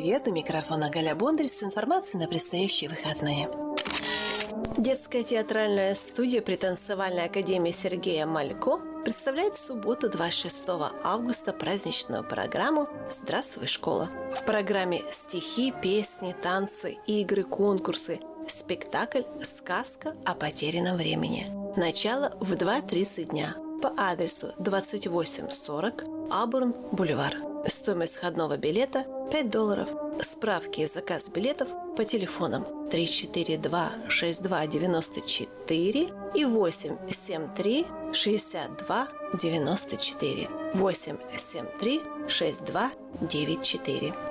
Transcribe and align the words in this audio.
Привет! 0.00 0.28
У 0.28 0.32
микрофона 0.32 0.88
Галя 0.88 1.14
Бондарь 1.14 1.46
с 1.46 1.62
информацией 1.62 2.22
на 2.22 2.26
предстоящие 2.26 2.88
выходные. 2.88 3.50
Детская 4.78 5.22
театральная 5.22 5.94
студия 5.94 6.40
при 6.40 6.56
танцевальной 6.56 7.26
академии 7.26 7.70
Сергея 7.70 8.24
Малько 8.24 8.78
представляет 9.04 9.56
в 9.56 9.60
субботу 9.60 10.08
26 10.08 10.64
августа 11.04 11.52
праздничную 11.52 12.24
программу 12.24 12.88
«Здравствуй, 13.10 13.66
школа». 13.66 14.08
В 14.34 14.42
программе 14.46 15.02
стихи, 15.10 15.70
песни, 15.70 16.34
танцы, 16.42 16.96
игры, 17.06 17.42
конкурсы, 17.42 18.20
спектакль 18.48 19.24
«Сказка 19.42 20.16
о 20.24 20.34
потерянном 20.34 20.96
времени». 20.96 21.46
Начало 21.76 22.32
в 22.40 22.52
2.30 22.52 23.24
дня 23.24 23.54
по 23.82 23.92
адресу 23.98 24.54
2840 24.60 26.04
Абурн 26.30 26.74
Бульвар. 26.90 27.34
Стоимость 27.66 28.16
входного 28.16 28.56
билета 28.56 29.04
5 29.30 29.50
долларов. 29.50 29.88
Справки 30.22 30.80
и 30.80 30.86
заказ 30.86 31.28
билетов 31.28 31.68
по 31.96 32.04
телефонам 32.04 32.66
342 32.90 33.92
62 34.08 34.66
94 34.66 36.08
и 36.34 36.44
873 36.44 37.86
62 38.12 39.08
94 39.34 40.48
873 40.74 42.00
62 42.28 42.90
94. 43.20 44.29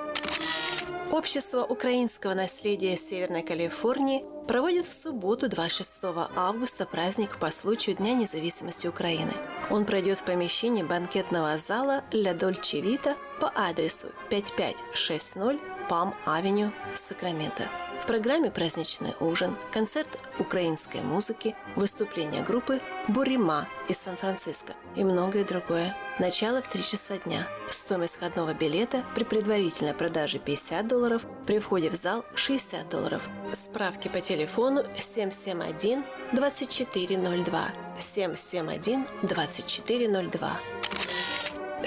Общество 1.12 1.64
украинского 1.64 2.36
наследия 2.36 2.96
Северной 2.96 3.42
Калифорнии 3.42 4.24
проводит 4.48 4.86
в 4.86 4.92
субботу 4.92 5.50
26 5.50 5.92
августа 6.36 6.86
праздник 6.86 7.40
по 7.40 7.50
случаю 7.50 7.96
Дня 7.96 8.14
независимости 8.14 8.86
Украины. 8.86 9.32
Он 9.72 9.86
пройдет 9.86 10.20
в 10.20 10.24
помещении 10.24 10.84
банкетного 10.84 11.58
зала 11.58 12.04
«Ля 12.12 12.36
Дольче 12.36 12.82
Вита» 12.82 13.16
по 13.40 13.52
адресу 13.56 14.10
5560 14.30 15.60
Пам-Авеню, 15.90 16.72
Сакраменто. 16.94 17.68
В 18.02 18.08
программе 18.08 18.50
праздничный 18.50 19.14
ужин, 19.20 19.56
концерт 19.72 20.08
украинской 20.40 21.02
музыки, 21.02 21.56
выступление 21.76 22.44
группы 22.44 22.82
«Бурима» 23.08 23.68
из 23.88 23.98
Сан-Франциско 24.00 24.74
и 24.96 25.04
многое 25.04 25.44
другое. 25.44 25.96
Начало 26.18 26.62
в 26.62 26.68
3 26.70 26.82
часа 26.82 27.18
дня. 27.18 27.48
Стоимость 27.70 28.16
входного 28.16 28.54
билета 28.54 29.06
при 29.16 29.24
предварительной 29.24 29.94
продаже 29.94 30.40
50 30.40 30.88
долларов, 30.88 31.26
при 31.46 31.60
входе 31.60 31.90
в 31.90 31.96
зал 31.96 32.26
60 32.36 32.90
долларов. 32.90 33.30
Справки 33.54 34.08
по 34.08 34.22
телефону 34.22 34.84
771 34.98 36.04
2402 36.34 37.72
771 38.00 39.08
2402 39.22 40.60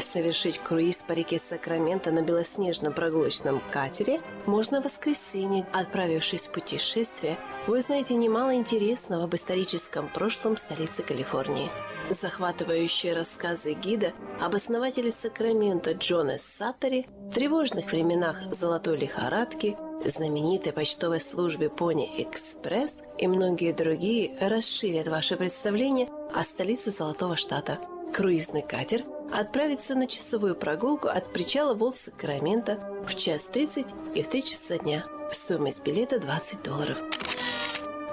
совершить 0.01 0.59
круиз 0.59 1.03
по 1.03 1.13
реке 1.13 1.39
Сакраменто 1.39 2.11
на 2.11 2.23
белоснежном 2.23 2.93
прогулочном 2.93 3.63
катере 3.71 4.21
можно 4.47 4.81
в 4.81 4.85
воскресенье. 4.85 5.67
Отправившись 5.73 6.47
в 6.47 6.53
путешествие, 6.53 7.39
вы 7.67 7.79
узнаете 7.79 8.15
немало 8.15 8.55
интересного 8.55 9.25
об 9.25 9.35
историческом 9.35 10.09
прошлом 10.09 10.57
столицы 10.57 11.03
Калифорнии. 11.03 11.71
Захватывающие 12.11 13.15
рассказы 13.15 13.75
гида 13.75 14.13
об 14.41 14.55
основателе 14.55 15.13
Сакрамента 15.13 15.93
Джона 15.93 16.39
Саттери, 16.39 17.07
тревожных 17.33 17.93
временах 17.93 18.43
золотой 18.53 18.97
лихорадки, 18.97 19.77
знаменитой 20.05 20.73
почтовой 20.73 21.21
службе 21.21 21.71
Пони 21.71 22.23
Экспресс 22.23 23.05
и 23.19 23.27
многие 23.29 23.73
другие 23.73 24.37
расширят 24.41 25.07
ваше 25.07 25.37
представление 25.37 26.09
о 26.35 26.43
столице 26.45 26.91
Золотого 26.91 27.37
Штата. 27.37 27.79
Круизный 28.13 28.63
катер 28.63 29.05
отправится 29.33 29.95
на 29.95 30.07
часовую 30.07 30.55
прогулку 30.55 31.09
от 31.09 31.33
причала 31.33 31.75
Волс 31.75 31.97
Сакрамента 31.97 32.79
в 33.07 33.15
час 33.15 33.47
30 33.47 33.87
и 34.15 34.23
в 34.23 34.29
3 34.29 34.45
часа 34.45 34.79
дня. 34.79 35.05
Стоимость 35.31 35.85
билета 35.85 36.19
20 36.19 36.63
долларов. 36.63 36.99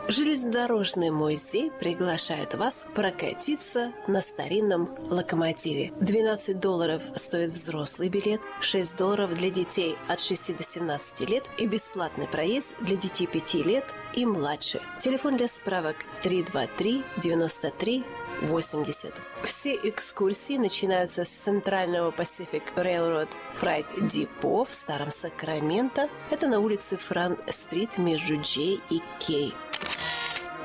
Железнодорожный 0.08 1.12
музей 1.12 1.70
приглашает 1.70 2.56
вас 2.56 2.88
прокатиться 2.96 3.92
на 4.08 4.22
старинном 4.22 4.90
локомотиве. 5.08 5.94
12 6.00 6.60
долларов 6.60 7.04
стоит 7.14 7.52
взрослый 7.52 8.10
билет, 8.10 8.42
6 8.60 8.98
долларов 8.98 9.36
для 9.36 9.52
детей 9.52 9.96
от 10.08 10.20
6 10.20 10.58
до 10.58 10.64
17 10.64 11.30
лет 11.30 11.44
и 11.60 11.68
бесплатный 11.68 12.28
проезд 12.28 12.72
для 12.82 12.96
детей 12.96 13.28
5 13.28 13.54
лет 13.66 13.86
и 14.16 14.26
младше. 14.26 14.82
Телефон 15.00 15.38
для 15.38 15.48
справок 15.48 15.98
323 16.24 17.04
93 17.18 18.04
80. 18.42 19.14
Все 19.44 19.76
экскурсии 19.76 20.58
начинаются 20.58 21.26
с 21.26 21.30
центрального 21.30 22.12
Pacific 22.12 22.64
Railroad 22.76 23.30
Freight 23.60 23.88
Depot 24.02 24.68
в 24.70 24.74
Старом 24.74 25.12
Сакраменто. 25.12 26.10
Это 26.30 26.48
на 26.48 26.60
улице 26.60 26.98
Фран-стрит 26.98 27.98
между 27.98 28.40
Джей 28.42 28.82
и 28.90 29.02
Кей. 29.20 29.54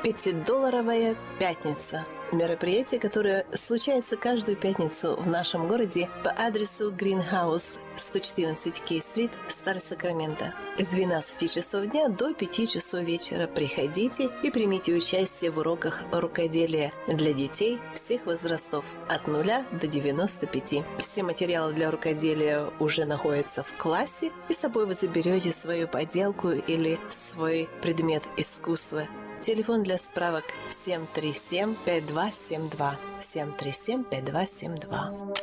Пятидолларовая 0.04 1.16
пятница 1.38 2.04
мероприятие, 2.30 3.00
которое 3.00 3.46
случается 3.54 4.18
каждую 4.18 4.54
пятницу 4.54 5.16
в 5.16 5.26
нашем 5.26 5.66
городе 5.66 6.10
по 6.22 6.30
адресу 6.30 6.92
Greenhouse 6.92 7.78
114 7.96 8.82
Кей-стрит, 8.82 9.30
Стар 9.48 9.80
Сакраменто. 9.80 10.52
С 10.76 10.88
12 10.88 11.50
часов 11.50 11.86
дня 11.86 12.08
до 12.08 12.34
5 12.34 12.70
часов 12.70 13.00
вечера 13.00 13.46
приходите 13.46 14.28
и 14.42 14.50
примите 14.50 14.92
участие 14.92 15.50
в 15.50 15.58
уроках 15.58 16.02
рукоделия 16.12 16.92
для 17.08 17.32
детей 17.32 17.80
всех 17.94 18.26
возрастов 18.26 18.84
от 19.08 19.26
0 19.26 19.42
до 19.80 19.86
95. 19.86 20.84
Все 20.98 21.22
материалы 21.22 21.72
для 21.72 21.90
рукоделия 21.90 22.66
уже 22.78 23.06
находятся 23.06 23.62
в 23.62 23.72
классе, 23.78 24.32
и 24.50 24.52
с 24.52 24.58
собой 24.58 24.84
вы 24.84 24.92
заберете 24.92 25.50
свою 25.50 25.88
поделку 25.88 26.50
или 26.50 27.00
свой 27.08 27.70
предмет 27.80 28.24
искусства 28.36 29.08
Телефон 29.44 29.82
для 29.82 29.98
справок 29.98 30.44
737-5272. 30.70 32.94
737-5272. 33.20 35.34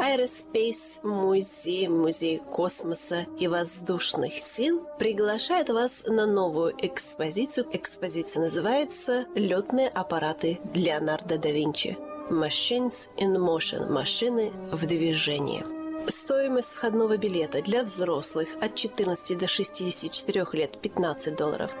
Aerospace 0.00 0.98
Музей, 1.04 1.86
Музей 1.86 2.38
космоса 2.38 3.26
и 3.38 3.46
воздушных 3.46 4.36
сил 4.36 4.84
приглашает 4.98 5.70
вас 5.70 6.02
на 6.08 6.26
новую 6.26 6.74
экспозицию. 6.76 7.68
Экспозиция 7.70 8.42
называется 8.42 9.26
«Летные 9.36 9.90
аппараты 9.90 10.58
Леонардо 10.74 11.38
да 11.38 11.52
Винчи». 11.52 11.96
Machines 12.30 13.10
in 13.16 13.36
Motion– 13.36 13.90
машины 13.92 14.50
в 14.72 14.84
движении. 14.86 15.64
Стоимость 16.08 16.72
входного 16.72 17.16
билета 17.16 17.62
для 17.62 17.84
взрослых 17.84 18.48
от 18.60 18.74
14 18.74 19.38
до 19.38 19.46
64 19.46 20.46
лет– 20.54 20.80
15 20.82 21.36
долларов– 21.36 21.70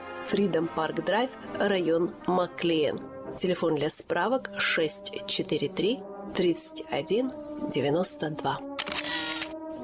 Freedom 0.29 0.69
Park 0.75 1.05
Drive, 1.05 1.29
район 1.59 2.11
Маклиен. 2.27 2.99
Телефон 3.37 3.75
для 3.75 3.89
справок 3.89 4.49
643 4.57 5.99
31 6.35 7.31
92. 7.69 8.57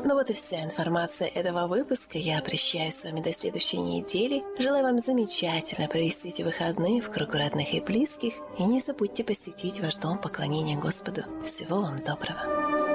Ну 0.05 0.13
вот 0.13 0.29
и 0.29 0.33
вся 0.33 0.63
информация 0.63 1.27
этого 1.27 1.67
выпуска. 1.67 2.17
Я 2.17 2.41
прощаюсь 2.41 2.95
с 2.95 3.03
вами 3.03 3.21
до 3.21 3.33
следующей 3.33 3.77
недели. 3.77 4.43
Желаю 4.59 4.83
вам 4.83 4.99
замечательно 4.99 5.87
провести 5.87 6.29
эти 6.29 6.43
выходные 6.43 7.01
в 7.01 7.09
кругу 7.09 7.37
родных 7.37 7.73
и 7.73 7.81
близких. 7.81 8.33
И 8.59 8.63
не 8.63 8.79
забудьте 8.79 9.23
посетить 9.23 9.79
ваш 9.79 9.95
дом 9.97 10.19
поклонения 10.19 10.77
Господу. 10.77 11.23
Всего 11.43 11.81
вам 11.81 12.03
доброго. 12.03 12.86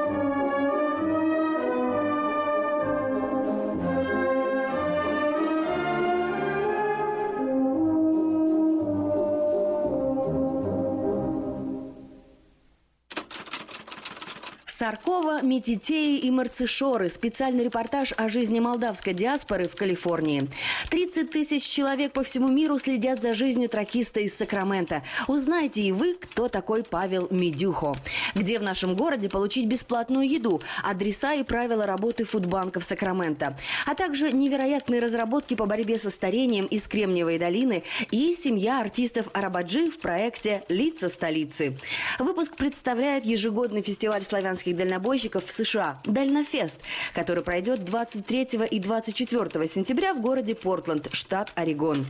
Саркова, 14.82 15.42
Метитеи 15.42 16.18
и 16.18 16.28
Марцишоры. 16.32 17.08
Специальный 17.08 17.62
репортаж 17.62 18.12
о 18.16 18.28
жизни 18.28 18.58
молдавской 18.58 19.14
диаспоры 19.14 19.68
в 19.68 19.76
Калифорнии. 19.76 20.50
30 20.90 21.30
тысяч 21.30 21.62
человек 21.62 22.10
по 22.12 22.24
всему 22.24 22.48
миру 22.48 22.80
следят 22.80 23.22
за 23.22 23.36
жизнью 23.36 23.68
тракиста 23.68 24.18
из 24.18 24.36
Сакрамента. 24.36 25.04
Узнайте 25.28 25.82
и 25.82 25.92
вы, 25.92 26.14
кто 26.14 26.48
такой 26.48 26.82
Павел 26.82 27.28
Медюхо. 27.30 27.94
Где 28.34 28.58
в 28.58 28.64
нашем 28.64 28.96
городе 28.96 29.28
получить 29.28 29.66
бесплатную 29.66 30.28
еду, 30.28 30.60
адреса 30.82 31.34
и 31.34 31.44
правила 31.44 31.86
работы 31.86 32.24
фудбанков 32.24 32.82
Сакрамента. 32.82 33.56
А 33.86 33.94
также 33.94 34.32
невероятные 34.32 35.00
разработки 35.00 35.54
по 35.54 35.66
борьбе 35.66 35.96
со 35.96 36.10
старением 36.10 36.64
из 36.64 36.88
Кремниевой 36.88 37.38
долины 37.38 37.84
и 38.10 38.34
семья 38.34 38.80
артистов 38.80 39.28
Арабаджи 39.32 39.92
в 39.92 40.00
проекте 40.00 40.64
«Лица 40.68 41.08
столицы». 41.08 41.76
Выпуск 42.18 42.56
представляет 42.56 43.24
ежегодный 43.24 43.82
фестиваль 43.82 44.24
славянских 44.24 44.71
американских 44.72 44.76
дальнобойщиков 44.76 45.44
в 45.46 45.50
США 45.50 46.00
«Дальнофест», 46.04 46.80
который 47.14 47.42
пройдет 47.42 47.84
23 47.84 48.66
и 48.70 48.78
24 48.78 49.66
сентября 49.66 50.14
в 50.14 50.20
городе 50.20 50.54
Портленд, 50.54 51.08
штат 51.12 51.52
Орегон. 51.54 52.06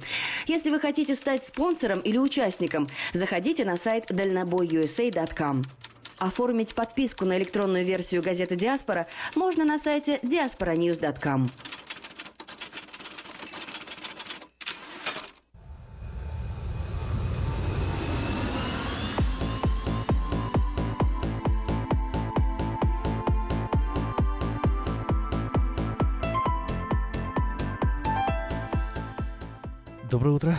Если 0.46 0.70
вы 0.70 0.80
хотите 0.80 1.14
стать 1.14 1.44
спонсором 1.46 2.00
или 2.00 2.18
участником, 2.18 2.86
заходите 3.12 3.64
на 3.64 3.76
сайт 3.76 4.10
дальнобойusa.com. 4.10 5.62
Оформить 6.18 6.74
подписку 6.74 7.24
на 7.24 7.36
электронную 7.36 7.84
версию 7.84 8.22
газеты 8.22 8.54
«Диаспора» 8.54 9.06
можно 9.34 9.64
на 9.64 9.78
сайте 9.78 10.20
diasporanews.com. 10.22 11.48
Доброе 30.22 30.36
утро. 30.36 30.56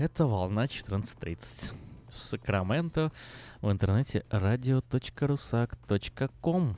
Это 0.00 0.26
волна 0.26 0.64
14.30. 0.64 1.72
В 2.10 2.18
Сакраменто 2.18 3.12
в 3.60 3.70
интернете 3.70 4.24
radio.rusak.com. 4.28 6.76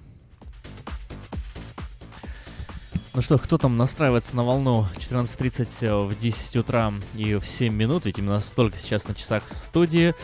Ну 3.15 3.23
что, 3.23 3.39
кто 3.39 3.57
там 3.57 3.79
настраивается 3.79 4.37
на 4.37 4.45
волну 4.45 4.85
14.30 4.97 6.09
в 6.09 6.19
10 6.19 6.57
утра 6.57 6.93
и 7.15 7.37
в 7.37 7.47
7 7.47 7.75
минут, 7.75 8.05
ведь 8.05 8.19
именно 8.19 8.41
столько 8.41 8.77
сейчас 8.77 9.09
на 9.09 9.15
часах 9.15 9.49
студии. 9.49 10.15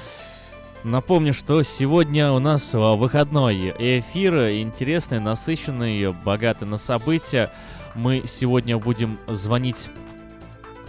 Напомню, 0.84 1.32
что 1.32 1.62
сегодня 1.62 2.30
у 2.32 2.40
нас 2.40 2.74
выходной 2.74 3.72
эфир, 3.78 4.50
интересный, 4.50 5.18
насыщенный, 5.18 6.12
богатый 6.12 6.64
на 6.64 6.76
события. 6.76 7.50
Мы 7.94 8.24
сегодня 8.26 8.76
будем 8.76 9.18
звонить 9.28 9.88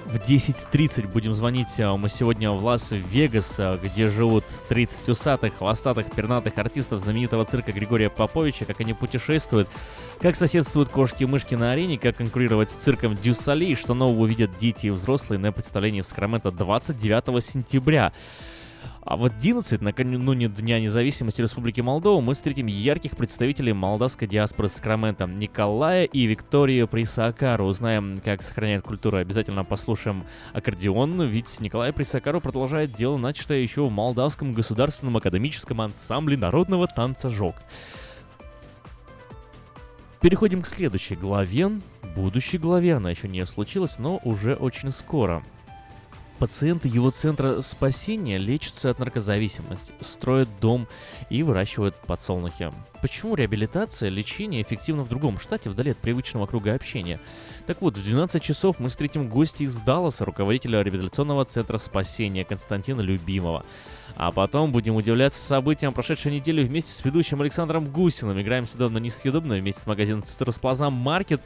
в 0.05 0.15
10.30 0.15 1.07
будем 1.07 1.33
звонить 1.33 1.79
а, 1.79 1.95
мы 1.97 2.09
сегодня 2.09 2.51
в 2.51 2.63
Лас-Вегас, 2.63 3.55
а, 3.57 3.77
где 3.77 4.09
живут 4.09 4.43
30 4.69 5.09
усатых, 5.09 5.57
хвостатых, 5.57 6.11
пернатых 6.11 6.57
артистов 6.57 7.01
знаменитого 7.01 7.45
цирка 7.45 7.71
Григория 7.71 8.09
Поповича, 8.09 8.65
как 8.65 8.79
они 8.81 8.93
путешествуют, 8.93 9.67
как 10.19 10.35
соседствуют 10.35 10.89
кошки-мышки 10.89 11.55
на 11.55 11.71
арене, 11.71 11.97
как 11.97 12.17
конкурировать 12.17 12.71
с 12.71 12.75
цирком 12.75 13.15
Дюсали, 13.15 13.65
и 13.65 13.75
что 13.75 13.93
нового 13.93 14.23
увидят 14.23 14.57
дети 14.57 14.87
и 14.87 14.91
взрослые 14.91 15.39
на 15.39 15.51
представлении 15.51 16.01
в 16.01 16.05
Сакраменто 16.05 16.51
29 16.51 17.43
сентября. 17.43 18.11
А 19.05 19.17
в 19.17 19.25
11, 19.25 19.81
накануне 19.81 20.47
Дня 20.47 20.79
независимости 20.79 21.41
Республики 21.41 21.81
Молдова, 21.81 22.21
мы 22.21 22.33
встретим 22.35 22.67
ярких 22.67 23.17
представителей 23.17 23.73
молдавской 23.73 24.29
диаспоры 24.29 24.69
Сакрамента 24.69 25.27
Николая 25.27 26.05
и 26.05 26.25
Викторию 26.25 26.87
Присакару. 26.87 27.65
Узнаем, 27.65 28.21
как 28.23 28.41
сохраняет 28.41 28.83
культуру. 28.83 29.17
Обязательно 29.17 29.65
послушаем 29.65 30.23
аккордеон, 30.53 31.21
ведь 31.23 31.59
Николай 31.59 31.91
Присакару 31.91 32.39
продолжает 32.39 32.93
дело, 32.93 33.17
начатое 33.17 33.59
еще 33.59 33.85
в 33.85 33.91
Молдавском 33.91 34.53
государственном 34.53 35.17
академическом 35.17 35.81
ансамбле 35.81 36.37
народного 36.37 36.87
танца 36.87 37.29
«Жок». 37.29 37.55
Переходим 40.21 40.61
к 40.61 40.67
следующей 40.67 41.17
главе, 41.17 41.71
будущей 42.15 42.57
главе. 42.57 42.95
Она 42.95 43.11
еще 43.11 43.27
не 43.27 43.45
случилась, 43.45 43.99
но 43.99 44.21
уже 44.23 44.53
очень 44.53 44.91
скоро. 44.91 45.43
Пациенты 46.39 46.87
его 46.89 47.09
центра 47.09 47.61
спасения 47.61 48.37
лечатся 48.37 48.89
от 48.89 48.99
наркозависимости, 48.99 49.93
строят 50.01 50.49
дом 50.59 50.87
и 51.29 51.41
выращивают 51.43 51.95
подсолнухи. 51.95 52.71
Почему 53.01 53.35
реабилитация, 53.35 54.09
лечение 54.09 54.61
эффективно 54.61 55.03
в 55.03 55.09
другом 55.09 55.39
штате, 55.39 55.69
вдали 55.69 55.91
от 55.91 55.97
привычного 55.97 56.45
круга 56.47 56.73
общения? 56.73 57.19
Так 57.65 57.81
вот, 57.81 57.97
в 57.97 58.03
12 58.03 58.41
часов 58.41 58.79
мы 58.79 58.89
встретим 58.89 59.29
гостя 59.29 59.63
из 59.63 59.77
Далласа, 59.77 60.25
руководителя 60.25 60.81
реабилитационного 60.81 61.45
центра 61.45 61.77
спасения 61.77 62.43
Константина 62.43 63.01
Любимого. 63.01 63.65
А 64.15 64.31
потом 64.31 64.71
будем 64.71 64.95
удивляться 64.95 65.41
событиям 65.41 65.93
прошедшей 65.93 66.31
недели 66.31 66.63
вместе 66.63 66.91
с 66.91 67.03
ведущим 67.03 67.41
Александром 67.41 67.87
Гусиным. 67.87 68.39
Играем 68.41 68.65
сюда 68.67 68.89
на 68.89 68.99
несъедобное 68.99 69.61
вместе 69.61 69.81
с 69.81 69.87
магазином 69.87 70.23
Цитрус 70.23 70.59
Плаза 70.59 70.89
Маркет. 70.89 71.41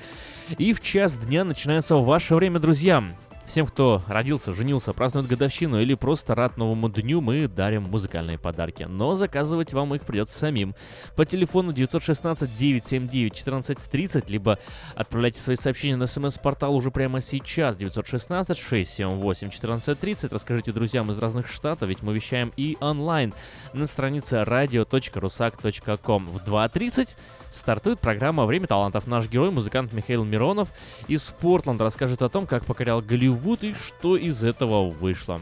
И 0.58 0.74
в 0.74 0.82
час 0.82 1.18
дня 1.18 1.44
начинается 1.44 1.96
ваше 1.96 2.36
время, 2.36 2.60
друзья. 2.60 3.04
Всем, 3.48 3.66
кто 3.66 4.04
родился, 4.10 4.54
женился, 4.54 4.92
празднует 4.92 5.28
годовщину 5.28 5.80
или 5.80 5.94
просто 5.94 6.36
рад 6.36 6.58
новому 6.58 6.90
дню, 6.90 7.22
мы 7.22 7.48
дарим 7.48 7.84
музыкальные 7.84 8.38
подарки. 8.38 8.84
Но 8.84 9.16
заказывать 9.16 9.72
вам 9.72 9.96
их 9.96 10.02
придется 10.02 10.38
самим. 10.38 10.76
По 11.16 11.26
телефону 11.26 11.72
916-979-1430, 11.72 14.26
либо 14.28 14.60
отправляйте 14.96 15.40
свои 15.40 15.56
сообщения 15.56 15.96
на 15.96 16.08
смс-портал 16.08 16.76
уже 16.76 16.92
прямо 16.92 17.22
сейчас. 17.22 17.78
916-678-1430. 17.78 20.28
Расскажите 20.30 20.74
друзьям 20.74 21.10
из 21.12 21.18
разных 21.18 21.48
штатов, 21.48 21.88
ведь 21.88 22.04
мы 22.04 22.14
вещаем 22.14 22.52
и 22.58 22.76
онлайн 22.82 23.34
на 23.72 23.88
странице 23.88 24.44
radio.rusak.com. 24.46 26.26
В 26.26 26.44
2.30 26.44 27.16
стартует 27.52 28.02
программа 28.02 28.46
«Время 28.46 28.68
талантов». 28.68 29.08
Наш 29.08 29.30
герой, 29.30 29.52
музыкант 29.52 29.94
Михаил 29.94 30.26
Миронов 30.26 30.68
из 31.08 31.30
Портленда, 31.30 31.86
расскажет 31.86 32.22
о 32.22 32.28
том, 32.28 32.46
как 32.46 32.66
покорял 32.66 33.02
Голливуд 33.02 33.37
и 33.64 33.74
что 33.74 34.18
из 34.18 34.44
этого 34.44 34.90
вышло. 34.90 35.40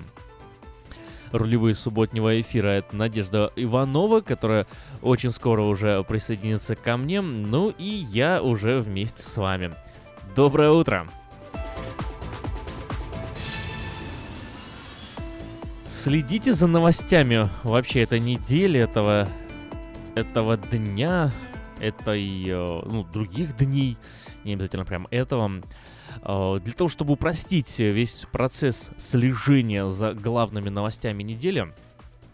Рулевые 1.31 1.75
субботнего 1.75 2.39
эфира 2.39 2.67
это 2.69 2.95
Надежда 2.95 3.51
Иванова, 3.55 4.21
которая 4.21 4.67
очень 5.01 5.31
скоро 5.31 5.63
уже 5.63 6.03
присоединится 6.03 6.75
ко 6.75 6.97
мне, 6.97 7.21
ну 7.21 7.73
и 7.77 7.83
я 7.83 8.41
уже 8.41 8.79
вместе 8.79 9.21
с 9.21 9.37
вами. 9.37 9.73
Доброе 10.35 10.71
утро! 10.71 11.07
Следите 15.87 16.53
за 16.53 16.67
новостями 16.67 17.49
вообще 17.63 18.01
этой 18.01 18.19
недели, 18.19 18.79
этого, 18.79 19.27
этого 20.13 20.57
дня, 20.57 21.31
этой, 21.79 22.47
э, 22.47 22.81
ну, 22.85 23.03
других 23.03 23.55
дней, 23.57 23.97
не 24.43 24.53
обязательно 24.53 24.85
прям 24.85 25.07
этого, 25.09 25.61
для 26.21 26.73
того, 26.73 26.89
чтобы 26.89 27.13
упростить 27.13 27.79
весь 27.79 28.25
процесс 28.31 28.91
слежения 28.97 29.89
за 29.89 30.13
главными 30.13 30.69
новостями 30.69 31.23
недели, 31.23 31.73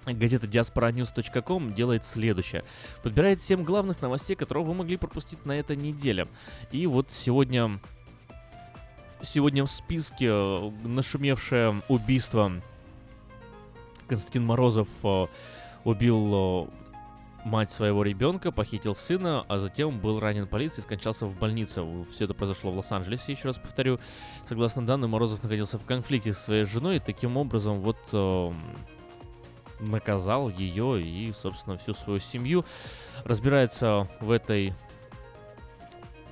Газета 0.06 0.48
diasporanews.com 0.48 1.74
делает 1.74 2.06
следующее. 2.06 2.64
Подбирает 3.04 3.40
7 3.40 3.64
главных 3.64 4.02
новостей, 4.02 4.36
которые 4.36 4.66
вы 4.66 4.74
могли 4.74 4.98
пропустить 4.98 5.46
на 5.46 5.52
этой 5.52 5.76
неделе. 5.76 6.28
И 6.72 6.88
вот 6.88 7.12
сегодня, 7.12 7.80
сегодня 9.22 9.64
в 9.64 9.70
списке 9.70 10.28
э, 10.28 10.72
нашумевшее 10.84 11.84
убийство 11.88 12.52
Константин 14.08 14.44
Морозов 14.44 14.90
убил 15.84 16.68
мать 17.44 17.72
своего 17.72 18.04
ребенка, 18.04 18.52
похитил 18.52 18.96
сына, 18.96 19.46
а 19.48 19.58
затем 19.58 20.00
был 20.00 20.20
ранен 20.20 20.48
полицией 20.48 20.80
и 20.80 20.84
скончался 20.84 21.26
в 21.26 21.38
больнице. 21.38 21.84
Все 22.12 22.26
это 22.26 22.34
произошло 22.34 22.72
в 22.72 22.78
Лос-Анджелесе, 22.78 23.32
еще 23.32 23.48
раз 23.48 23.58
повторю. 23.58 24.00
Согласно 24.46 24.86
данным, 24.86 25.12
Морозов 25.12 25.44
находился 25.44 25.78
в 25.78 25.86
конфликте 25.86 26.34
со 26.34 26.42
своей 26.42 26.66
женой 26.66 26.98
и 26.98 27.00
таким 27.00 27.38
образом 27.38 27.80
вот 27.80 27.98
э, 28.14 28.52
наказал 29.80 30.50
ее 30.50 31.02
и, 31.02 31.34
собственно, 31.34 31.78
всю 31.78 31.94
свою 31.94 32.20
семью. 32.20 32.66
Разбирается 33.24 34.08
в 34.20 34.32
этой 34.32 34.74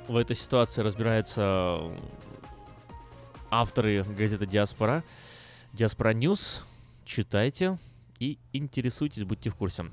в 0.07 0.15
этой 0.15 0.35
ситуации 0.35 0.81
разбираются 0.81 1.81
авторы 3.51 4.03
газеты 4.03 4.47
Диаспора. 4.47 5.03
Диаспора 5.73 6.13
News. 6.13 6.63
Читайте, 7.05 7.77
и 8.19 8.37
интересуйтесь, 8.53 9.23
будьте 9.23 9.49
в 9.49 9.55
курсе. 9.55 9.85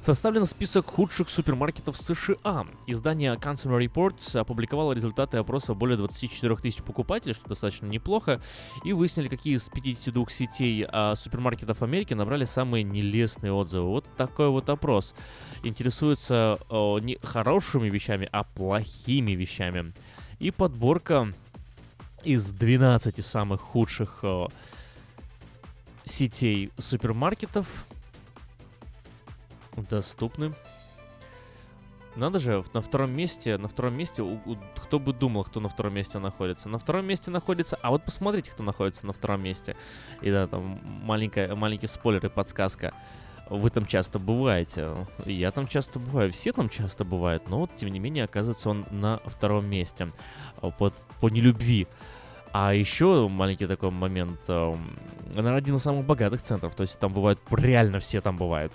Составлен 0.00 0.46
список 0.46 0.86
худших 0.86 1.28
супермаркетов 1.28 1.96
США. 1.96 2.66
Издание 2.86 3.34
Consumer 3.34 3.84
Reports 3.84 4.38
опубликовало 4.38 4.92
результаты 4.92 5.38
опроса 5.38 5.74
более 5.74 5.96
24 5.96 6.56
тысяч 6.56 6.82
покупателей, 6.82 7.34
что 7.34 7.48
достаточно 7.48 7.86
неплохо, 7.86 8.40
и 8.84 8.92
выяснили, 8.92 9.28
какие 9.28 9.56
из 9.56 9.68
52 9.68 10.26
сетей 10.28 10.86
а, 10.86 11.14
супермаркетов 11.14 11.82
Америки 11.82 12.14
набрали 12.14 12.44
самые 12.44 12.84
нелестные 12.84 13.52
отзывы. 13.52 13.88
Вот 13.88 14.06
такой 14.16 14.50
вот 14.50 14.68
опрос. 14.68 15.14
Интересуется 15.62 16.58
о, 16.68 16.98
не 16.98 17.18
хорошими 17.22 17.88
вещами, 17.88 18.28
а 18.30 18.44
плохими 18.44 19.32
вещами. 19.32 19.92
И 20.38 20.50
подборка 20.50 21.32
из 22.24 22.50
12 22.50 23.24
самых 23.24 23.60
худших 23.60 24.24
о, 24.24 24.48
сетей 26.10 26.72
супермаркетов 26.78 27.66
доступны. 29.76 30.52
Надо 32.16 32.38
же, 32.38 32.64
на 32.74 32.80
втором 32.80 33.12
месте, 33.12 33.56
на 33.56 33.68
втором 33.68 33.94
месте, 33.94 34.22
у, 34.22 34.34
у, 34.44 34.56
кто 34.76 34.98
бы 34.98 35.12
думал, 35.12 35.44
кто 35.44 35.60
на 35.60 35.68
втором 35.68 35.94
месте 35.94 36.18
находится. 36.18 36.68
На 36.68 36.78
втором 36.78 37.06
месте 37.06 37.30
находится, 37.30 37.78
а 37.82 37.90
вот 37.90 38.04
посмотрите, 38.04 38.50
кто 38.50 38.62
находится 38.62 39.06
на 39.06 39.12
втором 39.12 39.42
месте. 39.42 39.76
И 40.20 40.30
да, 40.30 40.46
там 40.48 40.80
маленькая, 40.84 41.54
маленький 41.54 41.86
спойлер 41.86 42.26
и 42.26 42.28
подсказка. 42.28 42.92
Вы 43.48 43.70
там 43.70 43.86
часто 43.86 44.18
бываете, 44.18 45.06
я 45.24 45.50
там 45.50 45.66
часто 45.66 45.98
бываю, 45.98 46.30
все 46.30 46.52
там 46.52 46.68
часто 46.68 47.04
бывают, 47.04 47.48
но 47.48 47.58
вот, 47.58 47.70
тем 47.74 47.88
не 47.90 47.98
менее, 47.98 48.24
оказывается 48.24 48.70
он 48.70 48.86
на 48.92 49.18
втором 49.24 49.66
месте 49.66 50.10
по, 50.60 50.92
по 51.20 51.28
нелюбви. 51.28 51.88
А 52.52 52.74
еще 52.74 53.28
маленький 53.28 53.66
такой 53.66 53.90
момент, 53.90 54.40
наверное, 54.48 55.56
один 55.56 55.76
из 55.76 55.82
самых 55.82 56.04
богатых 56.04 56.42
центров, 56.42 56.74
то 56.74 56.82
есть 56.82 56.98
там 56.98 57.12
бывают, 57.12 57.38
реально 57.50 58.00
все 58.00 58.20
там 58.20 58.36
бывают. 58.36 58.72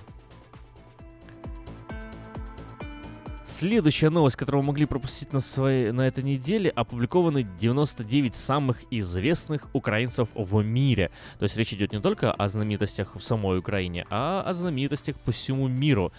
Следующая 3.58 4.10
новость, 4.10 4.36
которую 4.36 4.64
мы 4.64 4.68
могли 4.68 4.86
пропустить 4.86 5.32
на, 5.32 5.40
своей, 5.40 5.92
на 5.92 6.08
этой 6.08 6.24
неделе, 6.24 6.70
опубликованы 6.70 7.44
99 7.44 8.36
самых 8.36 8.84
известных 8.92 9.70
украинцев 9.72 10.30
в 10.34 10.62
мире. 10.62 11.10
То 11.40 11.44
есть 11.44 11.56
речь 11.56 11.72
идет 11.72 11.94
не 11.94 12.02
только 12.02 12.34
о 12.34 12.48
знаменитостях 12.50 13.16
в 13.16 13.24
самой 13.24 13.60
Украине, 13.60 14.06
а 14.10 14.42
о 14.42 14.54
знаменитостях 14.54 15.16
по 15.18 15.32
всему 15.32 15.70
миру. 15.70 16.12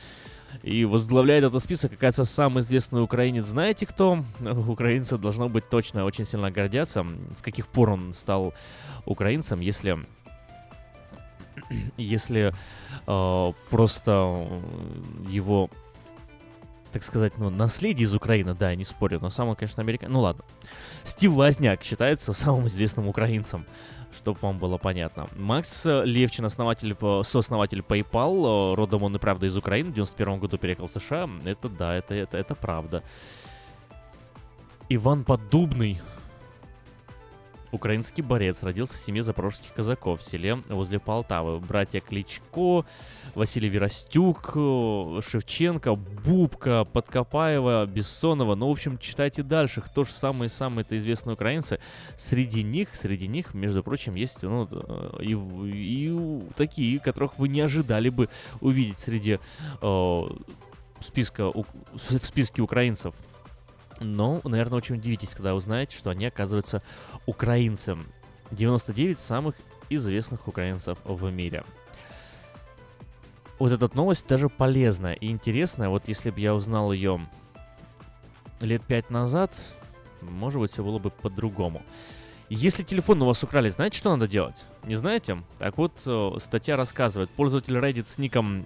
И 0.63 0.85
возглавляет 0.85 1.45
этот 1.45 1.63
список, 1.63 1.93
оказывается, 1.93 2.25
самый 2.25 2.61
известный 2.61 3.03
украинец. 3.03 3.47
Знаете 3.47 3.87
кто? 3.87 4.25
Украинцы, 4.69 5.19
должно 5.19 5.49
быть, 5.49 5.69
точно 5.69 6.05
очень 6.05 6.25
сильно 6.25 6.51
гордятся. 6.51 7.05
С 7.37 7.43
каких 7.43 7.69
пор 7.69 7.91
он 7.91 8.15
стал 8.15 8.55
украинцем, 9.05 9.61
если 9.61 9.99
если 11.97 12.53
э, 13.07 13.53
просто 13.71 14.47
его 15.29 15.71
так 16.93 17.03
сказать, 17.03 17.37
ну, 17.37 17.51
наследие 17.51 18.07
из 18.07 18.15
Украины, 18.15 18.55
да, 18.55 18.71
я 18.71 18.77
не 18.77 18.87
спорю, 18.87 19.19
но 19.21 19.29
самый, 19.29 19.55
конечно, 19.55 19.83
американский... 19.83 20.15
Ну 20.15 20.21
ладно. 20.21 20.45
Стив 21.03 21.33
Возняк 21.33 21.83
считается 21.83 22.33
самым 22.33 22.69
известным 22.69 23.07
украинцем, 23.07 23.67
чтобы 24.27 24.41
вам 24.41 24.59
было 24.59 24.77
понятно. 24.77 25.29
Макс 25.37 25.85
Левчин, 25.85 26.47
основатель, 26.47 26.97
сооснователь 27.23 27.79
PayPal, 27.79 28.75
родом 28.75 29.05
он 29.05 29.15
и 29.15 29.19
правда 29.21 29.47
из 29.47 29.57
Украины, 29.57 29.91
в 29.91 29.95
91 29.95 30.41
году 30.41 30.59
переехал 30.59 30.89
в 30.89 30.91
США. 30.91 31.31
Это 31.45 31.69
да, 31.69 31.95
это, 31.95 32.15
это, 32.15 32.37
это 32.37 32.55
правда. 32.57 33.05
Иван 34.89 35.23
Поддубный, 35.25 36.01
Украинский 37.73 38.23
борец 38.23 38.63
родился 38.63 38.95
в 38.95 39.01
семье 39.01 39.23
запорожских 39.23 39.73
казаков 39.73 40.21
в 40.21 40.25
селе 40.25 40.57
возле 40.69 40.99
Полтавы. 40.99 41.59
Братья 41.59 42.01
Кличко, 42.01 42.85
Василий 43.35 43.69
Веростюк, 43.69 44.53
Шевченко, 44.55 45.95
Бубка, 45.97 46.85
Подкопаева, 46.85 47.87
Бессонова. 47.87 48.55
Ну, 48.55 48.69
в 48.69 48.73
общем, 48.73 48.99
читайте 48.99 49.43
дальше, 49.43 49.81
кто 49.81 50.05
же 50.05 50.13
самые-самые-то 50.13 50.97
известные 50.97 51.35
украинцы. 51.35 51.79
Среди 52.17 52.63
них, 52.63 52.95
среди 52.95 53.29
них, 53.29 53.55
между 53.55 53.83
прочим, 53.83 54.15
есть 54.15 54.43
ну, 54.43 54.67
и, 55.21 55.35
и 55.35 56.43
такие, 56.57 57.01
которых 57.01 57.39
вы 57.39 57.49
не 57.49 57.61
ожидали 57.61 58.09
бы 58.09 58.29
увидеть 58.61 59.01
среди 59.01 59.39
э, 59.83 60.23
списка, 61.01 61.51
в 61.51 62.27
списке 62.27 62.63
украинцев. 62.63 63.15
Но, 64.01 64.41
наверное, 64.45 64.79
очень 64.79 64.97
удивитесь, 64.97 65.35
когда 65.35 65.55
узнаете, 65.55 65.97
что 65.97 66.11
они 66.11 66.27
оказываются 66.27 66.83
украинцем. 67.27 68.07
99 68.51 69.19
самых 69.19 69.57
известных 69.89 70.47
украинцев 70.49 70.99
в 71.05 71.31
мире. 71.31 71.65
Вот 73.59 73.73
эта 73.73 73.95
новость 73.97 74.27
даже 74.29 74.49
полезная 74.49 75.15
и 75.15 75.31
интересная. 75.31 75.89
Вот 75.89 76.09
если 76.09 76.31
бы 76.31 76.41
я 76.41 76.55
узнал 76.55 76.93
ее 76.93 77.27
лет 78.61 78.83
пять 78.83 79.11
назад, 79.11 79.57
может 80.21 80.61
быть, 80.61 80.73
все 80.73 80.85
было 80.85 80.99
бы 80.99 81.11
по-другому. 81.11 81.83
Если 82.49 82.83
телефон 82.83 83.23
у 83.23 83.27
вас 83.27 83.43
украли, 83.43 83.71
знаете, 83.71 83.99
что 83.99 84.11
надо 84.11 84.29
делать? 84.29 84.65
Не 84.85 84.95
знаете? 84.95 85.43
Так 85.59 85.79
вот, 85.79 85.93
э, 86.07 86.33
статья 86.39 86.77
рассказывает. 86.77 87.29
Пользователь 87.31 87.77
Reddit 87.77 88.07
с 88.07 88.19
ником 88.19 88.65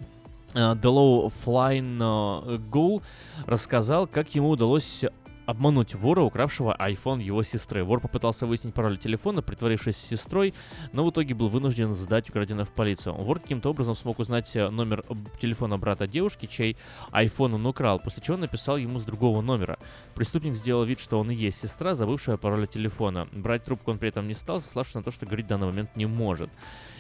э, 0.55 0.75
Low 0.75 1.33
Flying 1.45 1.99
э, 1.99 2.59
Ghoul 2.71 3.03
рассказал, 3.47 4.07
как 4.07 4.35
ему 4.35 4.51
удалось 4.51 5.05
обмануть 5.51 5.95
вора, 5.95 6.23
укравшего 6.23 6.77
iPhone 6.79 7.21
его 7.21 7.43
сестры. 7.43 7.85
Вор 7.85 8.01
попытался 8.01 8.47
выяснить 8.47 8.73
пароль 8.73 8.99
телефона, 8.99 9.43
притворившись 9.43 9.97
сестрой, 9.97 10.55
но 10.93 11.05
в 11.05 11.11
итоге 11.11 11.35
был 11.35 11.49
вынужден 11.49 11.95
сдать 11.95 12.31
украденное 12.31 12.65
в 12.65 12.73
полицию. 12.73 13.17
Вор 13.17 13.41
каким-то 13.41 13.71
образом 13.71 13.95
смог 13.95 14.19
узнать 14.19 14.55
э, 14.55 14.71
номер 14.71 15.05
телефона 15.41 15.77
брата 15.79 16.07
девушки, 16.07 16.47
чей 16.47 16.77
iPhone 17.13 17.57
он 17.57 17.67
украл, 17.67 17.99
после 17.99 18.23
чего 18.23 18.37
написал 18.37 18.77
ему 18.77 18.99
с 18.99 19.05
другого 19.05 19.41
номера. 19.43 19.79
Преступник 20.15 20.55
сделал 20.55 20.85
вид, 20.85 21.01
что 21.01 21.19
он 21.19 21.31
и 21.31 21.35
есть 21.35 21.61
сестра, 21.61 21.95
забывшая 21.95 22.37
пароль 22.37 22.67
телефона. 22.67 23.27
Брать 23.33 23.65
трубку 23.65 23.91
он 23.91 23.99
при 23.99 24.09
этом 24.09 24.29
не 24.29 24.35
стал, 24.35 24.61
сославшись 24.61 24.95
на 24.95 25.03
то, 25.03 25.11
что 25.11 25.27
говорить 25.27 25.47
в 25.47 25.49
данный 25.49 25.67
момент 25.67 25.97
не 25.97 26.07
может. 26.07 26.51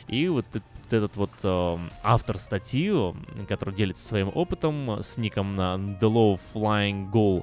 И 0.09 0.29
вот 0.29 0.47
этот 0.91 1.17
вот 1.17 1.31
э, 1.43 1.79
автор 2.03 2.39
статьи, 2.39 2.93
который 3.49 3.75
делится 3.75 4.07
своим 4.07 4.31
опытом 4.35 5.03
с 5.03 5.17
ником 5.17 5.57
на 5.57 5.77
The 5.77 6.01
Low 6.01 6.41
Flying 6.55 7.11
Goal, 7.11 7.43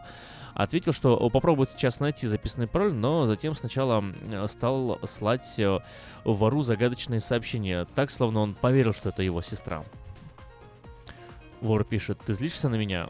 ответил, 0.54 0.92
что 0.92 1.30
попробует 1.30 1.72
сейчас 1.72 2.00
найти 2.00 2.28
записанный 2.28 2.68
пароль, 2.68 2.94
но 2.94 3.26
затем 3.26 3.54
сначала 3.56 4.04
стал 4.48 5.00
слать 5.04 5.60
э, 5.60 5.80
вору 6.24 6.64
загадочные 6.64 7.20
сообщения, 7.20 7.86
так, 7.96 8.10
словно 8.10 8.42
он 8.42 8.56
поверил, 8.56 8.94
что 8.94 9.10
это 9.10 9.22
его 9.22 9.42
сестра. 9.42 9.84
Вор 11.62 11.84
пишет, 11.84 12.20
ты 12.26 12.34
злишься 12.34 12.70
на 12.70 12.76
меня? 12.76 13.10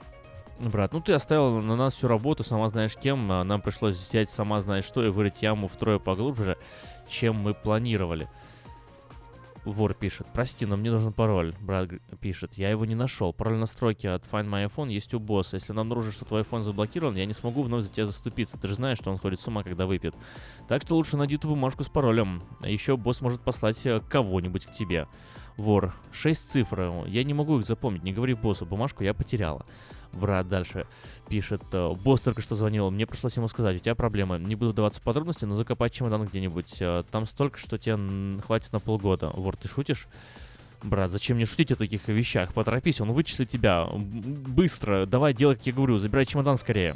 Брат, 0.60 0.92
ну 0.92 1.01
ты 1.01 1.13
оставил 1.13 1.62
на 1.62 1.75
нас 1.75 1.94
всю 1.94 2.08
работу, 2.08 2.44
сама 2.44 2.68
знаешь 2.70 2.96
кем, 2.96 3.27
нам 3.27 3.62
пришлось 3.62 3.96
взять 3.96 4.30
сама 4.30 4.60
знаешь 4.60 4.86
что 4.86 5.06
и 5.06 5.10
вырыть 5.10 5.44
яму 5.44 5.68
втрое 5.68 6.00
поглубже, 6.00 6.58
чем 7.08 7.36
мы 7.36 7.54
планировали. 7.54 8.27
Вор 9.68 9.94
пишет, 9.94 10.28
прости, 10.34 10.66
но 10.66 10.78
мне 10.78 10.90
нужен 10.90 11.12
пароль. 11.12 11.54
Брат 11.60 11.90
пишет, 12.22 12.54
я 12.54 12.70
его 12.70 12.86
не 12.86 12.96
нашел. 12.96 13.34
Пароль 13.34 13.58
настройки 13.58 14.08
от 14.08 14.24
Find 14.24 14.48
My 14.48 14.66
iPhone 14.66 14.90
есть 14.90 15.14
у 15.14 15.20
босса. 15.20 15.58
Если 15.58 15.74
нам 15.74 15.88
обнаружишь, 15.88 16.14
что 16.14 16.24
твой 16.24 16.44
iPhone 16.44 16.62
заблокирован, 16.62 17.16
я 17.16 17.26
не 17.26 17.34
смогу 17.34 17.64
вновь 17.64 17.84
за 17.84 17.90
тебя 17.90 18.06
заступиться. 18.06 18.58
Ты 18.58 18.70
же 18.70 18.76
знаешь, 18.76 18.98
что 18.98 19.12
он 19.12 19.18
ходит 19.18 19.42
с 19.42 19.48
ума, 19.48 19.64
когда 19.64 19.86
выпьет. 19.86 20.16
Так 20.70 20.84
что 20.84 20.96
лучше 20.96 21.18
найди 21.18 21.38
ту 21.38 21.50
бумажку 21.50 21.84
с 21.84 21.90
паролем. 21.90 22.44
А 22.62 22.70
еще 22.70 22.96
босс 22.96 23.20
может 23.20 23.42
послать 23.42 23.86
э, 23.86 24.00
кого-нибудь 24.10 24.68
к 24.68 24.72
тебе. 24.72 25.10
Вор, 25.58 25.94
шесть 26.14 26.50
цифр. 26.50 27.04
Я 27.06 27.26
не 27.26 27.34
могу 27.34 27.60
их 27.60 27.66
запомнить. 27.66 28.04
Не 28.04 28.14
говори 28.14 28.36
боссу, 28.36 28.66
бумажку 28.66 29.04
я 29.04 29.14
потеряла. 29.14 29.66
Брат 30.14 30.48
дальше 30.48 30.88
пишет. 31.30 31.62
«Э, 31.72 31.94
босс 31.94 32.22
только 32.22 32.42
что 32.42 32.56
звонил, 32.56 32.90
мне 32.92 33.06
пришлось 33.06 33.38
ему 33.38 33.48
сказать, 33.48 33.78
у 33.78 33.80
тебя 33.80 33.96
проблемы. 33.96 34.40
Не 34.40 34.56
буду 34.56 34.72
вдаваться 34.72 35.00
в 35.02 35.04
подробности, 35.04 35.46
но 35.46 35.56
закопать 35.56 35.94
чемодан 35.94 36.26
где-нибудь. 36.26 36.78
Э, 36.82 37.04
там 37.12 37.26
столько, 37.26 37.60
что 37.60 37.78
тебе 37.78 38.42
хватит 38.42 38.72
на 38.74 38.80
полгода. 38.80 39.30
Вор, 39.34 39.56
ты 39.56 39.68
шутишь? 39.68 40.08
Брат, 40.84 41.12
зачем 41.12 41.38
мне 41.38 41.46
шутить 41.46 41.72
о 41.72 41.76
таких 41.76 42.08
вещах? 42.08 42.54
Поторопись, 42.54 43.02
он 43.02 43.12
вычислит 43.12 43.50
тебя. 43.50 43.88
Быстро, 43.94 45.06
давай 45.06 45.34
делай, 45.34 45.56
как 45.56 45.66
я 45.66 45.74
говорю, 45.74 45.98
забирай 45.98 46.26
чемодан 46.26 46.58
скорее. 46.58 46.96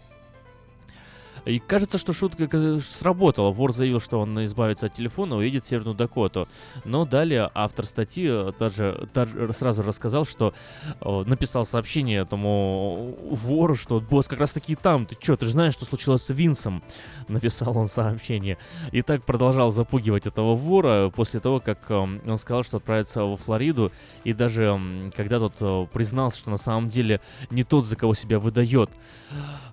И 1.46 1.60
кажется, 1.60 1.98
что 1.98 2.14
шутка 2.14 2.80
сработала. 2.80 3.52
Вор 3.52 3.74
заявил, 3.74 4.00
что 4.00 4.20
он 4.20 4.44
избавится 4.46 4.88
от 4.88 4.94
телефона, 4.94 5.38
уедет 5.38 5.64
в 5.64 5.68
Северную 5.68 5.96
Дакоту. 5.96 6.48
Но 6.86 7.06
далее 7.06 7.50
автор 7.54 7.86
статьи 7.86 8.30
даже, 8.60 9.10
даже 9.14 9.54
сразу 9.54 9.82
рассказал, 9.82 10.26
что 10.26 10.54
э, 11.00 11.24
написал 11.26 11.66
сообщение 11.66 12.22
этому 12.22 13.18
вору, 13.30 13.76
что 13.76 14.00
босс 14.00 14.28
как 14.28 14.40
раз 14.40 14.54
таки 14.54 14.76
там. 14.76 15.06
Ты 15.06 15.16
что, 15.20 15.36
ты 15.36 15.46
же 15.46 15.52
знаешь, 15.52 15.74
что 15.74 15.86
случилось 15.86 16.24
с 16.24 16.30
Винсом? 16.30 16.84
Написал 17.28 17.78
он 17.78 17.88
сообщение. 17.88 18.58
И 18.92 19.02
так 19.02 19.24
продолжал 19.24 19.72
запугивать 19.72 20.28
этого 20.28 20.56
вора 20.56 21.10
после 21.10 21.40
того, 21.40 21.60
как 21.60 21.90
э, 21.90 21.96
он 21.96 22.38
сказал, 22.38 22.64
что 22.64 22.78
отправится 22.78 23.24
во 23.24 23.38
Флориду. 23.38 23.92
И 24.24 24.34
даже 24.34 24.78
э, 24.80 25.12
когда 25.16 25.40
тот 25.40 25.54
э, 25.60 25.88
признался, 25.92 26.40
что 26.40 26.52
на 26.52 26.58
самом 26.58 26.90
деле 26.90 27.20
не 27.50 27.64
тот, 27.64 27.86
за 27.86 27.96
кого 27.96 28.14
себя 28.14 28.40
выдает, 28.40 28.90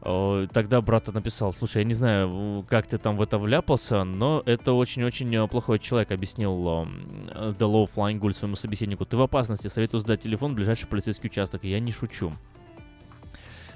э, 0.02 0.46
тогда 0.52 0.80
брат 0.80 1.08
написал, 1.12 1.52
Слушай, 1.58 1.78
я 1.78 1.84
не 1.84 1.94
знаю, 1.94 2.64
как 2.68 2.86
ты 2.86 2.98
там 2.98 3.16
в 3.16 3.22
это 3.22 3.36
вляпался, 3.36 4.04
но 4.04 4.44
это 4.46 4.74
очень-очень 4.74 5.48
плохой 5.48 5.80
человек, 5.80 6.12
объяснил 6.12 6.52
The 6.52 7.58
Low 7.58 7.90
Flying 7.92 8.20
Gull 8.20 8.32
своему 8.32 8.54
собеседнику. 8.54 9.04
Ты 9.04 9.16
в 9.16 9.22
опасности, 9.22 9.66
советую 9.66 10.00
сдать 10.00 10.22
телефон 10.22 10.52
в 10.52 10.54
ближайший 10.54 10.86
полицейский 10.86 11.28
участок. 11.28 11.64
Я 11.64 11.80
не 11.80 11.90
шучу. 11.90 12.32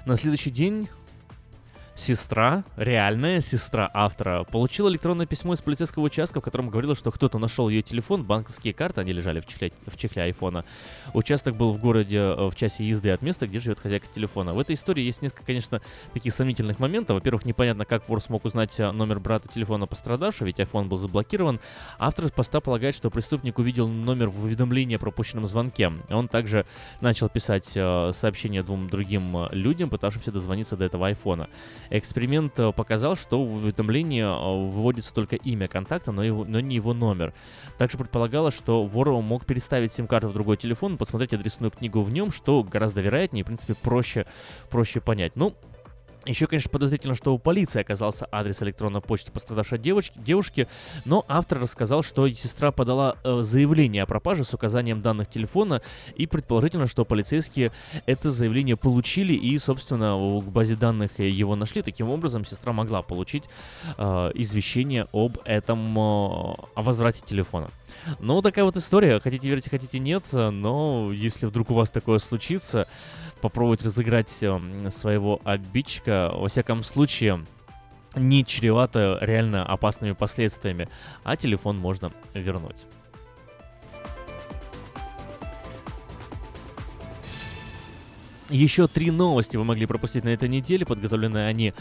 На 0.05 0.15
следующий 0.15 0.49
день 0.49 0.87
сестра, 1.95 2.63
реальная 2.75 3.39
сестра 3.39 3.89
автора, 3.93 4.43
получила 4.45 4.89
электронное 4.89 5.25
письмо 5.25 5.53
из 5.53 5.61
полицейского 5.61 6.03
участка, 6.03 6.41
в 6.41 6.43
котором 6.43 6.69
говорила, 6.69 6.95
что 6.95 7.11
кто-то 7.11 7.37
нашел 7.37 7.69
ее 7.69 7.81
телефон, 7.81 8.23
банковские 8.23 8.73
карты, 8.73 9.01
они 9.01 9.13
лежали 9.13 9.39
в 9.39 9.45
чехле, 9.45 9.71
в 9.85 9.95
чехле 9.97 10.23
айфона. 10.23 10.65
Участок 11.13 11.55
был 11.55 11.71
в 11.71 11.79
городе 11.79 12.17
э, 12.17 12.49
в 12.49 12.55
часе 12.55 12.83
езды 12.83 13.11
от 13.11 13.21
места, 13.21 13.47
где 13.47 13.59
живет 13.59 13.79
хозяйка 13.79 14.07
телефона. 14.07 14.53
В 14.53 14.59
этой 14.59 14.75
истории 14.75 15.03
есть 15.03 15.21
несколько, 15.21 15.45
конечно, 15.45 15.81
таких 16.13 16.33
сомнительных 16.33 16.79
моментов. 16.79 17.15
Во-первых, 17.15 17.45
непонятно, 17.45 17.85
как 17.85 18.09
вор 18.09 18.21
смог 18.21 18.45
узнать 18.45 18.79
э, 18.79 18.91
номер 18.91 19.19
брата 19.19 19.47
телефона 19.47 19.85
пострадавшего, 19.85 20.47
ведь 20.47 20.59
iPhone 20.59 20.85
был 20.85 20.97
заблокирован. 20.97 21.59
Автор 21.99 22.31
поста 22.31 22.59
полагает, 22.59 22.95
что 22.95 23.11
преступник 23.11 23.59
увидел 23.59 23.87
номер 23.87 24.29
в 24.29 24.43
уведомлении 24.43 24.95
о 24.95 24.99
пропущенном 24.99 25.47
звонке. 25.47 25.91
Он 26.09 26.27
также 26.27 26.65
начал 27.01 27.29
писать 27.29 27.71
э, 27.75 28.11
сообщения 28.13 28.63
двум 28.63 28.89
другим 28.89 29.47
людям, 29.51 29.89
пытавшимся 29.89 30.31
дозвониться 30.31 30.75
до 30.75 30.85
этого 30.85 31.07
айфона. 31.07 31.49
Эксперимент 31.93 32.59
э, 32.59 32.71
показал, 32.71 33.15
что 33.15 33.45
в 33.45 33.57
уведомлении 33.57 34.23
э, 34.23 34.71
выводится 34.71 35.13
только 35.13 35.35
имя 35.35 35.67
контакта, 35.67 36.11
но, 36.11 36.23
его, 36.23 36.43
но 36.43 36.59
не 36.59 36.77
его 36.77 36.91
номер. 36.95 37.35
Также 37.77 37.99
предполагалось, 37.99 38.55
что 38.55 38.81
вор 38.81 39.11
мог 39.21 39.45
переставить 39.45 39.91
сим-карту 39.91 40.29
в 40.29 40.33
другой 40.33 40.57
телефон, 40.57 40.97
посмотреть 40.97 41.33
адресную 41.33 41.69
книгу 41.69 42.01
в 42.01 42.11
нем, 42.11 42.31
что 42.31 42.63
гораздо 42.63 43.01
вероятнее 43.01 43.41
и, 43.41 43.43
в 43.43 43.45
принципе, 43.45 43.75
проще, 43.75 44.25
проще 44.71 45.01
понять. 45.01 45.35
Ну, 45.35 45.53
еще, 46.25 46.47
конечно, 46.47 46.69
подозрительно, 46.69 47.15
что 47.15 47.33
у 47.33 47.37
полиции 47.37 47.81
оказался 47.81 48.27
адрес 48.31 48.61
электронной 48.61 49.01
почты 49.01 49.31
пострадавшей 49.31 49.77
девочки, 49.77 50.17
девушки, 50.17 50.67
но 51.05 51.25
автор 51.27 51.59
рассказал, 51.59 52.01
что 52.03 52.29
сестра 52.29 52.71
подала 52.71 53.17
э, 53.23 53.39
заявление 53.41 54.03
о 54.03 54.05
пропаже 54.05 54.45
с 54.45 54.53
указанием 54.53 55.01
данных 55.01 55.29
телефона, 55.29 55.81
и 56.15 56.25
предположительно, 56.25 56.87
что 56.87 57.03
полицейские 57.03 57.71
это 58.05 58.31
заявление 58.31 58.77
получили 58.77 59.33
и, 59.33 59.57
собственно, 59.57 60.17
в 60.17 60.49
базе 60.49 60.75
данных 60.75 61.19
его 61.19 61.55
нашли. 61.55 61.81
Таким 61.81 62.09
образом, 62.09 62.45
сестра 62.45 62.71
могла 62.71 63.01
получить 63.01 63.43
э, 63.97 64.31
извещение 64.35 65.07
об 65.11 65.39
этом, 65.43 65.97
э, 65.97 66.01
о 66.01 66.81
возврате 66.81 67.21
телефона. 67.25 67.69
Ну, 68.19 68.41
такая 68.41 68.65
вот 68.65 68.77
история. 68.77 69.19
Хотите 69.19 69.49
верить, 69.49 69.69
хотите 69.69 69.99
нет, 69.99 70.23
но 70.31 71.11
если 71.11 71.45
вдруг 71.45 71.71
у 71.71 71.73
вас 71.73 71.89
такое 71.89 72.19
случится, 72.19 72.87
попробовать 73.43 73.83
разыграть 73.83 74.41
эм, 74.41 74.89
своего 74.89 75.41
обидчика, 75.43 76.31
во 76.33 76.47
всяком 76.47 76.81
случае, 76.81 77.43
не 78.15 78.45
чревато 78.45 79.17
реально 79.19 79.65
опасными 79.65 80.13
последствиями, 80.13 80.87
а 81.25 81.35
телефон 81.35 81.77
можно 81.77 82.13
вернуть. 82.33 82.85
Еще 88.49 88.87
три 88.87 89.11
новости 89.11 89.57
вы 89.57 89.65
могли 89.65 89.87
пропустить 89.87 90.23
на 90.23 90.29
этой 90.29 90.47
неделе. 90.47 90.85
Подготовлены 90.85 91.45
они 91.45 91.73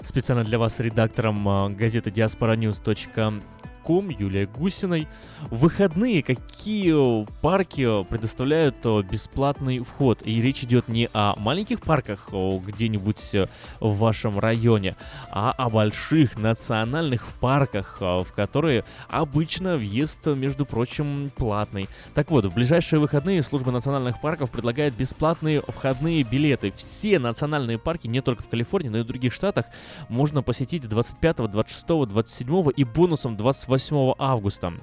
специально 0.00 0.42
для 0.42 0.58
вас 0.58 0.80
редактором 0.80 1.46
э, 1.46 1.68
газеты 1.74 2.08
diasporanews.com 2.08 3.42
Ком, 3.90 4.08
Юлия 4.08 4.46
Гусиной. 4.46 5.08
В 5.50 5.62
выходные 5.62 6.22
какие 6.22 7.26
парки 7.40 8.04
предоставляют 8.04 8.76
бесплатный 9.10 9.80
вход? 9.80 10.22
И 10.24 10.40
речь 10.40 10.62
идет 10.62 10.86
не 10.86 11.08
о 11.12 11.34
маленьких 11.36 11.80
парках 11.80 12.28
где-нибудь 12.30 13.34
э, 13.34 13.46
в 13.80 13.98
вашем 13.98 14.38
районе, 14.38 14.94
а 15.32 15.50
о 15.50 15.68
больших 15.70 16.38
национальных 16.38 17.26
парках, 17.40 17.96
в 18.00 18.28
которые 18.32 18.84
обычно 19.08 19.76
въезд, 19.76 20.24
между 20.26 20.66
прочим, 20.66 21.32
платный. 21.34 21.88
Так 22.14 22.30
вот, 22.30 22.44
в 22.44 22.54
ближайшие 22.54 23.00
выходные 23.00 23.42
служба 23.42 23.72
национальных 23.72 24.20
парков 24.20 24.52
предлагает 24.52 24.94
бесплатные 24.94 25.62
входные 25.62 26.22
билеты. 26.22 26.70
Все 26.76 27.18
национальные 27.18 27.78
парки, 27.78 28.06
не 28.06 28.20
только 28.20 28.44
в 28.44 28.48
Калифорнии, 28.48 28.90
но 28.90 28.98
и 28.98 29.02
в 29.02 29.06
других 29.06 29.32
штатах, 29.32 29.66
можно 30.08 30.44
посетить 30.44 30.88
25, 30.88 31.50
26, 31.50 31.86
27 32.08 32.70
и 32.76 32.84
бонусом 32.84 33.36
28 33.36 33.79
8 33.80 34.14
августа. 34.18 34.74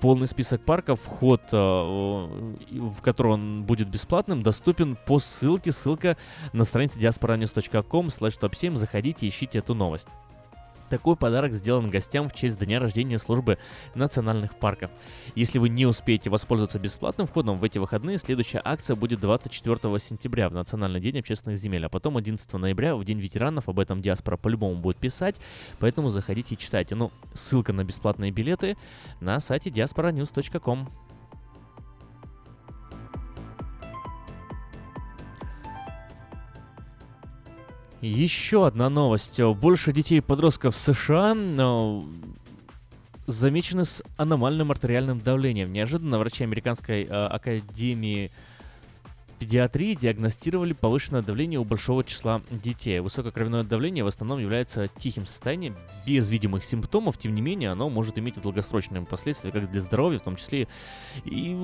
Полный 0.00 0.26
список 0.26 0.64
парков, 0.64 1.02
вход 1.02 1.42
э, 1.52 1.56
в 1.56 3.02
который 3.02 3.32
он 3.32 3.64
будет 3.64 3.88
бесплатным, 3.88 4.42
доступен 4.42 4.96
по 5.06 5.18
ссылке. 5.18 5.72
Ссылка 5.72 6.16
на 6.54 6.64
странице 6.64 6.98
diasporanews.com 6.98 8.06
slash 8.06 8.40
top 8.40 8.56
7. 8.56 8.76
Заходите, 8.76 9.28
ищите 9.28 9.58
эту 9.58 9.74
новость. 9.74 10.06
Такой 10.90 11.14
подарок 11.14 11.54
сделан 11.54 11.88
гостям 11.88 12.28
в 12.28 12.34
честь 12.34 12.58
дня 12.58 12.80
рождения 12.80 13.20
службы 13.20 13.58
национальных 13.94 14.56
парков. 14.56 14.90
Если 15.36 15.60
вы 15.60 15.68
не 15.68 15.86
успеете 15.86 16.30
воспользоваться 16.30 16.80
бесплатным 16.80 17.28
входом 17.28 17.58
в 17.58 17.64
эти 17.64 17.78
выходные, 17.78 18.18
следующая 18.18 18.60
акция 18.64 18.96
будет 18.96 19.20
24 19.20 19.78
сентября 20.00 20.48
в 20.48 20.52
Национальный 20.52 21.00
день 21.00 21.20
общественных 21.20 21.58
земель, 21.58 21.86
а 21.86 21.88
потом 21.88 22.16
11 22.16 22.52
ноября 22.54 22.96
в 22.96 23.04
День 23.04 23.20
ветеранов. 23.20 23.68
Об 23.68 23.78
этом 23.78 24.02
диаспора 24.02 24.36
по-любому 24.36 24.74
будет 24.80 24.96
писать, 24.96 25.40
поэтому 25.78 26.10
заходите 26.10 26.56
и 26.56 26.58
читайте. 26.58 26.96
Ну, 26.96 27.12
ссылка 27.34 27.72
на 27.72 27.84
бесплатные 27.84 28.32
билеты 28.32 28.76
на 29.20 29.38
сайте 29.38 29.70
diasporanews.com. 29.70 30.88
Еще 38.00 38.66
одна 38.66 38.88
новость. 38.88 39.40
Больше 39.42 39.92
детей 39.92 40.18
и 40.18 40.20
подростков 40.22 40.74
США 40.74 41.36
э, 41.36 42.00
замечены 43.26 43.84
с 43.84 44.02
аномальным 44.16 44.70
артериальным 44.70 45.18
давлением. 45.18 45.70
Неожиданно 45.70 46.18
врачи 46.18 46.42
Американской 46.42 47.04
э, 47.04 47.08
академии 47.08 48.30
педиатрии 49.40 49.94
диагностировали 49.94 50.74
повышенное 50.74 51.22
давление 51.22 51.58
у 51.58 51.64
большого 51.64 52.04
числа 52.04 52.42
детей. 52.50 53.00
Высокое 53.00 53.32
кровяное 53.32 53.64
давление 53.64 54.04
в 54.04 54.06
основном 54.06 54.38
является 54.38 54.86
тихим 54.86 55.26
состоянием, 55.26 55.74
без 56.06 56.28
видимых 56.28 56.62
симптомов, 56.62 57.16
тем 57.16 57.34
не 57.34 57.40
менее 57.40 57.70
оно 57.70 57.88
может 57.88 58.18
иметь 58.18 58.40
долгосрочные 58.40 59.02
последствия 59.02 59.50
как 59.50 59.70
для 59.70 59.80
здоровья, 59.80 60.18
в 60.18 60.22
том 60.22 60.36
числе 60.36 60.68
и 61.24 61.56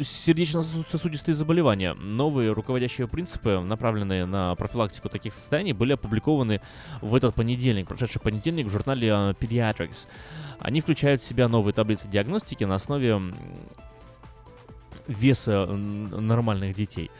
сердечно-сосудистые 0.00 1.36
заболевания. 1.36 1.94
Новые 1.94 2.52
руководящие 2.52 3.06
принципы, 3.06 3.60
направленные 3.60 4.26
на 4.26 4.54
профилактику 4.56 5.08
таких 5.08 5.32
состояний, 5.32 5.72
были 5.72 5.92
опубликованы 5.92 6.60
в 7.00 7.14
этот 7.14 7.36
понедельник, 7.36 7.86
прошедший 7.86 8.20
понедельник 8.20 8.66
в 8.66 8.70
журнале 8.70 9.08
э, 9.08 9.34
Pediatrics. 9.38 10.08
Они 10.58 10.80
включают 10.80 11.20
в 11.20 11.24
себя 11.24 11.48
новые 11.48 11.72
таблицы 11.74 12.08
диагностики 12.08 12.64
на 12.64 12.74
основе 12.74 13.20
веса 15.10 15.66
нормальных 15.66 16.76
детей. 16.76 17.10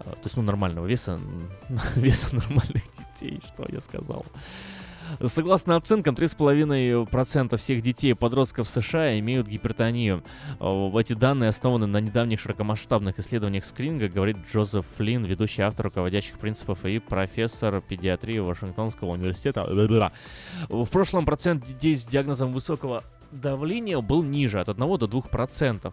А, 0.00 0.10
то 0.10 0.20
есть, 0.24 0.36
ну, 0.36 0.42
нормального 0.42 0.86
веса, 0.86 1.20
веса 1.96 2.36
нормальных 2.36 2.82
детей, 2.92 3.40
что 3.46 3.66
я 3.68 3.80
сказал. 3.80 4.24
Согласно 5.24 5.76
оценкам, 5.76 6.14
3,5% 6.14 7.56
всех 7.56 7.80
детей 7.80 8.10
и 8.10 8.14
подростков 8.14 8.68
США 8.68 9.18
имеют 9.18 9.48
гипертонию. 9.48 10.22
А, 10.60 10.90
эти 11.00 11.14
данные 11.14 11.48
основаны 11.48 11.86
на 11.86 11.98
недавних 11.98 12.38
широкомасштабных 12.40 13.18
исследованиях 13.18 13.64
скрининга, 13.64 14.08
говорит 14.08 14.36
Джозеф 14.52 14.86
Флинн, 14.96 15.24
ведущий 15.24 15.62
автор 15.62 15.86
руководящих 15.86 16.38
принципов 16.38 16.84
и 16.84 16.98
профессор 16.98 17.80
педиатрии 17.80 18.38
Вашингтонского 18.38 19.12
университета. 19.12 19.64
В 20.68 20.86
прошлом 20.86 21.24
процент 21.24 21.64
детей 21.64 21.96
с 21.96 22.06
диагнозом 22.06 22.52
высокого 22.52 23.02
давления 23.32 24.00
был 24.00 24.22
ниже, 24.22 24.60
от 24.60 24.68
1 24.68 24.98
до 24.98 25.06
2%. 25.06 25.92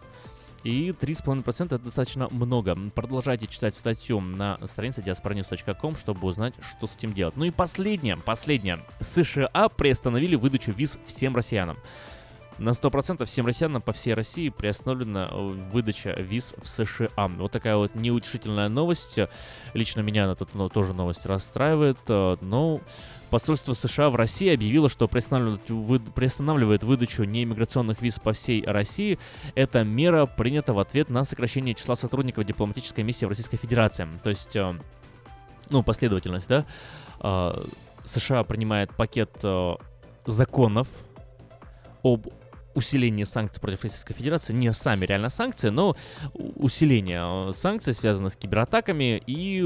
И 0.64 0.90
3,5% 0.90 1.66
это 1.66 1.78
достаточно 1.78 2.28
много. 2.30 2.76
Продолжайте 2.94 3.46
читать 3.46 3.74
статью 3.74 4.20
на 4.20 4.58
странице 4.66 5.00
diasporanews.com, 5.00 5.96
чтобы 5.96 6.26
узнать, 6.26 6.54
что 6.60 6.86
с 6.86 6.96
этим 6.96 7.12
делать. 7.12 7.36
Ну 7.36 7.44
и 7.44 7.50
последнее, 7.50 8.16
последнее. 8.16 8.78
США 9.00 9.68
приостановили 9.68 10.34
выдачу 10.34 10.72
виз 10.72 10.98
всем 11.06 11.36
россиянам. 11.36 11.76
На 12.58 12.70
100% 12.70 13.24
всем 13.26 13.46
россиянам 13.46 13.82
по 13.82 13.92
всей 13.92 14.14
России 14.14 14.48
приостановлена 14.48 15.28
э, 15.30 15.46
выдача 15.72 16.12
виз 16.12 16.54
в 16.56 16.66
США. 16.66 17.10
Вот 17.16 17.52
такая 17.52 17.76
вот 17.76 17.94
неутешительная 17.94 18.70
новость. 18.70 19.18
Лично 19.74 20.00
меня 20.00 20.24
она 20.24 20.34
тут 20.36 20.54
ну, 20.54 20.70
тоже 20.70 20.94
новость 20.94 21.26
расстраивает. 21.26 21.98
Э, 22.08 22.36
но 22.40 22.80
Посольство 23.28 23.72
США 23.72 24.08
в 24.08 24.14
России 24.14 24.54
объявило, 24.54 24.88
что 24.88 25.08
приостанавливает, 25.08 25.68
вы, 25.68 25.98
приостанавливает 25.98 26.84
выдачу 26.84 27.24
неиммиграционных 27.24 28.00
виз 28.00 28.20
по 28.20 28.32
всей 28.32 28.64
России. 28.64 29.18
Эта 29.56 29.82
мера 29.82 30.26
принята 30.26 30.72
в 30.72 30.78
ответ 30.78 31.10
на 31.10 31.24
сокращение 31.24 31.74
числа 31.74 31.96
сотрудников 31.96 32.44
дипломатической 32.44 33.02
миссии 33.02 33.26
в 33.26 33.28
Российской 33.28 33.56
Федерации. 33.56 34.06
То 34.22 34.30
есть, 34.30 34.54
э, 34.54 34.74
ну, 35.70 35.82
последовательность, 35.82 36.48
да? 36.48 36.64
США 38.04 38.44
принимает 38.44 38.94
пакет 38.94 39.42
законов 40.26 40.86
об 42.04 42.28
усилении 42.76 43.24
санкций 43.24 43.60
против 43.60 43.82
Российской 43.82 44.14
Федерации, 44.14 44.52
не 44.52 44.72
сами 44.72 45.06
реально 45.06 45.30
санкции, 45.30 45.70
но 45.70 45.96
усиление 46.34 47.52
санкций 47.52 47.94
связано 47.94 48.28
с 48.28 48.36
кибератаками 48.36 49.22
и 49.26 49.64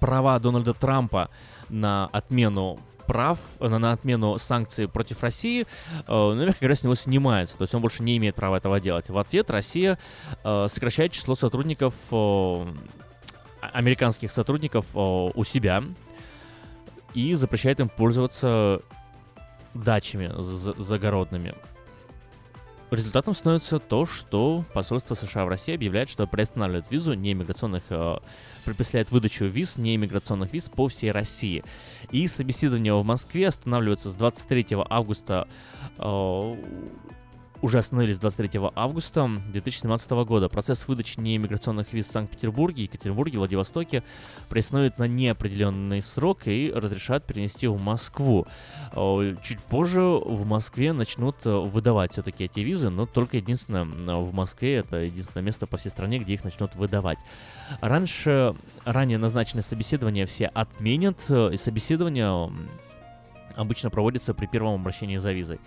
права 0.00 0.38
Дональда 0.38 0.74
Трампа 0.74 1.30
на 1.68 2.06
отмену 2.12 2.78
прав 3.06 3.38
на, 3.60 3.78
на 3.78 3.92
отмену 3.92 4.38
санкций 4.38 4.88
против 4.88 5.22
России, 5.22 5.62
э, 5.62 5.66
ну, 6.08 6.34
мягко 6.34 6.60
говоря, 6.60 6.74
с 6.74 6.82
него 6.84 6.94
снимается. 6.94 7.56
То 7.56 7.62
есть 7.62 7.74
он 7.74 7.82
больше 7.82 8.02
не 8.02 8.16
имеет 8.16 8.34
права 8.34 8.56
этого 8.56 8.80
делать. 8.80 9.10
В 9.10 9.18
ответ 9.18 9.50
Россия 9.50 9.98
э, 10.42 10.66
сокращает 10.68 11.12
число 11.12 11.34
сотрудников, 11.34 11.94
э, 12.10 12.74
американских 13.60 14.32
сотрудников 14.32 14.86
э, 14.94 14.98
у 14.98 15.44
себя 15.44 15.84
и 17.14 17.34
запрещает 17.34 17.80
им 17.80 17.88
пользоваться 17.88 18.82
дачами 19.74 20.32
загородными. 20.38 21.54
Результатом 22.90 23.34
становится 23.34 23.78
то, 23.78 24.06
что 24.06 24.64
посольство 24.72 25.14
США 25.14 25.44
в 25.44 25.48
России 25.48 25.74
объявляет, 25.74 26.08
что 26.08 26.26
приостанавливает 26.26 26.90
визу 26.90 27.14
неиммиграционных, 27.14 27.82
э, 27.88 28.18
предписляет 28.64 29.10
выдачу 29.10 29.46
виз 29.46 29.78
неиммиграционных 29.78 30.52
виз 30.52 30.68
по 30.68 30.86
всей 30.88 31.10
России. 31.10 31.64
И 32.10 32.26
собеседование 32.28 32.94
в 32.94 33.04
Москве 33.04 33.48
останавливается 33.48 34.12
с 34.12 34.14
23 34.14 34.66
августа 34.88 35.48
э, 35.98 36.56
уже 37.64 37.78
остановились 37.78 38.18
23 38.18 38.60
августа 38.76 39.40
2017 39.50 40.10
года. 40.26 40.50
Процесс 40.50 40.86
выдачи 40.86 41.18
неиммиграционных 41.18 41.94
виз 41.94 42.08
в 42.08 42.12
Санкт-Петербурге, 42.12 42.82
Екатеринбурге, 42.82 43.38
Владивостоке 43.38 44.02
приостановят 44.50 44.98
на 44.98 45.08
неопределенный 45.08 46.02
срок 46.02 46.46
и 46.46 46.70
разрешат 46.74 47.24
перенести 47.24 47.66
в 47.66 47.80
Москву. 47.80 48.46
Чуть 49.42 49.60
позже 49.60 50.02
в 50.02 50.44
Москве 50.44 50.92
начнут 50.92 51.36
э, 51.46 51.50
выдавать 51.50 52.12
все-таки 52.12 52.44
эти 52.44 52.60
визы, 52.60 52.90
но 52.90 53.06
только 53.06 53.38
единственное, 53.38 53.84
в 53.84 54.34
Москве 54.34 54.76
это 54.76 54.98
единственное 54.98 55.44
место 55.44 55.66
по 55.66 55.78
всей 55.78 55.88
стране, 55.88 56.18
где 56.18 56.34
их 56.34 56.44
начнут 56.44 56.74
выдавать. 56.74 57.18
Раньше, 57.80 58.54
ранее 58.84 59.16
назначенные 59.16 59.62
собеседования 59.62 60.26
все 60.26 60.48
отменят, 60.48 61.24
э, 61.30 61.54
и 61.54 61.56
собеседование 61.56 62.52
обычно 63.56 63.88
проводится 63.88 64.34
при 64.34 64.44
первом 64.44 64.74
обращении 64.74 65.16
за 65.16 65.32
визой. 65.32 65.58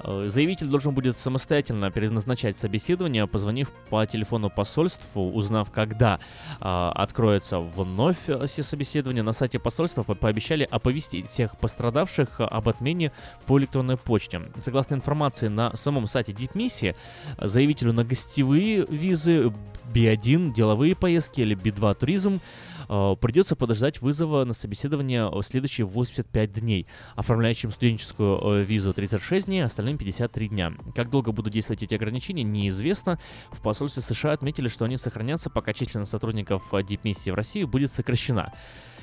Э, 0.00 0.28
заявитель 0.28 0.66
должен 0.66 0.94
будет 0.94 1.16
самостоятельно 1.16 1.90
переназначать 1.90 2.58
собеседование, 2.58 3.26
позвонив 3.26 3.72
по 3.90 4.04
телефону 4.06 4.50
посольству, 4.50 5.30
узнав, 5.32 5.70
когда 5.70 6.18
э, 6.60 6.90
откроется 6.94 7.58
вновь 7.58 8.28
все 8.46 8.62
собеседования. 8.62 9.22
На 9.22 9.32
сайте 9.32 9.58
посольства 9.58 10.02
по 10.02 10.14
пообещали 10.14 10.66
оповестить 10.70 11.26
всех 11.26 11.58
пострадавших 11.58 12.40
об 12.40 12.68
отмене 12.68 13.12
по 13.46 13.58
электронной 13.58 13.96
почте. 13.96 14.42
Согласно 14.62 14.94
информации 14.94 15.48
на 15.48 15.76
самом 15.76 16.06
сайте 16.06 16.32
Дипмиссии, 16.32 16.96
заявителю 17.38 17.92
на 17.92 18.04
гостевые 18.04 18.86
визы 18.88 19.52
B1, 19.92 20.54
деловые 20.54 20.96
поездки 20.96 21.40
или 21.40 21.56
B2 21.56 21.94
туризм 21.94 22.40
Э, 22.40 22.73
придется 22.86 23.56
подождать 23.56 24.00
вызова 24.00 24.44
на 24.44 24.54
собеседование 24.54 25.30
следующие 25.42 25.86
85 25.86 26.52
дней. 26.52 26.86
Оформляющим 27.16 27.70
студенческую 27.70 28.60
э, 28.60 28.64
визу 28.64 28.92
36 28.92 29.46
дней, 29.46 29.64
остальным 29.64 29.98
53 29.98 30.48
дня. 30.48 30.72
Как 30.94 31.10
долго 31.10 31.32
будут 31.32 31.52
действовать 31.52 31.82
эти 31.82 31.94
ограничения, 31.94 32.42
неизвестно. 32.42 33.18
В 33.52 33.62
посольстве 33.62 34.02
США 34.02 34.32
отметили, 34.32 34.68
что 34.68 34.84
они 34.84 34.96
сохранятся, 34.96 35.50
пока 35.50 35.72
численность 35.72 36.10
сотрудников 36.10 36.62
э, 36.72 36.82
дипмиссии 36.82 37.30
в 37.30 37.34
России 37.34 37.64
будет 37.64 37.92
сокращена. 37.92 38.52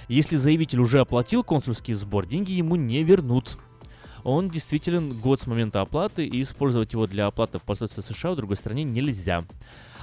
Если 0.08 0.36
заявитель 0.36 0.80
уже 0.80 1.00
оплатил 1.00 1.44
консульский 1.44 1.94
сбор, 1.94 2.26
деньги 2.26 2.52
ему 2.52 2.76
не 2.76 3.04
вернут 3.04 3.58
он 4.24 4.50
действителен 4.50 5.14
год 5.14 5.40
с 5.40 5.48
момента 5.48 5.82
оплаты, 5.82 6.26
и 6.26 6.42
использовать 6.42 6.94
его 6.94 7.08
для 7.08 7.28
оплаты 7.28 7.60
в 7.60 7.64
посольстве 7.64 8.04
США 8.04 8.32
в 8.32 8.36
другой 8.36 8.58
стране 8.58 8.84
нельзя. 8.84 9.46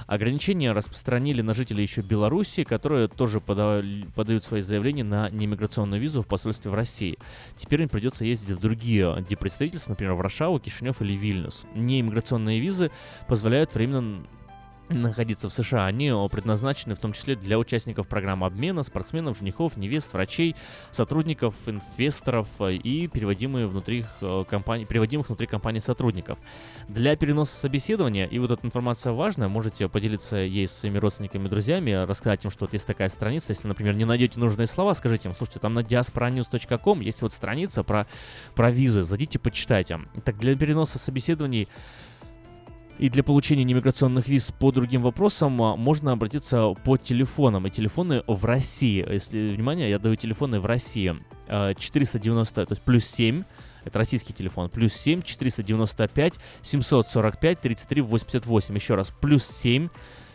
Ограничения 0.07 0.71
распространили 0.71 1.43
на 1.43 1.53
жителей 1.53 1.83
еще 1.83 2.01
Беларуси, 2.01 2.63
которые 2.63 3.07
тоже 3.07 3.39
подали, 3.39 4.07
подают 4.15 4.43
свои 4.43 4.61
заявления 4.61 5.03
на 5.03 5.29
неиммиграционную 5.29 6.01
визу 6.01 6.23
в 6.23 6.27
посольстве 6.27 6.71
в 6.71 6.73
России. 6.73 7.19
Теперь 7.55 7.83
им 7.83 7.89
придется 7.89 8.25
ездить 8.25 8.57
в 8.57 8.59
другие 8.59 9.23
депредставительства, 9.29 9.91
например, 9.91 10.13
в 10.13 10.17
Варшаву, 10.17 10.59
Кишинев 10.59 11.03
или 11.03 11.13
Вильнюс. 11.13 11.65
Неиммиграционные 11.75 12.59
визы 12.59 12.89
позволяют 13.27 13.75
временно 13.75 14.23
находиться 14.89 15.49
в 15.49 15.53
США. 15.53 15.85
Они 15.85 16.11
предназначены 16.31 16.95
в 16.95 16.99
том 16.99 17.13
числе 17.13 17.35
для 17.35 17.57
участников 17.57 18.07
программы 18.07 18.45
обмена, 18.45 18.83
спортсменов, 18.83 19.37
женихов, 19.37 19.77
невест, 19.77 20.13
врачей, 20.13 20.55
сотрудников, 20.91 21.55
инвесторов 21.67 22.47
э, 22.59 22.73
и 22.73 23.07
переводимые 23.07 23.67
внутри 23.67 24.05
э, 24.21 24.43
компаний, 24.49 24.85
переводимых 24.85 25.29
внутри 25.29 25.47
компании 25.47 25.79
сотрудников. 25.79 26.37
Для 26.87 27.15
переноса 27.15 27.55
собеседования, 27.55 28.25
и 28.25 28.39
вот 28.39 28.51
эта 28.51 28.65
информация 28.65 29.13
важная, 29.13 29.47
можете 29.47 29.87
поделиться 29.87 30.37
ей 30.37 30.67
с 30.67 30.71
своими 30.71 30.97
родственниками 30.97 31.47
друзьями, 31.47 31.91
рассказать 31.91 32.43
им, 32.45 32.51
что 32.51 32.65
вот 32.65 32.73
есть 32.73 32.87
такая 32.87 33.09
страница, 33.09 33.51
если, 33.51 33.67
например, 33.67 33.95
не 33.95 34.05
найдете 34.05 34.39
нужные 34.39 34.67
слова, 34.67 34.93
скажите 34.93 35.29
им, 35.29 35.35
слушайте, 35.35 35.59
там 35.59 35.73
на 35.73 35.79
diasporanews.com 35.79 36.99
есть 37.01 37.21
вот 37.21 37.33
страница 37.33 37.83
про, 37.83 38.07
про 38.55 38.71
визы, 38.71 39.03
зайдите, 39.03 39.39
почитайте. 39.39 39.99
Так, 40.23 40.37
для 40.37 40.55
переноса 40.55 40.99
собеседований 40.99 41.67
и 42.99 43.09
для 43.09 43.23
получения 43.23 43.63
немиграционных 43.63 44.27
виз 44.27 44.51
по 44.51 44.71
другим 44.71 45.01
вопросам 45.01 45.61
а, 45.61 45.75
можно 45.77 46.11
обратиться 46.11 46.73
по 46.83 46.97
телефонам. 46.97 47.65
И 47.65 47.69
телефоны 47.69 48.23
в 48.27 48.43
России. 48.43 49.05
Если, 49.09 49.55
внимание, 49.55 49.89
я 49.89 49.99
даю 49.99 50.15
телефоны 50.15 50.59
в 50.59 50.65
России. 50.65 51.15
490, 51.47 52.61
а, 52.61 52.65
то 52.65 52.73
есть 52.73 52.81
плюс 52.83 53.05
7, 53.05 53.43
это 53.85 53.97
российский 53.97 54.33
телефон. 54.33 54.69
Плюс 54.69 54.93
7 54.93 55.21
495 55.21 56.33
745 56.61 57.61
33 57.61 58.01
88. 58.01 58.75
Еще 58.75 58.95
раз. 58.95 59.13
Плюс 59.21 59.47
7 59.47 59.87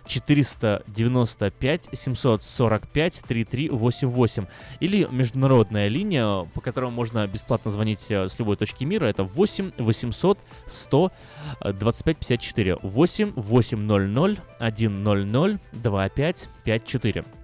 495 0.07 1.89
745 1.93 3.23
3388 3.27 4.47
или 4.81 5.09
международная 5.11 5.89
линия, 5.89 6.45
по 6.55 6.61
которой 6.61 6.91
можно 6.91 7.27
бесплатно 7.27 7.71
звонить 7.71 8.11
э, 8.11 8.29
с 8.29 8.39
любой 8.39 8.57
точки 8.57 8.85
мира, 8.85 9.07
это 9.07 9.25
8 9.25 9.73
800 9.79 10.39
100 10.67 11.13
25 11.73 12.17
54 12.19 12.79
8 12.83 13.33
800 13.37 13.95
100 14.95 15.61
25 15.73 16.49
54. 16.65 17.44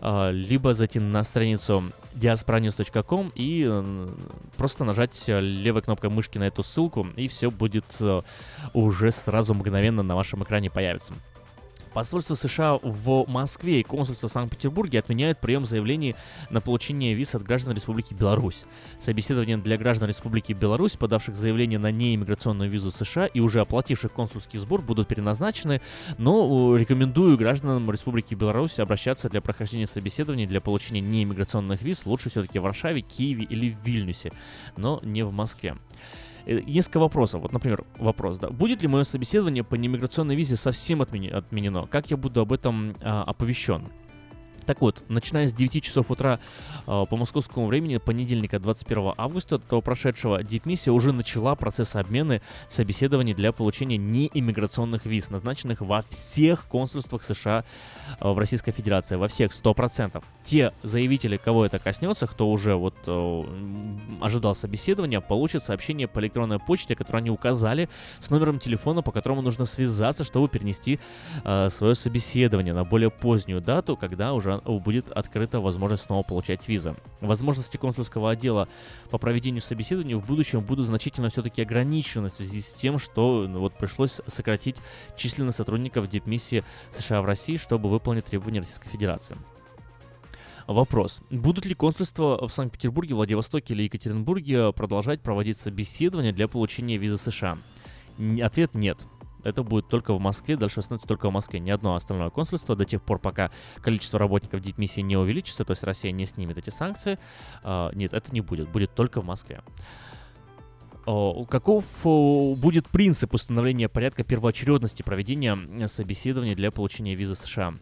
uh, 0.00 0.32
либо 0.32 0.74
зайти 0.74 1.00
на 1.00 1.24
страницу 1.24 1.82
diasporanews.com 2.14 3.32
и 3.34 3.62
uh, 3.62 4.08
просто 4.56 4.84
нажать 4.84 5.20
левой 5.26 5.82
кнопкой 5.82 6.10
мышки 6.10 6.38
на 6.38 6.44
эту 6.44 6.62
ссылку, 6.62 7.06
и 7.16 7.26
все 7.28 7.50
будет 7.50 7.84
уже 8.72 9.10
сразу 9.10 9.54
мгновенно 9.54 10.02
на 10.02 10.14
вашем 10.14 10.42
экране 10.42 10.70
появится. 10.70 11.14
Посольство 11.94 12.34
США 12.34 12.80
в 12.82 13.24
Москве 13.28 13.78
и 13.78 13.84
консульство 13.84 14.28
в 14.28 14.32
Санкт-Петербурге 14.32 14.98
отменяют 14.98 15.38
прием 15.38 15.64
заявлений 15.64 16.16
на 16.50 16.60
получение 16.60 17.14
виз 17.14 17.36
от 17.36 17.44
граждан 17.44 17.72
Республики 17.72 18.14
Беларусь. 18.14 18.64
Собеседование 18.98 19.56
для 19.58 19.78
граждан 19.78 20.08
Республики 20.08 20.52
Беларусь, 20.52 20.96
подавших 20.96 21.36
заявление 21.36 21.78
на 21.78 21.92
неиммиграционную 21.92 22.68
визу 22.68 22.90
США 22.90 23.26
и 23.26 23.38
уже 23.38 23.60
оплативших 23.60 24.12
консульский 24.12 24.58
сбор, 24.58 24.82
будут 24.82 25.06
переназначены, 25.06 25.80
но 26.18 26.76
рекомендую 26.76 27.38
гражданам 27.38 27.88
Республики 27.88 28.34
Беларусь 28.34 28.80
обращаться 28.80 29.28
для 29.28 29.40
прохождения 29.40 29.86
собеседований 29.86 30.46
для 30.46 30.60
получения 30.60 31.00
неиммиграционных 31.00 31.80
виз 31.82 32.06
лучше 32.06 32.28
все-таки 32.28 32.58
в 32.58 32.62
Варшаве, 32.62 33.02
Киеве 33.02 33.44
или 33.44 33.70
в 33.70 33.86
Вильнюсе, 33.86 34.32
но 34.76 34.98
не 35.04 35.22
в 35.22 35.30
Москве. 35.30 35.76
Э, 36.46 36.60
несколько 36.66 36.98
вопросов. 36.98 37.42
Вот, 37.42 37.52
например, 37.52 37.84
вопрос, 37.98 38.38
да. 38.38 38.50
Будет 38.50 38.82
ли 38.82 38.88
мое 38.88 39.04
собеседование 39.04 39.64
по 39.64 39.74
немиграционной 39.76 40.36
визе 40.36 40.56
совсем 40.56 41.02
отменено? 41.02 41.86
Как 41.86 42.10
я 42.10 42.16
буду 42.16 42.40
об 42.40 42.52
этом 42.52 42.96
а, 43.02 43.22
оповещен? 43.22 43.88
Так 44.66 44.80
вот, 44.80 45.02
начиная 45.08 45.46
с 45.46 45.52
9 45.52 45.82
часов 45.82 46.10
утра 46.10 46.38
э, 46.86 47.06
по 47.08 47.16
московскому 47.16 47.66
времени, 47.66 47.98
понедельника 47.98 48.58
21 48.58 49.12
августа 49.16 49.58
того 49.58 49.82
прошедшего, 49.82 50.42
Дипмиссия 50.42 50.92
уже 50.92 51.12
начала 51.12 51.54
процесс 51.54 51.96
обмена 51.96 52.40
собеседований 52.68 53.34
для 53.34 53.52
получения 53.52 53.96
неиммиграционных 53.98 55.06
виз, 55.06 55.30
назначенных 55.30 55.80
во 55.80 56.02
всех 56.02 56.66
консульствах 56.68 57.22
США 57.22 57.64
э, 58.20 58.28
в 58.28 58.38
Российской 58.38 58.72
Федерации, 58.72 59.16
во 59.16 59.28
всех 59.28 59.52
100%. 59.52 60.22
Те 60.44 60.72
заявители, 60.82 61.36
кого 61.36 61.66
это 61.66 61.78
коснется, 61.78 62.26
кто 62.26 62.50
уже 62.50 62.74
вот 62.74 62.94
э, 63.06 63.44
ожидал 64.20 64.54
собеседования, 64.54 65.20
получит 65.20 65.62
сообщение 65.62 66.08
по 66.08 66.20
электронной 66.20 66.58
почте, 66.58 66.96
которое 66.96 67.18
они 67.18 67.30
указали, 67.30 67.88
с 68.18 68.30
номером 68.30 68.58
телефона, 68.58 69.02
по 69.02 69.12
которому 69.12 69.42
нужно 69.42 69.66
связаться, 69.66 70.24
чтобы 70.24 70.48
перенести 70.48 70.98
э, 71.44 71.68
свое 71.68 71.94
собеседование 71.94 72.72
на 72.72 72.84
более 72.84 73.10
позднюю 73.10 73.60
дату, 73.60 73.96
когда 73.96 74.32
уже 74.32 74.53
будет 74.58 75.10
открыта 75.10 75.60
возможность 75.60 76.04
снова 76.04 76.22
получать 76.22 76.68
визы. 76.68 76.94
Возможности 77.20 77.76
консульского 77.76 78.30
отдела 78.30 78.68
по 79.10 79.18
проведению 79.18 79.62
собеседования 79.62 80.16
в 80.16 80.26
будущем 80.26 80.60
будут 80.60 80.86
значительно 80.86 81.28
все-таки 81.28 81.62
ограничены 81.62 82.28
в 82.28 82.32
связи 82.32 82.60
с 82.60 82.72
тем, 82.72 82.98
что 82.98 83.46
ну, 83.48 83.60
вот 83.60 83.74
пришлось 83.78 84.20
сократить 84.26 84.76
численность 85.16 85.58
сотрудников 85.58 86.08
дипмиссии 86.08 86.64
США 86.92 87.22
в 87.22 87.24
России, 87.24 87.56
чтобы 87.56 87.88
выполнить 87.88 88.24
требования 88.24 88.60
Российской 88.60 88.88
Федерации. 88.88 89.36
Вопрос. 90.66 91.20
Будут 91.30 91.66
ли 91.66 91.74
консульства 91.74 92.46
в 92.46 92.52
Санкт-Петербурге, 92.52 93.14
Владивостоке 93.14 93.74
или 93.74 93.82
Екатеринбурге 93.82 94.72
продолжать 94.72 95.20
проводить 95.20 95.58
собеседования 95.58 96.32
для 96.32 96.48
получения 96.48 96.96
визы 96.96 97.18
США? 97.18 97.58
Ответ 98.40 98.74
нет. 98.74 99.04
Это 99.44 99.62
будет 99.62 99.88
только 99.88 100.14
в 100.14 100.20
Москве, 100.20 100.56
дальше 100.56 100.80
останется 100.80 101.06
только 101.06 101.28
в 101.28 101.32
Москве. 101.32 101.60
Ни 101.60 101.70
одно 101.70 101.94
остальное 101.94 102.30
консульство 102.30 102.74
до 102.74 102.84
тех 102.84 103.02
пор, 103.02 103.18
пока 103.18 103.50
количество 103.80 104.18
работников 104.18 104.60
дипмиссии 104.60 105.02
не 105.02 105.16
увеличится, 105.16 105.64
то 105.64 105.72
есть 105.72 105.82
Россия 105.82 106.12
не 106.12 106.26
снимет 106.26 106.58
эти 106.58 106.70
санкции. 106.70 107.18
Э, 107.62 107.90
нет, 107.94 108.12
это 108.12 108.32
не 108.32 108.40
будет. 108.40 108.68
Будет 108.70 108.94
только 108.94 109.20
в 109.20 109.24
Москве. 109.24 109.62
Каков 111.04 111.84
будет 112.02 112.88
принцип 112.88 113.34
установления 113.34 113.90
порядка 113.90 114.24
первоочередности 114.24 115.02
проведения 115.02 115.86
собеседования 115.86 116.54
для 116.54 116.70
получения 116.70 117.14
визы 117.14 117.34
США? 117.34 117.74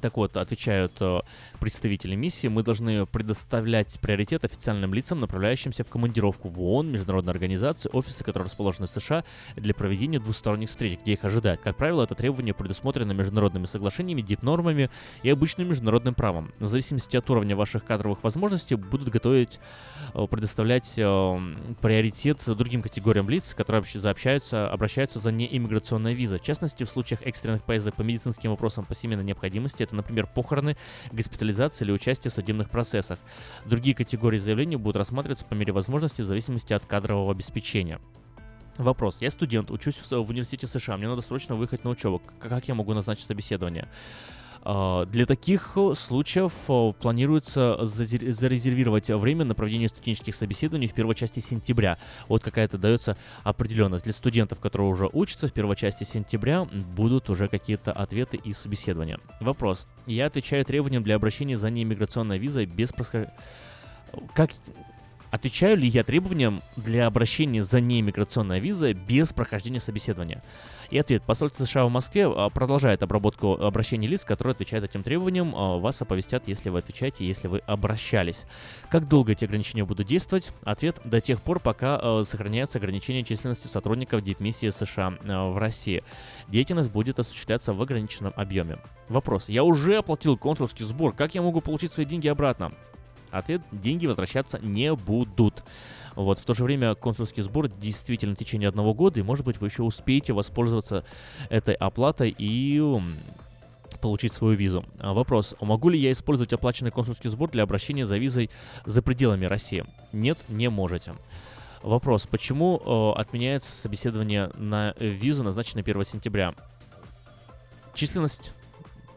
Так 0.00 0.16
вот, 0.16 0.36
отвечают 0.36 0.92
э, 1.00 1.20
представители 1.60 2.14
миссии, 2.14 2.48
мы 2.48 2.62
должны 2.62 3.06
предоставлять 3.06 3.98
приоритет 4.00 4.44
официальным 4.44 4.92
лицам, 4.92 5.20
направляющимся 5.20 5.84
в 5.84 5.88
командировку 5.88 6.48
в 6.48 6.60
ООН, 6.60 6.90
международные 6.90 7.32
организации, 7.32 7.90
офисы, 7.92 8.22
которые 8.22 8.46
расположены 8.46 8.86
в 8.86 8.90
США, 8.90 9.24
для 9.56 9.74
проведения 9.74 10.18
двусторонних 10.18 10.68
встреч, 10.68 10.98
где 11.02 11.14
их 11.14 11.24
ожидают. 11.24 11.60
Как 11.60 11.76
правило, 11.76 12.02
это 12.02 12.14
требование 12.14 12.54
предусмотрено 12.54 13.12
международными 13.12 13.66
соглашениями, 13.66 14.22
дип-нормами 14.22 14.90
и 15.22 15.30
обычным 15.30 15.68
международным 15.68 16.14
правом. 16.14 16.52
В 16.58 16.68
зависимости 16.68 17.16
от 17.16 17.28
уровня 17.30 17.56
ваших 17.56 17.84
кадровых 17.84 18.22
возможностей 18.22 18.74
будут 18.74 19.08
готовить, 19.08 19.60
э, 20.14 20.26
предоставлять 20.26 20.94
э, 20.98 21.38
приоритет 21.80 22.42
другим 22.46 22.82
категориям 22.82 23.30
лиц, 23.30 23.54
которые 23.54 23.82
заобщаются, 23.94 24.70
обращаются 24.70 25.20
за 25.20 25.32
неиммиграционной 25.32 26.14
визой. 26.14 26.38
В 26.38 26.42
частности, 26.42 26.84
в 26.84 26.88
случаях 26.88 27.22
экстренных 27.22 27.62
поездок 27.62 27.94
по 27.94 28.02
медицинским 28.02 28.50
вопросам 28.50 28.84
по 28.84 28.94
семейной 28.94 29.24
необходимости 29.24 29.85
это, 29.86 29.96
например, 29.96 30.26
похороны, 30.26 30.76
госпитализация 31.12 31.86
или 31.86 31.92
участие 31.92 32.30
в 32.30 32.34
судебных 32.34 32.70
процессах. 32.70 33.18
Другие 33.64 33.94
категории 33.94 34.38
заявлений 34.38 34.76
будут 34.76 34.96
рассматриваться 34.96 35.44
по 35.44 35.54
мере 35.54 35.72
возможности 35.72 36.22
в 36.22 36.24
зависимости 36.24 36.72
от 36.72 36.84
кадрового 36.84 37.32
обеспечения. 37.32 38.00
Вопрос. 38.78 39.18
Я 39.20 39.30
студент, 39.30 39.70
учусь 39.70 39.96
в 40.10 40.28
университете 40.28 40.66
США, 40.66 40.98
мне 40.98 41.08
надо 41.08 41.22
срочно 41.22 41.54
выехать 41.54 41.84
на 41.84 41.90
учебу. 41.90 42.20
Как 42.38 42.68
я 42.68 42.74
могу 42.74 42.92
назначить 42.92 43.24
собеседование? 43.24 43.88
А, 44.68 45.06
для 45.06 45.26
таких 45.26 45.74
э, 45.76 45.94
случаев 45.94 46.52
э, 46.68 46.92
планируется 47.00 47.78
зарезервировать 47.84 49.08
время 49.10 49.44
на 49.44 49.54
проведение 49.54 49.88
студенческих 49.88 50.34
собеседований 50.34 50.88
в 50.88 50.92
первой 50.92 51.14
части 51.14 51.38
сентября. 51.38 51.98
Вот 52.26 52.42
какая-то 52.42 52.76
дается 52.76 53.16
определенность. 53.44 54.02
Для 54.02 54.12
студентов, 54.12 54.58
которые 54.58 54.88
уже 54.88 55.08
учатся, 55.12 55.46
в 55.46 55.52
первой 55.52 55.76
части 55.76 56.02
сентября 56.02 56.64
будут 56.64 57.30
уже 57.30 57.46
какие-то 57.46 57.92
ответы 57.92 58.40
и 58.42 58.52
собеседования. 58.52 59.20
Вопрос. 59.38 59.86
Я 60.06 60.26
отвечаю 60.26 60.64
требованиям 60.64 61.04
для 61.04 61.14
обращения 61.14 61.56
за 61.56 61.70
неиммиграционной 61.70 62.38
визой 62.38 62.66
без 62.66 62.90
просхождения... 62.92 63.34
Как 64.34 64.50
Отвечаю 65.30 65.76
ли 65.76 65.86
я 65.86 66.02
требованиям 66.02 66.62
для 66.76 67.06
обращения 67.06 67.62
за 67.62 67.80
неиммиграционной 67.80 68.58
визой 68.58 68.94
без 68.94 69.32
прохождения 69.32 69.80
собеседования? 69.80 70.42
И 70.90 70.98
ответ. 70.98 71.22
Посольство 71.22 71.64
США 71.64 71.86
в 71.86 71.90
Москве 71.90 72.26
а, 72.26 72.48
продолжает 72.50 73.02
обработку 73.02 73.54
обращений 73.54 74.06
лиц, 74.06 74.24
которые 74.24 74.52
отвечают 74.52 74.84
этим 74.84 75.02
требованиям. 75.02 75.54
А, 75.54 75.78
вас 75.78 76.00
оповестят, 76.00 76.48
если 76.48 76.70
вы 76.70 76.78
отвечаете, 76.78 77.26
если 77.26 77.48
вы 77.48 77.58
обращались. 77.58 78.46
Как 78.90 79.08
долго 79.08 79.32
эти 79.32 79.44
ограничения 79.44 79.84
будут 79.84 80.06
действовать? 80.06 80.52
Ответ. 80.64 81.00
До 81.04 81.20
тех 81.20 81.40
пор, 81.42 81.60
пока 81.60 81.98
а, 82.00 82.22
сохраняется 82.24 82.78
ограничение 82.78 83.24
численности 83.24 83.66
сотрудников 83.66 84.22
дипмиссии 84.22 84.70
США 84.70 85.14
в 85.22 85.58
России. 85.58 86.02
Деятельность 86.48 86.90
будет 86.90 87.18
осуществляться 87.18 87.72
в 87.72 87.82
ограниченном 87.82 88.32
объеме. 88.36 88.78
Вопрос. 89.08 89.48
Я 89.48 89.64
уже 89.64 89.96
оплатил 89.96 90.36
консульский 90.36 90.84
сбор. 90.84 91.12
Как 91.14 91.34
я 91.34 91.42
могу 91.42 91.60
получить 91.60 91.92
свои 91.92 92.06
деньги 92.06 92.28
обратно? 92.28 92.72
Ответ– 93.30 93.62
деньги 93.72 94.06
возвращаться 94.06 94.58
не 94.60 94.94
будут. 94.94 95.64
Вот, 96.16 96.38
в 96.38 96.44
то 96.44 96.54
же 96.54 96.64
время 96.64 96.94
консульский 96.94 97.42
сбор 97.42 97.68
действительно 97.68 98.34
в 98.34 98.38
течение 98.38 98.68
одного 98.68 98.94
года, 98.94 99.20
и, 99.20 99.22
может 99.22 99.44
быть, 99.44 99.60
вы 99.60 99.68
еще 99.68 99.82
успеете 99.82 100.32
воспользоваться 100.32 101.04
этой 101.50 101.74
оплатой 101.74 102.34
и 102.36 102.82
получить 104.00 104.32
свою 104.32 104.56
визу. 104.56 104.84
А 104.98 105.12
вопрос, 105.12 105.54
могу 105.60 105.90
ли 105.90 105.98
я 105.98 106.10
использовать 106.12 106.52
оплаченный 106.52 106.90
консульский 106.90 107.30
сбор 107.30 107.50
для 107.50 107.62
обращения 107.62 108.06
за 108.06 108.16
визой 108.16 108.50
за 108.84 109.02
пределами 109.02 109.44
России? 109.44 109.84
Нет, 110.12 110.38
не 110.48 110.70
можете. 110.70 111.14
Вопрос, 111.82 112.26
почему 112.26 112.80
э, 112.84 113.20
отменяется 113.20 113.70
собеседование 113.70 114.50
на 114.56 114.94
визу, 114.98 115.44
назначенное 115.44 115.84
1 115.84 116.04
сентября? 116.04 116.54
Численность 117.94 118.52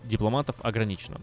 дипломатов 0.04 0.56
ограничена. 0.62 1.20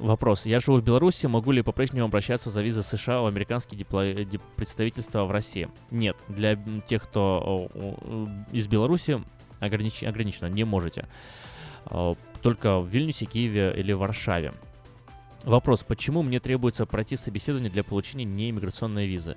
Вопрос. 0.00 0.46
Я 0.46 0.60
живу 0.60 0.78
в 0.78 0.82
Беларуси, 0.82 1.26
могу 1.26 1.52
ли 1.52 1.60
по-прежнему 1.60 2.06
обращаться 2.06 2.48
за 2.48 2.62
визы 2.62 2.82
США 2.82 3.20
в 3.20 3.26
американские 3.26 3.78
дипло... 3.78 4.12
дип... 4.14 4.40
представительства 4.56 5.26
в 5.26 5.30
России? 5.30 5.68
Нет. 5.90 6.16
Для 6.26 6.58
тех, 6.86 7.02
кто 7.04 7.68
из 8.50 8.66
Беларуси 8.66 9.22
огранич... 9.58 10.02
ограничено, 10.02 10.46
не 10.46 10.64
можете. 10.64 11.06
Только 12.40 12.80
в 12.80 12.88
Вильнюсе, 12.88 13.26
Киеве 13.26 13.74
или 13.76 13.92
Варшаве. 13.92 14.54
Вопрос. 15.44 15.82
Почему 15.82 16.22
мне 16.22 16.40
требуется 16.40 16.86
пройти 16.86 17.16
собеседование 17.16 17.70
для 17.70 17.84
получения 17.84 18.24
неиммиграционной 18.24 19.06
визы? 19.06 19.36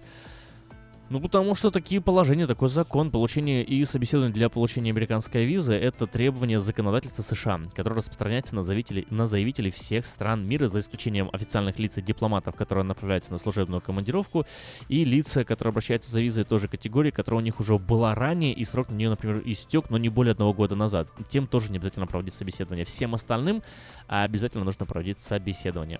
Ну, 1.13 1.19
потому 1.19 1.53
что 1.53 1.69
такие 1.69 2.01
положения, 2.01 2.47
такой 2.47 2.69
закон, 2.69 3.11
получение 3.11 3.63
и 3.63 3.85
собеседование 3.85 4.33
для 4.33 4.49
получения 4.49 4.89
американской 4.89 5.45
визы– 5.45 5.73
это 5.75 6.07
требование 6.07 6.59
законодательства 6.59 7.21
США, 7.21 7.61
которое 7.75 7.97
распространяется 7.97 8.55
на 8.55 8.63
заявителей, 8.63 9.05
на 9.11 9.27
заявителей 9.27 9.69
всех 9.69 10.07
стран 10.07 10.43
мира, 10.47 10.67
за 10.67 10.79
исключением 10.79 11.29
официальных 11.31 11.77
лиц 11.77 11.99
и 11.99 12.01
дипломатов, 12.01 12.55
которые 12.55 12.83
направляются 12.83 13.31
на 13.31 13.37
служебную 13.37 13.79
командировку, 13.79 14.47
и 14.89 15.05
лица, 15.05 15.43
которые 15.43 15.69
обращаются 15.69 16.09
за 16.09 16.19
визой 16.19 16.45
той 16.45 16.57
же 16.57 16.67
категории, 16.67 17.11
которая 17.11 17.41
у 17.41 17.45
них 17.45 17.59
уже 17.59 17.77
была 17.77 18.15
ранее, 18.15 18.51
и 18.51 18.65
срок 18.65 18.89
на 18.89 18.95
нее, 18.95 19.11
например, 19.11 19.43
истек, 19.45 19.91
но 19.91 19.99
не 19.99 20.09
более 20.09 20.31
одного 20.31 20.51
года 20.51 20.75
назад. 20.75 21.07
Тем 21.29 21.45
тоже 21.45 21.71
не 21.71 21.77
обязательно 21.77 22.07
проводить 22.07 22.33
собеседование. 22.33 22.85
Всем 22.85 23.13
остальным 23.13 23.61
обязательно 24.07 24.63
нужно 24.63 24.87
проводить 24.87 25.19
собеседование. 25.19 25.99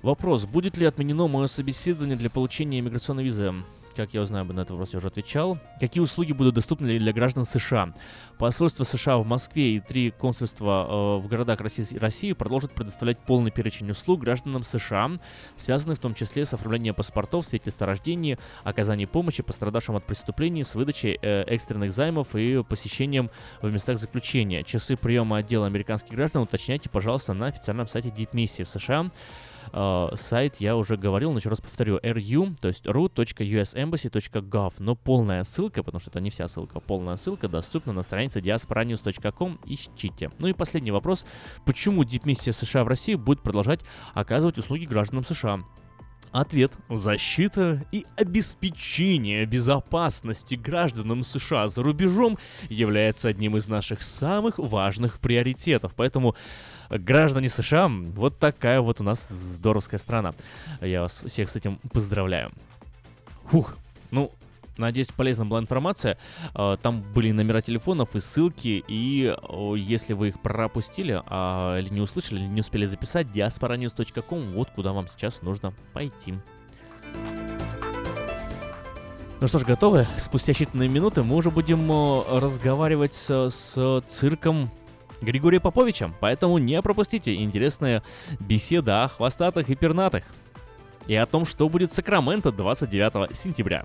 Вопрос, 0.00 0.46
будет 0.46 0.78
ли 0.78 0.86
отменено 0.86 1.28
мое 1.28 1.46
собеседование 1.46 2.16
для 2.16 2.30
получения 2.30 2.80
иммиграционной 2.80 3.24
визы? 3.24 3.52
Как 3.94 4.12
я 4.14 4.22
узнаю, 4.22 4.44
на 4.44 4.60
этот 4.60 4.70
вопрос 4.70 4.92
я 4.92 4.98
уже 4.98 5.08
отвечал. 5.08 5.58
Какие 5.80 6.02
услуги 6.02 6.32
будут 6.32 6.54
доступны 6.54 6.98
для 6.98 7.12
граждан 7.12 7.44
США? 7.44 7.92
Посольство 8.38 8.84
США 8.84 9.18
в 9.18 9.26
Москве 9.26 9.76
и 9.76 9.80
три 9.80 10.10
консульства 10.10 11.18
э, 11.18 11.22
в 11.22 11.28
городах 11.28 11.60
России, 11.60 11.96
России 11.96 12.32
продолжат 12.32 12.72
предоставлять 12.72 13.18
полный 13.18 13.50
перечень 13.50 13.90
услуг 13.90 14.20
гражданам 14.20 14.64
США, 14.64 15.12
связанных 15.56 15.98
в 15.98 16.00
том 16.00 16.14
числе 16.14 16.44
с 16.44 16.52
оформлением 16.54 16.94
паспортов, 16.94 17.46
свидетельств 17.46 17.80
о 17.82 17.86
рождении, 17.86 18.38
оказанием 18.64 19.08
помощи 19.08 19.42
пострадавшим 19.42 19.96
от 19.96 20.04
преступлений, 20.04 20.64
с 20.64 20.74
выдачей 20.74 21.18
э, 21.20 21.42
экстренных 21.42 21.92
займов 21.92 22.34
и 22.34 22.62
посещением 22.62 23.30
в 23.62 23.70
местах 23.70 23.98
заключения. 23.98 24.64
Часы 24.64 24.96
приема 24.96 25.38
отдела 25.38 25.66
американских 25.66 26.14
граждан 26.14 26.42
уточняйте, 26.42 26.88
пожалуйста, 26.88 27.32
на 27.34 27.46
официальном 27.46 27.88
сайте 27.88 28.10
Дипмиссии 28.10 28.64
в 28.64 28.68
США. 28.68 29.10
Uh, 29.72 30.14
сайт 30.16 30.56
я 30.56 30.76
уже 30.76 30.96
говорил, 30.96 31.32
но 31.32 31.38
еще 31.38 31.48
раз 31.48 31.60
повторю, 31.60 31.98
ru, 31.98 32.56
то 32.60 32.68
есть 32.68 32.86
ru.usembassy.gov, 32.86 34.74
но 34.78 34.94
полная 34.94 35.44
ссылка, 35.44 35.82
потому 35.82 36.00
что 36.00 36.10
это 36.10 36.20
не 36.20 36.30
вся 36.30 36.48
ссылка, 36.48 36.80
полная 36.80 37.16
ссылка 37.16 37.48
доступна 37.48 37.92
на 37.92 38.02
странице 38.02 38.40
diasporanews.com, 38.40 39.60
ищите. 39.64 40.30
Ну 40.38 40.48
и 40.48 40.52
последний 40.52 40.90
вопрос, 40.90 41.26
почему 41.64 42.04
дипмиссия 42.04 42.52
США 42.52 42.84
в 42.84 42.88
России 42.88 43.14
будет 43.14 43.42
продолжать 43.42 43.80
оказывать 44.14 44.58
услуги 44.58 44.84
гражданам 44.84 45.24
США? 45.24 45.60
Ответ– 46.34 46.72
защита 46.88 47.86
и 47.92 48.04
обеспечение 48.16 49.46
безопасности 49.46 50.56
гражданам 50.56 51.22
США 51.22 51.68
за 51.68 51.80
рубежом 51.80 52.38
является 52.68 53.28
одним 53.28 53.56
из 53.56 53.68
наших 53.68 54.02
самых 54.02 54.58
важных 54.58 55.20
приоритетов. 55.20 55.92
Поэтому 55.94 56.34
граждане 56.90 57.48
США, 57.48 57.88
вот 57.88 58.38
такая 58.38 58.80
вот 58.80 59.00
у 59.00 59.04
нас 59.04 59.28
здоровская 59.28 59.98
страна. 59.98 60.34
Я 60.80 61.02
вас 61.02 61.22
всех 61.26 61.48
с 61.48 61.56
этим 61.56 61.78
поздравляю. 61.92 62.50
Фух, 63.46 63.76
ну, 64.10 64.32
Надеюсь, 64.76 65.06
полезна 65.08 65.46
была 65.46 65.60
информация. 65.60 66.18
А, 66.52 66.76
там 66.76 67.02
были 67.14 67.30
номера 67.30 67.60
телефонов 67.60 68.16
и 68.16 68.20
ссылки, 68.20 68.84
и 68.88 69.34
если 69.76 70.14
вы 70.14 70.28
их 70.28 70.40
пропустили 70.40 71.22
а, 71.26 71.78
или 71.78 71.90
не 71.90 72.00
услышали, 72.00 72.40
или 72.40 72.46
не 72.46 72.60
успели 72.60 72.86
записать, 72.86 73.28
diasporanews.com, 73.28 74.40
вот 74.52 74.70
куда 74.70 74.92
вам 74.92 75.08
сейчас 75.08 75.42
нужно 75.42 75.72
пойти. 75.92 76.34
Ну 79.40 79.48
что 79.48 79.58
ж, 79.58 79.64
готовы? 79.64 80.06
Спустя 80.16 80.52
считанные 80.52 80.88
минуты 80.88 81.22
мы 81.22 81.36
уже 81.36 81.50
будем 81.50 81.90
разговаривать 82.28 83.14
с, 83.14 83.50
с 83.50 84.02
цирком 84.08 84.70
Григория 85.24 85.60
Поповича, 85.60 86.12
поэтому 86.20 86.58
не 86.58 86.80
пропустите 86.82 87.34
интересные 87.34 88.02
беседы 88.40 88.92
о 88.92 89.08
хвостатых 89.08 89.70
и 89.70 89.74
пернатых 89.74 90.24
и 91.06 91.14
о 91.14 91.26
том, 91.26 91.44
что 91.44 91.68
будет 91.68 91.90
в 91.90 91.94
Сакраменто 91.94 92.52
29 92.52 93.36
сентября. 93.36 93.84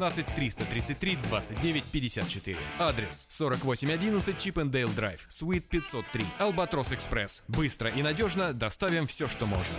16 0.01 0.25
333 0.35 1.17
29 1.29 1.83
54. 1.91 2.57
Адрес 2.79 3.27
4811 3.29 4.37
Chippendale 4.37 4.89
Drive, 4.89 5.25
Suite 5.29 5.69
503, 5.69 6.25
Albatross 6.39 6.91
Express. 6.91 7.43
Быстро 7.47 7.89
и 7.91 8.01
надежно 8.01 8.53
доставим 8.53 9.05
все, 9.05 9.27
что 9.27 9.45
можно. 9.45 9.75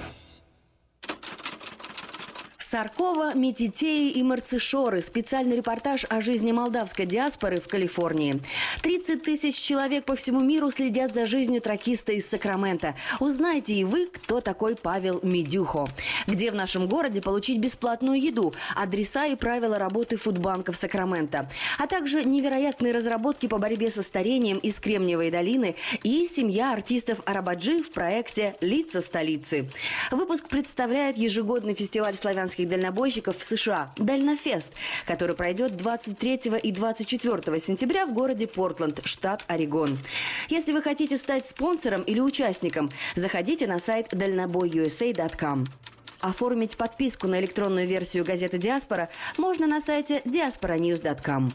Саркова, 2.72 3.34
Метитеи 3.34 4.08
и 4.12 4.22
Марцишоры. 4.22 5.02
Специальный 5.02 5.56
репортаж 5.56 6.06
о 6.08 6.22
жизни 6.22 6.52
молдавской 6.52 7.04
диаспоры 7.04 7.60
в 7.60 7.68
Калифорнии. 7.68 8.40
30 8.80 9.20
тысяч 9.20 9.56
человек 9.56 10.06
по 10.06 10.16
всему 10.16 10.40
миру 10.40 10.70
следят 10.70 11.12
за 11.12 11.26
жизнью 11.26 11.60
тракиста 11.60 12.12
из 12.12 12.26
Сакрамента. 12.26 12.94
Узнайте 13.20 13.74
и 13.74 13.84
вы, 13.84 14.06
кто 14.06 14.40
такой 14.40 14.74
Павел 14.74 15.20
Медюхо. 15.22 15.86
Где 16.26 16.50
в 16.50 16.54
нашем 16.54 16.88
городе 16.88 17.20
получить 17.20 17.58
бесплатную 17.58 18.18
еду, 18.18 18.54
адреса 18.74 19.26
и 19.26 19.36
правила 19.36 19.76
работы 19.76 20.16
фудбанков 20.16 20.74
Сакрамента. 20.74 21.50
А 21.78 21.86
также 21.86 22.24
невероятные 22.24 22.94
разработки 22.94 23.48
по 23.48 23.58
борьбе 23.58 23.90
со 23.90 24.00
старением 24.00 24.56
из 24.56 24.80
Кремниевой 24.80 25.30
долины 25.30 25.76
и 26.04 26.26
семья 26.26 26.72
артистов 26.72 27.20
Арабаджи 27.26 27.82
в 27.82 27.90
проекте 27.90 28.56
«Лица 28.62 29.02
столицы». 29.02 29.68
Выпуск 30.10 30.48
представляет 30.48 31.18
ежегодный 31.18 31.74
фестиваль 31.74 32.14
славянских 32.14 32.61
американских 32.62 32.68
дальнобойщиков 32.68 33.36
в 33.38 33.44
США 33.44 33.92
«Дальнофест», 33.96 34.72
который 35.06 35.34
пройдет 35.34 35.76
23 35.76 36.40
и 36.62 36.72
24 36.72 37.58
сентября 37.58 38.06
в 38.06 38.12
городе 38.12 38.46
Портленд, 38.46 39.00
штат 39.04 39.44
Орегон. 39.48 39.98
Если 40.48 40.72
вы 40.72 40.82
хотите 40.82 41.16
стать 41.16 41.48
спонсором 41.48 42.02
или 42.02 42.20
участником, 42.20 42.88
заходите 43.16 43.66
на 43.66 43.78
сайт 43.78 44.08
дальнобойusa.com. 44.12 45.64
Оформить 46.20 46.76
подписку 46.76 47.26
на 47.26 47.40
электронную 47.40 47.86
версию 47.86 48.24
газеты 48.24 48.58
«Диаспора» 48.58 49.08
можно 49.38 49.66
на 49.66 49.80
сайте 49.80 50.22
diasporanews.com. 50.24 51.50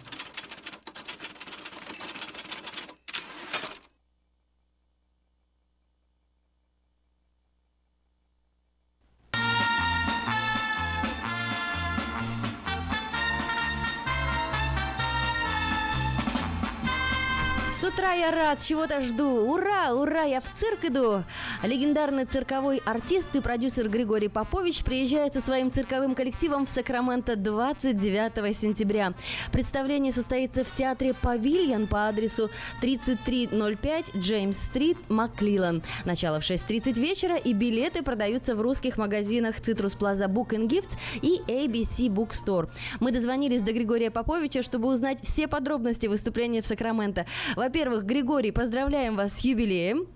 я 18.13 18.31
рад, 18.31 18.61
чего-то 18.61 19.01
жду. 19.01 19.51
Ура, 19.51 19.93
ура, 19.93 20.23
я 20.23 20.39
в 20.39 20.51
цирк 20.51 20.85
иду. 20.85 21.23
Легендарный 21.63 22.25
цирковой 22.25 22.81
артист 22.85 23.35
и 23.35 23.41
продюсер 23.41 23.89
Григорий 23.89 24.27
Попович 24.27 24.83
приезжает 24.83 25.33
со 25.33 25.41
своим 25.41 25.71
цирковым 25.71 26.15
коллективом 26.15 26.65
в 26.65 26.69
Сакраменто 26.69 27.35
29 27.35 28.55
сентября. 28.55 29.13
Представление 29.51 30.11
состоится 30.11 30.63
в 30.63 30.73
театре 30.73 31.13
«Павильон» 31.13 31.87
по 31.87 32.07
адресу 32.07 32.49
3305 32.81 34.15
Джеймс-стрит, 34.15 34.97
Маклилан. 35.09 35.83
Начало 36.05 36.39
в 36.39 36.43
6.30 36.43 36.99
вечера 36.99 37.35
и 37.35 37.53
билеты 37.53 38.03
продаются 38.03 38.55
в 38.55 38.61
русских 38.61 38.97
магазинах 38.97 39.57
Citrus 39.57 39.97
Plaza 39.97 40.27
Book 40.27 40.49
and 40.49 40.67
Gifts 40.67 40.97
и 41.21 41.41
ABC 41.47 42.07
Bookstore. 42.07 42.69
Мы 42.99 43.11
дозвонились 43.11 43.61
до 43.61 43.73
Григория 43.73 44.11
Поповича, 44.11 44.63
чтобы 44.63 44.87
узнать 44.87 45.19
все 45.23 45.47
подробности 45.47 46.07
выступления 46.07 46.61
в 46.61 46.67
Сакраменто. 46.67 47.25
Во-первых, 47.55 47.96
Григорий, 48.03 48.51
поздравляем 48.51 49.15
вас 49.15 49.33
с 49.33 49.45
юбилеем. 49.45 50.07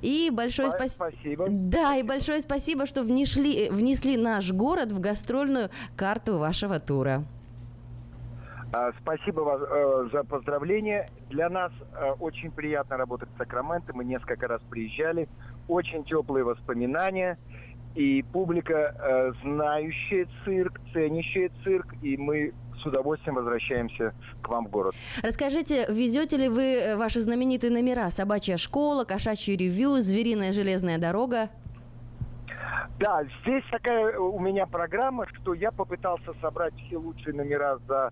И 0.00 0.30
большое 0.32 0.70
спасибо. 0.70 1.10
Спасибо. 1.10 1.46
Да, 1.48 1.96
и 1.96 2.02
большое 2.02 2.40
спасибо, 2.40 2.86
что 2.86 3.02
внесли, 3.02 3.68
внесли 3.70 4.16
наш 4.16 4.52
город 4.52 4.92
в 4.92 5.00
гастрольную 5.00 5.70
карту 5.96 6.38
вашего 6.38 6.78
тура. 6.78 7.24
А, 8.72 8.92
спасибо 9.00 9.40
вас 9.40 9.60
э, 9.68 10.08
за 10.12 10.22
поздравление. 10.22 11.10
Для 11.28 11.48
нас 11.48 11.72
э, 11.92 12.12
очень 12.20 12.52
приятно 12.52 12.96
работать 12.96 13.28
в 13.34 13.38
Сакраменто. 13.38 13.92
Мы 13.94 14.04
несколько 14.04 14.46
раз 14.46 14.62
приезжали. 14.70 15.28
Очень 15.66 16.04
теплые 16.04 16.44
воспоминания. 16.44 17.36
И 17.96 18.22
публика, 18.32 18.94
э, 18.96 19.32
знающая 19.42 20.28
цирк, 20.44 20.80
ценящая 20.92 21.50
цирк. 21.64 21.94
И 22.02 22.16
мы 22.16 22.52
с 22.82 22.86
удовольствием 22.86 23.36
возвращаемся 23.36 24.14
к 24.42 24.48
вам 24.48 24.66
в 24.66 24.70
город. 24.70 24.94
Расскажите, 25.22 25.86
везете 25.88 26.36
ли 26.36 26.48
вы 26.48 26.74
э, 26.74 26.96
ваши 26.96 27.20
знаменитые 27.20 27.70
номера? 27.70 28.10
Собачья 28.10 28.56
школа, 28.56 29.04
кошачий 29.04 29.56
ревью, 29.56 30.00
звериная 30.00 30.52
железная 30.52 30.98
дорога? 30.98 31.50
Да, 32.98 33.22
здесь 33.42 33.64
такая 33.70 34.18
у 34.18 34.38
меня 34.38 34.66
программа, 34.66 35.26
что 35.28 35.54
я 35.54 35.70
попытался 35.70 36.34
собрать 36.40 36.74
все 36.86 36.98
лучшие 36.98 37.34
номера 37.34 37.78
за 37.88 38.10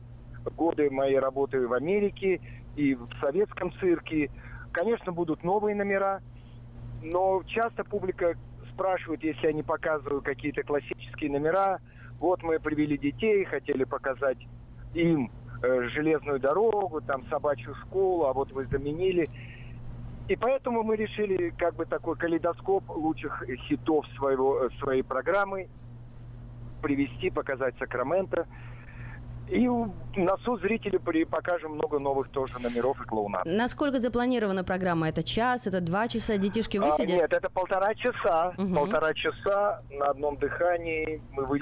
годы 0.56 0.90
моей 0.90 1.18
работы 1.18 1.66
в 1.66 1.72
Америке 1.74 2.40
и 2.76 2.94
в 2.94 3.08
советском 3.20 3.72
цирке. 3.80 4.30
Конечно, 4.72 5.12
будут 5.12 5.44
новые 5.44 5.74
номера, 5.74 6.22
но 7.02 7.42
часто 7.46 7.84
публика 7.84 8.34
спрашивает, 8.72 9.22
если 9.22 9.48
я 9.48 9.52
не 9.52 9.62
показываю 9.62 10.22
какие-то 10.22 10.62
классические 10.62 11.32
номера. 11.32 11.80
Вот 12.18 12.42
мы 12.42 12.58
привели 12.58 12.96
детей, 12.96 13.44
хотели 13.44 13.84
показать 13.84 14.38
им 14.94 15.30
э, 15.62 15.88
железную 15.88 16.40
дорогу, 16.40 17.00
там 17.00 17.26
собачью 17.28 17.74
школу, 17.86 18.26
а 18.26 18.32
вот 18.32 18.52
вы 18.52 18.66
заменили. 18.66 19.28
И 20.28 20.36
поэтому 20.36 20.82
мы 20.82 20.96
решили 20.96 21.50
как 21.56 21.74
бы 21.74 21.86
такой 21.86 22.16
калейдоскоп 22.16 22.90
лучших 22.90 23.44
хитов 23.66 24.06
своего, 24.16 24.68
своей 24.80 25.02
программы 25.02 25.68
привести, 26.82 27.30
показать 27.30 27.74
Сакраменто. 27.78 28.46
И 29.48 29.66
на 29.66 30.36
суд 30.44 30.60
зрителю 30.60 31.00
покажем 31.26 31.72
много 31.72 31.98
новых 31.98 32.28
тоже 32.28 32.58
номеров 32.58 33.00
и 33.00 33.04
клоунат. 33.04 33.46
Насколько 33.46 33.98
запланирована 33.98 34.62
программа? 34.62 35.08
Это 35.08 35.22
час, 35.22 35.66
это 35.66 35.80
два 35.80 36.06
часа? 36.08 36.36
Детишки 36.36 36.76
высидят? 36.76 37.16
А, 37.16 37.20
нет, 37.22 37.32
это 37.32 37.48
полтора 37.48 37.94
часа. 37.94 38.52
Угу. 38.58 38.74
Полтора 38.74 39.14
часа 39.14 39.82
на 39.90 40.10
одном 40.10 40.36
дыхании. 40.36 41.22
Мы 41.32 41.46
вы... 41.46 41.60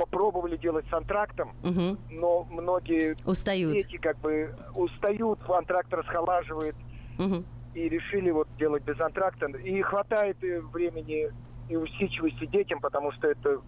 попробовали 0.00 0.56
делать 0.56 0.86
с 0.88 0.92
антрактом, 0.94 1.52
угу. 1.62 1.98
но 2.08 2.44
многие 2.44 3.16
устают. 3.26 3.74
дети 3.74 3.98
как 3.98 4.18
бы 4.20 4.54
устают, 4.74 5.38
антракт 5.46 5.92
расхолаживает. 5.92 6.74
Угу. 7.18 7.44
И 7.74 7.88
решили 7.88 8.30
вот 8.30 8.48
делать 8.58 8.82
без 8.82 8.98
антракта. 8.98 9.46
И 9.46 9.82
хватает 9.82 10.38
времени 10.72 11.30
и 11.68 11.76
усидчивости 11.76 12.46
детям, 12.46 12.80
потому 12.80 13.12
что 13.12 13.28
это 13.28 13.60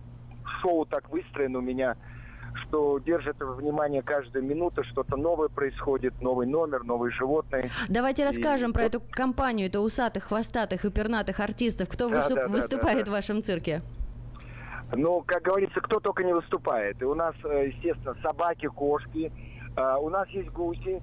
шоу 0.63 0.87
так 0.87 1.11
выстроено 1.11 1.59
у 1.59 1.63
меня– 1.63 1.97
что 2.67 2.99
держит 2.99 3.37
внимание 3.41 4.03
каждую 4.03 4.45
минуту, 4.45 4.85
что-то 4.85 5.17
новое 5.17 5.49
происходит, 5.49 6.21
новый 6.21 6.47
номер, 6.47 6.85
новые 6.85 7.13
животные. 7.13 7.71
Давайте 7.89 8.25
расскажем 8.25 8.71
и... 8.71 8.75
про 8.75 8.83
эту 8.85 9.01
компанию, 9.01 9.69
это 9.69 9.81
усатых, 9.81 10.25
хвостатых 10.25 10.85
и 10.85 10.91
пернатых 10.91 11.41
артистов. 11.41 11.89
Кто 11.89 12.09
да, 12.09 12.19
выступ... 12.19 12.37
да, 12.37 12.49
выступает 12.49 12.99
да, 12.99 13.05
да. 13.05 13.11
в 13.11 13.15
вашем 13.15 13.43
цирке? 13.43 13.83
Ну, 14.95 15.23
как 15.27 15.43
говорится, 15.43 15.81
кто 15.81 16.01
только 16.01 16.23
не 16.25 16.33
выступает. 16.33 17.01
И 17.01 17.05
у 17.05 17.15
нас, 17.15 17.35
э, 17.45 17.69
естественно, 17.69 18.15
собаки, 18.23 18.67
кошки, 18.67 19.33
а, 19.75 19.99
у 19.99 20.11
нас 20.11 20.29
есть 20.29 20.51
гуси, 20.51 21.03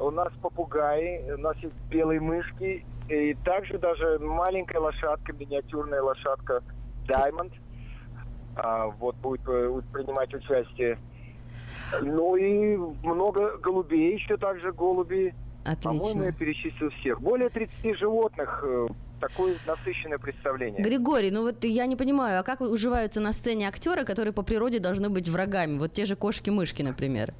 у 0.00 0.10
нас 0.10 0.32
попугаи, 0.42 1.30
у 1.32 1.38
нас 1.38 1.56
есть 1.58 1.74
белые 1.88 2.20
мышки, 2.20 2.84
и 3.08 3.34
также 3.44 3.78
даже 3.78 4.18
маленькая 4.18 4.80
лошадка, 4.80 5.32
миниатюрная 5.32 6.02
лошадка 6.02 6.62
Diamond– 7.06 7.52
а, 8.58 8.88
вот 8.98 9.14
будет, 9.16 9.46
э, 9.48 9.68
будет 9.68 9.86
принимать 9.86 10.34
участие. 10.34 10.98
Ну 12.02 12.36
и 12.36 12.76
много 13.02 13.56
голубей, 13.58 14.14
еще 14.14 14.36
также 14.36 14.72
голуби. 14.72 15.34
Отлично. 15.64 15.90
По-моему, 15.90 16.22
я 16.24 16.32
перечислил 16.32 16.90
всех. 16.90 17.20
Более 17.20 17.48
30 17.50 17.96
животных. 17.96 18.64
Такое 19.20 19.56
насыщенное 19.66 20.18
представление. 20.18 20.80
Григорий, 20.80 21.30
ну 21.30 21.42
вот 21.42 21.64
я 21.64 21.86
не 21.86 21.96
понимаю, 21.96 22.40
а 22.40 22.42
как 22.44 22.60
уживаются 22.60 23.20
на 23.20 23.32
сцене 23.32 23.66
актеры, 23.66 24.04
которые 24.04 24.32
по 24.32 24.42
природе 24.42 24.78
должны 24.78 25.08
быть 25.08 25.28
врагами? 25.28 25.78
Вот 25.78 25.92
те 25.92 26.06
же 26.06 26.14
кошки-мышки, 26.14 26.82
например. 26.82 27.34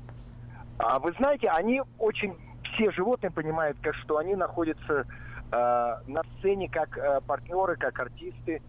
А 0.78 0.98
вы 0.98 1.12
знаете, 1.12 1.48
они 1.48 1.82
очень 1.98 2.34
все 2.74 2.90
животные 2.90 3.30
понимают, 3.30 3.78
как, 3.80 3.94
что 3.96 4.18
они 4.18 4.34
находятся 4.34 5.04
э, 5.04 5.04
на 5.52 6.22
сцене 6.38 6.68
как 6.68 6.96
э, 6.96 7.20
партнеры, 7.26 7.76
как 7.76 7.98
артисты. 7.98 8.60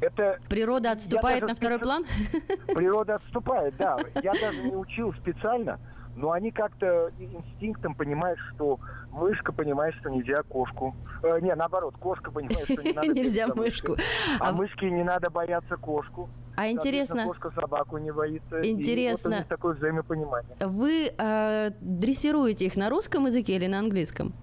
Это 0.00 0.38
природа 0.48 0.92
отступает 0.92 1.42
на 1.42 1.54
второй 1.54 1.78
план? 1.78 2.04
Природа 2.74 3.16
отступает, 3.16 3.76
да. 3.76 3.98
Я 4.22 4.32
даже 4.32 4.62
не 4.62 4.74
учил 4.74 5.12
специально, 5.14 5.78
но 6.16 6.32
они 6.32 6.50
как-то 6.50 7.10
инстинктом 7.18 7.94
понимают, 7.94 8.38
что 8.54 8.78
мышка 9.10 9.52
понимает, 9.52 9.94
что 9.96 10.10
нельзя 10.10 10.42
кошку. 10.42 10.94
Э, 11.22 11.40
не, 11.40 11.54
наоборот, 11.54 11.94
кошка 11.98 12.30
понимает, 12.30 12.64
что 12.64 12.82
не 12.82 12.92
надо 12.94 13.08
нельзя 13.08 13.46
мышку. 13.48 13.96
А, 14.40 14.50
а 14.50 14.52
мышке 14.52 14.90
не 14.90 15.04
надо 15.04 15.30
бояться 15.30 15.76
кошку. 15.76 16.28
А 16.56 16.68
интересно... 16.68 17.24
Кошка 17.24 17.50
собаку 17.52 17.98
не 17.98 18.12
боится. 18.12 18.60
Интересно. 18.62 19.34
И 19.34 19.38
вот 19.38 19.48
такое 19.48 19.74
взаимопонимание. 19.74 20.56
Вы 20.60 21.10
э, 21.16 21.70
дрессируете 21.80 22.66
их 22.66 22.76
на 22.76 22.90
русском 22.90 23.26
языке 23.26 23.56
или 23.56 23.66
на 23.66 23.78
английском? 23.78 24.34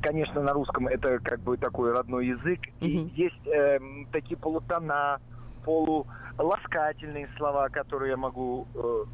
конечно, 0.00 0.40
на 0.40 0.54
русском 0.54 0.88
это 0.88 1.18
как 1.18 1.40
бы 1.40 1.56
такой 1.56 1.92
родной 1.92 2.28
язык. 2.28 2.60
Угу. 2.80 2.86
И 2.86 3.10
есть 3.14 3.46
э, 3.46 3.78
такие 4.10 4.38
полутона, 4.38 5.20
полуласкательные 5.64 7.28
слова, 7.36 7.68
которые 7.68 8.12
я 8.12 8.16
могу 8.16 8.66
э, 8.74 9.04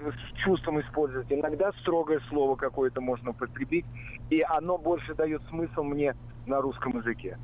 с 0.00 0.44
чувством 0.44 0.80
использовать. 0.80 1.26
Иногда 1.30 1.72
строгое 1.80 2.20
слово 2.28 2.56
какое-то 2.56 3.00
можно 3.00 3.30
употребить, 3.30 3.84
и 4.30 4.40
оно 4.40 4.78
больше 4.78 5.14
дает 5.14 5.42
смысл 5.48 5.82
мне 5.82 6.14
на 6.46 6.60
русском 6.60 6.96
языке. 6.98 7.38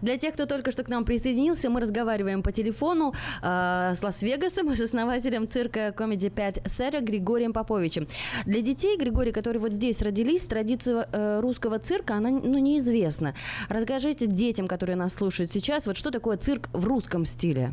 Для 0.00 0.18
тех, 0.18 0.34
кто 0.34 0.46
только 0.46 0.70
что 0.70 0.84
к 0.84 0.88
нам 0.88 1.04
присоединился, 1.04 1.68
мы 1.68 1.80
разговариваем 1.80 2.42
по 2.42 2.52
телефону 2.52 3.12
э, 3.42 3.94
с 3.94 4.02
Лас-Вегасом, 4.02 4.68
с 4.76 4.80
основателем 4.80 5.48
цирка 5.48 5.88
Comedy 5.88 6.30
5 6.30 6.58
Theater 6.66 7.00
Григорием 7.00 7.52
Поповичем. 7.52 8.06
Для 8.46 8.60
детей, 8.62 8.96
Григорий, 8.96 9.32
которые 9.32 9.60
вот 9.60 9.72
здесь 9.72 10.02
родились, 10.02 10.46
традиция 10.46 11.08
э, 11.12 11.40
русского 11.40 11.78
цирка, 11.78 12.14
она 12.14 12.30
ну, 12.30 12.58
неизвестна. 12.58 13.34
Расскажите 13.68 14.26
детям, 14.26 14.68
которые 14.68 14.96
нас 14.96 15.14
слушают 15.14 15.52
сейчас, 15.52 15.86
вот 15.86 15.96
что 15.96 16.10
такое 16.10 16.36
цирк 16.36 16.68
в 16.72 16.86
русском 16.86 17.24
стиле? 17.24 17.70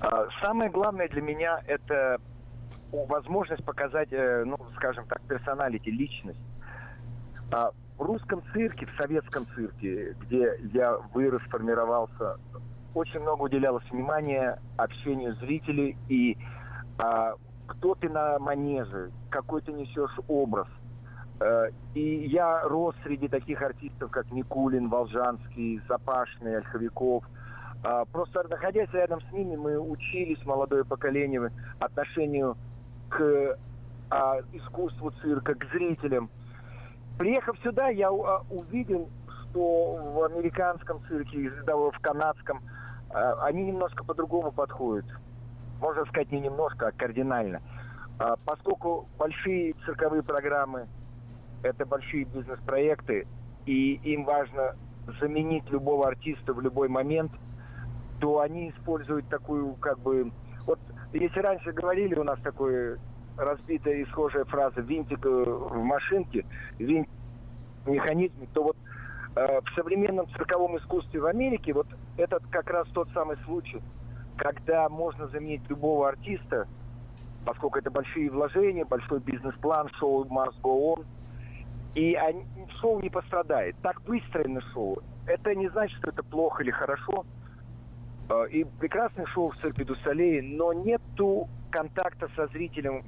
А, 0.00 0.26
самое 0.42 0.70
главное 0.70 1.08
для 1.08 1.22
меня 1.22 1.60
это 1.66 2.18
возможность 3.06 3.64
показать, 3.64 4.12
э, 4.12 4.44
ну, 4.44 4.56
скажем 4.76 5.06
так, 5.06 5.20
персоналити, 5.22 5.90
личность. 5.90 6.40
А, 7.50 7.70
в 7.98 8.02
русском 8.02 8.42
цирке, 8.52 8.86
в 8.86 8.96
советском 8.96 9.46
цирке, 9.54 10.16
где 10.20 10.58
я 10.72 10.96
вырос, 11.12 11.42
формировался, 11.42 12.38
очень 12.94 13.20
много 13.20 13.42
уделялось 13.42 13.84
внимания 13.90 14.60
общению 14.76 15.34
зрителей 15.36 15.96
и 16.08 16.36
а, 16.98 17.34
кто 17.66 17.94
ты 17.94 18.08
на 18.08 18.38
манеже, 18.38 19.10
какой 19.30 19.62
ты 19.62 19.72
несешь 19.72 20.16
образ. 20.28 20.68
А, 21.40 21.66
и 21.94 22.26
я 22.28 22.62
рос 22.62 22.94
среди 23.02 23.28
таких 23.28 23.62
артистов, 23.62 24.10
как 24.10 24.30
Никулин, 24.30 24.88
Волжанский, 24.88 25.80
Запашный, 25.88 26.58
Ольховиков. 26.58 27.24
А, 27.82 28.04
просто 28.06 28.46
находясь 28.48 28.92
рядом 28.92 29.20
с 29.20 29.32
ними, 29.32 29.56
мы 29.56 29.78
учились, 29.78 30.44
молодое 30.44 30.84
поколение, 30.84 31.50
отношению 31.78 32.56
к 33.08 33.58
а, 34.10 34.40
искусству 34.52 35.10
цирка, 35.22 35.54
к 35.54 35.64
зрителям– 35.72 36.30
Приехав 37.18 37.56
сюда, 37.62 37.88
я 37.88 38.08
а, 38.08 38.42
увидел, 38.50 39.08
что 39.28 39.96
в 39.96 40.24
американском 40.24 41.00
цирке, 41.06 41.48
в 41.48 42.00
канадском, 42.00 42.60
а, 43.10 43.44
они 43.44 43.62
немножко 43.62 44.04
по-другому 44.04 44.50
подходят. 44.50 45.04
Можно 45.80 46.04
сказать, 46.06 46.32
не 46.32 46.40
немножко, 46.40 46.88
а 46.88 46.92
кардинально. 46.92 47.62
А, 48.18 48.36
поскольку 48.44 49.08
большие 49.16 49.74
цирковые 49.84 50.24
программы– 50.24 50.88
это 51.62 51.86
большие 51.86 52.24
бизнес-проекты, 52.24 53.28
и 53.64 53.94
им 54.02 54.24
важно 54.24 54.74
заменить 55.20 55.70
любого 55.70 56.08
артиста 56.08 56.52
в 56.52 56.60
любой 56.60 56.88
момент, 56.88 57.30
то 58.20 58.40
они 58.40 58.70
используют 58.70 59.28
такую, 59.28 59.74
как 59.74 60.00
бы... 60.00 60.32
Вот 60.66 60.80
если 61.14 61.40
раньше 61.40 61.72
говорили, 61.72 62.14
у 62.14 62.24
нас 62.24 62.38
такое 62.40 62.98
разбитая 63.36 63.94
и 63.94 64.04
схожая 64.06 64.44
фраза 64.44 64.80
«винтик 64.80 65.24
э, 65.24 65.28
в 65.28 65.82
машинке», 65.82 66.44
«винтик 66.78 67.10
в 67.84 67.90
механизме», 67.90 68.46
то 68.52 68.64
вот 68.64 68.76
э, 69.36 69.60
в 69.60 69.74
современном 69.74 70.28
цирковом 70.30 70.76
искусстве 70.78 71.20
в 71.20 71.26
Америке 71.26 71.72
вот 71.72 71.86
этот 72.16 72.44
как 72.50 72.70
раз 72.70 72.86
тот 72.88 73.08
самый 73.12 73.36
случай, 73.44 73.80
когда 74.36 74.88
можно 74.88 75.26
заменить 75.28 75.68
любого 75.68 76.08
артиста, 76.08 76.66
поскольку 77.44 77.78
это 77.78 77.90
большие 77.90 78.30
вложения, 78.30 78.84
большой 78.84 79.20
бизнес-план, 79.20 79.88
шоу 79.98 80.24
must 80.24 80.60
go 80.62 80.96
on, 80.96 81.04
и 81.94 82.14
они, 82.14 82.44
шоу 82.80 83.00
не 83.00 83.10
пострадает. 83.10 83.76
Так 83.82 84.00
выстроено 84.06 84.60
шоу. 84.72 84.98
Это 85.26 85.54
не 85.54 85.68
значит, 85.68 85.96
что 85.98 86.10
это 86.10 86.22
плохо 86.22 86.62
или 86.62 86.70
хорошо. 86.70 87.24
Э, 88.28 88.46
и 88.50 88.64
прекрасное 88.64 89.26
шоу 89.26 89.50
в 89.50 89.56
цирке 89.56 89.84
Дусалей, 89.84 90.40
но 90.40 90.72
нету 90.72 91.48
контакта 91.70 92.28
со 92.36 92.46
зрителем 92.48 93.04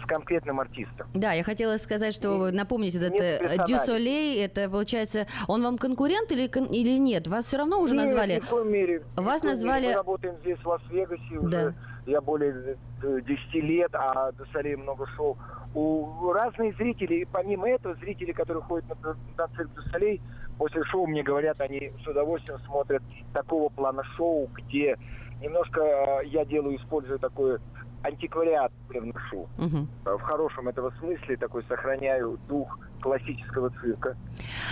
с 0.00 0.06
конкретным 0.06 0.60
артистом. 0.60 1.08
Да, 1.12 1.32
я 1.32 1.42
хотела 1.42 1.76
сказать, 1.78 2.14
что 2.14 2.50
напомнить 2.52 2.94
этот 2.94 3.14
нет 3.14 3.66
Дюсолей, 3.66 4.40
это 4.42 4.70
получается, 4.70 5.26
он 5.48 5.62
вам 5.62 5.76
конкурент 5.76 6.30
или, 6.30 6.46
или 6.46 6.98
нет? 6.98 7.26
Вас 7.26 7.46
все 7.46 7.58
равно 7.58 7.80
уже 7.80 7.94
нет, 7.94 8.04
назвали? 8.04 8.36
Ни 8.36 8.40
в 8.40 8.48
коем 8.48 8.72
мере. 8.72 9.02
Вас 9.16 9.42
назвали... 9.42 9.82
Мере. 9.82 9.94
Мы 9.94 9.96
работаем 9.96 10.36
здесь, 10.42 10.58
в 10.58 10.66
Лас-Вегасе, 10.68 11.22
да. 11.30 11.58
уже 11.58 11.74
я 12.08 12.20
более 12.20 12.76
10 13.02 13.54
лет, 13.54 13.94
а 13.94 14.32
Дюсолей 14.32 14.76
много 14.76 15.06
шел. 15.08 15.36
У 15.74 16.32
разных 16.32 16.76
зрителей, 16.76 17.26
помимо 17.30 17.68
этого, 17.68 17.94
зрители, 17.96 18.32
которые 18.32 18.62
ходят 18.62 18.88
на, 19.02 19.14
на 19.36 19.48
цирк 19.54 19.70
Дюсолей, 19.74 20.20
после 20.56 20.82
шоу 20.84 21.06
мне 21.06 21.22
говорят, 21.22 21.60
они 21.60 21.92
с 22.02 22.06
удовольствием 22.06 22.58
смотрят 22.60 23.02
такого 23.34 23.68
плана 23.68 24.02
шоу, 24.16 24.48
где 24.54 24.96
немножко 25.42 25.80
э, 25.82 26.26
я 26.26 26.44
делаю, 26.46 26.76
использую 26.78 27.18
такое 27.18 27.60
антиквариат 28.02 28.72
привношу. 28.88 29.48
Угу. 29.58 30.16
В 30.16 30.20
хорошем 30.20 30.68
этого 30.68 30.90
смысле 30.98 31.36
такой 31.36 31.62
сохраняю 31.64 32.38
дух 32.48 32.78
классического 33.02 33.70
цирка. 33.80 34.16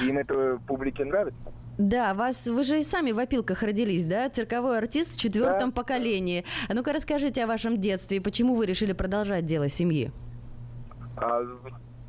И 0.03 0.09
им 0.09 0.19
это 0.19 0.59
публике 0.67 1.05
нравится. 1.05 1.53
Да, 1.79 2.15
вас 2.15 2.47
вы 2.47 2.65
же 2.65 2.81
и 2.81 2.83
сами 2.83 3.13
в 3.13 3.19
опилках 3.19 3.63
родились, 3.63 4.07
да? 4.07 4.29
Цирковой 4.31 4.79
артист 4.79 5.17
в 5.17 5.21
четвертом 5.21 5.71
да. 5.71 5.77
поколении. 5.77 6.45
А 6.69 6.75
ну-ка 6.75 6.93
расскажите 6.93 7.45
о 7.45 7.47
вашем 7.47 7.79
детстве 7.79 8.17
и 8.17 8.21
почему 8.21 8.55
вы 8.55 8.67
решили 8.67 8.93
продолжать 8.93 9.45
дело 9.45 9.69
семьи? 9.69 10.11
А, 11.17 11.41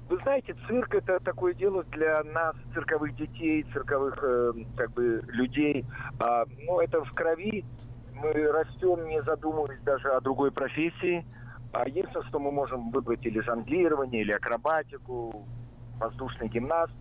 вы 0.09 0.17
знаете, 0.23 0.55
цирк 0.67 0.95
это 0.95 1.19
такое 1.19 1.53
дело 1.53 1.83
для 1.91 2.23
нас, 2.23 2.55
цирковых 2.73 3.15
детей, 3.17 3.65
цирковых 3.73 4.17
э, 4.21 4.53
как 4.77 4.91
бы 4.93 5.21
людей. 5.27 5.85
А, 6.19 6.45
ну, 6.65 6.79
это 6.79 7.03
в 7.03 7.11
крови 7.11 7.65
мы 8.13 8.33
растем, 8.51 9.05
не 9.07 9.21
задумываясь 9.23 9.81
даже 9.81 10.09
о 10.09 10.21
другой 10.21 10.51
профессии. 10.51 11.25
А 11.73 11.87
единственное, 11.87 12.25
что 12.27 12.39
мы 12.39 12.51
можем 12.51 12.89
выбрать 12.91 13.25
или 13.25 13.39
жонглирование, 13.41 14.21
или 14.21 14.31
акробатику, 14.31 15.45
воздушный 15.99 16.47
гимнаст. 16.47 16.93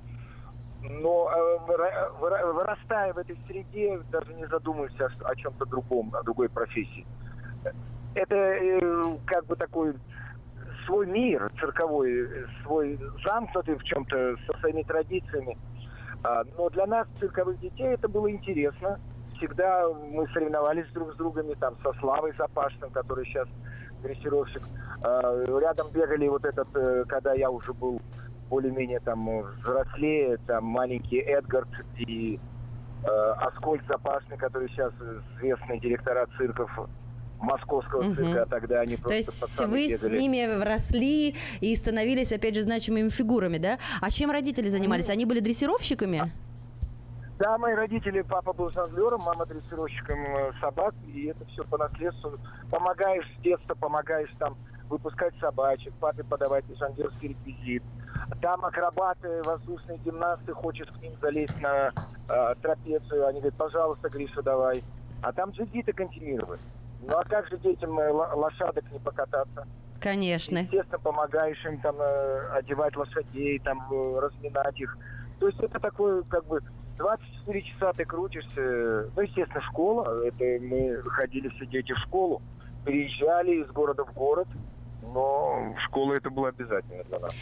Но 0.89 1.30
э, 1.30 2.53
вырастая 2.53 3.12
в 3.12 3.18
этой 3.18 3.39
среде, 3.47 4.01
даже 4.11 4.32
не 4.34 4.47
задумываясь 4.47 4.99
о, 5.01 5.09
о 5.24 5.34
чем-то 5.34 5.66
другом, 5.66 6.14
о 6.14 6.22
другой 6.22 6.49
профессии. 6.49 7.07
Это 8.14 8.34
э, 8.34 9.18
как 9.26 9.47
бы 9.47 9.57
такой 9.57 9.95
свой 10.87 11.07
мир 11.07 11.51
цирковой, 11.59 12.28
свой 12.62 12.99
замкнутый 13.24 13.74
в 13.74 13.82
чем-то 13.82 14.37
со 14.47 14.59
своими 14.61 14.82
традициями. 14.82 15.59
А, 16.22 16.45
но 16.57 16.70
для 16.70 16.87
нас, 16.87 17.07
цирковых 17.18 17.59
детей, 17.61 17.89
это 17.89 18.09
было 18.09 18.30
интересно 18.30 18.99
всегда 19.37 19.89
мы 19.89 20.26
соревновались 20.28 20.91
друг 20.93 21.12
с 21.12 21.16
другом, 21.16 21.55
там, 21.61 21.76
со 21.82 21.93
Славой 22.01 22.32
Запашным, 22.37 22.91
который 22.91 23.24
сейчас 23.26 23.49
дрессировщик. 24.03 24.62
А, 25.05 25.45
рядом 25.61 25.91
бегали 25.93 26.28
вот 26.28 26.45
этот, 26.45 26.68
э, 26.74 27.05
когда 27.09 27.34
я 27.34 27.51
уже 27.51 27.72
был 27.72 28.01
более-менее 28.49 29.01
там 29.01 29.29
взрослее, 29.59 30.39
там 30.47 30.65
маленький 30.65 31.19
Эдгард 31.19 31.69
и 31.99 32.39
э, 33.03 33.09
Аскольд 33.09 33.83
Запашный, 33.87 34.37
который 34.37 34.69
сейчас 34.69 34.93
известный 35.37 35.81
директора 35.81 36.27
цирков 36.37 36.71
московского 37.41 38.07
угу. 38.07 38.15
цирка, 38.15 38.43
а 38.43 38.47
тогда 38.47 38.81
они 38.81 38.97
просто 38.97 39.09
То 39.09 39.15
есть 39.15 39.67
вы 39.67 39.89
бегали. 39.89 39.97
с 39.97 40.21
ними 40.21 40.63
росли 40.63 41.35
и 41.61 41.77
становились, 41.77 42.33
опять 42.33 42.55
же, 42.55 42.63
значимыми 42.63 43.09
фигурами, 43.09 43.59
да? 43.59 43.79
А 44.01 44.11
чем 44.11 44.31
родители 44.31 44.69
занимались? 44.69 45.11
Они 45.11 45.25
были 45.25 45.41
дрессировщиками? 45.41 46.21
А, 46.21 46.29
да, 47.39 47.59
мои 47.59 47.75
родители, 47.75 48.23
папа 48.23 48.53
был 48.55 48.71
жонглером, 48.71 49.21
мама 49.23 49.45
дрессировщиком 49.45 50.19
э, 50.19 50.53
собак, 50.61 50.95
и 51.07 51.27
это 51.27 51.45
все 51.47 51.65
по 51.65 51.77
наследству. 51.77 52.39
Помогаешь 52.71 53.27
с 53.39 53.43
детства, 53.43 53.75
помогаешь 53.75 54.31
там 54.39 54.57
выпускать 54.89 55.34
собачек, 55.41 55.93
папе 56.01 56.24
подавать 56.24 56.64
жонглерский 56.78 57.28
реквизит. 57.28 57.82
Там 58.41 58.64
акробаты, 58.64 59.43
воздушные 59.45 59.99
гимнасты, 59.99 60.53
хочешь 60.53 60.89
к 60.89 61.03
ним 61.03 61.12
залезть 61.20 61.61
на 61.61 61.93
э, 62.28 62.55
трапецию, 62.62 63.26
они 63.26 63.41
говорят, 63.41 63.59
пожалуйста, 63.59 64.09
Гриша, 64.09 64.43
давай. 64.43 64.82
А 65.22 65.32
там 65.32 65.51
джигиты 65.51 65.93
континировать. 65.93 66.61
Ну 67.03 67.16
а 67.16 67.24
как 67.24 67.49
же 67.49 67.59
детям 67.59 67.99
э, 67.99 68.11
лошадок 68.11 68.84
не 68.91 68.99
покататься? 68.99 69.66
Конечно. 70.01 70.59
Естественно, 70.59 70.99
помогаешь 70.99 71.64
им 71.64 71.80
там 71.80 71.97
э, 72.01 72.49
одевать 72.53 72.97
лошадей, 72.97 73.59
там 73.61 73.87
э, 73.91 74.18
разминать 74.20 74.78
их. 74.78 74.97
То 75.41 75.49
есть 75.49 75.61
это 75.61 75.78
такое, 75.78 76.22
как 76.22 76.45
бы, 76.47 76.61
24 76.99 77.62
часа 77.62 77.93
ты 77.93 78.05
крутишься. 78.05 79.11
Ну, 79.14 79.22
естественно, 79.22 79.61
школа. 79.62 80.16
Это 80.24 80.45
мы 80.62 81.03
ходили 81.11 81.49
все 81.51 81.66
дети 81.66 81.93
в 81.93 81.99
школу. 81.99 82.43
Приезжали 82.84 83.62
из 83.62 83.70
города 83.70 84.05
в 84.05 84.12
город. 84.14 84.49
Но 85.17 85.75
школа 85.87 86.12
это 86.12 86.29
было 86.29 86.49
обязательно 86.49 87.03
для 87.05 87.19
нас. 87.19 87.33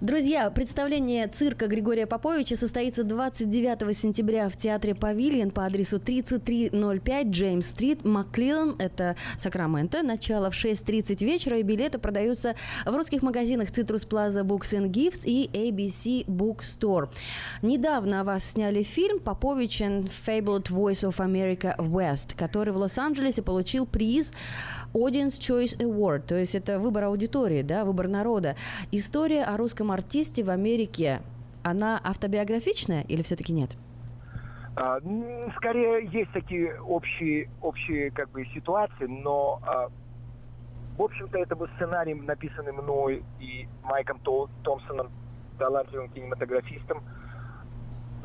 Друзья, 0.00 0.48
представление 0.50 1.26
цирка 1.26 1.66
Григория 1.66 2.06
Поповича 2.06 2.54
состоится 2.54 3.02
29 3.02 3.96
сентября 3.96 4.48
в 4.48 4.56
театре 4.56 4.94
«Павильон» 4.94 5.50
по 5.50 5.64
адресу 5.64 5.98
3305 5.98 7.26
Джеймс-стрит, 7.28 8.04
Маклилан, 8.04 8.76
это 8.78 9.16
Сакраменто. 9.38 10.02
Начало 10.02 10.50
в 10.50 10.54
6.30 10.54 11.24
вечера, 11.24 11.58
и 11.58 11.62
билеты 11.62 11.98
продаются 11.98 12.54
в 12.84 12.94
русских 12.94 13.22
магазинах 13.22 13.70
Citrus 13.70 14.06
Plaza 14.06 14.44
Books 14.44 14.78
and 14.78 14.92
Gifts 14.92 15.22
и 15.24 15.48
ABC 15.52 16.26
Bookstore. 16.26 17.08
Недавно 17.62 18.20
о 18.20 18.24
вас 18.24 18.44
сняли 18.44 18.82
фильм 18.82 19.18
«Попович 19.18 19.80
and 19.80 20.12
Fabled 20.26 20.70
Voice 20.70 21.10
of 21.10 21.16
America 21.16 21.74
West», 21.78 22.36
который 22.36 22.72
в 22.72 22.76
Лос-Анджелесе 22.76 23.42
получил 23.42 23.86
приз 23.86 24.32
Audience 24.96 25.38
Choice 25.38 25.78
Award, 25.78 26.20
то 26.20 26.36
есть 26.36 26.54
это 26.54 26.78
выбор 26.78 27.04
аудитории, 27.04 27.60
да, 27.60 27.84
выбор 27.84 28.08
народа. 28.08 28.56
История 28.92 29.44
о 29.44 29.58
русском 29.58 29.92
артисте 29.92 30.42
в 30.42 30.48
Америке, 30.48 31.20
она 31.62 32.00
автобиографичная 32.02 33.02
или 33.02 33.20
все-таки 33.20 33.52
нет? 33.52 33.76
А, 34.74 34.98
скорее 35.56 36.06
есть 36.06 36.32
такие 36.32 36.80
общие, 36.80 37.50
общие 37.60 38.10
как 38.10 38.30
бы 38.30 38.46
ситуации, 38.54 39.06
но 39.06 39.60
а, 39.62 39.88
в 40.96 41.02
общем-то 41.02 41.38
это 41.38 41.54
был 41.54 41.68
сценарий, 41.76 42.14
написанный 42.14 42.72
мной 42.72 43.22
и 43.38 43.68
Майком 43.82 44.18
Томпсоном, 44.62 45.10
талантливым 45.58 46.08
кинематографистом. 46.08 47.02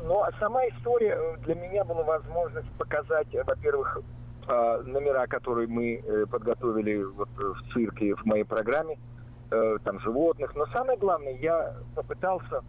Но 0.02 0.26
сама 0.40 0.62
история 0.68 1.16
э, 1.16 1.36
для 1.44 1.54
меня 1.54 1.84
была 1.84 2.02
возможность 2.02 2.70
показать, 2.78 3.28
во-первых, 3.46 3.98
а, 3.98 4.21
номера, 4.46 5.26
которые 5.26 5.68
мы 5.68 5.94
э, 5.94 6.26
подготовили 6.26 7.02
вот 7.02 7.28
в 7.36 7.72
цирке, 7.72 8.14
в 8.14 8.24
моей 8.24 8.44
программе, 8.44 8.98
э, 9.50 9.78
там 9.84 10.00
животных. 10.00 10.54
Но 10.54 10.66
самое 10.66 10.98
главное, 10.98 11.36
я 11.38 11.76
попытался 11.94 12.62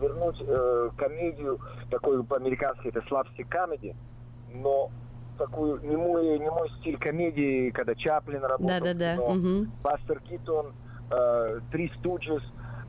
вернуть 0.00 0.36
э, 0.40 0.90
комедию, 0.96 1.58
такой 1.90 2.22
по-американски 2.24 2.88
это 2.88 3.02
слабстик 3.08 3.48
комедии, 3.48 3.96
но 4.52 4.90
такую 5.38 5.80
немой, 5.82 6.38
немой 6.38 6.70
стиль 6.80 6.98
комедии, 6.98 7.70
когда 7.70 7.94
Чаплин 7.94 8.42
работал, 8.42 8.66
да, 8.66 8.80
да, 8.80 8.94
да. 8.94 9.22
Угу. 9.22 9.66
Бастер 9.82 10.20
Китон, 10.20 10.74
э, 11.10 11.60
Три 11.70 11.90
Студжес. 11.98 12.42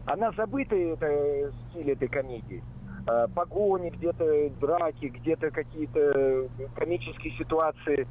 Она 0.05 0.31
забытая, 0.31 0.93
это 0.93 1.51
стиль 1.69 1.91
этой 1.91 2.07
комедии. 2.07 2.63
Э, 3.09 3.27
погони, 3.33 3.89
где-то 3.89 4.49
драки, 4.59 5.05
где-то 5.05 5.49
какие-то 5.49 6.49
комические 6.75 7.37
ситуации. 7.37 8.05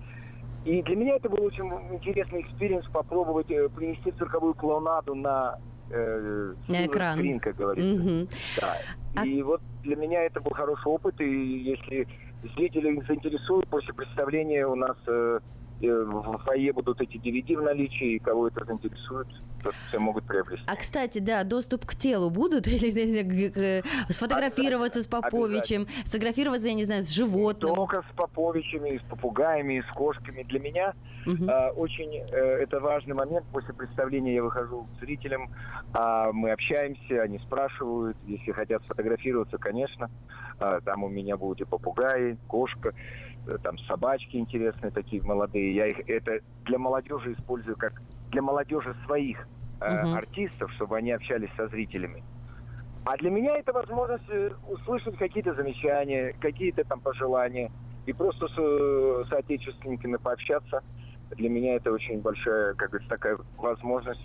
И 0.65 0.83
для 0.83 0.97
меня 0.97 1.17
это 1.17 1.29
был 1.29 1.45
очень 1.45 1.67
интересный 1.95 2.41
experience 2.41 2.87
попробовать 2.87 3.51
э, 3.51 3.69
принести 3.69 4.11
цирковую 4.13 4.55
клоунаду 4.55 5.15
на 5.15 5.59
э, 5.91 6.55
на 6.69 6.87
экран, 6.87 7.19
screen, 7.19 7.41
как 7.41 7.57
говорится. 7.57 8.03
Угу. 8.03 8.29
Да. 8.61 9.21
А... 9.21 9.27
И 9.27 9.43
вот 9.43 9.61
для 9.83 9.97
меня 9.97 10.23
это 10.23 10.41
был 10.41 10.53
хороший 10.53 10.87
опыт, 10.87 11.21
и 11.21 11.59
если 11.59 12.09
зрители 12.55 12.99
заинтересуют 13.07 13.69
после 13.69 13.93
представления 13.93 14.67
у 14.67 14.77
нас 14.77 14.97
э, 15.07 15.41
в 15.81 16.39
фойе 16.45 16.73
будут 16.73 17.01
эти 17.01 17.17
DVD 17.17 17.59
в 17.59 17.63
наличии, 17.63 18.15
и 18.15 18.19
кого 18.19 18.49
это 18.49 18.65
заинтересует, 18.65 19.29
то 19.63 19.71
все 19.89 19.99
могут 19.99 20.25
приобрести. 20.25 20.65
А, 20.67 20.77
кстати, 20.77 21.19
да, 21.19 21.45
доступ 21.45 21.85
к 21.85 21.95
телу 21.95 22.31
будут? 22.31 22.67
Или 22.69 23.83
сфотографироваться 24.11 25.03
с 25.03 25.07
Поповичем, 25.07 25.87
сфотографироваться, 26.05 26.69
я 26.69 26.75
не 26.75 26.85
знаю, 26.85 27.03
с 27.03 27.11
животным? 27.11 27.75
Только 27.75 28.03
с 28.03 28.17
Поповичами, 28.17 28.99
с 28.99 29.03
попугаями, 29.09 29.85
с 29.89 29.93
кошками. 29.95 30.43
Для 30.45 30.61
меня 30.61 30.95
угу. 31.27 31.45
э, 31.45 31.71
очень 31.71 32.25
э, 32.31 32.37
это 32.63 32.81
важный 32.81 33.15
момент. 33.15 33.45
После 33.53 33.75
представления 33.75 34.35
я 34.35 34.43
выхожу 34.43 34.85
к 34.85 35.01
зрителям, 35.01 35.51
э, 35.95 36.31
мы 36.33 36.53
общаемся, 36.53 37.23
они 37.23 37.39
спрашивают, 37.41 38.17
если 38.27 38.53
хотят 38.53 38.83
сфотографироваться, 38.85 39.59
конечно. 39.59 40.11
Э, 40.61 40.81
там 40.85 41.05
у 41.05 41.09
меня 41.09 41.37
будут 41.37 41.61
и 41.61 41.65
попугаи, 41.65 42.39
кошка. 42.47 42.95
Э, 43.47 43.59
там 43.63 43.79
собачки 43.81 44.37
интересные 44.37 44.91
такие 44.91 45.23
молодые. 45.23 45.75
Я 45.75 45.87
их 45.87 46.01
это 46.09 46.41
для 46.65 46.79
молодежи 46.79 47.33
использую 47.33 47.77
как 47.77 48.03
для 48.31 48.43
молодежи 48.43 48.95
своих 49.07 49.47
э, 49.81 50.03
угу. 50.03 50.17
артистов, 50.17 50.73
чтобы 50.73 50.97
они 50.97 51.13
общались 51.13 51.51
со 51.57 51.69
зрителями. 51.69 52.25
А 53.05 53.17
для 53.17 53.31
меня 53.31 53.57
это 53.57 53.73
возможность 53.73 54.29
э, 54.29 54.51
услышать 54.69 55.17
какие-то 55.17 55.55
замечания, 55.55 56.35
какие-то 56.41 56.85
там 56.85 57.01
пожелания 57.01 57.71
и 58.05 58.13
просто 58.13 58.49
с, 58.49 59.29
с 59.29 59.33
отечественниками 59.33 60.17
пообщаться. 60.17 60.83
Для 61.35 61.49
меня 61.51 61.75
это 61.77 61.91
очень 61.91 62.21
большая, 62.21 62.75
как 62.75 62.91
говорится, 62.91 63.11
такая 63.11 63.39
возможность. 63.57 64.21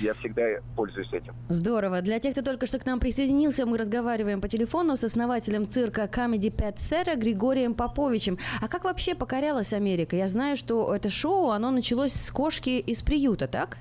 Я 0.00 0.14
всегда 0.14 0.42
пользуюсь 0.76 1.10
этим. 1.12 1.34
Здорово. 1.48 2.02
Для 2.02 2.18
тех, 2.20 2.32
кто 2.32 2.42
только 2.42 2.66
что 2.66 2.78
к 2.78 2.86
нам 2.86 3.00
присоединился, 3.00 3.64
мы 3.64 3.78
разговариваем 3.78 4.40
по 4.40 4.48
телефону 4.48 4.96
с 4.96 5.04
основателем 5.04 5.66
цирка 5.66 6.02
Comedy 6.04 6.54
Pet 6.54 6.76
Thera 6.76 7.16
Григорием 7.16 7.74
Поповичем. 7.74 8.38
А 8.60 8.68
как 8.68 8.84
вообще 8.84 9.14
покорялась 9.14 9.72
Америка? 9.72 10.14
Я 10.14 10.28
знаю, 10.28 10.56
что 10.56 10.94
это 10.94 11.08
шоу, 11.10 11.50
оно 11.50 11.70
началось 11.70 12.12
с 12.12 12.30
кошки 12.30 12.78
из 12.80 13.02
приюта, 13.02 13.48
так? 13.48 13.78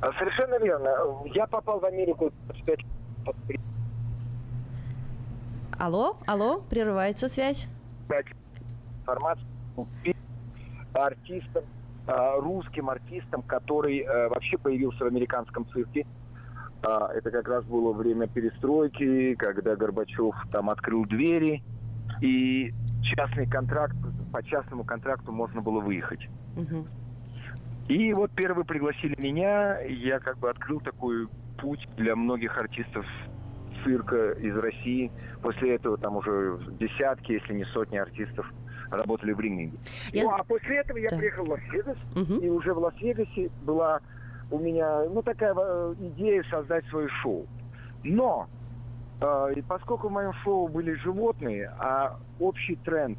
А, 0.00 0.12
Совершенно 0.18 0.58
верно. 0.64 0.90
Я 1.34 1.46
попал 1.46 1.78
в 1.78 1.84
Америку 1.84 2.32
25 2.48 2.78
Алло, 5.78 6.16
алло, 6.26 6.62
прерывается 6.70 7.28
связь. 7.28 7.68
информацию 9.00 9.46
артистом, 10.94 11.64
а, 12.06 12.36
русским 12.40 12.90
артистом, 12.90 13.42
который 13.42 14.00
э, 14.00 14.28
вообще 14.28 14.58
появился 14.58 15.04
в 15.04 15.06
американском 15.06 15.66
цирке. 15.70 16.06
А, 16.82 17.12
Это 17.14 17.30
как 17.30 17.48
раз 17.48 17.64
было 17.64 17.92
время 17.92 18.26
перестройки, 18.26 19.34
когда 19.36 19.76
Горбачев 19.76 20.34
там 20.50 20.68
открыл 20.70 21.04
двери, 21.04 21.62
и 22.20 22.72
частный 23.02 23.46
контракт, 23.46 23.96
по 24.32 24.42
частному 24.42 24.84
контракту 24.84 25.32
можно 25.32 25.60
было 25.60 25.80
выехать. 25.80 26.28
И 27.88 28.12
вот 28.14 28.30
первые 28.32 28.64
пригласили 28.64 29.20
меня, 29.20 29.80
я 29.80 30.18
как 30.20 30.38
бы 30.38 30.48
открыл 30.48 30.80
такой 30.80 31.28
путь 31.58 31.86
для 31.96 32.16
многих 32.16 32.56
артистов 32.56 33.04
цирка 33.84 34.32
из 34.32 34.56
России. 34.56 35.10
После 35.42 35.74
этого 35.74 35.98
там 35.98 36.16
уже 36.16 36.58
десятки, 36.78 37.32
если 37.32 37.54
не 37.54 37.64
сотни 37.66 37.96
артистов 37.96 38.50
работали 38.96 39.32
в 39.32 39.40
ринге. 39.40 39.72
Я 40.12 40.24
Ну, 40.24 40.30
а 40.30 40.44
после 40.44 40.78
этого 40.78 40.96
я 40.98 41.08
Да. 41.10 41.16
приехал 41.18 41.44
в 41.44 41.50
Лас-Вегас, 41.50 41.96
Мгм. 42.14 42.38
и 42.38 42.48
уже 42.48 42.74
в 42.74 42.78
Лас-Вегасе 42.78 43.50
была 43.62 44.00
у 44.50 44.58
меня, 44.58 45.04
ну, 45.08 45.22
такая 45.22 45.54
э, 45.56 45.94
идея 45.98 46.44
создать 46.50 46.84
свое 46.86 47.08
шоу. 47.22 47.46
Но, 48.04 48.46
э, 49.20 49.52
и 49.56 49.62
поскольку 49.62 50.08
в 50.08 50.12
моем 50.12 50.32
шоу 50.44 50.68
были 50.68 50.92
животные, 50.94 51.70
а 51.78 52.16
общий 52.38 52.76
тренд 52.76 53.18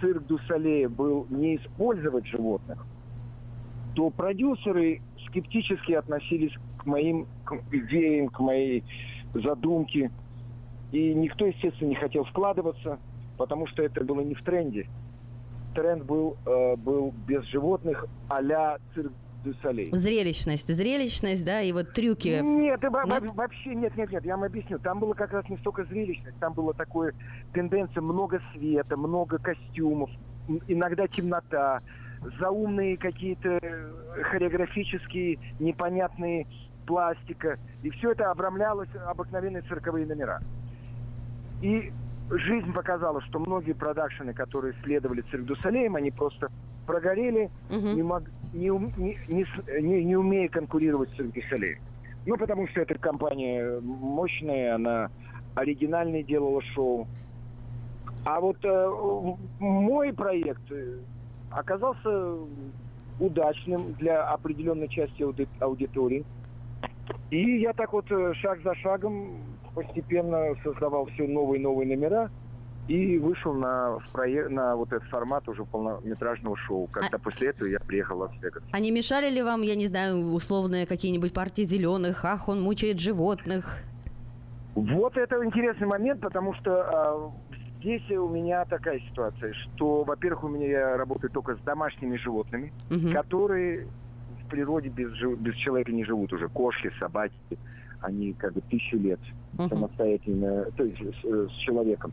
цирк 0.00 0.24
Дусалея 0.26 0.88
был 0.88 1.26
не 1.30 1.56
использовать 1.56 2.26
животных, 2.26 2.84
то 3.94 4.10
продюсеры 4.10 5.00
скептически 5.26 5.92
относились 5.92 6.52
к 6.78 6.86
моим 6.86 7.26
к 7.44 7.54
идеям, 7.72 8.28
к 8.28 8.38
моей 8.40 8.84
задумке. 9.34 10.10
И 10.92 11.14
никто, 11.14 11.46
естественно, 11.46 11.88
не 11.88 11.96
хотел 11.96 12.24
вкладываться, 12.24 12.98
потому 13.38 13.66
что 13.68 13.82
это 13.82 14.04
было 14.04 14.20
не 14.20 14.34
в 14.34 14.42
тренде. 14.42 14.86
Тренд 15.74 16.04
был, 16.04 16.36
э, 16.44 16.76
был 16.76 17.14
без 17.26 17.44
животных 17.46 18.04
а-ля 18.28 18.78
цирк 18.94 19.12
Солей. 19.62 19.88
Зрелищность, 19.92 20.68
зрелищность, 20.68 21.42
да, 21.44 21.62
и 21.62 21.72
вот 21.72 21.94
трюки. 21.94 22.40
Нет, 22.42 22.82
во- 22.82 23.04
Нет? 23.04 23.22
во- 23.22 23.32
вообще 23.34 23.74
нет, 23.74 23.96
нет, 23.96 24.10
нет, 24.10 24.22
я 24.26 24.36
вам 24.36 24.44
объясню. 24.44 24.78
Там 24.80 24.98
было 25.00 25.14
как 25.14 25.32
раз 25.32 25.48
не 25.48 25.56
столько 25.58 25.84
зрелищность, 25.84 26.36
там 26.38 26.52
было 26.52 26.74
такое 26.74 27.14
тенденция 27.54 28.02
много 28.02 28.42
света, 28.52 28.96
много 28.98 29.38
костюмов, 29.38 30.10
иногда 30.66 31.06
темнота, 31.06 31.80
заумные 32.38 32.98
какие-то 32.98 33.58
э, 33.62 33.90
хореографические 34.24 35.38
непонятные 35.60 36.46
пластика. 36.84 37.58
И 37.82 37.90
все 37.90 38.10
это 38.12 38.30
обрамлялось 38.30 38.90
обыкновенные 39.06 39.62
цирковые 39.62 40.04
номера. 40.04 40.40
И 41.62 41.90
жизнь 42.30 42.72
показала, 42.72 43.20
что 43.22 43.38
многие 43.38 43.72
продакшены, 43.72 44.32
которые 44.34 44.74
следовали 44.82 45.22
цирк 45.30 45.44
дю 45.44 45.56
Солеем, 45.56 45.96
они 45.96 46.10
просто 46.10 46.48
прогорели, 46.86 47.50
Мгм. 47.68 47.94
не, 47.96 48.02
мог- 48.02 48.30
не, 48.52 48.68
не- 48.96 49.18
не 49.28 49.46
не- 49.80 50.04
не 50.04 50.16
умея 50.16 50.48
конкурировать 50.48 51.10
с 51.10 51.14
Цирк 51.16 51.32
дю 51.32 51.42
Солей. 51.48 51.76
Ну, 52.26 52.36
потому 52.36 52.68
что 52.68 52.80
эта 52.80 52.98
компания 52.98 53.80
мощная, 53.80 54.74
она 54.74 55.08
оригинальное 55.54 56.22
делала 56.22 56.60
шоу. 56.74 57.06
А 58.24 58.40
вот 58.40 58.56
э, 58.64 58.90
мой 59.58 60.12
проект 60.12 60.70
э, 60.70 60.98
оказался 61.50 62.36
удачным 63.18 63.92
для 63.94 64.22
определенной 64.24 64.88
части 64.88 65.22
ауди- 65.22 65.48
аудитории. 65.60 66.24
И 67.30 67.58
я 67.60 67.72
так 67.72 67.92
вот 67.92 68.10
э, 68.10 68.34
шаг 68.34 68.60
за 68.62 68.74
шагом 68.76 69.57
постепенно 69.82 70.54
создавал 70.62 71.06
все 71.06 71.26
новые 71.26 71.60
и 71.60 71.62
новые 71.62 71.88
номера 71.88 72.30
и 72.86 73.18
вышел 73.18 73.52
на, 73.52 73.98
на 74.48 74.76
вот 74.76 74.92
этот 74.92 75.06
формат 75.08 75.46
уже 75.48 75.64
полнометражного 75.64 76.56
шоу. 76.56 76.88
Когда 76.90 77.18
после 77.18 77.48
этого 77.48 77.68
я 77.68 77.78
приехал 77.86 78.16
в 78.16 78.20
Лас-Вегас. 78.20 78.62
А 78.72 78.80
не 78.80 78.90
мешали 78.90 79.30
ли 79.30 79.42
вам, 79.42 79.60
я 79.62 79.74
не 79.74 79.86
знаю, 79.86 80.32
условные 80.32 80.86
какие-нибудь 80.86 81.34
партии 81.34 81.62
зеленых? 81.62 82.24
Ах, 82.24 82.48
он 82.48 82.62
мучает 82.62 82.98
животных. 82.98 83.82
Вот 84.74 85.16
это 85.16 85.44
интересный 85.44 85.86
момент, 85.86 86.20
потому 86.20 86.54
что 86.54 86.70
а, 86.82 87.32
здесь 87.78 88.08
у 88.10 88.28
меня 88.28 88.64
такая 88.64 89.00
ситуация, 89.00 89.52
что, 89.52 90.04
во-первых, 90.04 90.44
у 90.44 90.48
меня 90.48 90.68
я 90.68 90.96
работаю 90.96 91.30
только 91.30 91.56
с 91.56 91.60
домашними 91.62 92.16
животными, 92.16 92.72
Мгм. 92.88 93.12
которые 93.12 93.88
в 94.28 94.46
природе 94.48 94.88
без, 94.88 95.10
без 95.38 95.54
человека 95.56 95.90
не 95.92 96.04
живут 96.04 96.32
уже. 96.32 96.48
Кошки, 96.48 96.90
собаки, 96.98 97.34
они 98.00 98.34
как 98.34 98.52
бы 98.52 98.62
тысячу 98.68 98.96
лет 98.96 99.20
Мгм. 99.52 99.68
самостоятельно, 99.68 100.66
то 100.76 100.84
есть 100.84 101.00
с, 101.00 101.48
с 101.48 101.52
человеком. 101.58 102.12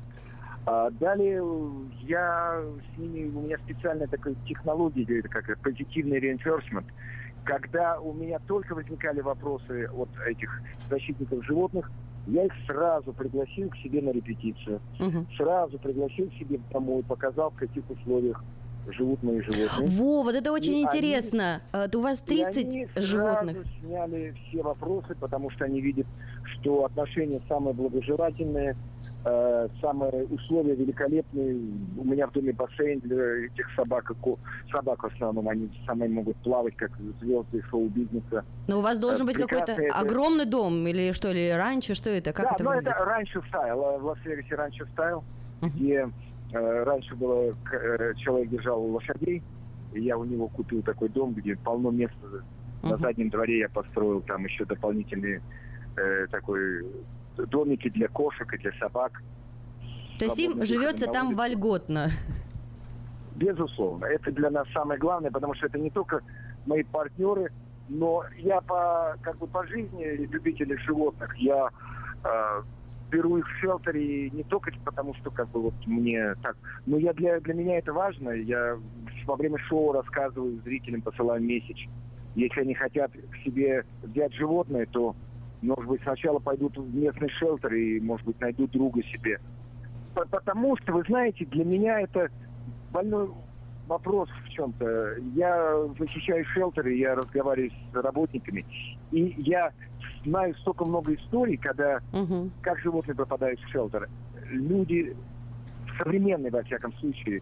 А 0.66 0.90
далее 0.90 1.42
э, 1.44 1.90
я 2.02 2.64
с 2.94 2.98
ними, 2.98 3.30
у 3.32 3.42
меня 3.42 3.58
специальная 3.60 4.08
такая 4.08 4.36
технология, 4.46 5.20
это 5.20 5.30
как 5.30 5.46
позитивный 5.62 6.20
reinforcement, 6.20 6.86
когда 7.44 8.00
у 8.00 8.14
меня 8.14 8.40
только 8.46 8.74
возникали 8.74 9.22
вопросы 9.22 9.86
от 9.94 10.10
этих 10.26 10.50
защитников 10.90 11.46
животных, 11.46 11.92
я 12.26 12.46
их 12.46 12.54
сразу 12.66 13.14
пригласил 13.14 13.70
к 13.70 13.78
себе 13.78 14.02
на 14.02 14.10
репетицию, 14.10 14.82
Мгм. 15.00 15.28
сразу 15.38 15.78
пригласил 15.78 16.30
к 16.30 16.34
себе 16.34 16.60
домой, 16.72 17.04
показал, 17.04 17.52
в 17.52 17.56
каких 17.56 17.88
условиях 17.88 18.44
живут 18.88 19.22
мои 19.24 19.42
животные. 19.42 19.90
Во, 19.90 20.24
вот 20.24 20.36
это 20.36 20.52
очень 20.52 20.74
И 20.74 20.76
они- 20.76 20.84
интересно. 20.84 21.62
А, 21.72 21.88
У 21.94 22.00
вас 22.02 22.22
30 22.22 22.58
И 22.66 22.68
они 22.84 22.88
животных. 22.96 23.56
сразу 23.58 23.70
сняли 23.82 24.36
все 24.50 24.62
вопросы, 24.62 25.16
потому 25.20 25.50
что 25.52 25.66
они 25.66 25.82
видят, 25.82 26.08
что 26.54 26.86
отношения 26.86 27.42
самые 27.48 27.74
благожелательные, 27.74 28.76
э, 29.28 29.68
самые 29.82 30.26
условия 30.26 30.76
великолепные. 30.76 31.56
У 31.98 32.04
меня 32.04 32.28
в 32.28 32.32
доме 32.32 32.54
бассейн 32.54 33.00
для 33.00 33.46
этих 33.46 33.68
собак. 33.76 34.12
Собак 34.72 35.04
в 35.04 35.08
основном, 35.08 35.50
они 35.50 35.70
самые 35.86 36.10
могут 36.10 36.38
плавать, 36.38 36.76
как 36.76 36.92
звезды 37.22 37.62
шоу-бизнеса. 37.70 38.44
Но 38.68 38.80
у 38.80 38.82
вас 38.82 39.00
должен 39.00 39.24
э, 39.24 39.26
быть 39.26 39.38
какой-то 39.38 39.72
это- 39.72 39.96
огромный 39.96 40.46
дом 40.46 40.86
или 40.88 41.12
что, 41.14 41.32
или 41.32 41.50
ранчо, 41.52 41.96
что 41.96 42.10
это? 42.12 42.34
Как 42.34 42.46
да, 42.46 42.52
это 42.56 42.64
но 42.64 42.70
выглядит? 42.72 42.94
это 42.96 43.06
ranch 43.06 43.42
style. 43.50 43.82
э, 43.82 43.98
В 44.00 44.06
Лас-Вегасе 44.06 44.56
ranch 44.56 44.86
style, 44.94 45.24
Мгм. 45.62 45.72
где 45.72 45.94
э, 45.94 46.08
ранчо 46.60 47.16
было, 47.16 47.54
э, 47.72 48.14
человек 48.18 48.50
держал 48.50 48.84
лошадей, 48.86 49.44
и 49.92 50.02
я 50.02 50.18
у 50.18 50.24
него 50.24 50.48
купил 50.48 50.82
такой 50.84 51.10
дом, 51.10 51.34
где 51.34 51.56
полно 51.56 51.92
места 51.92 52.28
на 52.84 52.94
Мгм. 52.96 53.02
заднем 53.02 53.30
дворе 53.30 53.60
я 53.60 53.70
построил 53.70 54.22
там 54.22 54.46
еще 54.46 54.66
дополнительные 54.66 55.42
э, 55.98 56.28
такой 56.28 56.86
домики 57.38 57.90
для 57.90 58.08
кошек 58.10 58.54
и 58.54 58.58
для 58.58 58.72
собак. 58.74 59.22
То 60.20 60.26
есть 60.26 60.40
им 60.40 60.64
живется 60.64 61.08
на 61.08 61.14
там 61.14 61.36
вольготно. 61.36 62.10
Безусловно, 63.36 64.06
это 64.06 64.32
для 64.32 64.50
нас 64.50 64.68
самое 64.74 65.00
главное, 65.00 65.32
потому 65.32 65.54
что 65.56 65.68
это 65.68 65.78
не 65.78 65.90
только 65.90 66.22
мои 66.66 66.84
партнеры, 66.84 67.52
но 67.90 68.24
я 68.38 68.62
по 68.62 69.16
как 69.22 69.38
бы 69.38 69.48
по 69.48 69.66
жизни 69.68 70.04
любитель 70.32 70.78
животных. 70.80 71.36
Я 71.38 71.70
э, 72.24 72.62
беру 73.16 73.38
их 73.38 73.48
в 73.48 73.60
шелтере 73.60 74.30
не 74.30 74.44
только 74.44 74.72
потому, 74.84 75.14
что 75.16 75.32
как 75.32 75.50
бы 75.52 75.62
вот 75.62 75.76
мне 75.86 76.36
так, 76.42 76.56
но 76.86 76.98
я 76.98 77.14
для 77.14 77.40
для 77.40 77.54
меня 77.54 77.78
это 77.78 77.94
важно. 77.94 78.32
Я 78.32 78.78
во 79.26 79.36
время 79.36 79.58
шоу 79.70 79.94
рассказываю 79.94 80.62
зрителям, 80.64 81.02
посылаю 81.02 81.42
месяч. 81.42 81.88
Если 82.36 82.62
они 82.62 82.74
хотят 82.74 83.12
к 83.12 83.38
себе 83.44 83.84
взять 84.02 84.34
животное, 84.34 84.86
то 84.92 85.16
может 85.62 85.86
быть 85.86 86.02
сначала 86.04 86.40
пойдут 86.40 86.76
в 86.78 86.96
местный 86.96 87.30
шелтер 87.30 87.74
и 87.74 88.02
может 88.02 88.26
быть 88.26 88.40
найдут 88.42 88.72
друга 88.72 89.02
себе. 89.04 89.38
По- 90.14 90.28
Потому 90.30 90.76
что, 90.78 90.94
вы 90.94 91.04
знаете, 91.08 91.46
для 91.46 91.64
меня 91.64 92.02
это 92.02 92.28
больной 92.92 93.30
вопрос 93.88 94.28
в 94.44 94.50
чем-то. 94.50 95.16
Я 95.36 95.88
защищаю 95.98 96.44
шелтеры, 96.54 96.96
я 96.96 97.16
разговариваю 97.16 97.72
с 97.72 97.94
работниками, 97.96 98.66
и 99.12 99.34
я 99.38 99.72
знаю 100.26 100.56
столько 100.56 100.86
много 100.86 101.14
историй, 101.14 101.58
когда 101.58 102.00
Мгм. 102.12 102.52
как 102.62 102.80
животные 102.80 103.16
попадают 103.16 103.60
в 103.60 103.70
шелтер. 103.70 104.08
Люди 104.50 105.16
современные, 105.98 106.52
во 106.52 106.64
всяком 106.64 106.94
случае, 106.96 107.42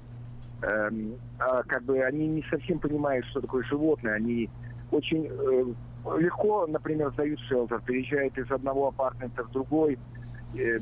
эм, 0.62 1.18
а, 1.40 1.64
как 1.64 1.84
бы 1.84 2.00
они 2.04 2.28
не 2.28 2.44
совсем 2.50 2.80
понимают, 2.80 3.26
что 3.28 3.42
такое 3.42 3.64
животное. 3.64 4.14
Они 4.14 4.50
очень 4.92 5.28
э, 5.28 5.66
легко, 6.20 6.68
например, 6.68 7.12
сдают 7.14 7.40
шелтер, 7.42 7.82
переезжают 7.84 8.38
из 8.38 8.50
одного 8.52 8.90
апартамента 8.90 9.44
в 9.44 9.52
другой, 9.52 9.98
э, 10.54 10.78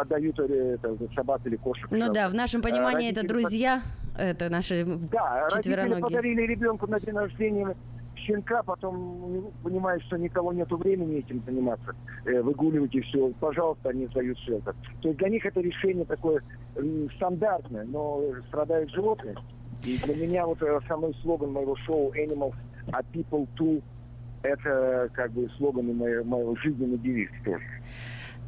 отдают 0.00 0.38
это, 0.38 0.96
собак 1.14 1.40
или 1.44 1.56
кошек. 1.56 1.86
Ну 1.90 2.12
да, 2.12 2.28
в 2.28 2.34
нашем 2.34 2.62
понимании 2.62 3.10
это 3.10 3.26
друзья, 3.26 3.82
это 4.16 4.48
наши 4.48 4.84
Да, 4.86 5.48
родители 5.50 6.00
подарили 6.00 6.42
ребенку 6.42 6.86
на 6.86 7.00
день 7.00 7.14
рождения 7.14 7.74
щенка, 8.26 8.62
потом 8.62 9.52
понимают, 9.62 10.02
что 10.04 10.16
никого 10.16 10.52
нету 10.52 10.76
времени 10.76 11.18
этим 11.18 11.42
заниматься, 11.44 11.94
э, 12.24 12.40
выгуливать 12.42 12.94
и 12.94 13.00
все, 13.00 13.32
пожалуйста, 13.40 13.90
они 13.90 14.06
сдают 14.06 14.38
шелтер. 14.38 14.74
То 15.02 15.08
есть 15.08 15.18
для 15.18 15.28
них 15.28 15.46
это 15.46 15.60
решение 15.60 16.04
такое 16.04 16.42
стандартное, 17.16 17.84
но 17.84 18.22
страдают 18.48 18.90
животные. 18.90 19.36
И 19.84 19.96
для 19.98 20.14
меня 20.14 20.46
вот 20.46 20.62
основной 20.62 21.14
слоган 21.22 21.52
моего 21.52 21.76
шоу 21.76 22.12
Animals 22.14 22.54
are 22.92 23.04
people 23.12 23.46
too 23.56 23.82
это 24.46 25.10
как 25.12 25.32
бы 25.32 25.48
слоган 25.56 25.96
моего, 25.96 26.24
моего 26.24 26.56
жизненного 26.56 26.98
девиз 26.98 27.30
тоже. 27.44 27.64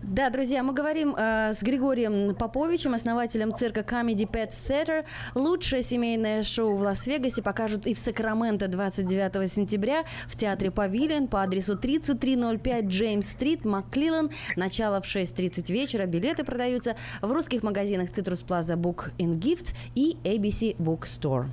Да, 0.03 0.31
друзья, 0.31 0.63
мы 0.63 0.73
говорим 0.73 1.15
э, 1.17 1.53
с 1.53 1.63
Григорием 1.63 2.35
Поповичем, 2.35 2.95
основателем 2.95 3.53
цирка 3.55 3.81
Comedy 3.81 4.31
Pet 4.31 4.51
Theater. 4.51 5.05
Лучшее 5.35 5.83
семейное 5.83 6.45
шоу 6.45 6.77
в 6.77 6.83
Лас-Вегасе 6.83 7.43
покажут 7.43 7.87
и 7.87 7.95
в 7.95 7.99
Сакраменто 7.99 8.69
29 8.69 9.53
сентября 9.53 10.05
в 10.27 10.37
театре 10.37 10.71
Павилион 10.71 11.27
по 11.27 11.43
адресу 11.43 11.77
3305 11.77 12.85
Джеймс-стрит, 12.85 13.65
Макклилан. 13.65 14.31
Начало 14.55 15.01
в 15.01 15.05
6.30 15.05 15.73
вечера. 15.73 16.07
Билеты 16.07 16.45
продаются 16.45 16.95
в 17.21 17.33
русских 17.33 17.65
магазинах 17.65 18.11
Citrus 18.11 18.47
Plaza 18.47 18.77
Book 18.77 19.13
and 19.19 19.41
Gifts 19.41 19.75
и 19.97 20.17
ABC 20.23 20.77
Bookstore. 20.77 21.49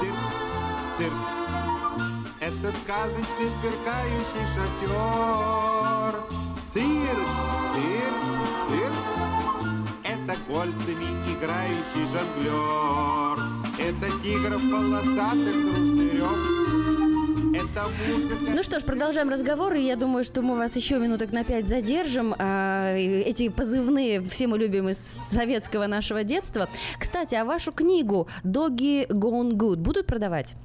Цирк, 0.00 0.14
цирк. 0.98 1.37
Это 2.60 2.76
сказочный 2.78 3.48
сверкающий 3.60 4.46
шатер. 4.52 6.14
Цирк, 6.72 7.28
цирк, 7.72 8.22
цирк. 8.68 8.96
Это 10.02 10.34
кольцами 10.48 11.08
играющий 11.32 12.04
жонглер. 12.12 13.38
Это 13.78 14.10
тигров 14.24 14.60
полосатых 14.60 15.54
дружный 15.54 16.10
Ну 18.56 18.62
что 18.64 18.80
ж, 18.80 18.82
продолжаем 18.82 19.28
разговор, 19.28 19.74
и 19.74 19.82
я 19.82 19.94
думаю, 19.94 20.24
что 20.24 20.42
мы 20.42 20.56
вас 20.56 20.74
еще 20.74 20.98
минуток 20.98 21.30
на 21.30 21.44
пять 21.44 21.68
задержим. 21.68 22.34
А, 22.36 22.92
эти 22.96 23.50
позывные 23.50 24.20
все 24.22 24.48
мы 24.48 24.58
любим 24.58 24.88
из 24.88 24.98
советского 25.30 25.86
нашего 25.86 26.24
детства. 26.24 26.68
Кстати, 26.98 27.36
а 27.36 27.44
вашу 27.44 27.70
книгу 27.70 28.26
«Doggy 28.42 29.06
Gone 29.06 29.52
Good» 29.52 29.76
будут 29.76 30.08
продавать? 30.08 30.56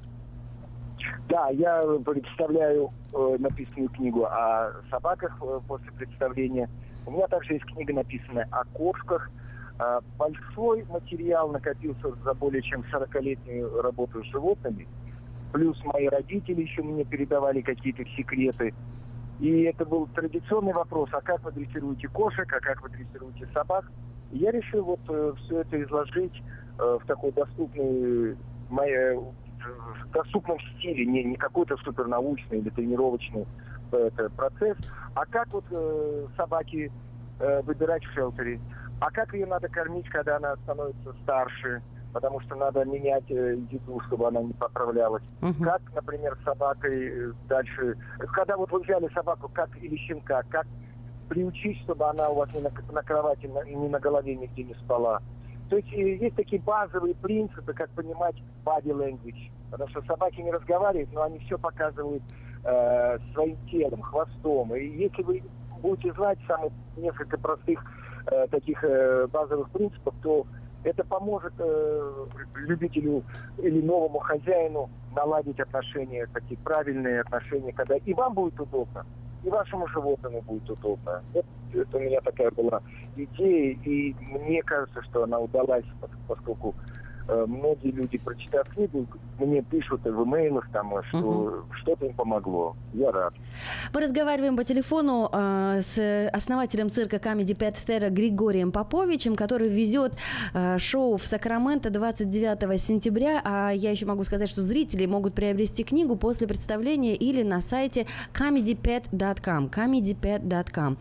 Да, 1.28 1.48
я 1.50 1.82
представляю 2.04 2.90
э, 3.12 3.36
написанную 3.38 3.88
книгу 3.88 4.24
о 4.24 4.72
собаках 4.90 5.36
э, 5.40 5.60
после 5.66 5.90
представления. 5.92 6.68
У 7.06 7.12
меня 7.12 7.26
также 7.28 7.54
есть 7.54 7.64
книга, 7.64 7.94
написанная 7.94 8.46
о 8.50 8.64
кошках. 8.64 9.30
Э, 9.78 10.00
большой 10.18 10.84
материал 10.84 11.48
накопился 11.50 12.12
за 12.22 12.34
более 12.34 12.62
чем 12.62 12.84
40-летнюю 12.92 13.80
работу 13.80 14.22
с 14.22 14.26
животными. 14.26 14.86
Плюс 15.52 15.82
мои 15.84 16.08
родители 16.08 16.62
еще 16.62 16.82
мне 16.82 17.04
передавали 17.04 17.62
какие-то 17.62 18.04
секреты. 18.16 18.74
И 19.40 19.62
это 19.62 19.84
был 19.86 20.06
традиционный 20.08 20.74
вопрос, 20.74 21.08
а 21.12 21.20
как 21.22 21.42
вы 21.42 21.52
дрессируете 21.52 22.08
кошек, 22.08 22.46
а 22.52 22.60
как 22.60 22.82
вы 22.82 22.90
дрессируете 22.90 23.48
собак. 23.54 23.90
И 24.30 24.38
я 24.38 24.50
решил 24.50 24.84
вот 24.84 25.00
э, 25.08 25.32
все 25.38 25.60
это 25.62 25.82
изложить 25.82 26.42
э, 26.78 26.98
в 27.02 27.06
такой 27.06 27.32
доступной 27.32 28.36
моей 28.68 29.18
в 29.64 30.10
доступном 30.12 30.58
стиле, 30.60 31.06
не, 31.06 31.24
не 31.24 31.36
какой-то 31.36 31.76
супернаучный 31.78 32.58
или 32.58 32.70
тренировочный 32.70 33.46
э, 33.92 34.10
это, 34.14 34.30
процесс, 34.30 34.76
а 35.14 35.24
как 35.26 35.52
вот 35.52 35.64
э, 35.70 36.26
собаки 36.36 36.92
э, 37.40 37.62
выбирать 37.62 38.04
в 38.04 38.12
шелтере, 38.12 38.60
а 39.00 39.10
как 39.10 39.34
ее 39.34 39.46
надо 39.46 39.68
кормить, 39.68 40.08
когда 40.08 40.36
она 40.36 40.56
становится 40.56 41.12
старше, 41.22 41.82
потому 42.12 42.40
что 42.40 42.54
надо 42.54 42.84
менять 42.84 43.28
э, 43.30 43.56
еду, 43.70 44.00
чтобы 44.06 44.28
она 44.28 44.42
не 44.42 44.52
поправлялась. 44.52 45.22
Uh-huh. 45.40 45.64
Как, 45.64 45.82
например, 45.94 46.38
с 46.40 46.44
собакой 46.44 47.08
э, 47.08 47.32
дальше, 47.48 47.96
когда 48.32 48.56
вот 48.56 48.70
вы 48.70 48.80
взяли 48.80 49.08
собаку, 49.12 49.50
как 49.52 49.68
или 49.82 49.96
щенка, 49.96 50.42
как 50.48 50.66
приучить, 51.28 51.80
чтобы 51.82 52.08
она 52.08 52.28
у 52.28 52.36
вас 52.36 52.52
не 52.54 52.60
на, 52.60 52.70
на 52.92 53.02
кровати, 53.02 53.46
не 53.66 53.88
на 53.88 53.98
голове 53.98 54.36
нигде 54.36 54.62
не 54.62 54.74
спала. 54.74 55.20
То 55.70 55.76
есть 55.76 55.92
э, 55.92 56.16
есть 56.16 56.36
такие 56.36 56.60
базовые 56.62 57.14
принципы, 57.14 57.72
как 57.72 57.90
понимать 57.90 58.36
body 58.64 58.90
language. 58.90 59.50
Потому 59.70 59.90
что 59.90 60.02
собаки 60.02 60.40
не 60.40 60.52
разговаривают, 60.52 61.12
но 61.12 61.22
они 61.22 61.38
все 61.40 61.58
показывают 61.58 62.22
э, 62.64 63.18
своим 63.32 63.56
телом, 63.68 64.02
хвостом. 64.02 64.74
И 64.74 64.84
если 64.84 65.22
вы 65.22 65.42
будете 65.80 66.12
знать 66.14 66.38
самых 66.46 66.72
несколько 66.96 67.38
простых 67.38 67.84
э, 68.30 68.46
таких 68.50 68.82
э, 68.84 69.26
базовых 69.26 69.70
принципов, 69.70 70.14
то 70.22 70.46
это 70.84 71.02
поможет 71.04 71.54
э, 71.58 72.26
любителю 72.54 73.24
или 73.58 73.80
новому 73.80 74.18
хозяину 74.18 74.90
наладить 75.14 75.58
отношения, 75.60 76.26
такие 76.32 76.58
правильные 76.58 77.22
отношения, 77.22 77.72
когда 77.72 77.96
и 77.96 78.14
вам 78.14 78.34
будет 78.34 78.60
удобно, 78.60 79.06
и 79.44 79.50
вашему 79.50 79.86
животному 79.88 80.42
будет 80.46 80.68
удобно. 80.70 81.22
Это, 81.34 81.46
это 81.72 81.96
у 81.98 82.00
меня 82.00 82.20
такая 82.22 82.50
была 82.50 82.80
идея, 83.14 83.74
и 83.84 84.14
мне 84.20 84.62
кажется, 84.62 85.02
что 85.02 85.24
она 85.24 85.38
удалась, 85.38 85.84
поскольку 86.26 86.74
многие 87.28 87.90
люди, 87.90 88.18
прочитав 88.18 88.68
книгу, 88.68 89.06
мне 89.38 89.62
пишут 89.62 90.02
в 90.04 90.24
имейлах, 90.24 90.68
там, 90.72 90.92
что 91.08 91.18
угу. 91.18 91.74
что-то 91.80 92.06
им 92.06 92.14
помогло. 92.14 92.76
Я 92.92 93.10
рад. 93.10 93.34
Мы 93.92 94.00
разговариваем 94.00 94.56
по 94.56 94.64
телефону 94.64 95.28
э, 95.32 95.80
с 95.80 96.28
основателем 96.32 96.90
цирка 96.90 97.16
Comedy 97.16 97.56
Pet 97.56 97.74
Terra 97.86 98.10
Григорием 98.10 98.72
Поповичем, 98.72 99.34
который 99.36 99.68
везет 99.68 100.14
э, 100.52 100.78
шоу 100.78 101.16
в 101.16 101.24
Сакраменто 101.24 101.90
29 101.90 102.80
сентября. 102.80 103.40
А 103.44 103.70
я 103.70 103.90
еще 103.90 104.06
могу 104.06 104.24
сказать, 104.24 104.48
что 104.48 104.62
зрители 104.62 105.06
могут 105.06 105.34
приобрести 105.34 105.84
книгу 105.84 106.16
после 106.16 106.46
представления 106.46 107.16
или 107.16 107.42
на 107.42 107.60
сайте 107.60 108.06
comedypet.com. 108.32 109.68
comedypet.com. 109.68 110.98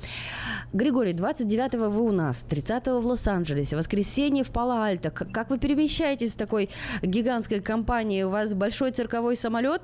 Григорий, 0.74 1.14
29 1.14 1.76
вы 1.76 2.02
у 2.02 2.12
нас, 2.12 2.42
30 2.42 2.88
в 2.88 3.06
Лос-Анджелесе, 3.06 3.76
воскресенье 3.76 4.44
в 4.44 4.52
Пало-Альто. 4.52 5.12
Как 5.12 5.50
вы 5.50 5.60
перемещаетесь 5.60 6.13
являетесь 6.14 6.36
такой 6.36 6.70
гигантской 7.02 7.60
компанией, 7.60 8.24
у 8.24 8.30
вас 8.30 8.54
большой 8.54 8.92
цирковой 8.92 9.36
самолет? 9.36 9.82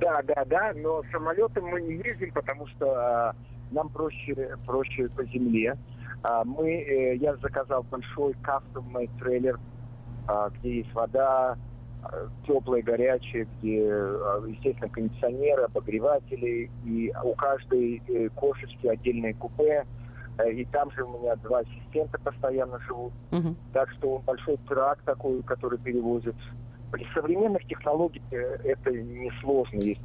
Да, 0.00 0.22
да, 0.22 0.44
да, 0.44 0.72
но 0.74 1.02
самолетом 1.10 1.64
мы 1.66 1.80
не 1.80 1.94
ездим, 1.94 2.32
потому 2.32 2.66
что 2.68 2.86
а, 2.86 3.36
нам 3.70 3.88
проще, 3.88 4.56
проще 4.66 5.08
по 5.08 5.24
земле. 5.24 5.76
А, 6.22 6.44
мы, 6.44 6.70
э, 6.70 7.16
я 7.16 7.34
заказал 7.36 7.82
большой 7.82 8.34
кастомный 8.42 9.08
трейлер, 9.18 9.58
а, 10.28 10.50
где 10.50 10.78
есть 10.78 10.92
вода, 10.92 11.56
а, 12.02 12.28
теплая, 12.46 12.82
горячая, 12.82 13.46
где, 13.58 13.88
а, 13.90 14.44
естественно, 14.46 14.90
кондиционеры, 14.90 15.62
обогреватели, 15.62 16.70
и 16.84 17.12
у 17.24 17.34
каждой 17.34 18.02
э, 18.06 18.28
кошечки 18.34 18.86
отдельное 18.86 19.32
купе, 19.32 19.86
Э, 19.86 20.05
и 20.44 20.64
там 20.66 20.90
же 20.92 21.04
у 21.04 21.18
меня 21.18 21.36
два 21.36 21.60
ассистента 21.60 22.18
постоянно 22.18 22.78
живут. 22.80 23.12
Угу. 23.32 23.54
Так 23.72 23.90
что 23.92 24.18
большой 24.18 24.56
трак 24.68 25.00
такой, 25.02 25.42
который 25.42 25.78
перевозит. 25.78 26.36
При 26.92 27.06
современных 27.14 27.64
технологиях 27.66 28.24
э, 28.30 28.58
это 28.64 28.90
несложно. 28.90 29.78
Есть 29.78 30.00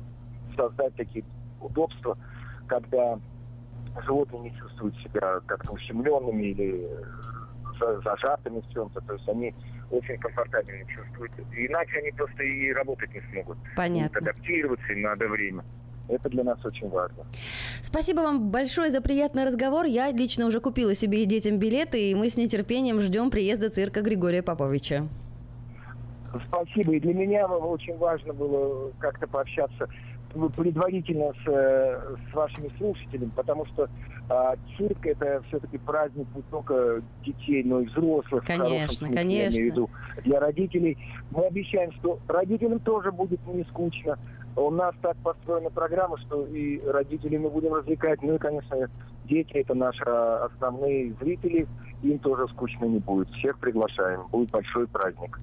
создать 0.56 0.96
такие 0.96 1.24
удобства, 1.60 2.18
когда 2.68 3.20
животные 4.06 4.44
не 4.44 4.58
чувствуют 4.58 4.96
себя 4.98 5.40
как-то 5.46 5.74
ущемленными 5.74 6.44
или 6.44 6.90
зажатыми 8.04 8.62
в 8.62 8.74
чем-то. 8.74 9.02
То 9.02 9.14
есть 9.14 9.28
они 9.28 9.56
очень 9.90 10.18
комфортабельно 10.18 10.86
чувствуют. 10.88 11.32
Иначе 11.52 12.00
они 12.00 12.12
просто 12.12 12.44
и 12.44 12.72
работать 12.74 13.14
не 13.14 13.22
смогут. 13.32 13.58
Понятно. 13.76 14.20
Адаптироваться 14.20 14.94
им 14.94 15.02
надо 15.02 15.28
время. 15.28 15.64
Это 16.08 16.30
для 16.30 16.44
нас 16.44 16.64
очень 16.66 16.90
важно. 16.90 17.24
Спасибо 17.82 18.22
вам 18.22 18.50
большое 18.50 18.92
за 18.92 19.02
приятный 19.02 19.46
разговор. 19.46 19.86
Я 19.86 20.12
лично 20.12 20.46
уже 20.46 20.60
купила 20.60 20.96
себе 20.96 21.24
и 21.24 21.26
детям 21.26 21.58
билеты, 21.58 22.12
и 22.12 22.16
мы 22.16 22.30
с 22.30 22.38
нетерпением 22.38 23.00
ждем 23.02 23.32
приезда 23.32 23.70
цирка 23.70 24.02
Григория 24.02 24.44
Поповича. 24.44 25.08
Спасибо. 26.48 26.96
И 26.96 27.00
для 27.00 27.14
меня 27.14 27.48
очень 27.48 27.98
важно 27.98 28.34
было 28.34 28.92
как-то 29.00 29.28
пообщаться 29.28 29.88
предварительно 30.56 31.34
с, 31.44 31.46
с 31.46 32.34
вашими 32.34 32.72
слушателями, 32.78 33.32
потому 33.36 33.66
что 33.66 33.90
а, 34.30 34.56
цирк 34.78 35.06
это 35.06 35.42
все-таки 35.48 35.78
праздник 35.78 36.28
не 36.36 36.42
только 36.44 37.02
детей, 37.26 37.64
но 37.64 37.82
и 37.82 37.86
взрослых. 37.86 38.46
Конечно, 38.46 38.96
смысле, 38.96 39.16
конечно. 39.16 39.32
Я 39.32 39.50
имею 39.50 39.64
в 39.64 39.76
виду 39.76 39.90
для 40.24 40.40
родителей. 40.40 40.98
Мы 41.32 41.46
обещаем, 41.46 41.92
что 41.94 42.20
родителям 42.28 42.80
тоже 42.80 43.12
будет 43.12 43.40
не 43.48 43.64
скучно. 43.66 44.18
У 44.56 44.70
нас 44.70 44.94
так 45.02 45.16
построена 45.18 45.70
программа, 45.70 46.18
что 46.18 46.46
и 46.46 46.82
родителей 46.86 47.38
мы 47.38 47.50
будем 47.50 47.74
развлекать, 47.74 48.22
ну 48.22 48.36
и, 48.36 48.38
конечно, 48.38 48.90
дети 49.26 49.54
это 49.54 49.74
наши 49.74 50.04
основные 50.04 51.14
зрители, 51.22 51.68
им 52.04 52.20
тоже 52.20 52.48
скучно 52.50 52.86
не 52.86 53.00
будет. 53.00 53.30
Всех 53.30 53.60
приглашаем. 53.60 54.28
Будет 54.32 54.50
большой 54.52 54.88
праздник. 54.88 55.40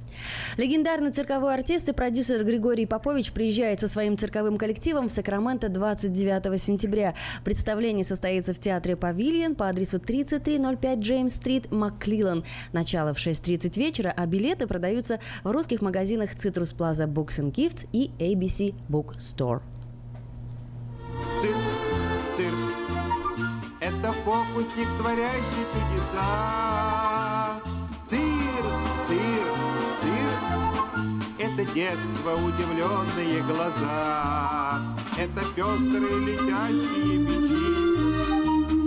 Легендарный 0.57 1.12
цирковой 1.12 1.55
артист 1.55 1.89
и 1.89 1.93
продюсер 1.93 2.45
Григорий 2.45 2.87
Попович 2.87 3.33
приезжает 3.33 3.81
со 3.81 3.89
своим 3.89 4.18
цирковым 4.18 4.59
коллективом 4.59 5.09
в 5.09 5.12
Сакраменто 5.12 5.68
29 5.68 6.61
сентября. 6.61 7.14
Представление 7.45 8.05
состоится 8.05 8.53
в 8.53 8.59
театре 8.59 8.78
«Павильон» 8.81 9.55
по 9.55 9.68
адресу 9.68 9.99
3305 9.99 10.99
Джеймс-стрит, 10.99 11.70
Макклилан. 11.70 12.45
Начало 12.72 13.12
в 13.14 13.18
6.30 13.18 13.79
вечера, 13.79 14.12
а 14.16 14.26
билеты 14.26 14.66
продаются 14.66 15.20
в 15.45 15.51
русских 15.51 15.83
магазинах 15.83 16.35
Citrus 16.35 16.74
Plaza 16.76 17.07
Books 17.07 17.41
and 17.41 17.53
Gifts 17.53 17.87
и 17.93 18.11
ABC 18.18 18.74
Book 18.89 19.16
Store. 19.18 19.61
Цирк, 21.41 21.57
цирк, 22.37 22.79
это 23.81 24.12
фокусник, 24.24 24.89
творящий 24.99 25.64
чудеса. 25.72 27.61
Цирк, 28.09 28.22
цирк, 29.09 29.59
цирк, 30.01 30.59
это 31.39 31.64
детство, 31.72 32.35
удивленные 32.35 33.43
глаза. 33.43 34.83
Это 35.16 35.41
пестрые 35.57 36.18
летящие 36.26 37.18
мечи, 37.18 38.07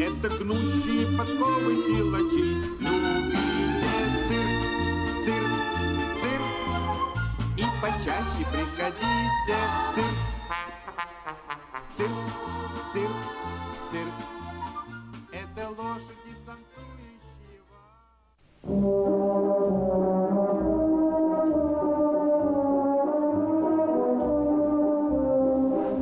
это 0.01 0.29
гнущие 0.29 1.05
подковы 1.15 1.75
силачи. 1.85 2.45
Любите 2.79 4.01
цирк, 4.27 4.61
цирк, 5.23 5.53
цирк, 6.21 6.45
и 7.57 7.65
почаще 7.81 8.43
приходите 8.51 9.57
в 9.57 9.93
цирк. 9.93 10.19
Цирк, 11.97 12.17
цирк, 12.91 13.21
цирк. 13.91 14.17
Это 15.31 15.69
лошади 15.69 16.33
танцующие. 16.47 17.61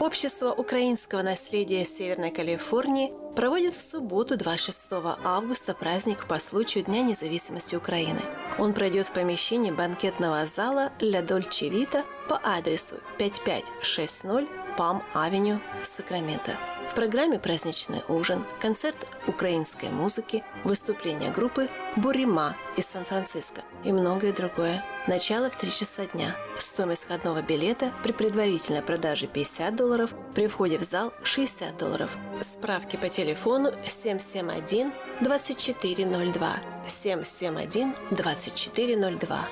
Общество 0.01 0.53
украинского 0.53 1.22
наследия 1.22 1.84
Северной 1.84 2.30
Калифорнии 2.30 3.12
проводит 3.34 3.74
в 3.74 3.80
субботу 3.80 4.36
26 4.36 4.78
августа 5.24 5.74
праздник 5.74 6.28
по 6.28 6.38
случаю 6.38 6.84
Дня 6.84 7.03
независимости 7.03 7.74
Украины. 7.74 8.20
Он 8.59 8.74
пройдет 8.74 9.07
в 9.07 9.12
помещении 9.12 9.72
банкетного 9.72 10.46
зала 10.46 10.92
«Ля 11.01 11.20
Дольче 11.20 11.68
Вита» 11.68 12.05
по 12.28 12.40
адресу 12.44 12.96
5560 13.18 14.46
Пам-Авеню, 14.78 15.59
Сакраменто. 15.82 16.57
В 16.91 16.95
программе 16.95 17.39
праздничный 17.39 18.03
ужин, 18.09 18.45
концерт 18.61 18.97
украинской 19.26 19.89
музыки, 19.89 20.43
выступление 20.64 21.30
группы 21.30 21.68
«Бурима» 21.97 22.57
из 22.76 22.86
Сан-Франциско 22.86 23.61
и 23.84 23.93
многое 23.93 24.32
другое. 24.32 24.84
Начало 25.07 25.51
в 25.51 25.57
3 25.57 25.70
часа 25.70 26.07
дня. 26.07 26.34
Стоимость 26.59 27.05
входного 27.05 27.43
билета 27.43 27.93
при 28.03 28.12
предварительной 28.12 28.82
продаже 28.82 29.26
50 29.26 29.76
долларов, 29.76 30.11
при 30.34 30.49
входе 30.49 30.78
в 30.78 30.82
зал 30.82 31.12
60 31.22 31.76
долларов. 31.76 32.16
Справки 32.41 32.97
по 32.97 33.09
телефону 33.09 33.72
771 33.86 34.93
2402 35.20 36.57
771 36.86 37.95
2402. 38.11 39.49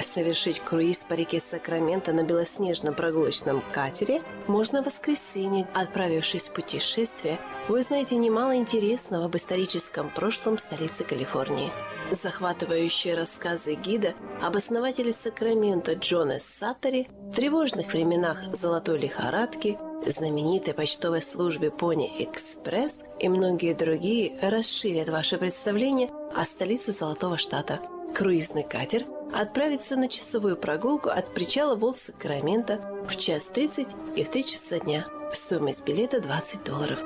Совершить 0.00 0.60
круиз 0.60 1.04
по 1.04 1.14
реке 1.14 1.40
Сакраменто 1.40 2.12
на 2.12 2.22
белоснежном 2.22 2.94
прогулочном 2.94 3.62
катере 3.72 4.22
можно 4.46 4.82
в 4.82 4.86
воскресенье. 4.86 5.68
Отправившись 5.74 6.48
в 6.48 6.52
путешествие, 6.52 7.38
вы 7.68 7.80
узнаете 7.80 8.16
немало 8.16 8.56
интересного 8.56 9.26
об 9.26 9.36
историческом 9.36 10.10
прошлом 10.10 10.58
столицы 10.58 11.04
Калифорнии. 11.04 11.72
Захватывающие 12.10 13.14
рассказы 13.14 13.74
гида 13.74 14.14
об 14.42 14.56
основателе 14.56 15.12
Сакрамента 15.12 15.94
Джона 15.94 16.38
Саттери, 16.38 17.08
тревожных 17.34 17.92
временах 17.92 18.44
золотой 18.54 18.98
лихорадки, 18.98 19.78
знаменитой 20.06 20.74
почтовой 20.74 21.22
службе 21.22 21.70
Пони 21.70 22.22
Экспресс 22.22 23.04
и 23.20 23.28
многие 23.28 23.74
другие 23.74 24.38
расширят 24.42 25.08
ваше 25.08 25.38
представление 25.38 26.10
о 26.36 26.44
столице 26.44 26.92
Золотого 26.92 27.38
Штата. 27.38 27.80
Круизный 28.14 28.62
катер 28.62 29.06
отправится 29.40 29.96
на 29.96 30.08
часовую 30.08 30.56
прогулку 30.56 31.08
от 31.08 31.32
причала 31.34 31.76
Волт 31.76 31.96
Сакрамента 31.96 32.80
в 33.08 33.16
час 33.16 33.46
30 33.46 33.88
и 34.16 34.24
в 34.24 34.28
3 34.28 34.44
часа 34.44 34.78
дня. 34.78 35.06
Стоимость 35.32 35.86
билета 35.86 36.20
20 36.20 36.64
долларов. 36.64 37.00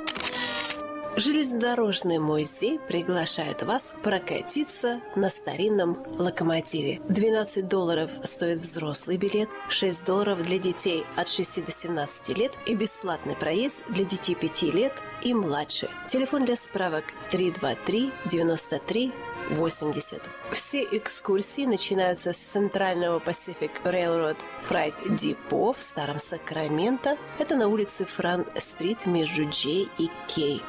Железнодорожный 1.16 2.18
музей 2.18 2.79
приглашает 2.79 3.62
вас 3.62 3.97
прокатиться 4.05 5.01
на 5.16 5.31
старинном 5.31 5.99
локомотиве. 6.16 7.01
12 7.09 7.66
долларов 7.66 8.09
стоит 8.22 8.61
взрослый 8.61 9.16
билет, 9.16 9.49
6 9.68 10.05
долларов 10.05 10.41
для 10.45 10.59
детей 10.59 11.05
от 11.16 11.29
6 11.29 11.64
до 11.64 11.72
17 11.72 12.39
лет 12.39 12.53
и 12.66 12.76
бесплатный 12.76 13.35
проезд 13.35 13.79
для 13.89 14.05
детей 14.05 14.37
5 14.37 14.62
лет 14.74 14.93
и 15.22 15.35
младше. 15.35 15.89
Телефон 16.07 16.45
для 16.45 16.55
справок 16.55 17.05
323 17.33 18.12
93 18.26 19.12
80. 19.51 20.22
Все 20.53 20.82
экскурсии 20.84 21.66
начинаются 21.66 22.32
с 22.32 22.38
центрального 22.38 23.18
Pacific 23.18 23.70
Railroad 23.84 24.36
Freight 24.68 24.94
Depot 25.09 25.76
в 25.76 25.82
Старом 25.82 26.20
Сакраменто. 26.20 27.16
Это 27.38 27.57
на 27.57 27.68
улице 27.68 28.05
Фран-стрит 28.07 29.07
между 29.07 29.49
Джей 29.49 29.88
и 29.99 30.11
Кей. 30.26 30.62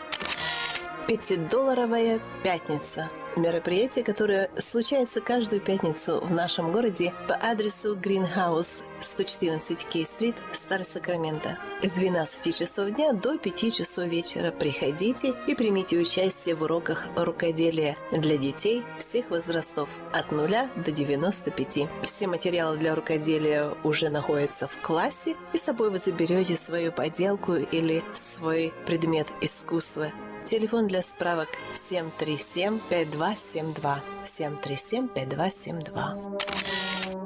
Пятидолларовая 1.07 2.19
пятница. 2.43 3.09
Мероприятие, 3.39 4.03
которое 4.03 4.49
случается 4.57 5.21
каждую 5.21 5.61
пятницу 5.61 6.19
в 6.19 6.33
нашем 6.33 6.73
городе 6.73 7.13
по 7.25 7.35
адресу 7.35 7.95
Greenhouse 7.95 8.83
114 8.99 9.87
Кей-стрит, 9.87 10.35
Стар 10.51 10.83
Сакраменто. 10.83 11.57
С 11.81 11.91
12 11.91 12.53
часов 12.53 12.89
дня 12.91 13.13
до 13.13 13.37
5 13.37 13.73
часов 13.73 14.07
вечера 14.07 14.51
приходите 14.51 15.33
и 15.47 15.55
примите 15.55 15.97
участие 15.97 16.55
в 16.55 16.63
уроках 16.63 17.07
рукоделия 17.15 17.95
для 18.11 18.35
детей 18.35 18.83
всех 18.97 19.29
возрастов 19.29 19.87
от 20.11 20.33
0 20.33 20.49
до 20.75 20.91
95. 20.91 21.87
Все 22.03 22.27
материалы 22.27 22.75
для 22.77 22.93
рукоделия 22.93 23.71
уже 23.85 24.09
находятся 24.09 24.67
в 24.67 24.75
классе, 24.81 25.37
и 25.53 25.57
с 25.57 25.63
собой 25.63 25.91
вы 25.91 25.97
заберете 25.97 26.57
свою 26.57 26.91
поделку 26.91 27.53
или 27.53 28.03
свой 28.11 28.73
предмет 28.85 29.27
искусства 29.39 30.11
Телефон 30.49 30.87
для 30.87 31.03
справок 31.03 31.49
737-5272. 31.75 33.99
737-5272. 34.25 36.39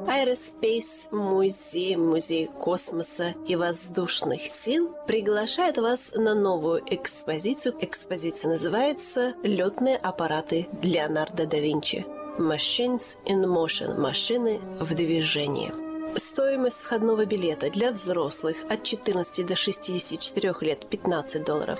Aerospace 0.07 1.07
музей, 1.11 1.95
музей 1.95 2.47
космоса 2.47 3.33
и 3.47 3.55
воздушных 3.55 4.45
сил 4.45 4.93
приглашает 5.07 5.77
вас 5.77 6.11
на 6.13 6.35
новую 6.35 6.83
экспозицию. 6.85 7.75
Экспозиция 7.79 8.51
называется 8.51 9.35
«Летные 9.41 9.95
аппараты 9.95 10.67
Леонардо 10.81 11.47
да 11.47 11.59
Винчи». 11.59 12.05
Machines 12.37 13.19
in 13.25 13.45
Motion– 13.45 13.97
машины 14.01 14.59
в 14.81 14.93
движении. 14.93 15.71
Стоимость 16.17 16.81
входного 16.81 17.25
билета 17.25 17.69
для 17.69 17.93
взрослых 17.93 18.57
от 18.69 18.83
14 18.83 19.45
до 19.45 19.55
64 19.55 20.53
лет– 20.59 20.89
15 20.91 21.45
долларов. 21.45 21.79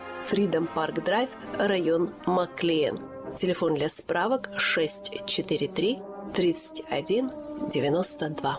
Freedom 0.29 0.69
Park 0.73 1.03
Драйв, 1.03 1.29
район 1.57 2.11
Маклиен. 2.25 2.99
Телефон 3.35 3.75
для 3.75 3.89
справок 3.89 4.49
643 4.57 5.99
31 6.33 7.31
92. 7.69 8.57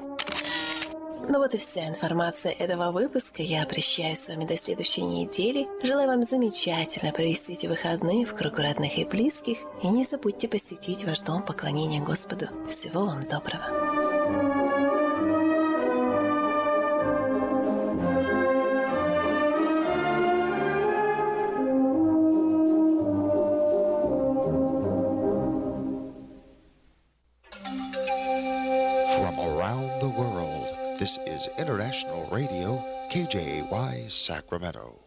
Ну 1.29 1.39
вот 1.39 1.55
и 1.55 1.59
вся 1.59 1.89
информация 1.89 2.53
этого 2.53 2.91
выпуска. 2.91 3.43
Я 3.43 3.65
прощаюсь 3.65 4.19
с 4.19 4.29
вами 4.29 4.45
до 4.45 4.57
следующей 4.57 5.03
недели. 5.03 5.69
Желаю 5.83 6.09
вам 6.09 6.23
замечательно 6.23 7.13
провести 7.13 7.53
эти 7.53 7.67
выходные 7.67 8.27
в 8.27 8.35
кругу 8.35 8.63
родных 8.63 8.99
и 8.99 9.05
близких. 9.05 9.59
И 9.83 9.89
не 9.89 10.05
забудьте 10.05 10.49
посетить 10.49 11.05
ваш 11.05 11.21
дом 11.21 11.43
поклонения 11.43 12.03
Господу. 12.03 12.49
Всего 12.69 13.07
вам 13.07 13.27
доброго. 13.29 14.22
Is 31.93 32.05
International 32.05 32.26
Radio, 32.34 32.84
KJY 33.11 34.11
Sacramento. 34.11 35.02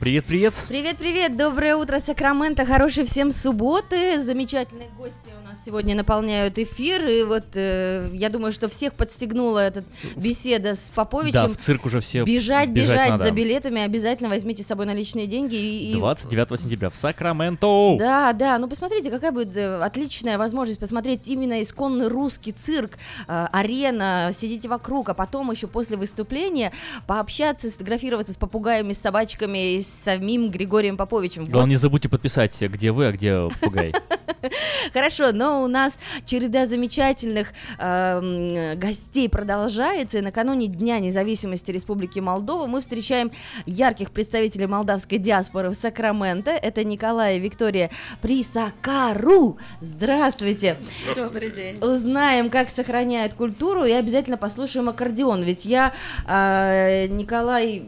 Привет, 0.00 0.24
привет. 0.24 0.54
Привет, 0.66 0.96
привет. 0.96 1.36
Доброе 1.36 1.76
утро, 1.76 2.00
Сакраменто. 2.00 2.64
Хорошей 2.64 3.04
всем 3.04 3.30
субботы. 3.30 4.18
Замечательные 4.22 4.88
гости 4.96 5.30
сегодня 5.64 5.94
наполняют 5.94 6.58
эфир, 6.58 7.06
и 7.06 7.22
вот 7.22 7.44
э, 7.54 8.08
я 8.12 8.30
думаю, 8.30 8.52
что 8.52 8.68
всех 8.68 8.94
подстегнула 8.94 9.58
эта 9.60 9.84
беседа 10.16 10.74
с 10.74 10.90
Поповичем. 10.94 11.32
Да, 11.32 11.48
в 11.48 11.56
цирк 11.56 11.86
уже 11.86 12.00
все 12.00 12.24
Бежать, 12.24 12.70
бежать, 12.70 12.90
бежать 12.90 13.10
надо. 13.10 13.24
за 13.24 13.30
билетами, 13.30 13.82
обязательно 13.82 14.28
возьмите 14.28 14.62
с 14.62 14.66
собой 14.66 14.86
наличные 14.86 15.26
деньги. 15.26 15.56
И, 15.56 15.94
29 15.94 16.60
сентября 16.60 16.90
в 16.90 16.96
Сакраменто! 16.96 17.96
Да, 17.98 18.32
да, 18.32 18.58
ну 18.58 18.68
посмотрите, 18.68 19.10
какая 19.10 19.32
будет 19.32 19.56
э, 19.56 19.82
отличная 19.82 20.38
возможность 20.38 20.80
посмотреть 20.80 21.28
именно 21.28 21.62
исконный 21.62 22.08
русский 22.08 22.52
цирк, 22.52 22.92
э, 23.28 23.48
арена, 23.52 24.32
сидите 24.36 24.68
вокруг, 24.68 25.08
а 25.10 25.14
потом 25.14 25.50
еще 25.50 25.66
после 25.66 25.96
выступления 25.96 26.72
пообщаться, 27.06 27.70
сфотографироваться 27.70 28.32
с 28.32 28.36
попугаями, 28.36 28.92
с 28.92 28.98
собачками 28.98 29.76
и 29.76 29.82
с 29.90 30.04
самим 30.04 30.50
Григорием 30.50 30.96
Поповичем. 30.96 31.44
Главное, 31.44 31.62
вот. 31.62 31.68
не 31.68 31.76
забудьте 31.76 32.08
подписать, 32.08 32.60
где 32.60 32.92
вы, 32.92 33.06
а 33.06 33.12
где 33.12 33.48
попугай. 33.60 33.92
Хорошо, 34.92 35.32
но 35.32 35.62
у 35.62 35.66
нас 35.66 35.98
череда 36.24 36.66
замечательных 36.66 37.52
э, 37.78 38.74
гостей 38.76 39.28
продолжается, 39.28 40.18
и 40.18 40.20
накануне 40.20 40.66
Дня 40.66 40.98
независимости 40.98 41.70
Республики 41.70 42.20
Молдова 42.20 42.66
мы 42.66 42.80
встречаем 42.80 43.30
ярких 43.66 44.10
представителей 44.10 44.66
молдавской 44.66 45.18
диаспоры 45.18 45.70
в 45.70 45.74
Сакраменто. 45.74 46.50
Это 46.50 46.84
Николай 46.84 47.36
и 47.36 47.40
Виктория 47.40 47.90
Присакару. 48.22 49.58
Здравствуйте. 49.80 50.78
Добрый 51.14 51.50
день. 51.50 51.78
Узнаем, 51.80 52.50
как 52.50 52.70
сохраняют 52.70 53.34
культуру, 53.34 53.84
и 53.84 53.92
обязательно 53.92 54.36
послушаем 54.36 54.88
аккордеон, 54.88 55.42
ведь 55.42 55.64
я, 55.64 55.92
э, 56.26 57.06
Николай, 57.08 57.84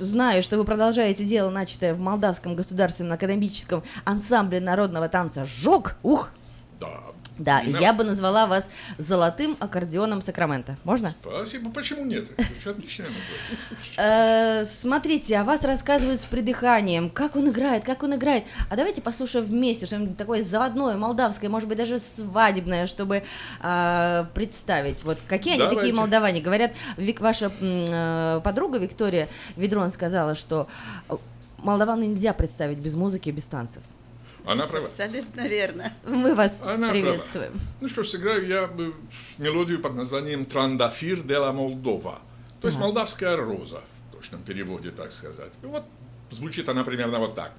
знаю, 0.00 0.42
что 0.42 0.58
вы 0.58 0.64
продолжаете 0.64 1.24
дело, 1.24 1.50
начатое 1.50 1.94
в 1.94 2.00
Молдавском 2.00 2.56
государственном 2.56 3.12
академическом 3.12 3.82
ансамбле 4.04 4.60
народного 4.60 5.08
танца 5.08 5.46
«Жог». 5.46 5.96
Ух, 6.02 6.30
да. 6.80 6.88
Да, 7.40 7.60
Именно... 7.60 7.78
я 7.78 7.94
бы 7.94 8.04
назвала 8.04 8.46
вас 8.46 8.70
золотым 8.98 9.56
аккордеоном 9.60 10.20
Сакрамента. 10.20 10.76
Можно? 10.84 11.14
Спасибо. 11.22 11.70
Почему 11.70 12.04
нет? 12.04 12.28
Отличное 12.66 13.08
название. 13.08 14.62
Э, 14.62 14.64
смотрите, 14.66 15.38
о 15.38 15.44
вас 15.44 15.62
рассказывают 15.62 16.20
с 16.20 16.24
придыханием. 16.26 17.08
Как 17.08 17.36
он 17.36 17.48
играет, 17.48 17.82
как 17.84 18.02
он 18.02 18.14
играет. 18.14 18.44
А 18.68 18.76
давайте 18.76 19.00
послушаем 19.00 19.46
вместе 19.46 19.86
что-нибудь 19.86 20.18
такое 20.18 20.42
заводное, 20.42 20.98
молдавское, 20.98 21.48
может 21.48 21.66
быть, 21.66 21.78
даже 21.78 21.98
свадебное, 21.98 22.86
чтобы 22.86 23.24
э, 23.62 24.24
представить. 24.34 25.02
Вот 25.04 25.18
какие 25.26 25.58
они 25.58 25.74
такие 25.74 25.94
молдаване. 25.94 26.42
Говорят, 26.42 26.72
ваша 27.20 27.50
э, 27.58 28.40
подруга 28.44 28.76
Виктория 28.76 29.28
Ведрон 29.56 29.90
сказала, 29.90 30.34
что 30.34 30.68
молдаван 31.56 32.02
нельзя 32.02 32.34
представить 32.34 32.78
без 32.78 32.94
музыки, 32.96 33.30
без 33.30 33.44
танцев. 33.44 33.82
Она 34.50 34.66
права. 34.66 34.86
Абсолютно 34.86 35.46
верно. 35.46 35.92
Мы 36.04 36.34
вас 36.34 36.60
Она 36.60 36.90
приветствуем. 36.90 37.52
Права. 37.52 37.66
Ну 37.80 37.88
что 37.88 38.02
ж, 38.02 38.08
сыграю 38.08 38.48
я 38.48 38.68
мелодию 39.38 39.80
под 39.80 39.94
названием 39.94 40.44
«Трандафир 40.44 41.22
де 41.22 41.38
ла 41.38 41.52
Молдова». 41.52 42.18
То 42.60 42.66
есть 42.66 42.80
молдавская 42.80 43.36
роза, 43.36 43.80
в 44.08 44.16
точном 44.16 44.42
переводе, 44.42 44.90
так 44.90 45.12
сказать. 45.12 45.52
И 45.62 45.66
вот 45.66 45.84
звучит 46.32 46.68
она 46.68 46.82
примерно 46.82 47.20
вот 47.20 47.36
так. 47.36 47.52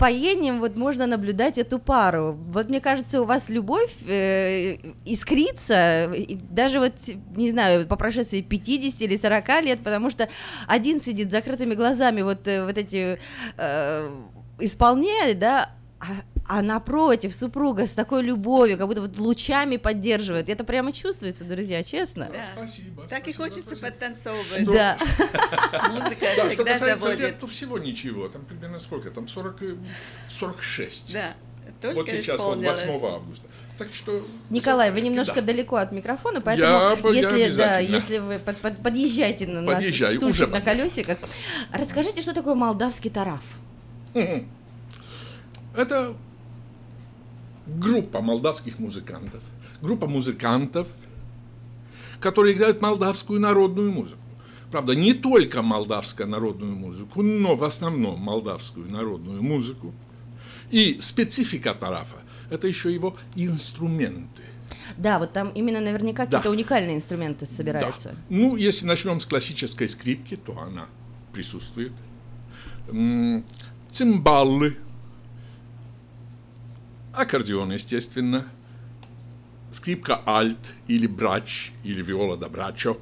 Упоением 0.00 0.60
вот 0.60 0.76
можно 0.76 1.06
наблюдать 1.06 1.58
эту 1.58 1.78
пару? 1.78 2.32
Вот 2.32 2.70
мне 2.70 2.80
кажется, 2.80 3.20
у 3.20 3.24
вас 3.26 3.50
любовь 3.50 3.94
э, 4.08 4.76
искрится, 5.04 6.10
даже 6.50 6.80
вот, 6.80 6.94
не 7.36 7.50
знаю, 7.50 7.86
по 7.86 7.96
прошествии 7.96 8.40
50 8.40 9.02
или 9.02 9.16
40 9.16 9.62
лет, 9.62 9.80
потому 9.84 10.10
что 10.10 10.30
один 10.66 11.02
сидит 11.02 11.28
с 11.28 11.32
закрытыми 11.32 11.74
глазами, 11.74 12.22
вот, 12.22 12.48
э, 12.48 12.64
вот 12.64 12.78
эти 12.78 13.18
э, 13.58 14.10
исполняет, 14.58 15.38
да, 15.38 15.70
а, 16.00 16.06
а 16.52 16.62
напротив 16.62 17.32
супруга 17.32 17.86
с 17.86 17.92
такой 17.92 18.22
любовью, 18.24 18.76
как 18.76 18.88
будто 18.88 19.02
вот 19.02 19.16
лучами 19.18 19.76
поддерживает. 19.76 20.48
Это 20.48 20.64
прямо 20.64 20.92
чувствуется, 20.92 21.44
друзья, 21.44 21.84
честно. 21.84 22.28
Да, 22.32 22.44
спасибо. 22.44 23.02
Так 23.02 23.22
спасибо, 23.22 23.30
и 23.30 23.32
хочется 23.32 23.76
спасибо. 23.76 23.86
подтанцовывать. 23.86 24.64
Да. 24.64 24.98
Музыка 25.90 26.26
да, 26.36 26.48
всегда 26.48 26.50
что 26.50 26.64
касается 26.64 27.00
заводит. 27.06 27.20
лет, 27.20 27.38
то 27.38 27.46
всего 27.46 27.78
ничего. 27.78 28.26
Там 28.26 28.44
примерно 28.44 28.80
сколько? 28.80 29.12
Там 29.12 29.28
40, 29.28 29.62
46. 30.28 31.12
Да. 31.12 31.34
Только 31.80 31.94
вот 31.94 32.08
сейчас, 32.08 32.40
вот 32.40 32.58
8 32.58 32.88
августа. 32.90 33.46
Так 33.78 33.94
что... 33.94 34.26
Николай, 34.50 34.90
вы 34.90 35.02
немножко 35.02 35.36
да. 35.36 35.42
далеко 35.42 35.76
от 35.76 35.92
микрофона, 35.92 36.40
поэтому 36.40 37.12
я, 37.12 37.30
если, 37.30 37.38
я 37.38 37.56
да, 37.56 37.78
если 37.78 38.18
вы 38.18 38.40
под, 38.40 38.56
под, 38.56 38.82
подъезжаете 38.82 39.46
на 39.46 39.60
нас, 39.60 39.76
Подъезжаю, 39.76 40.20
уже 40.26 40.48
на 40.48 40.60
колесиках, 40.60 41.18
расскажите, 41.72 42.22
что 42.22 42.34
такое 42.34 42.56
молдавский 42.56 43.08
тараф? 43.08 43.44
Это 45.76 46.16
группа 47.78 48.20
молдавских 48.20 48.78
музыкантов, 48.78 49.42
группа 49.80 50.06
музыкантов, 50.06 50.88
которые 52.20 52.54
играют 52.54 52.80
молдавскую 52.82 53.40
народную 53.40 53.92
музыку. 53.92 54.18
Правда, 54.70 54.94
не 54.94 55.14
только 55.14 55.62
молдавскую 55.62 56.28
народную 56.28 56.74
музыку, 56.76 57.22
но 57.22 57.56
в 57.56 57.64
основном 57.64 58.20
молдавскую 58.20 58.90
народную 58.90 59.42
музыку. 59.42 59.92
И 60.70 60.98
специфика 61.00 61.74
тарафа 61.74 62.16
это 62.50 62.68
еще 62.68 62.92
его 62.92 63.16
инструменты. 63.34 64.42
Да, 64.96 65.18
вот 65.18 65.32
там 65.32 65.50
именно 65.50 65.80
наверняка 65.80 66.26
Да. 66.26 66.38
какие-то 66.38 66.50
уникальные 66.50 66.96
инструменты 66.96 67.46
собираются. 67.46 68.10
Да. 68.10 68.16
Ну, 68.28 68.56
если 68.56 68.86
начнем 68.86 69.18
с 69.18 69.26
классической 69.26 69.88
скрипки, 69.88 70.36
то 70.36 70.58
она 70.58 70.86
присутствует. 71.32 71.92
Цимбалы, 73.90 74.76
аккордеон, 77.12 77.72
естественно, 77.72 78.48
скрипка 79.70 80.20
альт 80.26 80.74
или 80.88 81.06
брач, 81.06 81.72
или 81.84 82.02
виола 82.02 82.36
да 82.36 82.48
брачо, 82.48 82.98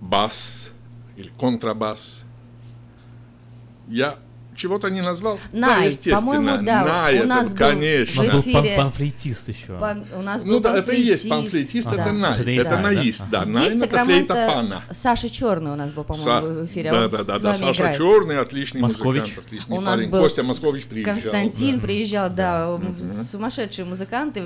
бас 0.00 0.72
или 1.16 1.28
контрабас. 1.28 2.24
Я 3.88 4.18
чего-то 4.56 4.88
не 4.88 5.00
назвал? 5.02 5.38
Най, 5.52 5.78
да, 5.80 5.84
естественно. 5.84 6.16
по-моему, 6.18 6.64
да, 6.64 6.84
Най, 6.84 7.14
у 7.14 7.18
это, 7.18 7.26
нас 7.26 7.48
был 7.50 7.56
конечно. 7.58 8.22
У 8.22 8.26
нас 8.26 8.44
был 8.44 8.64
панфлейтист 8.76 9.48
еще. 9.48 9.78
Пан- 9.78 10.04
у 10.16 10.22
нас 10.22 10.42
Ну 10.42 10.52
был 10.54 10.60
да, 10.60 10.78
это 10.78 10.92
и 10.92 11.00
есть 11.02 11.28
панфлейтист. 11.28 11.52
панфлейтист, 11.82 11.86
это 11.88 11.96
Да. 12.04 12.12
най, 12.12 12.40
Это 12.40 12.50
это 12.50 12.70
да? 12.70 12.78
наист, 12.80 13.24
да, 13.30 13.44
Здесь 13.44 13.54
най, 13.54 13.78
это 13.78 14.04
флейта 14.04 14.34
пана. 14.34 14.82
Саша 14.90 15.28
Черный 15.30 15.72
у 15.72 15.76
нас 15.76 15.90
был, 15.92 16.04
по-моему, 16.04 16.28
Са- 16.30 16.62
в 16.62 16.66
эфире. 16.66 16.90
а 16.90 16.92
Да, 16.92 17.08
да, 17.08 17.24
да, 17.24 17.38
да, 17.38 17.54
Саша 17.54 17.72
играет. 17.72 17.96
Черный, 17.96 18.38
отличный 18.38 18.80
Москович. 18.80 19.22
музыкант, 19.22 19.46
отличный 19.46 19.76
У 19.76 19.80
нас 19.80 19.96
парень. 19.96 20.10
был 20.10 20.20
Костя 20.22 20.42
Москович 20.42 20.84
приезжал. 20.86 21.14
Константин 21.14 21.76
да. 21.76 21.82
приезжал, 21.82 22.30
да, 22.30 22.78
сумасшедшие 23.30 23.84
музыканты 23.84 24.42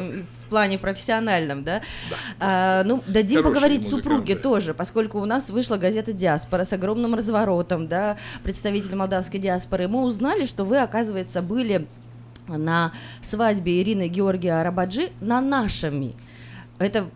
в 0.47 0.49
плане 0.51 0.79
профессиональном, 0.79 1.65
да. 1.65 1.83
А, 2.39 2.83
ну, 2.85 3.03
дадим 3.07 3.39
Хорошие 3.39 3.43
поговорить 3.55 3.89
супруге 3.89 4.37
тоже, 4.37 4.75
поскольку 4.75 5.21
у 5.21 5.25
нас 5.25 5.51
вышла 5.51 5.77
газета 5.77 6.13
«Диаспора» 6.13 6.65
с 6.65 6.73
огромным 6.73 7.15
разворотом, 7.15 7.87
да, 7.89 8.17
представитель 8.43 8.95
молдавской 8.97 9.39
диаспоры. 9.41 9.89
Мы 10.01 10.07
узнали, 10.07 10.47
что 10.47 10.65
вы, 10.65 10.79
оказывается, 10.79 11.43
были 11.43 11.87
на 12.49 12.93
свадьбе 13.23 13.83
Ирины 13.83 14.09
Георгия 14.09 14.55
Арабаджи 14.55 15.11
на 15.21 15.43
нашими. 15.43 16.15
Это 16.79 17.11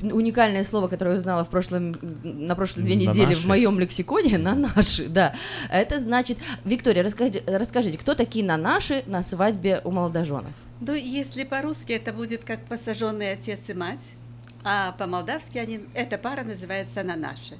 уникальное 0.00 0.64
слово, 0.64 0.88
которое 0.88 1.10
я 1.10 1.16
узнала 1.18 1.44
в 1.44 1.50
прошлом, 1.50 1.94
на 2.22 2.54
прошлой 2.54 2.84
две 2.84 2.94
На 2.94 3.00
недели 3.00 3.34
в 3.34 3.36
наши. 3.36 3.48
моем 3.48 3.78
лексиконе, 3.78 4.38
на 4.38 4.54
наши, 4.54 5.08
да. 5.10 5.34
Это 5.70 6.00
значит, 6.00 6.38
Виктория, 6.64 7.02
расскажите, 7.02 7.42
расскажите, 7.46 7.98
кто 7.98 8.14
такие 8.14 8.44
на 8.46 8.56
наши 8.56 9.04
на 9.06 9.22
свадьбе 9.22 9.82
у 9.84 9.90
молодоженов? 9.90 10.50
Ну, 10.80 10.94
если 10.94 11.44
по-русски 11.44 11.92
это 11.92 12.14
будет 12.14 12.44
как 12.44 12.60
посаженный 12.64 13.32
отец 13.32 13.60
и 13.68 13.74
мать, 13.74 14.00
а 14.64 14.92
по-молдавски 14.92 15.58
они, 15.58 15.80
эта 15.92 16.16
пара 16.16 16.44
называется 16.44 17.02
«на 17.02 17.14
наши». 17.14 17.58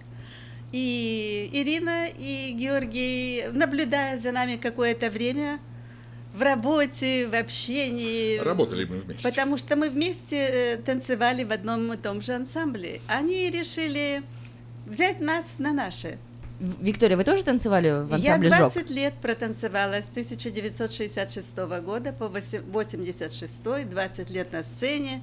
И 0.73 1.49
Ирина 1.53 2.09
и 2.09 2.53
Георгий, 2.53 3.45
наблюдая 3.53 4.19
за 4.19 4.33
нами 4.33 4.57
какое-то 4.57 5.11
время 5.11 5.59
в 6.35 6.43
работе, 6.43 7.29
в 7.29 7.35
общении, 7.35 8.39
Работали 8.39 8.85
мы 8.85 9.01
вместе. 9.01 9.23
Потому 9.23 9.57
что 9.57 9.77
мы 9.77 9.89
вместе 9.89 10.37
э, 10.37 10.77
танцевали 10.77 11.45
в 11.45 11.53
одном 11.53 11.93
и 11.93 11.97
том 11.97 12.21
же 12.21 12.35
ансамбле. 12.35 13.01
Они 13.07 13.49
решили 13.51 14.23
взять 14.87 15.21
нас 15.21 15.55
на 15.59 15.73
наши. 15.73 16.19
Виктория, 16.59 17.17
вы 17.17 17.25
тоже 17.25 17.43
танцевали 17.43 17.89
в 18.05 18.11
Я 18.17 18.35
ансамбле 18.35 18.51
«Жок»? 18.51 18.73
20 18.73 18.91
лет 18.91 19.14
протанцевала 19.14 20.03
с 20.03 20.09
1966 20.09 21.57
года 21.85 22.12
по 22.12 22.29
86, 22.29 23.62
20 23.62 24.31
лет 24.31 24.53
на 24.53 24.62
сцене. 24.62 25.23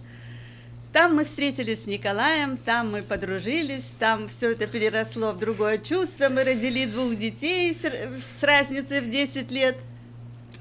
Там 0.94 1.16
мы 1.16 1.26
встретились 1.26 1.86
с 1.86 1.86
Николаем, 1.88 2.56
там 2.56 2.92
мы 2.92 3.02
подружились, 3.02 3.96
там 3.98 4.30
все 4.30 4.52
это 4.52 4.68
переросло 4.68 5.32
в 5.32 5.40
другое 5.40 5.80
чувство. 5.80 6.30
Мы 6.30 6.44
родили 6.44 6.86
двух 6.86 7.16
детей 7.16 7.74
с, 7.74 8.44
разницей 8.44 9.02
в 9.02 9.10
10 9.10 9.50
лет. 9.50 9.76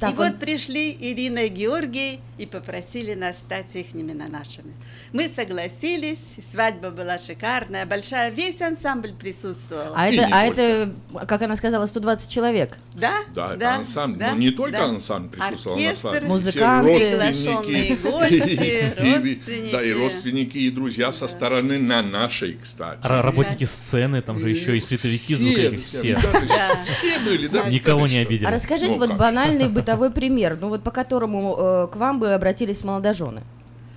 Так, 0.03 0.15
и 0.15 0.19
он- 0.21 0.29
вот 0.31 0.39
пришли 0.39 0.97
Ирина 1.01 1.41
и 1.41 1.49
Георгий 1.49 2.21
и 2.39 2.47
попросили 2.47 3.15
нас 3.15 3.39
стать 3.39 3.75
ихними 3.75 4.13
на 4.13 4.29
нашими. 4.29 4.73
Мы 5.13 5.31
согласились, 5.35 6.21
свадьба 6.51 6.91
была 6.91 7.19
шикарная, 7.19 7.87
большая, 7.87 8.31
весь 8.31 8.61
ансамбль 8.61 9.13
присутствовал. 9.13 9.93
А 9.95 10.09
И 10.09 10.17
это, 10.17 10.29
а 10.33 10.47
только. 10.49 10.61
это, 10.63 11.27
как 11.27 11.43
она 11.43 11.57
сказала, 11.57 11.87
120 11.87 12.31
человек. 12.31 12.77
Да, 12.95 13.13
Да, 13.35 13.55
это 13.55 13.75
ансамбль. 13.77 14.19
да, 14.19 14.33
Но 14.33 14.39
не 14.39 14.51
только 14.51 14.79
да. 14.79 14.85
ансамбль 14.87 15.37
присутствовал 15.39 15.77
Оркестр. 15.77 16.25
Музыканты, 16.27 16.99
приглашенные 16.99 17.97
гости, 17.97 18.95
родственники. 18.99 19.73
Да, 19.73 19.83
и 19.83 19.93
родственники, 19.93 20.59
и 20.59 20.71
друзья 20.71 21.13
со 21.13 21.29
стороны 21.29 21.79
на 21.79 22.03
нашей, 22.03 22.59
кстати. 22.61 22.99
Работники 23.07 23.65
сцены, 23.65 24.21
там 24.23 24.39
же 24.41 24.51
еще 24.51 24.77
и 24.77 24.81
световики, 24.81 25.35
звуковики, 25.35 25.77
все. 25.83 26.15
да, 26.17 26.33
Да. 26.33 26.79
все 26.87 27.19
были, 27.21 27.47
да. 27.47 27.69
Никого 27.69 28.03
да, 28.03 28.09
не 28.09 28.19
обидели. 28.19 28.47
А 28.47 28.51
расскажите 28.51 28.93
Ну, 28.93 28.99
вот 28.99 29.13
банальный 29.17 29.69
бытовой 29.69 29.92
пример, 30.11 30.59
ну 30.61 30.69
вот 30.69 30.83
по 30.83 30.91
которому 30.91 31.57
э, 31.59 31.89
к 31.93 31.97
вам 31.97 32.19
бы 32.19 32.35
обратились 32.35 32.85
молодожены, 32.85 33.43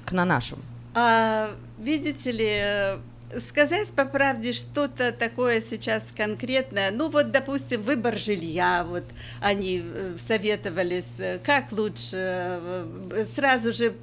к 0.05 0.11
на 0.11 0.25
нашим. 0.25 0.59
А, 0.93 1.51
видите 1.77 2.31
ли, 2.31 2.49
э, 2.49 2.97
сказать 3.39 3.89
по 3.89 4.05
правде 4.05 4.53
что-то 4.53 5.11
такое 5.11 5.61
сейчас 5.61 6.05
конкретное, 6.15 6.91
ну 6.91 7.09
вот, 7.09 7.31
допустим, 7.31 7.81
выбор 7.81 8.17
жилья, 8.17 8.85
вот 8.87 9.03
они 9.41 9.83
э, 9.83 10.15
советовались, 10.25 11.19
э, 11.19 11.39
как 11.43 11.71
лучше, 11.71 12.69
сразу 13.35 13.73
же 13.73 13.93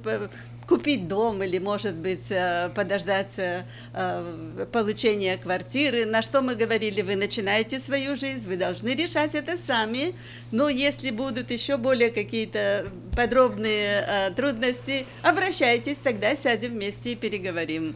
купить 0.73 1.07
дом 1.07 1.43
или, 1.43 1.59
может 1.59 1.93
быть, 1.93 2.31
э, 2.31 2.71
подождать 2.73 3.37
э, 3.37 3.63
э, 3.93 4.65
получения 4.71 5.37
квартиры, 5.37 6.03
на 6.07 6.23
что 6.23 6.41
мы 6.41 6.55
говорили, 6.55 7.03
вы 7.03 7.15
начинаете 7.15 7.79
свою 7.79 8.15
жизнь, 8.15 8.47
вы 8.47 8.57
должны 8.57 8.89
решать 8.95 9.35
это 9.35 9.55
сами, 9.55 10.15
но 10.51 10.69
если 10.69 11.11
будут 11.11 11.51
еще 11.51 11.77
более 11.77 12.09
какие-то 12.09 12.87
подробные 13.15 14.33
трудности, 14.35 15.05
обращайтесь, 15.21 15.97
тогда 16.03 16.35
сядем 16.35 16.71
вместе 16.71 17.11
и 17.11 17.15
переговорим. 17.15 17.95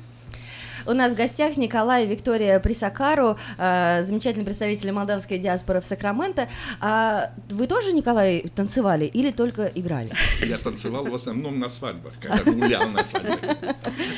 У 0.87 0.93
нас 0.93 1.11
в 1.11 1.15
гостях 1.15 1.57
Николай 1.57 2.05
и 2.05 2.07
Виктория 2.07 2.59
Присакару, 2.59 3.37
э, 3.57 4.03
замечательные 4.03 4.45
представители 4.45 4.91
молдавской 4.91 5.37
диаспоры 5.37 5.81
в 5.81 5.85
Сакраменто. 5.85 6.47
А 6.79 7.31
вы 7.49 7.67
тоже, 7.67 7.91
Николай, 7.91 8.45
танцевали 8.55 9.03
или 9.03 9.31
только 9.31 9.65
играли? 9.65 10.11
Я 10.45 10.57
танцевал 10.57 11.03
в 11.05 11.13
основном 11.13 11.59
на 11.59 11.67
свадьбах, 11.67 12.13
когда 12.21 12.41
гулял 12.51 12.87
на 12.89 13.03
свадьбах. 13.03 13.39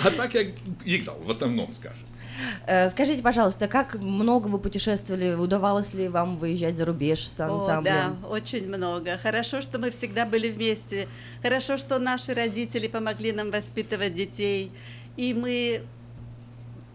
А 0.03 0.11
так 0.11 0.33
я 0.35 0.43
играл, 0.85 1.17
в 1.25 1.31
основном, 1.31 1.73
скажем. 1.73 2.03
Э, 2.67 2.89
Скажите, 2.91 3.23
пожалуйста, 3.23 3.67
как 3.67 3.95
много 3.95 4.47
вы 4.47 4.59
путешествовали? 4.59 5.33
Удавалось 5.33 5.95
ли 5.95 6.07
вам 6.07 6.37
выезжать 6.37 6.77
за 6.77 6.85
рубеж 6.85 7.27
с 7.27 7.39
О, 7.39 7.47
да, 7.47 7.55
ансамблем? 7.55 8.25
очень 8.29 8.67
много. 8.69 9.17
Хорошо, 9.17 9.61
что 9.61 9.79
мы 9.79 9.89
всегда 9.89 10.25
были 10.25 10.51
вместе. 10.51 11.07
Хорошо, 11.41 11.77
что 11.77 11.97
наши 11.97 12.35
родители 12.35 12.87
помогли 12.87 13.31
нам 13.31 13.49
воспитывать 13.49 14.13
детей. 14.13 14.71
И 15.17 15.33
мы 15.33 15.81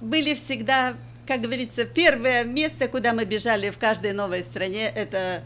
были 0.05 0.35
всегда, 0.35 0.95
как 1.27 1.41
говорится, 1.41 1.85
первое 1.85 2.45
место, 2.45 2.89
куда 2.89 3.13
мы 3.13 3.25
бежали 3.25 3.71
в 3.71 3.79
каждой 3.79 4.13
новой 4.13 4.45
стране, 4.45 4.87
это 4.87 5.43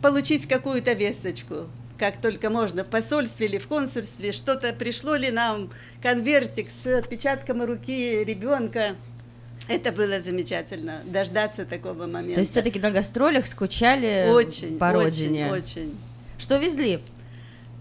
получить 0.00 0.46
какую-то 0.46 0.92
весточку. 0.92 1.66
Как 1.98 2.20
только 2.20 2.50
можно 2.50 2.84
в 2.84 2.88
посольстве 2.88 3.46
или 3.46 3.58
в 3.58 3.68
консульстве, 3.68 4.32
что-то 4.32 4.72
пришло 4.72 5.14
ли 5.14 5.30
нам, 5.30 5.70
конвертик 6.02 6.68
с 6.70 6.86
отпечатком 6.86 7.62
руки 7.62 8.24
ребенка. 8.24 8.96
Это 9.68 9.92
было 9.92 10.20
замечательно, 10.20 11.02
дождаться 11.04 11.64
такого 11.64 12.06
момента. 12.06 12.34
То 12.34 12.40
есть 12.40 12.50
все-таки 12.50 12.80
на 12.80 12.90
гастролях 12.90 13.46
скучали 13.46 14.28
Очень, 14.30 14.78
по 14.78 14.86
очень, 14.86 15.04
родине? 15.04 15.52
очень. 15.52 15.96
Что 16.38 16.56
везли? 16.56 16.98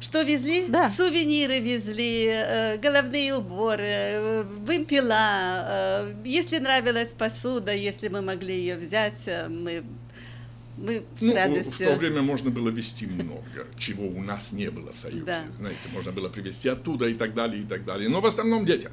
Что 0.02 0.24
везли? 0.24 0.66
Да. 0.68 0.90
Сувениры 0.90 1.60
везли, 1.60 2.26
э, 2.28 2.78
головные 2.78 3.36
уборы, 3.36 3.86
э, 3.86 4.44
вымпела. 4.44 5.66
э, 5.70 6.14
Если 6.26 6.58
нравилась 6.58 7.14
посуда, 7.14 7.72
если 7.74 8.08
мы 8.08 8.22
могли 8.24 8.56
ее 8.56 8.78
взять, 8.78 9.30
мы, 9.48 9.84
мы 10.82 11.04
с 11.18 11.22
Ну, 11.22 11.32
в 11.32 11.36
радостью. 11.36 11.88
то 11.88 11.96
время 11.96 12.22
можно 12.22 12.50
было 12.50 12.70
вести 12.70 13.06
много, 13.08 13.68
чего 13.78 14.06
у 14.06 14.22
нас 14.22 14.52
не 14.52 14.70
было 14.70 14.92
в 14.94 15.00
Союзе. 15.00 15.24
Да. 15.26 15.42
Знаете, 15.58 15.90
можно 15.94 16.12
было 16.12 16.30
привезти 16.30 16.70
оттуда 16.70 17.08
и 17.08 17.14
так 17.14 17.34
далее, 17.34 17.62
и 17.62 17.66
так 17.66 17.86
далее. 17.86 18.10
Но 18.10 18.22
в 18.22 18.26
основном 18.26 18.66
детям. 18.66 18.92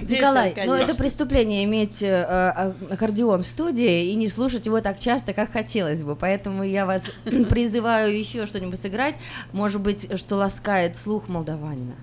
Детям, 0.00 0.16
Николай, 0.16 0.54
ну 0.66 0.74
это 0.74 0.94
преступление 0.94 1.64
иметь 1.64 2.02
э, 2.02 2.12
а- 2.14 2.74
аккордеон 2.90 3.42
в 3.42 3.46
студии 3.46 4.10
и 4.10 4.14
не 4.14 4.28
слушать 4.28 4.66
его 4.66 4.80
так 4.82 5.00
часто, 5.00 5.32
как 5.32 5.50
хотелось 5.52 6.02
бы. 6.02 6.14
Поэтому 6.14 6.62
я 6.62 6.84
вас 6.84 7.06
призываю 7.24 8.16
еще 8.18 8.46
что-нибудь 8.46 8.78
сыграть, 8.80 9.14
может 9.52 9.80
быть, 9.80 10.08
что 10.18 10.36
ласкает 10.36 10.96
слух 10.96 11.28
молдаванина. 11.28 11.94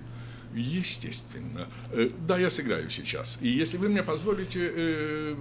Естественно. 0.52 1.66
Э, 1.92 2.10
Да, 2.26 2.38
я 2.38 2.50
сыграю 2.50 2.90
сейчас. 2.90 3.38
И 3.40 3.48
если 3.48 3.76
вы 3.76 3.88
мне 3.88 4.02
позволите... 4.02 5.36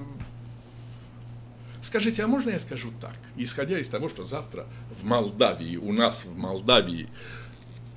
Скажите, 1.81 2.23
а 2.23 2.27
можно 2.27 2.49
я 2.49 2.59
скажу 2.59 2.91
так? 2.99 3.15
Исходя 3.37 3.79
из 3.79 3.87
того, 3.89 4.09
что 4.09 4.23
завтра 4.23 4.67
в 4.99 5.05
Молдавии, 5.05 5.77
у 5.77 5.91
нас 5.93 6.25
в 6.25 6.37
Молдавии 6.37 7.07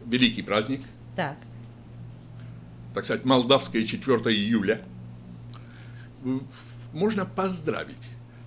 великий 0.07 0.43
праздник, 0.43 0.83
Так. 1.17 1.37
так 2.95 3.05
сказать, 3.05 3.25
молдавское 3.25 3.85
4 3.85 4.19
июля, 4.35 4.83
можно 6.93 7.25
поздравить 7.27 7.97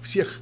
всех 0.04 0.40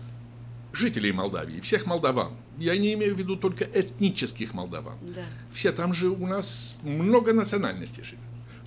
жителей 0.73 1.11
Молдавии, 1.11 1.59
всех 1.61 1.85
молдаван. 1.85 2.33
Я 2.57 2.77
не 2.77 2.93
имею 2.93 3.15
в 3.15 3.17
виду 3.19 3.35
только 3.35 3.65
этнических 3.65 4.53
молдаван. 4.53 4.95
Да. 5.01 5.23
Все 5.53 5.71
там 5.71 5.93
же 5.93 6.09
у 6.09 6.27
нас 6.27 6.77
много 6.83 7.33
национальностей 7.33 8.03
живет. 8.03 8.19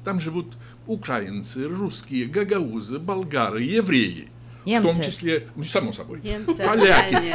Там 0.05 0.21
живут 0.21 0.57
украинцы, 0.87 1.69
русские, 1.69 2.27
гагаузы, 2.27 2.99
болгары, 2.99 3.63
евреи. 3.63 4.29
В 4.67 4.83
том 4.83 4.85
Немцы. 4.87 5.05
числе, 5.05 5.47
ну, 5.55 5.63
само 5.63 5.93
собой, 5.93 6.21
Немцы, 6.23 6.57
поляки, 6.57 7.35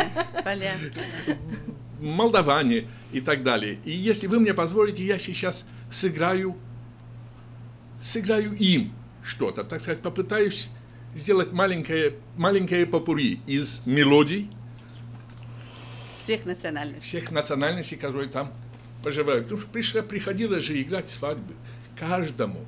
молдаване 2.00 2.88
и 3.14 3.22
так 3.22 3.42
далее. 3.44 3.80
И 3.86 3.92
если 3.92 4.28
вы 4.28 4.40
мне 4.40 4.54
позволите, 4.54 5.04
я 5.04 5.18
сейчас 5.18 5.66
сыграю, 5.90 6.58
сыграю 8.02 8.54
им 8.58 8.94
что-то, 9.24 9.64
так 9.64 9.80
сказать, 9.82 10.02
попытаюсь 10.02 10.70
сделать 11.16 11.54
маленькое, 11.54 12.16
маленькое 12.36 12.86
попури 12.86 13.40
из 13.48 13.86
мелодий 13.86 14.50
Всех 16.20 16.46
национальностей. 16.46 17.02
всех 17.02 17.32
национальностей, 17.32 17.98
которые 17.98 18.28
там 18.30 18.52
проживают. 19.04 19.46
Потому 19.46 19.62
что 19.62 19.70
пришла, 19.72 20.02
приходилось 20.02 20.64
же 20.64 20.80
играть 20.82 21.10
свадьбы 21.10 21.54
каждому. 21.98 22.66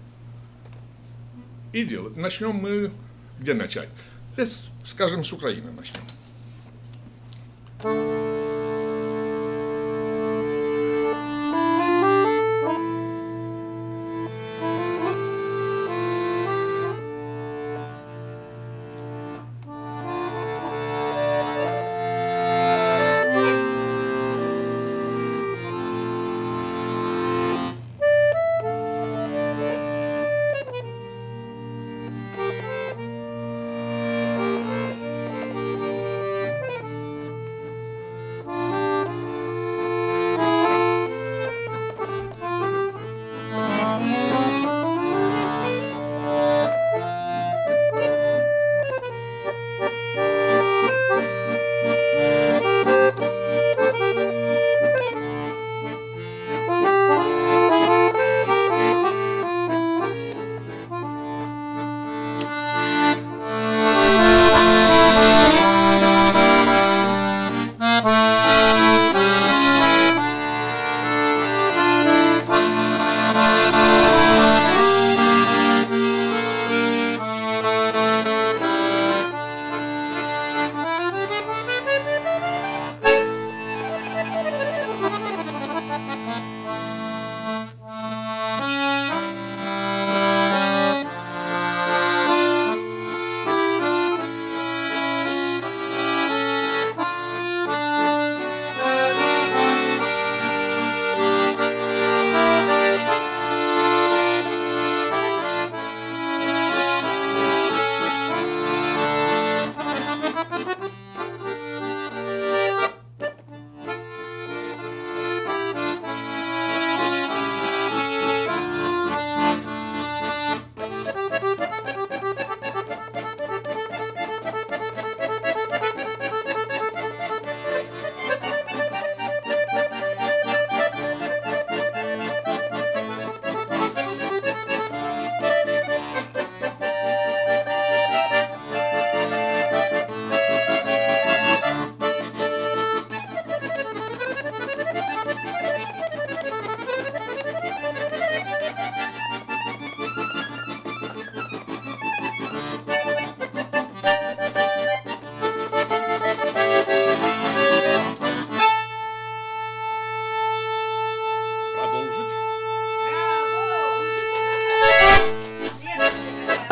И 1.74 1.84
делать. 1.84 2.16
Начнем 2.18 2.56
мы, 2.56 2.92
где 3.40 3.54
начать? 3.54 3.90
С, 4.36 4.72
скажем, 4.84 5.24
с 5.24 5.32
Украины 5.32 5.72
начнем. 5.72 6.02
Продолжить. 7.82 8.43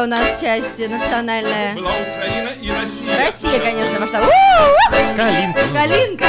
У 0.02 0.06
нас 0.08 0.42
часть 0.42 0.80
национальная. 0.80 1.76
Была 1.76 1.92
Украина 1.92 2.50
и 2.60 2.72
Россия. 2.72 3.24
Россия, 3.24 3.60
конечно. 3.60 4.00
У-у-у! 4.00 5.16
Калинка. 5.16 5.62
Калинка. 5.72 6.26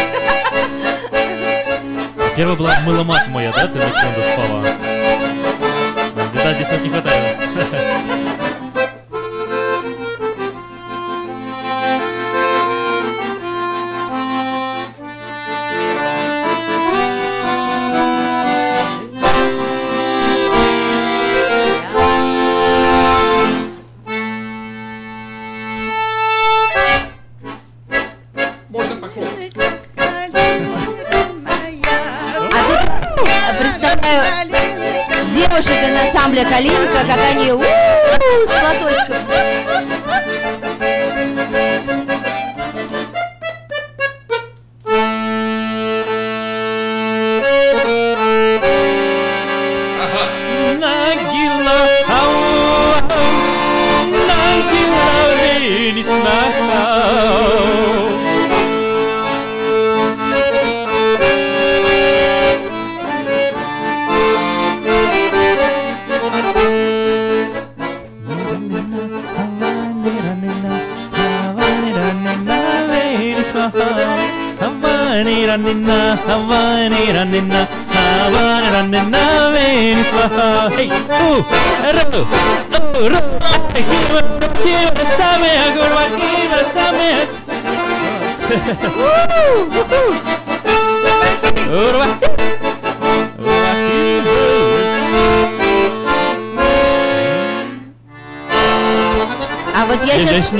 Первая 2.36 2.56
была 2.56 2.80
мыломат 2.80 3.28
моя, 3.28 3.50
да, 3.50 3.66
ты 3.66 3.78
на 3.78 3.90
чем 3.92 4.12
доспала? 4.14 4.62
Да, 6.34 6.52
здесь 6.52 6.68
вот 6.68 6.82
не 6.82 6.90
хватает. 6.90 7.41
Калинка, 36.44 37.04
как 37.06 37.18
они 37.30 37.52
у-у-у, 37.52 37.62
с 37.62 37.71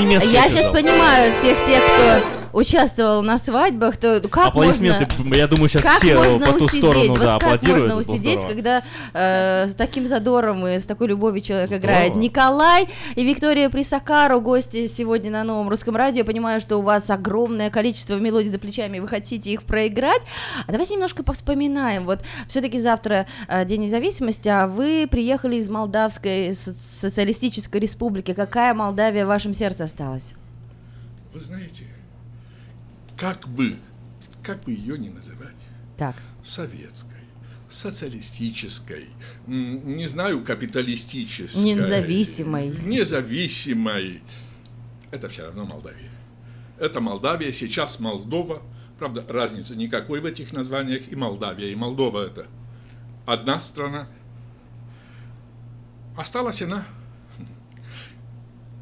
я 0.09 0.19
Я 0.19 0.49
сейчас 0.49 0.69
понимаю 0.69 1.33
всех 1.33 1.57
тех, 1.65 1.81
кто 1.81 2.32
участвовал 2.53 3.21
на 3.23 3.37
свадьбах, 3.37 3.97
то 3.97 4.21
как 4.29 4.47
Аплодисменты, 4.47 5.07
можно... 5.17 5.35
я 5.35 5.47
думаю, 5.47 5.69
сейчас 5.69 5.81
как 5.83 5.97
все 5.97 6.15
можно 6.15 6.45
по 6.53 6.59
ту 6.59 6.65
усидеть? 6.65 6.79
сторону, 6.79 7.07
вот 7.07 7.19
да, 7.19 7.31
как 7.33 7.43
аплодируют. 7.43 7.93
можно 7.93 7.99
усидеть, 7.99 8.39
здорово. 8.39 8.53
когда 8.53 8.83
э, 9.13 9.67
с 9.67 9.73
таким 9.73 10.07
задором 10.07 10.65
и 10.67 10.79
с 10.79 10.85
такой 10.85 11.07
любовью 11.07 11.41
человек 11.41 11.69
Здорово. 11.69 11.85
играет? 11.85 12.15
Николай 12.15 12.87
и 13.15 13.23
Виктория 13.23 13.69
Присакару, 13.69 14.39
гости 14.39 14.87
сегодня 14.87 15.31
на 15.31 15.43
новом 15.43 15.69
русском 15.69 15.95
радио. 15.95 16.19
Я 16.19 16.25
понимаю, 16.25 16.59
что 16.59 16.77
у 16.77 16.81
вас 16.81 17.09
огромное 17.09 17.69
количество 17.69 18.15
мелодий 18.15 18.51
за 18.51 18.59
плечами, 18.59 18.97
и 18.97 18.99
вы 18.99 19.07
хотите 19.07 19.51
их 19.51 19.63
проиграть. 19.63 20.21
А 20.67 20.71
давайте 20.71 20.93
немножко 20.93 21.23
повспоминаем. 21.23 22.05
Вот 22.05 22.19
все-таки 22.47 22.79
завтра 22.79 23.25
э, 23.47 23.65
День 23.65 23.85
независимости, 23.85 24.47
а 24.47 24.67
вы 24.67 25.07
приехали 25.09 25.55
из 25.55 25.69
Молдавской 25.69 26.53
со- 26.53 26.73
социалистической 26.73 27.81
республики. 27.81 28.33
Какая 28.33 28.73
Молдавия 28.73 29.25
в 29.25 29.29
вашем 29.29 29.53
сердце 29.53 29.85
осталась? 29.85 30.33
Вы 31.33 31.39
знаете, 31.39 31.85
как 33.23 33.47
бы, 33.47 33.77
как 34.41 34.61
бы 34.65 34.73
ее 34.73 34.99
ни 34.99 35.07
называть, 35.07 35.55
Так. 35.97 36.17
советской, 36.43 37.23
социалистической, 37.69 39.07
не 39.47 40.07
знаю, 40.07 40.43
капиталистической, 40.43 41.63
Независимой. 41.63 42.67
независимой, 42.67 44.21
это 45.09 45.29
все 45.29 45.45
равно 45.45 45.63
Молдавия. 45.63 46.11
Это 46.77 46.99
Молдавия, 46.99 47.53
сейчас 47.53 48.01
Молдова, 48.01 48.61
правда, 48.99 49.23
разницы 49.29 49.77
никакой 49.77 50.19
в 50.19 50.25
этих 50.25 50.51
названиях, 50.51 51.09
и 51.09 51.15
Молдавия, 51.15 51.69
и 51.69 51.75
Молдова 51.75 52.25
это 52.27 52.47
одна 53.25 53.61
страна. 53.61 54.09
Осталась 56.17 56.61
она 56.61 56.85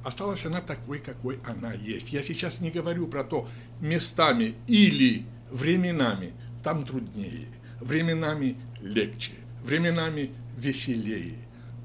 осталась 0.04 0.46
она 0.46 0.62
такой, 0.62 1.00
какой 1.00 1.40
она 1.46 1.74
есть. 1.74 2.12
Я 2.12 2.24
сейчас 2.24 2.62
не 2.62 2.72
говорю 2.72 3.08
про 3.08 3.24
то, 3.24 3.48
местами 3.80 4.56
или 4.68 5.26
временами 5.52 6.34
там 6.64 6.86
труднее, 6.86 7.48
временами 7.80 8.56
легче, 8.82 9.34
временами 9.64 10.32
веселее, 10.58 11.36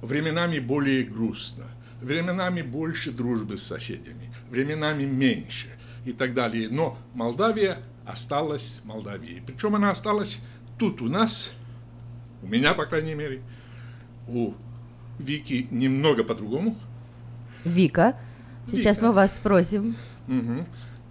временами 0.03 0.59
более 0.59 1.05
грустно, 1.05 1.65
временами 2.01 2.63
больше 2.63 3.11
дружбы 3.13 3.57
с 3.57 3.63
соседями, 3.63 4.33
временами 4.51 5.05
меньше 5.05 5.69
и 6.05 6.13
так 6.13 6.35
далее. 6.35 6.69
Но 6.69 6.99
Молдавия 7.15 7.79
осталась 8.05 8.81
Молдавией. 8.85 9.43
Причем 9.45 9.75
она 9.75 9.91
осталась 9.91 10.41
тут 10.79 11.03
у 11.03 11.09
нас, 11.09 11.53
у 12.43 12.47
меня, 12.47 12.75
по 12.75 12.87
крайней 12.87 13.15
мере, 13.15 13.43
у 14.29 14.55
Вики 15.19 15.67
немного 15.71 16.25
по-другому, 16.25 16.77
Вика, 17.67 18.17
сейчас 18.71 18.97
Вика. 18.97 19.07
мы 19.07 19.13
вас 19.13 19.37
спросим. 19.37 19.97
Мгм. 20.27 20.67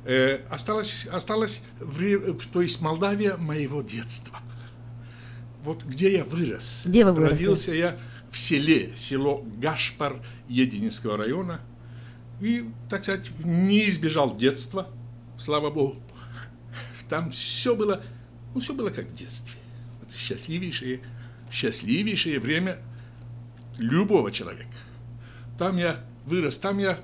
Э, 0.06 0.40
осталось, 0.50 1.06
осталось, 1.12 1.62
э, 1.80 2.34
то 2.54 2.62
есть 2.62 2.82
Молдавия 2.82 3.38
моего 3.38 3.82
детства. 3.82 4.40
Вот 5.64 5.84
где 5.84 6.18
я 6.18 6.24
вырос. 6.24 6.84
Где 6.86 7.04
вы 7.04 7.12
выросли? 7.12 7.34
Родился 7.34 7.74
я 7.74 7.98
в 8.32 8.38
селе, 8.38 8.94
село 8.96 9.44
Гашпар 9.58 10.22
Едининского 10.48 11.18
района. 11.18 11.60
И, 12.40 12.70
так 12.90 13.04
сказать, 13.04 13.32
не 13.44 13.90
избежал 13.90 14.36
детства, 14.36 14.88
слава 15.38 15.72
богу. 15.72 15.96
Там 17.10 17.32
все 17.32 17.76
было, 17.76 18.04
ну, 18.54 18.62
все 18.62 18.74
было 18.74 18.90
как 18.90 19.08
в 19.08 19.16
детстве. 19.16 19.54
Это 20.08 20.18
счастливейшее, 20.18 21.02
счастливейшее 21.52 22.40
время 22.40 22.78
любого 23.78 24.32
человека. 24.32 24.70
Там 25.58 25.78
я 25.78 26.04
вырос, 26.26 26.58
там 26.58 26.78
я, 26.80 27.00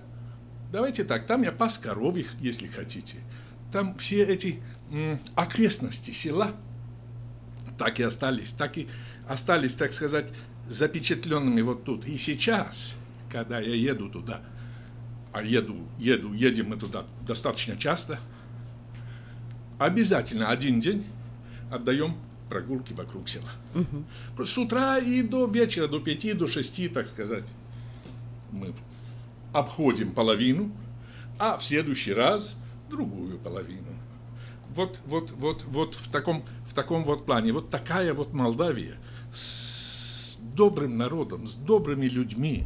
давайте 0.72 1.04
так, 1.04 1.28
там 1.28 1.44
я 1.44 1.52
пас 1.52 1.78
коровьих, 1.78 2.34
если 2.40 2.68
хотите. 2.68 3.18
Там 3.72 3.98
все 3.98 4.24
эти 4.24 4.60
м, 4.92 5.20
окрестности 5.36 6.12
села 6.12 6.56
так 7.78 8.00
и 8.00 8.04
остались, 8.04 8.52
так 8.52 8.78
и 8.78 8.88
остались, 9.28 9.76
так 9.76 9.94
сказать, 9.94 10.28
запечатленными 10.70 11.62
вот 11.62 11.84
тут. 11.84 12.06
И 12.06 12.18
сейчас, 12.18 12.94
когда 13.32 13.60
я 13.60 13.74
еду 13.74 14.10
туда, 14.10 14.42
а 15.34 15.42
еду, 15.42 15.78
еду, 15.98 16.34
едем 16.34 16.70
мы 16.70 16.78
туда 16.78 17.06
достаточно 17.26 17.78
часто, 17.78 18.20
обязательно 19.80 20.50
один 20.50 20.80
день 20.80 21.06
отдаем 21.72 22.18
прогулки 22.50 22.94
вокруг 22.94 23.30
села. 23.30 23.50
С 24.38 24.58
утра 24.58 25.00
и 25.00 25.22
до 25.22 25.48
вечера, 25.48 25.88
до 25.88 26.00
пяти, 26.00 26.34
до 26.34 26.48
шести, 26.48 26.90
так 26.90 27.08
сказать, 27.08 27.46
мы 28.52 28.74
обходим 29.54 30.12
половину, 30.12 30.72
а 31.40 31.58
в 31.58 31.64
следующий 31.64 32.14
раз 32.14 32.56
другую 32.90 33.38
половину. 33.40 33.88
Вот, 34.76 35.00
вот, 35.06 35.32
вот, 35.32 35.64
вот 35.66 35.96
в 35.96 36.10
таком, 36.10 36.44
в 36.70 36.74
таком 36.74 37.04
вот 37.04 37.26
плане. 37.26 37.52
Вот 37.52 37.70
такая 37.70 38.14
вот 38.14 38.34
Молдавия 38.34 38.96
с 39.34 40.38
добрым 40.54 40.98
народом, 40.98 41.46
с 41.46 41.56
добрыми 41.56 42.06
людьми 42.06 42.66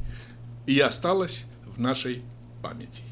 и 0.66 0.80
осталась 0.80 1.46
в 1.66 1.80
нашей 1.80 2.22
памяти. 2.62 3.04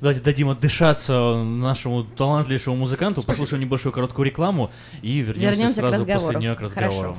Давайте 0.00 0.22
дадим 0.22 0.48
отдышаться 0.48 1.42
нашему 1.42 2.04
талантливейшему 2.04 2.74
музыканту, 2.74 3.22
послушаем 3.22 3.62
небольшую 3.62 3.92
короткую 3.92 4.26
рекламу 4.26 4.70
и 5.02 5.18
вернемся, 5.18 5.50
Вернемся 5.50 5.74
сразу 5.74 6.06
после 6.06 6.36
нее 6.36 6.54
к 6.54 6.60
разговору. 6.62 6.96
Хорошо. 6.96 7.18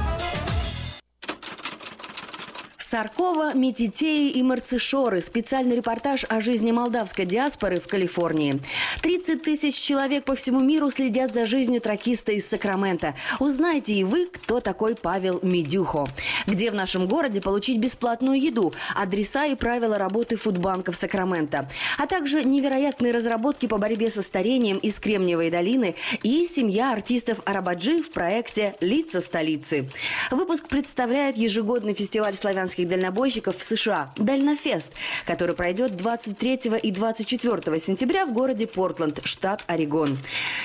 Саркова, 2.91 3.53
Метитеи 3.53 4.31
и 4.31 4.43
Марцишоры. 4.43 5.21
Специальный 5.21 5.77
репортаж 5.77 6.25
о 6.27 6.41
жизни 6.41 6.73
молдавской 6.73 7.25
диаспоры 7.25 7.79
в 7.79 7.87
Калифорнии. 7.87 8.59
30 9.01 9.41
тысяч 9.41 9.75
человек 9.75 10.25
по 10.25 10.35
всему 10.35 10.59
миру 10.59 10.91
следят 10.91 11.33
за 11.33 11.47
жизнью 11.47 11.79
тракиста 11.79 12.33
из 12.33 12.45
Сакрамента. 12.49 13.15
Узнайте 13.39 13.93
и 13.93 14.03
вы, 14.03 14.25
кто 14.25 14.59
такой 14.59 14.95
Павел 14.95 15.39
Медюхо. 15.41 16.05
Где 16.47 16.69
в 16.69 16.75
нашем 16.75 17.07
городе 17.07 17.39
получить 17.39 17.77
бесплатную 17.77 18.37
еду, 18.41 18.73
адреса 18.93 19.45
и 19.45 19.55
правила 19.55 19.97
работы 19.97 20.35
фудбанков 20.35 20.97
Сакрамента. 20.97 21.69
А 21.97 22.07
также 22.07 22.43
невероятные 22.43 23.13
разработки 23.13 23.67
по 23.67 23.77
борьбе 23.77 24.09
со 24.09 24.21
старением 24.21 24.75
из 24.79 24.99
Кремниевой 24.99 25.49
долины 25.49 25.95
и 26.23 26.45
семья 26.45 26.91
артистов 26.91 27.39
Арабаджи 27.45 28.03
в 28.03 28.11
проекте 28.11 28.75
«Лица 28.81 29.21
столицы». 29.21 29.87
Выпуск 30.29 30.67
представляет 30.67 31.37
ежегодный 31.37 31.93
фестиваль 31.93 32.35
славянских 32.35 32.80
дальнобойщиков 32.85 33.57
в 33.57 33.63
США 33.63 34.11
«Дальнофест», 34.17 34.93
который 35.25 35.55
пройдет 35.55 35.95
23 35.95 36.79
и 36.81 36.91
24 36.91 37.79
сентября 37.79 38.25
в 38.25 38.33
городе 38.33 38.67
Портленд, 38.67 39.21
штат 39.23 39.63
Орегон. 39.67 40.17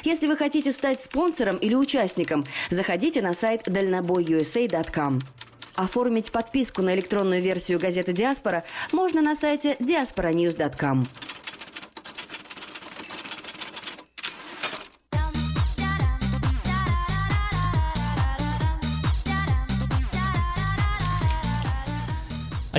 Если 0.05 0.27
вы 0.27 0.37
хотите 0.37 0.73
стать 0.73 1.03
спонсором 1.03 1.57
или 1.57 1.75
участником, 1.75 2.45
заходите 2.71 3.23
на 3.23 3.35
сайт 3.35 3.63
дальнобойusa.com. 3.67 5.21
Оформить 5.77 6.33
подписку 6.33 6.81
на 6.83 6.95
электронную 6.95 7.43
версию 7.43 7.79
газеты 7.79 8.13
«Диаспора» 8.13 8.65
можно 8.93 9.21
на 9.21 9.35
сайте 9.35 9.77
diasporanews.com. 9.79 11.05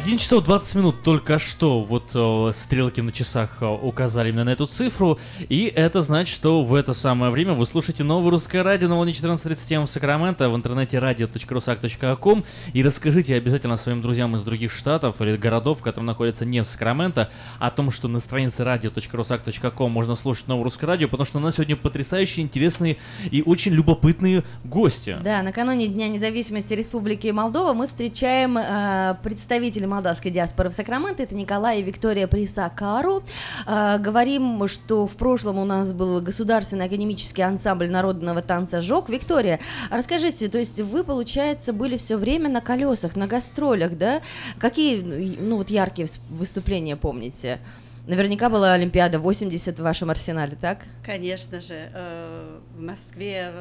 Один 0.08 0.20
часов 0.20 0.46
20 0.46 0.76
минут 0.76 1.04
только 1.04 1.38
что 1.38 1.82
вот 1.82 2.12
э, 2.16 2.52
стрелки 2.54 3.02
на 3.02 3.12
часах 3.12 3.58
э, 3.60 3.66
указали 3.66 4.30
именно 4.30 4.46
на 4.46 4.52
эту 4.52 4.66
цифру, 4.66 5.20
и 5.50 5.66
это 5.66 6.02
значит, 6.02 6.34
что 6.34 6.64
в 6.64 6.76
это 6.76 6.94
самое 6.94 7.30
время 7.30 7.52
вы 7.52 7.66
слушаете 7.66 8.06
новое 8.06 8.32
русское 8.32 8.62
радио 8.62 8.88
на 8.88 8.96
волне 8.96 9.12
14.37 9.12 9.86
в 9.86 9.90
Сакраменто 9.90 10.50
в 10.50 10.56
интернете 10.56 11.00
radio.rusak.com 11.00 12.46
и 12.72 12.84
расскажите 12.84 13.36
обязательно 13.36 13.76
своим 13.76 14.02
друзьям 14.02 14.34
из 14.38 14.44
других 14.44 14.72
штатов 14.72 15.20
или 15.20 15.36
городов, 15.36 15.82
которые 15.82 16.08
находятся 16.08 16.46
не 16.46 16.64
в 16.64 16.66
Сакраменто, 16.68 17.30
о 17.60 17.70
том, 17.70 17.92
что 17.92 18.08
на 18.08 18.20
странице 18.20 18.64
radio.rusak.com 18.64 19.92
можно 19.92 20.16
слушать 20.16 20.48
новое 20.48 20.64
русское 20.64 20.86
радио, 20.86 21.10
потому 21.10 21.26
что 21.26 21.40
у 21.40 21.42
нас 21.42 21.56
сегодня 21.56 21.76
потрясающие, 21.76 22.46
интересные 22.46 22.96
и 23.30 23.44
очень 23.46 23.74
любопытные 23.74 24.46
гости. 24.64 25.18
Да, 25.22 25.42
накануне 25.44 25.88
Дня 25.88 26.08
независимости 26.08 26.74
Республики 26.76 27.28
Молдова 27.28 27.74
мы 27.74 27.88
встречаем 27.88 28.58
э, 28.58 29.18
представителей 29.22 29.97
молдавской 29.98 30.30
диаспоры 30.30 30.70
в 30.70 30.74
Сакраменто. 30.74 31.24
Это 31.24 31.34
Николай 31.34 31.80
и 31.80 31.84
Виктория 31.84 32.28
Присакару. 32.28 33.24
Э, 33.66 33.98
говорим, 33.98 34.68
что 34.68 35.08
в 35.08 35.16
прошлом 35.16 35.58
у 35.58 35.66
нас 35.66 35.92
был 35.92 36.22
государственный 36.22 36.86
академический 36.86 37.44
ансамбль 37.44 37.90
народного 37.90 38.44
танца 38.44 38.82
«Жок». 38.82 39.10
Виктория, 39.10 39.60
расскажите, 39.90 40.50
то 40.50 40.60
есть 40.60 40.80
вы, 40.80 41.04
получается, 41.04 41.74
были 41.74 41.98
все 41.98 42.18
время 42.18 42.48
на 42.50 42.62
колесах, 42.62 43.16
на 43.16 43.26
гастролях, 43.26 43.98
да? 43.98 44.22
Какие, 44.60 45.02
ну 45.02 45.58
вот 45.58 45.72
яркие 45.72 46.08
выступления 46.30 46.96
помните? 46.96 47.60
Наверняка 48.06 48.50
была 48.50 48.74
Олимпиада 48.74 49.20
80 49.20 49.80
в 49.80 49.82
вашем 49.82 50.12
арсенале, 50.12 50.56
так? 50.62 50.86
Конечно 51.04 51.62
же, 51.62 51.90
э, 51.94 52.60
в 52.78 52.82
Москве 52.82 53.52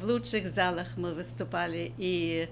в, 0.00 0.04
лучших 0.04 0.48
залах 0.48 0.86
мы 0.96 1.12
выступали, 1.12 1.92
и 1.98 2.48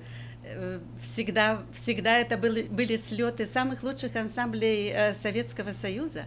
всегда, 1.01 1.63
всегда 1.73 2.19
это 2.19 2.37
были, 2.37 2.63
были 2.63 2.97
слеты 2.97 3.47
самых 3.47 3.83
лучших 3.83 4.17
ансамблей 4.17 4.91
э, 4.91 5.15
Советского 5.15 5.73
Союза. 5.73 6.25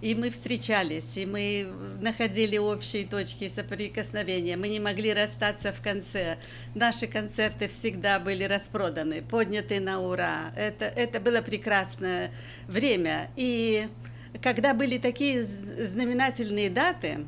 И 0.00 0.14
мы 0.14 0.30
встречались, 0.30 1.18
и 1.18 1.26
мы 1.26 1.70
находили 2.00 2.56
общие 2.56 3.06
точки 3.06 3.50
соприкосновения. 3.50 4.56
Мы 4.56 4.68
не 4.68 4.80
могли 4.80 5.12
расстаться 5.12 5.72
в 5.72 5.82
конце. 5.82 6.38
Наши 6.74 7.06
концерты 7.06 7.68
всегда 7.68 8.18
были 8.18 8.44
распроданы, 8.44 9.20
подняты 9.20 9.78
на 9.78 10.00
ура. 10.00 10.52
Это, 10.56 10.86
это 10.86 11.20
было 11.20 11.42
прекрасное 11.42 12.30
время. 12.66 13.28
И 13.36 13.88
когда 14.40 14.72
были 14.72 14.96
такие 14.96 15.42
знаменательные 15.42 16.70
даты, 16.70 17.26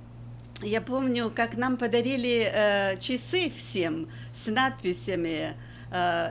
я 0.62 0.80
помню, 0.80 1.30
как 1.34 1.58
нам 1.58 1.76
подарили 1.76 2.50
э, 2.50 2.96
часы 2.98 3.50
всем 3.50 4.08
с 4.34 4.46
надписями 4.46 5.50
э, 5.50 5.71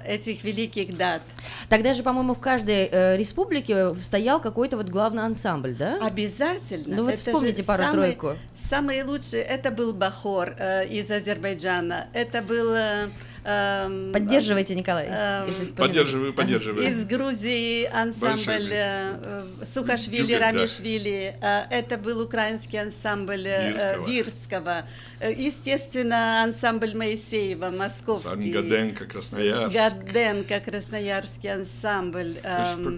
этих 0.05 0.43
великих 0.43 0.95
дат. 0.97 1.21
Тогда 1.69 1.93
же, 1.93 2.03
по-моему, 2.03 2.33
в 2.35 2.39
каждой 2.39 2.89
э, 2.91 3.17
республике 3.17 3.89
стоял 4.01 4.39
какой-то 4.41 4.77
вот 4.77 4.89
главный 4.89 5.23
ансамбль, 5.23 5.73
да? 5.75 5.97
Обязательно. 6.01 6.95
Ну 6.97 7.03
вот 7.03 7.13
Это 7.13 7.19
вспомните 7.21 7.63
пару-тройку. 7.63 8.27
самый- 8.27 8.39
Самые 8.57 9.03
лучшие, 9.03 9.43
это 9.43 9.71
был 9.71 9.93
Бахор 9.93 10.55
э, 10.57 10.87
из 10.87 11.09
Азербайджана, 11.11 12.07
это 12.13 12.41
был... 12.41 12.73
э, 12.73 13.09
эм, 13.43 14.11
Поддерживайте, 14.13 14.75
Николай, 14.75 15.07
эм, 15.09 15.47
если. 15.47 15.73
Поддерживаю, 15.73 16.33
поддерживаю. 16.33 16.87
Из 16.87 17.05
Грузии 17.05 17.85
ансамбль 17.85 18.69
э, 18.71 19.17
э, 19.21 19.65
Сухашвили, 19.73 20.21
Джугер, 20.21 20.39
да. 20.39 20.51
Рамишвили. 20.51 21.35
Э, 21.41 21.63
Это 21.69 21.97
был 21.97 22.21
украинский 22.21 22.79
ансамбль 22.79 23.47
э, 23.47 23.71
Вирского. 23.71 24.07
Вирского. 24.07 24.85
Э, 25.19 25.33
Естественно, 25.33 26.43
ансамбль 26.43 26.95
Моисеева, 26.95 27.69
московский. 27.69 28.29
Сангаденко, 28.53 29.05
Красноярск. 29.05 29.75
Гаденко, 29.75 30.59
красноярский 30.59 31.51
ансамбль. 31.53 32.39
Эм, 32.43 32.97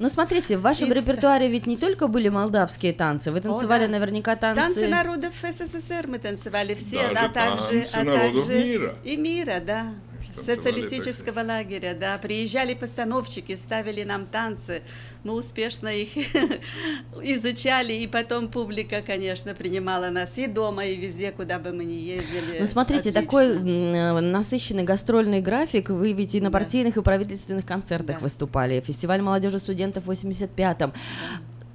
Ну, 0.00 0.08
смотрите, 0.08 0.56
в 0.56 0.62
вашем 0.62 0.90
репертуаре 0.90 1.50
ведь 1.50 1.66
не 1.66 1.76
только 1.76 2.08
были 2.08 2.30
молдавские 2.30 2.94
танцы, 2.94 3.30
вы 3.30 3.42
танцевали 3.42 3.84
да. 3.84 3.92
наверняка 3.92 4.34
танцы... 4.34 4.62
Танцы 4.62 4.88
народов 4.88 5.34
СССР 5.42 6.06
мы 6.08 6.18
танцевали 6.18 6.74
все, 6.74 7.02
Даже 7.02 7.26
а 7.26 7.28
также, 7.28 7.66
танцы 7.68 7.90
а 7.96 8.04
народов 8.04 8.46
также 8.46 8.64
мира. 8.64 8.94
и 9.04 9.16
мира, 9.18 9.60
да. 9.60 9.88
Социалистического 10.34 11.40
лагеря, 11.40 11.96
да. 11.98 12.18
Приезжали 12.18 12.74
постановщики, 12.74 13.56
ставили 13.56 14.04
нам 14.04 14.26
танцы. 14.26 14.82
Мы 15.24 15.34
успешно 15.34 15.88
их 15.88 16.16
изучали, 17.22 17.92
и 17.92 18.06
потом 18.06 18.48
публика, 18.48 19.02
конечно, 19.02 19.54
принимала 19.54 20.08
нас 20.08 20.38
и 20.38 20.46
дома, 20.46 20.86
и 20.86 20.96
везде, 20.96 21.30
куда 21.30 21.58
бы 21.58 21.72
мы 21.72 21.84
ни 21.84 21.92
ездили. 21.92 22.58
Ну, 22.60 22.66
смотрите, 22.66 23.10
Отлично. 23.10 23.22
такой 23.22 23.46
э, 23.56 24.20
насыщенный 24.20 24.84
гастрольный 24.84 25.40
график. 25.40 25.90
Вы 25.90 26.12
ведь 26.12 26.34
и 26.34 26.40
на 26.40 26.50
партийных, 26.50 26.96
и 26.96 27.02
правительственных 27.02 27.66
концертах 27.66 28.22
выступали. 28.22 28.80
Фестиваль 28.80 29.20
молодежи 29.20 29.58
студентов 29.58 30.04
в 30.06 30.10
85-м. 30.10 30.92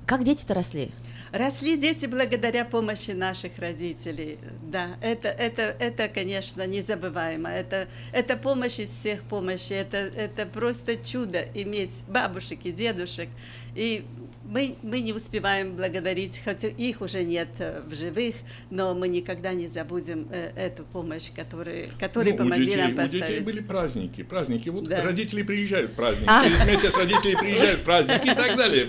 Как 0.06 0.24
дети-то 0.24 0.54
росли? 0.54 0.92
Росли 1.36 1.76
дети 1.76 2.06
благодаря 2.06 2.64
помощи 2.64 3.12
наших 3.12 3.60
родителей. 3.60 4.40
Да, 4.64 4.96
это, 5.02 5.28
это, 5.28 5.76
это 5.80 6.08
конечно, 6.08 6.66
незабываемо. 6.66 7.50
Это, 7.50 7.90
это 8.14 8.38
помощь 8.38 8.80
из 8.80 8.90
всех 8.90 9.22
помощи. 9.24 9.74
Это, 9.74 9.98
это 9.98 10.46
просто 10.46 10.96
чудо 10.96 11.46
иметь 11.54 12.04
бабушек 12.08 12.60
и 12.64 12.72
дедушек. 12.72 13.28
И 13.76 14.06
мы, 14.46 14.76
мы 14.84 15.02
не 15.02 15.14
успеваем 15.14 15.76
благодарить, 15.76 16.40
хотя 16.44 16.68
их 16.68 17.02
уже 17.02 17.24
нет 17.24 17.50
э, 17.60 17.82
в 17.86 17.96
живых, 17.96 18.36
но 18.70 18.94
мы 18.94 19.08
никогда 19.08 19.54
не 19.54 19.68
забудем 19.68 20.28
э, 20.32 20.52
эту 20.56 20.84
помощь, 20.84 21.32
которую, 21.36 21.90
которые 22.00 22.34
Ну, 22.34 22.40
помогли 22.40 22.64
у 22.64 22.66
детей, 22.66 22.82
нам 22.82 22.94
у 22.94 22.96
поставить. 22.96 23.26
детей 23.28 23.40
были 23.42 23.60
праздники, 23.60 24.24
праздники. 24.24 24.70
Вот 24.70 24.86
Да. 24.88 25.02
родители 25.02 25.42
приезжают 25.42 25.94
праздник, 25.96 26.28
А. 26.30 26.44
через 26.44 26.66
месяц 26.66 26.96
родители 26.98 27.36
приезжают 27.36 27.84
праздники 27.84 28.28
и 28.28 28.36
так 28.36 28.56
далее. 28.56 28.88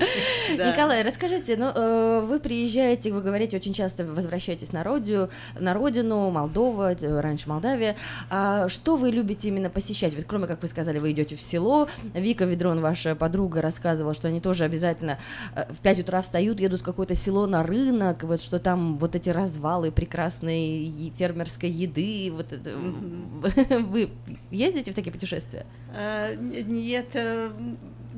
Николай, 0.50 1.02
расскажите, 1.02 1.56
ну, 1.56 1.70
э, 1.74 2.20
вы 2.26 2.38
приезжаете, 2.40 3.12
вы 3.12 3.22
говорите, 3.22 3.56
очень 3.56 3.72
часто 3.72 4.04
возвращаетесь 4.04 4.72
на 4.72 4.84
родину, 4.84 5.30
на 5.58 5.74
родину, 5.74 6.30
Молдова, 6.30 6.94
раньше 7.00 7.48
Молдавия. 7.48 7.96
А 8.30 8.68
что 8.68 8.96
вы 8.96 9.10
любите 9.10 9.48
именно 9.48 9.70
посещать? 9.70 10.14
Вот 10.14 10.24
кроме, 10.26 10.46
как 10.46 10.60
вы 10.62 10.68
сказали, 10.68 10.98
вы 10.98 11.12
идете 11.12 11.36
в 11.36 11.40
село. 11.40 11.88
Вика 12.14 12.44
Ведрон, 12.44 12.80
ваша 12.80 13.14
подруга, 13.14 13.62
рассказывала, 13.62 14.14
что 14.14 14.28
они 14.28 14.40
тоже 14.40 14.64
обязательно 14.64 15.18
в 15.54 15.78
5 15.82 16.00
утра 16.00 16.20
встают, 16.22 16.60
едут 16.60 16.80
в 16.80 16.84
какое-то 16.84 17.14
село 17.14 17.46
на 17.46 17.62
рынок, 17.62 18.22
вот 18.24 18.40
что 18.42 18.58
там 18.58 18.98
вот 18.98 19.14
эти 19.14 19.28
развалы 19.30 19.90
прекрасной 19.92 21.12
фермерской 21.16 21.70
еды. 21.70 22.30
Вот 22.32 22.52
это. 22.52 22.76
Вы 23.80 24.10
ездите 24.50 24.92
в 24.92 24.94
такие 24.94 25.12
путешествия? 25.12 25.66
Н- 25.94 26.72
Нет, 26.72 27.08
э, 27.14 27.50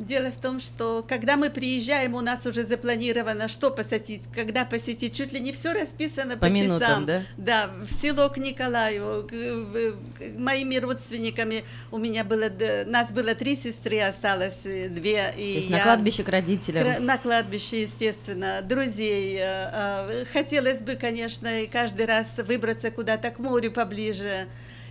дело 0.06 0.30
в 0.30 0.36
том, 0.40 0.60
что 0.60 1.04
когда 1.08 1.36
мы 1.36 1.50
приезжаем, 1.50 2.14
у 2.14 2.20
нас 2.20 2.46
уже 2.46 2.64
запланировано, 2.64 3.48
что 3.48 3.70
посетить, 3.70 4.22
когда 4.34 4.64
посетить, 4.64 5.14
чуть 5.14 5.32
ли 5.32 5.40
не 5.40 5.52
все 5.52 5.72
расписано 5.72 6.34
по, 6.36 6.46
По 6.46 6.50
минутам, 6.50 6.78
часам. 6.78 7.06
да? 7.06 7.22
Да, 7.36 7.70
в 7.84 7.92
село 7.92 8.28
к 8.28 8.38
Николаю, 8.38 9.26
к, 9.26 9.30
к 9.30 10.38
моими 10.38 10.76
родственниками. 10.76 11.64
У 11.90 11.98
меня 11.98 12.24
было, 12.24 12.50
нас 12.86 13.10
было 13.10 13.34
три 13.34 13.56
сестры, 13.56 14.00
осталось 14.00 14.60
э, 14.64 14.88
две. 14.88 15.34
И 15.36 15.52
То 15.52 15.58
есть 15.58 15.70
на 15.70 15.76
я- 15.76 15.82
кладбище 15.82 16.22
к 16.22 16.28
родителям. 16.28 17.04
На 17.04 17.18
кладбище, 17.18 17.82
естественно, 17.82 18.60
друзей. 18.62 19.36
э, 19.40 19.40
э, 19.42 20.24
Хотелось 20.32 20.80
бы, 20.82 20.94
конечно, 20.94 21.50
каждый 21.72 22.06
раз 22.06 22.38
выбраться 22.38 22.90
куда-то 22.90 23.30
к 23.30 23.38
морю 23.38 23.72
поближе. 23.72 24.46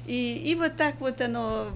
И, 0.08 0.52
и 0.52 0.56
вот 0.56 0.78
так 0.78 0.96
вот 1.02 1.20
оно, 1.20 1.68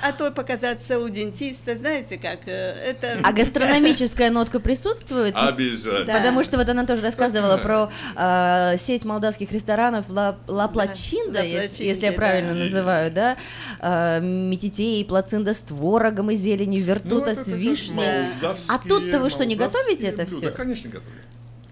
а 0.00 0.12
то 0.12 0.30
показаться 0.30 1.00
у 1.00 1.08
дентиста, 1.08 1.74
знаете 1.74 2.18
как, 2.18 2.46
э, 2.46 2.52
это... 2.86 3.18
А 3.24 3.32
гастрономическая 3.32 4.30
нотка 4.30 4.60
присутствует? 4.60 5.34
Обязательно. 5.34 6.04
Да. 6.04 6.18
Потому 6.18 6.44
что 6.44 6.56
вот 6.56 6.68
она 6.68 6.86
тоже 6.86 7.02
рассказывала 7.02 7.58
про 7.58 7.90
э, 8.14 8.76
сеть 8.76 9.04
молдавских 9.04 9.50
ресторанов 9.50 10.04
Ла, 10.08 10.38
Ла 10.46 10.68
Плачинда, 10.68 11.40
Ла 11.40 11.44
ес- 11.44 11.62
Плачинде, 11.62 11.88
если 11.88 12.04
я 12.04 12.10
да. 12.12 12.16
правильно 12.16 12.54
называю, 12.54 13.10
да? 13.10 13.36
Э, 13.80 14.20
метитей, 14.20 15.04
плацинда 15.04 15.52
с 15.52 15.58
творогом 15.58 16.30
и 16.30 16.36
зеленью, 16.36 16.84
вертута 16.84 17.30
Ну, 17.30 17.34
с 17.34 17.48
это 17.48 17.56
вишней. 17.56 18.26
А 18.68 18.78
тут-то 18.78 19.18
вы 19.18 19.30
что, 19.30 19.44
не 19.44 19.56
готовите 19.56 20.06
это 20.06 20.26
блюда. 20.26 20.36
все? 20.36 20.50
Конечно, 20.52 20.90
готовим. 20.90 21.18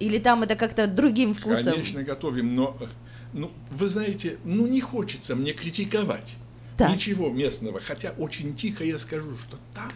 Или 0.00 0.18
там 0.18 0.42
это 0.42 0.56
как-то 0.56 0.88
другим 0.88 1.34
вкусом? 1.34 1.74
Конечно, 1.74 2.02
готовим, 2.02 2.56
но, 2.56 2.76
э, 2.80 2.86
ну, 3.32 3.50
вы 3.70 3.88
знаете, 3.88 4.38
ну, 4.44 4.66
не 4.66 4.80
хочется 4.80 5.36
мне 5.36 5.52
критиковать 5.52 6.34
Так. 6.76 6.90
ничего 6.90 7.28
местного, 7.30 7.80
хотя 7.80 8.10
очень 8.18 8.54
тихо 8.54 8.84
я 8.84 8.98
скажу, 8.98 9.36
что 9.36 9.58
там 9.74 9.90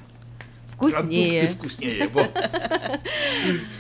Вкуснее. 0.67 1.43
продукты 1.43 1.57
вкуснее. 1.59 2.09
Вот. 2.09 2.31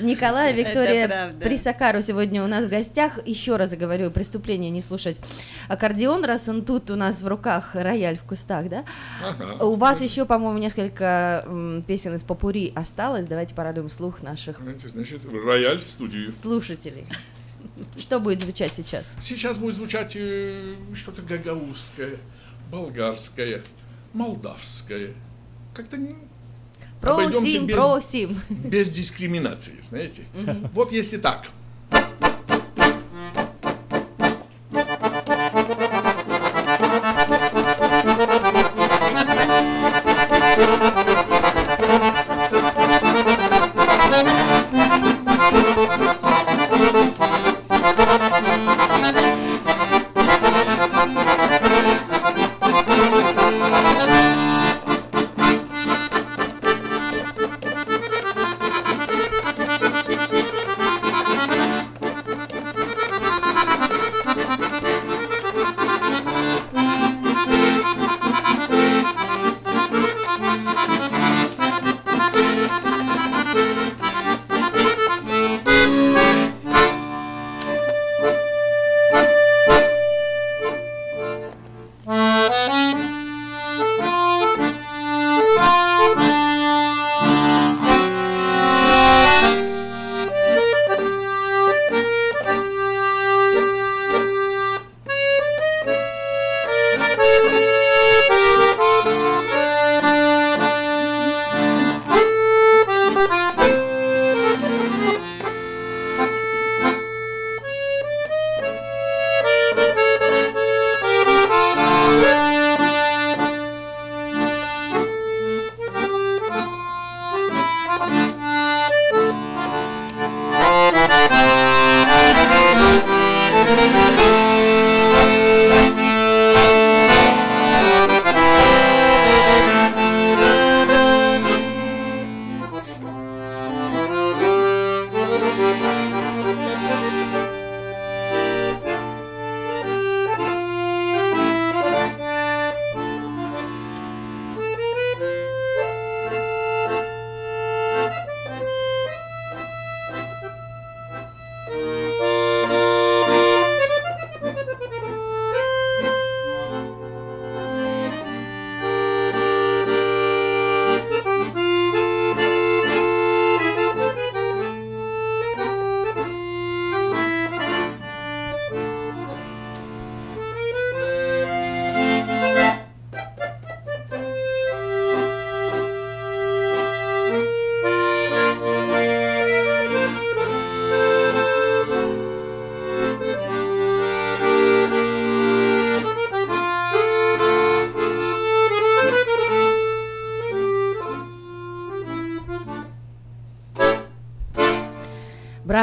Николай, 0.00 0.52
Виктория. 0.52 1.32
Присакару 1.40 2.00
сегодня 2.02 2.44
у 2.44 2.46
нас 2.46 2.64
в 2.66 2.68
гостях. 2.68 3.18
Еще 3.26 3.56
раз 3.56 3.74
говорю, 3.74 4.10
преступление 4.10 4.70
не 4.70 4.80
слушать 4.80 5.18
аккордеон, 5.68 6.24
раз 6.24 6.48
он 6.48 6.64
тут 6.64 6.90
у 6.90 6.96
нас 6.96 7.20
в 7.22 7.26
руках, 7.26 7.70
рояль 7.74 8.18
в 8.18 8.22
кустах, 8.22 8.68
да? 8.68 8.84
Ага. 9.22 9.64
У 9.64 9.74
вас 9.76 10.00
еще, 10.00 10.26
по-моему, 10.26 10.58
несколько 10.58 11.44
песен 11.88 12.14
из 12.14 12.22
попури 12.22 12.72
осталось. 12.74 13.26
Давайте 13.26 13.54
порадуем 13.54 13.88
слух 13.90 14.22
наших 14.22 14.60
Значит, 14.84 15.22
рояль 15.32 15.80
в 15.80 15.90
студию. 15.90 16.30
слушателей. 16.30 17.06
Что 17.98 18.18
будет 18.20 18.40
звучать 18.40 18.74
сейчас? 18.74 19.16
Сейчас 19.22 19.58
будет 19.58 19.74
звучать 19.76 20.12
э, 20.16 20.74
что-то 20.94 21.22
гагаузское, 21.22 22.18
болгарское, 22.70 23.62
молдавское. 24.12 25.14
Как-то 25.74 25.96
не- 25.96 26.16
Просим, 27.00 27.66
без, 27.66 27.74
просим. 27.76 28.40
без 28.48 28.88
дискриминации, 28.88 29.74
знаете. 29.82 30.22
Мгм. 30.34 30.70
Вот 30.72 30.92
если 30.92 31.16
так. 31.16 31.48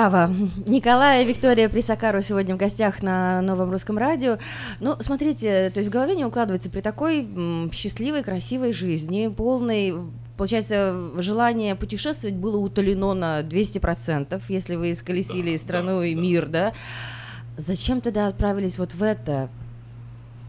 Браво! 0.09 0.33
Николай 0.65 1.23
и 1.23 1.27
Виктория 1.27 1.69
Присакару 1.69 2.21
сегодня 2.21 2.55
в 2.55 2.57
гостях 2.57 3.03
на 3.03 3.41
Новом 3.41 3.71
Русском 3.71 3.97
Радио. 3.97 4.37
Ну, 4.79 4.95
смотрите, 4.99 5.69
то 5.69 5.79
есть 5.79 5.89
в 5.89 5.93
голове 5.93 6.15
не 6.15 6.25
укладывается 6.25 6.69
при 6.69 6.81
такой 6.81 7.27
счастливой, 7.71 8.23
красивой 8.23 8.73
жизни, 8.73 9.27
полной 9.27 9.95
Получается, 10.37 11.11
желание 11.17 11.75
путешествовать 11.75 12.37
было 12.37 12.55
утолено 12.57 13.13
на 13.13 13.41
200%, 13.41 14.41
если 14.47 14.75
вы 14.77 14.93
исколесили 14.93 15.51
Да, 15.51 15.59
страну 15.59 15.99
да, 15.99 16.05
и 16.05 16.15
да. 16.15 16.21
мир, 16.21 16.47
да? 16.47 16.73
Зачем 17.57 17.99
тогда 17.99 18.27
отправились 18.27 18.77
вот 18.77 18.93
в 18.93 19.03
это 19.03 19.49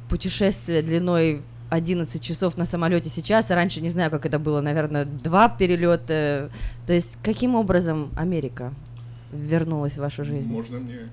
путешествие 0.09 0.83
длиной 0.83 1.43
11 1.71 2.23
часов 2.23 2.57
на 2.57 2.67
самолете 2.67 3.09
сейчас, 3.09 3.51
а 3.51 3.57
раньше 3.57 3.81
не 3.81 3.89
знаю, 3.89 4.13
как 4.13 4.27
это 4.27 4.39
было, 4.39 4.61
наверное, 4.61 5.07
два 5.07 5.49
перелета. 5.49 6.51
То 6.87 6.93
есть 6.93 7.19
каким 7.21 7.57
образом 7.57 8.11
Америка 8.17 8.73
вернулась 9.33 9.95
в 9.95 9.99
вашу 9.99 10.25
жизнь? 10.25 10.51
Можно 10.51 10.79
мне? 10.79 11.09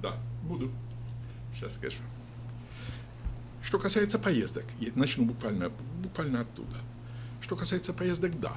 Да, 0.00 0.16
буду. 0.42 0.70
Сейчас 1.54 1.74
скажу. 1.74 1.98
Что 3.62 3.78
касается 3.78 4.18
поездок, 4.18 4.64
я 4.80 4.90
начну 4.94 5.24
буквально, 5.24 5.70
буквально 6.02 6.40
оттуда. 6.40 6.76
Что 7.40 7.56
касается 7.56 7.92
поездок, 7.92 8.38
да. 8.40 8.56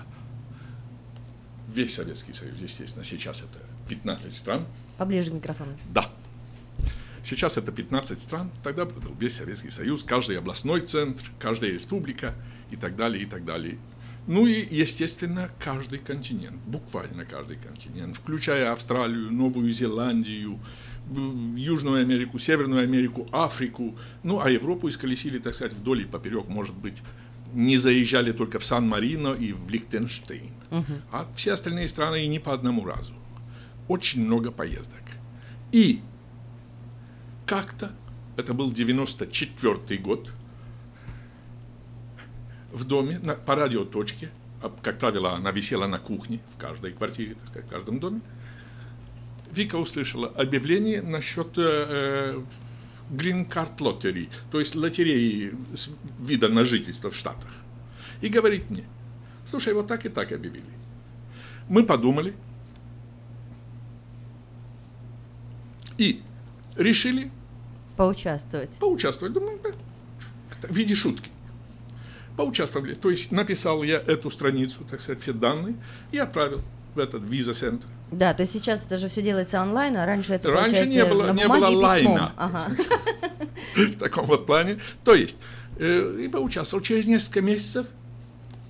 Весь 1.67 1.95
Советский 1.95 2.33
Союз, 2.33 2.57
естественно, 2.59 3.03
сейчас 3.03 3.41
это 3.41 3.59
15 3.89 4.35
стран. 4.35 4.65
Поближе 4.97 5.31
к 5.31 5.33
микрофону. 5.33 5.71
Да. 5.89 6.09
Сейчас 7.23 7.57
это 7.57 7.71
15 7.71 8.21
стран, 8.21 8.51
тогда 8.63 8.85
был 8.85 9.15
весь 9.19 9.35
Советский 9.35 9.71
Союз, 9.71 10.03
каждый 10.03 10.37
областной 10.37 10.81
центр, 10.81 11.23
каждая 11.39 11.71
республика 11.71 12.35
и 12.69 12.75
так 12.75 12.95
далее, 12.95 13.23
и 13.23 13.25
так 13.25 13.45
далее. 13.45 13.77
Ну 14.27 14.47
и, 14.47 14.65
естественно, 14.75 15.51
каждый 15.59 15.99
континент, 15.99 16.55
буквально 16.65 17.25
каждый 17.25 17.57
континент, 17.57 18.17
включая 18.17 18.71
Австралию, 18.71 19.31
Новую 19.31 19.69
Зеландию, 19.71 20.59
б- 21.07 21.59
Южную 21.59 22.01
Америку, 22.01 22.39
Северную 22.39 22.81
Америку, 22.83 23.27
Африку, 23.31 23.95
ну 24.23 24.39
а 24.39 24.49
Европу 24.49 24.87
исколесили, 24.89 25.37
так 25.37 25.53
сказать, 25.53 25.73
вдоль 25.73 26.01
и 26.01 26.05
поперек, 26.05 26.47
может 26.47 26.73
быть, 26.75 26.95
не 27.53 27.77
заезжали 27.77 28.31
только 28.31 28.57
в 28.57 28.65
Сан-Марино 28.65 29.33
и 29.33 29.53
в 29.53 29.69
Лихтенштейн, 29.69 30.49
Мгм. 30.71 31.01
а 31.11 31.27
все 31.35 31.53
остальные 31.53 31.87
страны 31.87 32.23
и 32.23 32.27
не 32.27 32.39
по 32.39 32.51
одному 32.53 32.83
разу. 32.83 33.13
Очень 33.87 34.25
много 34.25 34.49
поездок. 34.51 35.03
И 35.71 36.01
как-то, 37.45 37.91
это 38.37 38.53
был 38.55 38.71
94 38.71 39.97
год, 39.99 40.31
в 42.75 42.83
доме 42.83 43.19
на, 43.19 43.35
по 43.35 43.55
радиоточке, 43.55 44.29
а, 44.61 44.71
как 44.81 44.99
правило, 44.99 45.33
она 45.33 45.51
висела 45.51 45.87
на 45.87 45.97
кухне 45.97 46.39
в 46.55 46.59
каждой 46.59 46.91
квартире, 46.91 47.35
так 47.35 47.47
сказать, 47.47 47.67
в 47.67 47.71
каждом 47.71 47.99
доме, 47.99 48.21
Вика 49.51 49.77
услышала 49.77 50.27
объявление 50.27 51.01
насчет 51.01 51.57
э, 51.57 52.41
Green 53.09 53.47
Card 53.49 53.77
Lottery, 53.77 54.29
то 54.51 54.59
есть 54.59 54.75
лотереи 54.75 55.53
с 55.75 55.89
вида 56.19 56.49
на 56.49 56.65
жительство 56.65 57.09
в 57.09 57.15
Штатах. 57.15 57.51
И 58.19 58.27
говорит 58.27 58.69
мне, 58.69 58.83
слушай, 59.47 59.73
вот 59.73 59.87
так 59.87 60.05
и 60.05 60.09
так 60.09 60.33
объявили. 60.33 60.65
Мы 61.69 61.83
подумали 61.85 62.33
и 65.97 66.21
решили 66.75 67.31
Поучаствовать. 67.95 68.71
поучаствовать. 68.71 69.33
Думаю, 69.33 69.57
да, 69.63 70.67
в 70.67 70.75
виде 70.75 70.95
шутки. 70.95 71.31
Поучаствовали. 72.37 72.93
То 72.95 73.09
есть 73.09 73.31
написал 73.31 73.83
я 73.83 73.97
эту 73.97 74.29
страницу, 74.29 74.83
так 74.89 74.99
сказать, 74.99 75.21
все 75.21 75.33
данные 75.33 75.75
и 76.11 76.17
отправил 76.17 76.61
в 76.93 76.99
этот 76.99 77.23
виза-центр. 77.23 77.87
Да, 78.11 78.33
то 78.33 78.41
есть 78.41 78.53
сейчас 78.53 78.85
это 78.85 78.97
же 78.97 79.07
все 79.07 79.21
делается 79.21 79.61
онлайн, 79.61 79.97
а 79.97 80.05
раньше 80.05 80.33
это 80.33 80.51
Раньше 80.51 80.85
не 80.85 81.03
было- 81.05 81.27
на 81.27 81.33
не 81.33 81.47
было 81.47 81.67
лайна. 81.67 82.33
Ага. 82.37 82.75
в 83.75 83.97
таком 83.97 84.25
вот 84.25 84.45
плане. 84.45 84.79
То 85.03 85.13
есть, 85.13 85.37
э, 85.77 86.21
и 86.25 86.27
поучаствовал. 86.27 86.83
Через 86.83 87.07
несколько 87.07 87.41
месяцев 87.41 87.87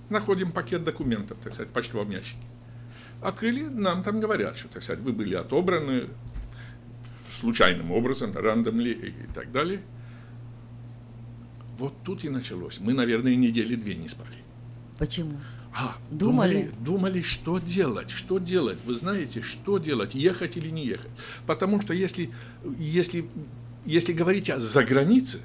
находим 0.09 0.51
пакет 0.51 0.83
документов, 0.83 1.37
так 1.43 1.53
сказать, 1.53 1.69
в 1.69 1.73
почтовом 1.73 2.09
ящике. 2.11 2.37
Открыли, 3.21 3.63
нам 3.63 4.03
там 4.03 4.19
говорят, 4.19 4.57
что, 4.57 4.67
так 4.67 4.83
сказать, 4.83 5.01
вы 5.01 5.11
были 5.11 5.35
отобраны 5.35 6.09
случайным 7.39 7.91
образом, 7.91 8.35
рандомли 8.35 8.91
и 8.91 9.33
так 9.33 9.51
далее. 9.51 9.81
Вот 11.77 11.93
тут 12.03 12.23
и 12.23 12.29
началось. 12.29 12.79
Мы, 12.79 12.93
наверное, 12.93 13.35
недели 13.35 13.75
две 13.75 13.95
не 13.95 14.07
спали. 14.07 14.37
Почему? 14.97 15.37
А, 15.77 15.97
Думали? 16.09 16.53
думали, 16.53 16.71
думали, 16.79 17.21
что 17.21 17.59
делать, 17.59 18.09
что 18.09 18.39
делать. 18.39 18.77
Вы 18.85 18.95
знаете, 18.95 19.41
что 19.41 19.77
делать, 19.77 20.15
ехать 20.15 20.55
или 20.55 20.69
не 20.69 20.85
ехать. 20.85 21.11
Потому 21.45 21.81
что 21.81 21.93
если, 21.93 22.29
если, 22.79 23.27
если 23.85 24.13
говорить 24.13 24.49
о 24.49 24.61
загранице, 24.61 25.41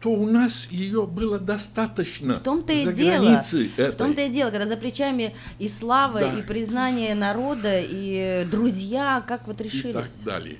то 0.00 0.10
у 0.10 0.26
нас 0.26 0.70
ее 0.70 1.06
было 1.06 1.38
достаточно. 1.38 2.34
В 2.36 2.40
том-то 2.42 2.72
и 2.72 2.90
дело. 2.94 3.22
границей 3.24 3.68
В 3.68 3.78
этой. 3.78 3.96
том-то 3.98 4.22
и 4.22 4.30
дело, 4.30 4.50
когда 4.50 4.66
за 4.66 4.78
плечами 4.78 5.34
и 5.58 5.68
слава, 5.68 6.20
Да. 6.20 6.38
и 6.38 6.42
признание 6.42 7.14
народа, 7.14 7.78
и 7.82 8.46
друзья, 8.50 9.22
как 9.28 9.46
вот 9.46 9.60
и 9.60 9.64
так 9.64 9.72
решились? 9.74 10.20
далее. 10.24 10.58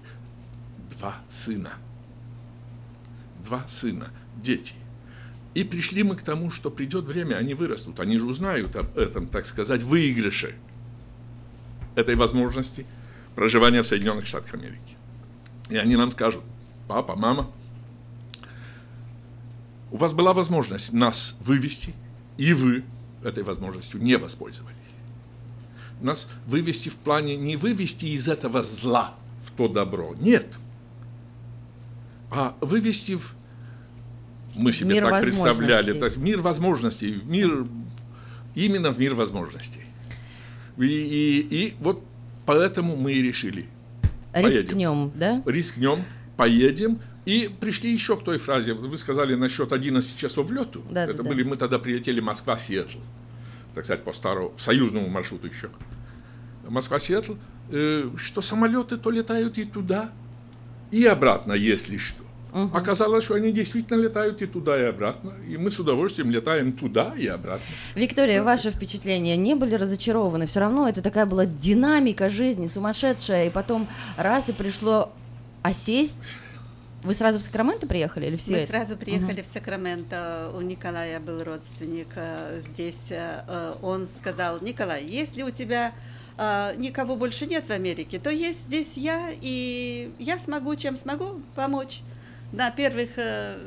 Два 0.99 1.15
сына. 1.31 1.73
Два 3.47 3.65
сына, 3.69 4.09
дети. 4.43 4.75
И 5.57 5.65
пришли 5.65 6.03
мы 6.03 6.16
к 6.16 6.23
тому, 6.23 6.51
что 6.51 6.70
придет 6.70 7.07
время, 7.07 7.37
они 7.37 7.55
вырастут, 7.55 7.99
они 8.01 8.19
же 8.19 8.27
узнают 8.27 8.77
об 8.77 8.99
этом, 8.99 9.27
так 9.27 9.47
сказать, 9.47 9.83
выигрыше 9.83 10.55
этой 11.95 12.15
возможности 12.15 12.85
проживания 13.35 13.83
в 13.83 13.87
Соединенных 13.87 14.27
Штатах 14.27 14.53
Америки. 14.53 14.99
И 15.70 15.78
они 15.78 15.97
нам 15.97 16.11
скажут, 16.11 16.43
папа, 16.89 17.16
мама, 17.16 17.51
у 19.91 19.97
вас 19.97 20.12
была 20.12 20.35
возможность 20.35 20.93
нас 20.93 21.39
вывести, 21.41 21.95
и 22.37 22.53
вы 22.53 22.85
этой 23.24 23.43
возможностью 23.43 23.99
не 23.99 24.19
воспользовались. 24.19 24.77
Нас 26.03 26.28
вывести 26.47 26.91
в 26.91 26.97
плане 26.97 27.35
не 27.35 27.57
вывести 27.57 28.05
из 28.05 28.28
этого 28.28 28.62
зла 28.62 29.15
в 29.47 29.53
то 29.53 29.69
добро, 29.69 30.15
нет, 30.20 30.59
а 32.31 32.55
вывести 32.61 33.12
в 33.12 33.35
мы 34.57 34.73
себе 34.73 34.95
Мир 34.95 35.05
так 35.05 35.23
представляли, 35.23 35.93
то 35.93 36.05
есть 36.07 36.16
в 36.16 36.23
мир 36.23 36.41
возможностей, 36.41 37.12
в 37.12 37.28
мир 37.28 37.66
именно 38.55 38.91
в 38.91 38.99
мир 38.99 39.15
возможностей. 39.15 39.83
И, 40.78 40.85
и, 40.85 41.41
и 41.41 41.74
вот 41.81 42.03
поэтому 42.45 42.97
мы 42.97 43.12
и 43.12 43.23
решили. 43.23 43.66
поедем. 44.33 44.61
Рискнем, 44.61 45.12
да? 45.15 45.43
Рискнем, 45.47 46.05
поедем. 46.37 46.99
И 47.24 47.51
пришли 47.61 47.93
еще 47.93 48.16
к 48.16 48.23
той 48.23 48.39
фразе. 48.39 48.73
Вы 48.74 48.97
сказали 48.99 49.35
насчет 49.35 49.73
11 49.73 50.16
часов 50.16 50.51
лету. 50.51 50.83
Да, 50.91 51.05
Это 51.05 51.15
да, 51.15 51.23
да. 51.24 51.28
были 51.28 51.43
мы 51.43 51.57
тогда 51.57 51.78
прилетели 51.78 52.20
Москва-Сиэтл. 52.20 52.99
Так 53.74 53.85
сказать, 53.85 54.05
по 54.05 54.12
старому 54.12 54.53
союзному 54.59 55.09
маршруту 55.09 55.49
еще. 55.49 55.70
Москва-Сиэтл. 56.69 57.35
э, 57.70 58.11
что 58.16 58.43
самолеты 58.43 58.97
то 58.97 59.11
летают 59.11 59.59
и 59.59 59.65
туда, 59.65 60.12
и 60.93 61.05
обратно, 61.05 61.53
если 61.53 61.97
что. 61.97 62.23
Оказалось, 62.73 63.24
что 63.24 63.35
они 63.35 63.52
действительно 63.52 64.01
летают 64.01 64.40
и 64.40 64.47
туда, 64.47 64.81
и 64.81 64.85
обратно. 64.85 65.35
И 65.48 65.56
мы 65.56 65.70
с 65.70 65.78
удовольствием 65.78 66.31
летаем 66.31 66.73
туда 66.73 67.12
и 67.16 67.27
обратно. 67.27 67.66
Виктория, 67.94 68.43
ваши 68.43 68.70
впечатления 68.70 69.36
не 69.36 69.55
были 69.55 69.74
разочарованы? 69.74 70.47
Все 70.47 70.60
равно 70.60 70.89
это 70.89 71.02
такая 71.02 71.27
была 71.27 71.44
динамика 71.44 72.31
жизни, 72.31 72.66
сумасшедшая, 72.66 73.47
и 73.48 73.51
потом 73.51 73.86
раз 74.16 74.48
и 74.48 74.52
пришло 74.52 75.12
осесть. 75.62 76.36
Вы 77.02 77.14
сразу 77.14 77.39
в 77.39 77.43
Сакраменто 77.43 77.86
приехали 77.86 78.27
или 78.27 78.36
все? 78.36 78.52
Мы 78.52 78.66
сразу 78.66 78.97
приехали 78.97 79.43
в 79.43 79.47
Сакраменто. 79.47 80.51
У 80.56 80.60
Николая 80.60 81.20
был 81.20 81.44
родственник 81.44 82.09
э, 82.16 82.60
здесь. 82.73 83.10
э, 83.10 83.44
э, 83.47 83.74
Он 83.82 84.09
сказал, 84.09 84.60
Николай, 84.60 85.05
если 85.05 85.43
у 85.43 85.51
тебя 85.51 85.93
никого 86.77 87.16
больше 87.16 87.47
нет 87.47 87.64
в 87.66 87.70
Америке, 87.70 88.18
то 88.18 88.28
есть 88.28 88.66
здесь 88.66 88.98
я, 88.98 89.31
и 89.40 90.10
я 90.18 90.36
смогу, 90.36 90.77
чем 90.77 90.94
смогу, 90.94 91.40
помочь 91.55 92.02
на 92.52 92.70
первых 92.70 93.10
э, 93.16 93.59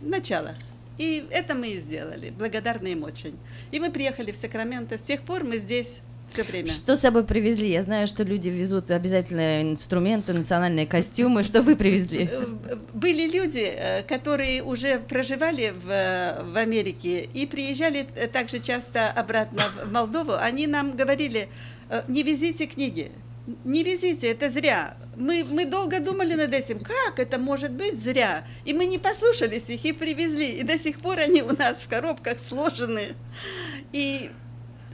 началах. 0.00 0.56
И 0.98 1.24
это 1.30 1.54
мы 1.54 1.68
и 1.68 1.78
сделали. 1.78 2.30
Благодарны 2.30 2.88
им 2.88 3.04
очень. 3.04 3.36
И 3.70 3.78
мы 3.78 3.90
приехали 3.90 4.32
в 4.32 4.36
Сакраменто. 4.36 4.98
С 4.98 5.02
тех 5.02 5.22
пор 5.22 5.44
мы 5.44 5.58
здесь 5.58 6.00
все 6.28 6.42
время. 6.42 6.70
Что 6.70 6.96
с 6.96 7.00
собой 7.00 7.24
привезли? 7.24 7.70
Я 7.70 7.82
знаю, 7.82 8.06
что 8.06 8.22
люди 8.22 8.48
везут 8.48 8.90
обязательно 8.90 9.62
инструменты, 9.62 10.32
национальные 10.32 10.86
костюмы. 10.86 11.42
Что 11.42 11.62
вы 11.62 11.76
привезли? 11.76 12.28
Э, 12.30 12.76
Были 12.92 13.28
люди, 13.30 13.64
э, 13.64 14.02
которые 14.02 14.62
уже 14.62 14.98
проживали 14.98 15.70
в, 15.70 15.88
э, 15.88 16.42
в 16.44 16.56
Америке 16.56 17.22
и 17.22 17.46
приезжали 17.46 18.06
э, 18.16 18.26
также 18.26 18.58
часто 18.58 19.08
обратно 19.08 19.62
в 19.84 19.90
Молдову. 19.92 20.32
Они 20.34 20.66
нам 20.66 20.96
говорили, 20.96 21.48
э, 21.90 22.02
не 22.08 22.22
везите 22.22 22.66
книги, 22.66 23.10
не 23.64 23.82
везите, 23.82 24.30
это 24.30 24.50
зря. 24.50 24.96
Мы, 25.16 25.44
мы 25.44 25.64
долго 25.64 26.00
думали 26.00 26.34
над 26.34 26.52
этим, 26.54 26.80
как 26.80 27.18
это 27.18 27.38
может 27.38 27.72
быть 27.72 27.98
зря. 27.98 28.46
И 28.64 28.72
мы 28.72 28.84
не 28.84 28.98
послушались 28.98 29.70
их 29.70 29.84
и 29.84 29.92
привезли. 29.92 30.52
И 30.52 30.62
до 30.62 30.78
сих 30.78 31.00
пор 31.00 31.18
они 31.18 31.42
у 31.42 31.56
нас 31.56 31.78
в 31.78 31.88
коробках 31.88 32.38
сложены. 32.46 33.14
И 33.92 34.30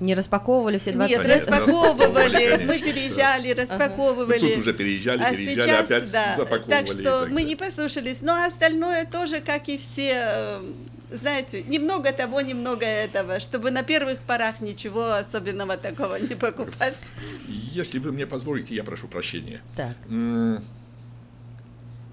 Не 0.01 0.15
распаковывали 0.15 0.79
все 0.79 0.93
20 0.93 1.17
Нет, 1.19 1.27
лет? 1.27 1.49
распаковывали, 1.49 2.33
конечно, 2.33 2.67
мы 2.67 2.79
переезжали, 2.79 3.51
распаковывали. 3.51 4.41
Ну, 4.41 4.49
тут 4.49 4.59
уже 4.59 4.73
переезжали, 4.73 5.23
а 5.23 5.31
переезжали, 5.31 5.61
сейчас, 5.61 5.85
опять 5.85 6.13
да, 6.13 6.35
запаковывали 6.37 6.71
Так 6.71 6.87
что 6.87 7.21
так 7.23 7.31
мы 7.31 7.43
не 7.43 7.57
послушались. 7.57 8.23
Но 8.23 8.45
остальное 8.45 9.05
тоже, 9.05 9.41
как 9.41 9.69
и 9.69 9.77
все, 9.79 10.13
э, 10.15 10.61
знаете, 11.11 11.63
немного 11.63 12.13
того, 12.13 12.41
немного 12.41 12.87
этого, 12.87 13.41
чтобы 13.41 13.71
на 13.71 13.83
первых 13.83 14.19
порах 14.21 14.61
ничего 14.61 15.13
особенного 15.13 15.77
такого 15.77 16.17
не 16.17 16.35
покупать. 16.35 16.97
Если 17.49 17.99
вы 17.99 18.13
мне 18.13 18.27
позволите, 18.27 18.75
я 18.75 18.85
прошу 18.85 19.09
прощения. 19.09 19.63
Так. 19.77 19.97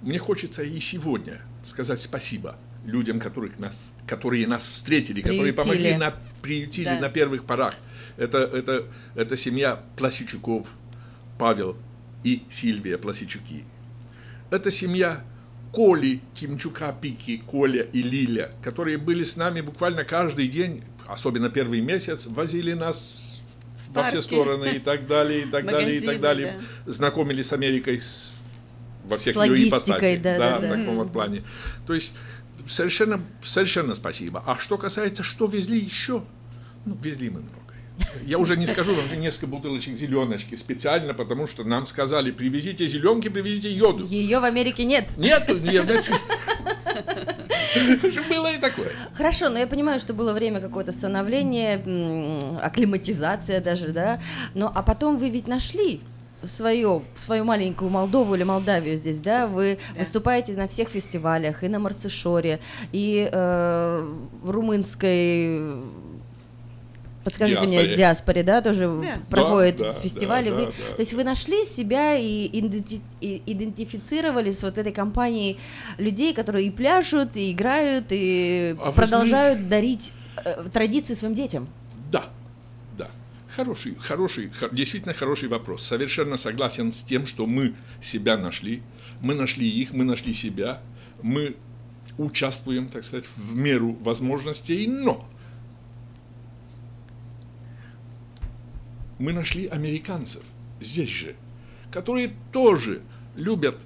Мне 0.02 0.18
хочется 0.18 0.64
и 0.64 0.80
сегодня 0.80 1.42
сказать 1.64 2.02
спасибо 2.02 2.58
людям, 2.86 3.20
которых 3.20 3.60
нас, 3.60 3.94
которые 4.08 4.48
нас 4.48 4.68
встретили, 4.70 5.22
которые 5.22 5.54
Приютили. 5.54 5.64
помогли, 5.64 5.98
на, 5.98 6.14
приютили 6.42 6.86
Да. 6.86 7.00
на 7.00 7.10
первых 7.10 7.46
порах. 7.46 7.76
Это, 8.18 8.40
это, 8.40 8.88
это 9.16 9.36
семья 9.36 9.84
Пласичуков, 9.96 10.68
Павел 11.38 11.78
и 12.24 12.44
Сильвия 12.50 12.98
Пласичуки. 12.98 13.64
Это 14.50 14.72
семья 14.72 15.24
Коли, 15.72 16.22
Кимчука, 16.34 16.94
Пики, 16.94 17.42
Коля 17.48 17.84
и 17.84 18.02
Лиля, 18.02 18.52
которые 18.62 18.98
были 18.98 19.24
с 19.24 19.38
нами 19.38 19.62
буквально 19.62 20.04
каждый 20.04 20.48
день, 20.48 20.84
особенно 21.08 21.50
первый 21.50 21.82
месяц, 21.82 22.26
возили 22.26 22.74
нас 22.74 23.42
во 23.90 24.04
все 24.08 24.22
стороны 24.22 24.76
и 24.76 24.80
так 24.80 25.08
далее, 25.08 25.44
и 25.44 25.46
так 25.46 25.66
далее, 25.72 25.98
и 25.98 26.02
так 26.02 26.20
далее. 26.20 26.60
Знакомили 26.86 27.42
с 27.42 27.54
Америкой 27.54 28.02
во 29.06 29.18
всех 29.18 29.36
ее 29.38 29.70
ипостасях. 29.70 30.22
да, 30.22 30.38
да, 30.38 30.58
в 30.60 30.62
таком 30.62 30.98
вот 30.98 31.12
плане. 31.12 31.44
То 31.88 31.94
есть 31.94 32.14
совершенно, 32.68 33.22
совершенно 33.42 33.96
спасибо. 33.96 34.44
А 34.46 34.58
что 34.58 34.78
касается, 34.78 35.24
что 35.24 35.46
везли 35.46 35.80
еще, 35.80 36.24
ну, 36.86 36.98
везли 37.02 37.30
мы 37.30 37.42
многое. 37.42 37.61
Я 38.24 38.38
уже 38.38 38.58
не 38.58 38.66
скажу, 38.66 38.94
там 38.96 39.20
несколько 39.20 39.48
бутылочек 39.48 39.98
зеленочки 39.98 40.56
специально, 40.56 41.14
потому 41.14 41.48
что 41.48 41.64
нам 41.64 41.86
сказали, 41.86 42.32
привезите 42.32 42.88
зеленки, 42.88 43.30
привезите 43.30 43.72
йоду. 43.72 44.06
Ее 44.06 44.40
в 44.40 44.44
Америке 44.44 44.86
нет. 44.86 45.18
Нету, 45.18 45.58
не, 45.58 45.82
значит, 45.82 46.14
было 48.30 48.54
и 48.54 48.58
такое. 48.58 48.92
Хорошо, 49.14 49.50
но 49.50 49.60
я 49.60 49.68
понимаю, 49.68 50.00
что 50.00 50.14
было 50.14 50.34
время 50.34 50.60
какое-то 50.60 50.92
становление, 50.92 51.82
акклиматизация 52.62 53.62
даже, 53.62 53.90
да. 53.90 54.22
Но 54.54 54.72
а 54.74 54.82
потом 54.82 55.18
вы 55.18 55.30
ведь 55.30 55.48
нашли 55.48 56.02
свою, 56.46 57.04
свою 57.24 57.44
маленькую 57.44 57.90
Молдову 57.90 58.36
или 58.36 58.44
Молдавию 58.44 58.98
здесь, 58.98 59.20
да? 59.20 59.48
Вы 59.48 59.78
выступаете 59.98 60.54
на 60.54 60.68
всех 60.68 60.90
фестивалях, 60.90 61.64
и 61.64 61.68
на 61.68 61.80
Марцишоре, 61.80 62.60
и 62.92 63.30
э, 63.32 64.16
в 64.42 64.50
румынской 64.50 65.62
Подскажите 67.24 67.62
мне, 67.62 67.70
Диаспоре. 67.78 67.98
диаспоре, 67.98 68.44
да, 68.44 68.62
тоже 68.62 69.00
Да. 69.02 69.20
проходят 69.30 69.78
Да, 69.78 69.94
фестивали. 69.94 70.50
да, 70.50 70.56
вы, 70.56 70.66
да, 70.66 70.72
да. 70.72 70.96
То 70.96 71.02
есть 71.02 71.14
вы 71.14 71.24
нашли 71.24 71.66
себя 71.66 72.16
и 72.18 72.48
иденти- 72.48 73.02
и 73.22 73.42
идентифицировали 73.46 74.52
с 74.52 74.64
вот 74.64 74.78
этой 74.80 74.92
компанией 74.92 75.60
людей, 76.00 76.34
которые 76.34 76.68
и 76.68 76.72
пляшут, 76.72 77.38
и 77.38 77.52
играют, 77.52 78.06
и 78.10 78.76
А 78.80 78.92
продолжают 78.92 79.68
дарить 79.68 80.14
э, 80.44 80.66
традиции 80.74 81.14
своим 81.14 81.36
детям. 81.36 81.68
Да, 82.12 82.26
да. 82.98 83.08
Хороший, 83.56 83.96
хороший, 84.00 84.50
хо- 84.60 84.70
действительно 84.72 85.14
хороший 85.14 85.48
вопрос. 85.50 85.84
Совершенно 85.86 86.38
согласен 86.38 86.92
с 86.92 87.04
тем, 87.04 87.28
что 87.28 87.46
мы 87.46 87.76
себя 88.02 88.36
нашли, 88.38 88.82
мы 89.22 89.36
нашли 89.36 89.70
их, 89.70 89.94
мы 89.94 90.06
нашли 90.06 90.34
себя, 90.34 90.82
мы 91.22 91.56
участвуем, 92.18 92.90
так 92.90 93.04
сказать, 93.04 93.26
в 93.36 93.56
меру 93.56 93.94
возможностей, 94.02 94.88
но 94.88 95.28
мы 99.22 99.34
нашли 99.34 99.68
американцев 99.68 100.44
здесь 100.82 101.10
же, 101.10 101.36
которые 101.92 102.32
тоже 102.52 103.02
любят 103.36 103.78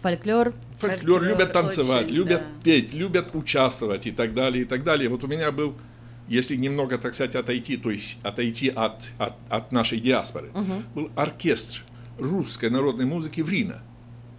Фольклор. 0.00 0.52
фольклор, 0.78 0.90
Фольклор 0.98 1.22
любят 1.22 1.52
танцевать, 1.52 2.06
очень, 2.06 2.14
любят 2.16 2.40
да. 2.42 2.62
петь, 2.62 2.92
любят 2.94 3.34
участвовать 3.34 4.06
и 4.06 4.12
так 4.12 4.34
далее, 4.34 4.62
и 4.62 4.64
так 4.66 4.84
далее. 4.84 5.08
Вот 5.08 5.24
у 5.24 5.26
меня 5.26 5.50
был, 5.50 5.74
если 6.28 6.54
немного, 6.56 6.96
так 6.98 7.14
сказать, 7.14 7.34
отойти, 7.34 7.76
то 7.76 7.90
есть 7.90 8.18
отойти 8.22 8.68
от, 8.68 9.02
от, 9.18 9.34
от 9.48 9.72
нашей 9.72 9.98
диаспоры, 10.00 10.50
Мгм. 10.54 10.84
был 10.94 11.10
оркестр 11.16 11.82
русской 12.18 12.70
народной 12.70 13.04
музыки 13.06 13.40
в 13.40 13.48
Рино. 13.48 13.82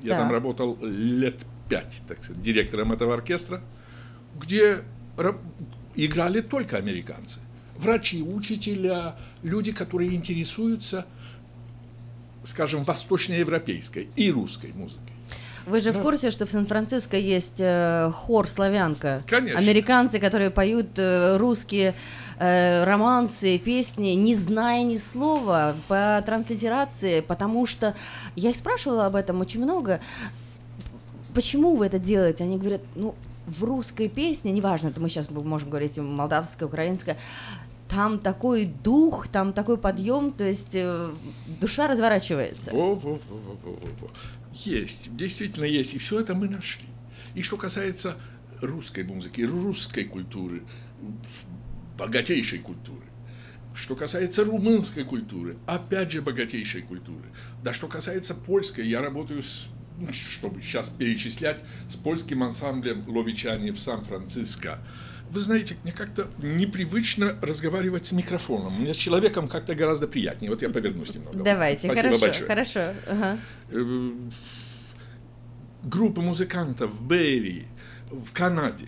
Я 0.01 0.09
Так. 0.11 0.19
там 0.21 0.31
работал 0.31 0.77
лет 0.81 1.39
пять, 1.69 2.01
так 2.07 2.23
сказать, 2.23 2.41
директором 2.41 2.93
этого 2.93 3.13
оркестра, 3.15 3.61
где 4.39 4.83
ра- 5.17 5.37
играли 5.95 6.41
только 6.41 6.77
американцы. 6.77 7.39
Врачи, 7.77 8.21
учителя, 8.23 9.15
люди, 9.43 9.71
которые 9.71 10.13
интересуются, 10.15 11.05
скажем, 12.43 12.83
восточноевропейской 12.83 14.09
и 14.15 14.31
русской 14.31 14.71
музыкой. 14.73 15.13
Вы 15.65 15.81
же 15.81 15.91
в 15.91 15.95
Да. 15.95 16.01
курсе, 16.01 16.31
что 16.31 16.45
в 16.45 16.49
Сан-Франциско 16.49 17.17
есть 17.17 17.59
э, 17.59 18.09
хор 18.15 18.47
славянка? 18.47 19.21
Конечно. 19.27 19.59
Американцы, 19.59 20.17
которые 20.17 20.49
поют 20.49 20.97
э, 20.97 21.35
русские 21.35 21.93
э, 22.39 22.85
романсы, 22.85 23.57
песни, 23.59 24.11
не 24.11 24.33
зная 24.33 24.83
ни 24.83 24.95
слова 24.95 25.75
по 25.89 26.23
транслитерации, 26.25 27.19
потому 27.19 27.65
что 27.65 27.95
я 28.37 28.51
их 28.51 28.55
спрашивала 28.55 29.07
об 29.07 29.17
этом 29.17 29.41
очень 29.41 29.61
много. 29.61 29.99
Почему 31.33 31.75
вы 31.75 31.87
это 31.87 31.99
делаете? 31.99 32.45
Они 32.45 32.57
говорят, 32.57 32.81
ну, 32.95 33.13
в 33.45 33.63
русской 33.63 34.07
песне, 34.07 34.53
неважно, 34.53 34.87
это 34.87 35.01
мы 35.01 35.09
сейчас 35.09 35.29
можем 35.29 35.69
говорить 35.69 35.97
молдавская, 35.97 36.67
украинская, 36.67 37.17
там 37.89 38.19
такой 38.19 38.65
дух, 38.65 39.27
там 39.27 39.53
такой 39.53 39.77
подъем, 39.77 40.31
то 40.31 40.45
есть 40.45 40.75
э, 40.75 41.11
душа 41.59 41.87
разворачивается. 41.87 42.71
Во, 42.71 42.95
во, 42.95 43.15
во, 43.15 43.37
во, 43.37 43.55
во, 43.55 43.71
во. 43.71 44.11
Есть, 44.53 45.15
действительно 45.15 45.65
есть, 45.65 45.93
и 45.93 45.97
все 45.97 46.19
это 46.19 46.35
мы 46.35 46.49
нашли. 46.49 46.85
И 47.35 47.41
что 47.41 47.57
касается 47.57 48.17
русской 48.61 49.03
музыки, 49.03 49.41
русской 49.41 50.03
культуры, 50.03 50.63
богатейшей 51.97 52.59
культуры, 52.59 53.05
что 53.73 53.95
касается 53.95 54.43
румынской 54.43 55.03
культуры, 55.03 55.57
опять 55.67 56.11
же 56.11 56.21
богатейшей 56.21 56.81
культуры. 56.81 57.25
Да 57.63 57.73
что 57.73 57.87
касается 57.87 58.33
польской, 58.33 58.87
я 58.87 59.01
работаю 59.01 59.43
с 59.43 59.67
ну, 59.99 60.13
чтобы 60.13 60.61
сейчас 60.61 60.89
перечислять, 60.89 61.63
с 61.89 61.95
польским 61.95 62.43
ансамблем 62.43 63.03
Ловичане 63.07 63.71
в 63.71 63.79
Сан-Франциско. 63.79 64.79
Вы 65.29 65.39
знаете, 65.41 65.75
мне 65.83 65.91
как-то 65.91 66.27
непривычно 66.37 67.37
разговаривать 67.41 68.07
с 68.07 68.11
микрофоном. 68.11 68.73
Мне 68.79 68.93
с 68.93 68.97
человеком 68.97 69.47
как-то 69.47 69.75
гораздо 69.75 70.07
приятнее. 70.07 70.49
Вот 70.49 70.61
я 70.61 70.69
повернусь 70.69 71.13
немного. 71.13 71.43
Давайте, 71.43 71.87
Спасибо 71.87 72.17
хорошо, 72.17 72.21
большое. 72.21 72.47
хорошо. 72.47 72.79
ага. 73.07 73.39
Э, 73.71 74.11
группы 75.83 76.21
музыкантов 76.21 76.91
в 76.91 77.01
Бэйри, 77.01 77.65
в 78.09 78.31
Канаде. 78.31 78.87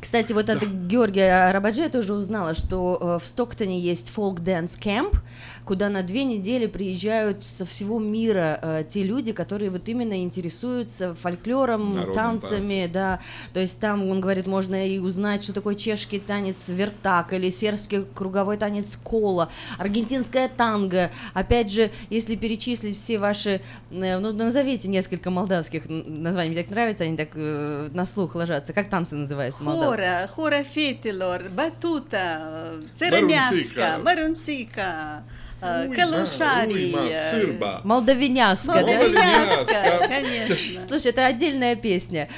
Кстати, 0.00 0.32
вот 0.32 0.50
от 0.50 0.64
Георгия 0.64 1.48
Арабаджи 1.48 1.82
я 1.82 1.88
тоже 1.88 2.12
узнала, 2.12 2.54
что 2.54 2.98
э, 3.00 3.22
в 3.22 3.24
Стоктоне 3.24 3.78
есть 3.78 4.10
folk 4.10 4.39
dance 4.39 4.76
camp, 4.76 5.16
куда 5.64 5.88
на 5.88 6.02
две 6.02 6.24
недели 6.24 6.66
приезжают 6.66 7.44
со 7.44 7.64
всего 7.64 7.98
мира 7.98 8.58
э, 8.62 8.84
те 8.88 9.02
люди, 9.02 9.32
которые 9.32 9.70
вот 9.70 9.88
именно 9.88 10.22
интересуются 10.22 11.14
фольклором, 11.14 11.94
Народным 11.94 12.14
танцами, 12.14 12.90
да. 12.92 13.20
То 13.52 13.60
есть 13.60 13.78
там, 13.78 14.08
он 14.08 14.20
говорит, 14.20 14.46
можно 14.46 14.86
и 14.86 14.98
узнать, 14.98 15.44
что 15.44 15.52
такое 15.52 15.74
чешский 15.74 16.18
танец 16.18 16.68
вертак 16.68 17.32
или 17.32 17.50
сербский 17.50 18.04
круговой 18.14 18.56
танец 18.56 18.96
кола, 19.02 19.50
аргентинская 19.78 20.48
танго. 20.48 21.10
Опять 21.34 21.72
же, 21.72 21.90
если 22.10 22.36
перечислить 22.36 22.96
все 22.96 23.18
ваши, 23.18 23.60
э, 23.90 24.18
ну, 24.18 24.32
назовите 24.32 24.88
несколько 24.88 25.30
молдавских 25.30 25.84
названий, 25.88 26.50
мне 26.50 26.62
так 26.62 26.70
нравится, 26.70 27.04
они 27.04 27.16
так 27.16 27.30
э, 27.34 27.90
на 27.92 28.06
слух 28.06 28.34
ложатся. 28.34 28.72
Как 28.72 28.88
танцы 28.88 29.14
называются 29.14 29.62
молдавские? 29.62 30.26
Хора, 30.26 30.28
хора 30.28 30.64
фетилор, 30.64 31.42
батута, 31.50 32.74
церемяска, 32.98 33.98
марунцика, 34.02 35.24
э, 35.60 35.61
Уйма, 35.62 35.94
калушари. 35.94 36.72
уйма, 36.72 37.08
э, 37.08 37.30
сырба. 37.30 37.80
Молдавиняска, 37.84 38.66
да? 38.66 38.80
Молдавиняска, 38.80 40.08
конечно. 40.08 40.80
Слушай, 40.80 41.12
это 41.12 41.24
отдельная 41.26 41.76
песня. 41.76 42.28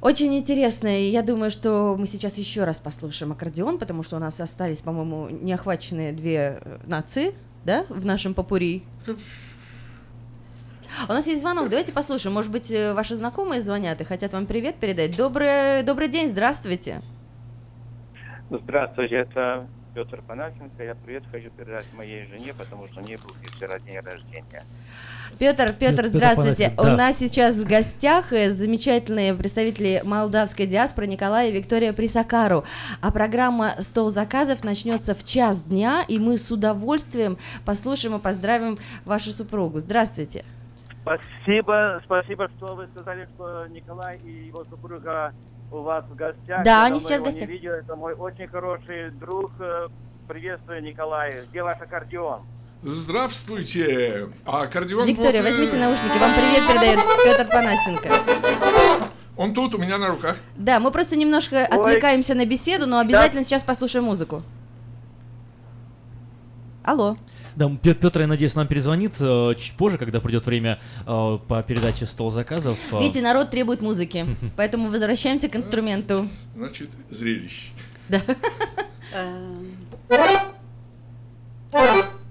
Очень 0.00 0.34
интересно, 0.34 1.00
и 1.00 1.10
я 1.10 1.22
думаю, 1.22 1.50
что 1.50 1.94
мы 1.98 2.06
сейчас 2.06 2.38
еще 2.38 2.64
раз 2.64 2.78
послушаем 2.78 3.32
аккордеон, 3.32 3.78
потому 3.78 4.02
что 4.02 4.16
у 4.16 4.18
нас 4.18 4.40
остались, 4.40 4.80
по-моему, 4.80 5.28
неохваченные 5.28 6.12
две 6.12 6.58
э, 6.62 6.78
нации, 6.86 7.34
да, 7.64 7.84
в 7.90 8.06
нашем 8.06 8.32
попури. 8.32 8.82
У 11.08 11.12
нас 11.12 11.26
есть 11.26 11.40
звонок, 11.40 11.68
давайте 11.68 11.92
послушаем. 11.92 12.34
Может 12.34 12.50
быть, 12.50 12.70
э, 12.70 12.94
ваши 12.94 13.14
знакомые 13.14 13.60
звонят 13.60 14.00
и 14.00 14.04
хотят 14.04 14.32
вам 14.32 14.46
привет 14.46 14.76
передать. 14.76 15.16
Добрый, 15.16 15.82
добрый 15.82 16.08
день, 16.08 16.28
здравствуйте. 16.28 17.00
Здравствуйте, 18.50 19.16
это 19.16 19.66
Петр 19.94 20.22
Панасенко. 20.22 20.82
Я 20.82 20.94
привет 20.94 21.22
хочу 21.30 21.50
передать 21.50 21.86
моей 21.94 22.26
жене, 22.26 22.52
потому 22.52 22.88
что 22.88 23.00
у 23.00 23.04
нее 23.04 23.18
был 23.18 23.32
вчера 23.44 23.78
день 23.78 24.00
рождения. 24.00 24.64
Петр, 25.38 25.72
Петр, 25.72 26.02
Петр 26.02 26.06
здравствуйте. 26.08 26.70
Панасенко, 26.70 26.80
У 26.80 26.84
да. 26.84 26.96
нас 26.96 27.18
сейчас 27.18 27.56
в 27.56 27.66
гостях 27.66 28.32
э, 28.32 28.50
замечательные 28.50 29.34
представители 29.34 30.02
молдавской 30.04 30.66
диаспоры 30.66 31.06
Николай 31.06 31.50
и 31.50 31.52
Виктория 31.52 31.92
Присакару. 31.92 32.64
А 33.00 33.12
программа 33.12 33.76
«Стол 33.80 34.10
заказов» 34.10 34.64
начнется 34.64 35.14
в 35.14 35.24
час 35.24 35.62
дня, 35.62 36.04
и 36.06 36.18
мы 36.18 36.38
с 36.38 36.50
удовольствием 36.50 37.38
послушаем 37.64 38.16
и 38.16 38.20
поздравим 38.20 38.78
вашу 39.04 39.30
супругу. 39.30 39.78
Здравствуйте. 39.78 40.44
Спасибо, 41.02 42.00
спасибо, 42.04 42.48
что 42.56 42.74
вы 42.74 42.88
сказали, 42.88 43.28
что 43.34 43.66
Николай 43.66 44.18
и 44.24 44.46
его 44.46 44.64
супруга 44.64 45.34
у 45.70 45.80
вас 45.82 46.04
в 46.06 46.14
гостях. 46.14 46.64
Да, 46.64 46.80
Я 46.80 46.84
они 46.84 47.00
сейчас 47.00 47.20
в 47.20 47.24
гостях. 47.24 47.48
не 47.48 47.54
видел. 47.54 47.72
Это 47.72 47.96
мой 47.96 48.14
очень 48.14 48.48
хороший 48.48 49.10
друг. 49.10 49.50
Э, 49.60 49.88
Приветствую, 50.28 50.82
Николай. 50.82 51.42
Где 51.50 51.62
ваш 51.62 51.78
аккордеон? 51.80 52.40
Здравствуйте! 52.82 54.28
А 54.46 54.62
аккордеон 54.62 55.06
Виктория, 55.06 55.42
вот, 55.42 55.48
э, 55.48 55.52
возьмите 55.52 55.76
наушники. 55.76 56.18
Вам 56.18 56.32
привет 56.32 56.66
передает 56.66 56.98
Петр 57.24 57.50
Панасенко. 57.50 58.08
Он 59.36 59.52
тут 59.52 59.74
у 59.74 59.78
меня 59.78 59.98
на 59.98 60.08
руках. 60.08 60.36
Да, 60.56 60.80
мы 60.80 60.90
просто 60.90 61.16
немножко 61.16 61.66
отвлекаемся 61.66 62.34
на 62.34 62.46
беседу, 62.46 62.86
но 62.86 62.98
обязательно 63.00 63.44
сейчас 63.44 63.62
послушаем 63.62 64.04
музыку. 64.04 64.42
Алло. 66.84 67.16
Да, 67.56 67.70
Петр, 67.82 68.20
я 68.20 68.26
надеюсь, 68.26 68.54
нам 68.54 68.66
перезвонит 68.66 69.14
э, 69.20 69.54
чуть 69.58 69.72
позже, 69.74 69.96
когда 69.96 70.20
придет 70.20 70.44
время 70.46 70.80
э, 71.06 71.38
по 71.48 71.62
передаче 71.62 72.06
стол 72.06 72.30
заказов. 72.30 72.78
Э, 72.92 72.98
Видите, 73.00 73.22
народ 73.22 73.50
требует 73.50 73.80
музыки, 73.80 74.26
поэтому 74.56 74.90
возвращаемся 74.90 75.48
к 75.48 75.56
инструменту. 75.56 76.28
Значит, 76.56 76.90
зрелище. 77.10 77.70
Да. 78.08 78.20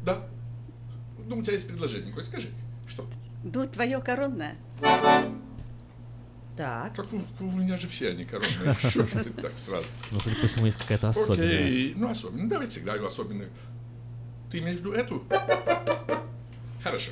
Да. 0.04 0.24
Ну, 1.26 1.38
у 1.38 1.42
тебя 1.42 1.54
есть 1.54 1.68
предложение, 1.68 2.14
хоть 2.14 2.26
скажи. 2.26 2.50
Что? 2.88 3.06
Ну, 3.44 3.66
твое 3.68 4.00
коронное. 4.00 4.56
Так. 6.56 6.96
Как 6.96 7.08
у, 7.12 7.22
у 7.40 7.52
меня 7.52 7.78
же 7.78 7.88
все 7.88 8.10
они 8.10 8.26
коронные. 8.26 8.74
Что 8.76 9.06
ж 9.06 9.10
ты 9.24 9.30
так 9.32 9.54
сразу? 9.58 9.88
Ну, 10.12 10.20
судя 10.20 10.36
по 10.40 10.48
всему, 10.48 10.66
есть 10.68 10.78
какая-то 10.78 11.10
особенная. 11.10 11.48
Окей, 11.48 11.94
ну 11.96 12.10
особенно. 12.10 12.48
Давайте 12.48 12.74
сыграю 12.80 13.06
особенную. 13.08 13.50
Ты 14.54 14.60
виду 14.60 14.94
эту? 14.94 15.24
Хорошо. 16.84 17.10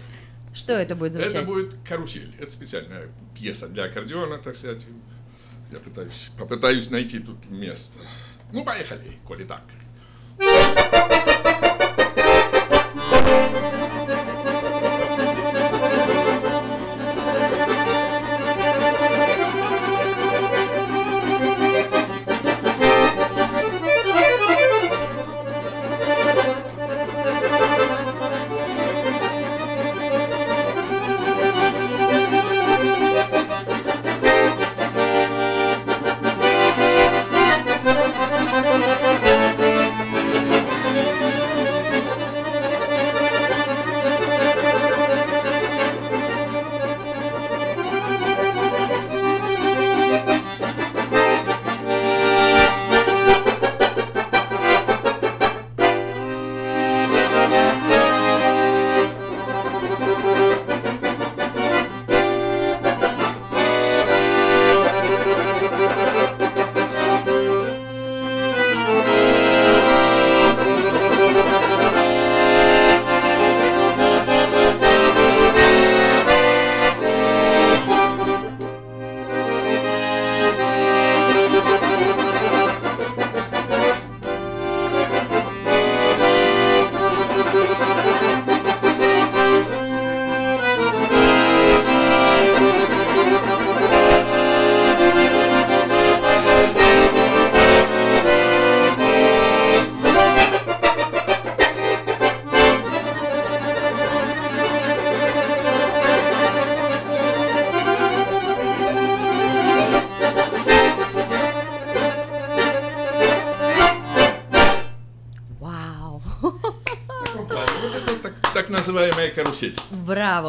Что 0.54 0.74
это 0.74 0.96
будет 0.96 1.14
звучать? 1.14 1.34
Это 1.34 1.44
будет 1.44 1.76
карусель. 1.84 2.36
Это 2.40 2.52
специальная 2.52 3.10
пьеса 3.34 3.68
для 3.68 3.86
аккордеона, 3.86 4.38
так 4.38 4.56
сказать. 4.56 4.86
Я 5.72 5.80
пытаюсь, 5.80 6.30
попытаюсь 6.38 6.92
найти 6.92 7.18
тут 7.18 7.50
место. 7.50 7.98
Ну, 8.52 8.64
поехали, 8.64 9.18
коли 9.26 9.46
так. 9.46 9.64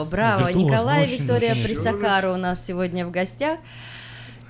Браво, 0.04 0.40
браво. 0.40 0.48
Виртуозно, 0.48 0.70
Николай 0.70 1.00
и 1.00 1.04
очень 1.04 1.22
Виктория 1.22 1.52
очень. 1.52 1.64
Присакару 1.64 2.32
у 2.34 2.36
нас 2.36 2.64
сегодня 2.64 3.06
в 3.06 3.10
гостях. 3.10 3.58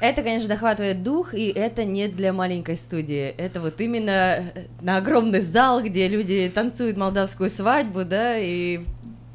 Это, 0.00 0.22
конечно, 0.24 0.48
захватывает 0.48 1.04
дух, 1.04 1.32
и 1.32 1.46
это 1.48 1.84
не 1.84 2.08
для 2.08 2.32
маленькой 2.32 2.76
студии. 2.76 3.28
Это 3.38 3.60
вот 3.60 3.80
именно 3.80 4.10
э, 4.10 4.66
на 4.80 4.96
огромный 4.96 5.38
зал, 5.38 5.80
где 5.80 6.08
люди 6.08 6.50
танцуют 6.52 6.96
молдавскую 6.96 7.48
свадьбу, 7.48 8.04
да, 8.04 8.36
и 8.36 8.80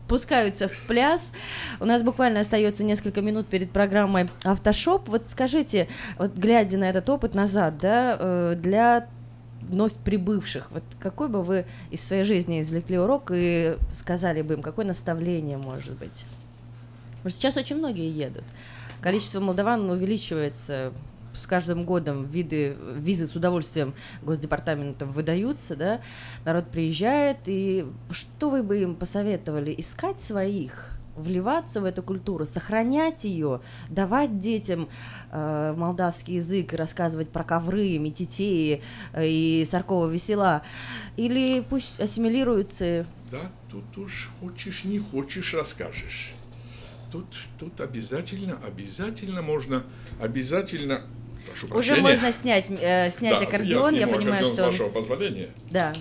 пускаются 0.10 0.68
в 0.68 0.78
пляс. 0.88 1.32
У 1.80 1.86
нас 1.86 2.04
буквально 2.04 2.42
остается 2.42 2.84
несколько 2.84 3.22
минут 3.22 3.48
перед 3.48 3.72
программой 3.72 4.30
Автошоп. 4.44 5.08
Вот 5.08 5.30
скажите, 5.30 5.88
вот 6.18 6.34
глядя 6.36 6.78
на 6.78 6.90
этот 6.90 7.10
опыт 7.10 7.34
назад, 7.34 7.78
да, 7.78 8.18
э, 8.20 8.56
для 8.58 9.08
вновь 9.68 9.94
прибывших, 9.94 10.72
вот 10.72 10.84
какой 11.00 11.30
бы 11.30 11.44
вы 11.44 11.66
из 11.92 12.06
своей 12.06 12.24
жизни 12.24 12.62
извлекли 12.62 12.98
урок 12.98 13.32
и 13.34 13.78
сказали 13.94 14.42
бы 14.42 14.56
им, 14.56 14.62
какое 14.62 14.86
наставление 14.86 15.58
может 15.58 15.94
быть? 15.98 16.26
Потому 17.18 17.30
что 17.32 17.42
сейчас 17.42 17.58
очень 17.58 17.78
многие 17.78 18.10
едут. 18.10 18.44
Количество 19.02 19.40
молдаван 19.40 19.90
увеличивается 19.90 20.94
с 21.34 21.46
каждым 21.46 21.86
годом 21.86 22.26
виды, 22.26 22.76
визы 22.96 23.28
с 23.28 23.36
удовольствием 23.36 23.94
Госдепартаментом 24.24 25.12
выдаются, 25.12 25.76
да, 25.76 26.02
народ 26.46 26.68
приезжает, 26.68 27.38
и 27.46 27.86
что 28.12 28.50
вы 28.50 28.64
бы 28.64 28.82
им 28.82 28.96
посоветовали? 28.96 29.74
Искать 29.78 30.20
своих, 30.20 30.97
вливаться 31.18 31.82
в 31.82 31.86
эту 31.86 32.04
культуру, 32.04 32.46
сохранять 32.46 33.24
ее, 33.24 33.62
давать 33.90 34.40
детям 34.40 34.88
э, 35.32 35.74
молдавский 35.76 36.36
язык 36.36 36.74
и 36.74 36.76
рассказывать 36.76 37.30
про 37.30 37.44
ковры, 37.44 37.98
метитеи 37.98 38.82
э, 39.14 39.28
и 39.28 39.66
саркова 39.70 40.08
весела, 40.08 40.62
или 41.18 41.62
пусть 41.62 42.00
ассимилируются 42.00 43.06
Да, 43.32 43.52
тут 43.70 43.98
уж 43.98 44.30
хочешь, 44.40 44.84
не 44.84 45.00
хочешь, 45.00 45.54
расскажешь. 45.54 46.34
Тут, 47.12 47.26
тут 47.58 47.82
обязательно, 47.82 48.58
обязательно 48.66 49.42
можно, 49.42 49.84
обязательно, 50.22 51.04
прошу 51.46 51.68
Уже 51.68 51.74
прощения. 51.96 52.02
можно 52.02 52.32
снять, 52.32 52.66
э, 52.70 53.10
снять 53.10 53.40
Да, 53.40 53.46
аккордеон, 53.48 53.94
я, 53.96 54.02
сниму 54.02 54.16
понимаю, 54.18 54.46
аккордеон 54.46 54.54
что... 54.54 54.64
с 54.64 54.68
он- 54.68 54.72
вашего 54.72 54.90
позволения. 54.90 55.50
Да. 55.72 55.94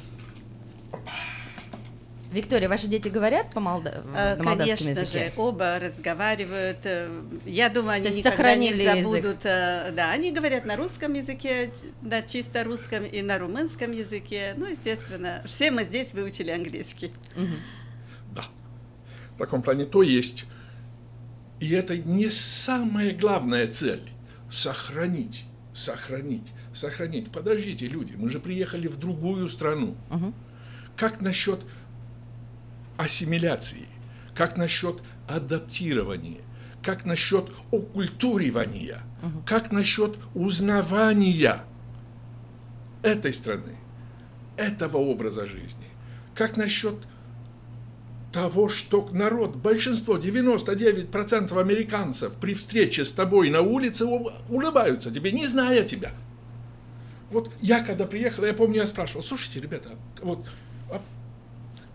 Виктория, 2.33 2.69
ваши 2.69 2.87
дети 2.89 3.09
говорят 3.09 3.53
по 3.53 3.61
молда... 3.61 4.03
Э, 4.15 4.37
на 4.37 4.43
молдавском 4.45 4.79
Конечно 4.79 4.89
языке? 4.91 5.19
же, 5.27 5.33
оба 5.37 5.79
разговаривают. 5.79 6.79
э, 6.85 7.23
Я 7.45 7.69
думаю, 7.69 7.97
они 7.97 8.09
никогда 8.09 8.55
не 8.57 8.69
сохранили 8.71 8.83
язык. 8.83 9.05
забудут. 9.25 9.45
э, 9.45 9.93
Да, 9.95 10.11
они 10.13 10.33
говорят 10.33 10.65
на 10.65 10.77
русском 10.77 11.13
языке, 11.15 11.71
на 12.03 12.23
чисто 12.23 12.65
русском 12.65 13.05
и 13.05 13.23
на 13.23 13.39
румынском 13.39 13.93
языке. 13.93 14.55
Ну, 14.57 14.67
естественно, 14.67 15.43
все 15.47 15.71
мы 15.71 15.85
здесь 15.85 16.13
выучили 16.13 16.51
английский. 16.51 17.13
В 19.35 19.39
таком 19.39 19.63
плане 19.63 19.85
то 19.85 20.03
есть. 20.03 20.47
И 21.61 21.71
это 21.73 21.97
не 21.97 22.31
самая 22.31 23.15
главная 23.15 23.67
цель. 23.69 24.11
Сохранить. 24.51 25.45
сохранить, 25.75 26.47
сохранить. 26.75 27.31
Подождите, 27.31 27.87
люди, 27.87 28.15
мы 28.17 28.31
же 28.31 28.41
приехали 28.41 28.89
в 28.89 28.97
другую 28.97 29.49
страну. 29.49 29.95
Как 30.97 31.21
насчет 31.21 31.61
ассимиляции? 32.97 33.87
Как 34.35 34.57
насчет 34.57 35.03
адаптирования? 35.27 36.41
Как 36.83 37.05
насчет 37.05 37.51
оккультуривания? 37.73 39.03
Как 39.45 39.73
насчет 39.73 40.17
узнавания 40.35 41.63
этой 43.03 43.33
страны, 43.33 43.77
этого 44.57 44.99
образа 44.99 45.47
жизни? 45.47 45.87
Как 46.35 46.57
насчет 46.57 46.97
того, 48.33 48.69
что 48.69 49.09
народ, 49.13 49.57
большинство, 49.57 50.19
99% 50.19 51.59
американцев 51.59 52.35
при 52.35 52.53
встрече 52.55 53.05
с 53.05 53.13
тобой 53.13 53.49
на 53.49 53.63
улице 53.63 54.05
улыбаются 54.05 55.11
тебе, 55.11 55.33
не 55.33 55.47
зная 55.47 55.83
тебя. 55.85 56.13
Вот 57.31 57.51
я 57.63 57.83
когда 57.83 58.07
приехал, 58.07 58.45
я 58.45 58.53
помню, 58.53 58.77
я 58.77 58.87
спрашивал, 58.87 59.23
слушайте, 59.23 59.61
ребята, 59.61 59.91
вот 60.23 60.47
а 60.91 61.01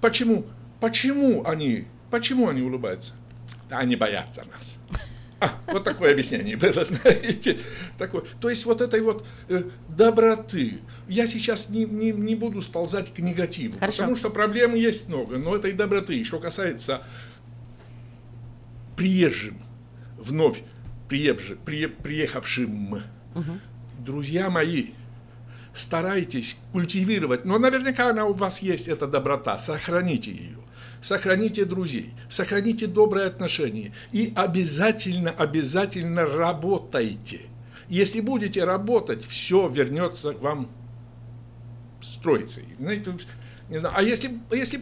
почему, 0.02 0.46
почему 0.82 1.46
они, 1.46 1.86
почему 2.10 2.50
они 2.50 2.62
улыбаются? 2.62 3.14
Да 3.70 3.80
они 3.80 3.96
боятся 3.96 4.44
нас. 4.52 4.78
А, 5.40 5.50
вот 5.68 5.84
такое 5.84 6.12
объяснение 6.12 6.58
было, 6.58 6.84
знаете. 6.86 7.58
Такое. 7.98 8.24
То 8.40 8.50
есть 8.50 8.66
вот 8.66 8.82
этой 8.82 9.02
вот 9.02 9.26
э, 9.48 9.64
доброты. 9.88 10.80
Я 11.08 11.26
сейчас 11.26 11.70
не, 11.70 11.86
не, 11.86 12.12
не 12.12 12.36
буду 12.36 12.62
сползать 12.62 13.14
к 13.14 13.20
негативу, 13.20 13.80
Хорошо. 13.80 14.00
потому 14.00 14.18
что 14.18 14.30
проблем 14.30 14.76
есть 14.76 15.08
много, 15.08 15.38
но 15.38 15.56
этой 15.56 15.72
доброты. 15.72 16.24
Что 16.26 16.40
касается 16.40 17.04
приезжим, 18.96 19.58
вновь 20.18 20.62
приезжим, 21.10 21.58
при, 21.66 21.88
приехавшим, 21.88 23.02
друзья 23.98 24.50
мои, 24.52 24.90
старайтесь 25.74 26.58
культивировать, 26.72 27.46
но 27.46 27.58
наверняка 27.58 28.10
она 28.10 28.26
у 28.26 28.34
вас 28.34 28.62
есть, 28.62 28.88
эта 28.88 29.08
доброта, 29.08 29.58
сохраните 29.58 30.32
ее. 30.32 30.61
Сохраните 31.02 31.66
друзей, 31.66 32.14
сохраните 32.30 32.86
добрые 32.86 33.26
отношения 33.26 33.92
и 34.12 34.32
обязательно, 34.36 35.32
обязательно 35.32 36.26
работайте. 36.26 37.42
Если 37.90 38.22
будете 38.22 38.64
работать, 38.64 39.26
все 39.26 39.68
вернется 39.68 40.34
к 40.34 40.42
вам 40.42 40.70
строицей. 42.02 42.66
Знаете, 42.80 43.18
не 43.70 43.80
знаю, 43.80 43.96
а 43.98 44.04
если, 44.04 44.40
если 44.52 44.82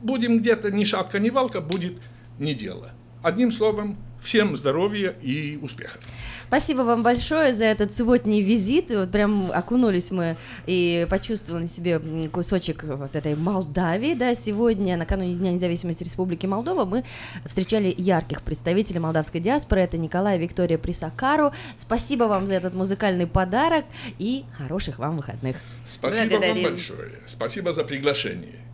будем 0.00 0.38
где-то 0.38 0.70
ни 0.70 0.84
шатка, 0.84 1.18
ни 1.18 1.28
валка, 1.30 1.60
будет 1.60 2.00
не 2.38 2.54
дело. 2.54 2.90
Одним 3.22 3.52
словом, 3.52 3.98
всем 4.22 4.56
здоровья 4.56 5.10
и 5.22 5.58
успехов. 5.60 6.00
Спасибо 6.48 6.82
вам 6.82 7.02
большое 7.02 7.54
за 7.54 7.64
этот 7.64 7.94
субботний 7.94 8.42
визит. 8.42 8.90
Вот 8.90 9.10
прям 9.10 9.50
окунулись 9.52 10.10
мы 10.10 10.36
и 10.66 11.06
почувствовали 11.10 11.62
на 11.62 11.68
себе 11.68 12.00
кусочек 12.28 12.84
вот 12.84 13.16
этой 13.16 13.34
Молдавии. 13.34 14.14
Да, 14.14 14.34
сегодня, 14.34 14.96
накануне 14.96 15.34
Дня 15.34 15.52
независимости 15.52 16.04
Республики 16.04 16.46
Молдова, 16.46 16.84
мы 16.84 17.04
встречали 17.44 17.94
ярких 17.96 18.42
представителей 18.42 19.00
молдавской 19.00 19.40
диаспоры. 19.40 19.82
Это 19.82 19.98
Николай 19.98 20.38
и 20.38 20.40
Виктория 20.40 20.78
Присакару. 20.78 21.52
Спасибо 21.76 22.24
вам 22.24 22.46
за 22.46 22.54
этот 22.54 22.74
музыкальный 22.74 23.26
подарок 23.26 23.84
и 24.18 24.44
хороших 24.56 24.98
вам 24.98 25.16
выходных. 25.16 25.56
Спасибо 25.86 26.30
Благодарим. 26.30 26.64
вам 26.64 26.72
большое. 26.72 27.10
Спасибо 27.26 27.72
за 27.72 27.84
приглашение. 27.84 28.64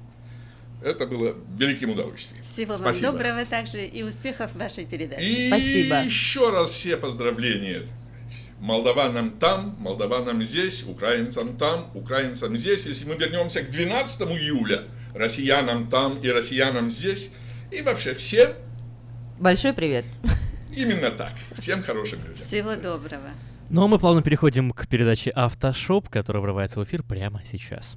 Это 0.82 1.06
было 1.06 1.34
великим 1.58 1.90
удовольствием. 1.90 2.42
Всего 2.44 2.76
Спасибо. 2.76 3.06
вам 3.06 3.16
доброго 3.16 3.46
также 3.46 3.86
и 3.86 4.02
успехов 4.02 4.52
в 4.52 4.58
вашей 4.58 4.86
передаче. 4.86 5.22
И 5.22 5.48
еще 6.04 6.50
раз 6.50 6.70
все 6.70 6.96
поздравления. 6.96 7.86
Молдаванам 8.58 9.30
там, 9.38 9.76
молдаванам 9.78 10.42
здесь, 10.42 10.84
украинцам 10.84 11.56
там, 11.56 11.90
украинцам 11.94 12.56
здесь. 12.56 12.84
Если 12.86 13.04
мы 13.06 13.16
вернемся 13.16 13.62
к 13.62 13.70
12 13.70 14.22
июля, 14.22 14.84
россиянам 15.14 15.88
там 15.88 16.20
и 16.20 16.28
россиянам 16.28 16.90
здесь. 16.90 17.30
И 17.70 17.82
вообще 17.82 18.14
всем 18.14 18.50
Большой 19.38 19.72
привет. 19.72 20.04
именно 20.74 21.10
так. 21.10 21.32
Всем 21.58 21.82
хорошим 21.82 22.18
людям. 22.20 22.44
Всего 22.44 22.74
доброго. 22.76 23.30
Ну 23.70 23.84
а 23.84 23.88
мы 23.88 23.98
плавно 23.98 24.22
переходим 24.22 24.72
к 24.72 24.88
передаче 24.88 25.30
«Автошоп», 25.30 26.08
которая 26.08 26.42
врывается 26.42 26.80
в 26.80 26.84
эфир 26.84 27.02
прямо 27.02 27.40
сейчас. 27.44 27.96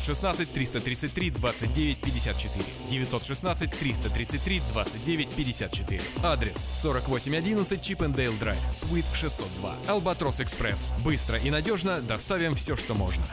916 0.01 0.53
333 0.53 1.31
29 1.31 1.97
54. 1.99 2.65
916 2.89 3.71
333 3.79 4.61
29 4.73 5.29
54. 5.29 6.01
Адрес 6.23 6.69
4811 6.81 7.81
Чипендейл 7.81 8.33
Драйв, 8.39 8.59
Суит 8.75 9.05
602. 9.13 9.75
Албатрос 9.87 10.39
Экспресс. 10.39 10.89
Быстро 11.03 11.37
и 11.37 11.49
надежно 11.51 12.01
доставим 12.01 12.55
все, 12.55 12.75
что 12.75 12.95
можно. 12.95 13.23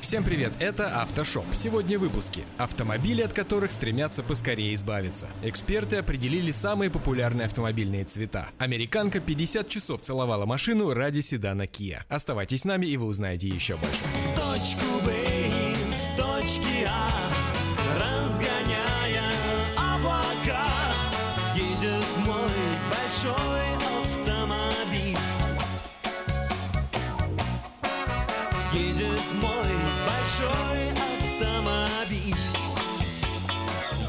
Всем 0.00 0.24
привет, 0.24 0.52
это 0.58 1.02
Автошоп. 1.02 1.44
Сегодня 1.52 1.96
в 1.96 2.00
выпуске. 2.00 2.42
Автомобили, 2.58 3.22
от 3.22 3.32
которых 3.32 3.70
стремятся 3.70 4.24
поскорее 4.24 4.74
избавиться. 4.74 5.28
Эксперты 5.44 5.96
определили 5.96 6.50
самые 6.50 6.90
популярные 6.90 7.44
автомобильные 7.44 8.04
цвета. 8.04 8.48
Американка 8.58 9.20
50 9.20 9.68
часов 9.68 10.00
целовала 10.00 10.46
машину 10.46 10.94
ради 10.94 11.20
седана 11.20 11.62
Kia. 11.62 12.00
Оставайтесь 12.08 12.62
с 12.62 12.64
нами 12.64 12.86
и 12.86 12.96
вы 12.96 13.06
узнаете 13.06 13.46
еще 13.46 13.76
больше. 13.76 14.02
В 14.02 14.34
точку 14.34 15.06
Б, 15.06 15.14
с 15.14 15.19
А, 16.92 17.08
разгоняя 17.94 19.32
облака, 19.76 20.66
едет 21.54 22.06
мой 22.26 22.60
большой 22.90 23.66
автомобиль. 24.02 25.18
Едет 28.72 29.22
мой 29.40 29.72
большой 30.08 30.80
автомобиль. 30.92 32.36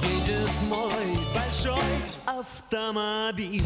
Едет 0.01 0.51
мой 0.69 1.17
большой 1.33 1.91
автомобиль. 2.25 3.65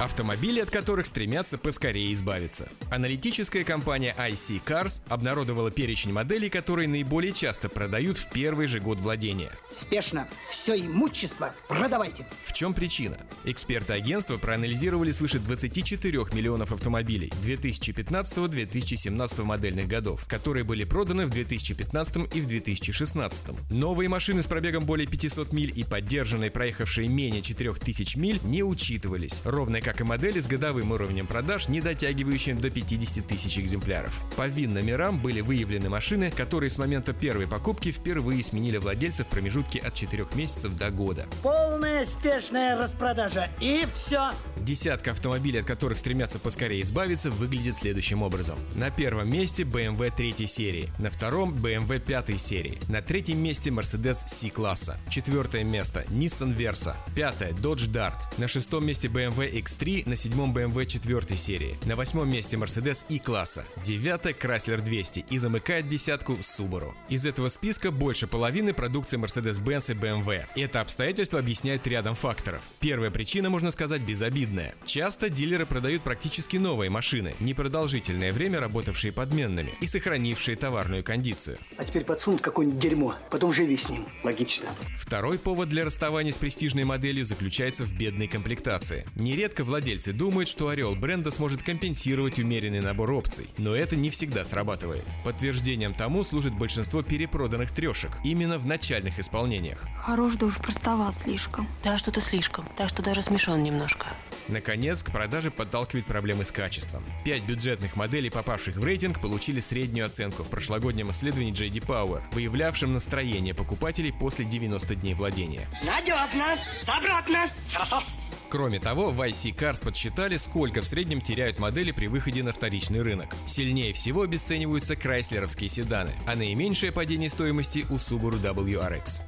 Автомобили, 0.00 0.60
от 0.60 0.70
которых 0.70 1.06
стремятся 1.06 1.58
поскорее 1.58 2.14
избавиться. 2.14 2.70
Аналитическая 2.90 3.64
компания 3.64 4.16
IC 4.18 4.62
Cars 4.64 5.02
обнародовала 5.08 5.70
перечень 5.70 6.10
моделей, 6.10 6.48
которые 6.48 6.88
наиболее 6.88 7.34
часто 7.34 7.68
продают 7.68 8.16
в 8.16 8.30
первый 8.30 8.66
же 8.66 8.80
год 8.80 8.98
владения. 8.98 9.50
Спешно. 9.70 10.26
Все 10.48 10.74
имущество 10.74 11.52
продавайте. 11.68 12.26
В 12.44 12.54
чем 12.54 12.72
причина? 12.72 13.18
Эксперты 13.44 13.92
агентства 13.92 14.38
проанализировали 14.38 15.10
свыше 15.10 15.38
24 15.38 16.18
миллионов 16.32 16.72
автомобилей 16.72 17.30
2015-2017 17.42 19.44
модельных 19.44 19.86
годов, 19.86 20.24
которые 20.26 20.64
были 20.64 20.84
проданы 20.84 21.26
в 21.26 21.30
2015 21.30 22.34
и 22.34 22.40
в 22.40 22.46
2016. 22.46 23.70
Новые 23.70 24.08
машины 24.08 24.42
с 24.42 24.46
пробегом 24.46 24.86
более 24.86 25.06
500 25.06 25.52
миль 25.52 25.74
и 25.76 25.84
поддержанные, 25.84 26.50
проехавшие 26.50 27.06
менее 27.06 27.42
4000 27.42 28.16
миль, 28.16 28.40
не 28.44 28.62
учитывались, 28.62 29.42
ровно 29.44 29.82
как 29.82 29.89
как 29.90 30.02
и 30.02 30.04
модели 30.04 30.38
с 30.38 30.46
годовым 30.46 30.92
уровнем 30.92 31.26
продаж, 31.26 31.66
не 31.66 31.80
дотягивающим 31.80 32.60
до 32.60 32.70
50 32.70 33.26
тысяч 33.26 33.58
экземпляров. 33.58 34.20
По 34.36 34.46
ВИН-номерам 34.46 35.18
были 35.18 35.40
выявлены 35.40 35.88
машины, 35.88 36.30
которые 36.30 36.70
с 36.70 36.78
момента 36.78 37.12
первой 37.12 37.48
покупки 37.48 37.90
впервые 37.90 38.44
сменили 38.44 38.76
владельца 38.76 39.24
в 39.24 39.26
промежутке 39.26 39.80
от 39.80 39.94
4 39.94 40.28
месяцев 40.34 40.76
до 40.76 40.90
года. 40.90 41.26
Полная 41.42 42.04
спешная 42.04 42.78
распродажа. 42.78 43.48
И 43.60 43.84
все. 43.92 44.30
Десятка 44.58 45.10
автомобилей, 45.10 45.58
от 45.58 45.66
которых 45.66 45.98
стремятся 45.98 46.38
поскорее 46.38 46.82
избавиться, 46.82 47.32
выглядит 47.32 47.78
следующим 47.78 48.22
образом. 48.22 48.60
На 48.76 48.92
первом 48.92 49.28
месте 49.28 49.64
BMW 49.64 50.12
3 50.16 50.46
серии, 50.46 50.88
на 51.00 51.10
втором 51.10 51.52
BMW 51.52 51.98
5 51.98 52.40
серии, 52.40 52.78
на 52.86 53.02
третьем 53.02 53.42
месте 53.42 53.70
Mercedes 53.70 54.28
C-класса, 54.28 55.00
четвертое 55.08 55.64
место 55.64 56.04
Nissan 56.10 56.56
Versa, 56.56 56.94
пятое 57.16 57.50
Dodge 57.54 57.90
Dart, 57.90 58.20
на 58.38 58.46
шестом 58.46 58.86
месте 58.86 59.08
BMW 59.08 59.58
X3, 59.80 60.08
на 60.08 60.16
седьмом 60.16 60.52
BMW 60.54 60.86
4 60.86 61.36
серии, 61.36 61.76
на 61.84 61.96
восьмом 61.96 62.30
месте 62.30 62.56
Mercedes 62.56 63.04
E-класса, 63.08 63.64
девятое 63.84 64.34
Chrysler 64.34 64.80
200 64.80 65.24
и 65.30 65.38
замыкает 65.38 65.88
десятку 65.88 66.34
Subaru. 66.34 66.92
Из 67.08 67.26
этого 67.26 67.48
списка 67.48 67.90
больше 67.90 68.26
половины 68.26 68.72
продукции 68.72 69.18
Mercedes-Benz 69.18 69.92
и 69.92 69.94
BMW. 69.94 70.44
Это 70.56 70.80
обстоятельство 70.80 71.38
объясняет 71.38 71.86
рядом 71.86 72.14
факторов. 72.14 72.62
Первая 72.80 73.10
причина, 73.10 73.50
можно 73.50 73.70
сказать, 73.70 74.02
безобидная. 74.02 74.74
Часто 74.84 75.30
дилеры 75.30 75.66
продают 75.66 76.04
практически 76.04 76.56
новые 76.56 76.90
машины, 76.90 77.34
непродолжительное 77.40 78.32
время 78.32 78.60
работавшие 78.60 79.12
подменными 79.12 79.72
и 79.80 79.86
сохранившие 79.86 80.56
товарную 80.56 81.02
кондицию. 81.02 81.58
А 81.76 81.84
теперь 81.84 82.04
подсунут 82.04 82.40
какое-нибудь 82.40 82.78
дерьмо, 82.80 83.14
потом 83.30 83.52
живи 83.52 83.76
с 83.76 83.88
ним. 83.88 84.06
Логично. 84.22 84.68
Второй 84.96 85.38
повод 85.38 85.68
для 85.68 85.84
расставания 85.84 86.32
с 86.32 86.36
престижной 86.36 86.84
моделью 86.84 87.24
заключается 87.24 87.84
в 87.84 87.92
бедной 87.94 88.28
комплектации. 88.28 89.04
Нередко 89.14 89.64
владельцы 89.70 90.12
думают, 90.12 90.48
что 90.48 90.68
Орел 90.68 90.96
бренда 90.96 91.30
сможет 91.30 91.62
компенсировать 91.62 92.40
умеренный 92.40 92.80
набор 92.80 93.12
опций, 93.12 93.46
но 93.56 93.74
это 93.74 93.94
не 93.94 94.10
всегда 94.10 94.44
срабатывает. 94.44 95.04
Подтверждением 95.24 95.94
тому 95.94 96.24
служит 96.24 96.52
большинство 96.52 97.02
перепроданных 97.02 97.70
трешек, 97.70 98.10
именно 98.24 98.58
в 98.58 98.66
начальных 98.66 99.20
исполнениях. 99.20 99.86
Хорош 100.02 100.34
да 100.34 100.46
уж 100.46 100.56
простоват 100.56 101.14
слишком. 101.18 101.68
Да, 101.84 101.98
что-то 101.98 102.20
слишком. 102.20 102.68
Так 102.76 102.88
что 102.88 103.02
даже 103.02 103.22
смешон 103.22 103.62
немножко. 103.62 104.06
Наконец, 104.48 105.04
к 105.04 105.12
продаже 105.12 105.52
подталкивает 105.52 106.06
проблемы 106.06 106.44
с 106.44 106.50
качеством. 106.50 107.04
Пять 107.24 107.44
бюджетных 107.44 107.94
моделей, 107.94 108.30
попавших 108.30 108.76
в 108.76 108.84
рейтинг, 108.84 109.20
получили 109.20 109.60
среднюю 109.60 110.06
оценку 110.06 110.42
в 110.42 110.50
прошлогоднем 110.50 111.12
исследовании 111.12 111.52
JD 111.52 111.86
Power, 111.86 112.22
выявлявшем 112.32 112.92
настроение 112.92 113.54
покупателей 113.54 114.12
после 114.12 114.44
90 114.44 114.96
дней 114.96 115.14
владения. 115.14 115.68
Надежно. 115.86 116.56
Обратно. 116.88 117.48
Хорошо. 117.72 118.02
Кроме 118.50 118.80
того, 118.80 119.10
в 119.12 119.20
IC 119.22 119.54
Cars 119.54 119.82
подсчитали, 119.82 120.36
сколько 120.36 120.82
в 120.82 120.84
среднем 120.84 121.20
теряют 121.20 121.60
модели 121.60 121.92
при 121.92 122.08
выходе 122.08 122.42
на 122.42 122.52
вторичный 122.52 123.00
рынок. 123.00 123.28
Сильнее 123.46 123.92
всего 123.92 124.22
обесцениваются 124.22 124.96
крайслеровские 124.96 125.70
седаны, 125.70 126.10
а 126.26 126.34
наименьшее 126.34 126.90
падение 126.90 127.30
стоимости 127.30 127.86
у 127.90 127.94
Subaru 127.94 128.40
WRX. 128.42 129.20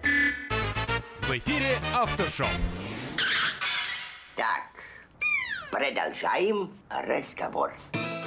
В 1.21 1.39
эфире 1.39 1.79
Автошоу. 1.95 2.49
Так, 4.35 4.73
продолжаем 5.71 6.73
разговор. 6.91 7.73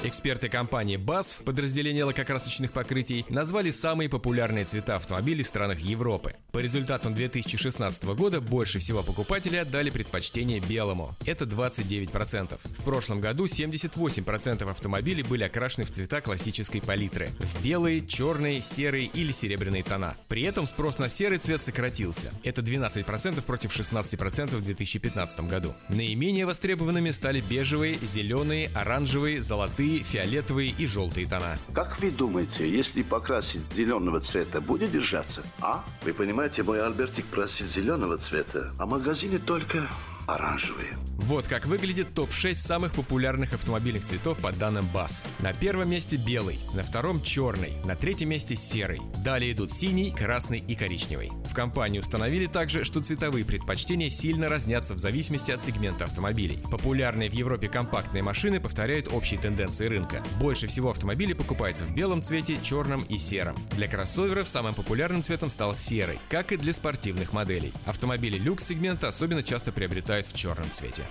Эксперты 0.04 0.50
компании 0.50 0.98
BASF, 0.98 1.44
подразделение 1.44 2.04
лакокрасочных 2.04 2.72
покрытий, 2.72 3.26
назвали 3.30 3.72
самые 3.72 4.10
популярные 4.10 4.66
цвета 4.66 4.98
автомобилей 4.98 5.44
в 5.44 5.48
странах 5.48 5.80
Европы. 5.80 6.36
По 6.52 6.60
результатам 6.60 7.16
2016 7.16 8.04
года 8.16 8.40
больше 8.40 8.80
всего 8.80 9.04
покупатели 9.04 9.58
отдали 9.58 9.90
предпочтение 9.90 10.60
белому. 10.60 11.16
Это 11.26 11.46
29%. 11.46 12.60
В 12.64 12.84
прошлом 12.84 13.20
году 13.20 13.46
78% 13.46 14.70
автомобилей 14.70 15.24
были 15.24 15.44
окрашены 15.44 15.86
в 15.86 15.92
цвета 15.92 16.22
классической 16.22 16.82
палитры. 16.82 17.30
В 17.40 17.64
белые, 17.64 18.06
черные, 18.06 18.62
серые 18.62 19.06
или 19.08 19.32
серебряные 19.32 19.84
тона. 19.84 20.16
При 20.28 20.44
этом 20.44 20.68
спрос 20.68 21.00
на 21.00 21.10
серый 21.10 21.40
цвет 21.40 21.64
сократился. 21.64 22.32
Это 22.44 22.62
12% 22.62 23.42
против 23.42 23.72
16% 23.72 24.56
в 24.56 24.64
2015 24.64 25.40
году. 25.42 25.74
Наименее 25.90 26.46
востребованными 26.46 27.12
стали 27.12 27.42
бежевые, 27.42 27.98
зеленые, 28.02 28.70
оранжевые, 28.76 29.42
золотые, 29.42 29.85
фиолетовые 30.04 30.74
и 30.78 30.88
желтые 30.88 31.28
тона. 31.28 31.58
Как 31.74 32.00
вы 32.00 32.12
думаете, 32.12 32.70
если 32.70 33.02
покрасить 33.02 33.62
зеленого 33.76 34.20
цвета, 34.20 34.62
будет 34.62 34.92
держаться? 34.92 35.44
А? 35.62 35.84
Вы 36.04 36.14
понимаете, 36.14 36.64
мой 36.64 36.86
Альбертик 36.86 37.26
просит 37.26 37.68
зеленого 37.68 38.18
цвета, 38.18 38.74
а 38.78 38.86
в 38.86 38.90
магазине 38.90 39.40
только 39.40 39.88
оранжевые. 40.28 40.98
Вот 41.18 41.48
как 41.48 41.66
выглядит 41.66 42.14
топ-6 42.14 42.56
самых 42.56 42.94
популярных 42.94 43.54
автомобильных 43.54 44.06
цветов 44.06 44.40
по 44.40 44.52
данным 44.52 44.88
BASF. 44.94 45.18
На 45.40 45.54
первом 45.54 45.90
месте 45.90 46.18
белый, 46.18 46.60
на 46.74 46.84
втором 46.84 47.22
черный, 47.22 47.74
на 47.84 47.96
третьем 47.96 48.30
месте 48.30 48.56
серый. 48.56 49.02
Далее 49.24 49.54
идут 49.54 49.72
синий, 49.72 50.12
красный 50.12 50.60
и 50.60 50.76
коричневый. 50.76 51.32
В 51.50 51.54
компании 51.56 52.00
установили 52.00 52.48
также, 52.48 52.84
что 52.84 53.02
цветовые 53.02 53.46
предпочтения 53.46 54.10
сильно 54.10 54.50
разнятся 54.50 54.94
в 54.94 55.00
зависимости 55.00 55.52
от 55.52 55.64
сегмента 55.64 56.06
автомобилей. 56.06 56.60
Популярные 56.70 57.30
в 57.30 57.34
Европе 57.34 57.70
компактные 57.70 58.22
машины 58.22 58.60
повторяют 58.60 59.12
общие 59.12 59.40
тенденции 59.40 59.88
рынка. 59.88 60.24
Больше 60.40 60.68
всего 60.68 60.92
автомобилей 60.92 61.34
покупается 61.34 61.86
в 61.86 61.96
белом 61.96 62.22
цвете, 62.22 62.60
черном 62.62 63.04
и 63.04 63.18
сером. 63.18 63.56
Для 63.72 63.88
кроссоверов 63.88 64.48
самым 64.48 64.76
популярным 64.76 65.24
цветом 65.24 65.50
стал 65.50 65.76
серый, 65.76 66.20
как 66.30 66.52
и 66.52 66.58
для 66.58 66.74
спортивных 66.74 67.34
моделей. 67.34 67.74
Автомобили 67.86 68.38
люкс-сегмента 68.38 69.08
особенно 69.08 69.42
часто 69.42 69.72
приобретают 69.72 70.15
в 70.24 70.34
черном 70.34 70.72
цвете. 70.72 71.06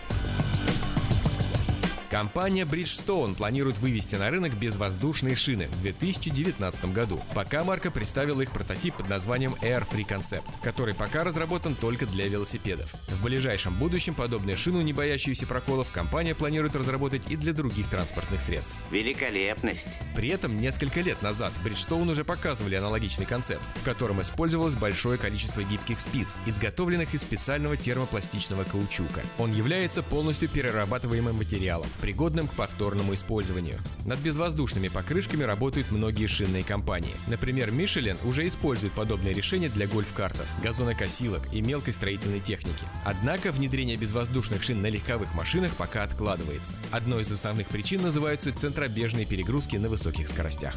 Компания 2.15 2.63
Bridgestone 2.63 3.35
планирует 3.35 3.79
вывести 3.79 4.15
на 4.15 4.31
рынок 4.31 4.55
безвоздушные 4.55 5.35
шины 5.35 5.67
в 5.67 5.83
2019 5.83 6.85
году. 6.93 7.21
Пока 7.35 7.65
марка 7.65 7.91
представила 7.91 8.41
их 8.41 8.53
прототип 8.53 8.95
под 8.95 9.09
названием 9.09 9.57
Air 9.63 9.85
Free 9.85 10.07
Concept, 10.07 10.45
который 10.63 10.95
пока 10.95 11.25
разработан 11.25 11.75
только 11.75 12.07
для 12.07 12.29
велосипедов. 12.29 12.95
В 13.09 13.25
ближайшем 13.25 13.77
будущем 13.81 14.15
подобные 14.15 14.57
шину, 14.57 14.81
не 14.83 14.93
боящиеся 14.93 15.45
проколов, 15.49 15.91
компания 15.91 16.37
планирует 16.37 16.77
разработать 16.77 17.29
и 17.33 17.37
для 17.37 17.53
других 17.53 17.89
транспортных 17.91 18.41
средств. 18.41 18.77
Великолепность. 18.93 19.89
При 20.15 20.29
этом 20.29 20.61
несколько 20.61 21.01
лет 21.01 21.21
назад 21.21 21.53
Bridgestone 21.65 22.13
уже 22.13 22.23
показывали 22.23 22.77
аналогичный 22.77 23.27
концепт, 23.27 23.65
в 23.75 23.83
котором 23.83 24.23
использовалось 24.23 24.77
большое 24.77 25.19
количество 25.19 25.65
гибких 25.65 25.99
спиц, 25.99 26.39
изготовленных 26.47 27.13
из 27.13 27.23
специального 27.23 27.77
термопластичного 27.77 28.63
каучука. 28.63 29.23
Он 29.37 29.51
является 29.51 30.05
полностью 30.05 30.49
перерабатываемым 30.49 31.39
материалом, 31.39 31.89
пригодным 32.05 32.49
к 32.49 32.53
повторному 32.53 33.15
использованию. 33.15 33.81
Над 34.05 34.19
безвоздушными 34.19 34.89
покрышками 34.89 35.43
работают 35.43 35.91
многие 35.91 36.27
шинные 36.27 36.63
компании. 36.63 37.15
Например, 37.29 37.71
Michelin 37.71 38.19
уже 38.29 38.47
использует 38.47 38.93
подобные 38.93 39.33
решения 39.33 39.71
для 39.71 39.87
гольф-картов, 39.87 40.47
газонокосилок 40.63 41.41
и 41.51 41.63
мелкой 41.63 41.95
строительной 41.95 42.41
техники. 42.41 42.85
Однако 43.07 43.53
внедрение 43.53 43.97
безвоздушных 43.97 44.63
шин 44.63 44.83
на 44.83 44.89
легковых 44.89 45.33
машинах 45.33 45.73
пока 45.77 46.03
откладывается. 46.03 46.77
Одной 46.91 47.23
из 47.23 47.33
основных 47.33 47.69
причин 47.69 48.03
называются 48.03 48.55
центробежные 48.55 49.25
перегрузки 49.25 49.77
на 49.77 49.89
высоких 49.89 50.29
скоростях. 50.29 50.75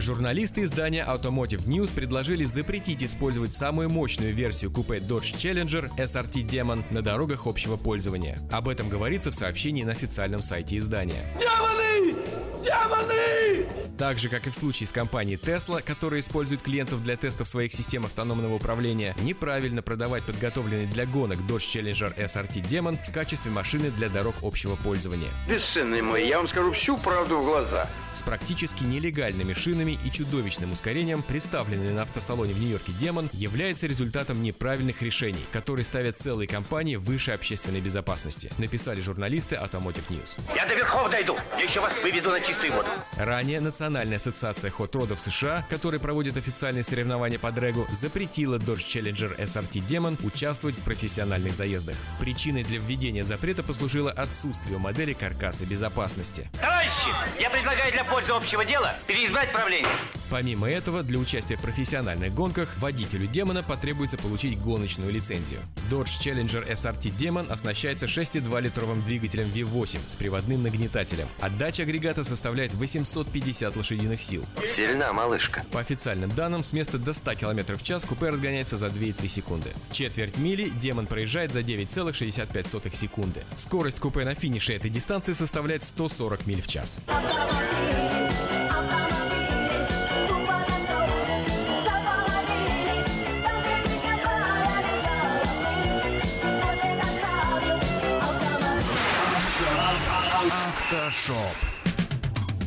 Журналисты 0.00 0.62
издания 0.62 1.04
Automotive 1.06 1.66
News 1.66 1.92
предложили 1.92 2.44
запретить 2.44 3.02
использовать 3.02 3.52
самую 3.52 3.90
мощную 3.90 4.32
версию 4.32 4.70
купе 4.70 4.96
Dodge 4.96 5.34
Challenger 5.34 5.94
SRT 5.96 6.46
Demon 6.46 6.82
на 6.90 7.02
дорогах 7.02 7.46
общего 7.46 7.76
пользования. 7.76 8.38
Об 8.50 8.68
этом 8.68 8.88
говорится 8.88 9.30
в 9.30 9.34
сообщении 9.34 9.84
на 9.84 9.92
официальном 9.92 10.40
сайте 10.40 10.78
издания. 10.78 11.26
Демоны! 11.38 12.16
Демоны! 12.64 13.66
Так 14.00 14.18
же, 14.18 14.30
как 14.30 14.46
и 14.46 14.50
в 14.50 14.54
случае 14.54 14.86
с 14.86 14.92
компанией 14.92 15.36
Tesla, 15.36 15.82
которая 15.82 16.20
использует 16.20 16.62
клиентов 16.62 17.02
для 17.02 17.18
тестов 17.18 17.46
своих 17.46 17.70
систем 17.74 18.06
автономного 18.06 18.54
управления, 18.54 19.14
неправильно 19.20 19.82
продавать 19.82 20.24
подготовленный 20.24 20.86
для 20.86 21.04
гонок 21.04 21.40
Dodge 21.40 21.58
Challenger 21.58 22.16
SRT 22.16 22.62
Demon 22.62 22.98
в 23.06 23.12
качестве 23.12 23.50
машины 23.50 23.90
для 23.90 24.08
дорог 24.08 24.36
общего 24.40 24.76
пользования. 24.76 25.28
Бесценный 25.46 26.00
мой, 26.00 26.26
я 26.26 26.38
вам 26.38 26.48
скажу 26.48 26.72
всю 26.72 26.96
правду 26.96 27.40
в 27.40 27.44
глаза. 27.44 27.86
С 28.14 28.22
практически 28.22 28.84
нелегальными 28.84 29.52
шинами 29.52 29.89
и 29.94 30.10
чудовищным 30.10 30.72
ускорением 30.72 31.22
представленный 31.22 31.92
на 31.92 32.02
автосалоне 32.02 32.54
в 32.54 32.58
Нью-Йорке 32.60 32.92
Демон 32.92 33.30
является 33.32 33.86
результатом 33.86 34.42
неправильных 34.42 35.02
решений, 35.02 35.44
которые 35.52 35.84
ставят 35.84 36.18
целые 36.18 36.46
компании 36.46 36.96
выше 36.96 37.32
общественной 37.32 37.80
безопасности, 37.80 38.50
написали 38.58 39.00
журналисты 39.00 39.56
Automotive 39.56 40.08
News. 40.08 40.38
Я 40.54 40.66
до 40.66 40.74
верхов 40.74 41.10
дойду. 41.10 41.36
Я 41.56 41.64
еще 41.64 41.80
вас 41.80 41.98
выведу 42.02 42.30
на 42.30 42.40
чистую 42.40 42.72
воду. 42.72 42.88
Ранее 43.16 43.60
Национальная 43.60 44.16
ассоциация 44.16 44.70
хот-родов 44.70 45.20
США, 45.20 45.66
которая 45.70 46.00
проводит 46.00 46.36
официальные 46.36 46.84
соревнования 46.84 47.38
по 47.38 47.50
дрэгу, 47.50 47.86
запретила 47.92 48.58
Dodge 48.58 48.78
Challenger 48.78 49.38
SRT 49.38 49.86
Demon 49.86 50.24
участвовать 50.24 50.76
в 50.76 50.82
профессиональных 50.82 51.54
заездах. 51.54 51.96
Причиной 52.18 52.64
для 52.64 52.78
введения 52.78 53.24
запрета 53.24 53.62
послужило 53.62 54.10
отсутствие 54.10 54.76
у 54.76 54.78
модели 54.80 55.12
каркаса 55.12 55.64
безопасности. 55.64 56.50
Товарищи, 56.60 57.10
я 57.40 57.50
предлагаю 57.50 57.92
для 57.92 58.04
пользы 58.04 58.32
общего 58.32 58.64
дела 58.64 58.94
переизбрать 59.06 59.52
правление. 59.52 59.79
Помимо 60.30 60.70
этого, 60.70 61.02
для 61.02 61.18
участия 61.18 61.56
в 61.56 61.60
профессиональных 61.60 62.32
гонках 62.32 62.68
водителю 62.78 63.26
Демона 63.26 63.64
потребуется 63.64 64.16
получить 64.16 64.58
гоночную 64.60 65.12
лицензию. 65.12 65.60
Dodge 65.90 66.20
Challenger 66.20 66.66
SRT 66.70 67.16
Demon 67.16 67.50
оснащается 67.50 68.06
6,2-литровым 68.06 69.02
двигателем 69.02 69.48
V8 69.48 69.98
с 70.06 70.14
приводным 70.14 70.62
нагнетателем. 70.62 71.26
Отдача 71.40 71.82
агрегата 71.82 72.22
составляет 72.22 72.72
850 72.74 73.76
лошадиных 73.76 74.20
сил. 74.20 74.44
Сильна 74.64 75.12
малышка. 75.12 75.64
По 75.72 75.80
официальным 75.80 76.30
данным, 76.30 76.62
с 76.62 76.72
места 76.72 76.98
до 76.98 77.12
100 77.12 77.34
км 77.34 77.76
в 77.76 77.82
час 77.82 78.04
купе 78.04 78.28
разгоняется 78.28 78.76
за 78.78 78.86
2,3 78.86 79.26
секунды. 79.26 79.70
Четверть 79.90 80.38
мили 80.38 80.68
Демон 80.68 81.08
проезжает 81.08 81.52
за 81.52 81.60
9,65 81.60 82.94
секунды. 82.94 83.44
Скорость 83.56 83.98
купе 83.98 84.24
на 84.24 84.34
финише 84.34 84.74
этой 84.74 84.90
дистанции 84.90 85.32
составляет 85.32 85.82
140 85.82 86.46
миль 86.46 86.62
в 86.62 86.68
час. 86.68 86.98
Автошоп. 100.90 101.36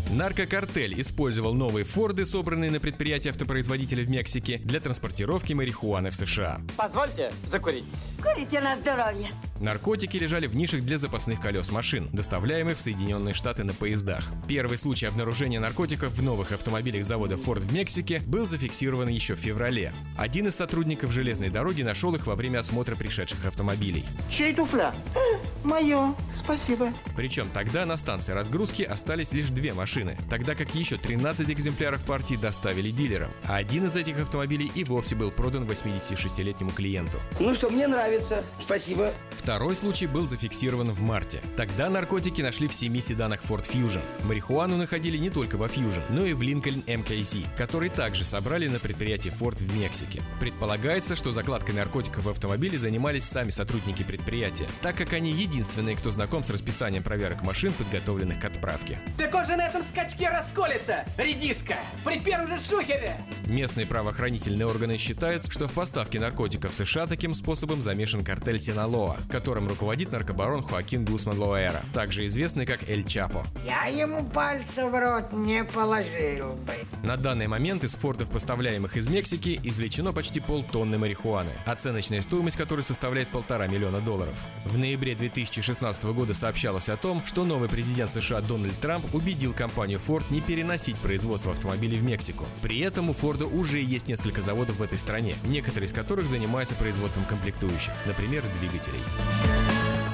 Наркокартель 0.10 1.00
использовал 1.02 1.54
новые 1.54 1.84
Форды, 1.84 2.26
собранные 2.26 2.72
на 2.72 2.80
предприятии 2.80 3.28
автопроизводителя 3.28 4.06
в 4.06 4.10
Мексике, 4.10 4.60
для 4.60 4.80
транспортировки 4.80 5.52
марихуаны 5.52 6.10
в 6.10 6.16
США. 6.16 6.62
Позвольте 6.78 7.34
закурить. 7.46 7.84
Курите 8.24 8.62
на 8.62 8.78
здоровье. 8.78 9.30
Наркотики 9.60 10.18
лежали 10.18 10.48
в 10.48 10.56
нишах 10.56 10.82
для 10.82 10.98
запасных 10.98 11.40
колес 11.40 11.72
машин, 11.72 12.10
доставляемых 12.12 12.78
в 12.78 12.82
Соединенные 12.82 13.34
Штаты 13.34 13.64
на 13.64 13.74
поездах. 13.74 14.26
Первый 14.48 14.78
случай 14.78 15.06
обнаружения 15.06 15.60
наркотиков 15.60 16.12
в 16.12 16.22
новых 16.22 16.52
автомобилях 16.52 17.06
завода 17.06 17.36
Ford 17.36 17.60
в 17.60 17.74
Мексике 17.74 18.22
был 18.26 18.46
зафиксирован 18.46 19.08
еще 19.08 19.36
в 19.36 19.40
феврале. 19.40 19.94
Один 20.18 20.48
из 20.48 20.56
сотрудников 20.56 21.12
железной 21.12 21.50
дороги 21.50 21.82
нашел 21.82 22.14
их 22.16 22.28
во 22.28 22.36
время 22.36 22.60
осмотра 22.60 22.96
пришедших 22.96 23.46
автомобилей. 23.46 24.04
Чей 24.30 24.54
туфля? 24.54 24.94
Мое. 25.64 26.14
Спасибо. 26.34 26.92
Причем 27.16 27.50
тогда 27.54 27.86
на 27.86 27.96
станции 27.96 28.34
разгрузки 28.34 28.82
остались 28.82 29.32
лишь 29.32 29.48
две 29.48 29.74
машины, 29.74 30.18
тогда 30.30 30.56
как 30.56 30.76
еще 30.76 30.98
13 30.98 31.50
экземпляров 31.50 32.04
партии 32.04 32.36
доставили 32.36 32.90
дилерам, 32.90 33.32
а 33.46 33.56
один 33.58 33.88
из 33.88 33.96
этих 33.96 34.20
автомобилей 34.20 34.70
и 34.76 34.84
вовсе 34.84 35.16
был 35.16 35.32
продан 35.32 35.64
86-летнему 35.64 36.72
клиенту. 36.72 37.18
Ну 37.40 37.54
что, 37.56 37.70
мне 37.70 37.88
нравится. 37.88 38.13
Спасибо. 38.60 39.12
Второй 39.32 39.76
случай 39.76 40.08
был 40.08 40.28
зафиксирован 40.28 40.92
в 40.92 41.02
марте. 41.02 41.42
Тогда 41.58 41.90
наркотики 41.90 42.42
нашли 42.42 42.68
в 42.68 42.74
семи 42.74 43.02
седанах 43.02 43.42
Ford 43.44 43.70
Fusion. 43.70 44.02
Марихуану 44.24 44.78
находили 44.78 45.18
не 45.18 45.30
только 45.30 45.58
во 45.58 45.68
Fusion, 45.68 46.04
но 46.10 46.26
и 46.26 46.34
в 46.34 46.42
Lincoln 46.42 46.84
MKZ, 46.86 47.46
который 47.58 47.90
также 47.90 48.24
собрали 48.24 48.68
на 48.68 48.80
предприятии 48.80 49.32
Ford 49.32 49.58
в 49.58 49.78
Мексике. 49.78 50.22
Предполагается, 50.40 51.16
что 51.16 51.32
закладкой 51.32 51.76
наркотиков 51.76 52.24
в 52.24 52.30
автомобиле 52.30 52.80
занимались 52.80 53.26
сами 53.26 53.50
сотрудники 53.50 54.04
предприятия, 54.04 54.68
так 54.82 54.96
как 54.96 55.14
они 55.14 55.32
единственные, 55.32 55.96
кто 55.96 56.12
знаком 56.12 56.44
с 56.44 56.50
расписанием 56.50 57.04
проверок 57.04 57.44
машин, 57.44 57.74
подготовленных 57.74 58.40
к 58.40 58.46
отправке. 58.46 59.00
Так 59.18 59.34
он 59.36 59.46
же 59.46 59.56
на 59.56 59.68
этом 59.68 59.84
скачке 59.84 60.30
расколется, 60.30 61.06
редиска, 61.18 61.76
при 62.04 62.20
первом 62.20 62.48
же 62.48 62.58
шухере. 62.60 63.18
Местные 63.48 63.86
правоохранительные 63.86 64.66
органы 64.66 64.98
считают, 64.98 65.52
что 65.52 65.68
в 65.68 65.74
поставке 65.74 66.20
наркотиков 66.20 66.72
в 66.72 66.76
США 66.76 67.08
таким 67.08 67.34
способом 67.34 67.82
замешан 68.04 68.24
картель 68.26 68.60
Синалоа, 68.60 69.16
которым 69.30 69.68
руководит 69.68 70.12
наркобарон 70.12 70.62
Хоакин 70.62 71.06
Гусман 71.06 71.40
Лоэра, 71.40 71.82
также 71.94 72.26
известный 72.28 72.66
как 72.66 72.90
Эль 72.90 73.06
Чапо. 73.06 73.46
Я 73.66 73.86
ему 73.86 74.26
пальца 74.26 74.88
в 74.88 75.00
рот 75.00 75.32
не 75.32 75.64
положил 75.64 76.54
бы. 76.54 76.74
На 77.02 77.16
данный 77.16 77.48
момент 77.48 77.86
из 77.86 77.96
фордов, 77.96 78.30
поставляемых 78.30 78.98
из 78.98 79.08
Мексики, 79.08 79.60
извлечено 79.64 80.12
почти 80.12 80.42
полтонны 80.42 80.98
марихуаны, 80.98 81.52
оценочная 81.66 82.20
стоимость 82.20 82.58
которой 82.58 82.82
составляет 82.82 83.30
полтора 83.30 83.68
миллиона 83.68 84.02
долларов. 84.02 84.36
В 84.66 84.78
ноябре 84.78 85.16
2016 85.16 86.04
года 86.06 86.34
сообщалось 86.34 86.90
о 86.90 86.98
том, 86.98 87.26
что 87.26 87.46
новый 87.46 87.70
президент 87.70 88.12
США 88.12 88.42
Дональд 88.42 88.78
Трамп 88.80 89.16
убедил 89.16 89.54
компанию 89.54 90.00
Ford 90.06 90.24
не 90.30 90.42
переносить 90.42 90.98
производство 90.98 91.52
автомобилей 91.52 91.98
в 91.98 92.04
Мексику. 92.04 92.46
При 92.62 92.80
этом 92.80 93.10
у 93.10 93.14
Форда 93.14 93.46
уже 93.46 93.80
есть 93.80 94.10
несколько 94.10 94.42
заводов 94.42 94.78
в 94.78 94.84
этой 94.84 94.98
стране, 94.98 95.36
некоторые 95.46 95.88
из 95.88 95.94
которых 95.94 96.28
занимаются 96.28 96.76
производством 96.76 97.26
комплектующих, 97.26 97.83
например, 98.06 98.44
двигателей. 98.60 99.02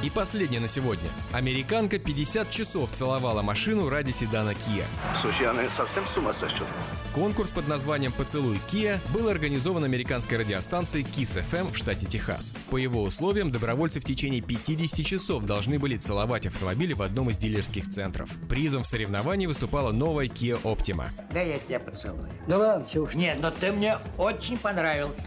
И 0.02 0.10
последнее 0.10 0.62
на 0.62 0.70
сегодня. 0.70 1.10
Американка 1.34 2.00
50 2.00 2.50
часов 2.50 2.92
целовала 2.92 3.42
машину 3.42 3.90
ради 3.90 4.12
седана 4.12 4.52
Kia. 4.52 4.86
Слушай, 5.14 5.48
она 5.48 5.70
совсем 5.72 6.08
с 6.08 6.16
ума 6.16 6.34
сошла. 6.34 6.66
Конкурс 7.14 7.50
под 7.50 7.68
названием 7.68 8.14
«Поцелуй 8.14 8.62
Kia» 8.70 9.00
был 9.14 9.28
организован 9.28 9.84
американской 9.84 10.38
радиостанцией 10.38 11.06
Kiss 11.06 11.44
FM 11.44 11.74
в 11.74 11.78
штате 11.78 12.06
Техас. 12.06 12.54
По 12.70 12.78
его 12.78 13.04
условиям, 13.04 13.52
добровольцы 13.52 14.00
в 14.00 14.06
течение 14.06 14.42
50 14.42 15.06
часов 15.06 15.44
должны 15.44 15.78
были 15.80 15.98
целовать 15.98 16.46
автомобили 16.46 16.94
в 16.94 17.02
одном 17.02 17.30
из 17.30 17.38
дилерских 17.38 17.90
центров. 17.90 18.30
Призом 18.48 18.84
в 18.84 18.88
соревновании 18.88 19.48
выступала 19.48 19.92
новая 19.92 20.28
Kia 20.28 20.62
Optima. 20.62 21.10
Да 21.34 21.42
я 21.42 21.60
тебя 21.60 21.80
поцелую. 21.80 22.30
Да 22.48 22.58
ладно, 22.58 22.88
чего 22.88 23.04
уж. 23.04 23.16
Нет, 23.16 23.40
но 23.42 23.52
ты 23.52 23.74
мне 23.74 23.98
очень 24.18 24.58
понравился. 24.58 25.24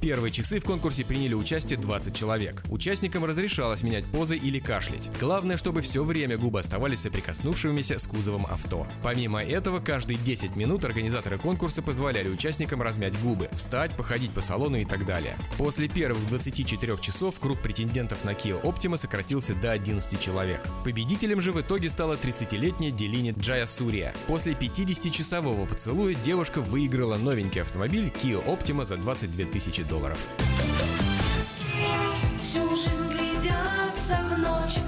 Первые 0.00 0.30
часы 0.30 0.60
в 0.60 0.64
конкурсе 0.64 1.04
приняли 1.04 1.34
участие 1.34 1.76
20 1.76 2.14
человек. 2.14 2.62
Участникам 2.70 3.24
разрешалось 3.24 3.82
менять 3.82 4.04
позы 4.04 4.36
или 4.36 4.60
кашлять. 4.60 5.10
Главное, 5.20 5.56
чтобы 5.56 5.82
все 5.82 6.04
время 6.04 6.38
губы 6.38 6.60
оставались 6.60 7.00
соприкоснувшимися 7.00 7.98
с 7.98 8.06
кузовом 8.06 8.46
авто. 8.46 8.86
Помимо 9.02 9.42
этого, 9.42 9.80
каждые 9.80 10.16
10 10.20 10.54
минут 10.54 10.84
организаторы 10.84 11.36
конкурса 11.36 11.82
позволяли 11.82 12.28
участникам 12.28 12.80
размять 12.80 13.18
губы, 13.22 13.48
встать, 13.52 13.90
походить 13.90 14.30
по 14.30 14.40
салону 14.40 14.76
и 14.76 14.84
так 14.84 15.04
далее. 15.04 15.36
После 15.56 15.88
первых 15.88 16.24
24 16.28 16.96
часов 17.00 17.40
круг 17.40 17.58
претендентов 17.60 18.24
на 18.24 18.30
Kia 18.30 18.62
Optima 18.62 18.96
сократился 18.96 19.56
до 19.56 19.72
11 19.72 20.20
человек. 20.20 20.60
Победителем 20.84 21.40
же 21.40 21.50
в 21.50 21.60
итоге 21.60 21.90
стала 21.90 22.14
30-летняя 22.14 22.92
Делини 22.92 23.34
Джая 23.36 23.66
Сурия. 23.66 24.14
После 24.28 24.52
50-часового 24.52 25.66
поцелуя 25.66 26.14
девушка 26.14 26.60
выиграла 26.60 27.16
новенький 27.16 27.62
автомобиль 27.62 28.12
Kia 28.22 28.44
Optima 28.46 28.86
за 28.86 28.96
22 28.96 29.46
тысячи 29.46 29.87
долларов. 29.88 30.28
Всю 32.38 32.68
жизнь 32.76 33.08
глядятся 33.10 34.18
в 34.30 34.38
ночь 34.38 34.78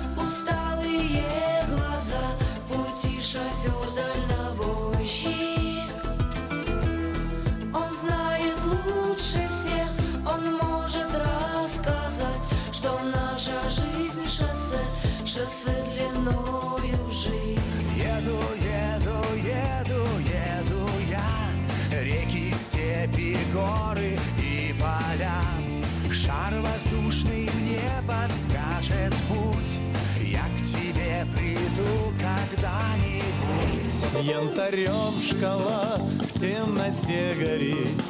Янтарем 34.19 35.15
шкала 35.23 35.97
в 35.99 36.41
темноте 36.41 37.32
горит. 37.39 38.03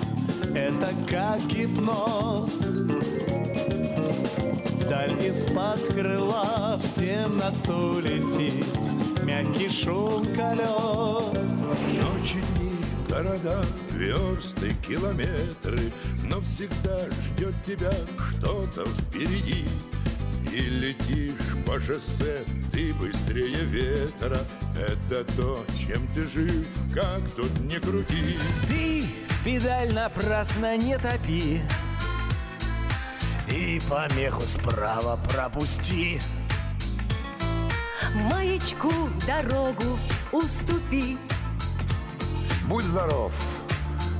Это 0.54 0.88
как 1.08 1.46
гипноз. 1.46 2.80
Вдаль 4.80 5.26
из-под 5.26 5.86
крыла 5.88 6.80
в 6.82 6.94
темноту 6.94 8.00
летит 8.00 8.66
Мягкий 9.22 9.68
шум 9.68 10.26
колес. 10.34 11.66
Ночи, 11.92 12.42
дни, 12.56 12.72
города, 13.08 13.62
версты, 13.92 14.74
километры 14.88 15.92
Но 16.24 16.40
всегда 16.40 17.06
ждет 17.10 17.54
тебя 17.64 17.92
что-то 18.32 18.86
впереди 18.86 19.66
И 20.52 20.62
летишь 20.62 21.64
по 21.64 21.80
шоссе, 21.80 22.42
ты 22.72 22.92
быстрее 22.94 23.64
ветра. 23.66 24.38
Это 24.76 25.24
то, 25.36 25.64
чем 25.78 26.08
ты 26.08 26.26
жив, 26.26 26.66
как 26.92 27.20
тут 27.36 27.56
не 27.60 27.78
крути. 27.78 28.36
Ты 28.66 29.06
педаль 29.44 29.94
напрасно 29.94 30.76
не 30.76 30.98
топи. 30.98 31.60
И 33.48 33.80
помеху 33.88 34.40
справа 34.42 35.20
пропусти. 35.32 36.20
Маячку 38.14 38.90
дорогу 39.28 39.98
уступи. 40.32 41.16
Будь 42.66 42.84
здоров 42.84 43.32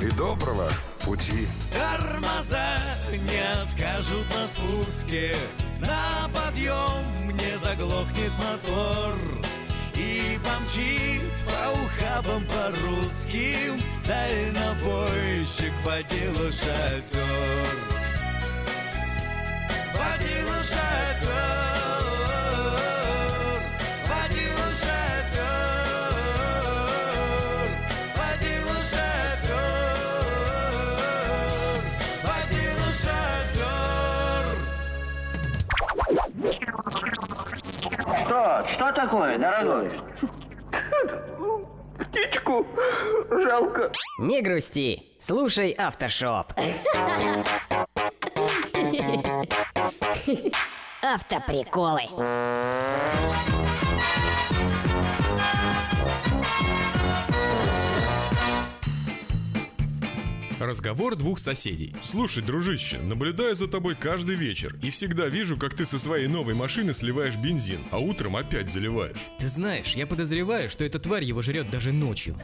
и 0.01 0.09
доброго 0.11 0.69
пути. 1.05 1.48
Тормоза 1.73 2.78
не 3.11 3.62
откажут 3.62 4.27
на 4.31 4.47
спуске 4.47 5.35
На 5.81 6.28
подъем 6.32 7.36
не 7.36 7.59
заглохнет 7.59 8.32
мотор 8.39 9.16
И 9.94 10.39
звучит 10.70 11.23
по 11.47 11.81
ухабам 11.81 12.44
по-русски 12.44 13.73
Дальнобойщик 14.07 15.73
водила 15.85 16.51
шофер. 16.51 17.77
Водила 19.94 20.59
шофер 20.65 22.10
Что? 38.16 38.65
Что 38.73 38.93
такое, 38.93 39.39
дорогой? 39.39 39.91
Птичку 41.99 42.66
жалко. 43.31 43.93
Не 44.20 44.41
грусти, 44.41 45.03
слушай 45.19 45.70
автошоп. 45.73 46.53
Автоприколы. 51.03 52.03
Разговор 60.61 61.16
двух 61.16 61.39
соседей. 61.39 61.97
Слушай, 62.03 62.43
дружище, 62.43 62.99
наблюдаю 62.99 63.55
за 63.55 63.66
тобой 63.66 63.95
каждый 63.95 64.37
вечер 64.37 64.77
и 64.82 64.91
всегда 64.91 65.27
вижу, 65.27 65.57
как 65.57 65.73
ты 65.73 65.87
со 65.87 65.99
своей 65.99 66.27
новой 66.27 66.53
машины 66.53 66.93
сливаешь 66.93 67.37
бензин, 67.37 67.81
а 67.91 67.99
утром 67.99 68.37
опять 68.37 68.69
заливаешь. 68.69 69.16
Ты 69.39 69.49
знаешь, 69.49 69.95
я 69.95 70.07
подозреваю, 70.07 70.69
что 70.69 70.85
эта 70.85 70.99
тварь 70.99 71.24
его 71.24 71.41
жрет 71.41 71.70
даже 71.70 71.93
ночью. 71.93 72.37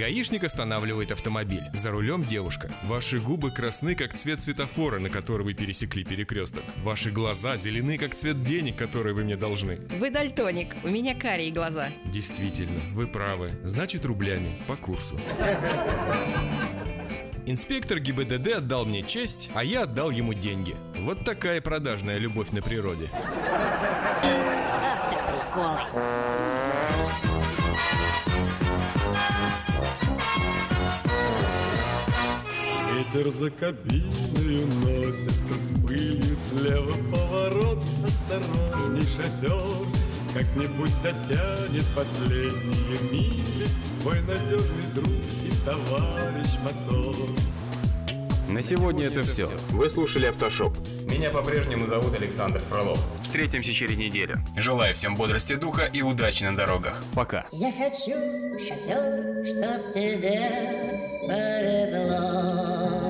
Гаишник 0.00 0.44
останавливает 0.44 1.12
автомобиль. 1.12 1.64
За 1.74 1.90
рулем 1.90 2.24
девушка. 2.24 2.70
Ваши 2.84 3.20
губы 3.20 3.50
красны, 3.50 3.94
как 3.94 4.14
цвет 4.14 4.40
светофора, 4.40 4.98
на 4.98 5.10
который 5.10 5.44
вы 5.44 5.52
пересекли 5.52 6.04
перекресток. 6.04 6.64
Ваши 6.78 7.10
глаза 7.10 7.58
зелены, 7.58 7.98
как 7.98 8.14
цвет 8.14 8.42
денег, 8.42 8.76
которые 8.76 9.14
вы 9.14 9.24
мне 9.24 9.36
должны. 9.36 9.78
Вы 9.98 10.08
дальтоник, 10.08 10.74
у 10.84 10.88
меня 10.88 11.14
карие 11.14 11.50
глаза. 11.50 11.90
Действительно, 12.06 12.80
вы 12.94 13.08
правы. 13.08 13.50
Значит, 13.62 14.06
рублями, 14.06 14.58
по 14.66 14.74
курсу. 14.74 15.20
Инспектор 17.46 17.98
ГИБДД 17.98 18.58
отдал 18.58 18.84
мне 18.84 19.02
честь, 19.02 19.50
а 19.54 19.64
я 19.64 19.82
отдал 19.82 20.10
ему 20.10 20.34
деньги. 20.34 20.76
Вот 21.00 21.24
такая 21.24 21.60
продажная 21.60 22.18
любовь 22.18 22.52
на 22.52 22.62
природе. 22.62 23.10
Автоприколы. 25.52 25.80
Ветер 33.12 33.32
за 33.32 33.50
кабиною 33.50 34.66
носится 34.84 35.54
с 35.54 35.70
пылью 35.82 36.36
Слева 36.36 36.94
поворот, 37.12 37.82
осторожней 38.06 39.08
шатер 39.16 39.88
Как-нибудь 40.32 40.92
дотянет 41.02 41.86
последние 41.96 43.10
мили 43.10 43.66
Твой 44.00 44.20
надежный 44.20 44.86
друг 44.94 45.08
и 45.08 45.50
товарищ 45.62 46.48
мотор 46.62 47.14
На 48.48 48.62
сегодня 48.62 49.08
это 49.08 49.22
все. 49.22 49.46
Вы 49.70 49.90
слушали 49.90 50.24
«Автошоп». 50.24 50.74
Меня 51.04 51.28
по-прежнему 51.30 51.86
зовут 51.86 52.14
Александр 52.14 52.60
Фролов. 52.60 52.98
Встретимся 53.22 53.74
через 53.74 53.98
неделю. 53.98 54.36
Желаю 54.56 54.94
всем 54.94 55.16
бодрости 55.16 55.54
духа 55.54 55.84
и 55.84 56.00
удачи 56.00 56.44
на 56.44 56.56
дорогах. 56.56 57.04
Пока. 57.14 57.46
Я 57.52 57.72
хочу, 57.72 58.16
шофер, 58.58 59.46
чтоб 59.46 59.92
тебе 59.92 61.20
повезло. 61.26 63.09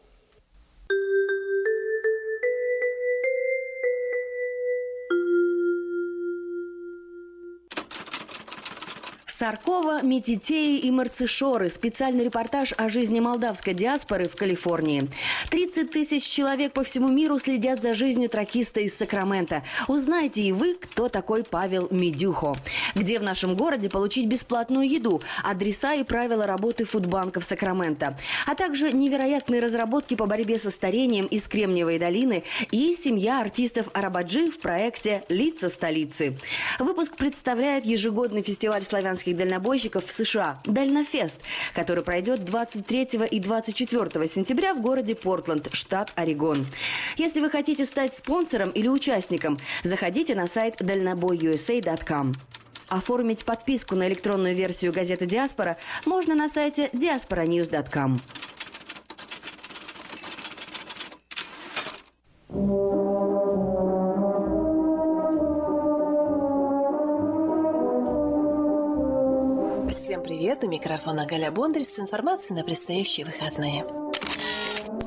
Саркова, 9.41 10.03
Метитеи 10.03 10.77
и 10.77 10.91
Марцишоры. 10.91 11.71
Специальный 11.71 12.25
репортаж 12.25 12.75
о 12.77 12.89
жизни 12.89 13.19
молдавской 13.19 13.73
диаспоры 13.73 14.29
в 14.29 14.35
Калифорнии. 14.35 15.09
30 15.49 15.89
тысяч 15.89 16.25
человек 16.25 16.73
по 16.73 16.83
всему 16.83 17.07
миру 17.07 17.39
следят 17.39 17.81
за 17.81 17.95
жизнью 17.95 18.29
тракиста 18.29 18.81
из 18.81 18.95
Сакрамента. 18.95 19.63
Узнайте 19.87 20.43
и 20.43 20.51
вы, 20.51 20.75
кто 20.75 21.09
такой 21.09 21.43
Павел 21.43 21.87
Медюхо. 21.89 22.55
Где 22.93 23.17
в 23.17 23.23
нашем 23.23 23.55
городе 23.55 23.89
получить 23.89 24.27
бесплатную 24.27 24.87
еду, 24.87 25.19
адреса 25.43 25.95
и 25.95 26.03
правила 26.03 26.45
работы 26.45 26.85
фудбанков 26.85 27.43
Сакрамента. 27.43 28.15
А 28.45 28.53
также 28.53 28.91
невероятные 28.91 29.59
разработки 29.59 30.13
по 30.13 30.27
борьбе 30.27 30.59
со 30.59 30.69
старением 30.69 31.25
из 31.25 31.47
Кремниевой 31.47 31.97
долины 31.97 32.43
и 32.69 32.93
семья 32.93 33.41
артистов 33.41 33.87
Арабаджи 33.93 34.51
в 34.51 34.59
проекте 34.59 35.23
«Лица 35.29 35.67
столицы». 35.67 36.37
Выпуск 36.77 37.15
представляет 37.15 37.85
ежегодный 37.85 38.43
фестиваль 38.43 38.83
славянских 38.83 39.30
дальнобойщиков 39.33 40.05
в 40.05 40.11
США 40.11 40.59
«Дальнофест», 40.65 41.41
который 41.73 42.03
пройдет 42.03 42.43
23 42.45 43.27
и 43.29 43.39
24 43.39 44.27
сентября 44.27 44.73
в 44.73 44.81
городе 44.81 45.15
Портленд, 45.15 45.69
штат 45.73 46.11
Орегон. 46.15 46.65
Если 47.17 47.39
вы 47.39 47.49
хотите 47.49 47.85
стать 47.85 48.15
спонсором 48.15 48.69
или 48.71 48.87
участником, 48.87 49.57
заходите 49.83 50.35
на 50.35 50.47
сайт 50.47 50.77
дальнобойusa.com. 50.81 52.33
Оформить 52.89 53.45
подписку 53.45 53.95
на 53.95 54.07
электронную 54.07 54.53
версию 54.53 54.91
газеты 54.91 55.25
«Диаспора» 55.25 55.77
можно 56.05 56.35
на 56.35 56.49
сайте 56.49 56.89
diasporanews.com. 56.93 58.17
Всем 62.51 64.00
привет! 70.41 70.63
У 70.63 70.67
микрофона 70.67 71.27
Галя 71.27 71.51
Бондарь 71.51 71.83
с 71.83 71.99
информацией 71.99 72.57
на 72.57 72.63
предстоящие 72.63 73.27
выходные. 73.27 73.85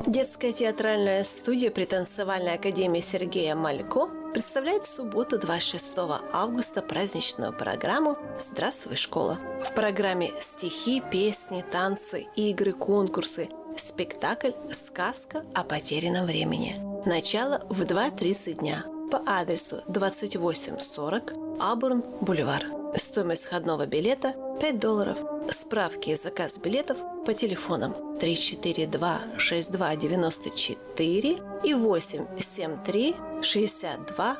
Детская 0.07 0.53
театральная 0.53 1.25
студия 1.25 1.73
при 1.73 1.87
танцевальной 1.87 2.55
академии 2.55 3.01
Сергея 3.01 3.57
Малько 3.57 4.07
представляет 4.33 4.85
в 4.85 4.89
субботу 4.89 5.37
26 5.37 5.95
августа 6.33 6.83
праздничную 6.83 7.53
программу 7.53 8.17
«Здравствуй, 8.39 8.95
школа». 8.95 9.41
В 9.65 9.75
программе 9.75 10.31
стихи, 10.39 11.03
песни, 11.11 11.65
танцы, 11.69 12.29
игры, 12.37 12.73
конкурсы, 12.73 13.49
спектакль 13.77 14.53
«Сказка 14.71 15.45
о 15.53 15.65
потерянном 15.65 16.27
времени». 16.27 16.77
Начало 17.07 17.67
в 17.69 17.83
2.30 17.83 18.61
дня 18.61 18.85
по 19.11 19.21
адресу 19.27 19.83
2840 19.89 21.33
Абурн 21.59 22.05
Бульвар. 22.21 22.84
Стоимость 22.97 23.47
входного 23.47 23.87
билета 23.87 24.35
5 24.61 24.79
долларов. 24.79 25.19
Справки 25.51 26.11
и 26.11 26.15
заказ 26.15 26.59
билетов 26.59 26.99
по 27.27 27.35
телефонам 27.35 28.19
342 28.21 29.21
62 29.39 29.97
94 29.97 31.39
и 31.65 31.75
873 31.75 33.15
62 33.43 34.37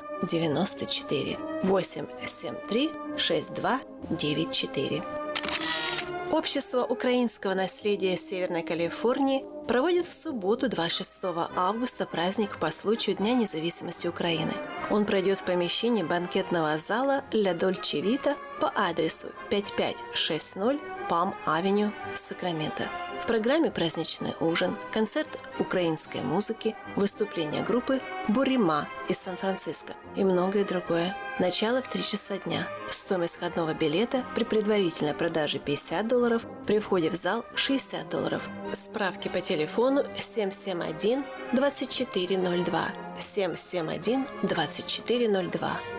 Общество 6.35 6.83
украинского 6.83 7.55
наследия 7.55 8.17
Северной 8.17 8.65
Калифорнии 8.65 9.45
проводит 9.69 10.05
в 10.07 10.13
субботу 10.13 10.69
26 10.69 11.13
августа 11.55 12.07
праздник 12.07 12.59
по 12.59 12.73
случаю 12.73 13.15
Дня 13.15 13.35
независимости 13.35 14.09
Украины. 14.09 14.51
Он 14.91 15.05
пройдет 15.05 15.39
в 15.39 15.45
помещении 15.45 16.03
банкетного 16.03 16.77
зала 16.77 17.23
«Ля 17.31 17.55
Дольче 17.55 18.01
Вита» 18.01 18.37
по 18.61 18.73
адресу 18.75 19.29
5560 19.49 20.81
Пам-Авеню, 21.09 21.93
Сакраменто. 22.17 22.89
В 23.25 23.27
программе 23.27 23.71
праздничный 23.71 24.35
ужин, 24.39 24.77
концерт 24.93 25.39
украинской 25.59 26.21
музыки, 26.21 26.77
выступление 26.95 27.63
группы 27.63 28.03
«Бурима» 28.29 28.87
из 29.09 29.17
Сан-Франциско 29.17 29.95
и 30.15 30.23
многое 30.23 30.67
другое. 30.67 31.17
Начало 31.39 31.81
в 31.81 31.89
3 31.89 32.03
часа 32.03 32.37
дня. 32.37 32.69
Стоимость 32.91 33.37
входного 33.37 33.73
билета 33.73 34.27
при 34.35 34.45
предварительной 34.45 35.15
продаже 35.15 35.59
50 35.59 36.07
долларов, 36.07 36.45
при 36.67 36.79
входе 36.81 37.09
в 37.09 37.15
зал 37.15 37.47
60 37.55 38.11
долларов. 38.11 38.47
Справки 38.75 39.29
по 39.29 39.41
телефону 39.41 40.05
771 40.19 41.25
2402 41.55 42.89
771 43.19 44.27
2402 44.43 45.94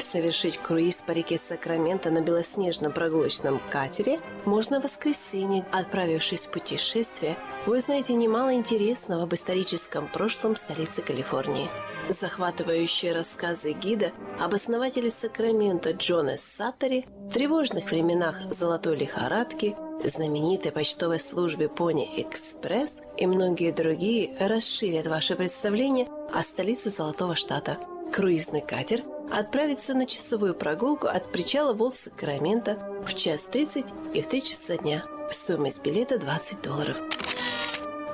совершить 0.00 0.58
круиз 0.58 1.02
по 1.02 1.12
реке 1.12 1.38
Сакраменто 1.38 2.10
на 2.10 2.20
белоснежном 2.20 2.92
прогулочном 2.92 3.60
катере 3.70 4.20
можно 4.44 4.80
в 4.80 4.84
воскресенье. 4.84 5.66
Отправившись 5.72 6.46
в 6.46 6.50
путешествие, 6.50 7.36
вы 7.66 7.78
узнаете 7.78 8.14
немало 8.14 8.54
интересного 8.54 9.24
об 9.24 9.34
историческом 9.34 10.08
прошлом 10.08 10.56
столицы 10.56 11.02
Калифорнии. 11.02 11.68
Захватывающие 12.08 13.12
рассказы 13.12 13.72
гида 13.72 14.12
об 14.38 14.54
основателе 14.54 15.10
Сакрамента 15.10 15.90
Джона 15.90 16.36
Саттери, 16.36 17.06
тревожных 17.32 17.90
временах 17.90 18.40
золотой 18.52 18.96
лихорадки, 18.96 19.74
знаменитой 20.04 20.72
почтовой 20.72 21.18
службе 21.18 21.68
Пони 21.68 22.20
Экспресс 22.20 23.02
и 23.16 23.26
многие 23.26 23.72
другие 23.72 24.36
расширят 24.38 25.06
ваше 25.06 25.34
представление 25.34 26.06
о 26.32 26.42
столице 26.42 26.90
Золотого 26.90 27.34
Штата. 27.34 27.78
Круизный 28.12 28.60
катер 28.60 29.02
отправится 29.30 29.94
на 29.94 30.06
часовую 30.06 30.54
прогулку 30.54 31.06
от 31.06 31.30
причала 31.30 31.74
Волт-Сакрамента 31.74 32.78
в 33.04 33.14
час 33.14 33.44
30 33.44 33.86
и 34.14 34.22
в 34.22 34.26
3 34.26 34.42
часа 34.42 34.76
дня. 34.76 35.04
Стоимость 35.30 35.84
билета 35.84 36.18
20 36.18 36.62
долларов. 36.62 36.96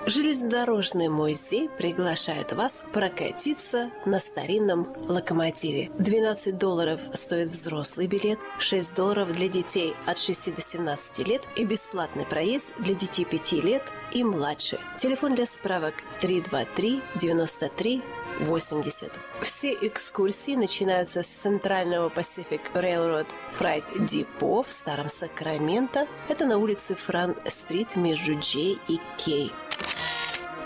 Железнодорожный 0.05 1.09
музей 1.09 1.68
приглашает 1.68 2.52
вас 2.52 2.84
прокатиться 2.93 3.89
на 4.05 4.18
старинном 4.18 4.93
локомотиве. 5.06 5.93
12 5.97 6.59
долларов 6.59 7.01
стоит 7.12 7.51
взрослый 7.51 8.09
билет, 8.09 8.40
6 8.59 8.97
долларов 8.97 9.32
для 9.32 9.47
детей 9.47 9.94
от 10.06 10.18
6 10.18 10.56
до 10.56 10.60
17 10.60 11.18
лет 11.28 11.43
и 11.55 11.64
бесплатный 11.64 12.26
проезд 12.26 12.72
для 12.78 12.94
детей 12.94 13.24
5 13.24 13.52
лет 13.62 13.82
и 14.10 14.24
младше. 14.24 14.80
Телефон 14.98 15.36
для 15.36 15.47
справок 15.47 15.94
323 16.20 17.01
93 17.20 18.02
80. 18.41 19.13
Все 19.43 19.75
экскурсии 19.75 20.55
начинаются 20.55 21.23
с 21.23 21.29
центрального 21.29 22.09
Pacific 22.09 22.61
Railroad 22.75 23.27
Freight 23.59 23.85
Depot 23.99 24.67
в 24.67 24.73
Старом 24.73 25.09
Сакраменто. 25.09 26.07
Это 26.29 26.47
на 26.47 26.59
улице 26.59 26.95
Фран-стрит 26.95 27.97
между 27.97 28.35
J 28.35 28.79
и 28.89 29.01
K. 29.19 29.53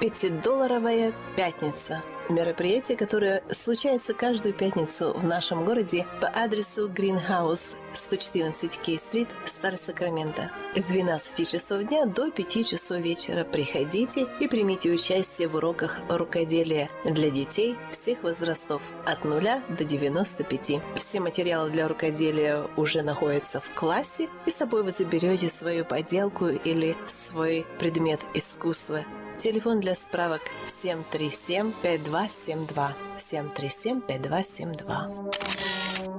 Пятидолларовая 0.01 1.13
пятница. 1.37 2.03
Мероприятие, 2.29 2.97
которое 2.97 3.43
случается 3.53 4.13
каждую 4.13 4.53
пятницу 4.53 5.13
в 5.13 5.25
нашем 5.25 5.65
городе 5.65 6.07
по 6.21 6.27
адресу 6.27 6.89
Greenhouse 6.89 7.77
114 7.95 8.81
Кей-стрит, 8.81 9.29
Старый 9.45 9.79
Сакраменто. 9.79 10.51
С 10.75 10.85
12 10.85 11.49
часов 11.49 11.85
дня 11.85 12.05
до 12.05 12.33
5 12.33 12.69
часов 12.69 12.99
вечера 12.99 13.45
приходите 13.45 14.27
и 14.41 14.49
примите 14.49 14.91
участие 14.91 15.47
в 15.47 15.55
уроках 15.55 16.01
рукоделия 16.09 16.91
для 17.05 17.31
детей 17.31 17.77
всех 17.93 18.25
возрастов 18.25 18.83
от 19.05 19.25
0 19.25 19.41
до 19.69 19.85
95. 19.85 20.83
Все 20.97 21.21
материалы 21.21 21.71
для 21.71 21.87
рукоделия 21.87 22.67
уже 22.77 23.03
находятся 23.03 23.61
в 23.61 23.73
классе, 23.73 24.29
и 24.47 24.51
с 24.51 24.57
собой 24.57 24.83
вы 24.83 24.91
заберете 24.91 25.49
свою 25.49 25.85
поделку 25.85 26.47
или 26.49 26.97
свой 27.07 27.65
предмет 27.79 28.21
искусства 28.35 29.05
Телефон 29.39 29.81
для 29.81 29.95
справок 29.95 30.41
737-5272. 30.67 32.95
737-5272. 33.19 35.33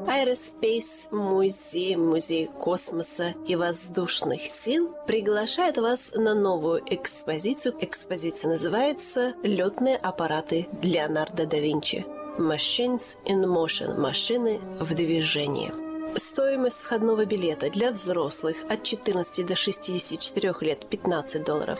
Aerospace 0.08 1.08
Музей, 1.12 1.96
Музей 1.96 2.48
космоса 2.48 3.34
и 3.46 3.56
воздушных 3.56 4.46
сил 4.46 4.94
приглашает 5.08 5.78
вас 5.78 6.12
на 6.14 6.36
новую 6.36 6.84
экспозицию. 6.86 7.76
Экспозиция 7.82 8.52
называется 8.52 9.34
«Летные 9.42 9.98
аппараты 9.98 10.68
Леонардо 10.82 11.48
да 11.48 11.58
Винчи». 11.58 12.06
Machines 12.38 13.18
in 13.26 13.44
Motion– 13.46 13.98
машины 14.00 14.60
в 14.80 14.94
движении. 14.94 15.74
Стоимость 16.16 16.82
входного 16.82 17.26
билета 17.26 17.70
для 17.70 17.92
взрослых 17.92 18.58
от 18.70 18.84
14 18.84 19.46
до 19.46 19.56
64 19.56 20.54
лет– 20.62 20.88
15 20.90 21.44
долларов. 21.44 21.80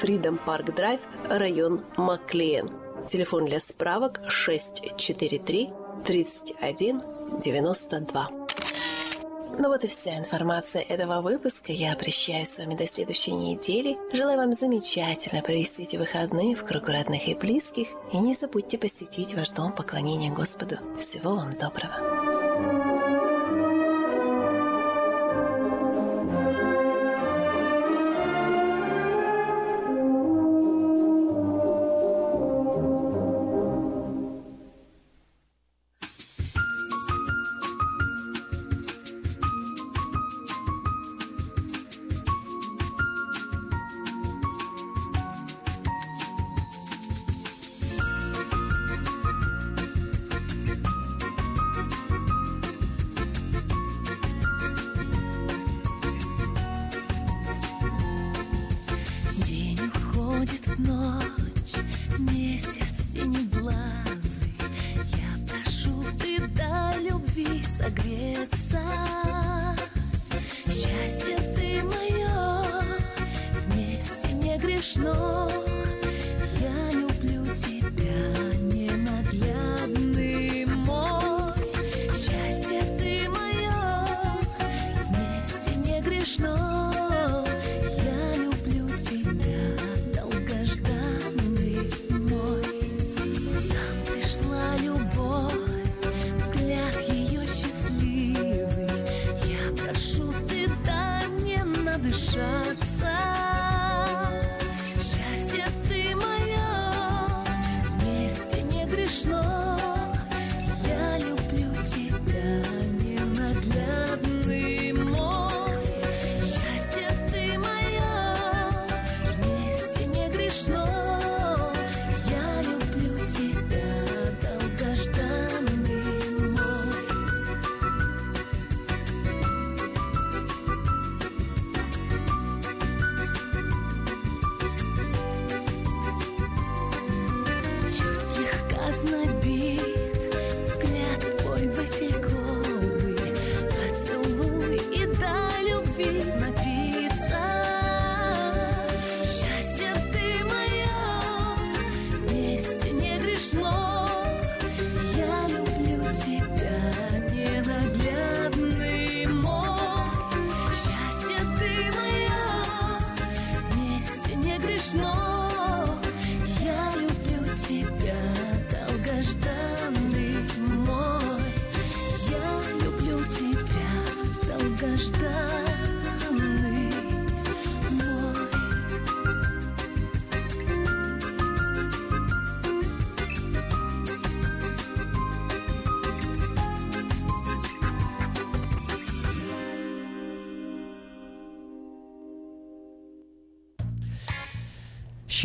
Freedom 0.00 0.38
Park 0.44 0.74
Drive, 0.76 1.00
район 1.28 1.80
Маклиен. 1.96 2.70
Телефон 3.06 3.46
для 3.46 3.60
справок 3.60 4.20
643 4.28 5.70
31 6.04 7.02
92. 7.40 8.28
Ну 9.58 9.68
вот 9.68 9.84
и 9.84 9.86
вся 9.88 10.18
информация 10.18 10.82
этого 10.82 11.22
выпуска. 11.22 11.72
Я 11.72 11.96
прощаюсь 11.96 12.50
с 12.50 12.58
вами 12.58 12.74
до 12.74 12.86
следующей 12.86 13.32
недели. 13.32 13.96
Желаю 14.12 14.36
вам 14.36 14.52
замечательно 14.52 15.40
провести 15.40 15.84
эти 15.84 15.96
выходные 15.96 16.54
в 16.54 16.64
кругу 16.64 16.92
родных 16.92 17.26
и 17.26 17.34
близких. 17.34 17.88
И 18.12 18.18
не 18.18 18.34
забудьте 18.34 18.76
посетить 18.76 19.32
ваш 19.34 19.50
дом 19.50 19.72
поклонения 19.72 20.30
Господу. 20.30 20.76
Всего 20.98 21.36
вам 21.36 21.56
доброго. 21.56 22.75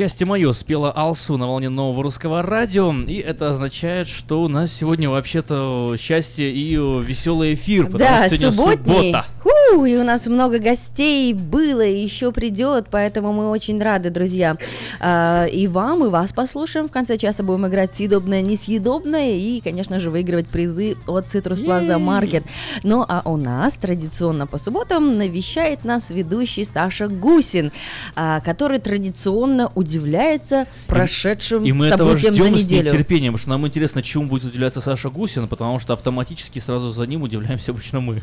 Счастье 0.01 0.25
мое 0.25 0.51
спела 0.53 0.91
Алсу 0.91 1.37
на 1.37 1.45
волне 1.45 1.69
нового 1.69 2.01
русского 2.01 2.41
радио, 2.41 2.91
и 2.91 3.17
это 3.17 3.51
означает, 3.51 4.07
что 4.07 4.41
у 4.41 4.47
нас 4.47 4.73
сегодня 4.73 5.11
вообще-то 5.11 5.95
счастье 5.95 6.51
и 6.51 6.73
веселый 6.75 7.53
эфир, 7.53 7.85
потому 7.85 7.99
Да, 7.99 8.25
что 8.25 8.35
сегодня 8.35 8.51
субботний. 8.51 8.95
суббота. 9.11 9.25
Ху, 9.43 9.85
и 9.85 9.95
у 9.97 10.03
нас 10.03 10.25
много 10.25 10.57
гостей 10.57 11.35
было 11.35 11.60
и 11.79 12.01
еще 12.01 12.31
придет, 12.31 12.87
поэтому 12.91 13.33
мы 13.33 13.49
очень 13.49 13.81
рады, 13.81 14.09
друзья. 14.09 14.57
А, 14.99 15.45
и 15.45 15.67
вам, 15.67 16.05
и 16.05 16.09
вас 16.09 16.33
послушаем. 16.33 16.87
В 16.87 16.91
конце 16.91 17.17
часа 17.17 17.43
будем 17.43 17.67
играть 17.67 17.93
съедобное, 17.93 18.41
несъедобное 18.41 19.37
и, 19.37 19.61
конечно 19.61 19.99
же, 19.99 20.09
выигрывать 20.09 20.47
призы 20.47 20.95
от 21.07 21.25
Citrus 21.27 21.63
Plaza 21.65 21.97
Market. 21.97 22.43
Ну 22.83 23.05
а 23.07 23.21
у 23.25 23.37
нас 23.37 23.73
традиционно 23.73 24.47
по 24.47 24.57
субботам 24.57 25.17
навещает 25.17 25.83
нас 25.85 26.09
ведущий 26.09 26.65
Саша 26.65 27.07
Гусин, 27.07 27.71
а, 28.15 28.39
который 28.41 28.79
традиционно 28.79 29.71
удивляется 29.75 30.67
прошедшим 30.87 31.63
И 31.63 31.71
мы 31.71 31.87
этого 31.87 32.09
событиям 32.09 32.35
ждем 32.35 32.45
за 32.47 32.57
с 32.57 32.63
неделю. 32.63 32.91
нетерпением, 32.91 33.33
потому 33.33 33.41
что 33.41 33.49
нам 33.49 33.67
интересно, 33.67 34.03
чему 34.03 34.25
будет 34.25 34.43
удивляться 34.43 34.81
Саша 34.81 35.09
Гусин, 35.09 35.47
потому 35.47 35.79
что 35.79 35.93
автоматически 35.93 36.59
сразу 36.59 36.89
за 36.89 37.05
ним 37.05 37.23
удивляемся 37.23 37.71
обычно 37.71 38.01
мы. 38.01 38.21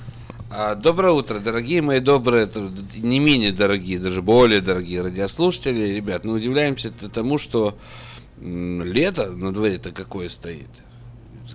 А, 0.51 0.75
Доброе 0.75 1.13
утро, 1.13 1.41
дорогие 1.41 1.83
мои 1.83 2.01
добрые, 2.01 2.49
не 2.97 3.19
менее 3.21 3.53
дорогие, 3.53 3.99
даже 3.99 4.23
более 4.23 4.61
дорогие 4.61 5.03
радиослушатели. 5.03 5.95
Ребят, 5.97 6.25
мы 6.25 6.35
удивляемся 6.35 6.91
т- 6.91 7.09
тому, 7.09 7.37
что 7.39 7.77
лето 8.41 9.31
на 9.33 9.53
дворе-то 9.53 9.93
какое 9.93 10.29
стоит. 10.31 10.71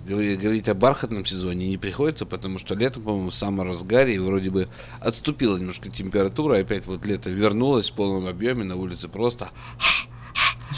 Говори- 0.06 0.36
Говорить 0.36 0.68
о 0.68 0.74
бархатном 0.74 1.24
сезоне 1.26 1.68
не 1.68 1.76
приходится, 1.76 2.24
потому 2.26 2.58
что 2.60 2.74
лето, 2.76 3.00
по-моему, 3.00 3.30
в 3.30 3.34
самом 3.34 3.66
разгаре, 3.66 4.14
и 4.14 4.18
вроде 4.18 4.50
бы 4.50 4.68
отступила 5.00 5.56
немножко 5.56 5.88
температура, 5.88 6.58
опять 6.58 6.86
вот 6.86 7.04
лето 7.04 7.30
вернулось 7.30 7.90
в 7.90 7.94
полном 7.94 8.26
объеме, 8.28 8.62
на 8.64 8.76
улице 8.76 9.08
просто 9.08 9.50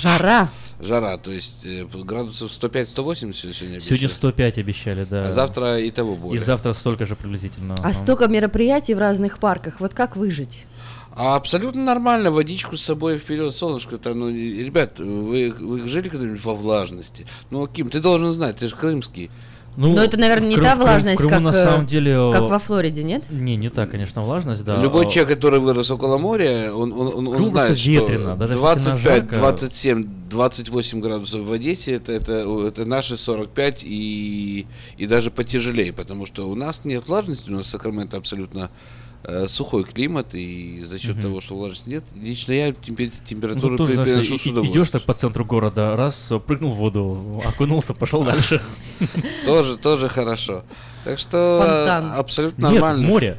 Жара. 0.00 0.50
Жара, 0.80 1.16
то 1.18 1.30
есть 1.30 1.64
э, 1.66 1.84
градусов 2.04 2.50
105-180 2.50 2.86
сегодня 2.94 3.32
Сегодня 3.32 3.76
обещают. 3.76 4.12
105 4.12 4.58
обещали, 4.58 5.06
да. 5.08 5.28
А 5.28 5.32
завтра 5.32 5.78
и 5.78 5.90
того 5.90 6.16
более. 6.16 6.40
И 6.40 6.44
завтра 6.44 6.72
столько 6.72 7.06
же 7.06 7.16
приблизительно. 7.16 7.74
А 7.82 7.92
столько 7.92 8.28
мероприятий 8.28 8.94
в 8.94 8.98
разных 8.98 9.38
парках. 9.38 9.80
Вот 9.80 9.94
как 9.94 10.16
выжить? 10.16 10.66
А 11.18 11.36
абсолютно 11.36 11.82
нормально, 11.82 12.30
водичку 12.30 12.76
с 12.76 12.82
собой 12.82 13.16
вперед, 13.16 13.56
солнышко-то, 13.56 14.12
ну, 14.12 14.28
и- 14.28 14.62
ребят, 14.62 14.98
вы, 14.98 15.50
вы 15.58 15.88
жили 15.88 16.10
когда-нибудь 16.10 16.44
во 16.44 16.54
влажности? 16.54 17.26
Ну, 17.50 17.66
Ким, 17.66 17.88
ты 17.88 18.00
должен 18.00 18.30
знать, 18.32 18.58
ты 18.58 18.68
же 18.68 18.76
крымский. 18.76 19.30
Ну, 19.76 19.92
Но 19.92 20.02
это, 20.02 20.16
наверное, 20.16 20.48
не 20.48 20.56
Крым- 20.56 20.62
та 20.62 20.74
влажность, 20.76 21.18
Крыму 21.18 21.34
как, 21.34 21.42
на 21.42 21.48
э, 21.50 21.52
самом 21.52 21.86
деле, 21.86 22.30
как 22.32 22.42
э, 22.42 22.46
во 22.46 22.58
Флориде, 22.58 23.02
нет? 23.02 23.24
Не, 23.30 23.56
не 23.56 23.68
так, 23.68 23.90
конечно, 23.90 24.22
влажность, 24.22 24.64
да. 24.64 24.80
Любой 24.80 25.06
А, 25.06 25.10
человек, 25.10 25.34
который 25.36 25.60
вырос 25.60 25.90
около 25.90 26.16
моря, 26.16 26.72
он, 26.74 26.92
он, 26.92 27.08
он, 27.08 27.28
он 27.28 27.42
знает, 27.42 27.68
просто 27.68 27.90
ветрено, 27.90 28.36
даже 28.36 28.54
что 28.54 28.68
если 28.68 28.80
сильно 28.80 28.98
25, 28.98 29.20
жарко. 29.22 29.34
27, 29.36 30.08
28 30.30 31.00
градусов 31.00 31.40
в 31.42 31.52
Одессе, 31.52 31.92
это, 31.92 32.12
это, 32.12 32.32
это 32.66 32.86
наши 32.86 33.18
45 33.18 33.84
и, 33.84 34.66
и 34.96 35.06
даже 35.06 35.30
потяжелее, 35.30 35.92
потому 35.92 36.24
что 36.24 36.48
у 36.48 36.54
нас 36.54 36.84
нет 36.84 37.06
влажности, 37.06 37.50
у 37.50 37.54
нас 37.54 37.66
Сакраменто 37.66 38.16
абсолютно 38.16 38.70
э, 39.28 39.48
сухой 39.48 39.84
климат, 39.84 40.34
и 40.34 40.80
за 40.84 40.98
счет 40.98 41.14
Мгм. 41.16 41.22
того, 41.22 41.40
что 41.40 41.56
влажности 41.56 41.88
нет, 41.88 42.04
лично 42.14 42.52
я 42.52 42.68
темпе- 42.70 43.10
Ну, 43.12 43.24
температуру 43.26 43.76
тут 43.76 43.86
тоже, 43.88 43.92
знаешь, 43.94 44.08
переношу 44.08 44.38
с 44.38 44.46
и- 44.46 44.50
удовольствием. 44.50 44.82
идешь 44.82 44.90
так 44.90 45.02
по 45.02 45.14
центру 45.14 45.44
города, 45.44 45.96
раз, 45.96 46.32
прыгнул 46.46 46.72
в 46.72 46.76
воду, 46.76 47.42
окунулся, 47.44 47.92
пошел 47.94 48.22
дальше. 48.24 48.62
Тоже, 49.44 49.76
тоже 49.76 50.08
хорошо. 50.08 50.62
Так 51.04 51.18
что 51.18 52.16
абсолютно 52.16 52.66
Нет, 52.66 52.74
нормально. 52.80 53.06
в 53.06 53.10
море. 53.10 53.38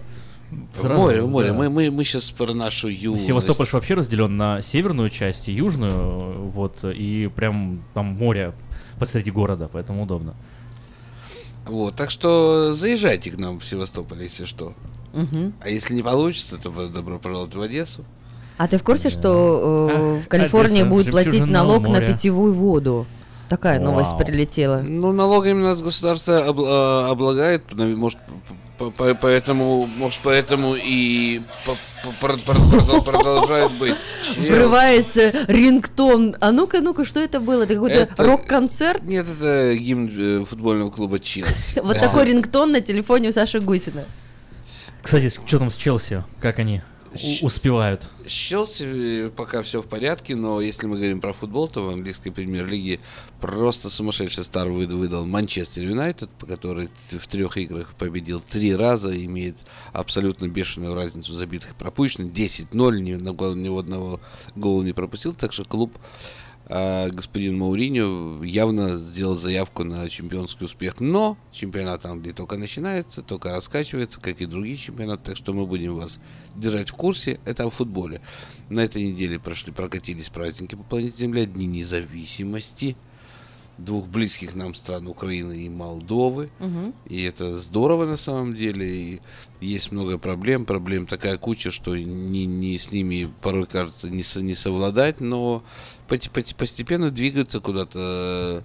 В 0.78 0.82
Сразу, 0.82 0.96
море, 1.02 1.22
в 1.22 1.28
море. 1.28 1.48
да. 1.50 1.54
Мы, 1.56 1.70
мы, 1.70 1.92
мы 1.92 2.04
сейчас 2.06 2.32
про 2.32 2.54
нашу 2.54 2.88
юность. 2.88 3.26
Севастополь 3.26 3.68
вообще 3.72 3.96
разделен 3.96 4.38
на 4.38 4.62
северную 4.62 5.10
часть 5.10 5.50
и 5.50 5.52
южную, 5.52 6.46
вот, 6.50 6.86
и 6.86 7.30
прям 7.36 7.84
там 7.94 8.06
море 8.06 8.54
посреди 8.98 9.30
города, 9.30 9.70
поэтому 9.72 10.04
удобно. 10.04 10.36
Вот, 11.66 11.96
так 11.98 12.10
что 12.12 12.72
заезжайте 12.74 13.30
к 13.32 13.38
нам 13.38 13.60
в 13.60 13.66
Севастополь, 13.66 14.24
если 14.24 14.46
что. 14.46 14.74
Мгм. 15.14 15.54
А 15.62 15.70
если 15.70 15.94
не 15.94 16.04
получится, 16.04 16.58
то 16.58 16.70
добро 16.90 17.18
пожаловать 17.20 17.56
в 17.56 17.62
Одессу. 17.62 18.04
А 18.58 18.68
ты 18.68 18.78
в 18.78 18.84
курсе, 18.84 19.10
что 19.10 19.90
э, 19.92 19.96
А, 20.20 20.22
в 20.24 20.28
Калифорнии 20.28 20.82
Одесса, 20.82 20.90
будет 20.90 21.12
платить 21.12 21.46
налог 21.46 21.84
на 21.84 21.90
моря. 22.00 22.12
питьевую 22.14 22.54
воду? 22.54 23.06
Такая 23.50 23.80
новость 23.80 24.12
Вау. 24.12 24.20
прилетела. 24.20 24.82
Ну, 24.82 25.12
налогами 25.14 25.62
нас 25.64 25.82
государство 25.82 26.34
обла- 26.50 27.10
облагает, 27.10 27.72
нав- 27.74 27.96
может, 27.96 28.20
по- 28.78 28.92
по- 28.92 29.16
поэтому, 29.16 29.88
может, 29.98 30.20
поэтому 30.24 30.76
и 30.76 31.40
по- 31.66 31.78
продолжает 33.02 33.72
быть. 33.80 33.96
Врывается 34.38 35.32
рингтон. 35.48 36.36
А 36.40 36.52
ну-ка, 36.52 36.82
ну-ка, 36.82 37.06
что 37.06 37.20
это 37.20 37.40
было? 37.40 37.64
Это 37.64 37.76
какой-то 37.76 37.96
Это- 38.02 38.24
рок-концерт? 38.24 39.04
Нет, 39.04 39.26
это 39.40 39.76
гимн 39.76 40.10
э, 40.42 40.46
футбольного 40.46 40.90
клуба 40.92 41.20
Челси. 41.20 41.80
Вот 41.84 42.00
такой 42.00 42.26
рингтон 42.26 42.72
на 42.72 42.82
телефоне 42.82 43.30
у 43.30 43.32
Саши 43.32 43.60
Гусина. 43.60 44.06
Кстати, 45.08 45.30
что 45.30 45.58
там 45.60 45.70
с 45.70 45.78
Челси? 45.78 46.26
Как 46.42 46.60
они 46.60 46.82
у- 47.14 47.46
успевают? 47.46 48.10
С 48.26 48.30
Челси 48.30 49.28
э, 49.28 49.30
пока 49.30 49.62
все 49.62 49.82
в 49.82 49.88
порядке, 49.88 50.36
но 50.36 50.60
если 50.60 50.86
мы 50.86 50.98
говорим 50.98 51.22
про 51.22 51.32
футбол, 51.32 51.70
то 51.70 51.82
в 51.86 51.90
английской 51.92 52.30
премьер-лиге 52.30 53.00
просто 53.40 53.90
сумасшедший 53.90 54.44
стар 54.44 54.68
выд- 54.68 54.94
выдал 54.94 55.26
Манчестер 55.26 55.84
Юнайтед, 55.84 56.30
который 56.46 56.90
в 57.10 57.26
трех 57.26 57.56
играх 57.56 57.94
победил 57.98 58.42
три 58.42 58.76
раза, 58.76 59.16
имеет 59.24 59.56
абсолютно 59.94 60.50
бешеную 60.50 60.94
разницу 60.94 61.34
забитых 61.34 61.72
и 61.72 61.76
пропущенных, 61.76 62.34
10-0, 62.34 63.00
ни, 63.00 63.14
гол- 63.32 63.56
ни 63.56 63.80
одного 63.80 64.20
гола 64.58 64.84
не 64.84 64.92
пропустил, 64.92 65.34
так 65.34 65.54
что 65.54 65.64
клуб 65.64 65.98
а, 66.70 67.10
господин 67.10 67.58
Мауриньо 67.58 68.44
явно 68.44 68.98
сделал 68.98 69.36
заявку 69.36 69.84
на 69.84 70.10
чемпионский 70.10 70.66
успех. 70.66 71.00
Но 71.00 71.38
чемпионат 71.52 72.06
Англии 72.06 72.34
только 72.34 72.58
начинается, 72.58 73.22
только 73.22 73.52
раскачивается, 73.52 74.20
как 74.20 74.42
и 74.42 74.46
другие 74.46 74.76
чемпионаты, 74.76 75.24
так 75.24 75.38
что 75.38 75.54
мы 75.54 75.66
будем 75.66 75.96
вас 75.96 76.20
держать 76.56 76.90
в 76.90 76.96
курсе. 76.96 77.40
Это 77.46 77.64
о 77.64 77.70
футболе. 77.70 78.22
На 78.70 78.82
этой 78.82 79.06
неделе 79.06 79.40
прошли, 79.40 79.72
прокатились 79.72 80.30
праздники 80.30 80.76
по 80.76 80.84
планете 80.84 81.18
Земля, 81.18 81.46
Дни 81.46 81.66
независимости 81.66 82.98
двух 83.78 84.08
близких 84.08 84.56
нам 84.56 84.74
стран 84.76 85.08
Украины 85.08 85.66
и 85.66 85.70
Молдовы. 85.70 86.50
Мгм. 86.60 86.94
И 87.06 87.22
это 87.22 87.60
здорово 87.60 88.06
на 88.06 88.18
самом 88.18 88.56
деле. 88.56 88.88
И 88.90 89.22
есть 89.62 89.92
много 89.92 90.18
проблем. 90.18 90.66
Проблем 90.66 91.06
такая 91.06 91.38
куча, 91.38 91.72
что 91.72 91.96
не, 91.98 92.46
не 92.46 92.78
с 92.78 92.92
ними 92.92 93.30
порой 93.42 93.66
кажется 93.66 94.10
не, 94.10 94.24
со- 94.24 94.42
не 94.42 94.56
совладать, 94.56 95.22
но 95.22 95.64
постепенно 96.08 97.12
двигаются 97.12 97.60
куда-то 97.60 98.64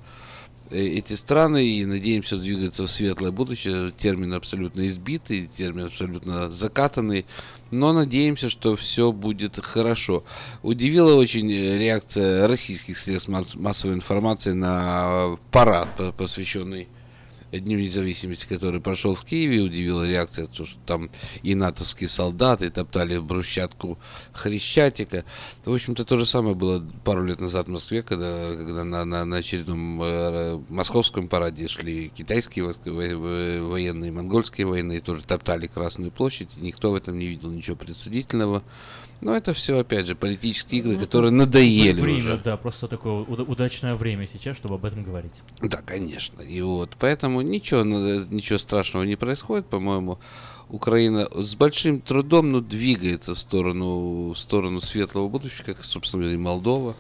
эти 0.72 1.12
страны 1.14 1.66
и 1.66 1.84
надеемся 1.84 2.36
двигаться 2.36 2.86
в 2.86 2.90
светлое 2.90 3.30
будущее. 3.30 3.92
Термин 3.96 4.34
абсолютно 4.34 4.86
избитый, 4.86 5.46
термин 5.46 5.86
абсолютно 5.86 6.50
закатанный, 6.50 7.26
но 7.70 7.92
надеемся, 7.92 8.48
что 8.50 8.76
все 8.76 9.12
будет 9.12 9.58
хорошо. 9.62 10.24
Удивила 10.62 11.14
очень 11.14 11.50
э, 11.50 11.78
реакция 11.78 12.48
российских 12.48 12.96
средств 12.96 13.28
масс- 13.28 13.54
массовой 13.54 13.94
информации 13.94 14.52
на 14.52 15.36
парад, 15.50 15.88
по- 15.96 16.12
посвященный 16.12 16.88
Дню 17.52 17.78
независимости, 17.78 18.46
который 18.46 18.80
прошел 18.80 19.14
в 19.14 19.24
Киеве, 19.24 19.60
удивила 19.60 20.08
реакция, 20.08 20.46
то, 20.46 20.64
что 20.64 20.78
там 20.86 21.10
и 21.42 21.54
натовские 21.54 22.08
солдаты 22.08 22.70
топтали 22.70 23.18
брусчатку 23.18 23.98
Хрещатика. 24.32 25.24
В 25.64 25.72
общем-то, 25.72 26.04
то 26.04 26.16
же 26.16 26.24
самое 26.24 26.54
было 26.54 26.84
пару 27.04 27.24
лет 27.24 27.40
назад 27.40 27.68
в 27.68 27.70
Москве, 27.70 28.02
когда, 28.02 28.54
когда 28.54 28.84
на, 28.84 29.04
на, 29.04 29.24
на 29.24 29.36
очередном 29.36 30.02
э, 30.02 30.60
московском 30.68 31.28
параде 31.28 31.68
шли 31.68 32.08
китайские 32.08 32.64
военные, 32.64 34.12
монгольские 34.12 34.66
военные, 34.66 35.00
тоже 35.00 35.22
топтали 35.22 35.66
Красную 35.66 36.10
площадь, 36.10 36.48
и 36.56 36.60
никто 36.60 36.90
в 36.90 36.94
этом 36.94 37.18
не 37.18 37.26
видел 37.26 37.50
ничего 37.50 37.76
предсудительного. 37.76 38.62
Но 39.20 39.36
это 39.36 39.54
все, 39.54 39.78
опять 39.78 40.08
же, 40.08 40.16
политические 40.16 40.80
игры, 40.80 40.96
которые 40.96 41.30
надоели 41.30 41.92
время, 42.00 42.18
уже. 42.18 42.38
да, 42.38 42.56
просто 42.56 42.88
такое 42.88 43.22
уда- 43.22 43.44
удачное 43.44 43.94
время 43.94 44.26
сейчас, 44.26 44.56
чтобы 44.56 44.74
об 44.74 44.84
этом 44.84 45.04
говорить. 45.04 45.42
Да, 45.60 45.80
конечно. 45.80 46.42
И 46.42 46.60
вот 46.60 46.96
поэтому 46.98 47.40
ничего, 47.42 47.82
ничего 47.82 48.58
страшного 48.58 49.04
не 49.04 49.16
происходит, 49.16 49.66
по-моему. 49.66 50.18
Украина 50.68 51.28
с 51.34 51.54
большим 51.54 52.00
трудом, 52.00 52.50
но 52.50 52.60
двигается 52.60 53.34
в 53.34 53.38
сторону, 53.38 54.30
в 54.32 54.38
сторону 54.38 54.80
светлого 54.80 55.28
будущего, 55.28 55.66
как, 55.66 55.84
собственно, 55.84 56.32
и 56.32 56.36
Молдова. 56.36 56.96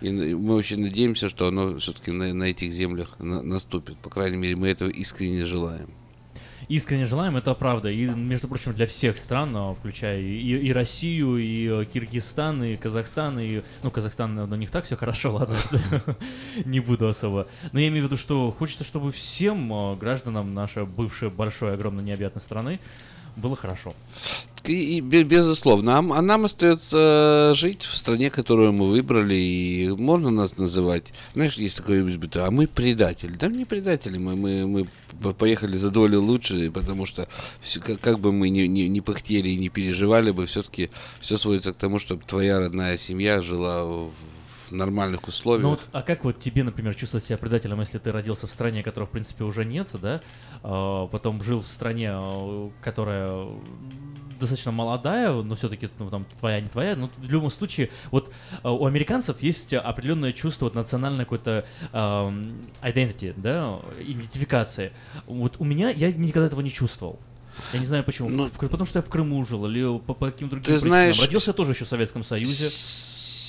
И 0.00 0.10
мы 0.10 0.54
очень 0.54 0.80
надеемся, 0.80 1.28
что 1.28 1.48
оно 1.48 1.78
все-таки 1.78 2.10
на, 2.10 2.32
на 2.32 2.44
этих 2.44 2.72
землях 2.72 3.18
на- 3.18 3.42
наступит. 3.42 3.96
По 3.98 4.10
крайней 4.10 4.36
мере, 4.36 4.56
мы 4.56 4.68
этого 4.68 4.90
искренне 4.90 5.44
желаем. 5.44 5.88
Искренне 6.68 7.06
желаем, 7.06 7.36
это 7.36 7.54
правда. 7.54 7.90
И, 7.90 8.04
между 8.06 8.46
прочим, 8.46 8.74
для 8.74 8.86
всех 8.86 9.16
стран, 9.16 9.56
а, 9.56 9.72
включая 9.72 10.20
и, 10.20 10.58
и 10.58 10.70
Россию, 10.70 11.38
и 11.38 11.66
э, 11.66 11.84
Киргизстан, 11.86 12.62
и 12.62 12.76
Казахстан, 12.76 13.38
и... 13.38 13.62
Ну, 13.82 13.90
Казахстан, 13.90 14.38
у 14.38 14.56
них 14.56 14.70
так 14.70 14.84
все 14.84 14.94
хорошо, 14.94 15.34
ладно, 15.34 15.56
не 16.66 16.80
буду 16.80 17.08
особо. 17.08 17.48
Но 17.72 17.80
я 17.80 17.88
имею 17.88 18.04
в 18.04 18.06
виду, 18.08 18.18
что 18.18 18.52
хочется, 18.52 18.84
чтобы 18.84 19.12
всем 19.12 19.72
э, 19.72 19.96
гражданам 19.96 20.52
нашей 20.52 20.84
бывшей 20.84 21.30
большой, 21.30 21.72
огромной, 21.72 22.04
необъятной 22.04 22.42
страны 22.42 22.80
было 23.38 23.56
хорошо. 23.56 23.94
И, 24.64 24.98
и 24.98 25.00
бе- 25.00 25.22
безусловно. 25.22 25.96
А, 25.96 25.98
а 25.98 26.22
нам 26.22 26.44
остается 26.44 27.52
жить 27.54 27.82
в 27.82 27.96
стране, 27.96 28.28
которую 28.28 28.72
мы 28.72 28.88
выбрали, 28.88 29.34
и 29.34 29.88
можно 29.90 30.30
нас 30.30 30.58
называть, 30.58 31.14
знаешь, 31.34 31.54
есть 31.54 31.76
такое 31.76 32.06
избитое, 32.06 32.44
а 32.44 32.50
мы 32.50 32.66
предатели. 32.66 33.32
Да 33.32 33.48
не 33.48 33.64
предатели, 33.64 34.18
мы, 34.18 34.36
мы, 34.36 34.64
мы 35.20 35.34
поехали 35.34 35.76
за 35.76 35.90
долю 35.90 36.20
лучше, 36.20 36.70
потому 36.70 37.06
что 37.06 37.28
всё- 37.60 37.80
как, 37.80 38.00
как 38.00 38.18
бы 38.18 38.32
мы 38.32 38.50
ни, 38.50 38.62
ни, 38.62 38.82
ни 38.82 39.00
пыхтели 39.00 39.48
и 39.50 39.56
не 39.56 39.68
переживали 39.68 40.32
бы, 40.32 40.44
все-таки 40.46 40.90
все 41.20 41.38
сводится 41.38 41.72
к 41.72 41.76
тому, 41.76 41.98
чтобы 41.98 42.24
твоя 42.26 42.58
родная 42.58 42.96
семья 42.96 43.40
жила 43.40 43.84
в 43.84 44.10
нормальных 44.70 45.26
условиях. 45.28 45.62
Ну 45.62 45.70
вот, 45.70 45.86
а 45.92 46.02
как 46.02 46.24
вот 46.24 46.38
тебе, 46.40 46.64
например, 46.64 46.94
чувствовать 46.94 47.24
себя 47.24 47.38
предателем, 47.38 47.80
если 47.80 47.98
ты 47.98 48.12
родился 48.12 48.46
в 48.46 48.50
стране, 48.50 48.82
которой, 48.82 49.04
в 49.04 49.10
принципе, 49.10 49.44
уже 49.44 49.64
нет, 49.64 49.88
да, 50.00 50.20
а, 50.62 51.06
потом 51.08 51.42
жил 51.42 51.60
в 51.60 51.68
стране, 51.68 52.10
а, 52.12 52.70
которая 52.82 53.46
достаточно 54.38 54.70
молодая, 54.70 55.32
но 55.32 55.56
все-таки 55.56 55.88
ну, 55.98 56.10
там 56.10 56.24
твоя, 56.38 56.60
не 56.60 56.68
твоя, 56.68 56.94
но 56.94 57.10
в 57.16 57.28
любом 57.30 57.50
случае, 57.50 57.90
вот 58.12 58.32
а, 58.62 58.72
у 58.72 58.86
американцев 58.86 59.42
есть 59.42 59.74
определенное 59.74 60.32
чувство 60.32 60.66
вот, 60.66 60.74
национальной 60.74 61.24
какой-то 61.24 61.66
ам, 61.92 62.52
identity, 62.82 63.34
да, 63.36 63.80
идентификации. 63.98 64.92
Вот 65.26 65.56
у 65.58 65.64
меня, 65.64 65.90
я 65.90 66.12
никогда 66.12 66.46
этого 66.46 66.60
не 66.60 66.70
чувствовал. 66.70 67.18
Я 67.72 67.80
не 67.80 67.86
знаю 67.86 68.04
почему. 68.04 68.28
В- 68.28 68.52
в- 68.52 68.58
потому 68.58 68.84
что 68.86 69.00
я 69.00 69.02
в 69.02 69.08
Крыму 69.08 69.44
жил 69.44 69.66
или 69.66 69.98
по, 69.98 70.14
по 70.14 70.26
каким-то 70.30 70.52
другим 70.56 70.66
Ты 70.66 70.72
причинам. 70.74 70.88
знаешь, 70.88 71.20
Родился 71.20 71.50
я 71.50 71.54
тоже 71.54 71.72
еще 71.72 71.84
в 71.84 71.88
Советском 71.88 72.22
Союзе. 72.22 72.68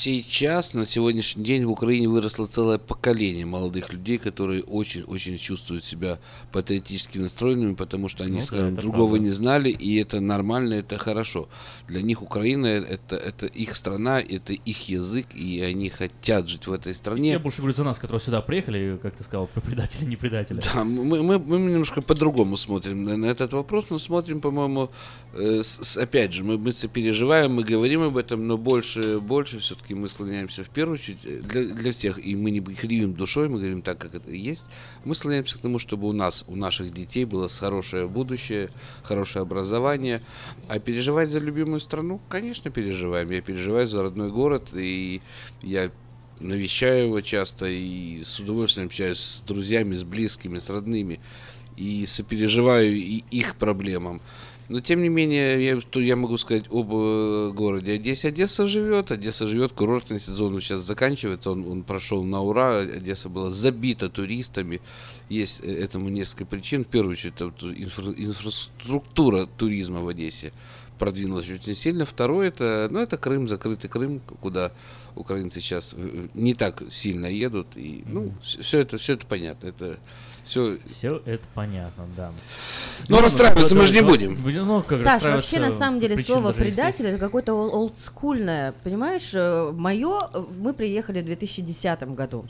Сейчас, 0.02 0.74
на 0.74 0.86
сегодняшний 0.86 1.44
день 1.44 1.66
в 1.66 1.72
Украине 1.72 2.08
выросло 2.08 2.46
целое 2.46 2.78
поколение 2.78 3.46
молодых 3.46 3.92
людей, 3.92 4.18
которые 4.18 4.64
очень-очень 4.64 5.38
чувствуют 5.38 5.84
себя 5.84 6.20
патриотически 6.54 7.18
настроенными, 7.18 7.74
потому 7.74 8.08
что 8.08 8.24
они, 8.24 8.40
Ну 8.40 8.46
скажем, 8.46 8.76
другого 8.78 9.10
правда. 9.10 9.26
не 9.26 9.30
знали, 9.30 9.70
и 9.70 9.98
это 9.98 10.22
нормально, 10.22 10.76
это 10.76 10.98
хорошо. 10.98 11.50
Для 11.90 12.02
них 12.02 12.22
Украина 12.22 12.68
это, 12.68 13.18
это 13.18 13.46
их 13.48 13.76
страна, 13.76 14.22
это 14.22 14.54
их 14.54 14.88
язык, 14.88 15.26
и 15.36 15.60
они 15.60 15.90
хотят 15.90 16.48
жить 16.48 16.66
в 16.68 16.72
этой 16.72 16.94
стране. 16.94 17.32
Я 17.32 17.40
больше 17.40 17.58
говорю 17.58 17.76
за 17.76 17.84
нас, 17.84 18.00
которые 18.00 18.22
сюда 18.22 18.40
приехали, 18.42 18.98
как 19.02 19.18
ты 19.18 19.26
сказал, 19.26 19.48
про 19.48 19.60
предатели, 19.68 20.06
не 20.06 20.16
предатели. 20.16 20.62
Да, 20.74 20.86
мы, 20.86 21.22
мы, 21.22 21.40
мы 21.40 21.60
немножко 21.60 22.02
по-другому 22.02 22.56
смотрим 22.56 23.04
на, 23.04 23.18
на 23.18 23.26
этот 23.26 23.52
вопрос, 23.52 23.88
но 23.90 24.00
смотрим, 24.00 24.40
по-моему, 24.40 24.92
э, 25.34 25.62
с- 25.62 25.98
опять 25.98 26.32
же, 26.32 26.46
мы, 26.46 26.58
мы 26.58 26.72
сопереживаем, 26.72 27.56
мы 27.56 27.66
говорим 27.66 28.02
об 28.04 28.16
этом, 28.16 28.48
но 28.48 28.58
больше, 28.58 29.20
больше 29.20 29.60
все-таки 29.60 29.89
мы 29.94 30.10
склоняемся 30.10 30.64
в 30.64 30.70
первую 30.70 30.96
очередь 30.96 31.26
э, 31.26 31.42
для, 31.42 31.64
для 31.64 31.92
всех, 31.92 32.24
и 32.24 32.36
мы 32.36 32.52
не 32.52 32.60
кривим 32.62 33.14
душой, 33.14 33.50
мы 33.50 33.60
говорим 33.60 33.82
так, 33.82 33.98
как 33.98 34.16
это 34.16 34.32
есть, 34.32 34.66
мы 35.06 35.16
склоняемся 35.16 35.58
к 35.58 35.62
тому, 35.62 35.80
чтобы 35.80 36.08
у 36.08 36.14
нас, 36.14 36.46
у 36.48 36.56
наших 36.56 36.94
детей 36.94 37.26
было 37.26 37.50
хорошее 37.50 38.08
будущее, 38.08 38.70
хорошее 39.04 39.44
образование, 39.44 40.22
а 40.68 40.80
переживать 40.80 41.30
за 41.30 41.40
любимую 41.40 41.80
страну, 41.80 42.22
конечно, 42.30 42.72
переживаем, 42.72 43.30
я 43.32 43.42
переживаю 43.42 43.88
за 43.88 44.02
родной 44.02 44.32
город, 44.32 44.70
и 44.74 45.22
я 45.62 45.92
навещаю 46.40 47.08
его 47.08 47.22
часто 47.22 47.66
и 47.68 48.24
с 48.24 48.40
удовольствием 48.40 48.88
общаюсь 48.88 49.20
с 49.20 49.42
друзьями, 49.42 49.94
с 49.96 50.04
близкими, 50.04 50.60
с 50.60 50.70
родными 50.70 51.20
и 51.80 52.06
сопереживаю 52.06 52.96
и 52.96 53.24
их 53.32 53.56
проблемам. 53.56 54.22
Но 54.70 54.82
тем 54.82 55.02
не 55.02 55.10
менее, 55.10 55.66
я, 55.66 55.80
что 55.82 56.00
я 56.00 56.16
могу 56.16 56.38
сказать 56.38 56.66
об 56.70 56.92
э, 56.94 57.52
городе 57.56 57.94
Одессе? 57.94 58.28
Одесса 58.28 58.68
живет, 58.68 59.12
Одесса 59.12 59.48
живет, 59.48 59.74
курортный 59.74 60.20
сезон 60.20 60.62
сейчас 60.62 60.82
заканчивается, 60.82 61.50
он, 61.50 61.68
он 61.68 61.84
прошел 61.84 62.24
на 62.24 62.42
ура, 62.42 62.78
Одесса 62.78 63.30
была 63.30 63.50
забита 63.50 64.10
туристами, 64.10 64.80
есть 65.28 65.62
э, 65.62 65.74
этому 65.74 66.10
несколько 66.10 66.46
причин. 66.46 66.86
В 66.86 66.88
первую 66.88 67.14
очередь, 67.14 67.34
это 67.36 67.46
вот 67.46 67.64
инфра- 67.64 68.14
инфраструктура 68.16 69.48
туризма 69.58 70.02
в 70.02 70.08
Одессе 70.08 70.54
продвинулась 71.00 71.50
очень 71.50 71.74
сильно. 71.74 72.06
Второе, 72.06 72.50
это, 72.50 72.90
ну, 72.92 73.00
это 73.00 73.18
Крым, 73.18 73.48
закрытый 73.48 73.90
Крым, 73.90 74.20
куда 74.20 74.72
украинцы 75.16 75.62
сейчас 75.62 75.96
э, 75.98 76.28
не 76.36 76.54
так 76.54 76.84
сильно 76.92 77.26
едут. 77.26 77.76
И, 77.76 78.04
ну, 78.06 78.34
все 78.42 78.80
это, 78.80 78.98
все 78.98 79.14
это 79.14 79.26
понятно. 79.26 79.68
Это 79.68 79.98
все... 80.44 80.78
Все 80.88 81.22
это 81.26 81.44
понятно, 81.54 82.06
да. 82.16 82.32
Но 83.08 83.22
расстраиваться 83.22 83.76
мы 83.76 83.88
же 83.88 83.94
не 83.94 84.02
будем. 84.02 84.40
Ну, 84.44 84.82
как 84.82 85.00
Саш, 85.02 85.24
вообще 85.24 85.60
на 85.60 85.72
самом 85.72 86.00
деле 86.00 86.18
слово 86.18 86.52
предатель 86.54 87.08
это 87.08 87.18
какое-то 87.18 87.54
ол- 87.54 87.74
олдскульное, 87.74 88.74
понимаешь? 88.84 89.34
Мое, 89.74 90.30
мы 90.58 90.74
приехали 90.74 91.22
в 91.22 91.26
2010 91.26 92.04
году. 92.16 92.46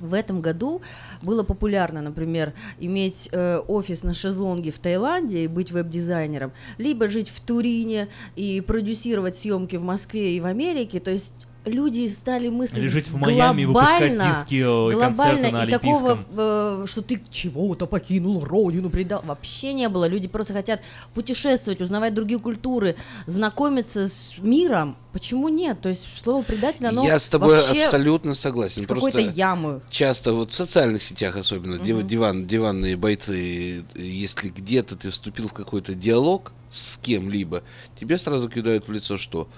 В 0.00 0.12
этом 0.12 0.40
году 0.40 0.82
было 1.22 1.44
популярно, 1.44 2.02
например, 2.02 2.52
иметь 2.80 3.28
э, 3.30 3.58
офис 3.58 4.02
на 4.02 4.12
шезлонге 4.12 4.72
в 4.72 4.78
Таиланде 4.80 5.44
и 5.44 5.46
быть 5.46 5.70
веб-дизайнером, 5.70 6.52
либо 6.78 7.08
жить 7.08 7.28
в 7.28 7.40
Турине 7.40 8.08
и 8.34 8.60
продюсировать 8.60 9.36
съемки 9.36 9.76
в 9.76 9.82
Москве 9.82 10.36
и 10.36 10.40
в 10.40 10.46
Америке. 10.46 10.98
То 10.98 11.12
есть 11.12 11.32
люди 11.64 12.06
стали 12.08 12.48
мыслить 12.48 12.78
Или 12.78 12.88
жить 12.88 13.08
в 13.08 13.16
Майами 13.16 13.64
глобально, 13.64 14.24
диски, 14.26 14.54
э, 14.54 14.92
и 14.92 14.94
глобально, 14.94 15.50
на 15.50 15.64
и 15.64 15.70
такого, 15.70 16.18
э, 16.36 16.86
что 16.86 17.02
ты 17.02 17.22
чего-то 17.30 17.86
покинул 17.86 18.44
родину, 18.44 18.90
предал, 18.90 19.22
вообще 19.24 19.72
не 19.72 19.88
было. 19.88 20.06
Люди 20.06 20.28
просто 20.28 20.52
хотят 20.52 20.80
путешествовать, 21.14 21.80
узнавать 21.80 22.14
другие 22.14 22.38
культуры, 22.38 22.96
знакомиться 23.26 24.08
с 24.08 24.34
миром. 24.38 24.96
Почему 25.12 25.48
нет? 25.48 25.80
То 25.80 25.88
есть 25.88 26.06
слово 26.22 26.42
предатель, 26.42 26.86
оно 26.86 27.04
Я 27.04 27.18
с 27.18 27.28
тобой 27.28 27.58
абсолютно 27.60 28.34
согласен. 28.34 28.84
Просто 28.84 29.20
яму. 29.20 29.80
часто 29.88 30.32
вот 30.32 30.52
в 30.52 30.54
социальных 30.54 31.02
сетях 31.02 31.36
особенно 31.36 31.76
Мгм. 31.76 32.06
диван, 32.06 32.46
диванные 32.46 32.96
бойцы, 32.96 33.84
если 33.94 34.48
где-то 34.48 34.96
ты 34.96 35.10
вступил 35.10 35.48
в 35.48 35.52
какой-то 35.52 35.94
диалог 35.94 36.52
с 36.70 36.96
кем-либо, 36.96 37.62
тебе 37.98 38.18
сразу 38.18 38.48
кидают 38.48 38.88
в 38.88 38.92
лицо 38.92 39.16
что? 39.16 39.48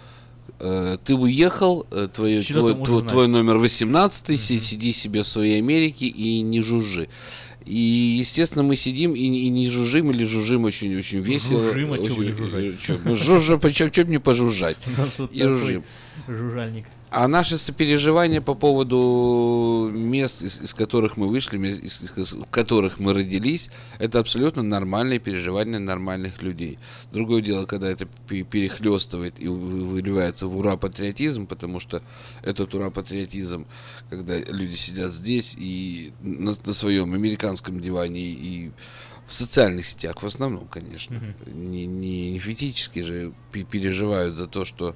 Э, 0.59 0.97
Ты 1.05 1.15
уехал, 1.15 1.87
э, 1.91 2.09
твой, 2.15 2.41
Что 2.43 2.55
твой, 2.61 2.75
твой, 2.85 3.03
твой 3.03 3.29
номер 3.29 3.59
18, 3.59 4.37
си- 4.37 4.61
сиди 4.61 4.93
себе 4.93 5.23
в 5.23 5.27
своей 5.27 5.59
Америке 5.59 6.07
и 6.07 6.41
не 6.43 6.63
жужжи. 6.63 7.09
И, 7.65 8.17
естественно, 8.21 8.63
мы 8.63 8.77
сидим 8.77 9.15
и, 9.15 9.19
и 9.19 9.49
не 9.49 9.69
жужжим 9.69 10.11
или 10.13 10.25
жужжим 10.25 10.65
очень-очень 10.65 11.19
весело. 11.19 11.61
Жужжим, 11.73 11.93
а 11.93 11.99
чё 11.99 12.15
бы 12.15 12.25
не 12.25 12.31
Очень- 12.31 12.39
жужжать? 12.39 12.65
э, 12.65 12.75
чё, 12.81 12.99
мы 13.05 13.15
жужжим, 13.17 13.61
почему 13.61 13.91
чё 13.91 14.05
бы 14.05 14.11
не 14.13 14.19
пожужжать? 14.21 14.77
И 15.33 15.43
жужжим. 15.43 15.85
Жужжальник. 16.29 16.87
А 17.19 17.29
наши 17.29 17.57
сопереживания 17.57 18.43
по 18.43 18.55
поводу 18.55 19.91
мест, 19.91 20.43
из, 20.43 20.61
из 20.61 20.75
которых 20.75 21.17
мы 21.17 21.29
вышли, 21.29 21.57
мест, 21.57 21.83
из, 21.83 22.03
из 22.19 22.35
которых 22.51 23.01
мы 23.01 23.15
родились, 23.15 23.71
это 23.99 24.19
абсолютно 24.19 24.63
нормальные 24.63 25.19
переживания 25.19 25.79
нормальных 25.79 26.43
людей. 26.43 26.79
Другое 27.13 27.41
дело, 27.41 27.65
когда 27.65 27.89
это 27.89 28.07
пе- 28.29 28.43
перехлестывает 28.43 29.43
и 29.43 29.49
вы- 29.49 29.87
выливается 29.87 30.47
в 30.47 30.59
ура-патриотизм, 30.59 31.47
потому 31.47 31.81
что 31.81 32.03
этот 32.43 32.75
ура-патриотизм, 32.75 33.65
когда 34.11 34.39
люди 34.39 34.75
сидят 34.75 35.15
здесь 35.15 35.57
и 35.59 36.13
на, 36.21 36.53
на 36.67 36.73
своем 36.75 37.15
американском 37.15 37.81
диване 37.81 38.21
и 38.21 38.73
в 39.27 39.35
социальных 39.35 39.87
сетях 39.87 40.23
в 40.23 40.27
основном, 40.27 40.67
конечно, 40.69 41.21
не, 41.47 41.87
не, 41.87 42.33
не 42.33 42.39
физически 42.39 43.01
же 43.03 43.33
пе- 43.53 43.65
переживают 43.65 44.37
за 44.37 44.47
то, 44.47 44.65
что 44.67 44.95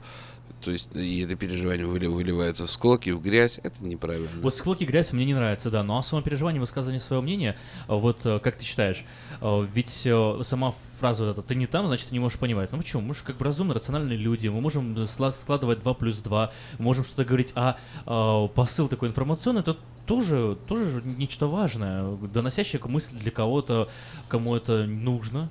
То 0.60 0.70
есть 0.70 0.94
и 0.94 1.20
это 1.20 1.34
переживание 1.36 1.86
выли- 1.86 2.06
выливается 2.06 2.66
в 2.66 2.70
склоки, 2.70 3.10
в 3.10 3.20
грязь. 3.20 3.60
Это 3.62 3.84
неправильно. 3.84 4.28
Вот 4.42 4.54
склоки 4.54 4.84
грязь 4.84 5.12
мне 5.12 5.24
не 5.24 5.34
нравится, 5.34 5.70
да. 5.70 5.82
Ну 5.82 5.96
а 5.96 6.02
самопереживание, 6.02 6.60
высказывание 6.60 7.00
своего 7.00 7.22
мнения, 7.22 7.56
а, 7.88 7.96
вот 7.96 8.24
э, 8.24 8.38
как 8.40 8.56
ты 8.56 8.64
считаешь, 8.64 9.04
э, 9.40 9.66
ведь 9.72 10.02
э, 10.04 10.40
сама 10.42 10.74
фраза 10.98 11.24
вот 11.24 11.38
эта 11.38 11.42
«ты 11.42 11.54
не 11.54 11.66
там, 11.66 11.86
значит, 11.86 12.08
ты 12.08 12.14
не 12.14 12.20
можешь 12.20 12.38
понимать». 12.38 12.70
Ну 12.72 12.78
почему? 12.78 13.02
Мы 13.02 13.14
же 13.14 13.20
как 13.24 13.38
бы 13.38 13.44
разумные, 13.44 13.74
рациональные 13.74 14.18
люди, 14.18 14.48
мы 14.48 14.60
можем 14.60 15.06
складывать 15.06 15.80
2 15.80 15.94
плюс 15.94 16.18
2, 16.18 16.52
мы 16.78 16.84
можем 16.84 17.04
что-то 17.04 17.24
говорить, 17.24 17.52
а 17.54 17.78
э, 18.06 18.48
посыл 18.54 18.88
такой 18.88 19.08
информационный, 19.08 19.60
это 19.60 19.76
тоже, 20.06 20.58
тоже 20.66 20.90
же 20.90 21.02
нечто 21.02 21.46
важное, 21.46 22.16
доносящее 22.16 22.82
мысль 22.84 23.16
для 23.16 23.30
кого-то, 23.30 23.88
кому 24.28 24.56
это 24.56 24.84
нужно. 24.84 25.50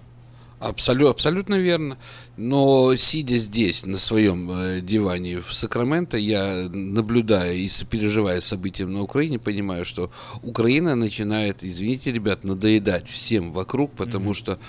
Абсолютно, 0.60 1.12
абсолютно 1.12 1.56
верно. 1.56 1.98
Но 2.36 2.94
сидя 2.96 3.38
здесь, 3.38 3.86
на 3.86 3.98
своем 3.98 4.52
э, 4.52 4.82
диване 4.82 5.40
в 5.42 5.54
Сакраменто, 5.54 6.18
я 6.18 6.68
наблюдая 6.72 7.54
и 7.54 7.70
сопереживая 7.70 8.42
событиям 8.42 8.92
на 8.92 9.02
Украине, 9.02 9.40
понимаю, 9.40 9.86
что 9.86 10.12
Украина 10.44 10.96
начинает, 10.96 11.64
извините, 11.64 12.12
ребят, 12.12 12.44
надоедать 12.44 13.08
всем 13.10 13.54
вокруг, 13.54 13.92
потому 13.94 14.34
что 14.34 14.60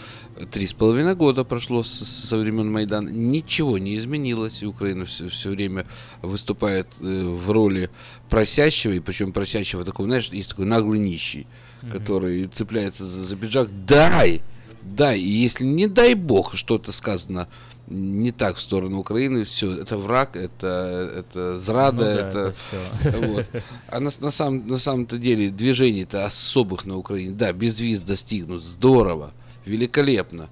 три 0.52 0.66
с 0.66 0.72
половиной 0.72 1.16
года 1.16 1.42
прошло 1.44 1.82
с- 1.82 1.88
со 2.28 2.38
времен 2.38 2.70
Майдана, 2.72 3.08
ничего 3.08 3.76
не 3.78 3.96
изменилось, 3.96 4.62
и 4.62 4.66
Украина 4.66 5.04
все, 5.06 5.28
все 5.28 5.50
время 5.50 5.86
выступает 6.22 6.86
э, 7.00 7.24
в 7.24 7.50
роли 7.50 7.90
просящего, 8.28 8.92
и 8.92 9.00
причем 9.00 9.32
просящего 9.32 9.84
такого, 9.84 10.06
знаешь, 10.08 10.28
есть 10.32 10.50
такой 10.50 10.66
наглый 10.66 11.00
нищий, 11.00 11.46
Мгм. 11.82 11.90
который 11.92 12.46
цепляется 12.46 13.06
за, 13.06 13.24
за 13.24 13.36
пиджак, 13.36 13.68
дай! 13.86 14.40
Да, 14.82 15.14
и 15.14 15.22
если 15.22 15.64
не 15.64 15.86
дай 15.86 16.14
бог 16.14 16.54
что-то 16.54 16.92
сказано 16.92 17.48
не 17.90 18.30
так 18.30 18.56
в 18.56 18.60
сторону 18.60 19.00
Украины, 19.00 19.44
все, 19.44 19.82
это 19.82 19.98
враг, 19.98 20.36
это, 20.36 21.12
это 21.16 21.58
зрада, 21.58 21.96
Ну 21.96 22.04
да, 22.04 22.28
это, 22.28 22.38
это 22.38 22.54
всё. 23.02 23.26
вот. 23.28 23.46
А 23.88 24.00
на, 24.00 24.10
на, 24.20 24.30
самом, 24.30 24.68
на 24.68 24.78
самом-то 24.78 25.18
деле 25.18 25.50
движений-то 25.50 26.24
особых 26.24 26.86
на 26.86 26.96
Украине, 26.96 27.32
да, 27.32 27.52
без 27.52 27.80
виз 27.80 28.00
достигнут, 28.00 28.62
здорово, 28.62 29.32
великолепно. 29.66 30.48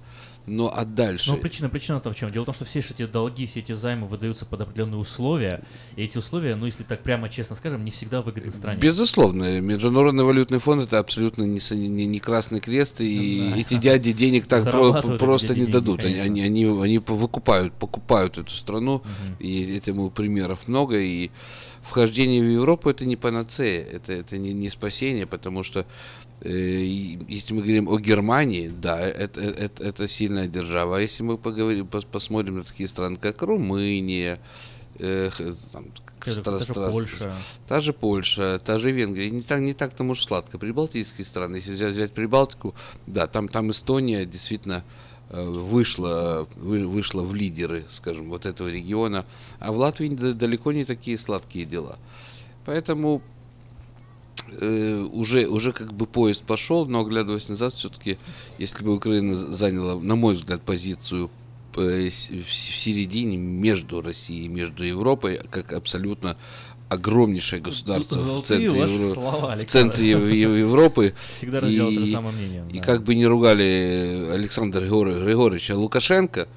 Но 0.49 0.71
а 0.73 0.83
дальше? 0.85 1.31
Ну, 1.31 1.37
причина, 1.37 1.69
причина-то 1.69 2.11
в 2.11 2.15
чем? 2.15 2.31
Дело 2.31 2.43
в 2.43 2.45
том, 2.47 2.55
что 2.55 2.65
все 2.65 2.79
эти 2.79 3.05
долги, 3.05 3.45
все 3.45 3.59
эти 3.59 3.71
займы 3.71 4.07
выдаются 4.07 4.45
под 4.45 4.61
определенные 4.61 4.97
условия, 4.97 5.61
и 5.95 6.03
эти 6.03 6.17
условия, 6.17 6.55
ну, 6.55 6.65
если 6.65 6.83
так 6.83 7.01
прямо 7.03 7.29
честно 7.29 7.55
скажем, 7.55 7.85
не 7.85 7.91
всегда 7.91 8.21
выгодны 8.21 8.51
стране. 8.51 8.79
Безусловно, 8.79 9.61
Международный 9.61 10.23
валютный 10.23 10.59
фонд 10.59 10.83
это 10.83 10.99
абсолютно 10.99 11.43
не, 11.43 11.59
не, 11.75 12.05
не 12.05 12.19
красный 12.19 12.59
крест, 12.59 13.01
и 13.01 13.51
Да. 13.53 13.59
эти 13.59 13.73
дяди 13.75 14.11
денег 14.11 14.47
так 14.47 14.63
про- 14.63 15.01
просто 15.17 15.53
не 15.53 15.61
деньги, 15.61 15.71
дадут. 15.71 15.99
Они, 16.03 16.15
конечно. 16.15 16.25
они, 16.25 16.41
они, 16.65 16.81
они 16.83 16.97
выкупают, 16.97 17.73
покупают 17.73 18.37
эту 18.37 18.51
страну, 18.51 19.03
и 19.39 19.75
этому 19.77 20.09
примеров 20.09 20.67
много. 20.67 20.99
И 20.99 21.29
вхождение 21.81 22.41
в 22.41 22.49
Европу 22.51 22.89
это 22.89 23.05
не 23.05 23.15
панацея, 23.15 23.83
это, 23.83 24.13
это 24.13 24.37
не, 24.37 24.53
не 24.53 24.69
спасение, 24.69 25.25
потому 25.25 25.63
что 25.63 25.85
если 26.47 27.53
мы 27.53 27.61
говорим 27.61 27.89
о 27.89 27.97
Германии, 27.99 28.69
да, 28.69 28.99
это, 28.99 29.41
это, 29.41 29.83
это 29.83 30.07
сильная 30.07 30.47
держава. 30.47 30.97
А 30.97 31.01
если 31.01 31.23
мы 31.23 31.37
поговорим, 31.37 31.85
пос- 31.85 32.07
посмотрим 32.09 32.57
на 32.57 32.63
такие 32.63 32.87
страны, 32.87 33.17
как 33.17 33.41
Румыния, 33.41 34.39
э, 34.99 35.29
там, 35.71 35.85
Та 36.23 36.31
же- 36.31 36.41
стра- 36.41 36.43
та 36.43 36.59
же 36.59 36.71
стра- 36.73 36.91
Польша. 36.91 37.33
Та 37.67 37.79
же 37.81 37.93
Польша, 37.93 38.59
та 38.59 38.77
же 38.77 38.91
Венгрия. 38.91 39.29
Не 39.29 39.41
так, 39.41 39.59
не 39.61 39.73
так 39.73 39.93
там 39.93 40.09
уж 40.09 40.25
сладко. 40.25 40.57
Прибалтийские 40.57 41.25
страны, 41.25 41.57
если 41.57 41.73
взять, 41.73 41.93
взять 41.93 42.11
Прибалтику, 42.13 42.73
да, 43.07 43.27
там, 43.27 43.47
там 43.47 43.69
Эстония 43.71 44.25
действительно 44.25 44.83
э, 45.31 45.43
вышла, 45.43 46.47
вы- 46.55 46.87
вышла 46.87 47.21
в 47.21 47.35
лидеры, 47.35 47.83
скажем, 47.89 48.29
вот 48.29 48.45
этого 48.45 48.67
региона. 48.69 49.25
А 49.59 49.71
в 49.71 49.77
Латвии 49.77 50.09
далеко 50.09 50.71
не 50.71 50.85
такие 50.85 51.17
сладкие 51.17 51.65
дела. 51.65 51.99
Поэтому 52.65 53.21
э, 54.61 55.07
уже, 55.11 55.47
уже 55.47 55.71
как 55.71 55.93
бы 55.93 56.05
поезд 56.05 56.43
пошел, 56.43 56.85
но 56.85 57.01
оглядываясь 57.01 57.49
назад, 57.49 57.73
все-таки, 57.73 58.17
если 58.57 58.83
бы 58.83 58.95
Украина 58.95 59.35
заняла, 59.35 59.99
на 59.99 60.15
мой 60.15 60.35
взгляд, 60.35 60.61
позицию 60.61 61.29
э, 61.75 62.09
в 62.09 62.43
в 62.45 62.53
середине 62.53 63.37
между 63.37 64.01
Россией 64.01 64.45
и 64.45 64.49
между 64.49 64.83
Европой, 64.83 65.39
как 65.49 65.73
абсолютно 65.73 66.35
огромнейшее 66.89 67.61
государство 67.61 68.15
в 68.15 68.19
Золотые 68.19 68.43
центре, 68.67 68.81
ваши 68.81 68.93
Евро- 68.93 69.13
слова, 69.13 69.55
в 69.57 69.63
центре 69.65 70.09
Ев- 70.09 70.23
Ев- 70.31 70.57
Европы. 70.57 71.13
Всегда 71.37 71.59
разделал 71.59 71.91
то 71.93 71.99
же 71.99 72.11
самое 72.11 72.35
мнение, 72.35 72.65
И 72.73 72.77
да. 72.79 72.83
как 72.83 73.03
бы 73.03 73.13
не 73.13 73.27
ругали 73.27 74.29
Александра 74.33 74.81
Григор- 74.81 75.23
Григорьевича 75.23 75.77
Лукашенко, 75.77 76.47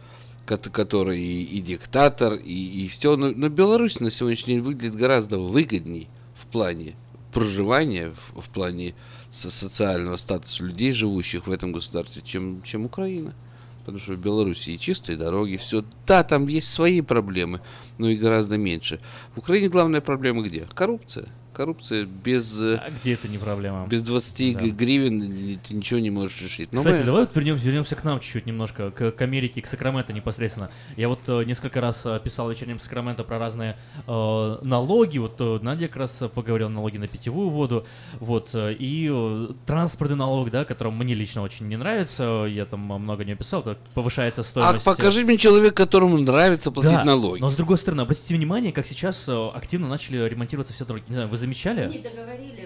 кот- 0.47 0.70
который 0.70 1.20
и, 1.20 1.43
и 1.43 1.61
диктатор, 1.61 2.33
и, 2.35 2.85
и 2.85 2.89
все, 2.89 3.17
но, 3.17 3.31
но 3.31 3.51
Беларусь 3.51 4.01
на 4.01 4.11
сегодняшний 4.11 4.55
день 4.55 4.62
выглядит 4.62 4.97
гораздо 4.97 5.39
выгодней 5.39 6.09
в 6.35 6.47
плане 6.47 6.94
проживания, 7.33 8.11
в, 8.11 8.41
в 8.41 8.49
плане 8.49 8.94
со- 9.31 9.51
социального 9.51 10.17
статуса 10.17 10.62
людей, 10.65 10.93
живущих 10.93 11.47
в 11.47 11.52
этом 11.52 11.73
государстве, 11.73 12.23
чем, 12.25 12.62
чем 12.62 12.85
Украина. 12.85 13.35
Потому 13.81 13.99
что 13.99 14.12
в 14.12 14.19
Беларуси 14.19 14.77
чистые 14.77 15.19
дороги, 15.19 15.57
все. 15.57 15.85
Да, 16.07 16.23
там 16.23 16.47
есть 16.47 16.70
свои 16.70 17.01
проблемы, 17.01 17.61
но 17.99 18.09
и 18.09 18.17
гораздо 18.17 18.57
меньше. 18.57 19.01
В 19.35 19.39
Украине 19.39 19.69
главная 19.69 20.01
проблема 20.01 20.43
где? 20.43 20.69
Коррупция. 20.73 21.28
Коррупция 21.52 22.05
без, 22.06 22.60
э, 22.60 22.76
А 22.76 22.90
где 22.90 23.12
это 23.14 23.28
не 23.28 23.39
проблема? 23.39 23.86
без 23.86 24.02
20 24.02 24.55
Да. 24.56 24.64
гривен 24.66 25.58
ты 25.66 25.74
ничего 25.74 26.00
не 26.00 26.10
можешь 26.10 26.40
решить. 26.40 26.72
Но 26.72 26.78
Кстати, 26.78 27.00
мы- 27.00 27.05
давай 27.05 27.24
вот 27.24 27.36
вернемся, 27.36 27.64
вернемся 27.66 27.94
к 27.97 28.05
нам 28.05 28.20
чуть-чуть 28.20 28.47
немножко, 28.47 28.90
к, 28.90 29.12
к 29.12 29.22
Америке, 29.22 29.60
к 29.60 29.66
Сакраменто 29.66 30.12
непосредственно. 30.12 30.70
Я 30.97 31.08
вот 31.08 31.20
э, 31.28 31.44
несколько 31.44 31.81
раз 31.81 32.06
э, 32.06 32.20
писал 32.24 32.50
вечерним 32.50 32.78
Сакраменто 32.78 33.24
про 33.24 33.39
разные 33.39 33.76
э, 34.06 34.58
налоги. 34.62 35.18
Вот 35.18 35.36
э, 35.40 35.58
Надя 35.62 35.89
как 35.89 35.97
раз 35.97 36.22
поговорила 36.34 36.68
налоги 36.68 36.97
на 36.98 37.06
питьевую 37.08 37.50
воду. 37.50 37.86
Вот, 38.18 38.50
э, 38.55 38.72
и 38.78 39.08
э, 39.12 39.48
транспортный 39.66 40.16
налог, 40.16 40.50
да, 40.50 40.64
который 40.64 40.92
мне 40.92 41.14
лично 41.14 41.42
очень 41.42 41.68
не 41.68 41.76
нравится. 41.76 42.47
Я 42.48 42.64
там 42.64 42.90
э, 42.92 42.98
много 42.98 43.24
не 43.24 43.34
писал. 43.34 43.62
так 43.62 43.78
повышается 43.94 44.40
А 44.40 44.44
стоимость. 44.44 44.86
э, 44.86 44.90
покажи 44.90 45.24
мне 45.24 45.36
человека, 45.36 45.74
которому 45.74 46.16
нравится 46.18 46.70
платить 46.70 46.92
Да, 46.92 47.05
налоги. 47.05 47.40
но 47.40 47.50
с 47.50 47.56
другой 47.56 47.76
стороны, 47.78 48.00
обратите 48.02 48.34
внимание, 48.34 48.72
как 48.72 48.86
сейчас 48.86 49.28
активно 49.28 49.89
начали 49.89 50.28
ремонтироваться 50.28 50.72
все 50.72 50.84
дороги. 50.84 51.05
Не 51.08 51.14
знаю, 51.14 51.28
вы 51.28 51.36
замечали? 51.43 52.03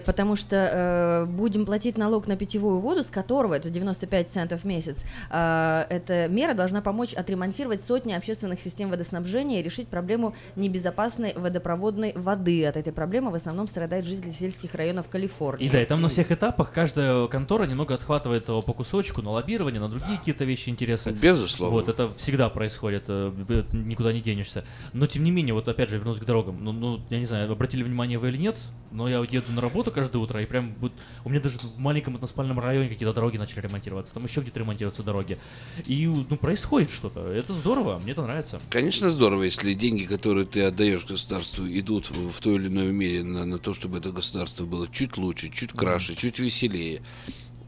Потому 0.04 0.36
что 0.36 0.56
э, 0.56 1.26
будем 1.26 1.66
платить 1.66 1.98
налог 1.98 2.26
на 2.26 2.36
питьевую 2.36 2.78
воду, 2.78 3.02
с 3.02 3.10
которого 3.10 3.54
это 3.54 3.70
95 3.70 4.30
центов 4.30 4.60
в 4.62 4.64
месяц. 4.64 5.04
Э, 5.30 5.84
эта 5.90 6.28
мера 6.28 6.54
должна 6.54 6.80
помочь 6.80 7.14
отремонтировать 7.14 7.82
сотни 7.82 8.12
общественных 8.12 8.60
систем 8.60 8.90
водоснабжения 8.90 9.60
и 9.60 9.62
решить 9.62 9.88
проблему 9.88 10.34
небезопасной 10.54 11.32
водопроводной 11.34 12.12
воды. 12.14 12.66
От 12.66 12.76
этой 12.76 12.92
проблемы 12.92 13.30
в 13.30 13.34
основном 13.34 13.66
страдают 13.66 14.06
жители 14.06 14.30
сельских 14.30 14.74
районов 14.74 15.08
Калифорнии. 15.08 15.66
И 15.66 15.70
да, 15.70 15.82
и 15.82 15.86
там 15.86 16.00
на 16.00 16.08
всех 16.08 16.30
этапах 16.30 16.72
каждая 16.72 17.26
контора 17.26 17.64
немного 17.64 17.94
отхватывает 17.94 18.48
его 18.48 18.62
по 18.62 18.72
кусочку 18.72 19.22
на 19.22 19.30
лоббирование, 19.30 19.80
на 19.80 19.88
другие 19.88 20.18
какие-то 20.18 20.44
вещи, 20.44 20.68
интересы. 20.68 21.10
Безусловно. 21.10 21.74
Вот, 21.74 21.88
это 21.88 22.12
всегда 22.14 22.48
происходит, 22.50 23.04
э, 23.08 23.32
никуда 23.72 24.12
не 24.12 24.20
денешься. 24.20 24.64
Но 24.92 25.06
тем 25.06 25.24
не 25.24 25.30
менее, 25.30 25.54
вот 25.54 25.66
опять 25.68 25.90
же, 25.90 25.96
вернусь 25.96 26.18
к 26.18 26.24
дорогам. 26.24 26.62
Ну, 26.62 26.72
ну, 26.72 27.00
я 27.10 27.18
не 27.18 27.26
знаю, 27.26 27.50
обратили 27.50 27.82
внимание 27.82 28.18
вы 28.18 28.28
или 28.28 28.36
нет, 28.36 28.58
но 28.90 29.08
я 29.08 29.18
еду 29.18 29.52
на 29.52 29.60
работу 29.60 29.90
каждое 29.90 30.18
утро, 30.18 30.42
и 30.42 30.46
прям 30.46 30.74
вот, 30.80 30.92
у 31.24 31.28
меня 31.28 31.40
даже 31.40 31.58
в 31.58 31.78
маленьком 31.78 32.14
односпальном 32.14 32.58
районе 32.58 32.88
какие-то 32.88 33.12
дороги 33.12 33.36
начали 33.36 33.60
ремонтироваться, 33.60 34.14
там 34.14 34.24
еще 34.24 34.40
где-то 34.40 34.60
ремонтируются 34.60 35.02
дороги. 35.02 35.38
И, 35.84 36.06
ну, 36.06 36.36
происходит 36.36 36.90
что-то. 36.90 37.20
Это 37.30 37.52
здорово, 37.52 37.98
мне 37.98 38.12
это 38.12 38.22
нравится. 38.22 38.60
Конечно, 38.70 39.10
здорово, 39.10 39.42
если 39.42 39.74
деньги, 39.74 40.04
которые 40.04 40.46
ты 40.46 40.62
отдаешь 40.62 41.04
государству, 41.04 41.66
идут 41.66 42.10
в, 42.10 42.30
в 42.30 42.40
той 42.40 42.54
или 42.54 42.68
иной 42.68 42.92
мере 42.92 43.22
на, 43.22 43.44
на 43.44 43.58
то, 43.58 43.74
чтобы 43.74 43.98
это 43.98 44.10
государство 44.10 44.64
было 44.64 44.88
чуть 44.88 45.16
лучше, 45.16 45.50
чуть 45.50 45.72
краше, 45.72 46.14
чуть 46.14 46.38
веселее. 46.38 47.02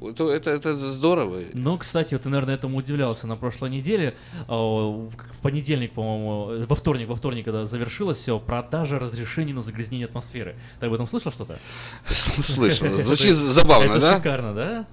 Это, 0.01 0.31
это, 0.31 0.51
это 0.51 0.77
здорово. 0.77 1.41
Ну, 1.55 1.77
кстати, 1.77 2.17
ты, 2.17 2.29
наверное, 2.29 2.55
этому 2.55 2.79
удивлялся 2.79 3.27
на 3.27 3.37
прошлой 3.37 3.71
неделе. 3.71 4.15
А, 4.47 4.55
В 4.55 5.39
понедельник, 5.43 5.93
по-моему, 5.93 6.67
во 6.67 6.77
вторник, 6.77 7.09
во 7.09 7.17
вторник, 7.17 7.45
когда 7.45 7.65
завершилось 7.65 8.19
все, 8.19 8.39
продажа 8.39 8.99
разрешений 8.99 9.53
на 9.53 9.63
загрязнение 9.63 10.07
атмосферы. 10.07 10.57
Ты 10.81 10.87
об 10.87 10.93
этом 10.95 11.07
слышал 11.07 11.33
что-то? 11.33 11.59
Слышал. 12.07 12.89
Звучит 13.03 13.35
забавно, 13.35 13.93
это 13.93 14.01
да? 14.01 14.17
шикарно, 14.17 14.55
да? 14.55 14.87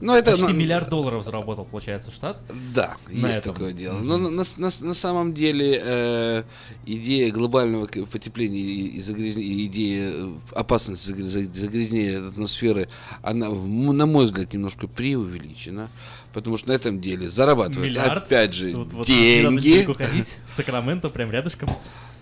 Ну, 0.00 0.14
это, 0.14 0.32
Почти 0.32 0.46
ну, 0.46 0.52
миллиард 0.52 0.88
долларов 0.88 1.24
заработал, 1.24 1.64
получается, 1.64 2.10
штат. 2.10 2.38
Да, 2.74 2.96
на 3.08 3.28
есть 3.28 3.38
этом. 3.40 3.54
такое 3.54 3.72
дело. 3.72 3.98
Но 3.98 4.16
на, 4.18 4.30
на- 4.30 4.44
на- 4.56 4.70
на 4.86 4.94
самом 4.94 5.34
деле 5.34 5.80
э, 5.84 6.42
идея 6.86 7.30
глобального 7.32 7.86
потепления 7.86 8.58
и 8.60 9.00
загрязнения, 9.00 9.66
идея 9.66 10.10
э, 10.14 10.32
опасности 10.54 11.10
загря- 11.10 11.24
за- 11.24 11.52
загрязнения 11.52 12.28
атмосферы, 12.28 12.88
она, 13.22 13.48
на 13.50 14.06
мой 14.06 14.26
взгляд, 14.26 14.52
немножко 14.52 14.86
преувеличена. 14.86 15.88
Потому 16.32 16.56
что 16.56 16.68
на 16.70 16.72
этом 16.72 17.00
деле 17.00 17.28
зарабатываются, 17.28 18.00
Миллиард. 18.00 18.24
опять 18.24 18.52
же, 18.54 18.72
Тут 18.72 18.92
вот 18.92 19.06
деньги. 19.06 19.68
недалеко 19.68 19.94
ходить, 19.94 20.36
в 20.48 20.52
Сакраменто, 20.52 21.08
прям 21.08 21.30
рядышком. 21.30 21.68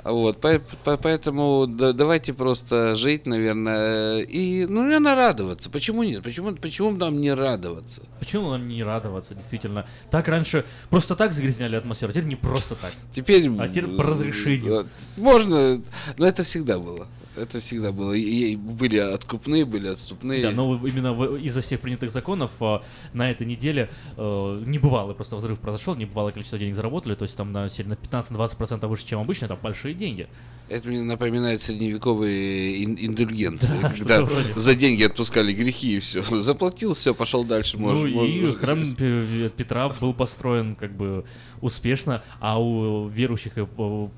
Вот, 0.05 0.41
по- 0.41 0.61
по- 0.85 0.97
поэтому 0.97 1.67
да- 1.69 1.93
давайте 1.93 2.33
просто 2.35 2.97
жить, 2.97 3.25
наверное, 3.27 4.19
и, 4.21 4.67
ну, 4.67 4.83
наверное, 4.83 5.15
радоваться. 5.15 5.71
Почему 5.71 6.03
нет? 6.03 6.23
Почему, 6.25 6.53
почему 6.57 6.91
нам 6.91 7.21
не 7.21 7.33
радоваться? 7.33 8.03
Почему 8.19 8.51
нам 8.51 8.67
не 8.69 8.83
радоваться, 8.83 9.35
действительно? 9.35 9.87
Так 10.11 10.27
раньше 10.27 10.65
просто 10.91 11.15
так 11.15 11.33
загрязняли 11.33 11.77
атмосферу, 11.77 12.11
а 12.11 12.13
теперь 12.15 12.29
не 12.29 12.37
просто 12.37 12.75
так. 12.75 12.93
Теперь... 13.15 13.49
А 13.61 13.69
теперь 13.69 13.87
по 13.91 14.03
разрешению. 14.03 14.81
э, 14.81 14.85
Можно, 15.21 15.81
но 16.19 16.27
это 16.27 16.43
всегда 16.43 16.79
было. 16.81 17.07
Это 17.37 17.61
всегда 17.61 17.93
было. 17.93 18.13
И, 18.13 18.57
были 18.57 18.99
откупные, 18.99 19.65
были 19.65 19.89
отступные. 19.89 20.43
Да, 20.43 20.51
но 20.51 20.75
именно 20.87 21.13
из-за 21.37 21.63
всех 21.63 21.81
принятых 21.81 22.11
законов 22.11 22.51
а, 22.61 22.83
на 23.15 23.31
этой 23.31 23.47
неделе 23.47 23.89
э, 24.17 24.63
небывалый 24.67 25.15
просто 25.15 25.37
взрыв 25.37 25.59
произошел, 25.59 25.95
небывалое 25.95 26.33
количество 26.33 26.59
денег 26.59 26.75
заработали, 26.75 27.15
то 27.15 27.23
есть 27.25 27.37
там 27.37 27.53
на, 27.53 27.63
на 27.65 27.69
15-20% 27.69 28.87
выше, 28.87 29.07
чем 29.07 29.21
обычно, 29.21 29.47
это 29.47 29.57
большие 29.57 29.95
деньги. 29.95 30.29
Это 30.69 30.89
мне 30.89 31.03
напоминает 31.03 31.61
средневековые 31.61 32.85
ин- 32.85 32.97
индульгенции, 32.99 33.75
Да, 33.83 33.91
когда 33.91 34.29
за 34.57 34.75
деньги 34.75 35.03
отпускали 35.05 35.53
грехи 35.53 35.97
и 35.97 36.01
все. 36.01 36.23
Заплатил, 36.41 36.95
все, 36.95 37.15
пошел 37.15 37.45
дальше. 37.45 37.79
Ну 37.79 37.89
Можешь, 37.89 38.11
и 38.11 38.15
можешь- 38.15 38.57
храм 38.57 38.95
Пе- 38.95 39.51
Петра 39.57 39.89
был 39.89 40.15
построен 40.15 40.75
как 40.75 40.95
бы 40.97 41.25
успешно, 41.61 42.23
а 42.41 42.61
у 42.61 43.07
верующих, 43.09 43.53
э, 43.57 43.67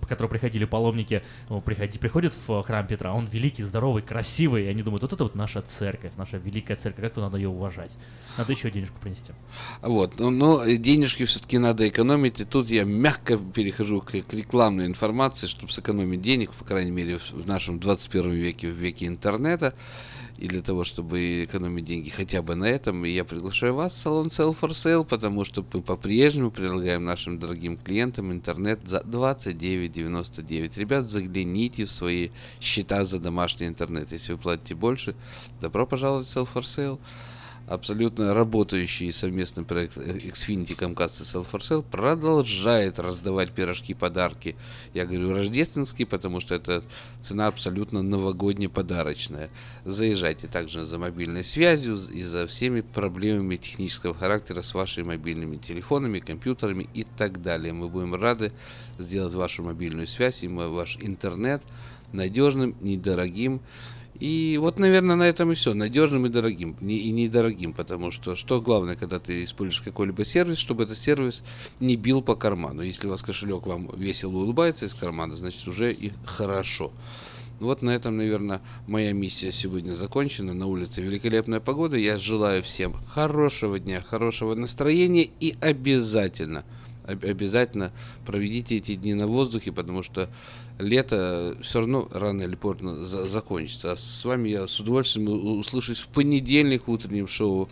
которые 0.09 0.31
приходили 0.31 0.65
паломники, 0.65 1.23
э, 1.49 1.61
приходи, 1.65 1.99
приходят 1.99 2.35
в 2.47 2.63
храм 2.63 2.87
Петра, 2.87 3.04
он 3.13 3.27
великий, 3.27 3.63
здоровый, 3.63 4.03
красивый, 4.03 4.65
и 4.65 4.69
они 4.69 4.83
думают, 4.83 5.03
вот 5.03 5.13
это 5.13 5.25
вот 5.25 5.35
наша 5.35 5.61
церковь, 5.63 6.13
наша 6.17 6.39
великая 6.39 6.77
церковь, 6.77 7.05
как 7.05 7.17
надо 7.17 7.37
ее 7.37 7.49
уважать. 7.49 7.93
Надо 8.39 8.53
еще 8.53 8.71
денежку 8.71 8.99
принести. 9.01 9.33
Вот, 9.83 10.19
но, 10.19 10.31
но 10.31 10.65
денежки 10.67 11.25
все-таки 11.25 11.59
надо 11.59 11.89
экономить, 11.89 12.41
и 12.41 12.45
тут 12.45 12.71
я 12.71 12.85
мягко 12.85 13.37
перехожу 13.37 14.01
к, 14.01 14.13
к 14.13 14.33
рекламной 14.33 14.87
информации, 14.87 15.47
чтобы 15.47 15.73
сэкономить 15.73 16.23
денег, 16.23 16.53
по 16.53 16.65
крайней 16.65 16.91
мере, 16.91 17.19
в, 17.19 17.33
в 17.33 17.47
нашем 17.47 17.79
21 17.79 18.33
веке, 18.33 18.69
в 18.69 18.75
веке 18.75 19.07
интернета, 19.07 19.75
и 20.45 20.47
для 20.47 20.61
того, 20.61 20.85
чтобы 20.85 21.45
экономить 21.45 21.87
деньги 21.87 22.11
хотя 22.11 22.43
бы 22.43 22.55
на 22.55 22.67
этом, 22.67 23.05
я 23.05 23.25
приглашаю 23.25 23.75
вас 23.75 23.95
в 23.95 23.97
салон 23.97 24.27
Sell 24.27 24.55
for 24.55 24.71
Sale, 24.71 25.03
потому 25.03 25.43
что 25.43 25.65
мы 25.73 25.81
по-прежнему 25.81 26.51
предлагаем 26.51 27.03
нашим 27.03 27.39
дорогим 27.39 27.79
клиентам 27.79 28.31
интернет 28.31 28.81
за 28.85 28.99
29,99. 28.99 30.79
Ребят, 30.79 31.07
загляните 31.07 31.87
в 31.87 31.91
свои 31.91 32.29
счета 32.61 33.05
за 33.05 33.19
домашний 33.19 33.67
интернет. 33.67 34.13
Если 34.13 34.33
вы 34.33 34.39
платите 34.39 34.75
больше, 34.75 35.15
добро 35.63 35.87
пожаловать 35.87 36.27
в 36.27 36.37
Sell 36.37 36.47
for 36.53 36.63
Sale 36.63 36.99
абсолютно 37.67 38.35
работающий 38.35 39.13
совместный 39.13 39.65
проект 39.65 39.97
Xfinity, 39.97 40.77
Comcast 40.77 41.21
и 41.21 41.25
Sell 41.25 41.47
for 41.51 41.61
Sale 41.61 41.83
продолжает 41.83 42.99
раздавать 42.99 43.53
пирожки, 43.53 43.95
подарки. 43.95 44.57
Я 44.93 45.07
говорю 45.07 45.33
рождественские, 45.33 46.07
потому 46.07 46.41
что 46.41 46.55
это 46.55 46.85
цена 47.21 47.47
абсолютно 47.47 48.03
новогодняя 48.03 48.69
подарочная. 48.69 49.51
Заезжайте 49.85 50.47
также 50.47 50.85
за 50.85 50.99
мобильной 50.99 51.45
связью 51.45 51.97
и 51.97 52.23
за 52.23 52.47
всеми 52.47 52.83
проблемами 52.83 53.57
технического 53.57 54.15
характера 54.15 54.61
с 54.61 54.75
вашими 54.75 55.05
мобильными 55.05 55.57
телефонами, 55.57 56.21
компьютерами 56.21 56.89
и 56.95 57.05
так 57.05 57.41
далее. 57.41 57.73
Мы 57.73 57.89
будем 57.89 58.15
рады 58.15 58.53
сделать 58.99 59.35
вашу 59.35 59.63
мобильную 59.63 60.07
связь 60.07 60.43
и 60.43 60.49
ваш 60.49 60.99
интернет 61.01 61.63
надежным, 62.13 62.77
недорогим. 62.81 63.61
И 64.21 64.59
вот, 64.61 64.79
наверное, 64.79 65.17
на 65.17 65.25
этом 65.25 65.51
и 65.53 65.55
все. 65.55 65.75
Надежным 65.75 66.27
и 66.27 66.29
дорогим. 66.29 66.77
И 66.81 67.11
недорогим, 67.11 67.73
потому 67.73 68.11
что 68.11 68.37
что 68.37 68.61
главное, 68.61 68.95
когда 68.95 69.19
ты 69.19 69.43
используешь 69.45 69.83
какой-либо 69.83 70.25
сервис, 70.25 70.59
чтобы 70.59 70.85
этот 70.85 70.99
сервис 70.99 71.43
не 71.81 71.97
бил 71.97 72.23
по 72.23 72.37
карману. 72.37 72.83
Если 72.83 73.07
у 73.07 73.11
вас 73.11 73.23
кошелек 73.23 73.67
вам 73.67 73.91
весело 73.97 74.37
улыбается 74.37 74.87
из 74.87 74.95
кармана, 74.95 75.35
значит 75.35 75.67
уже 75.67 75.93
и 75.93 76.13
хорошо. 76.25 76.93
Вот 77.61 77.83
на 77.83 77.91
этом, 77.91 78.17
наверное, 78.17 78.63
моя 78.87 79.13
миссия 79.13 79.53
сегодня 79.53 79.95
закончена. 79.95 80.55
На 80.55 80.67
улице 80.67 81.01
великолепная 81.01 81.61
погода. 81.61 81.97
Я 81.97 82.19
желаю 82.19 82.63
всем 82.63 82.93
хорошего 82.93 83.79
дня, 83.79 84.01
хорошего 84.01 84.55
настроения 84.55 85.29
и 85.41 85.57
обязательно, 85.61 86.65
об- 87.05 87.25
обязательно 87.25 87.93
проведите 88.27 88.77
эти 88.77 88.95
дни 88.95 89.15
на 89.15 89.27
воздухе, 89.27 89.73
потому 89.73 90.03
что 90.03 90.29
лето 90.79 91.57
все 91.63 91.81
равно 91.81 92.09
рано 92.11 92.43
или 92.43 92.55
поздно 92.55 93.05
за- 93.05 93.29
закончится. 93.29 93.93
А 93.93 93.97
с 93.97 94.25
вами 94.25 94.49
я 94.49 94.67
с 94.67 94.81
удовольствием 94.81 95.59
услышусь 95.59 96.01
в 96.01 96.09
понедельник 96.09 96.87
в 96.87 96.91
утреннем 96.91 97.27
шоу 97.27 97.69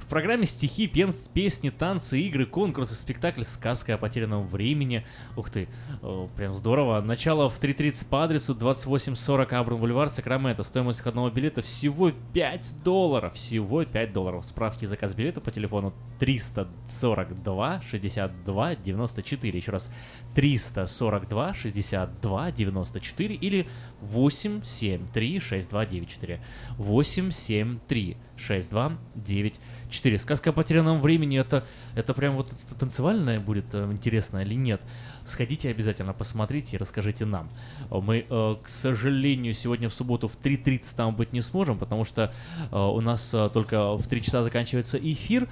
В 0.03 0.05
программе 0.05 0.45
стихи, 0.45 0.85
пен- 0.87 1.13
песни, 1.33 1.69
танцы, 1.69 2.19
игры, 2.19 2.45
конкурсы, 2.45 2.93
спектакль 2.93 3.43
«Сказка 3.43 3.93
о 3.95 3.97
потерянном 3.97 4.45
времени». 4.47 5.05
Ух 5.37 5.49
ты, 5.49 5.69
э, 6.01 6.27
прям 6.35 6.53
здорово. 6.53 6.99
Начало 7.01 7.49
в 7.49 7.57
3.30 7.57 8.09
по 8.09 8.23
адресу 8.25 8.53
2840 8.53 9.53
Абрун 9.53 9.79
Бульвар, 9.79 10.09
Сакраменто. 10.09 10.61
Стоимость 10.63 10.99
входного 10.99 11.31
билета 11.31 11.61
всего 11.61 12.11
5 12.33 12.83
долларов. 12.83 13.33
Всего 13.35 13.85
5 13.85 14.11
долларов. 14.11 14.45
Справки 14.45 14.83
заказ 14.85 15.13
билета 15.15 15.39
по 15.39 15.51
телефону 15.51 15.93
342 16.19 17.81
62 17.81 18.75
94. 18.75 19.57
Еще 19.57 19.71
раз, 19.71 19.89
342 20.35 21.53
62 21.53 22.51
94 22.51 23.35
или 23.35 23.67
873 24.01 25.39
6294. 25.39 26.39
873 26.77 28.17
6294. 28.37 30.19
Сказка 30.19 30.49
о 30.49 30.53
потерянном 30.53 31.01
времени 31.01 31.39
это, 31.39 31.65
это 31.95 32.13
прям 32.13 32.35
вот 32.35 32.51
это 32.51 32.75
танцевальная 32.75 33.39
будет 33.39 33.73
э, 33.73 33.91
интересно 33.91 34.39
или 34.39 34.55
нет? 34.55 34.81
Сходите 35.25 35.69
обязательно, 35.69 36.13
посмотрите 36.13 36.75
и 36.75 36.79
расскажите 36.79 37.25
нам. 37.25 37.49
Э, 37.89 37.99
Мы, 37.99 38.25
э, 38.29 38.55
к 38.61 38.67
сожалению, 38.67 39.53
сегодня 39.53 39.89
в 39.89 39.93
субботу 39.93 40.27
в 40.27 40.35
3.30 40.35 40.95
там 40.95 41.15
быть 41.15 41.33
не 41.33 41.41
сможем, 41.41 41.77
потому 41.77 42.03
что 42.03 42.33
э, 42.71 42.77
у 42.77 42.99
нас 42.99 43.33
только 43.53 43.95
в 43.95 44.07
3 44.07 44.21
часа 44.21 44.43
заканчивается 44.43 44.97
эфир 44.97 45.47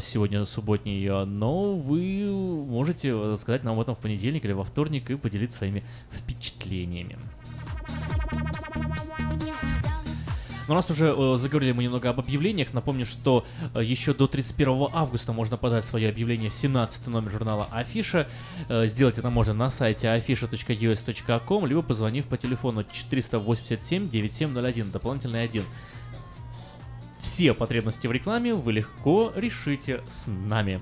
сегодня 0.00 0.44
субботний, 0.44 1.08
но 1.24 1.74
вы 1.74 2.30
можете 2.66 3.12
рассказать 3.14 3.64
нам 3.64 3.74
об 3.74 3.80
этом 3.80 3.94
в 3.94 3.98
понедельник 3.98 4.44
или 4.44 4.52
во 4.52 4.64
вторник 4.64 5.10
и 5.10 5.16
поделиться 5.16 5.58
своими 5.58 5.84
впечатлениями. 6.10 7.18
Но 10.72 10.76
раз 10.76 10.88
уже 10.88 11.14
э, 11.14 11.36
заговорили 11.36 11.72
мы 11.72 11.82
немного 11.82 12.08
об 12.08 12.18
объявлениях, 12.18 12.72
напомню, 12.72 13.04
что 13.04 13.44
э, 13.74 13.84
еще 13.84 14.14
до 14.14 14.26
31 14.26 14.88
августа 14.94 15.34
можно 15.34 15.58
подать 15.58 15.84
свое 15.84 16.08
объявление 16.08 16.48
в 16.48 16.54
17 16.54 17.08
номер 17.08 17.30
журнала 17.30 17.68
Афиша. 17.70 18.26
Э, 18.70 18.86
сделать 18.86 19.18
это 19.18 19.28
можно 19.28 19.52
на 19.52 19.68
сайте 19.68 20.06
afisha.us.com, 20.06 21.66
либо 21.66 21.82
позвонив 21.82 22.24
по 22.24 22.38
телефону 22.38 22.84
487 22.90 24.08
9701, 24.08 24.90
дополнительный 24.90 25.42
1. 25.42 25.62
Все 27.20 27.52
потребности 27.52 28.06
в 28.06 28.12
рекламе 28.12 28.54
вы 28.54 28.72
легко 28.72 29.30
решите 29.36 30.00
с 30.08 30.26
нами. 30.26 30.80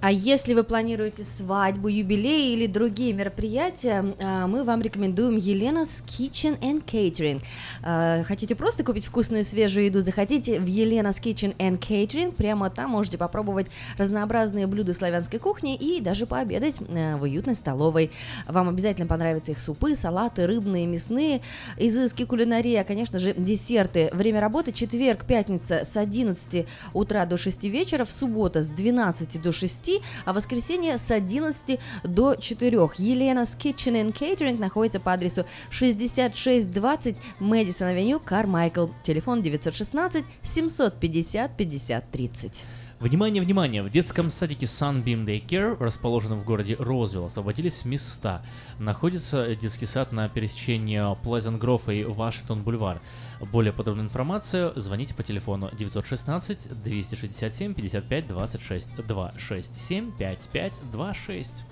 А 0.00 0.12
если 0.12 0.54
вы 0.54 0.62
планируете 0.62 1.24
свадьбу, 1.24 1.88
юбилей 1.88 2.54
или 2.54 2.68
другие 2.68 3.12
мероприятия, 3.12 4.04
а, 4.20 4.46
мы 4.46 4.62
вам 4.62 4.80
рекомендуем 4.80 5.36
Елена's 5.36 6.04
Kitchen 6.06 6.56
and 6.60 6.84
Catering. 6.84 7.42
А, 7.82 8.22
Хотите 8.22 8.54
просто 8.54 8.84
купить 8.84 9.06
вкусную 9.06 9.42
свежую 9.42 9.86
еду, 9.86 10.00
заходите 10.00 10.60
в 10.60 10.66
Елена's 10.66 11.20
Kitchen 11.20 11.56
and 11.56 11.80
Catering, 11.80 12.30
прямо 12.30 12.70
там 12.70 12.90
можете 12.90 13.18
попробовать 13.18 13.66
разнообразные 13.96 14.68
блюда 14.68 14.94
славянской 14.94 15.40
кухни 15.40 15.74
и 15.74 16.00
даже 16.00 16.26
пообедать 16.26 16.76
э, 16.78 17.16
в 17.16 17.22
уютной 17.22 17.56
столовой. 17.56 18.12
Вам 18.46 18.68
обязательно 18.68 19.08
понравятся 19.08 19.50
их 19.50 19.58
супы, 19.58 19.96
салаты, 19.96 20.46
рыбные, 20.46 20.86
мясные, 20.86 21.40
изыски 21.76 22.24
кулинарии, 22.24 22.76
а, 22.76 22.84
конечно 22.84 23.18
же, 23.18 23.34
десерты. 23.36 24.10
Время 24.12 24.40
работы 24.40 24.70
четверг, 24.70 25.24
пятница 25.24 25.84
с 25.84 25.96
11 25.96 26.66
утра 26.92 27.26
до 27.26 27.36
6 27.36 27.64
вечера, 27.64 28.04
в 28.04 28.12
суббота 28.12 28.62
с 28.62 28.68
12 28.68 29.42
до 29.42 29.52
6, 29.52 29.87
а 30.24 30.32
в 30.32 30.36
воскресенье 30.36 30.98
с 30.98 31.10
11 31.10 31.78
до 32.04 32.34
4. 32.34 32.78
Елена's 32.98 33.56
Kitchen 33.58 33.94
and 33.94 34.12
Catering 34.12 34.58
находится 34.58 35.00
по 35.00 35.12
адресу 35.12 35.44
6620 35.70 37.16
Мэдисон 37.40 37.88
Авеню, 37.88 38.20
Кармайкл. 38.20 38.88
Телефон 39.02 39.42
916 39.42 40.24
750 40.42 41.56
50 41.56 42.10
30. 42.10 42.64
Внимание, 43.00 43.40
внимание! 43.40 43.84
В 43.84 43.90
детском 43.90 44.28
садике 44.28 44.66
Sunbeam 44.66 45.24
Daycare, 45.24 45.76
расположенном 45.78 46.40
в 46.40 46.44
городе 46.44 46.74
Розвилл, 46.80 47.26
освободились 47.26 47.84
места. 47.84 48.42
Находится 48.80 49.54
детский 49.54 49.86
сад 49.86 50.10
на 50.10 50.28
пересечении 50.28 50.98
Pleasant 51.22 51.60
Grove 51.60 51.94
и 51.94 52.02
Вашингтон 52.02 52.64
Бульвар. 52.64 53.00
Более 53.40 53.72
подробная 53.72 54.04
информация 54.04 54.72
звоните 54.74 55.14
по 55.14 55.22
телефону 55.22 55.70
916 55.72 56.82
267 56.82 57.74
55 57.74 58.26
26 58.26 58.96
267 58.96 60.12
55 60.18 60.72
26. 60.92 61.64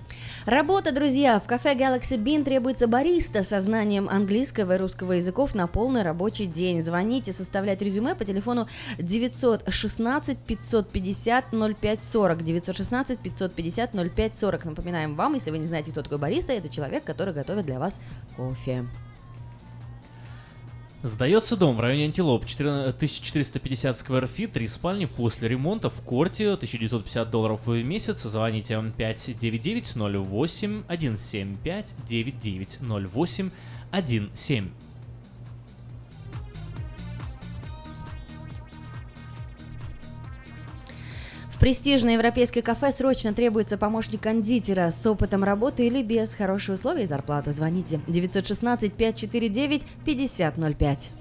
Работа, 0.45 0.93
друзья! 0.93 1.39
В 1.39 1.45
кафе 1.45 1.75
Galaxy 1.75 2.17
Bean 2.17 2.43
требуется 2.43 2.87
бариста 2.87 3.43
со 3.43 3.59
знанием 3.59 4.07
английского 4.07 4.75
и 4.75 4.77
русского 4.77 5.13
языков 5.13 5.55
на 5.55 5.67
полный 5.67 6.03
рабочий 6.03 6.45
день. 6.45 6.81
Звоните, 6.83 7.33
составлять 7.33 7.81
резюме 7.81 8.15
по 8.15 8.23
телефону 8.23 8.67
916 8.97 10.37
550 10.37 11.45
0540. 11.51 12.43
916 12.43 13.19
550 13.19 13.91
0540. 13.93 14.65
Напоминаем 14.65 15.15
вам, 15.15 15.33
если 15.33 15.51
вы 15.51 15.57
не 15.57 15.65
знаете, 15.65 15.91
кто 15.91 16.01
такой 16.01 16.17
бариста, 16.17 16.53
это 16.53 16.69
человек, 16.69 17.03
который 17.03 17.33
готовит 17.33 17.65
для 17.65 17.77
вас 17.77 17.99
кофе. 18.37 18.85
Сдается 21.07 21.55
дом 21.55 21.77
в 21.77 21.79
районе 21.79 22.05
Антилоп, 22.05 22.45
14 22.45 22.93
1450 22.95 23.97
square 23.97 24.27
feet, 24.27 24.51
три 24.51 24.67
спальни 24.67 25.05
после 25.05 25.47
ремонта 25.47 25.89
в 25.89 26.01
корте, 26.01 26.51
1950 26.51 27.29
долларов 27.29 27.65
в 27.65 27.81
месяц. 27.81 28.23
Звоните 28.23 28.77
599 28.97 29.95
престижное 41.67 42.13
европейское 42.13 42.63
кафе 42.63 42.93
срочно 42.93 43.33
требуется 43.33 43.77
помощник 43.77 44.21
кондитера 44.21 44.89
с 44.89 45.05
опытом 45.05 45.43
работы 45.43 45.85
или 45.85 46.01
без 46.01 46.33
хорошие 46.33 46.75
условия 46.75 47.03
и 47.03 47.07
зарплата. 47.07 47.51
Звоните 47.51 47.99
916 48.07 48.93
549 48.93 49.83
5005. 50.05 51.11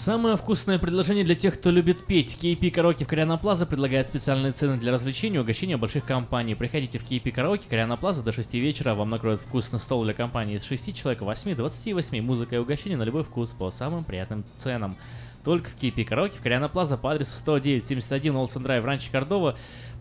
Самое 0.00 0.38
вкусное 0.38 0.78
предложение 0.78 1.26
для 1.26 1.34
тех, 1.34 1.60
кто 1.60 1.70
любит 1.70 2.06
петь. 2.06 2.38
KP 2.40 2.70
Караоке 2.70 3.04
в 3.04 3.08
Кориана 3.08 3.36
Плаза 3.36 3.66
предлагает 3.66 4.06
специальные 4.06 4.52
цены 4.52 4.78
для 4.78 4.92
развлечений 4.92 5.36
и 5.36 5.38
угощения 5.38 5.76
больших 5.76 6.06
компаний. 6.06 6.54
Приходите 6.54 6.98
в 6.98 7.04
KP 7.04 7.30
Караоке 7.30 7.64
Кориана 7.68 7.98
Плаза 7.98 8.22
до 8.22 8.32
6 8.32 8.54
вечера. 8.54 8.94
Вам 8.94 9.10
накроют 9.10 9.42
вкусный 9.42 9.78
стол 9.78 10.02
для 10.04 10.14
компании 10.14 10.56
из 10.56 10.64
6 10.64 10.96
человек, 10.96 11.20
8, 11.20 11.54
28. 11.54 12.22
Музыка 12.22 12.56
и 12.56 12.58
угощение 12.58 12.96
на 12.96 13.02
любой 13.02 13.24
вкус 13.24 13.50
по 13.50 13.70
самым 13.70 14.02
приятным 14.04 14.42
ценам. 14.56 14.96
Только 15.44 15.68
в 15.68 15.76
KP 15.76 16.02
Караоке 16.06 16.38
в 16.38 16.42
Кориана 16.42 16.70
Плаза 16.70 16.96
по 16.96 17.12
адресу 17.12 17.32
10971 17.32 18.36
Олсен 18.36 18.62
Драйв, 18.62 18.82
Ранчо 18.86 19.12
Кордова. 19.12 19.54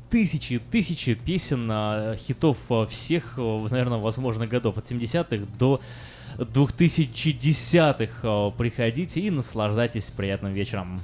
Тысячи, 0.10 0.60
тысячи 0.72 1.14
песен, 1.14 1.68
а, 1.70 2.16
хитов 2.16 2.58
а, 2.70 2.86
всех, 2.86 3.34
а, 3.38 3.68
наверное, 3.70 3.98
возможных 3.98 4.48
годов. 4.48 4.78
От 4.78 4.90
70-х 4.90 5.46
до 5.60 5.82
2010-х. 6.38 8.20
А, 8.24 8.52
Приходите 8.52 9.22
и 9.22 9.30
наслаждайтесь 9.30 10.06
приятным 10.06 10.54
вечером. 10.54 11.00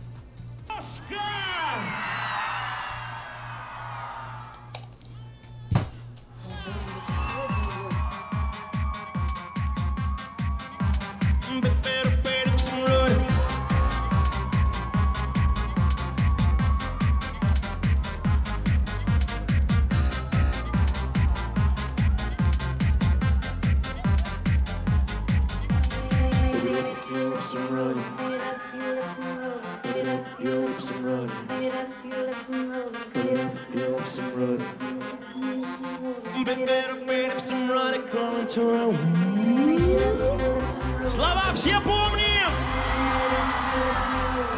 Слова 41.07 41.43
все 41.55 41.81
помним! 41.81 42.49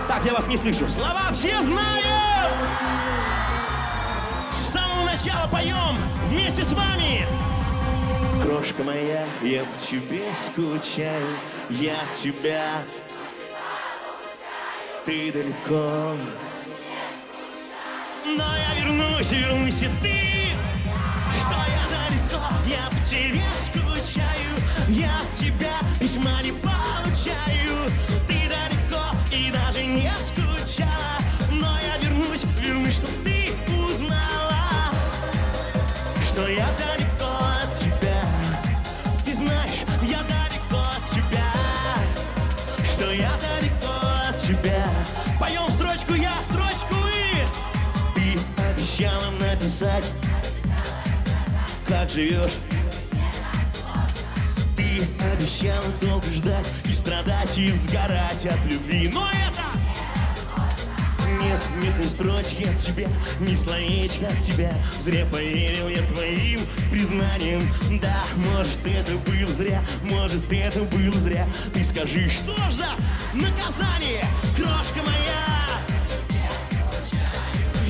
Так, 0.08 0.26
я 0.26 0.34
вас 0.34 0.48
не 0.48 0.58
слышу. 0.58 0.90
Слова 0.90 1.32
все 1.32 1.62
знают! 1.62 2.06
С 4.52 4.74
самого 4.74 5.06
начала 5.06 5.48
поем 5.48 5.96
вместе 6.30 6.64
с 6.64 6.74
вами! 6.74 7.26
Крошка 8.44 8.84
моя, 8.84 9.26
я 9.42 9.64
в 9.64 9.78
тебе 9.78 10.24
скучаю, 10.46 11.28
я 11.70 11.96
тебя. 12.22 12.82
Ты 15.08 15.32
далеко. 15.32 16.18
Но 18.26 18.44
я 18.58 18.84
вернусь, 18.84 19.32
вернусь 19.32 19.82
и 19.82 19.88
ты, 20.02 20.54
что 21.40 21.56
я 21.56 21.84
далеко, 21.96 22.44
я 22.68 22.90
в 22.92 23.10
тебе 23.10 23.46
скучаю, 23.64 24.52
я 24.90 25.22
тебя 25.32 25.80
письма 25.98 26.42
не 26.44 26.52
получаю. 26.52 27.90
Ты 28.28 28.50
далеко 28.50 29.16
и 29.32 29.50
даже 29.50 29.86
не 29.86 30.12
скучала, 30.26 31.20
но 31.52 31.78
я 31.80 31.98
вернусь, 32.06 32.44
вернусь, 32.60 32.96
чтоб 32.96 33.10
ты 33.24 33.52
узнала, 33.78 34.92
что 36.22 36.50
я 36.50 36.68
далеко 36.78 36.97
строчку 45.98 46.22
я, 46.22 46.32
строчку 46.44 46.96
вы. 46.96 47.12
Ты 48.14 48.40
обещала 48.62 49.32
написать, 49.40 50.06
как 51.88 52.10
живешь. 52.10 52.54
Ты 54.76 55.02
обещала 55.34 55.86
долго 56.02 56.28
ждать 56.34 56.68
и 56.86 56.94
страдать, 56.94 57.58
и 57.58 57.72
сгорать 57.72 58.46
от 58.46 58.66
любви. 58.66 59.10
Но 59.14 59.28
это 59.28 59.64
нет, 61.42 61.62
нет 61.82 61.98
ни 61.98 62.08
строчки 62.08 62.64
от 62.64 62.78
тебя, 62.78 63.08
ни 63.40 63.54
словечка 63.54 64.28
от 64.28 64.42
тебя 64.42 64.74
Зря 65.02 65.26
поверил 65.26 65.90
я 65.90 66.02
твоим 66.04 66.60
признанием 66.90 67.70
Да, 68.02 68.24
может 68.38 68.80
это 68.86 69.14
было 69.18 69.48
зря, 69.48 69.84
может 70.04 70.52
это 70.52 70.84
было 70.84 71.20
зря 71.20 71.46
Ты 71.74 71.84
скажи, 71.84 72.30
что 72.30 72.56
ж 72.56 72.74
за 72.74 72.90
наказание, 73.34 74.26
крошка 74.56 75.04
моя 75.06 75.57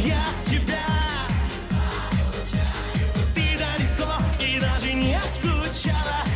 я 0.08 0.26
тебя. 0.45 0.86
Ты 3.36 3.58
далеко 3.58 4.14
и 4.40 4.60
даже 4.60 4.94
не 4.94 5.19
скучала 5.34 6.26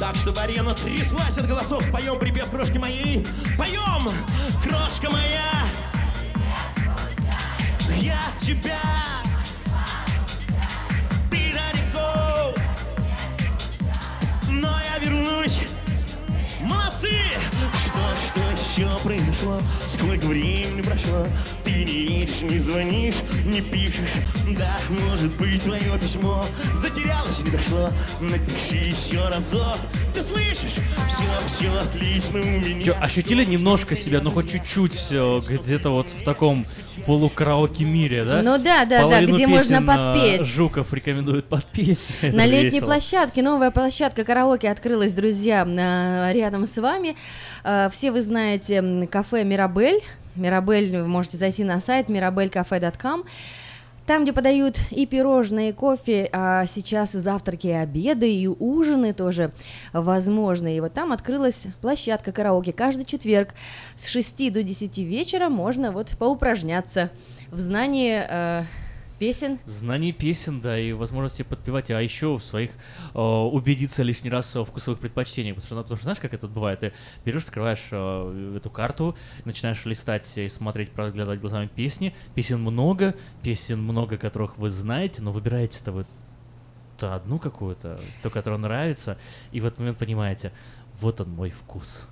Так, 0.00 0.16
чтобы 0.16 0.40
арена 0.40 0.72
тряслась 0.72 1.36
от 1.36 1.46
голосов. 1.46 1.84
Поем 1.92 2.18
припев 2.18 2.48
крошки 2.48 2.78
моей. 2.78 3.22
Поем! 3.58 4.08
Крошка 4.64 5.10
моя! 5.10 5.66
Я 8.00 8.18
тебя! 8.40 8.80
Ты 11.30 11.52
далеко! 11.52 12.54
Но 14.48 14.80
я 14.80 14.98
вернусь! 15.04 15.68
Молодцы! 16.62 17.10
Что, 17.84 18.00
что 18.26 18.40
еще 18.80 18.98
произошло? 19.04 19.60
Сколько 19.86 20.24
времени 20.24 20.80
прошло? 20.80 21.26
Ты 21.70 21.84
не 21.84 22.20
едешь, 22.20 22.42
не 22.42 22.58
звонишь, 22.58 23.14
не 23.46 23.60
пишешь 23.60 24.14
Да, 24.58 24.76
может 25.08 25.32
быть, 25.36 25.62
твое 25.62 25.98
письмо 26.00 26.44
Затерялось 26.74 27.40
или 27.40 27.50
дошло 27.50 27.90
Напиши 28.20 28.76
еще 28.76 29.20
разок 29.28 29.76
Ты 30.12 30.20
слышишь? 30.22 30.74
Все, 31.08 31.24
все 31.46 31.70
отлично 31.78 32.40
у 32.40 32.44
меня 32.44 32.82
Чё, 32.82 32.96
ощутили 33.00 33.44
немножко 33.44 33.94
себя, 33.96 34.20
ну 34.20 34.30
хоть 34.30 34.50
чуть-чуть 34.50 34.98
где-то 35.48 35.90
вот 35.90 36.08
в 36.10 36.24
таком 36.24 36.66
полукараоке 37.06 37.84
мире, 37.84 38.24
да? 38.24 38.42
Ну 38.42 38.58
да, 38.58 38.84
да, 38.84 38.98
да, 38.98 39.02
Половину 39.02 39.36
где 39.36 39.46
можно 39.46 39.78
песен, 39.78 39.84
э, 39.84 39.86
подпеть. 39.86 40.46
Жуков 40.46 40.92
рекомендует 40.92 41.44
подпеть. 41.46 42.08
На 42.22 42.46
летней 42.46 42.70
весело. 42.70 42.86
площадке 42.86 43.42
новая 43.42 43.70
площадка 43.70 44.24
караоке 44.24 44.70
открылась, 44.70 45.12
друзья, 45.12 45.64
на- 45.64 46.32
рядом 46.32 46.66
с 46.66 46.76
вами. 46.80 47.16
Э, 47.64 47.88
Все 47.92 48.10
вы 48.10 48.22
знаете 48.22 49.06
кафе 49.10 49.44
Мирабель. 49.44 50.02
Мирабель, 50.36 50.96
вы 50.96 51.08
можете 51.08 51.36
зайти 51.36 51.64
на 51.64 51.80
сайт 51.80 52.08
mirabelcafe.com. 52.08 53.24
Там, 54.06 54.24
где 54.24 54.32
подают 54.32 54.80
и 54.90 55.06
пирожные, 55.06 55.70
и 55.70 55.72
кофе, 55.72 56.28
а 56.32 56.66
сейчас 56.66 57.14
и 57.14 57.18
завтраки, 57.18 57.68
и 57.68 57.72
обеды, 57.72 58.32
и 58.32 58.48
ужины 58.48 59.12
тоже 59.12 59.52
возможны. 59.92 60.76
И 60.76 60.80
вот 60.80 60.94
там 60.94 61.12
открылась 61.12 61.66
площадка 61.80 62.32
караоке. 62.32 62.72
Каждый 62.72 63.04
четверг 63.04 63.50
с 63.96 64.08
6 64.08 64.52
до 64.52 64.62
10 64.64 64.98
вечера 64.98 65.48
можно 65.48 65.92
вот 65.92 66.10
поупражняться 66.18 67.12
в 67.52 67.58
знании 67.58 68.24
э, 68.28 68.64
песен 69.20 69.60
Знание 69.66 70.12
песен, 70.12 70.62
да, 70.62 70.78
и 70.78 70.92
возможности 70.92 71.42
подпевать, 71.42 71.90
а 71.90 72.00
еще 72.00 72.38
в 72.38 72.42
своих 72.42 72.70
э, 73.14 73.20
убедиться 73.20 74.02
лишний 74.02 74.30
раз 74.30 74.56
в 74.56 74.64
вкусовых 74.64 74.98
предпочтениях. 74.98 75.56
Потому 75.56 75.66
что, 75.66 75.74
ну, 75.76 75.82
потому 75.82 75.96
что 75.98 76.04
знаешь, 76.04 76.18
как 76.18 76.32
это 76.32 76.48
бывает? 76.48 76.80
Ты 76.80 76.92
берешь, 77.24 77.44
открываешь 77.44 77.86
э, 77.90 78.56
эту 78.56 78.70
карту, 78.70 79.14
начинаешь 79.44 79.84
листать 79.84 80.26
и 80.38 80.48
смотреть, 80.48 80.90
проглядывать 80.90 81.38
глазами 81.38 81.68
песни. 81.68 82.14
Песен 82.34 82.62
много, 82.62 83.14
песен 83.42 83.80
много, 83.82 84.16
которых 84.16 84.56
вы 84.56 84.70
знаете, 84.70 85.20
но 85.20 85.32
выбираете-то 85.32 85.92
вы 85.92 86.06
то 86.96 87.14
одну 87.14 87.38
какую-то, 87.38 87.98
ту, 88.22 88.30
которая 88.30 88.60
нравится, 88.60 89.16
и 89.52 89.60
в 89.60 89.66
этот 89.66 89.78
момент 89.78 89.98
понимаете, 89.98 90.52
вот 91.00 91.20
он 91.20 91.30
мой 91.30 91.50
вкус. 91.50 92.06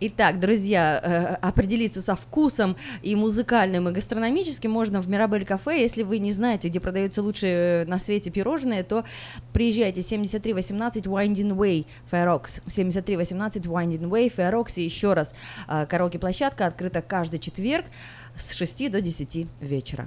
Итак, 0.00 0.40
друзья, 0.40 1.00
э, 1.02 1.34
определиться 1.46 2.02
со 2.02 2.14
вкусом 2.14 2.76
и 3.02 3.16
музыкальным, 3.16 3.88
и 3.88 3.92
гастрономическим 3.92 4.70
можно 4.70 5.00
в 5.00 5.08
Мирабель 5.08 5.44
кафе. 5.44 5.80
Если 5.80 6.02
вы 6.02 6.18
не 6.18 6.32
знаете, 6.32 6.68
где 6.68 6.80
продаются 6.80 7.22
лучшие 7.22 7.84
на 7.86 7.98
свете 7.98 8.30
пирожные, 8.30 8.82
то 8.82 9.04
приезжайте 9.52 10.02
7318 10.02 11.06
Winding 11.06 11.56
Way, 11.56 11.86
Fair 12.10 12.26
Oaks. 12.26 12.62
7318 12.66 13.66
Winding 13.66 14.08
Way, 14.08 14.34
Fair 14.34 14.52
Oaks. 14.52 14.74
И 14.76 14.82
еще 14.82 15.14
раз, 15.14 15.34
э, 15.68 15.86
караоке-площадка 15.86 16.66
открыта 16.66 17.02
каждый 17.02 17.38
четверг 17.38 17.86
с 18.36 18.54
6 18.54 18.90
до 18.90 19.00
10 19.00 19.46
вечера. 19.60 20.06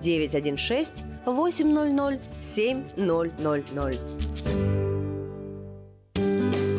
916 0.00 1.04
800 1.26 2.20
7000. 2.40 4.89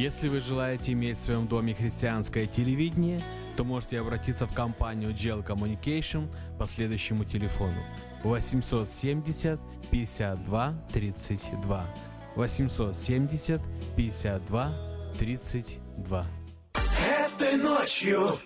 Если 0.00 0.28
вы 0.28 0.40
желаете 0.40 0.92
иметь 0.92 1.18
в 1.18 1.20
своем 1.20 1.46
доме 1.46 1.74
христианское 1.74 2.46
телевидение, 2.46 3.20
то 3.54 3.64
можете 3.64 4.00
обратиться 4.00 4.46
в 4.46 4.54
компанию 4.54 5.10
Gel 5.10 5.46
Communication 5.46 6.26
по 6.58 6.66
следующему 6.66 7.24
телефону. 7.24 7.74
870 8.22 9.60
52 9.90 10.74
32 10.94 11.86
870 12.34 13.60
52 13.94 14.72
32 15.18 16.26
Этой 17.26 17.56
ночью, 17.58 18.40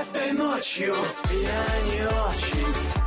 этой 0.00 0.32
ночью 0.32 0.94
я 1.30 1.82
не 1.92 2.06
очень 2.06 3.03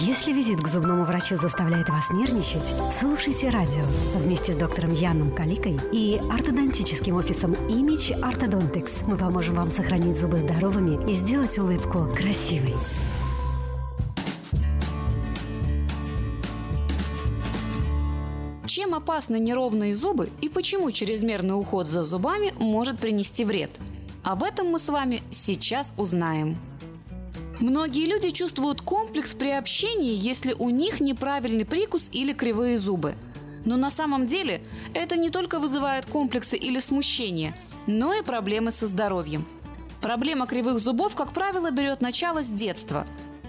Если 0.00 0.32
визит 0.32 0.60
к 0.60 0.68
зубному 0.68 1.02
врачу 1.02 1.36
заставляет 1.36 1.88
вас 1.88 2.10
нервничать, 2.10 2.72
слушайте 2.92 3.50
радио 3.50 3.82
вместе 4.14 4.52
с 4.52 4.56
доктором 4.56 4.94
Яном 4.94 5.34
Каликой 5.34 5.76
и 5.90 6.20
ортодонтическим 6.30 7.16
офисом 7.16 7.54
Image 7.68 8.16
Orthodontics. 8.20 9.02
Мы 9.08 9.16
поможем 9.16 9.56
вам 9.56 9.72
сохранить 9.72 10.16
зубы 10.16 10.38
здоровыми 10.38 11.10
и 11.10 11.14
сделать 11.14 11.58
улыбку 11.58 12.06
красивой. 12.16 12.74
Чем 18.66 18.94
опасны 18.94 19.40
неровные 19.40 19.96
зубы 19.96 20.28
и 20.40 20.48
почему 20.48 20.92
чрезмерный 20.92 21.58
уход 21.58 21.88
за 21.88 22.04
зубами 22.04 22.54
может 22.56 23.00
принести 23.00 23.44
вред? 23.44 23.72
Об 24.22 24.44
этом 24.44 24.68
мы 24.68 24.78
с 24.78 24.88
вами 24.88 25.22
сейчас 25.32 25.92
узнаем. 25.96 26.56
Многие 27.60 28.06
люди 28.06 28.30
чувствуют 28.30 28.82
комплекс 28.82 29.34
при 29.34 29.50
общении, 29.50 30.14
если 30.14 30.52
у 30.52 30.70
них 30.70 31.00
неправильный 31.00 31.64
прикус 31.64 32.08
или 32.12 32.32
кривые 32.32 32.78
зубы. 32.78 33.16
Но 33.64 33.76
на 33.76 33.90
самом 33.90 34.28
деле 34.28 34.62
это 34.94 35.16
не 35.16 35.30
только 35.30 35.58
вызывает 35.58 36.06
комплексы 36.06 36.56
или 36.56 36.78
смущение, 36.78 37.54
но 37.88 38.14
и 38.14 38.22
проблемы 38.22 38.70
со 38.70 38.86
здоровьем. 38.86 39.44
Проблема 40.00 40.46
кривых 40.46 40.78
зубов, 40.78 41.16
как 41.16 41.32
правило, 41.32 41.72
берет 41.72 42.00
начало 42.00 42.44
с 42.44 42.48
детства. 42.48 43.04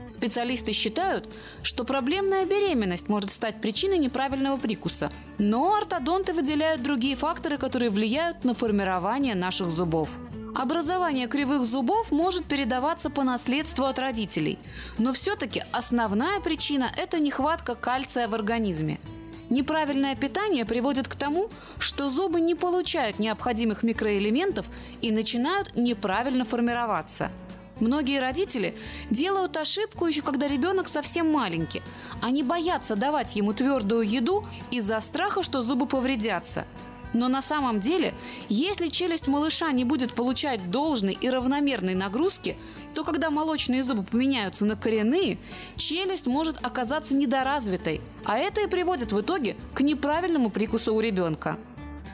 Специалисты 0.07 0.73
считают, 0.73 1.37
что 1.61 1.83
проблемная 1.83 2.47
беременность 2.47 3.09
может 3.09 3.31
стать 3.31 3.61
причиной 3.61 3.99
неправильного 3.99 4.57
прикуса, 4.57 5.11
но 5.37 5.75
ортодонты 5.75 6.33
выделяют 6.33 6.81
другие 6.81 7.15
факторы, 7.15 7.59
которые 7.59 7.91
влияют 7.91 8.43
на 8.43 8.55
формирование 8.55 9.35
наших 9.35 9.69
зубов. 9.69 10.09
Образование 10.55 11.27
кривых 11.27 11.65
зубов 11.65 12.11
может 12.11 12.45
передаваться 12.45 13.09
по 13.09 13.23
наследству 13.23 13.85
от 13.85 13.99
родителей, 13.99 14.57
но 14.97 15.13
все-таки 15.13 15.63
основная 15.71 16.39
причина– 16.39 16.91
это 16.97 17.19
нехватка 17.19 17.75
кальция 17.75 18.27
в 18.27 18.33
организме. 18.33 18.99
Неправильное 19.49 20.15
питание 20.15 20.65
приводит 20.65 21.07
к 21.07 21.15
тому, 21.15 21.49
что 21.77 22.09
зубы 22.09 22.41
не 22.41 22.55
получают 22.55 23.19
необходимых 23.19 23.83
микроэлементов 23.83 24.65
и 25.01 25.11
начинают 25.11 25.75
неправильно 25.75 26.45
формироваться. 26.45 27.31
Многие 27.79 28.19
родители 28.19 28.75
делают 29.09 29.55
ошибку 29.55 30.05
еще 30.05 30.21
когда 30.21 30.47
ребенок 30.47 30.87
совсем 30.87 31.31
маленький. 31.31 31.81
Они 32.21 32.43
боятся 32.43 32.95
давать 32.95 33.35
ему 33.35 33.53
твердую 33.53 34.07
еду 34.07 34.43
из-за 34.71 34.99
страха, 34.99 35.43
что 35.43 35.61
зубы 35.61 35.85
повредятся– 35.85 36.65
но 37.13 37.27
на 37.27 37.41
самом 37.41 37.79
деле, 37.79 38.13
если 38.47 38.89
челюсть 38.89 39.27
малыша 39.27 39.71
не 39.71 39.83
будет 39.83 40.13
получать 40.13 40.69
должной 40.69 41.13
и 41.13 41.29
равномерной 41.29 41.95
нагрузки, 41.95 42.55
то 42.93 43.03
когда 43.03 43.29
молочные 43.29 43.83
зубы 43.83 44.03
поменяются 44.03 44.65
на 44.65 44.75
коренные, 44.75 45.37
челюсть 45.75 46.27
может 46.27 46.63
оказаться 46.63 47.15
недоразвитой, 47.15 48.01
а 48.25 48.37
это 48.37 48.61
и 48.61 48.67
приводит 48.67 49.11
в 49.11 49.21
итоге 49.21 49.55
к 49.73 49.81
неправильному 49.81 50.49
прикусу 50.49 50.93
у 50.93 50.99
ребенка. 50.99 51.57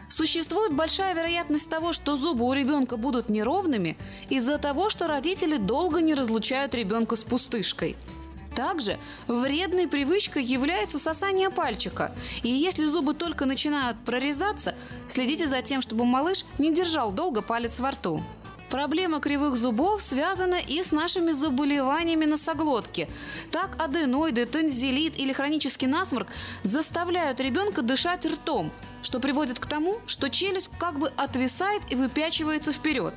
Существует 0.07 0.73
большая 0.73 1.15
вероятность 1.15 1.69
того, 1.69 1.91
что 1.91 2.15
зубы 2.15 2.45
у 2.45 2.53
ребенка 2.53 2.95
будут 2.95 3.27
неровными 3.27 3.97
из-за 4.29 4.59
того, 4.59 4.89
что 4.89 5.07
родители 5.07 5.57
долго 5.57 5.99
не 5.99 6.13
разлучают 6.13 6.75
ребенка 6.75 7.15
с 7.15 7.23
пустышкой– 7.23 7.95
также 8.55 8.97
вредной 9.27 9.87
привычкой 9.87 10.43
является 10.43 10.97
сосание 10.97 11.49
пальчика. 11.49 12.15
И 12.41 12.49
если 12.49 12.85
зубы 12.85 13.13
только 13.13 13.45
начинают 13.45 13.97
прорезаться, 14.05 14.75
следите 15.07 15.47
за 15.47 15.61
тем, 15.61 15.81
чтобы 15.81 16.05
малыш 16.05 16.45
не 16.57 16.73
держал 16.73 17.11
долго 17.11 17.41
палец 17.41 17.79
во 17.79 17.91
рту. 17.91 18.23
Проблема 18.69 19.19
кривых 19.19 19.57
зубов 19.57 20.01
связана 20.01 20.55
и 20.55 20.81
с 20.81 20.91
нашими 20.91 21.31
заболеваниями 21.31 22.25
носоглотки. 22.25 23.07
Так 23.51 23.75
аденоиды, 23.77 24.45
тонзиллит 24.45 25.19
или 25.19 25.33
хронический 25.33 25.85
насморк 25.85 26.27
заставляют 26.63 27.39
ребенка 27.39 27.83
дышать 27.83 28.25
ртом, 28.25 28.71
что 29.03 29.19
приводит 29.19 29.59
к 29.59 29.67
тому, 29.67 29.97
что 30.07 30.29
челюсть 30.29 30.71
как 30.79 30.97
бы 30.97 31.11
отвисает 31.15 31.83
и 31.91 31.95
выпячивается 31.95 32.73
вперед. 32.73 33.13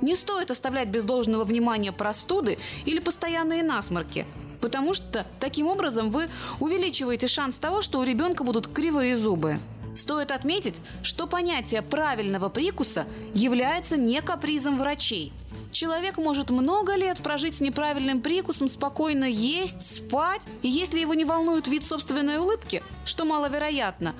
Не 0.00 0.14
стоит 0.14 0.52
оставлять 0.52 0.88
без 0.88 1.02
должного 1.02 1.42
внимания 1.42 1.90
простуды 1.90 2.56
или 2.84 3.00
постоянные 3.00 3.64
насморки– 3.64 4.26
потому 4.60 4.94
что 4.94 5.26
таким 5.40 5.66
образом 5.66 6.10
вы 6.10 6.28
увеличиваете 6.60 7.28
шанс 7.28 7.58
того, 7.58 7.82
что 7.82 7.98
у 7.98 8.04
ребенка 8.04 8.44
будут 8.44 8.68
кривые 8.68 9.16
зубы. 9.16 9.58
Стоит 9.94 10.30
отметить, 10.30 10.80
что 11.02 11.26
понятие 11.26 11.82
правильного 11.82 12.48
прикуса 12.50 13.06
является 13.34 13.96
не 13.96 14.20
капризом 14.20 14.78
врачей. 14.78 15.32
Человек 15.72 16.18
может 16.18 16.50
много 16.50 16.94
лет 16.94 17.18
прожить 17.18 17.56
с 17.56 17.60
неправильным 17.60 18.20
прикусом, 18.20 18.68
спокойно 18.68 19.24
есть, 19.24 19.96
спать, 19.96 20.46
и 20.62 20.68
если 20.68 21.00
его 21.00 21.14
не 21.14 21.24
волнует 21.24 21.68
вид 21.68 21.84
собственной 21.84 22.38
улыбки, 22.38 22.82
что 23.04 23.24
маловероятно, 23.24 24.14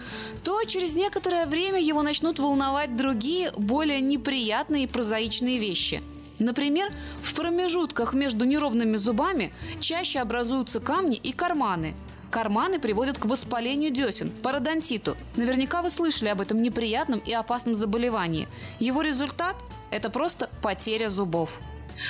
то 0.44 0.62
через 0.64 0.94
некоторое 0.94 1.46
время 1.46 1.80
его 1.80 2.02
начнут 2.02 2.38
волновать 2.38 2.96
другие, 2.96 3.52
более 3.56 4.00
неприятные 4.00 4.84
и 4.84 4.88
прозаичные 4.88 5.58
вещи– 5.58 6.02
Например, 6.38 6.90
в 7.22 7.34
промежутках 7.34 8.14
между 8.14 8.44
неровными 8.44 8.96
зубами 8.96 9.52
чаще 9.80 10.20
образуются 10.20 10.80
камни 10.80 11.16
и 11.16 11.32
карманы. 11.32 11.94
Карманы 12.30 12.78
приводят 12.78 13.18
к 13.18 13.24
воспалению 13.24 13.90
десен, 13.90 14.30
пародонтиту. 14.42 15.16
Наверняка 15.36 15.82
вы 15.82 15.90
слышали 15.90 16.28
об 16.28 16.40
этом 16.40 16.62
неприятном 16.62 17.20
и 17.20 17.32
опасном 17.32 17.74
заболевании. 17.74 18.48
Его 18.78 19.02
результат– 19.02 19.56
это 19.90 20.10
просто 20.10 20.50
потеря 20.62 21.08
зубов. 21.08 21.58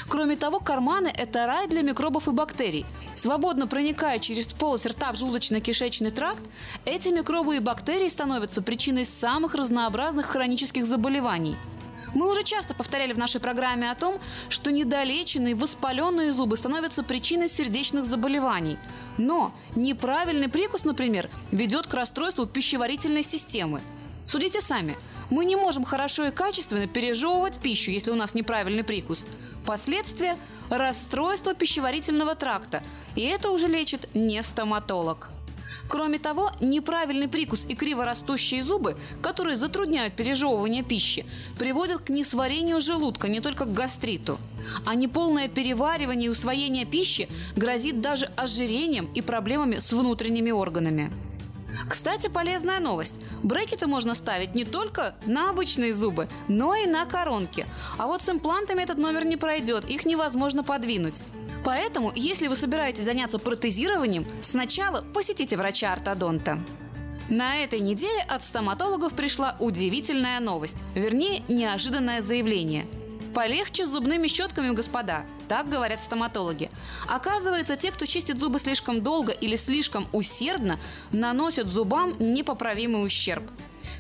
Кроме 0.09 0.37
того, 0.37 0.59
карманы– 0.59 1.11
это 1.17 1.47
рай 1.47 1.67
для 1.69 1.83
микробов 1.83 2.29
и 2.29 2.33
бактерий. 2.33 2.85
Свободно 3.15 3.67
проникая 3.67 4.19
через 4.19 4.49
полость 4.49 4.87
рта 4.87 5.13
в 5.13 5.17
желудочно-кишечный 5.17 6.11
тракт, 6.11 6.43
эти 6.85 7.09
микробы 7.09 7.57
и 7.57 7.61
бактерии 7.61 8.09
становятся 8.09 8.61
причиной 8.61 9.07
самых 9.07 9.55
разнообразных 9.55 10.27
хронических 10.27 10.85
заболеваний– 10.85 11.57
мы 12.15 12.31
уже 12.31 12.43
часто 12.43 12.75
повторяли 12.75 13.13
в 13.13 13.19
нашей 13.19 13.41
программе 13.41 13.91
о 13.91 13.95
том, 13.95 14.21
что 14.49 14.71
недолеченные 14.71 15.55
воспаленные 15.55 16.33
зубы 16.33 16.57
становятся 16.57 17.03
причиной 17.03 17.49
сердечных 17.49 18.05
заболеваний. 18.05 18.79
Но 19.17 19.53
неправильный 19.75 20.49
прикус, 20.49 20.85
например, 20.85 21.29
ведет 21.51 21.87
к 21.87 21.95
расстройству 21.95 22.47
пищеварительной 22.47 23.23
системы. 23.23 23.81
Судите 24.27 24.61
сами, 24.61 24.97
мы 25.31 25.45
не 25.45 25.57
можем 25.57 25.85
хорошо 25.85 26.27
и 26.27 26.31
качественно 26.31 26.87
пережевывать 26.87 27.59
пищу, 27.59 27.91
если 27.91 28.11
у 28.11 28.17
нас 28.17 28.35
неправильный 28.35 28.85
прикус. 28.85 29.27
Последствия– 29.67 30.37
расстройство 30.71 31.55
пищеварительного 31.55 32.35
тракта. 32.35 32.83
И 33.15 33.23
это 33.23 33.51
уже 33.51 33.69
лечит 33.69 34.09
не 34.15 34.43
стоматолог. 34.43 35.31
Кроме 35.89 36.19
того, 36.19 36.51
неправильный 36.61 37.29
прикус 37.29 37.65
и 37.67 37.75
криворастущие 37.75 38.63
зубы, 38.63 38.97
которые 39.23 39.57
затрудняют 39.57 40.15
пережевывание 40.15 40.83
пищи, 40.83 41.25
приводят 41.59 42.03
к 42.03 42.11
несварению 42.11 42.81
желудка, 42.81 43.29
не 43.29 43.41
только 43.41 43.65
к 43.65 43.73
гастриту. 43.73 44.39
А 44.85 44.95
неполное 44.95 45.49
переваривание 45.49 46.27
и 46.27 46.31
усвоение 46.31 46.85
пищи 46.85 47.29
грозит 47.57 48.03
даже 48.03 48.27
ожирением 48.37 49.09
и 49.15 49.23
проблемами 49.23 49.79
с 49.79 49.93
внутренними 49.93 50.51
органами. 50.51 51.11
Кстати, 51.89 52.29
полезная 52.29 52.81
новость. 52.81 53.23
Брекеты 53.43 53.87
можно 53.87 54.15
ставить 54.15 54.55
не 54.55 54.65
только 54.65 55.15
на 55.25 55.51
обычные 55.51 55.95
зубы, 55.95 56.29
но 56.49 56.75
и 56.75 56.87
на 56.87 57.07
коронки. 57.07 57.65
А 57.97 58.07
вот 58.07 58.21
с 58.21 58.29
имплантами 58.29 58.83
этот 58.83 58.99
номер 58.99 59.25
не 59.25 59.39
пройдет, 59.39 59.87
их 59.87 60.05
невозможно 60.05 60.63
подвинуть. 60.63 61.23
Поэтому, 61.65 62.13
если 62.15 62.49
вы 62.49 62.57
собираетесь 62.57 63.05
заняться 63.05 63.39
протезированием, 63.39 64.27
сначала 64.43 65.03
посетите 65.03 65.57
врача-ортодонта. 65.57 66.59
На 67.29 67.63
этой 67.63 67.81
неделе 67.81 68.25
от 68.27 68.43
стоматологов 68.43 69.13
пришла 69.13 69.55
удивительная 69.59 70.41
новость, 70.41 70.83
вернее, 70.95 71.43
неожиданное 71.49 72.23
заявление. 72.23 72.87
Полегче 73.35 73.87
с 73.87 73.91
зубными 73.91 74.27
щетками, 74.29 74.71
господа, 74.71 75.25
так 75.47 75.69
говорят 75.69 76.01
стоматологи. 76.01 76.71
Оказывается, 77.07 77.77
те, 77.77 77.93
кто 77.93 78.07
чистит 78.07 78.39
зубы 78.39 78.59
слишком 78.59 79.03
долго 79.03 79.33
или 79.33 79.57
слишком 79.57 80.09
усердно, 80.13 80.81
наносят 81.13 81.69
зубам 81.69 82.15
непоправимый 82.19 83.07
ущерб. 83.07 83.45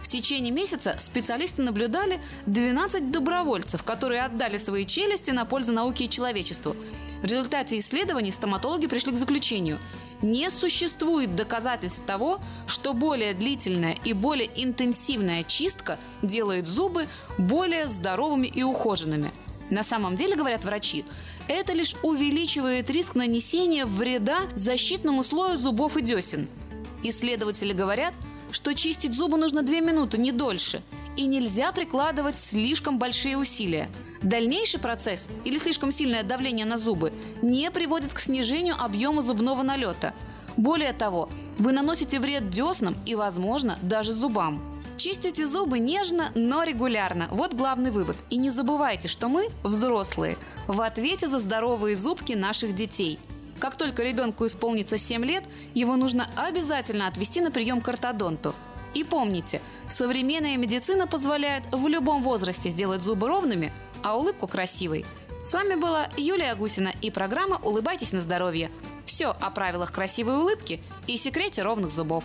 В 0.09 0.11
течение 0.11 0.51
месяца 0.51 0.97
специалисты 0.99 1.61
наблюдали 1.61 2.19
12 2.47 3.11
добровольцев, 3.11 3.83
которые 3.83 4.23
отдали 4.23 4.57
свои 4.57 4.87
челюсти 4.87 5.33
на 5.33 5.45
пользу 5.45 5.75
науке 5.75 6.07
и 6.07 6.09
человечеству. 6.09 6.75
В 7.20 7.25
результате 7.27 7.78
исследований 7.78 8.33
стоматологи 8.33 8.87
пришли 8.87 9.12
к 9.12 9.17
заключению– 9.17 9.78
не 10.23 10.51
существует 10.51 11.37
доказательств 11.37 12.03
того, 12.05 12.41
что 12.67 12.93
более 12.93 13.35
длительная 13.35 13.97
и 14.05 14.12
более 14.12 14.51
интенсивная 14.57 15.45
чистка 15.45 15.99
делает 16.23 16.67
зубы 16.67 17.07
более 17.37 17.89
здоровыми 17.89 18.49
и 18.49 18.62
ухоженными. 18.62 19.31
На 19.70 19.83
самом 19.83 20.17
деле, 20.17 20.35
говорят 20.35 20.65
врачи, 20.65 21.05
это 21.47 21.73
лишь 21.73 21.95
увеличивает 22.03 22.91
риск 22.91 23.15
нанесения 23.15 23.87
вреда 23.87 24.41
защитному 24.55 25.23
слою 25.23 25.59
зубов 25.59 25.97
и 25.97 26.03
десен. 26.03 26.49
Исследователи 27.03 27.73
говорят, 27.73 28.15
что 28.51 28.75
чистить 28.75 29.15
зубы 29.15 29.36
нужно 29.36 29.62
2 29.62 29.81
минуты, 29.81 30.18
не 30.18 30.33
дольше, 30.33 30.83
и 31.17 31.25
нельзя 31.25 31.73
прикладывать 31.73 32.39
слишком 32.39 32.99
большие 32.99 33.36
усилия. 33.36 33.89
Дальнейший 34.23 34.81
процесс 34.81 35.28
или 35.44 35.59
слишком 35.59 35.93
сильное 35.93 36.23
давление 36.23 36.67
на 36.67 36.78
зубы 36.78 37.12
не 37.43 37.70
приводит 37.70 38.15
к 38.15 38.20
снижению 38.20 38.77
объема 38.78 39.23
зубного 39.23 39.62
налета. 39.62 40.15
Более 40.57 40.93
того, 40.93 41.28
вы 41.59 41.73
наносите 41.73 42.18
вред 42.18 42.51
деснам 42.51 42.97
и, 43.07 43.15
возможно, 43.15 43.78
даже 43.83 44.12
зубам. 44.12 44.60
Чистите 44.97 45.47
зубы 45.47 45.78
нежно, 45.78 46.33
но 46.35 46.65
регулярно. 46.65 47.28
Вот 47.31 47.55
главный 47.55 47.93
вывод. 47.93 48.17
И 48.31 48.36
не 48.36 48.51
забывайте, 48.51 49.07
что 49.07 49.28
мы, 49.28 49.49
взрослые, 49.62 50.36
в 50.67 50.81
ответе 50.81 51.28
за 51.28 51.39
здоровые 51.39 51.94
зубки 51.94 52.33
наших 52.33 52.75
детей. 52.75 53.20
Как 53.59 53.77
только 53.77 54.03
ребенку 54.03 54.47
исполнится 54.47 54.99
7 54.99 55.25
лет, 55.25 55.45
его 55.75 55.97
нужно 55.97 56.31
обязательно 56.37 57.07
отвести 57.07 57.41
на 57.41 57.51
прием 57.51 57.81
к 57.81 57.89
ортодонту. 57.89 58.55
И 58.95 59.05
помните, 59.05 59.61
современная 59.89 60.57
медицина 60.57 61.07
позволяет 61.07 61.65
в 61.73 61.87
любом 61.89 62.23
возрасте 62.23 62.70
сделать 62.70 63.03
зубы 63.03 63.28
ровными, 63.28 63.73
а 64.03 64.17
улыбку 64.17 64.47
красивой. 64.47 65.05
С 65.45 65.53
вами 65.53 65.75
была 65.75 66.09
Юлия 66.17 66.55
Гусина 66.55 66.93
и 67.01 67.11
программа 67.11 67.57
«Улыбайтесь 67.62 68.12
на 68.12 68.20
здоровье». 68.20 68.70
Все 69.07 69.28
о 69.28 69.51
правилах 69.51 69.93
красивой 69.93 70.37
улыбки 70.37 70.83
и 71.07 71.17
секрете 71.17 71.62
ровных 71.62 71.91
зубов. 71.91 72.25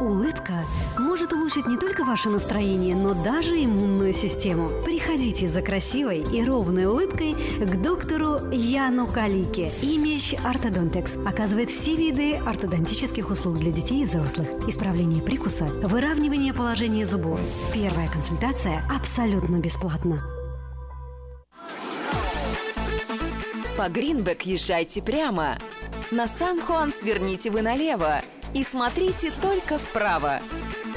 Улыбка 0.00 0.64
может 0.96 1.32
улучшить 1.32 1.66
не 1.66 1.76
только 1.76 2.04
ваше 2.04 2.28
настроение, 2.28 2.94
но 2.94 3.14
даже 3.14 3.56
иммунную 3.56 4.14
систему. 4.14 4.70
Приходите 4.84 5.48
за 5.48 5.60
красивой 5.60 6.20
и 6.20 6.44
ровной 6.44 6.84
улыбкой 6.84 7.34
к 7.34 7.82
доктору 7.82 8.38
Яну 8.52 9.08
Калике. 9.08 9.72
Image 9.82 10.38
Orthodontics 10.44 11.26
оказывает 11.26 11.70
все 11.70 11.96
виды 11.96 12.36
ортодонтических 12.36 13.28
услуг 13.28 13.58
для 13.58 13.72
детей 13.72 14.02
и 14.02 14.04
взрослых. 14.04 14.46
Исправление 14.68 15.20
прикуса, 15.20 15.64
выравнивание 15.64 16.54
положения 16.54 17.04
зубов. 17.04 17.40
Первая 17.74 18.08
консультация 18.08 18.84
абсолютно 18.94 19.56
бесплатна. 19.56 20.22
По 23.76 23.88
Гринбек 23.88 24.42
езжайте 24.42 25.02
прямо. 25.02 25.58
На 26.12 26.28
Сан-Хуан 26.28 26.92
сверните 26.92 27.50
вы 27.50 27.62
налево 27.62 28.22
и 28.54 28.64
смотрите 28.64 29.30
только 29.42 29.78
вправо. 29.78 30.40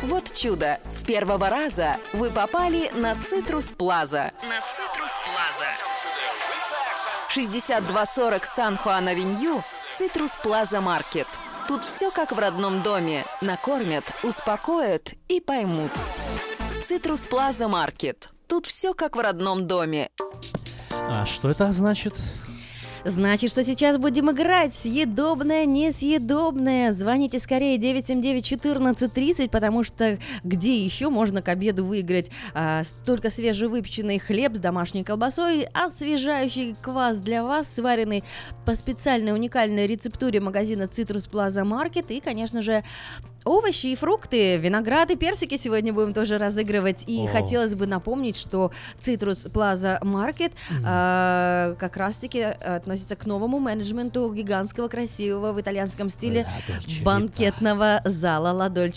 Вот 0.03 0.33
чудо! 0.33 0.79
С 0.85 1.03
первого 1.03 1.49
раза 1.49 1.97
вы 2.13 2.31
попали 2.31 2.91
на 2.95 3.15
Citrus 3.15 3.67
Plaza. 3.67 4.31
На 4.49 4.59
Citrus 4.61 5.11
Plaza. 5.25 5.67
6240 7.29 8.45
Сан-Хуан-Авеню, 8.45 9.63
Citrus 9.93 10.31
Plaza 10.43 10.81
Market. 10.81 11.27
Тут 11.67 11.83
все 11.83 12.11
как 12.11 12.31
в 12.31 12.39
родном 12.39 12.81
доме. 12.81 13.25
Накормят, 13.41 14.03
успокоят 14.23 15.13
и 15.29 15.39
поймут. 15.39 15.91
Citrus 16.83 17.21
Plaza 17.21 17.67
Market. 17.67 18.29
Тут 18.47 18.65
все 18.65 18.93
как 18.93 19.15
в 19.15 19.19
родном 19.19 19.67
доме. 19.67 20.09
А 20.91 21.25
что 21.25 21.49
это 21.49 21.71
значит? 21.71 22.15
Значит, 23.03 23.49
что 23.49 23.63
сейчас 23.63 23.97
будем 23.97 24.29
играть? 24.29 24.71
Съедобное, 24.73 25.65
несъедобное. 25.65 26.91
Звоните 26.91 27.39
скорее 27.39 27.77
979-1430, 27.77 29.49
потому 29.49 29.83
что 29.83 30.19
где 30.43 30.83
еще 30.85 31.09
можно 31.09 31.41
к 31.41 31.47
обеду 31.47 31.83
выиграть? 31.83 32.29
А, 32.53 32.83
только 33.05 33.31
свежевыпеченный 33.31 34.19
хлеб 34.19 34.55
с 34.55 34.59
домашней 34.59 35.03
колбасой, 35.03 35.63
освежающий 35.73 36.75
квас 36.79 37.17
для 37.17 37.43
вас, 37.43 37.73
сваренный 37.73 38.23
по 38.65 38.75
специальной 38.75 39.33
уникальной 39.33 39.87
рецептуре 39.87 40.39
магазина 40.39 40.83
Citrus 40.83 41.27
Plaza 41.29 41.63
Market 41.63 42.13
и, 42.13 42.19
конечно 42.19 42.61
же, 42.61 42.83
Овощи 43.43 43.87
и 43.87 43.95
фрукты, 43.95 44.57
виноград 44.57 45.09
и 45.09 45.15
персики 45.15 45.57
сегодня 45.57 45.91
будем 45.91 46.13
тоже 46.13 46.37
разыгрывать. 46.37 47.05
И 47.07 47.25
О. 47.25 47.27
хотелось 47.27 47.73
бы 47.73 47.87
напомнить, 47.87 48.37
что 48.37 48.71
Citrus 48.99 49.51
Plaza 49.51 49.99
Market 50.01 50.51
Мгм. 50.69 50.85
э, 50.85 51.75
как 51.79 51.97
раз-таки 51.97 52.41
относится 52.41 53.15
к 53.15 53.25
новому 53.25 53.59
менеджменту 53.59 54.31
гигантского, 54.31 54.89
красивого 54.89 55.53
в 55.53 55.61
итальянском 55.61 56.09
стиле 56.09 56.45
банкетного 57.03 58.01
зала 58.05 58.51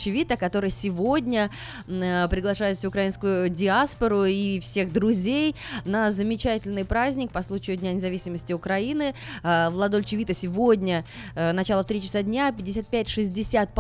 Вита, 0.07 0.37
который 0.37 0.71
сегодня 0.71 1.51
э, 1.89 2.29
приглашает 2.29 2.77
всю 2.77 2.89
украинскую 2.89 3.49
диаспору 3.49 4.25
и 4.25 4.61
всех 4.61 4.93
друзей 4.93 5.57
на 5.87 6.11
замечательный 6.11 6.85
праздник 6.85 7.31
по 7.33 7.43
случаю 7.43 7.79
Дня 7.79 7.95
независимости 7.95 8.53
Украины. 8.53 9.15
Э, 9.43 9.71
в 9.71 9.77
Вита 10.17 10.35
сегодня 10.35 11.05
э, 11.35 11.53
начало 11.53 11.83
в 11.83 11.87
3 11.87 12.03
часа 12.03 12.23
дня, 12.23 12.53
5560 12.53 13.73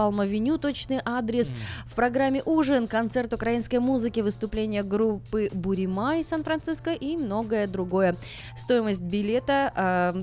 Палм-авеню, 0.54 0.58
точный 0.58 1.00
адрес. 1.04 1.54
В 1.86 1.94
программе 1.94 2.42
«Ужин», 2.44 2.86
концерт 2.86 3.32
украинской 3.32 3.78
музыки, 3.78 4.20
выступление 4.20 4.82
группы 4.82 5.50
«Бурима» 5.52 6.18
из 6.18 6.28
Сан-Франциско 6.28 6.92
и 6.92 7.16
многое 7.16 7.66
другое. 7.66 8.16
Стоимость 8.56 9.02
билета 9.02 9.72
э, 9.74 10.22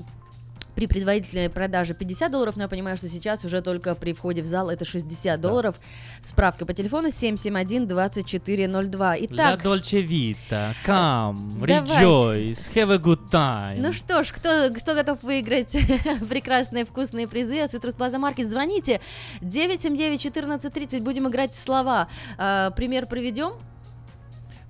при 0.74 0.86
предварительной 0.86 1.50
продаже 1.50 1.94
50 1.94 2.30
долларов, 2.30 2.56
но 2.56 2.62
я 2.62 2.68
понимаю, 2.68 2.96
что 2.96 3.08
сейчас 3.08 3.44
уже 3.44 3.60
только 3.62 3.94
при 3.94 4.12
входе 4.12 4.42
в 4.42 4.46
зал 4.46 4.70
это 4.70 4.84
60 4.84 5.40
долларов. 5.40 5.76
Справка 6.22 6.66
по 6.66 6.72
телефону 6.72 7.08
771-2402. 7.08 8.92
La 8.92 9.16
Итак, 9.20 9.64
Dolce 9.64 10.02
Vita, 10.02 10.74
come, 10.86 11.66
Давайте. 11.66 12.04
rejoice, 12.04 12.72
have 12.74 12.92
a 12.92 12.98
good 12.98 13.30
time. 13.30 13.76
ну 13.78 13.92
что 13.92 14.22
ж, 14.22 14.32
кто, 14.32 14.70
кто 14.74 14.94
готов 14.94 15.22
выиграть 15.22 15.76
прекрасные 16.28 16.84
вкусные 16.84 17.28
призы 17.28 17.60
от 17.60 17.74
Citrus 17.74 17.96
Plaza 17.96 18.18
Market, 18.18 18.46
звоните 18.46 19.00
979-1430, 19.40 21.00
будем 21.02 21.28
играть 21.28 21.52
в 21.52 21.56
слова. 21.62 22.08
А, 22.38 22.70
пример 22.70 23.06
приведем? 23.06 23.52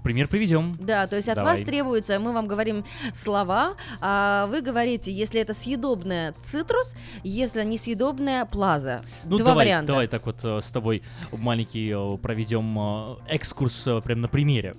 Пример 0.03 0.27
приведем. 0.29 0.77
Да, 0.81 1.07
то 1.07 1.17
есть 1.17 1.29
от 1.29 1.37
Давай. 1.37 1.57
вас 1.57 1.65
требуется, 1.65 2.19
мы 2.19 2.33
вам 2.33 2.49
говорим 2.49 2.85
слова, 3.15 3.75
а 4.01 4.47
вы 4.47 4.61
говорите, 4.61 5.13
если 5.13 5.41
это 5.41 5.55
съедобная 5.55 6.35
цитрус, 6.43 6.95
если 7.23 7.63
несъедобная 7.63 8.45
плаза. 8.45 9.03
Ну, 9.25 9.39
Два 9.39 9.51
давай, 9.51 9.67
варианта. 9.67 9.87
давай 9.93 10.07
так 10.09 10.27
вот 10.27 10.39
э, 10.43 10.61
с 10.61 10.71
тобой 10.71 11.03
маленький 11.31 11.91
э, 11.93 12.19
проведем 12.19 12.77
э, 12.79 13.17
экскурс 13.29 13.89
прям 14.05 14.21
на 14.23 14.29
примере. 14.29 14.75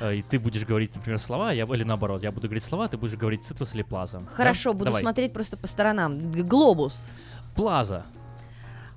И 0.00 0.22
ты 0.22 0.38
будешь 0.38 0.64
говорить, 0.64 0.94
например, 0.94 1.18
слова, 1.18 1.50
я, 1.50 1.64
или 1.64 1.82
наоборот, 1.82 2.22
я 2.22 2.30
буду 2.30 2.46
говорить 2.46 2.62
слова, 2.64 2.86
ты 2.88 2.96
будешь 2.96 3.14
говорить 3.16 3.42
цитрус 3.44 3.74
или 3.74 3.82
плаза. 3.82 4.22
Хорошо, 4.34 4.70
Да? 4.70 4.74
буду 4.74 4.84
Давай. 4.86 5.02
смотреть 5.02 5.32
просто 5.32 5.56
по 5.56 5.66
сторонам. 5.66 6.30
Глобус, 6.32 7.12
Плаза, 7.56 8.06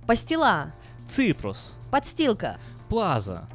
пастила, 0.05 0.71
цитрус, 1.07 1.75
подстилка, 1.89 2.57
плаза, 2.89 3.47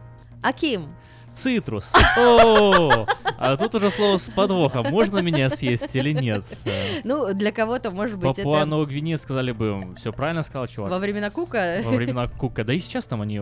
Аким, 0.43 0.89
Цитрус. 1.37 1.93
О, 2.17 3.07
а 3.39 3.57
тут 3.57 3.75
уже 3.75 3.91
слово 3.91 4.17
с 4.17 4.29
подвохом. 4.31 4.87
Можно 4.91 5.19
меня 5.19 5.51
съесть 5.51 5.95
или 5.95 6.13
нет? 6.13 6.45
Ну, 7.05 7.35
для 7.35 7.53
кого-то, 7.53 7.91
может 7.91 8.19
быть, 8.19 8.37
Папуа 8.37 8.57
это 8.59 8.67
Новой 8.67 8.87
Гвинеи 8.87 9.17
сказали 9.17 9.53
бы, 9.53 9.95
все 9.97 10.13
правильно 10.13 10.43
сказал, 10.43 10.67
чувак. 10.67 10.91
во 10.91 10.99
времена 10.99 11.31
Кука. 11.31 11.81
Во 11.85 11.91
времена 11.91 12.29
Кука. 12.29 12.65
Да 12.65 12.73
и 12.73 12.81
сейчас 12.81 13.05
там 13.05 13.21
они 13.21 13.41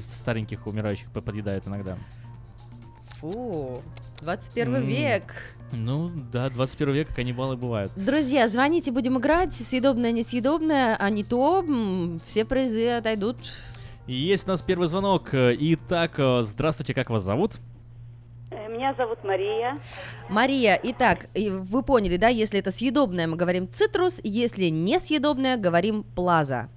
стареньких 0.00 0.66
умирающих 0.66 1.10
по- 1.10 1.20
подъедают 1.20 1.66
иногда. 1.66 1.96
Фу, 3.20 3.82
21 4.22 4.76
М. 4.76 4.86
век. 4.86 5.22
Ну, 5.72 6.10
да, 6.32 6.50
21 6.50 6.94
век 6.94 7.14
каннибалы 7.14 7.56
бывают. 7.56 7.90
Друзья, 7.96 8.48
звоните, 8.48 8.92
будем 8.92 9.18
играть. 9.18 9.52
Съедобное, 9.52 10.12
несъедобное, 10.12 10.96
а 10.98 11.10
не 11.10 11.24
то. 11.24 11.64
Все 12.26 12.44
призы 12.44 12.90
отойдут. 12.90 13.36
И 14.06 14.12
есть 14.12 14.46
у 14.46 14.48
нас 14.50 14.60
первый 14.60 14.86
звонок. 14.88 15.30
Итак, 15.32 16.12
э, 16.18 16.42
здравствуйте, 16.42 16.92
как 16.92 17.08
вас 17.08 17.22
зовут? 17.22 17.54
Э, 18.50 18.68
Меня 18.68 18.92
зовут 18.94 19.24
Мария. 19.24 19.78
Мария, 20.28 20.78
итак, 20.82 21.28
вы 21.34 21.82
поняли, 21.82 22.18
да, 22.18 22.28
если 22.28 22.58
это 22.58 22.70
съедобное, 22.70 23.26
мы 23.26 23.36
говорим 23.36 23.66
цитрус, 23.68 24.20
если 24.22 24.66
несъедобное, 24.66 25.56
говорим 25.56 26.02
плаза. 26.02 26.68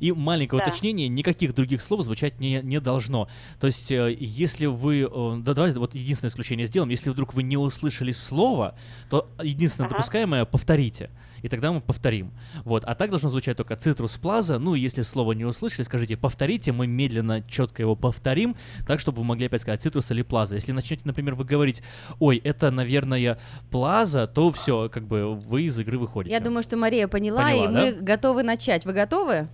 И 0.00 0.10
маленькое 0.12 0.62
Да. 0.62 0.68
уточнение, 0.70 1.06
никаких 1.08 1.54
других 1.54 1.82
слов 1.82 2.02
звучать 2.02 2.38
не, 2.40 2.60
не 2.62 2.80
должно. 2.80 3.28
То 3.60 3.66
есть, 3.66 3.90
э, 3.90 4.16
если 4.18 4.66
вы... 4.66 5.10
Да, 5.42 5.54
давайте 5.54 5.78
вот 5.80 5.94
единственное 5.94 6.30
исключение 6.30 6.66
сделаем. 6.66 6.90
Если 6.90 7.10
вдруг 7.10 7.34
вы 7.34 7.42
не 7.42 7.56
услышали 7.56 8.12
слово, 8.12 8.76
то 9.10 9.28
единственное 9.42 9.88
Ага. 9.88 9.96
допускаемое— 9.96 10.44
повторите. 10.46 11.10
И 11.46 11.48
тогда 11.48 11.70
мы 11.70 11.80
повторим. 11.80 12.32
Вот. 12.64 12.82
А 12.84 12.96
так 12.96 13.10
должно 13.10 13.30
звучать 13.30 13.56
только 13.56 13.76
цитрус 13.76 14.16
плаза. 14.16 14.58
Ну, 14.58 14.74
если 14.74 15.02
слово 15.02 15.30
не 15.30 15.44
услышали, 15.44 15.84
скажите 15.84 16.16
«повторите», 16.16 16.72
мы 16.72 16.88
медленно, 16.88 17.40
четко 17.48 17.82
его 17.82 17.94
повторим, 17.94 18.56
так, 18.84 18.98
чтобы 18.98 19.18
вы 19.18 19.24
могли 19.24 19.46
опять 19.46 19.62
сказать 19.62 19.80
цитрус 19.80 20.10
или 20.10 20.22
плаза. 20.22 20.56
Если 20.56 20.72
начнете, 20.72 21.02
например, 21.04 21.36
вы 21.36 21.44
говорить 21.44 21.84
«ой, 22.18 22.38
это, 22.38 22.72
наверное, 22.72 23.38
плаза», 23.70 24.26
то 24.26 24.50
все, 24.50 24.88
как 24.88 25.06
бы 25.06 25.36
вы 25.36 25.62
из 25.62 25.78
игры 25.78 25.98
выходите. 25.98 26.34
Я 26.34 26.40
думаю, 26.40 26.64
что 26.64 26.76
Мария 26.76 27.06
поняла, 27.06 27.44
Поняла, 27.44 27.64
и 27.64 27.68
мы 27.68 27.92
готовы 28.00 28.42
начать. 28.42 28.84
Вы 28.84 28.92
готовы? 28.92 29.46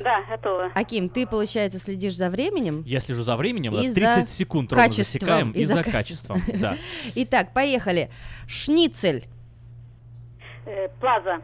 Да, 0.00 0.22
готова. 0.22 0.70
Аким, 0.74 1.10
ты, 1.10 1.26
получается, 1.26 1.78
следишь 1.78 2.16
за 2.16 2.30
временем? 2.30 2.82
Я 2.86 3.00
слежу 3.00 3.24
за 3.24 3.36
временем, 3.36 3.74
И 3.74 3.88
да, 3.88 3.88
за 3.88 3.94
30 4.16 4.28
секунд 4.30 4.72
ровно 4.72 4.90
засекаем, 4.90 5.50
и 5.50 5.60
и, 5.60 5.64
за 5.66 5.74
за 5.74 5.84
качеством. 5.84 6.40
качеством, 6.40 6.60
да. 6.60 6.76
Итак, 7.14 7.52
поехали. 7.52 8.08
Шницель. 8.48 9.26
Э, 10.66 10.88
Плаза. 11.00 11.38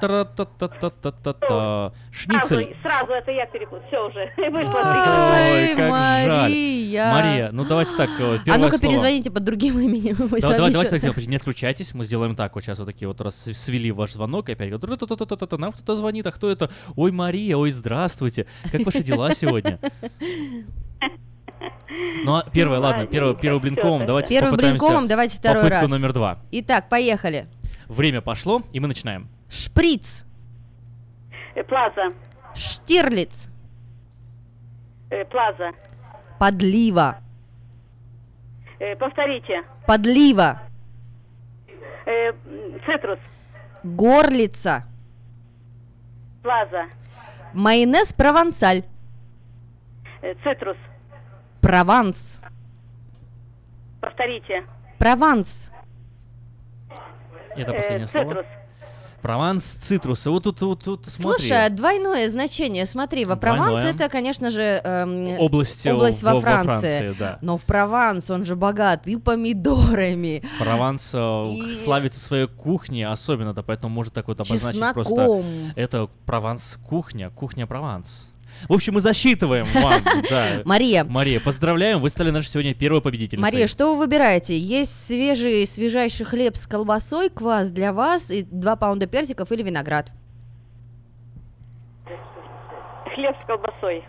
Та-та-та-та-та-та. 0.00 1.48
Сразу, 1.48 1.92
Шницель. 2.12 2.76
сразу 2.82 3.12
это 3.12 3.30
я 3.32 3.46
перепутал. 3.46 3.82
Все 3.88 4.06
уже. 4.06 4.30
Ой, 4.38 5.74
как 5.76 5.90
Мария. 5.90 7.04
жаль. 7.04 7.14
Мария, 7.14 7.48
ну 7.52 7.64
давайте 7.64 7.96
так, 7.96 8.08
э, 8.20 8.36
А 8.36 8.38
первое 8.44 8.64
ну-ка 8.66 8.78
слово. 8.78 8.92
перезвоните 8.92 9.30
под 9.30 9.44
другим 9.44 9.78
именем. 9.80 10.16
мы 10.30 10.38
с 10.38 10.42
Давай, 10.42 10.58
вами 10.58 10.58
давай, 10.58 10.68
еще- 10.70 10.72
давайте 10.74 10.90
так 10.90 11.00
сделаем, 11.00 11.30
не 11.30 11.36
отключайтесь, 11.36 11.92
мы 11.94 12.04
сделаем 12.04 12.34
так, 12.36 12.54
вот 12.54 12.62
сейчас 12.64 12.78
вот 12.78 12.86
такие 12.86 13.08
вот 13.08 13.20
раз 13.20 13.36
свели 13.36 13.90
ваш 13.92 14.12
звонок, 14.12 14.48
и 14.48 14.52
опять 14.52 14.68
говорят, 14.70 14.84
«Ра-та-та-та-та-та, 15.02 15.58
нам 15.58 15.72
кто-то 15.72 15.96
звонит, 15.96 16.26
а 16.26 16.32
кто 16.32 16.50
это? 16.50 16.70
Ой, 16.96 17.10
Мария, 17.10 17.56
ой, 17.56 17.72
здравствуйте, 17.72 18.46
как 18.70 18.84
ваши 18.86 19.02
дела 19.02 19.32
сегодня? 19.34 19.78
Ну, 22.24 22.36
а 22.36 22.44
первое, 22.52 22.78
ладно, 22.78 23.06
первое, 23.06 23.34
первым 23.34 23.60
блинком, 23.62 24.04
давайте 24.06 24.28
Первым 24.30 24.50
попытаемся 24.52 24.84
блинком 24.86 25.08
давайте 25.08 25.36
второй 25.38 25.62
попытку 25.62 25.82
раз. 25.82 25.90
номер 25.90 26.12
два. 26.12 26.38
Итак, 26.50 26.88
поехали. 26.88 27.46
Время 27.88 28.20
пошло, 28.20 28.62
и 28.72 28.80
мы 28.80 28.88
начинаем. 28.88 29.28
Шприц. 29.50 30.24
Э, 31.54 31.62
Плаза. 31.64 32.10
Штирлиц. 32.54 33.48
Э, 35.10 35.24
Плаза. 35.24 35.72
Подлива. 36.38 37.18
Э, 38.78 38.96
Повторите. 38.96 39.62
Подлива. 39.86 40.60
Цитрус. 42.86 43.18
Горлица. 43.82 44.84
Плаза. 46.42 46.84
Майонез 47.54 48.12
провансаль. 48.12 48.82
Цитрус. 50.42 50.76
Прованс. 51.60 52.40
Повторите. 54.00 54.64
Прованс. 54.98 55.70
Это 57.56 57.72
Э, 57.72 57.76
последнее 57.76 58.06
слово. 58.08 58.26
Цитрус. 58.34 58.46
Прованс, 59.22 59.64
цитрусы. 59.80 60.28
Вот 60.30 60.42
тут, 60.44 60.60
вот 60.60 60.84
тут, 60.84 61.06
смотри. 61.08 61.46
Слушай, 61.46 61.64
а 61.64 61.70
двойное 61.70 62.28
значение. 62.28 62.84
Смотри, 62.84 63.24
во 63.24 63.36
Прованс 63.36 63.70
Двойное. 63.80 63.94
это, 63.94 64.10
конечно 64.10 64.50
же, 64.50 64.60
эм, 64.84 65.38
Область, 65.40 65.86
э, 65.86 65.94
область 65.94 66.22
во- 66.22 66.30
во 66.30 66.34
во 66.34 66.40
Франции. 66.42 66.98
Франции, 66.98 67.14
да. 67.18 67.38
Но 67.40 67.56
в 67.56 67.62
Прованс 67.62 68.30
он 68.30 68.44
же 68.44 68.54
богат 68.54 69.06
и 69.06 69.16
помидорами, 69.16 70.42
Прованс 70.58 71.10
э, 71.14 71.42
славится 71.82 72.20
своей 72.20 72.48
кухней 72.48 73.04
особенно, 73.06 73.54
да, 73.54 73.62
поэтому 73.62 73.94
может 73.94 74.12
так 74.12 74.28
вот 74.28 74.40
обозначить 74.42 74.92
просто... 74.92 75.14
Чесноком. 75.14 75.44
Это 75.74 76.10
Прованс 76.26 76.78
кухня, 76.86 77.30
кухня 77.30 77.66
Прованс. 77.66 78.30
В 78.68 78.72
общем, 78.72 78.94
мы 78.94 79.00
засчитываем 79.00 79.66
вам, 79.74 80.02
да. 80.30 80.62
Мария. 80.64 81.04
Мария, 81.04 81.40
поздравляем, 81.40 82.00
вы 82.00 82.08
стали 82.08 82.30
нашей 82.30 82.48
сегодня 82.48 82.74
первой 82.74 83.00
победительницей. 83.00 83.42
Мария, 83.42 83.66
что 83.66 83.92
вы 83.94 84.00
выбираете? 84.00 84.58
Есть 84.58 85.06
свежий, 85.06 85.66
свежайший 85.66 86.26
хлеб 86.26 86.56
с 86.56 86.66
колбасой, 86.66 87.30
квас 87.30 87.70
для 87.70 87.92
вас 87.92 88.30
и 88.30 88.42
2 88.42 88.76
pound 88.76 89.01
а 89.01 89.06
персиков 89.06 89.52
или 89.52 89.62
виноград? 89.62 90.10
Хлеб 93.14 93.36
с 93.42 93.46
колбасой. 93.46 94.04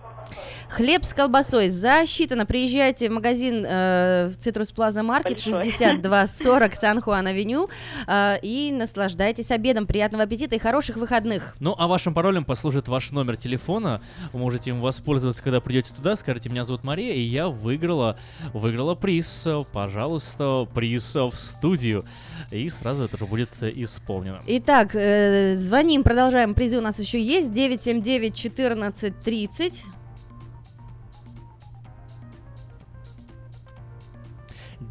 Хлеб 0.70 1.06
с 1.06 1.14
колбасой 1.14 1.70
засчитано. 1.70 2.46
Приезжайте 2.46 3.10
в 3.10 3.14
магазин 3.14 3.66
э, 3.66 4.28
в 4.28 4.38
Citrus 4.38 4.70
Plaza 4.70 5.04
Market 5.04 5.44
Большое. 5.44 5.64
6240 5.64 6.76
Сан-Хуан-Авеню 6.76 7.70
э, 8.08 8.40
и 8.42 8.72
наслаждайтесь 8.72 9.52
обедом. 9.52 9.88
Приятного 9.88 10.24
аппетита 10.24 10.56
и 10.56 10.60
хороших 10.60 10.98
выходных. 10.98 11.56
Ну, 11.60 11.76
а 11.78 11.88
вашим 11.88 12.14
паролем 12.14 12.44
послужит 12.44 12.88
ваш 12.88 13.12
номер 13.12 13.38
телефона. 13.38 14.02
Вы 14.34 14.40
можете 14.40 14.72
им 14.72 14.82
воспользоваться, 14.82 15.42
когда 15.42 15.62
придете 15.62 15.94
туда. 15.94 16.16
Скажите, 16.16 16.50
меня 16.50 16.66
зовут 16.66 16.84
Мария, 16.84 17.14
и 17.14 17.22
я 17.22 17.48
выиграла, 17.48 18.18
выиграла 18.54 18.96
приз. 18.96 19.48
Пожалуйста, 19.72 20.68
приз 20.74 21.16
в 21.16 21.34
студию. 21.36 22.06
И 22.52 22.70
сразу 22.70 23.04
это 23.06 23.18
же 23.18 23.26
будет 23.26 23.52
исполнено. 23.62 24.42
Итак, 24.48 24.96
э, 24.96 25.56
звоним, 25.56 26.04
продолжаем. 26.04 26.54
Призы 26.54 26.78
у 26.78 26.82
нас 26.82 27.00
еще 27.00 27.22
есть. 27.22 27.54
979 27.54 28.36
14 28.36 29.20
30. 29.20 29.86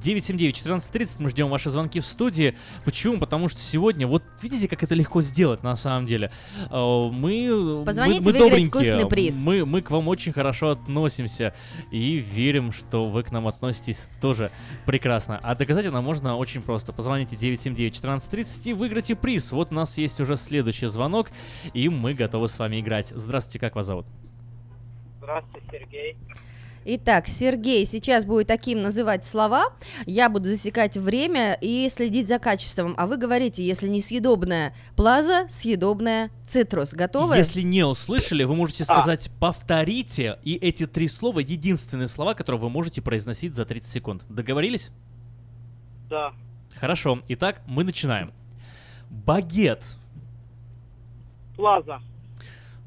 979-1430, 0.04 1.16
мы 1.20 1.30
ждем 1.30 1.48
ваши 1.48 1.70
звонки 1.70 2.00
в 2.00 2.06
студии. 2.06 2.54
Почему? 2.84 3.18
Потому 3.18 3.48
что 3.48 3.60
сегодня, 3.60 4.06
вот 4.06 4.22
видите, 4.42 4.68
как 4.68 4.82
это 4.82 4.94
легко 4.94 5.22
сделать 5.22 5.62
на 5.62 5.76
самом 5.76 6.06
деле. 6.06 6.30
Э, 6.70 7.08
Мы, 7.10 7.82
Позвоните, 7.84 8.20
мы, 8.20 8.32
мы 8.32 8.38
добренькие, 8.38 8.68
вкусный 8.68 9.08
приз. 9.08 9.36
Мы, 9.36 9.64
мы 9.64 9.82
к 9.82 9.90
вам 9.90 10.08
очень 10.08 10.32
хорошо 10.32 10.70
относимся 10.70 11.54
и 11.90 12.16
верим, 12.16 12.72
что 12.72 13.08
вы 13.08 13.22
к 13.22 13.32
нам 13.32 13.46
относитесь 13.48 14.08
тоже 14.20 14.50
прекрасно. 14.86 15.38
А 15.42 15.54
доказать 15.54 15.86
это 15.86 16.00
можно 16.00 16.36
очень 16.36 16.62
просто. 16.62 16.92
Позвоните 16.92 17.36
979-1430 17.36 18.70
и 18.70 18.72
выиграйте 18.72 19.14
приз. 19.14 19.52
Вот 19.52 19.72
у 19.72 19.74
нас 19.74 19.96
есть 19.98 20.20
уже 20.20 20.36
следующий 20.36 20.86
звонок, 20.86 21.30
и 21.72 21.88
мы 21.88 22.14
готовы 22.14 22.48
с 22.48 22.58
вами 22.58 22.80
играть. 22.80 23.08
Здравствуйте, 23.14 23.58
как 23.58 23.76
вас 23.76 23.86
зовут? 23.86 24.06
Здравствуйте, 25.18 25.66
Сергей. 25.70 26.16
Итак, 26.86 27.28
Сергей 27.28 27.86
сейчас 27.86 28.26
будет 28.26 28.46
таким 28.46 28.82
называть 28.82 29.24
слова. 29.24 29.72
Я 30.04 30.28
буду 30.28 30.50
засекать 30.50 30.96
время 30.98 31.56
и 31.60 31.88
следить 31.88 32.28
за 32.28 32.38
качеством. 32.38 32.94
А 32.98 33.06
вы 33.06 33.16
говорите, 33.16 33.66
если 33.66 33.88
не 33.88 34.00
съедобная 34.00 34.74
плаза, 34.94 35.46
съедобная 35.48 36.30
цитрус. 36.46 36.92
Готовы? 36.92 37.36
Если 37.36 37.62
не 37.62 37.84
услышали, 37.84 38.44
вы 38.44 38.54
можете 38.54 38.84
сказать 38.84 39.30
«повторите», 39.40 40.38
и 40.42 40.54
эти 40.56 40.86
три 40.86 41.08
слова— 41.08 41.38
единственные 41.40 42.08
слова, 42.08 42.34
которые 42.34 42.60
вы 42.60 42.68
можете 42.68 43.00
произносить 43.00 43.54
за 43.54 43.64
30 43.64 43.90
секунд. 43.90 44.26
Договорились? 44.28 44.90
Да. 46.10 46.32
Хорошо. 46.74 47.20
Итак, 47.28 47.62
мы 47.66 47.82
начинаем. 47.84 48.32
Багет. 49.08 49.82
Плаза. 51.56 52.00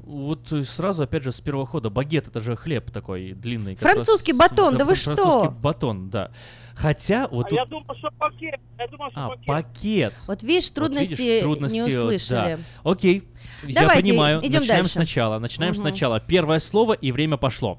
Вот 0.08 0.50
э, 0.52 0.64
сразу, 0.64 1.02
опять 1.02 1.22
же, 1.22 1.32
с 1.32 1.40
первого 1.42 1.66
хода. 1.66 1.90
Багет— 1.90 2.26
это 2.28 2.40
же 2.40 2.56
хлеб 2.56 2.90
такой 2.90 3.34
длинный. 3.34 3.74
Французский 3.74 4.32
раз 4.32 4.46
с- 4.46 4.50
батон, 4.50 4.78
да 4.78 4.86
вы 4.86 4.94
французский 4.94 5.22
что? 5.22 5.50
батон, 5.60 6.08
да. 6.08 6.30
Хотя, 6.74 7.28
вот 7.28 7.44
а 7.44 7.48
тут... 7.50 7.58
я 7.58 7.66
думал, 7.66 7.94
что 7.98 8.10
пакет. 8.12 8.58
Я 8.78 8.88
думал, 8.88 9.10
что 9.10 9.20
А, 9.26 9.28
пакет. 9.28 9.46
пакет. 9.46 10.14
Вот 10.26 10.42
видишь, 10.42 10.68
Вот 10.68 10.74
трудности, 10.76 11.12
видишь, 11.14 11.42
трудности, 11.42 11.74
не 11.74 11.82
услышали. 11.82 12.56
да. 12.56 12.90
Окей, 12.90 13.28
я 13.64 13.82
Давайте, 13.82 14.02
понимаю. 14.12 14.40
идем 14.40 14.60
Начинаем 14.60 14.82
дальше. 14.84 14.92
сначала. 14.94 15.38
Начинаем 15.38 15.72
Мгм. 15.72 15.80
сначала. 15.82 16.20
Первое 16.20 16.58
слово 16.58 16.94
и 16.94 17.12
время 17.12 17.36
пошло. 17.36 17.78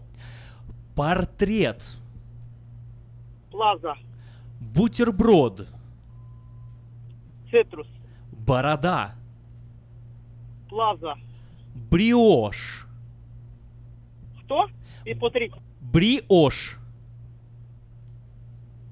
Портрет. 0.95 1.83
Плаза. 3.49 3.95
Бутерброд. 4.59 5.67
Цитрус. 7.49 7.87
Борода. 8.31 9.15
Плаза. 10.69 11.15
Бриош. 11.89 12.87
Кто? 14.43 14.67
И 15.05 15.13
повторите. 15.13 15.55
Бриош. 15.81 16.77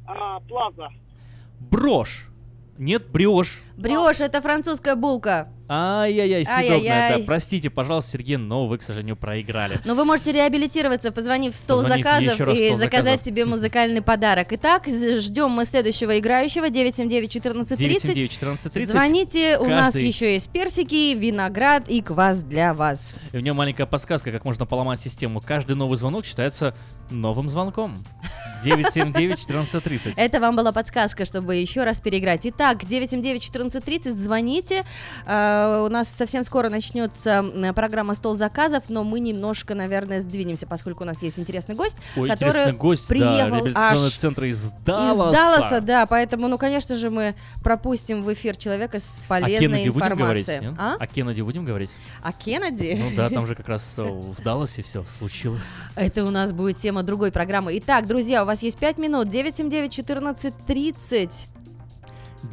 А, 0.06 0.40
Плаза. 0.42 0.90
Брошь. 1.60 2.28
Нет, 2.78 3.10
брешь. 3.12 3.60
Брешь, 3.76 4.22
это 4.22 4.42
французская 4.42 4.96
булка. 4.96 5.50
Ай-яй-яй, 5.70 6.46
съедобная. 6.46 7.18
Да, 7.18 7.24
простите, 7.26 7.70
пожалуйста, 7.70 8.12
Сергей, 8.12 8.38
но 8.38 8.68
вы, 8.68 8.78
к 8.78 8.84
сожалению, 8.84 9.18
проиграли. 9.18 9.80
Но 9.84 9.96
вы 9.96 10.06
можете 10.06 10.32
реабилитироваться, 10.32 11.12
позвонив 11.12 11.56
в 11.56 11.58
стол 11.58 11.82
Позвонив 11.82 12.06
заказов 12.06 12.40
и 12.54 12.68
стол 12.68 12.78
заказать 12.78 13.04
заказов. 13.06 13.26
себе 13.26 13.46
музыкальный 13.46 14.02
подарок. 14.02 14.48
Итак, 14.52 14.88
ждем 14.88 15.50
мы 15.52 15.66
следующего 15.66 16.18
играющего 16.20 16.70
979-1430. 16.70 17.78
979-1430. 17.78 18.86
Звоните, 18.86 19.58
у 19.58 19.68
нас 19.68 19.96
еще 19.96 20.34
есть 20.34 20.50
персики, 20.50 21.14
виноград 21.14 21.90
и 21.90 22.02
квас 22.02 22.42
для 22.44 22.74
вас. 22.74 23.14
И 23.34 23.38
у 23.38 23.40
меня 23.42 23.54
маленькая 23.54 23.86
подсказка, 23.86 24.32
как 24.32 24.46
можно 24.46 24.66
поломать 24.66 25.02
систему. 25.02 25.42
Каждый 25.46 25.76
новый 25.76 25.98
звонок 25.98 26.26
считается 26.26 26.76
новым 27.10 27.50
звонком. 27.50 27.98
979-1430. 28.64 30.14
Это 30.18 30.40
вам 30.40 30.56
была 30.56 30.72
подсказка, 30.72 31.26
чтобы 31.26 31.56
еще 31.56 31.84
раз 31.84 32.02
переиграть. 32.02 32.46
Итак, 32.46 32.84
979-1430, 32.84 34.14
звоните. 34.14 34.86
А, 35.26 35.57
у 35.86 35.90
нас 35.90 36.10
совсем 36.10 36.44
скоро 36.44 36.70
начнется 36.70 37.44
программа 37.74 38.16
«Стол 38.16 38.36
заказов», 38.36 38.86
но 38.90 39.04
мы 39.04 39.20
немножко, 39.20 39.76
наверное, 39.76 40.20
сдвинемся, 40.20 40.68
поскольку 40.68 41.04
у 41.04 41.08
нас 41.08 41.24
есть 41.24 41.40
интересный 41.40 41.76
гость, 41.76 41.98
Ой, 42.16 42.30
который 42.30 42.50
интересный 42.50 42.74
гость, 42.74 43.04
да, 43.04 43.08
приехал 43.08 43.56
реабилитационный 43.56 44.08
аж 44.08 44.14
центр 44.14 44.44
из 44.46 44.58
из 44.58 44.72
Далласа. 44.86 45.34
Далласа, 45.34 45.82
да, 45.82 46.06
поэтому, 46.06 46.48
ну, 46.48 46.58
конечно 46.58 46.96
же, 46.96 47.10
мы 47.10 47.36
пропустим 47.64 48.24
в 48.24 48.34
эфир 48.34 48.56
человека 48.58 49.00
с 49.00 49.22
полезной 49.28 49.60
Кеннеди 49.60 49.90
будем 49.90 50.16
говорить? 50.16 50.50
информацией. 50.50 50.76
А? 50.80 50.96
О 51.00 51.08
Кеннеди 51.08 51.42
будем 51.42 51.66
говорить? 51.66 51.90
О 52.22 52.32
Кеннеди? 52.32 52.98
Ну 53.00 53.12
да, 53.16 53.30
там 53.30 53.48
же 53.48 53.56
как 53.56 53.68
раз 53.68 53.96
э, 53.98 54.04
в 54.04 54.42
Далласе 54.42 54.84
все 54.84 55.04
случилось. 55.06 55.80
Это 55.96 56.24
у 56.26 56.30
нас 56.30 56.54
будет 56.54 56.78
тема 56.78 57.02
другой 57.04 57.32
программы. 57.32 57.78
Итак, 57.80 58.08
друзья, 58.08 58.44
у 58.44 58.46
вас 58.46 58.64
есть 58.64 58.78
5 58.78 58.98
минут. 58.98 59.28
979-1430. 59.28 61.48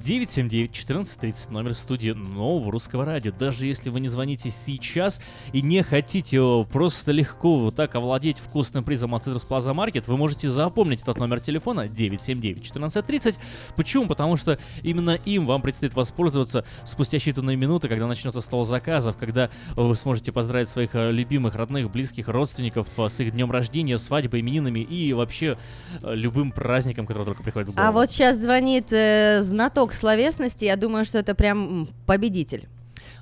979-1430, 0.03 1.53
номер 1.53 1.75
студии 1.75 2.11
нового 2.11 2.73
русского 2.73 3.05
радио. 3.05 3.33
Даже 3.33 3.67
если 3.67 3.91
вы 3.91 4.01
не 4.01 4.09
звоните 4.09 4.51
сейчас 4.51 5.21
и 5.53 5.63
не 5.63 5.83
хотите 5.83 6.41
просто 6.73 7.13
легко 7.13 7.59
вот 7.59 7.77
так 7.77 7.95
овладеть 7.95 8.39
вкусным 8.39 8.85
призом 8.85 9.15
от 9.15 9.27
Citrus 9.27 9.47
Plaza 9.49 9.75
Market, 9.75 10.05
вы 10.07 10.17
можете 10.17 10.51
запомнить 10.51 11.03
этот 11.03 11.19
номер 11.19 11.41
телефона 11.41 11.87
979-1430. 11.87 13.37
Почему? 13.77 14.07
Потому 14.07 14.37
что 14.37 14.59
именно 14.83 15.19
им 15.25 15.47
вам 15.47 15.63
предстоит 15.63 15.95
воспользоваться 15.95 16.65
спустя 16.85 17.19
считанные 17.19 17.57
минуты, 17.57 17.89
когда 17.89 18.07
начнется 18.07 18.41
стол 18.41 18.65
заказов, 18.65 19.17
когда 19.17 19.51
вы 19.77 19.95
сможете 19.97 20.33
поздравить 20.33 20.69
своих 20.69 20.95
э, 20.95 21.13
любимых, 21.13 21.55
родных, 21.55 21.91
близких, 21.91 22.29
родственников 22.29 22.87
э, 22.97 23.09
с 23.09 23.21
их 23.21 23.33
днем 23.33 23.51
рождения, 23.51 23.99
свадьбой, 23.99 24.41
именинами 24.41 24.81
и 24.81 25.13
вообще 25.13 25.57
э, 26.03 26.15
любым 26.15 26.51
праздником, 26.51 27.07
который 27.07 27.25
только 27.25 27.43
приходит 27.43 27.69
в 27.71 27.75
голову. 27.75 27.89
А 27.89 27.93
вот 27.93 28.11
сейчас 28.11 28.39
звонит 28.39 28.93
э, 28.93 29.41
знаток 29.43 29.84
словесности. 29.93 30.65
Я 30.65 30.77
думаю, 30.77 31.05
что 31.05 31.19
это 31.19 31.35
прям 31.35 31.89
победитель. 32.07 32.69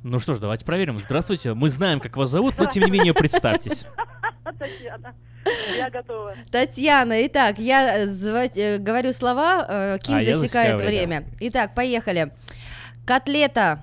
Ну 0.03 0.19
что 0.19 0.35
ж, 0.35 0.39
давайте 0.39 0.65
проверим. 0.65 1.01
Здравствуйте. 1.01 1.55
Мы 1.55 1.69
знаем, 1.69 2.01
как 2.01 2.17
вас 2.17 2.29
зовут, 2.31 2.55
но 2.59 2.67
тем 2.67 2.85
не 2.85 2.91
менее 2.91 3.15
представьтесь. 3.15 3.87
Татьяна, 4.59 5.15
я 5.77 5.91
готова. 5.91 6.35
Татьяна, 6.51 7.27
итак, 7.27 7.59
я 7.59 7.99
э, 8.01 8.07
зва- 8.07 8.51
э, 8.55 8.79
говорю 8.79 9.13
слова, 9.13 9.65
э, 9.69 9.99
Ким 10.03 10.17
А 10.19 10.23
засекает 10.23 10.81
время. 10.81 11.25
Итак, 11.41 11.75
поехали. 11.75 12.33
Котлета, 13.07 13.83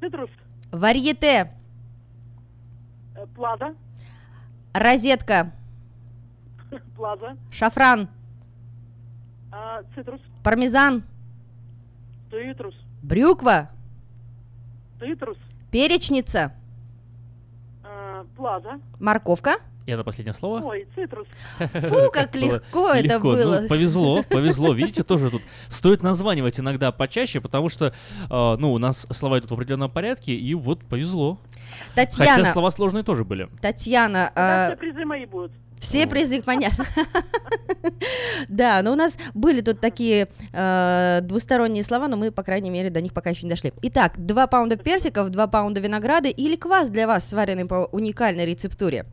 Цитрус. 0.00 0.30
варьете, 0.72 1.50
Э, 3.16 3.26
Плаза. 3.34 3.74
розетка, 4.72 5.52
Плаза. 6.96 7.36
шафран, 7.50 8.08
А, 9.52 9.82
Цитрус. 9.94 10.20
пармезан, 10.42 11.04
Цитрус. 12.42 12.74
брюква, 13.02 13.70
Цитрус. 14.98 15.36
перечница, 15.70 16.52
А, 17.82 18.24
Плаза. 18.36 18.80
морковка. 19.00 19.56
И 19.86 19.90
это 19.90 20.02
последнее 20.02 20.32
слово? 20.32 20.60
Ой, 20.64 20.88
цитрус. 20.94 21.28
Фу, 21.58 22.10
как 22.10 22.34
легко 22.34 22.88
это 22.90 23.04
Легко. 23.16 23.28
Ну, 23.32 23.36
было. 23.36 23.68
повезло, 23.68 24.22
повезло. 24.22 24.72
Видите, 24.72 25.02
тоже 25.02 25.30
тут 25.30 25.42
стоит 25.68 26.02
названивать 26.02 26.58
иногда 26.58 26.90
почаще, 26.90 27.42
потому 27.42 27.68
что, 27.68 27.88
э, 28.30 28.56
ну, 28.58 28.72
у 28.72 28.78
нас 28.78 29.06
слова 29.10 29.38
идут 29.38 29.50
в 29.50 29.54
определенном 29.54 29.90
порядке, 29.90 30.32
и 30.34 30.54
вот 30.54 30.80
повезло. 30.86 31.38
Хотя 31.94 32.06
Татьяна, 32.16 32.44
слова 32.46 32.70
сложные 32.70 33.04
тоже 33.04 33.24
были. 33.26 33.50
Татьяна, 33.60 34.32
все 34.34 34.76
призы 34.78 35.04
мои 35.04 35.26
будут. 35.26 35.52
Все 35.84 36.06
призы, 36.06 36.42
понятно. 36.42 36.86
Да, 38.48 38.82
но 38.82 38.92
у 38.92 38.94
нас 38.94 39.18
были 39.34 39.60
тут 39.60 39.80
такие 39.80 40.28
э, 40.52 41.20
двусторонние 41.22 41.82
слова, 41.82 42.08
но 42.08 42.16
мы, 42.16 42.30
по 42.30 42.42
крайней 42.42 42.70
мере, 42.70 42.90
до 42.90 43.00
них 43.00 43.12
пока 43.12 43.30
еще 43.30 43.44
не 43.44 43.50
дошли. 43.50 43.72
Итак, 43.82 44.14
2 44.16 44.46
паунда 44.46 44.76
персиков, 44.76 45.30
2 45.30 45.46
паунда 45.46 45.80
винограда 45.80 46.28
или 46.28 46.56
квас 46.56 46.88
для 46.88 47.06
вас, 47.06 47.28
сваренный 47.28 47.66
по 47.66 47.88
уникальной 47.92 48.46
рецептуре. 48.46 49.06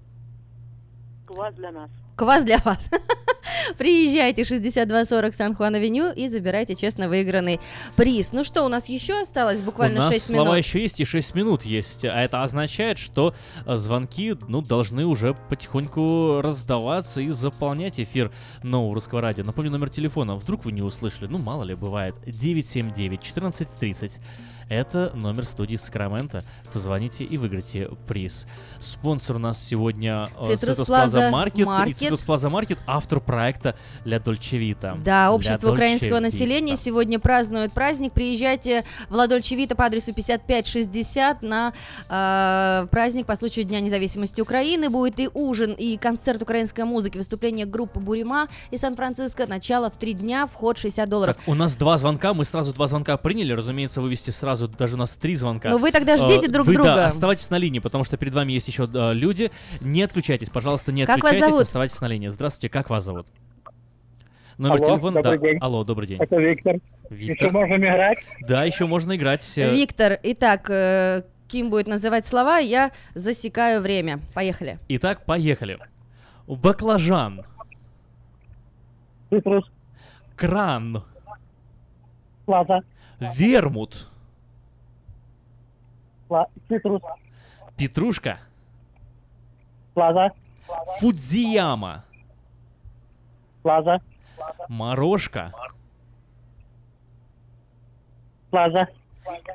Квас 1.26 1.54
для 1.56 1.72
нас. 1.72 1.90
Квас 2.16 2.44
для 2.44 2.58
вас. 2.60 2.90
Приезжайте 3.78 4.44
6240 4.44 5.36
Сан-Хуан-Авеню 5.36 6.14
и 6.14 6.28
забирайте 6.28 6.76
честно 6.76 7.08
выигранный 7.10 7.60
приз. 7.96 8.32
Ну 8.32 8.44
что, 8.44 8.64
у 8.64 8.68
нас 8.70 8.90
еще 8.90 9.22
осталось 9.22 9.62
буквально 9.62 10.00
у 10.00 10.04
нас 10.04 10.14
6 10.14 10.28
слова 10.28 10.44
минут. 10.46 10.58
еще 10.66 10.82
есть 10.82 11.00
и 11.00 11.06
6 11.06 11.36
минут 11.36 11.64
есть, 11.64 12.06
а 12.06 12.22
это 12.22 12.44
означает, 12.44 12.98
что 12.98 13.34
э, 13.66 13.76
звонки, 13.78 14.36
ну, 14.48 14.62
должны 14.62 15.06
уже 15.06 15.36
потихоньку 15.50 16.42
раздаваться 16.42 17.22
и 17.22 17.30
заполнять 17.30 18.00
эфир 18.00 18.32
нового 18.64 18.96
русского 18.96 19.22
радио. 19.22 19.44
Напомню 19.44 19.72
номер 19.72 19.90
телефона, 19.90 20.36
вдруг 20.36 20.66
вы 20.66 20.72
не 20.72 20.82
услышали, 20.82 21.28
ну, 21.28 21.38
мало 21.38 21.64
ли, 21.64 21.76
бывает, 21.76 22.16
979-1430. 22.26 24.20
Это 24.72 25.12
номер 25.16 25.46
студии 25.46 25.76
Сакрамента. 25.76 26.46
Позвоните 26.72 27.26
и 27.26 27.38
выиграйте 27.38 27.90
приз. 28.08 28.48
Спонсор 28.80 29.36
у 29.36 29.40
нас 29.40 29.62
сегодня 29.62 30.30
э, 30.40 30.54
Plaza 30.54 30.86
Plaza 30.86 31.30
Market. 31.30 31.90
И. 31.90 31.92
Citrus 31.94 32.26
Plaza 32.26 32.50
Market 32.50 32.78
автор 32.88 33.20
проекта 33.32 33.76
«Для 34.06 34.20
Дольче 34.20 34.58
Вита». 34.58 34.96
Да, 34.96 35.02
Для 35.04 35.32
общество 35.32 35.68
Dolce 35.70 35.74
украинского 35.74 36.18
Vita. 36.18 36.22
населения 36.22 36.78
сегодня 36.78 37.20
празднует 37.20 37.72
праздник. 37.72 38.12
Приезжайте 38.14 38.84
в 39.10 39.16
Ладольче 39.16 39.56
Вита 39.56 39.76
по 39.76 39.86
адресу 39.86 40.14
5560 40.14 41.42
на 41.42 41.74
э, 42.10 42.88
праздник 42.92 43.26
по 43.26 43.36
случаю 43.36 43.66
Дня 43.66 43.80
независимости 43.80 44.42
Украины. 44.42 44.90
Будет 44.90 45.20
и 45.20 45.30
ужин, 45.34 45.74
и 45.74 45.98
концерт 45.98 46.42
украинской 46.42 46.84
музыки, 46.84 47.18
выступление 47.18 47.66
группы 47.66 48.00
Бурима 48.00 48.48
из 48.72 48.82
Сан-Франциско. 48.82 49.48
Начало 49.48 49.90
в 49.90 49.96
три 49.96 50.14
дня, 50.14 50.48
вход 50.48 50.78
60 50.78 51.10
долларов. 51.10 51.36
Так, 51.38 51.48
у 51.48 51.54
нас 51.54 51.76
два 51.76 51.98
звонка, 51.98 52.34
мы 52.34 52.44
сразу 52.44 52.74
два 52.74 52.88
звонка 52.88 53.16
приняли, 53.18 53.54
разумеется, 53.54 54.02
вывести 54.02 54.32
сразу, 54.32 54.68
даже 54.68 54.96
у 54.96 54.98
нас 54.98 55.12
три 55.12 55.36
звонка. 55.36 55.70
Ну, 55.70 55.78
вы 55.78 55.92
тогда 55.92 56.18
ждите 56.18 56.48
Э, 56.48 56.50
друг 56.50 56.68
вы, 56.68 56.74
друга. 56.74 56.96
Да, 56.96 57.08
оставайтесь 57.08 57.50
на 57.50 57.58
линии, 57.58 57.80
потому 57.80 58.04
что 58.04 58.18
перед 58.18 58.34
вами 58.34 58.54
есть 58.54 58.68
еще 58.68 58.88
э, 58.92 59.14
люди. 59.14 59.52
Не 59.80 60.04
отключайтесь, 60.04 60.50
пожалуйста, 60.50 60.92
не 60.92 61.06
Как 61.06 61.18
отключайтесь, 61.18 61.60
оставайтесь 61.60 62.00
на 62.02 62.08
линии. 62.08 62.28
Здравствуйте, 62.28 62.70
как 62.70 62.90
вас 62.90 63.04
зовут? 63.04 63.21
Номер 64.58 64.76
Алло, 64.76 64.86
телефона, 64.86 65.22
добрый 65.24 65.40
да. 65.40 65.48
день. 65.48 65.58
Алло, 65.60 65.84
добрый 65.84 66.08
день. 66.08 66.20
Это 66.20 66.36
Виктор. 66.38 66.76
Виктор. 67.10 67.48
Еще 67.48 67.52
можем 67.52 67.84
играть? 67.84 68.18
Да, 68.48 68.64
еще 68.64 68.86
можно 68.86 69.16
играть. 69.16 69.58
Виктор, 69.58 70.20
итак, 70.24 70.70
э, 70.70 71.24
Ким 71.48 71.70
будет 71.70 71.88
называть 71.88 72.26
слова, 72.26 72.60
я 72.60 72.92
засекаю 73.16 73.82
время. 73.82 74.20
Поехали. 74.34 74.80
Итак, 74.88 75.26
поехали. 75.26 75.80
Баклажан. 76.48 77.44
Цитрус. 79.30 79.70
Кран. 80.36 81.04
Плаза. 82.46 82.82
Вермут. 83.20 84.10
Пла- 86.30 86.48
Цитрус. 86.68 87.02
Петрушка. 87.78 88.40
Плаза. 89.94 90.32
Фудзияма. 91.00 92.06
Плаза. 93.62 94.02
Морожка. 94.68 95.54
Плаза. 98.50 98.88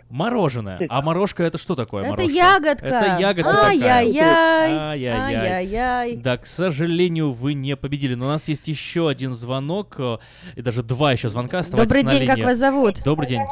Мороженое. 0.09 0.87
А 0.89 1.03
морожка 1.03 1.43
это 1.43 1.59
что 1.59 1.75
такое? 1.75 2.03
Это 2.03 2.11
морожка? 2.13 2.33
ягодка. 2.33 2.87
Это 2.87 3.21
ягодка 3.21 3.51
такая. 3.51 3.67
Ай-яй-яй. 3.67 4.79
Ай-яй-яй. 4.79 6.17
Да, 6.17 6.39
к 6.39 6.47
сожалению, 6.47 7.33
вы 7.33 7.55
не 7.55 7.77
победили. 7.77 8.15
Но 8.15 8.27
у 8.27 8.29
нас 8.29 8.49
есть 8.49 8.69
еще 8.69 9.09
один 9.09 9.35
звонок, 9.35 9.97
э, 9.99 10.19
и 10.55 10.63
даже 10.63 10.83
два 10.83 11.13
еще 11.13 11.29
звонка. 11.29 11.63
Добрый 11.63 12.05
день, 12.05 12.27
как 12.27 12.37
линии. 12.37 12.47
вас 12.47 12.59
зовут? 12.59 13.03
Добрый 13.05 13.29
день. 13.29 13.43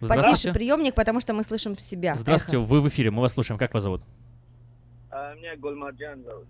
Потише 0.00 0.20
Здравствуйте. 0.20 0.54
приемник, 0.54 0.94
потому 0.94 1.20
что 1.20 1.32
мы 1.34 1.42
слышим 1.44 1.78
себя. 1.78 2.14
Здравствуйте, 2.16 2.56
Эхо. 2.56 2.66
вы 2.66 2.80
в 2.80 2.88
эфире, 2.88 3.10
мы 3.10 3.20
вас 3.20 3.34
слушаем. 3.34 3.58
Как 3.58 3.72
вас 3.74 3.82
зовут? 3.82 4.02
А, 5.10 5.34
меня 5.34 5.56
Гульмарджан 5.56 6.22
зовут. 6.24 6.46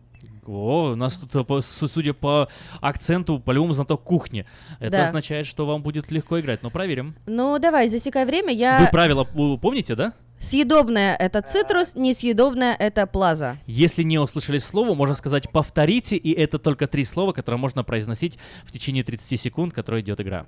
О, 0.47 0.92
у 0.92 0.97
нас 0.97 1.16
тут, 1.16 1.34
э, 1.34 1.60
судя 1.62 2.12
по 2.12 2.49
акценту, 2.81 3.39
по-любому 3.39 3.73
знаток 3.73 4.02
кухни. 4.02 4.47
Это 4.78 4.90
Да. 4.90 5.05
означает, 5.05 5.47
что 5.47 5.66
вам 5.66 5.82
будет 5.82 6.10
легко 6.10 6.40
играть. 6.40 6.62
Но 6.62 6.70
проверим. 6.70 7.15
Ну, 7.26 7.58
давай, 7.58 7.89
засекай 7.89 8.24
время. 8.26 8.52
Я... 8.52 8.81
Вы 8.81 8.89
правила 8.90 9.24
помните, 9.24 9.94
да? 9.94 10.12
Съедобное 10.40 11.15
это 11.16 11.42
цитрус, 11.42 11.94
несъедобное 11.94 12.74
это 12.74 13.07
плаза. 13.07 13.58
Если 13.66 14.02
не 14.02 14.18
услышали 14.18 14.57
слово, 14.57 14.94
можно 14.94 15.15
сказать 15.15 15.50
«повторите», 15.50 16.16
и 16.16 16.32
это 16.32 16.58
только 16.58 16.86
три 16.86 17.05
слова, 17.05 17.32
которые 17.32 17.58
можно 17.58 17.84
произносить 17.84 18.39
в 18.65 18.73
течение 18.73 19.05
30 19.05 19.39
секунд, 19.39 19.74
которые 19.74 20.02
идет 20.02 20.18
игра. 20.20 20.47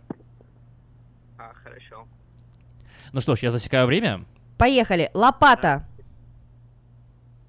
А, 1.37 1.53
хорошо. 1.63 2.09
Ну 3.13 3.21
что 3.21 3.37
ж, 3.37 3.41
я 3.41 3.51
засекаю 3.51 3.87
время. 3.87 4.25
Поехали. 4.57 5.11
Лопата. 5.13 5.87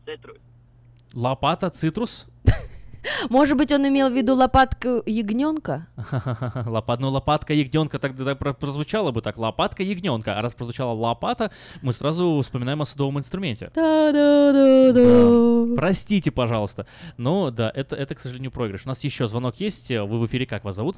Цитрус. 0.05 0.42
Лопата, 1.13 1.69
цитрус. 1.69 2.25
Может 3.29 3.57
быть, 3.57 3.71
он 3.71 3.85
имел 3.87 4.09
в 4.09 4.13
виду 4.13 4.33
лопатку 4.33 5.03
ягненка? 5.05 5.87
Лопат, 6.65 7.01
ну 7.01 7.09
лопатка 7.09 7.53
ягненка 7.53 7.99
тогда 7.99 8.23
так 8.23 8.39
про- 8.39 8.53
прозвучало 8.53 9.11
бы 9.11 9.21
так. 9.21 9.37
Лопатка 9.37 9.83
ягненка. 9.83 10.37
А 10.37 10.41
раз 10.41 10.55
прозвучала 10.55 10.93
лопата, 10.93 11.51
мы 11.81 11.91
сразу 11.91 12.39
вспоминаем 12.41 12.81
о 12.81 12.85
садовом 12.85 13.19
инструменте. 13.19 13.71
Да-да-да-да. 13.75 15.75
Простите, 15.75 16.31
пожалуйста. 16.31 16.87
Но 17.17 17.51
да, 17.51 17.71
это, 17.75 17.95
это, 17.95 18.15
к 18.15 18.19
сожалению, 18.19 18.51
проигрыш. 18.51 18.85
У 18.85 18.89
нас 18.89 19.03
еще 19.03 19.27
звонок 19.27 19.59
есть. 19.59 19.89
Вы 19.89 20.19
в 20.19 20.25
эфире. 20.25 20.45
Как 20.45 20.63
вас 20.63 20.75
зовут? 20.75 20.97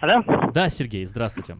Алло? 0.00 0.22
Да, 0.52 0.68
Сергей, 0.68 1.04
здравствуйте. 1.06 1.56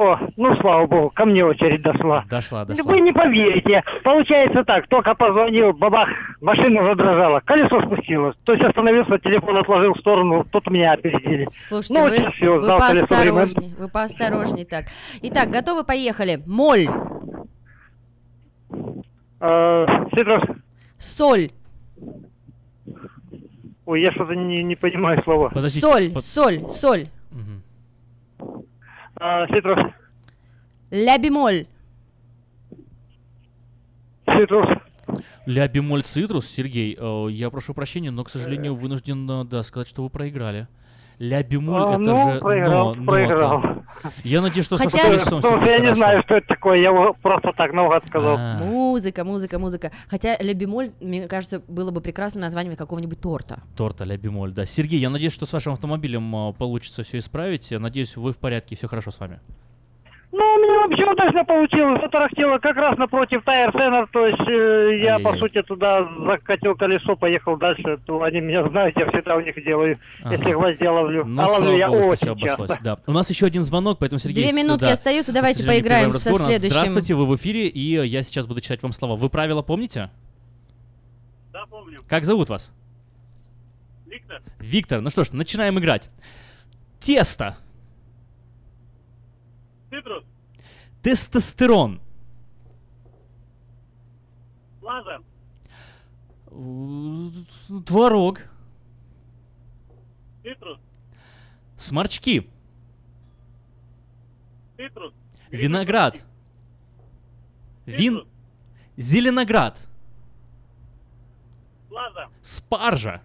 О, 0.00 0.16
ну 0.38 0.56
слава 0.62 0.86
богу, 0.86 1.10
ко 1.14 1.26
мне 1.26 1.44
очередь 1.44 1.82
дошла. 1.82 2.24
Дошла, 2.26 2.64
дошла. 2.64 2.84
Вы 2.84 3.00
не 3.00 3.12
поверите, 3.12 3.84
получается 4.02 4.64
так, 4.64 4.88
только 4.88 5.14
позвонил, 5.14 5.74
бабах, 5.74 6.08
машина 6.40 6.82
задрожала, 6.84 7.40
колесо 7.40 7.82
спустилось. 7.82 8.34
То 8.46 8.54
есть 8.54 8.64
остановился, 8.64 9.18
телефон 9.18 9.58
отложил 9.58 9.92
в 9.92 9.98
сторону, 9.98 10.46
тут 10.50 10.70
меня 10.70 10.92
опередили. 10.92 11.46
Слушайте, 11.52 11.92
ну, 11.92 12.08
вы, 12.08 12.18
вот 12.24 12.34
все, 12.34 12.58
вы 12.60 12.66
поосторожней, 12.78 13.74
вы 13.78 13.88
поосторожней 13.88 14.64
так. 14.64 14.86
Итак, 15.20 15.50
готовы, 15.50 15.84
поехали. 15.84 16.40
Моль, 16.46 16.88
Э, 19.42 19.86
соль, 20.98 21.50
ой, 23.84 24.00
я 24.02 24.12
что-то 24.12 24.34
не, 24.34 24.62
не 24.62 24.76
понимаю 24.76 25.22
слова. 25.24 25.50
Подождите, 25.50 25.86
соль, 25.86 26.10
под- 26.10 26.24
соль, 26.24 26.68
соль, 26.70 27.08
Мгм. 27.32 27.62
Э, 29.20 29.46
Цитрус, 29.48 29.78
ля 30.90 31.18
бемоль, 31.18 31.66
цитрус, 34.26 34.68
Ля 35.44 35.68
бемоль 35.68 36.02
цитрус, 36.02 36.48
Сергей, 36.48 36.96
э, 36.98 37.26
я 37.30 37.50
прошу 37.50 37.74
прощения, 37.74 38.10
но, 38.10 38.24
к 38.24 38.30
сожалению, 38.30 38.74
вынужден, 38.74 39.30
э, 39.30 39.44
да, 39.44 39.62
сказать, 39.62 39.88
что 39.88 40.02
вы 40.02 40.08
проиграли. 40.08 40.68
Ля 41.20 41.42
бемоль 41.42 41.82
А, 41.82 41.90
это 41.90 41.98
ну, 41.98 42.32
же 42.32 42.40
проиграл, 42.40 42.94
но- 42.94 43.04
проиграл. 43.04 43.60
нота. 43.60 43.84
Я 44.24 44.40
надеюсь, 44.40 44.64
что 44.64 44.78
Хотя- 44.78 44.90
со 44.90 45.04
колесом 45.04 45.40
Ну, 45.42 45.66
я 45.66 45.78
не 45.80 45.94
знаю, 45.94 46.22
что 46.22 46.36
это 46.36 46.46
такое, 46.46 46.78
я 46.78 46.88
его 46.88 47.14
просто 47.20 47.52
так 47.54 47.74
наугад 47.74 48.06
сказал. 48.06 48.36
А, 48.38 48.56
музыка, 48.56 49.22
музыка, 49.22 49.58
музыка. 49.58 49.92
Хотя 50.08 50.38
ля 50.40 50.54
бемоль, 50.54 50.92
мне 50.98 51.28
кажется, 51.28 51.62
было 51.68 51.90
бы 51.90 52.00
прекрасным 52.00 52.40
названием 52.40 52.74
какого-нибудь 52.74 53.20
торта. 53.20 53.60
Торта 53.76 54.04
ля 54.04 54.16
бемоль, 54.16 54.52
да. 54.52 54.64
Сергей, 54.64 54.98
я 54.98 55.10
надеюсь, 55.10 55.34
что 55.34 55.44
с 55.44 55.52
вашим 55.52 55.74
автомобилем 55.74 56.34
э, 56.34 56.52
получится 56.54 57.02
все 57.02 57.18
исправить. 57.18 57.70
Я 57.70 57.80
Надеюсь, 57.80 58.16
вы 58.16 58.32
в 58.32 58.38
порядке, 58.38 58.74
все 58.74 58.88
хорошо 58.88 59.10
с 59.10 59.20
вами. 59.20 59.40
Ну, 60.32 60.38
у 60.38 60.58
меня 60.58 60.86
вообще 60.86 61.10
удачно 61.10 61.44
получилось. 61.44 62.00
Затарахтело 62.02 62.58
как 62.58 62.76
раз 62.76 62.96
напротив 62.96 63.42
Тайр 63.44 63.72
Центр. 63.72 64.08
То 64.12 64.26
есть 64.26 64.48
э, 64.48 65.00
я, 65.02 65.18
по 65.18 65.30
Ай-яй-яй. 65.30 65.38
сути, 65.40 65.62
туда 65.62 66.08
закатил 66.24 66.76
колесо, 66.76 67.16
поехал 67.16 67.56
дальше. 67.56 67.98
То 68.06 68.22
они 68.22 68.40
меня 68.40 68.66
знают, 68.68 68.96
я 68.96 69.10
всегда 69.10 69.34
у 69.36 69.40
них 69.40 69.54
делаю, 69.64 69.98
Ага. 70.22 70.36
если 70.36 70.52
гвоздя 70.52 70.92
ловлю. 70.92 71.24
Ну, 71.24 71.42
а 71.42 71.46
ловлю 71.46 71.76
я 71.76 71.88
богу, 71.88 72.10
очень 72.10 72.38
часто. 72.38 72.78
Да. 72.80 72.98
У 73.06 73.12
нас 73.12 73.28
еще 73.28 73.46
один 73.46 73.64
звонок, 73.64 73.98
поэтому 73.98 74.20
Сергей... 74.20 74.44
Две 74.44 74.52
минутки 74.52 74.84
да, 74.84 74.92
остаются, 74.92 75.32
давайте 75.32 75.64
поиграем 75.66 76.12
со 76.12 76.32
следующим. 76.32 76.70
Здравствуйте, 76.70 77.14
вы 77.14 77.26
в 77.26 77.34
эфире, 77.34 77.66
и 77.66 78.06
я 78.06 78.22
сейчас 78.22 78.46
буду 78.46 78.60
читать 78.60 78.82
вам 78.82 78.92
слова. 78.92 79.16
Вы 79.16 79.30
правила 79.30 79.62
помните? 79.62 80.10
Да, 81.52 81.64
помню. 81.68 81.98
Как 82.08 82.24
зовут 82.24 82.50
вас? 82.50 82.72
Виктор. 84.06 84.42
Виктор. 84.60 85.00
Ну 85.00 85.10
что 85.10 85.24
ж, 85.24 85.32
начинаем 85.32 85.76
играть. 85.78 86.08
Тесто. 87.00 87.56
Цитрус. 89.90 90.24
Тестостерон. 91.02 92.00
Плаза. 94.80 95.18
Э, 96.46 97.80
Творог. 97.86 98.40
Цитрус. 100.42 100.78
Сморчки. 101.76 102.48
Цитрус. 104.76 105.12
Виноград. 105.50 106.24
Вин... 107.86 108.26
Зеленоград. 108.96 109.88
Плаза. 111.88 112.28
Спаржа. 112.40 113.22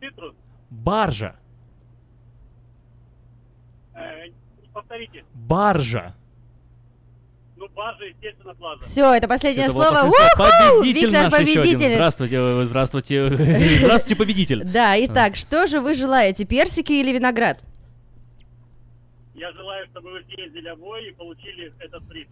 Цитрус. 0.00 0.34
Баржа. 0.70 1.38
Э, 3.98 4.30
повторите. 4.72 5.24
Баржа. 5.34 6.14
Ну, 7.56 7.66
баржа, 7.74 8.04
естественно, 8.04 8.54
плаза. 8.54 8.82
Все, 8.82 9.12
это 9.14 9.26
последнее 9.26 9.64
Это 9.64 9.72
слово. 9.72 9.90
последнее! 9.90 10.78
Победитель 10.78 11.06
Виктор 11.08 11.22
наш 11.24 11.32
победитель. 11.32 11.94
Здравствуйте, 11.94 12.64
здравствуйте. 12.66 13.28
Здравствуйте, 13.80 14.16
победитель. 14.16 14.64
Да, 14.64 14.94
итак, 15.04 15.34
что 15.34 15.66
же 15.66 15.80
вы 15.80 15.94
желаете, 15.94 16.44
персики 16.44 16.92
или 16.92 17.10
виноград? 17.12 17.58
Я 19.38 19.52
желаю, 19.52 19.86
чтобы 19.86 20.10
вы 20.10 20.24
съездили 20.24 20.68
обои 20.68 21.10
и 21.10 21.12
получили 21.12 21.72
этот 21.78 22.02
приз. 22.08 22.26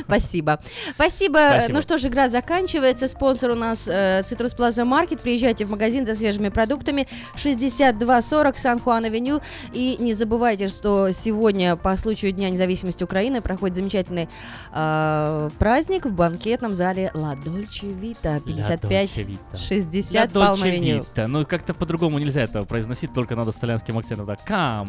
Спасибо. 0.00 0.60
Спасибо. 0.94 1.62
Ну 1.68 1.82
что 1.82 1.98
ж, 1.98 2.06
игра 2.06 2.28
заканчивается. 2.28 3.06
Спонсор 3.06 3.52
у 3.52 3.54
нас 3.54 3.86
Citrus 3.86 4.56
Plaza 4.56 4.84
Market. 4.84 5.20
Приезжайте 5.22 5.64
в 5.64 5.70
магазин 5.70 6.04
за 6.04 6.16
свежими 6.16 6.48
продуктами. 6.48 7.06
6240 7.36 8.56
Сан-Хуан-Авеню. 8.56 9.40
И 9.72 9.96
не 10.00 10.14
забывайте, 10.14 10.66
что 10.66 11.12
сегодня 11.12 11.76
по 11.76 11.96
случаю 11.96 12.32
Дня 12.32 12.50
независимости 12.50 13.04
Украины 13.04 13.40
проходит 13.40 13.76
замечательный 13.76 14.28
э, 14.72 15.50
праздник 15.58 16.06
в 16.06 16.12
банкетном 16.12 16.74
зале 16.74 17.12
La 17.14 17.36
Dolce 17.36 17.86
Vita. 17.86 18.40
55 18.40 19.10
Dolce 19.10 19.24
Vita. 19.24 19.58
60 19.58 20.12
La 20.12 20.26
Dolce 20.26 20.56
Палм-Авеню. 20.56 21.00
Vita. 21.02 21.26
Ну, 21.28 21.46
как-то 21.46 21.72
по-другому 21.72 22.18
нельзя 22.18 22.42
это 22.42 22.64
произносить, 22.64 23.14
только 23.14 23.36
надо 23.36 23.52
с 23.52 23.58
итальянским 23.58 23.96
акцентом. 23.96 24.26
Так, 24.26 24.40
come, 24.48 24.88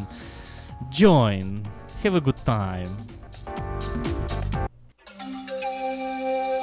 join, 0.90 1.64
have 2.02 2.16
a 2.16 2.22
good 2.22 2.38
time. 2.38 2.90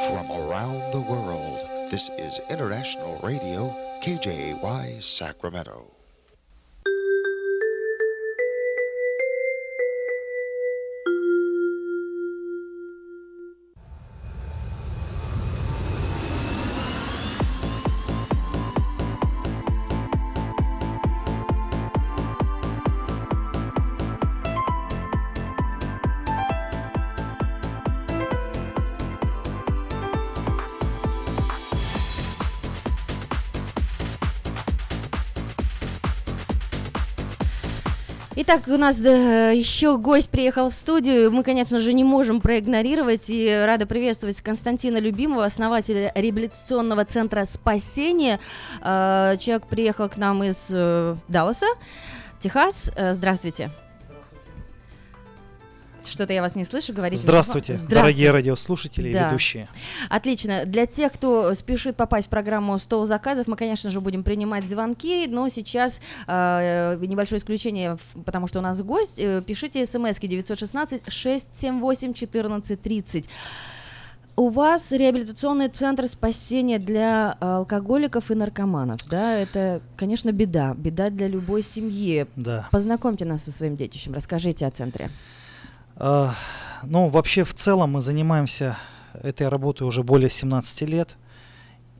From 0.08 0.26
around 0.31 0.92
the 0.92 1.05
world, 1.08 1.90
this 1.90 2.08
is 2.18 2.40
International 2.50 3.18
Radio, 3.23 3.74
KJY 4.02 5.02
Sacramento. 5.02 6.00
Итак, 38.53 38.67
у 38.67 38.77
нас 38.79 39.01
э, 39.05 39.53
еще 39.55 39.97
гость 39.97 40.29
приехал 40.29 40.70
в 40.70 40.75
студию. 40.75 41.31
Мы, 41.31 41.45
конечно 41.45 41.79
же, 41.79 41.93
не 41.93 42.03
можем 42.03 42.41
проигнорировать 42.41 43.27
и 43.29 43.62
рада 43.65 43.87
приветствовать 43.87 44.41
Константина 44.41 44.97
Любимого, 44.97 45.45
основателя 45.45 46.11
реабилитационного 46.17 47.05
центра 47.05 47.45
спасения. 47.45 48.41
Э, 48.83 49.37
человек 49.39 49.69
приехал 49.69 50.09
к 50.09 50.17
нам 50.17 50.43
из 50.43 50.67
э, 50.70 51.15
Далласа, 51.29 51.67
Техас. 52.41 52.91
Здравствуйте. 53.12 53.70
Что-то 56.10 56.32
я 56.32 56.42
вас 56.42 56.56
не 56.56 56.64
слышу, 56.64 56.92
говорите. 56.92 57.22
Здравствуйте, 57.22 57.74
Здравствуйте. 57.74 57.94
дорогие 57.94 58.30
радиослушатели 58.32 59.10
и 59.10 59.12
Да. 59.12 59.28
ведущие. 59.28 59.68
Отлично. 60.08 60.64
Для 60.66 60.86
тех, 60.86 61.12
кто 61.12 61.55
спешит 61.55 61.94
попасть 61.97 62.26
в 62.26 62.30
программу 62.30 62.76
«Стол 62.78 63.06
заказов», 63.06 63.47
мы, 63.47 63.56
конечно 63.56 63.90
же, 63.90 64.00
будем 64.00 64.24
принимать 64.24 64.68
звонки, 64.68 65.26
но 65.28 65.48
сейчас 65.48 66.00
э, 66.26 66.97
небольшое 67.00 67.39
исключение, 67.40 67.97
потому 68.24 68.48
что 68.48 68.58
у 68.58 68.62
нас 68.62 68.80
гость. 68.82 69.18
Э, 69.18 69.40
пишите 69.47 69.86
смски 69.86 70.26
916-678-1430. 70.26 73.26
У 74.36 74.48
вас 74.48 74.90
реабилитационный 74.92 75.68
центр 75.68 76.08
спасения 76.08 76.78
для 76.78 77.32
алкоголиков 77.40 78.30
и 78.30 78.34
наркоманов, 78.34 78.98
да? 79.08 79.36
Это, 79.36 79.82
конечно, 79.97 80.32
беда. 80.32 80.72
Беда 80.74 81.10
для 81.10 81.28
любой 81.28 81.62
семьи. 81.62 82.26
Да. 82.36 82.66
Познакомьте 82.70 83.26
нас 83.26 83.44
со 83.44 83.52
своим 83.52 83.76
детищем, 83.76 84.14
расскажите 84.14 84.66
о 84.66 84.70
центре. 84.70 85.10
А, 86.03 86.35
Ну, 86.83 87.09
вообще, 87.09 87.45
в 87.45 87.53
целом 87.53 87.93
мы 87.93 88.01
занимаемся 88.01 88.79
этой 89.12 89.49
работой 89.49 89.87
уже 89.87 90.03
более 90.03 90.31
17 90.31 90.89
лет. 90.89 91.17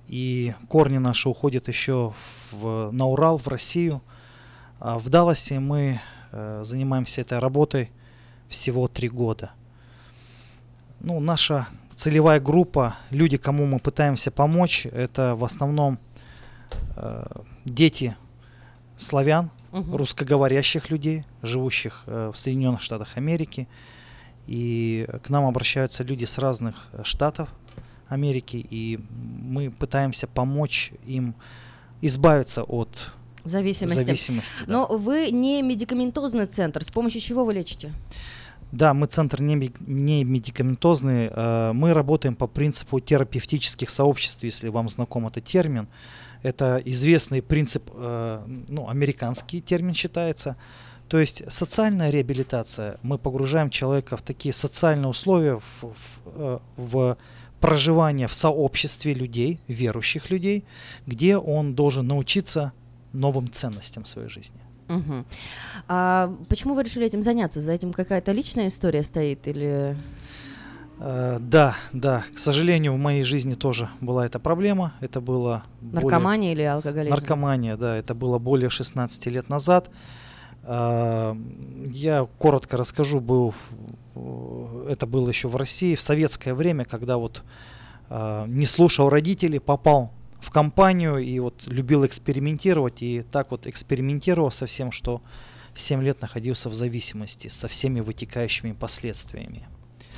И 0.09 0.55
корни 0.69 0.97
наши 0.97 1.29
уходят 1.29 1.69
еще 1.69 2.15
в, 2.51 2.91
на 2.93 3.07
Урал, 3.07 3.37
в 3.37 3.47
Россию. 3.47 4.01
А 4.79 4.99
в 4.99 5.11
Далласе 5.11 5.61
мы 5.61 6.01
э, 6.33 6.62
занимаемся 6.65 7.20
этой 7.20 7.41
работой 7.41 7.91
всего 8.49 8.89
три 8.89 9.11
года. 9.11 9.51
Ну, 11.01 11.20
наша 11.20 11.69
целевая 11.95 12.41
группа, 12.41 12.97
люди, 13.11 13.37
кому 13.37 13.67
мы 13.67 13.81
пытаемся 13.81 14.31
помочь, 14.31 14.87
это 14.87 15.37
в 15.37 15.45
основном 15.45 15.99
э, 16.97 17.27
дети 17.67 18.17
славян, 19.01 19.51
Мгм. 19.73 19.97
русскоговорящих 19.97 20.91
людей, 20.91 21.25
живущих 21.43 22.03
э, 22.07 22.31
в 22.35 22.39
Соединенных 22.39 22.81
Штатах 22.83 23.17
Америки. 23.17 23.67
И 24.47 25.07
к 25.23 25.31
нам 25.31 25.45
обращаются 25.45 26.03
люди 26.05 26.25
с 26.25 26.39
разных 26.39 26.89
э, 26.93 27.03
штатов 27.05 27.49
Америки, 28.09 28.67
и 28.70 28.99
мы 29.43 29.70
пытаемся 29.70 30.27
помочь 30.27 30.93
им 31.07 31.35
избавиться 32.03 32.65
от 32.65 32.89
Зависимости. 33.45 33.99
зависимости. 34.05 34.65
да. 34.67 34.73
Но 34.73 34.87
вы 34.89 35.31
не 35.31 35.62
медикаментозный 35.62 36.47
центр. 36.47 36.83
С 36.83 36.91
помощью 36.91 37.20
чего 37.20 37.45
вы 37.45 37.55
лечите? 37.55 37.93
Да, 38.73 38.93
мы 38.95 39.07
центр 39.07 39.41
не, 39.43 39.73
не 39.87 40.25
медикаментозный. 40.25 41.31
э, 41.33 41.73
Мы 41.73 41.95
работаем 41.95 42.35
по 42.35 42.47
принципу 42.49 42.99
терапевтических 43.01 43.89
сообществ, 43.91 44.43
если 44.45 44.69
вам 44.69 44.89
знаком 44.89 45.27
этот 45.29 45.45
термин. 45.45 45.87
Это 46.43 46.81
известный 46.85 47.43
принцип, 47.43 47.91
э, 47.94 48.43
ну, 48.69 48.89
американский 48.89 49.60
термин 49.60 49.94
считается. 49.94 50.57
То 51.09 51.19
есть 51.19 51.43
социальная 51.49 52.10
реабилитация. 52.10 52.99
Мы 53.02 53.19
погружаем 53.19 53.69
человека 53.69 54.17
в 54.17 54.23
такие 54.23 54.52
социальные 54.52 55.09
условия, 55.09 55.59
в, 55.59 55.83
в, 55.83 56.20
э, 56.27 56.59
в 56.77 57.17
проживание 57.60 58.27
в 58.27 58.35
сообществе 58.35 59.15
людей, 59.15 59.59
верующих 59.69 60.31
людей, 60.31 60.65
где 61.07 61.36
он 61.36 61.75
должен 61.75 62.07
научиться 62.07 62.73
новым 63.12 63.51
ценностям 63.52 64.05
в 64.05 64.09
своей 64.09 64.28
жизни. 64.28 64.60
Мгм. 64.89 65.25
А 65.89 66.35
почему 66.49 66.75
вы 66.75 66.83
решили 66.83 67.07
этим 67.07 67.23
заняться? 67.23 67.60
За 67.60 67.73
этим 67.73 67.93
какая-то 67.93 68.33
личная 68.33 68.69
история 68.69 69.02
стоит 69.02 69.47
или... 69.47 69.97
Э, 71.03 71.39
Да, 71.41 71.77
да. 71.93 72.25
К 72.35 72.39
сожалению, 72.39 72.93
в 72.93 72.99
моей 72.99 73.23
жизни 73.23 73.55
тоже 73.55 73.89
была 74.01 74.27
эта 74.27 74.39
проблема. 74.39 74.93
Это 75.01 75.20
было 75.20 75.62
более- 75.81 75.95
Наркомания 76.03 76.53
или 76.53 76.62
алкоголизм? 76.62 77.15
Наркомания, 77.15 77.77
да. 77.77 77.97
Это 77.97 78.15
было 78.15 78.39
более 78.39 78.69
16 78.70 79.31
лет 79.31 79.49
назад. 79.49 79.91
А, 80.65 81.37
Я 81.93 82.27
коротко 82.39 82.77
расскажу, 82.77 83.19
был, 83.20 83.55
э, 84.15 84.87
это 84.91 85.07
было 85.07 85.29
еще 85.29 85.49
в 85.49 85.57
России, 85.57 85.95
в 85.95 86.01
советское 86.03 86.55
время, 86.55 86.85
когда 86.85 87.17
вот 87.17 87.43
не 88.49 88.67
слушал 88.67 89.09
родителей, 89.09 89.61
попал 89.61 90.11
в 90.41 90.51
компанию 90.51 91.19
и 91.19 91.39
вот 91.39 91.62
любил 91.67 92.05
экспериментировать. 92.05 93.03
И 93.03 93.23
так 93.23 93.53
вот 93.53 93.67
экспериментировал 93.69 94.51
со 94.51 94.67
всем, 94.67 94.91
что 94.91 95.23
7 95.75 96.03
лет 96.03 96.20
находился 96.20 96.69
в 96.69 96.75
зависимости 96.75 97.47
со 97.49 97.69
всеми 97.69 98.01
вытекающими 98.01 98.73
последствиями. 98.73 99.69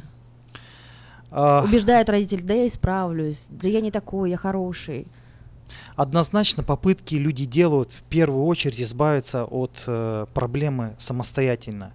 А, 1.36 1.64
Убеждают 1.64 2.08
родители, 2.08 2.42
да 2.42 2.54
я 2.54 2.68
исправлюсь, 2.68 3.46
да 3.50 3.66
я 3.66 3.80
не 3.80 3.90
такой, 3.90 4.30
я 4.30 4.36
хороший. 4.36 5.08
Однозначно 5.96 6.62
попытки 6.62 7.16
люди 7.16 7.44
делают 7.44 7.90
в 7.90 8.04
первую 8.04 8.44
очередь 8.44 8.80
избавиться 8.80 9.44
от 9.44 9.72
э, 9.88 10.26
проблемы 10.32 10.94
самостоятельно. 10.98 11.92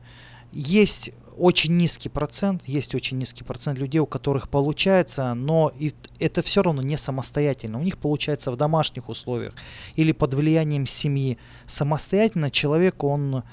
Есть 0.52 1.12
очень 1.38 1.78
низкий 1.78 2.10
процент, 2.10 2.64
есть 2.66 2.94
очень 2.96 3.18
низкий 3.18 3.46
процент 3.46 3.80
людей, 3.80 4.00
у 4.00 4.06
которых 4.06 4.50
получается, 4.50 5.34
но 5.36 5.72
и 5.80 5.94
это 6.20 6.42
все 6.42 6.62
равно 6.62 6.82
не 6.82 6.98
самостоятельно. 6.98 7.80
У 7.80 7.84
них 7.84 7.98
получается 7.98 8.52
в 8.52 8.58
домашних 8.58 9.08
условиях 9.08 9.54
или 9.96 10.12
под 10.12 10.34
влиянием 10.34 10.86
семьи. 10.86 11.38
Самостоятельно 11.66 12.52
человек, 12.52 13.06
он 13.06 13.44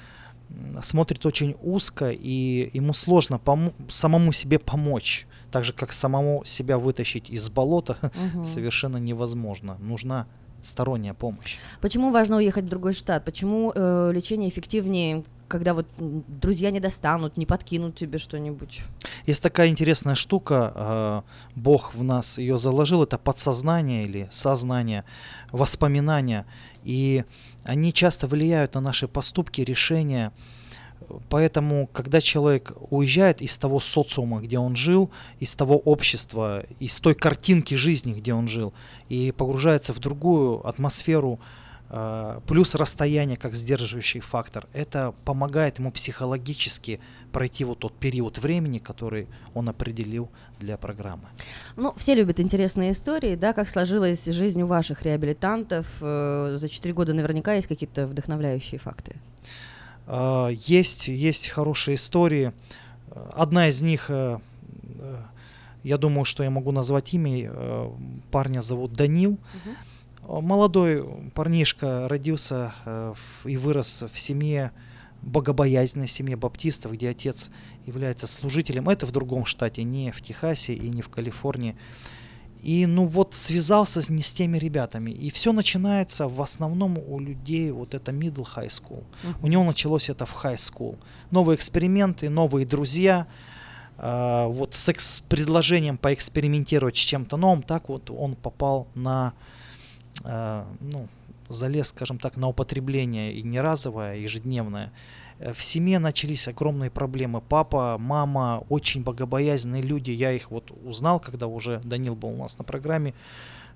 смотрит 0.83 1.25
очень 1.27 1.55
узко, 1.63 2.11
и 2.11 2.71
ему 2.73 2.93
сложно 2.93 3.41
самому 3.89 4.33
себе 4.33 4.59
помочь. 4.59 5.29
Так 5.57 5.65
же, 5.65 5.73
как 5.73 5.95
самому 5.95 6.45
себя 6.45 6.77
вытащить 6.77 7.31
из 7.31 7.49
болота, 7.49 7.97
Мгм. 8.35 8.45
совершенно 8.45 8.99
невозможно. 8.99 9.79
Нужна 9.81 10.27
сторонняя 10.61 11.15
помощь. 11.15 11.57
Почему 11.81 12.11
важно 12.11 12.37
уехать 12.37 12.65
в 12.67 12.69
другой 12.69 12.93
штат? 12.93 13.25
Почему 13.25 13.73
э, 13.75 14.13
лечение 14.15 14.51
эффективнее, 14.51 15.25
когда 15.49 15.73
вот 15.73 15.87
друзья 15.99 16.71
не 16.71 16.79
достанут, 16.81 17.39
не 17.39 17.47
подкинут 17.47 17.97
тебе 17.97 18.19
что-нибудь? 18.19 18.83
Есть 19.25 19.43
такая 19.43 19.69
интересная 19.69 20.15
штука, 20.15 20.73
э, 20.75 21.23
Бог 21.55 21.95
в 21.95 22.03
нас 22.03 22.37
ее 22.37 22.59
заложил, 22.59 23.03
это 23.03 23.17
подсознание 23.17 24.03
или 24.05 24.29
сознание, 24.31 25.05
воспоминания, 25.53 26.45
и 26.85 27.25
они 27.65 27.95
часто 27.95 28.27
влияют 28.27 28.75
на 28.75 28.83
наши 28.83 29.09
поступки, 29.09 29.63
решения. 29.63 30.33
Поэтому, 31.29 31.89
когда 31.93 32.21
человек 32.21 32.73
уезжает 32.91 33.43
из 33.43 33.57
того 33.59 33.81
социума, 33.81 34.41
где 34.41 34.59
он 34.59 34.77
жил, 34.77 35.11
из 35.41 35.55
того 35.55 35.79
общества, 35.79 36.65
из 36.81 36.99
той 37.01 37.15
картинки 37.15 37.75
жизни, 37.75 38.13
где 38.13 38.35
он 38.35 38.49
жил, 38.49 38.73
и 39.09 39.33
погружается 39.33 39.93
в 39.93 39.99
другую 39.99 40.67
атмосферу, 40.67 41.39
э, 41.91 42.41
плюс 42.47 42.75
расстояние 42.75 43.37
как 43.37 43.55
сдерживающий 43.55 44.21
фактор, 44.21 44.67
это 44.73 45.15
помогает 45.25 45.79
ему 45.79 45.91
психологически 45.93 47.01
пройти 47.33 47.65
вот 47.65 47.79
тот 47.79 47.93
период 47.93 48.39
времени, 48.39 48.79
который 48.79 49.29
он 49.55 49.69
определил 49.69 50.29
для 50.59 50.77
программы. 50.77 51.29
Ну, 51.77 51.95
все 51.97 52.15
любят 52.15 52.41
интересные 52.41 52.91
истории, 52.91 53.37
да, 53.37 53.53
как 53.53 53.69
сложилась 53.69 54.25
жизнь 54.25 54.63
у 54.63 54.67
ваших 54.67 55.03
реабилитантов. 55.03 55.87
Э, 56.01 56.57
за 56.59 56.69
4 56.69 56.95
года 56.95 57.15
наверняка 57.15 57.55
есть 57.55 57.69
какие-то 57.69 58.07
вдохновляющие 58.07 58.81
факты. 58.81 59.17
А, 60.07 60.49
Есть, 60.49 61.09
есть 61.09 61.49
хорошие 61.49 61.97
истории. 61.97 62.53
Одна 63.33 63.69
из 63.69 63.83
них, 63.83 64.07
э, 64.11 64.39
э, 64.99 65.23
я 65.83 65.99
думаю, 65.99 66.25
что 66.25 66.43
я 66.43 66.51
могу 66.51 66.71
назвать 66.71 67.15
имя. 67.15 67.51
э, 67.51 67.91
Парня 68.31 68.61
зовут 68.61 68.93
Данил. 68.93 69.39
Э, 70.23 70.41
Молодой 70.41 71.05
парнишка 71.35 72.09
родился 72.09 72.75
и 73.45 73.57
вырос 73.57 74.03
в 74.13 74.19
семье 74.19 74.73
богобоязненной 75.23 76.09
семье 76.09 76.37
баптистов, 76.37 76.93
где 76.93 77.11
отец 77.11 77.51
является 77.87 78.27
служителем. 78.27 78.89
Это 78.89 79.07
в 79.07 79.13
другом 79.13 79.47
штате, 79.47 79.85
не 79.85 80.11
в 80.13 80.21
Техасе 80.23 80.75
и 80.75 80.89
не 80.89 81.01
в 81.03 81.09
Калифорнии. 81.09 81.77
И 82.63 82.87
ну 82.87 83.07
вот 83.07 83.35
связался 83.35 84.01
не 84.13 84.23
с 84.23 84.33
теми 84.33 84.59
ребятами. 84.59 85.11
И 85.11 85.31
все 85.31 85.53
начинается 85.53 86.29
в 86.29 86.41
основном 86.41 86.99
у 86.99 87.21
людей, 87.21 87.71
вот 87.71 87.95
это 87.95 88.13
middle 88.13 88.47
high 88.57 88.69
school. 88.69 89.05
Мгм. 89.23 89.37
У 89.43 89.47
него 89.49 89.65
началось 89.65 90.09
это 90.09 90.27
в 90.27 90.45
high 90.45 90.57
school. 90.57 90.97
Новые 91.31 91.57
эксперименты, 91.57 92.29
новые 92.29 92.67
друзья. 92.67 93.27
а, 93.99 94.47
вот 94.49 94.75
с 94.75 95.21
предложением 95.29 95.97
поэкспериментировать 95.97 96.97
с 96.97 97.01
чем-то 97.01 97.37
новым, 97.37 97.63
так 97.63 97.89
вот 97.89 98.11
он 98.11 98.35
попал 98.35 98.89
на, 98.95 99.33
а, 100.25 100.67
ну, 100.81 101.09
залез, 101.49 101.89
скажем 101.89 102.19
так, 102.19 102.37
на 102.37 102.49
употребление 102.49 103.33
и 103.33 103.43
не 103.43 103.61
разовое, 103.61 104.13
а 104.13 104.15
ежедневное. 104.15 104.93
Э, 105.39 105.53
В 105.53 105.63
семье 105.63 105.99
начались 105.99 106.49
огромные 106.49 106.91
проблемы. 106.91 107.41
Папа, 107.41 107.97
мама, 107.99 108.65
очень 108.69 109.03
богобоязненные 109.03 109.83
люди. 109.83 110.11
Я 110.11 110.33
их 110.33 110.51
вот 110.51 110.71
узнал, 110.85 111.21
когда 111.21 111.47
уже 111.47 111.81
Данил 111.85 112.15
был 112.15 112.31
у 112.31 112.37
нас 112.37 112.59
на 112.59 112.65
программе. 112.65 113.15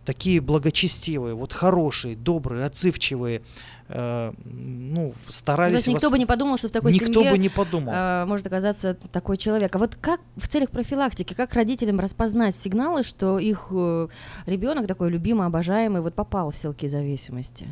Такие 0.04 0.40
благочестивые, 0.40 1.34
вот 1.34 1.52
хорошие, 1.52 2.16
добрые, 2.16 2.64
отзывчивые. 2.64 3.42
Э, 3.90 4.32
ну, 4.44 5.14
То 5.26 5.32
старались... 5.32 5.74
есть 5.76 5.88
никто 5.88 6.08
вос- 6.08 6.10
бы 6.12 6.18
не 6.18 6.26
подумал, 6.26 6.56
что 6.58 6.68
в 6.68 6.70
такой 6.70 6.92
Никто 6.92 7.06
семье 7.12 7.30
бы 7.32 7.38
не 7.38 7.48
подумал. 7.48 7.92
э, 7.92 8.24
может 8.26 8.46
оказаться 8.46 8.94
такой 8.94 9.36
человек. 9.36 9.74
А 9.74 9.78
вот 9.78 9.96
как 9.96 10.20
в 10.36 10.48
целях 10.48 10.70
профилактики, 10.70 11.34
как 11.34 11.52
родителям 11.54 12.00
распознать 12.00 12.54
сигналы, 12.56 13.04
что 13.04 13.38
их 13.38 13.68
ребенок 14.46 14.86
такой 14.86 15.10
любимый, 15.10 15.46
обожаемый, 15.46 16.00
вот 16.00 16.14
попал 16.14 16.50
в 16.50 16.56
селки 16.56 16.88
зависимости? 16.88 17.66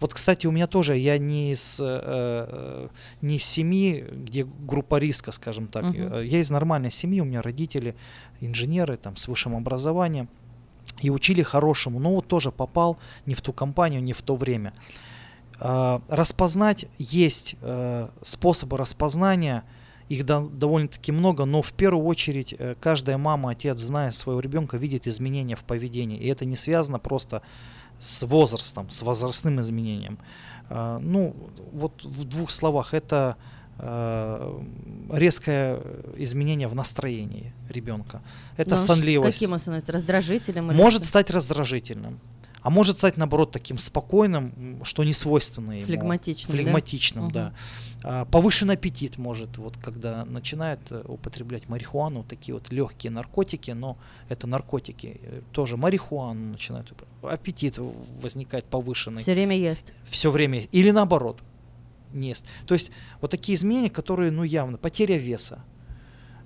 Вот, 0.00 0.14
кстати, 0.14 0.46
у 0.46 0.50
меня 0.50 0.66
тоже, 0.66 0.96
я 0.96 1.18
не 1.18 1.52
из, 1.52 1.80
э, 1.80 1.84
э, 1.84 2.88
не 3.22 3.36
из 3.36 3.44
семьи, 3.44 4.04
где 4.12 4.44
группа 4.44 4.96
риска, 4.98 5.32
скажем 5.32 5.66
так. 5.66 5.84
Э, 5.94 6.22
Я 6.24 6.40
из 6.40 6.50
нормальной 6.50 6.90
семьи, 6.90 7.20
у 7.20 7.24
меня 7.24 7.42
родители 7.42 7.94
инженеры, 8.40 8.96
там, 8.96 9.16
с 9.16 9.28
высшим 9.28 9.56
образованием. 9.56 10.28
и 11.02 11.10
учили 11.10 11.42
хорошему, 11.42 11.98
но 11.98 12.14
вот 12.14 12.28
тоже 12.28 12.52
попал 12.52 12.98
не 13.26 13.34
в 13.34 13.40
ту 13.40 13.52
компанию, 13.52 14.02
не 14.02 14.12
в 14.12 14.22
то 14.22 14.36
время. 14.36 14.72
А, 15.60 16.02
распознать 16.08 16.86
есть 16.98 17.56
э, 17.60 18.08
способы 18.22 18.76
распознания, 18.76 19.64
их 20.08 20.26
до- 20.26 20.48
довольно-таки 20.48 21.12
много, 21.12 21.44
но 21.44 21.62
в 21.62 21.72
первую 21.72 22.04
очередь 22.06 22.54
э, 22.58 22.74
каждая 22.80 23.18
мама, 23.18 23.50
отец, 23.50 23.78
зная 23.78 24.10
своего 24.10 24.40
ребенка, 24.40 24.76
видит 24.76 25.06
изменения 25.06 25.56
в 25.56 25.64
поведении. 25.64 26.18
И 26.18 26.26
это 26.28 26.44
не 26.44 26.56
связано 26.56 26.98
просто 26.98 27.42
с 27.98 28.26
возрастом, 28.26 28.90
с 28.90 29.02
возрастным 29.02 29.60
изменением. 29.60 30.18
Ну, 30.70 31.36
вот 31.72 32.02
в 32.04 32.24
двух 32.24 32.50
словах, 32.50 32.94
это 32.94 33.36
э, 33.78 34.60
резкое 35.12 35.80
изменение 36.16 36.68
в 36.68 36.74
настроении 36.74 37.52
ребенка. 37.68 38.22
Это 38.56 38.70
Ну, 38.70 38.76
а 38.76 38.78
сонливость. 38.78 39.34
Каким 39.34 39.52
он 39.52 39.58
становится? 39.58 39.92
Раздражителем? 39.92 40.70
или 40.70 40.76
Может 40.76 41.02
что? 41.02 41.08
стать 41.08 41.30
раздражительным. 41.30 42.18
А 42.64 42.70
может 42.70 42.96
стать, 42.96 43.18
наоборот, 43.18 43.52
таким 43.52 43.76
спокойным, 43.76 44.80
что 44.84 45.04
не 45.04 45.12
свойственно 45.12 45.72
ему. 45.72 45.84
Флегматичным, 45.84 46.50
да? 46.50 46.56
Флегматичным, 46.56 47.30
да. 47.30 47.54
А, 48.02 48.24
повышенный 48.24 48.72
аппетит 48.72 49.18
может, 49.18 49.58
вот 49.58 49.76
когда 49.76 50.24
начинает 50.24 50.80
э, 50.88 51.02
употреблять 51.06 51.68
марихуану, 51.68 52.24
такие 52.24 52.54
вот 52.54 52.72
легкие 52.72 53.10
наркотики, 53.10 53.72
но 53.72 53.98
это 54.30 54.46
наркотики, 54.46 55.20
э, 55.22 55.42
тоже 55.52 55.76
марихуану 55.76 56.52
начинают, 56.52 56.90
уп- 56.92 57.30
аппетит 57.30 57.74
возникает 58.22 58.64
повышенный. 58.64 59.20
Все 59.20 59.34
время 59.34 59.58
ест. 59.58 59.92
Все 60.08 60.30
время. 60.30 60.60
Или 60.72 60.90
наоборот, 60.90 61.42
не 62.14 62.28
ест. 62.30 62.46
То 62.66 62.72
есть 62.72 62.90
вот 63.20 63.30
такие 63.30 63.56
изменения, 63.56 63.90
которые, 63.90 64.30
ну, 64.30 64.42
явно, 64.42 64.78
потеря 64.78 65.18
веса, 65.18 65.62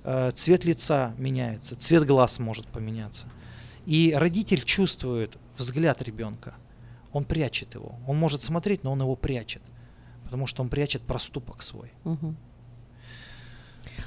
э, 0.03 0.33
цвет 0.35 0.65
лица 0.65 1.15
меняется, 1.17 1.77
цвет 1.77 2.05
глаз 2.05 2.41
может 2.41 2.67
поменяться. 2.67 3.27
И 3.87 4.13
родитель 4.17 4.65
чувствует 4.65 5.39
взгляд 5.59 6.03
ребенка. 6.03 6.55
Он 7.12 7.25
прячет 7.25 7.75
его. 7.75 7.93
Он 8.07 8.17
может 8.17 8.43
смотреть, 8.43 8.85
но 8.85 8.93
он 8.93 9.01
его 9.01 9.17
прячет. 9.17 9.62
Потому 10.25 10.47
что 10.47 10.62
он 10.62 10.69
прячет 10.69 11.03
проступок 11.03 11.62
свой. 11.62 11.91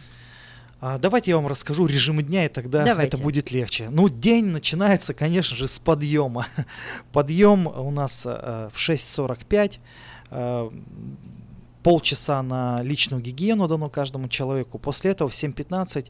А, 0.79 0.99
давайте 0.99 1.31
я 1.31 1.37
вам 1.37 1.47
расскажу 1.47 1.87
режим 1.87 2.21
дня, 2.21 2.45
и 2.45 2.49
тогда 2.49 2.83
Давайте. 2.83 3.15
это 3.15 3.23
будет 3.23 3.51
легче. 3.51 3.89
Ну, 3.89 4.09
день 4.09 4.45
начинается, 4.45 5.13
конечно 5.13 5.55
же, 5.55 5.67
с 5.67 5.79
подъема. 5.79 6.47
Подъем 7.11 7.65
у 7.67 7.89
нас 7.89 8.25
э, 8.25 8.69
в 8.71 8.77
6.45. 8.77 9.79
э, 10.29 10.69
полчаса 11.81 12.43
на 12.43 12.83
личную 12.83 13.23
гигиену 13.23 13.67
дано 13.67 13.89
каждому 13.89 14.27
человеку. 14.27 14.77
После 14.77 15.11
этого 15.11 15.29
в 15.29 15.33
7.15 15.33 16.05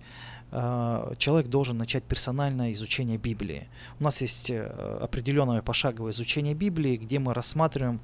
э, 0.52 1.14
человек 1.18 1.48
должен 1.48 1.78
начать 1.78 2.04
персональное 2.04 2.74
изучение 2.74 3.18
Библии. 3.18 3.70
У 4.02 4.04
нас 4.04 4.22
есть 4.22 4.52
определенное 4.52 5.62
пошаговое 5.62 6.12
изучение 6.12 6.56
Библии, 6.56 6.98
где 6.98 7.20
мы 7.20 7.34
рассматриваем 7.34 8.02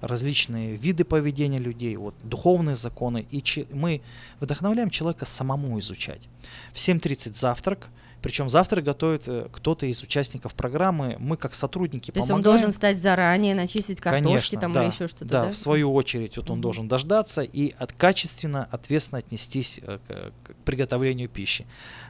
различные 0.00 0.76
виды 0.76 1.04
поведения 1.04 1.58
людей, 1.58 1.96
вот, 1.96 2.14
духовные 2.22 2.76
законы, 2.76 3.26
и 3.30 3.40
че- 3.42 3.66
мы 3.72 4.00
вдохновляем 4.40 4.90
человека 4.90 5.26
самому 5.26 5.78
изучать. 5.80 6.28
В 6.72 6.78
7.30 6.78 7.36
завтрак, 7.36 7.88
причем 8.22 8.50
завтрак 8.50 8.84
готовит 8.84 9.24
э, 9.26 9.48
кто-то 9.50 9.86
из 9.86 10.02
участников 10.02 10.54
программы, 10.54 11.16
мы 11.18 11.36
как 11.36 11.54
сотрудники 11.54 12.10
То 12.10 12.18
есть 12.18 12.30
он 12.30 12.36
помогаем. 12.38 12.56
должен 12.56 12.72
стать 12.72 13.00
заранее, 13.00 13.54
начистить 13.54 14.00
картошки 14.00 14.56
Конечно, 14.56 14.60
там 14.60 14.72
да, 14.72 14.82
или 14.84 14.90
еще 14.90 15.08
что-то, 15.08 15.24
да, 15.24 15.44
да? 15.44 15.50
в 15.50 15.56
свою 15.56 15.92
очередь 15.94 16.36
вот 16.36 16.50
он 16.50 16.60
должен 16.60 16.88
дождаться 16.88 17.42
и 17.42 17.72
от 17.78 17.92
качественно, 17.92 18.68
ответственно 18.70 19.18
отнестись 19.18 19.80
э, 19.82 19.98
к, 20.06 20.32
к 20.44 20.54
приготовлению 20.64 21.28
пищи. 21.28 21.66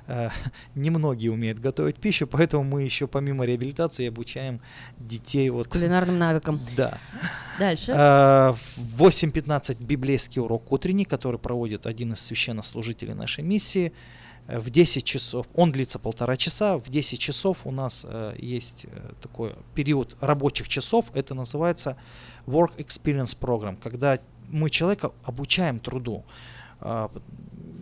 Э, 0.06 0.30
Немногие 0.74 1.30
умеют 1.30 1.60
готовить 1.60 1.96
пищу, 1.96 2.26
поэтому 2.26 2.64
мы 2.64 2.82
еще 2.82 3.06
помимо 3.06 3.44
реабилитации 3.44 4.08
обучаем 4.08 4.60
детей 4.98 5.48
вот 5.50 5.68
Кулинарным 5.68 6.18
навыкам. 6.18 6.60
Да. 6.76 6.98
Дальше. 7.58 7.92
В 7.92 9.02
8.15 9.02 9.84
библейский 9.84 10.40
урок 10.40 10.72
утренний, 10.72 11.04
который 11.04 11.38
проводит 11.38 11.86
один 11.86 12.14
из 12.14 12.20
священнослужителей 12.20 13.12
нашей 13.12 13.44
миссии. 13.44 13.92
Э, 14.50 14.58
В 14.58 14.70
10 14.70 15.04
часов, 15.04 15.46
он 15.54 15.72
длится 15.72 15.98
полтора 15.98 16.36
часа, 16.36 16.76
в 16.78 16.88
10 16.90 17.18
часов 17.20 17.58
у 17.64 17.70
нас 17.70 18.04
э, 18.08 18.34
есть 18.38 18.86
э, 18.90 19.12
такой 19.22 19.54
период 19.74 20.16
рабочих 20.20 20.68
часов, 20.68 21.06
это 21.14 21.34
называется 21.34 21.96
Work 22.46 22.76
Experience 22.78 23.36
Program, 23.38 23.76
когда 23.76 24.18
мы 24.48 24.68
человека 24.70 25.12
обучаем 25.24 25.78
труду. 25.78 26.24
А, 26.80 27.08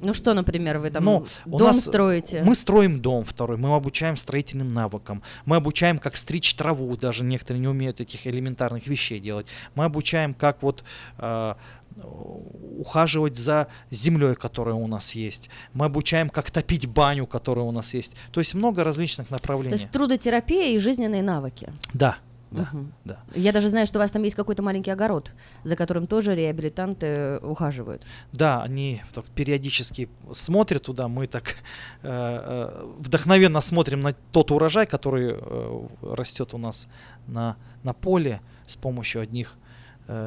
Ну 0.02 0.14
что, 0.14 0.34
например, 0.34 0.78
вы 0.78 0.90
там 0.90 1.04
ну, 1.04 1.26
у 1.46 1.58
дом 1.58 1.68
нас- 1.68 1.80
строите? 1.84 2.42
Мы 2.44 2.54
строим 2.54 3.00
дом 3.00 3.24
второй, 3.24 3.56
мы 3.56 3.74
обучаем 3.74 4.16
строительным 4.16 4.72
навыкам, 4.72 5.22
мы 5.46 5.56
обучаем, 5.56 5.98
как 5.98 6.16
стричь 6.16 6.54
траву, 6.54 6.96
даже 6.96 7.24
некоторые 7.24 7.60
не 7.60 7.68
умеют 7.68 8.00
этих 8.00 8.26
элементарных 8.26 8.86
вещей 8.88 9.20
делать. 9.20 9.46
Мы 9.74 9.84
обучаем, 9.84 10.34
как 10.34 10.62
вот 10.62 10.84
э, 11.18 11.54
ухаживать 12.02 13.36
за 13.36 13.68
землей, 13.90 14.34
которая 14.34 14.74
у 14.74 14.86
нас 14.86 15.14
есть. 15.14 15.50
Мы 15.72 15.86
обучаем, 15.86 16.30
как 16.30 16.50
топить 16.50 16.86
баню, 16.86 17.26
которая 17.26 17.64
у 17.64 17.72
нас 17.72 17.94
есть. 17.94 18.14
То 18.32 18.40
есть 18.40 18.54
много 18.54 18.84
различных 18.84 19.28
То 19.28 19.34
направлений. 19.34 19.72
есть 19.72 19.90
трудотерапия 19.90 20.74
и 20.76 20.78
жизненные 20.78 21.22
навыки. 21.22 21.72
Да, 21.92 22.18
да, 22.50 22.68
Мгм. 22.72 22.92
да. 23.04 23.18
Я 23.34 23.52
даже 23.52 23.68
знаю, 23.68 23.86
что 23.86 23.98
у 23.98 24.02
вас 24.02 24.10
там 24.10 24.22
есть 24.22 24.36
какой-то 24.36 24.62
маленький 24.62 24.90
огород, 24.90 25.32
за 25.64 25.76
которым 25.76 26.06
тоже 26.06 26.34
реабилитанты 26.34 27.06
э, 27.06 27.38
ухаживают. 27.42 28.06
Да, 28.32 28.62
они 28.62 29.02
так 29.12 29.26
периодически 29.26 30.08
смотрят 30.32 30.84
туда, 30.84 31.08
мы 31.08 31.26
так 31.26 31.56
э, 32.02 32.08
э, 32.08 32.86
вдохновенно 32.98 33.60
смотрим 33.60 34.00
на 34.00 34.14
тот 34.32 34.50
урожай, 34.50 34.86
который 34.86 35.34
э, 35.38 35.86
растет 36.00 36.54
у 36.54 36.58
нас 36.58 36.88
на, 37.26 37.56
на 37.82 37.92
поле 37.92 38.40
с 38.66 38.76
помощью 38.76 39.20
одних 39.20 39.56
э, 39.56 39.67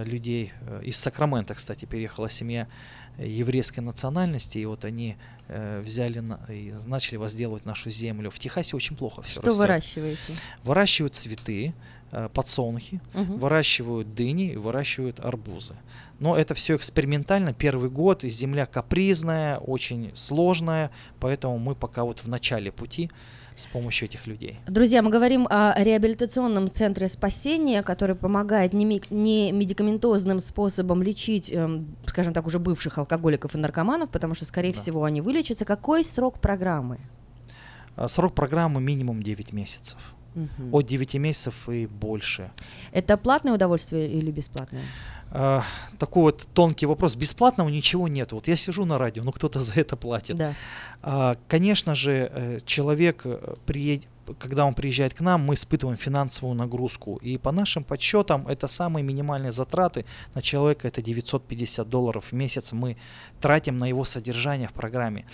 людей. 0.05 0.53
Э, 0.61 0.81
Из 0.83 0.97
Сакрамента, 0.97 1.53
кстати, 1.55 1.85
переехала 1.85 2.29
семья 2.29 2.67
э, 3.17 3.27
еврейской 3.27 3.79
национальности, 3.81 4.57
и 4.59 4.65
вот 4.65 4.85
они 4.85 5.15
э, 5.47 5.81
взяли 5.81 6.19
на- 6.19 6.39
и 6.49 6.73
начали 6.85 7.17
возделывать 7.17 7.65
нашу 7.65 7.89
землю. 7.89 8.29
В 8.29 8.39
Техасе 8.39 8.75
очень 8.75 8.95
плохо 8.95 9.21
все 9.21 9.41
Что 9.41 9.51
выращиваете? 9.51 10.33
Выращивают 10.63 11.15
цветы, 11.15 11.73
э, 12.13 12.29
подсолнухи, 12.33 13.01
Мгм. 13.13 13.37
выращивают 13.39 14.13
дыни 14.15 14.51
и 14.53 14.55
выращивают 14.55 15.19
арбузы. 15.19 15.75
Но 16.19 16.37
это 16.37 16.53
все 16.53 16.75
экспериментально. 16.75 17.53
Первый 17.53 17.89
год, 17.89 18.23
и 18.23 18.29
земля 18.29 18.65
капризная, 18.65 19.57
очень 19.57 20.11
сложная, 20.15 20.89
поэтому 21.19 21.57
мы 21.57 21.75
пока 21.75 22.03
вот 22.03 22.19
в 22.19 22.27
начале 22.29 22.71
пути 22.71 23.09
с 23.55 23.65
помощью 23.65 24.07
этих 24.07 24.27
людей. 24.27 24.59
Друзья, 24.67 25.01
мы 25.01 25.09
говорим 25.09 25.47
о 25.49 25.73
реабилитационном 25.77 26.71
центре 26.71 27.07
спасения, 27.07 27.83
который 27.83 28.15
помогает 28.15 28.73
не, 28.73 28.85
медикаментозным 29.51 30.39
способом 30.39 31.03
лечить, 31.03 31.51
эм, 31.51 31.95
скажем 32.05 32.33
так, 32.33 32.47
уже 32.47 32.59
бывших 32.59 32.97
алкоголиков 32.97 33.55
и 33.55 33.57
наркоманов, 33.57 34.09
потому 34.09 34.33
что, 34.33 34.45
скорее 34.45 34.73
всего, 34.73 35.03
они 35.03 35.21
вылечатся. 35.21 35.65
Какой 35.65 36.03
срок 36.03 36.39
программы? 36.39 36.99
А 37.95 38.07
Срок 38.07 38.33
программы 38.33 38.81
минимум 38.81 39.21
9 39.21 39.53
месяцев. 39.53 39.97
Мгм. 40.35 40.73
От 40.73 40.85
9 40.85 41.15
месяцев 41.15 41.69
и 41.69 41.87
больше. 41.87 42.51
Это 42.91 43.17
платное 43.17 43.53
удовольствие 43.53 44.07
или 44.09 44.31
бесплатное? 44.31 44.83
А, 45.33 45.63
такой 45.97 46.23
вот 46.23 46.47
тонкий 46.53 46.85
вопрос. 46.85 47.15
Бесплатного 47.15 47.69
ничего 47.69 48.07
нет. 48.07 48.33
Вот 48.33 48.47
я 48.47 48.55
сижу 48.55 48.85
на 48.85 48.97
радио, 48.97 49.23
но 49.23 49.31
кто-то 49.31 49.59
за 49.67 49.73
это 49.73 49.95
платит. 49.95 50.35
Да. 50.35 50.53
А, 51.01 51.35
конечно 51.47 51.95
же, 51.95 52.29
э, 52.33 52.59
человек, 52.65 53.21
э, 53.25 53.55
приедет, 53.65 54.07
когда 54.39 54.65
он 54.65 54.73
приезжает 54.73 55.13
к 55.13 55.21
нам, 55.21 55.41
мы 55.41 55.53
испытываем 55.53 55.97
финансовую 55.97 56.55
нагрузку. 56.55 57.17
И 57.17 57.37
по 57.37 57.51
нашим 57.51 57.83
подсчетам, 57.83 58.47
это 58.47 58.67
самые 58.67 59.03
минимальные 59.03 59.51
затраты 59.51 60.05
на 60.33 60.41
человека, 60.41 60.87
это 60.87 61.01
950 61.01 61.89
долларов 61.89 62.31
в 62.31 62.35
месяц 62.35 62.73
мы 62.73 62.97
тратим 63.39 63.77
на 63.77 63.87
его 63.87 64.05
содержание 64.05 64.67
в 64.67 64.73
программе. 64.73 65.25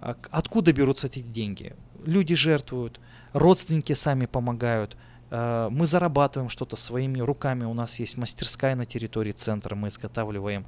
А 0.00 0.16
Откуда 0.30 0.72
берутся 0.72 1.06
эти 1.06 1.20
деньги? 1.20 1.74
Люди 2.04 2.34
жертвуют, 2.34 3.00
родственники 3.32 3.92
сами 3.94 4.26
помогают. 4.26 4.96
Э, 5.30 5.68
Мы 5.70 5.86
зарабатываем 5.86 6.48
что-то 6.50 6.76
своими 6.76 7.20
руками. 7.20 7.64
У 7.64 7.74
нас 7.74 7.98
есть 8.00 8.16
мастерская 8.16 8.76
на 8.76 8.86
территории 8.86 9.32
центра. 9.32 9.74
Мы 9.74 9.88
изготавливаем 9.88 10.64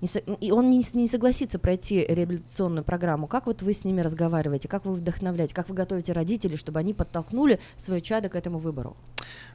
не 0.00 0.08
со- 0.08 0.18
и 0.20 0.50
он 0.50 0.70
не, 0.70 0.84
не 0.92 1.08
согласится 1.08 1.58
пройти 1.58 2.04
реабилитационную 2.08 2.84
программу. 2.84 3.26
Как 3.26 3.46
вот 3.46 3.62
вы 3.62 3.72
с 3.72 3.84
ними 3.84 4.00
разговариваете, 4.00 4.68
как 4.68 4.84
вы 4.84 4.94
вдохновляете, 4.94 5.54
как 5.54 5.68
вы 5.68 5.74
готовите 5.74 6.12
родителей, 6.12 6.56
чтобы 6.56 6.78
они 6.80 6.94
подтолкнули 6.94 7.58
свое 7.76 8.00
чадо 8.00 8.28
к 8.28 8.36
этому 8.36 8.58
выбору? 8.58 8.96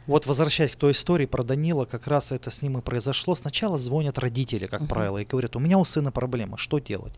Вот 0.05 0.25
возвращаясь 0.25 0.71
к 0.71 0.75
той 0.75 0.91
истории 0.91 1.25
про 1.25 1.43
Данила, 1.43 1.85
как 1.85 2.07
раз 2.07 2.33
это 2.33 2.51
с 2.51 2.61
ним 2.61 2.77
и 2.77 2.81
произошло. 2.81 3.35
Сначала 3.35 3.77
звонят 3.77 4.19
родители, 4.19 4.67
как 4.67 4.81
Мгм. 4.81 4.89
правило, 4.89 5.17
и 5.19 5.25
говорят, 5.25 5.55
у 5.55 5.59
меня 5.59 5.77
у 5.77 5.85
сына 5.85 6.11
проблема, 6.11 6.57
что 6.57 6.79
делать? 6.79 7.13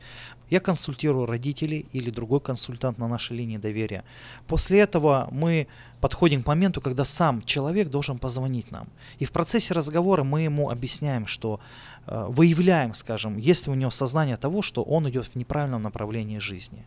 Я 0.52 0.60
консультирую 0.60 1.26
родителей 1.26 1.88
или 1.94 2.12
другой 2.12 2.40
консультант 2.42 3.00
на 3.00 3.08
нашей 3.08 3.38
линии 3.38 3.58
доверия. 3.58 4.04
После 4.45 4.80
этого 4.82 5.28
мы 5.32 5.68
подходим 6.00 6.44
к 6.44 6.48
моменту, 6.48 6.82
когда 6.82 7.04
сам 7.06 7.42
человек 7.42 7.90
должен 7.90 8.20
позвонить 8.20 8.72
нам. 8.72 8.88
И 9.18 9.26
в 9.26 9.32
процессе 9.32 9.74
разговора 9.74 10.24
мы 10.24 10.42
ему 10.42 10.70
объясняем, 10.70 11.26
что 11.26 11.60
выявляем, 12.08 12.93
скажем, 12.93 13.38
есть 13.38 13.67
ли 13.67 13.72
у 13.74 13.75
него 13.75 13.92
сознание 13.92 14.38
того, 14.38 14.61
что 14.61 14.84
он 14.84 15.09
идет 15.09 15.25
в 15.25 15.35
неправильном 15.35 15.82
направлении 15.82 16.40
жизни. 16.40 16.85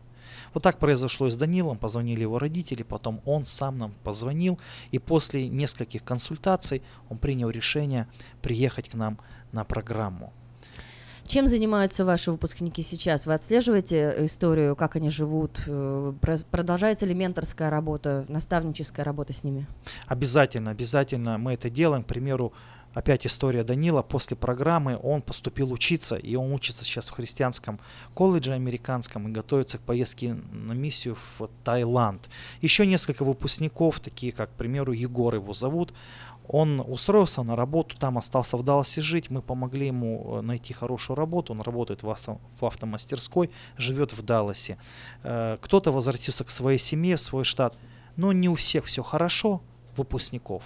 Вот 0.54 0.62
так 0.62 0.78
произошло 0.78 1.26
и 1.26 1.30
с 1.30 1.36
Данилом, 1.36 1.78
позвонили 1.78 2.22
его 2.22 2.38
родители, 2.38 2.82
потом 2.82 3.20
он 3.24 3.44
сам 3.44 3.78
нам 3.78 3.92
позвонил, 4.04 4.58
и 4.90 4.98
после 4.98 5.48
нескольких 5.48 6.04
консультаций 6.04 6.82
он 7.08 7.18
принял 7.18 7.50
решение 7.50 8.06
приехать 8.42 8.88
к 8.88 8.94
нам 8.94 9.18
на 9.52 9.64
программу. 9.64 10.32
Чем 11.26 11.46
занимаются 11.46 12.06
ваши 12.06 12.30
выпускники 12.30 12.82
сейчас? 12.82 13.26
Вы 13.26 13.34
отслеживаете 13.34 14.14
историю, 14.20 14.74
как 14.74 14.96
они 14.96 15.10
живут? 15.10 15.62
Э, 15.66 16.14
про- 16.22 16.38
Продолжается 16.50 17.04
ли 17.04 17.12
менторская 17.12 17.68
работа, 17.68 18.24
наставническая 18.28 19.04
работа 19.04 19.34
с 19.34 19.44
ними? 19.44 19.66
Обязательно, 20.06 20.70
обязательно 20.70 21.36
мы 21.36 21.52
это 21.52 21.68
делаем. 21.68 22.02
К 22.02 22.06
примеру, 22.06 22.54
опять 22.94 23.26
история 23.26 23.64
Данила. 23.64 24.02
После 24.02 24.36
программы 24.36 24.98
он 25.02 25.22
поступил 25.22 25.72
учиться, 25.72 26.16
и 26.16 26.34
он 26.34 26.52
учится 26.52 26.84
сейчас 26.84 27.10
в 27.10 27.12
христианском 27.12 27.78
колледже 28.14 28.52
американском 28.52 29.28
и 29.28 29.32
готовится 29.32 29.78
к 29.78 29.82
поездке 29.82 30.34
на 30.52 30.72
миссию 30.72 31.16
в 31.16 31.48
Таиланд. 31.64 32.28
Еще 32.60 32.86
несколько 32.86 33.24
выпускников, 33.24 34.00
такие 34.00 34.32
как, 34.32 34.50
к 34.50 34.54
примеру, 34.54 34.92
Егор 34.92 35.34
его 35.34 35.52
зовут, 35.52 35.92
он 36.48 36.80
устроился 36.80 37.42
на 37.42 37.56
работу, 37.56 37.96
там 37.98 38.16
остался 38.16 38.56
в 38.56 38.64
Далласе 38.64 39.02
жить. 39.02 39.30
Мы 39.30 39.42
помогли 39.42 39.88
ему 39.88 40.38
э, 40.38 40.40
найти 40.40 40.72
хорошую 40.72 41.14
работу. 41.16 41.52
Он 41.52 41.60
работает 41.60 42.02
в, 42.02 42.08
авто- 42.08 42.40
в 42.58 42.64
автомастерской, 42.64 43.50
живет 43.76 44.14
в 44.14 44.22
Далласе. 44.22 44.78
Э, 45.22 45.58
Кто-то 45.60 45.92
возвратился 45.92 46.44
к 46.44 46.50
своей 46.50 46.78
семье, 46.78 47.16
в 47.16 47.20
свой 47.20 47.44
штат. 47.44 47.76
Но 48.16 48.32
не 48.32 48.48
у 48.48 48.54
всех 48.54 48.86
все 48.86 49.02
хорошо, 49.02 49.60
выпускников. 49.94 50.62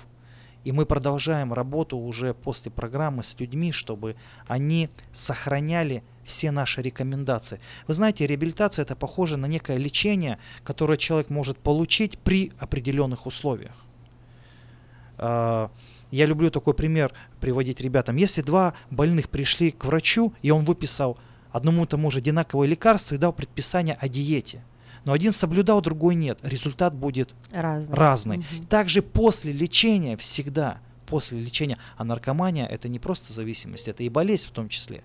И 0.65 0.73
мы 0.73 0.87
продолжаем 0.87 1.53
работу 1.53 1.97
уже 1.99 2.35
после 2.35 2.71
программы 2.71 3.25
с 3.25 3.39
людьми, 3.41 3.73
чтобы 3.73 4.17
они 4.47 4.89
сохраняли 5.13 6.05
все 6.25 6.53
наши 6.53 6.83
рекомендации. 6.83 7.61
Вы 7.89 7.95
знаете, 7.95 8.27
реабилитация 8.27 8.85
это 8.85 8.95
похоже 8.95 9.37
на 9.37 9.47
некое 9.47 9.77
лечение, 9.77 10.39
которое 10.63 10.97
человек 10.99 11.31
может 11.31 11.59
получить 11.59 12.19
при 12.19 12.53
определенных 12.59 13.27
условиях. 13.27 13.75
А, 15.19 15.71
Я 16.13 16.27
люблю 16.27 16.51
такой 16.51 16.75
пример 16.75 17.13
приводить 17.41 17.81
ребятам. 17.81 18.17
Если 18.17 18.43
два 18.43 18.75
больных 18.91 19.31
пришли 19.31 19.71
к 19.71 19.85
врачу, 19.85 20.33
и 20.43 20.51
он 20.51 20.65
выписал 20.65 21.19
одному 21.51 21.85
и 21.85 21.87
тому 21.87 22.11
же 22.11 22.19
одинаковое 22.19 22.69
лекарство 22.69 23.15
и 23.15 23.19
дал 23.19 23.33
предписание 23.33 23.97
о 23.99 24.09
диете, 24.09 24.63
но 25.05 25.13
один 25.13 25.33
соблюдал, 25.33 25.81
другой 25.81 26.15
нет, 26.15 26.39
результат 26.43 26.95
будет 26.95 27.35
Разный. 27.51 27.95
разный. 27.95 28.37
Мгм. 28.39 28.67
Также 28.67 29.03
после 29.03 29.53
лечения 29.53 30.17
всегда, 30.17 30.79
после 31.07 31.41
лечения, 31.41 31.79
а 31.97 32.05
наркомания 32.05 32.67
это 32.67 32.89
не 32.89 32.99
просто 32.99 33.33
зависимость, 33.33 33.89
это 33.89 34.03
и 34.03 34.09
болезнь 34.09 34.49
в 34.49 34.53
том 34.53 34.69
числе. 34.69 35.03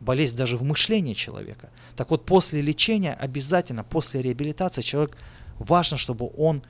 Болезнь 0.00 0.36
даже 0.36 0.56
в 0.56 0.62
мышлении 0.62 1.14
человека. 1.14 1.70
Так 1.96 2.10
вот, 2.10 2.24
после 2.26 2.60
лечения 2.60 3.14
обязательно, 3.14 3.84
после 3.84 4.20
реабилитации 4.22 4.82
человек, 4.82 5.16
важно, 5.58 5.96
чтобы 5.96 6.30
он 6.36 6.62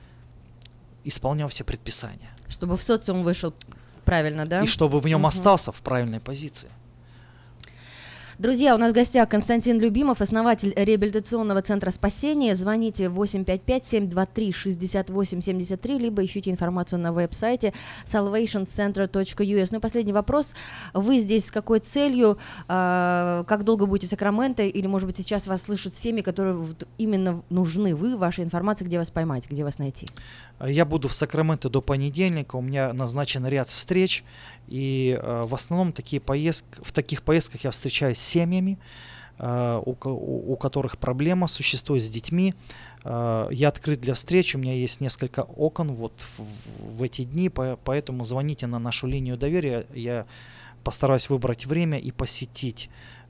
исполнял 1.03 1.49
все 1.49 1.63
предписания. 1.63 2.29
Чтобы 2.47 2.77
в 2.77 2.83
социум 2.83 3.23
вышел 3.23 3.53
правильно, 4.05 4.45
да? 4.45 4.63
И 4.63 4.67
чтобы 4.67 4.99
в 4.99 5.07
нем 5.07 5.21
Мгм. 5.21 5.27
остался 5.27 5.71
в 5.71 5.81
правильной 5.81 6.19
позиции. 6.19 6.69
Друзья, 8.43 8.75
у 8.75 8.77
нас 8.77 8.91
в 8.91 8.93
гостях 8.93 9.29
Константин 9.29 9.79
Любимов, 9.79 10.19
основатель 10.19 10.73
реабилитационного 10.75 11.61
центра 11.61 11.91
спасения. 11.91 12.55
Звоните 12.55 13.05
855-723-6873, 13.05 15.97
либо 15.97 16.25
ищите 16.25 16.51
информацию 16.51 16.99
на 16.99 17.13
веб-сайте 17.13 17.73
salvationcenter.us. 18.05 19.67
Ну 19.71 19.77
и 19.77 19.79
последний 19.79 20.11
вопрос. 20.11 20.53
Вы 20.93 21.19
здесь 21.19 21.45
с 21.45 21.51
какой 21.51 21.79
целью? 21.79 22.37
А, 22.67 23.45
как 23.47 23.63
долго 23.63 23.85
будете 23.85 24.07
в 24.07 24.09
Сакраменто? 24.09 24.63
Или, 24.63 24.87
может 24.87 25.07
быть, 25.07 25.15
сейчас 25.15 25.47
вас 25.47 25.61
слышат 25.61 25.95
семьи, 25.95 26.21
которые 26.21 26.55
вот 26.55 26.85
именно 26.97 27.43
нужны 27.49 27.95
вы, 27.95 28.17
ваша 28.17 28.43
информация, 28.43 28.85
где 28.85 28.97
вас 28.97 29.09
поймать, 29.09 29.49
где 29.49 29.63
вас 29.63 29.79
найти? 29.79 30.05
Я 30.59 30.83
буду 30.83 31.07
в 31.07 31.13
Сакраменто 31.13 31.69
до 31.69 31.81
понедельника, 31.81 32.57
у 32.57 32.61
меня 32.61 32.91
назначен 32.91 33.47
ряд 33.47 33.69
встреч, 33.69 34.25
и 34.67 35.17
э, 35.21 35.43
в 35.45 35.53
основном 35.53 35.91
такие 35.91 36.19
поездки, 36.21 36.79
в 36.83 36.91
таких 36.91 37.23
поездках 37.23 37.63
я 37.63 37.71
встречаюсь 37.71 38.17
с 38.17 38.23
семьями, 38.27 38.77
э, 39.39 39.81
у, 39.85 39.95
у- 40.09 40.53
у 40.53 40.55
которых 40.55 40.97
проблема 40.97 41.47
существует 41.47 42.03
с 42.03 42.09
детьми. 42.09 42.53
Э, 43.03 43.47
я 43.51 43.67
открыт 43.67 43.99
для 44.01 44.13
встреч, 44.13 44.55
у 44.55 44.57
меня 44.59 44.73
есть 44.73 45.01
несколько 45.01 45.41
окон 45.41 45.93
вот 45.93 46.13
в, 46.37 46.97
в 46.97 47.03
эти 47.03 47.23
дни, 47.23 47.49
по- 47.49 47.77
поэтому 47.83 48.23
звоните 48.23 48.67
на 48.67 48.79
нашу 48.79 49.07
линию 49.07 49.37
доверия, 49.37 49.85
я 49.93 50.25
постараюсь 50.83 51.29
выбрать 51.29 51.65
время 51.65 51.97
и 51.97 52.11
посетить 52.11 52.89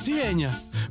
Сеня, 0.00 0.54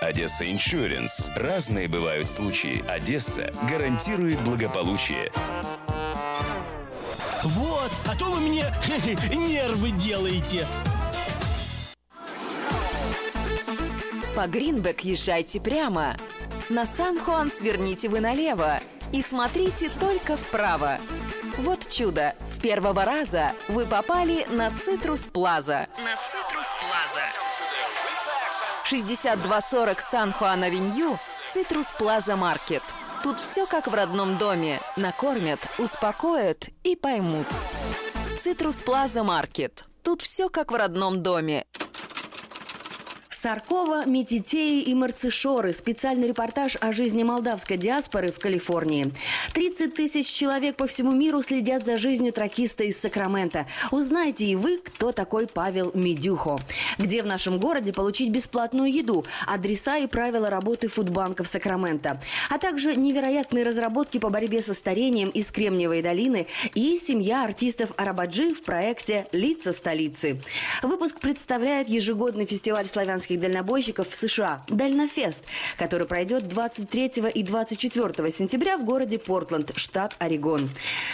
«Одесса 0.00 0.50
Иншуренс». 0.50 1.30
Разные 1.34 1.88
бывают 1.88 2.28
случаи. 2.28 2.84
«Одесса» 2.88 3.52
гарантирует 3.68 4.40
благополучие. 4.40 5.32
Вот, 7.42 7.92
а 8.08 8.16
то 8.18 8.24
вы 8.26 8.40
мне 8.40 8.64
нервы 9.32 9.90
делаете. 9.92 10.66
По 14.34 14.46
Гринбек 14.46 15.00
езжайте 15.00 15.60
прямо. 15.60 16.16
На 16.68 16.84
Сан-Хуан 16.84 17.50
сверните 17.50 18.08
вы 18.08 18.20
налево 18.20 18.80
и 19.12 19.22
смотрите 19.22 19.88
только 20.00 20.36
вправо. 20.36 20.98
Вот 21.58 21.88
чудо! 21.88 22.34
С 22.40 22.58
первого 22.58 23.04
раза 23.04 23.52
вы 23.68 23.86
попали 23.86 24.44
на 24.50 24.70
Цитрус 24.76 25.22
Плаза. 25.22 25.86
На 26.04 26.16
Citrus 26.16 26.66
Plaza. 26.66 26.75
6240 28.88 30.00
Сан-Хуан-Авеню, 30.00 31.18
Citrus 31.48 31.88
Plaza 31.98 32.36
Market. 32.36 32.82
Тут 33.24 33.40
все 33.40 33.66
как 33.66 33.88
в 33.88 33.94
родном 33.94 34.38
доме. 34.38 34.80
Накормят, 34.96 35.58
успокоят 35.78 36.68
и 36.84 36.94
поймут. 36.94 37.46
Citrus 38.38 38.76
Plaza 38.76 39.24
Market. 39.24 39.84
Тут 40.04 40.22
все 40.22 40.48
как 40.48 40.70
в 40.70 40.76
родном 40.76 41.20
доме. 41.20 41.66
Саркова, 43.38 44.06
Мититеи 44.06 44.80
и 44.80 44.94
Марцишоры. 44.94 45.74
Специальный 45.74 46.28
репортаж 46.28 46.78
о 46.80 46.90
жизни 46.92 47.22
молдавской 47.22 47.76
диаспоры 47.76 48.32
в 48.32 48.38
Калифорнии. 48.38 49.12
30 49.52 49.92
тысяч 49.92 50.26
человек 50.26 50.76
по 50.76 50.86
всему 50.86 51.12
миру 51.12 51.42
следят 51.42 51.84
за 51.84 51.98
жизнью 51.98 52.32
тракиста 52.32 52.84
из 52.84 52.98
Сакрамента. 52.98 53.66
Узнайте 53.90 54.46
и 54.46 54.56
вы, 54.56 54.78
кто 54.78 55.12
такой 55.12 55.46
Павел 55.46 55.90
Медюхо. 55.92 56.58
Где 56.96 57.22
в 57.22 57.26
нашем 57.26 57.60
городе 57.60 57.92
получить 57.92 58.30
бесплатную 58.30 58.90
еду, 58.90 59.22
адреса 59.46 59.98
и 59.98 60.06
правила 60.06 60.48
работы 60.48 60.88
фудбанков 60.88 61.46
Сакрамента. 61.46 62.18
А 62.48 62.56
также 62.56 62.96
невероятные 62.96 63.64
разработки 63.66 64.16
по 64.18 64.30
борьбе 64.30 64.62
со 64.62 64.72
старением 64.72 65.28
из 65.28 65.50
Кремниевой 65.50 66.00
долины 66.00 66.46
и 66.74 66.96
семья 66.96 67.44
артистов 67.44 67.90
Арабаджи 67.98 68.54
в 68.54 68.62
проекте 68.62 69.26
«Лица 69.32 69.74
столицы». 69.74 70.40
Выпуск 70.82 71.20
представляет 71.20 71.90
ежегодный 71.90 72.46
фестиваль 72.46 72.86
славянских 72.86 73.25
дальнобойщиков 73.34 74.08
в 74.08 74.14
США 74.14 74.62
«Дальнофест», 74.68 75.44
который 75.76 76.06
пройдет 76.06 76.46
23 76.46 77.30
и 77.34 77.42
24 77.42 78.30
сентября 78.30 78.78
в 78.78 78.84
городе 78.84 79.18
Портленд, 79.18 79.72
штат 79.76 80.14
Орегон. 80.20 80.70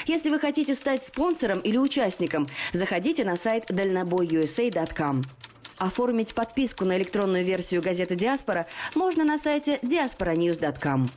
Если 0.06 0.28
вы 0.28 0.38
хотите 0.38 0.74
стать 0.74 1.06
спонсором 1.06 1.60
или 1.60 1.78
участником, 1.78 2.46
заходите 2.74 3.24
на 3.24 3.36
сайт 3.36 3.70
дальнобойusa.com. 3.70 5.22
Оформить 5.78 6.34
подписку 6.34 6.84
на 6.84 6.96
электронную 6.96 7.44
версию 7.44 7.82
газеты 7.82 8.14
«Диаспора» 8.14 8.66
можно 8.94 9.24
на 9.24 9.38
сайте 9.38 9.78
diasporanews.com. 9.82 11.08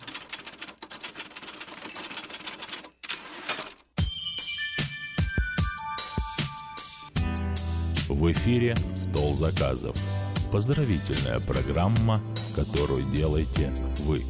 В 8.07 8.31
эфире 8.31 8.75
«Стол 8.95 9.35
заказов». 9.35 10.24
Поздравительная 10.55 11.41
программа, 11.41 12.17
которую 12.55 13.03
делаете 13.11 13.73
вы. 14.03 14.23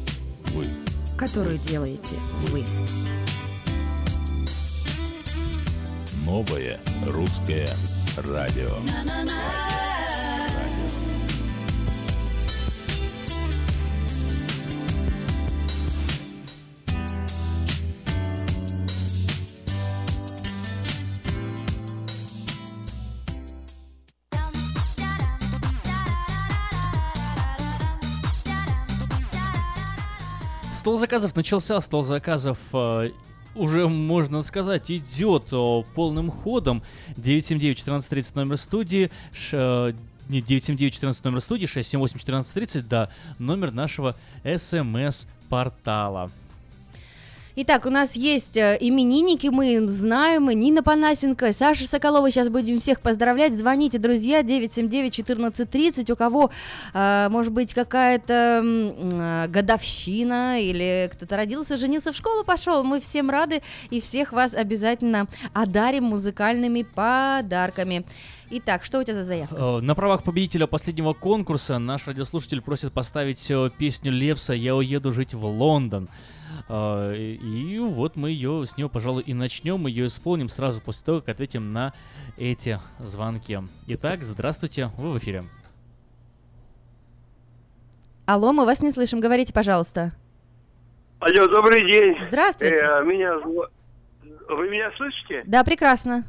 Вы. 0.46 0.66
Которую 1.16 1.56
делаете 1.56 2.16
вы. 2.50 2.64
Новое 6.24 6.80
русское 7.06 7.68
радио. 8.16 8.72
Стол 30.86 30.98
заказов 30.98 31.34
начался, 31.34 31.80
стол 31.80 32.04
заказов 32.04 32.58
э, 32.72 33.10
уже, 33.56 33.88
можно 33.88 34.44
сказать, 34.44 34.88
идет 34.88 35.48
э, 35.50 35.82
полным 35.96 36.30
ходом. 36.30 36.80
979-1430 37.16 38.26
номер 38.36 38.56
студии, 38.56 39.10
ш, 39.32 39.56
э, 39.56 39.92
не, 40.28 40.42
979-14 40.42 41.16
номер 41.24 41.40
студии, 41.40 41.66
678-1430, 41.66 42.82
да, 42.82 43.10
номер 43.40 43.72
нашего 43.72 44.14
смс-портала. 44.44 46.30
Итак, 47.58 47.86
у 47.86 47.90
нас 47.90 48.16
есть 48.16 48.58
э, 48.58 48.76
именинники, 48.78 49.46
мы 49.46 49.76
им 49.76 49.88
знаем, 49.88 50.50
и 50.50 50.54
Нина 50.54 50.82
Панасенко, 50.82 51.52
Саша 51.52 51.86
Соколова, 51.86 52.30
сейчас 52.30 52.50
будем 52.50 52.80
всех 52.80 53.00
поздравлять, 53.00 53.56
звоните, 53.56 53.96
друзья, 53.96 54.42
979-1430, 54.42 56.12
у 56.12 56.16
кого, 56.16 56.50
э, 56.92 57.28
может 57.30 57.54
быть, 57.54 57.72
какая-то 57.72 58.60
э, 58.62 59.48
годовщина, 59.48 60.60
или 60.60 61.08
кто-то 61.10 61.34
родился, 61.34 61.78
женился, 61.78 62.12
в 62.12 62.16
школу 62.16 62.44
пошел, 62.44 62.84
мы 62.84 63.00
всем 63.00 63.30
рады, 63.30 63.62
и 63.88 64.02
всех 64.02 64.32
вас 64.32 64.52
обязательно 64.52 65.26
одарим 65.54 66.04
музыкальными 66.04 66.82
подарками. 66.82 68.04
Итак, 68.50 68.84
что 68.84 69.00
у 69.00 69.02
тебя 69.02 69.14
за 69.14 69.24
заявка? 69.24 69.80
На 69.80 69.94
правах 69.94 70.24
победителя 70.24 70.66
последнего 70.66 71.14
конкурса 71.14 71.78
наш 71.78 72.06
радиослушатель 72.06 72.60
просит 72.60 72.92
поставить 72.92 73.50
песню 73.78 74.12
Лепса 74.12 74.52
«Я 74.52 74.76
уеду 74.76 75.14
жить 75.14 75.32
в 75.32 75.46
Лондон». 75.46 76.10
Э, 76.68 77.14
И 77.16 77.78
вот 77.78 78.16
мы 78.16 78.30
ее 78.30 78.64
с 78.66 78.76
нее, 78.76 78.88
пожалуй, 78.88 79.22
и 79.22 79.34
начнем. 79.34 79.78
Мы 79.80 79.90
ее 79.90 80.06
исполним 80.06 80.48
сразу 80.48 80.80
после 80.80 81.04
того, 81.04 81.20
как 81.20 81.30
ответим 81.30 81.70
на 81.72 81.92
эти 82.36 82.78
звонки. 82.98 83.58
Итак, 83.86 84.22
здравствуйте, 84.22 84.90
вы 84.96 85.10
в 85.12 85.18
эфире. 85.18 85.44
Алло, 88.26 88.52
мы 88.52 88.64
вас 88.64 88.80
не 88.82 88.90
слышим, 88.90 89.20
говорите, 89.20 89.52
пожалуйста. 89.52 90.12
Алло, 91.20 91.46
добрый 91.46 91.86
день. 91.90 92.16
Здравствуйте. 92.22 92.76
Э, 92.76 93.04
меня 93.04 93.38
Вы 93.38 94.68
меня 94.68 94.90
слышите? 94.96 95.42
Да, 95.46 95.62
прекрасно. 95.64 96.24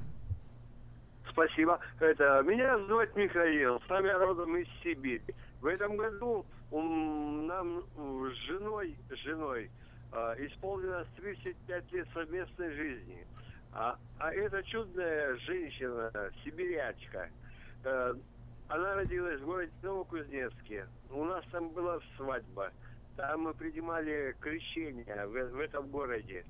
спасибо. 1.31 1.79
Это, 1.99 2.43
меня 2.45 2.77
зовут 2.87 3.15
Михаил, 3.15 3.81
сам 3.87 4.05
я 4.05 4.17
родом 4.17 4.55
из 4.57 4.67
Сибири. 4.83 5.21
В 5.61 5.65
этом 5.65 5.97
году 5.97 6.45
нам 6.71 7.81
с 7.97 8.35
женой, 8.47 8.95
с 9.09 9.15
женой 9.23 9.69
а, 9.69 9.86
исполнилось 10.37 11.07
35 11.17 11.91
лет 11.91 12.07
совместной 12.13 12.71
жизни. 12.71 13.27
А, 13.73 13.97
а 14.19 14.33
эта 14.33 14.63
чудная 14.63 15.35
женщина, 15.37 16.11
сибирячка, 16.43 17.29
э, 17.83 18.13
она 18.69 18.95
родилась 18.95 19.39
в 19.39 19.45
городе 19.45 19.71
Новокузнецке. 19.81 20.87
У 21.09 21.23
нас 21.23 21.43
там 21.51 21.69
была 21.69 21.99
свадьба. 22.15 22.71
Там 23.15 23.41
мы 23.41 23.53
принимали 23.53 24.35
крещение 24.41 25.25
в, 25.27 25.31
в 25.31 25.59
этом 25.59 25.87
городе. 25.87 26.45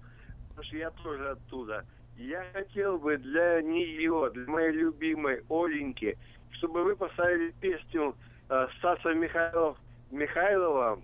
Потому 0.49 0.63
что 0.65 0.77
я 0.77 0.91
тоже 0.91 1.29
оттуда. 1.29 1.85
Я 2.17 2.45
хотел 2.53 2.97
бы 2.97 3.17
для 3.17 3.61
нее, 3.61 4.31
для 4.33 4.47
моей 4.47 4.71
любимой 4.71 5.43
Оленьки, 5.49 6.17
чтобы 6.51 6.83
вы 6.83 6.95
поставили 6.95 7.53
песню 7.61 8.15
э, 8.49 8.67
Стаса 8.77 9.13
Михайлов, 9.13 9.77
Михайлова 10.09 10.99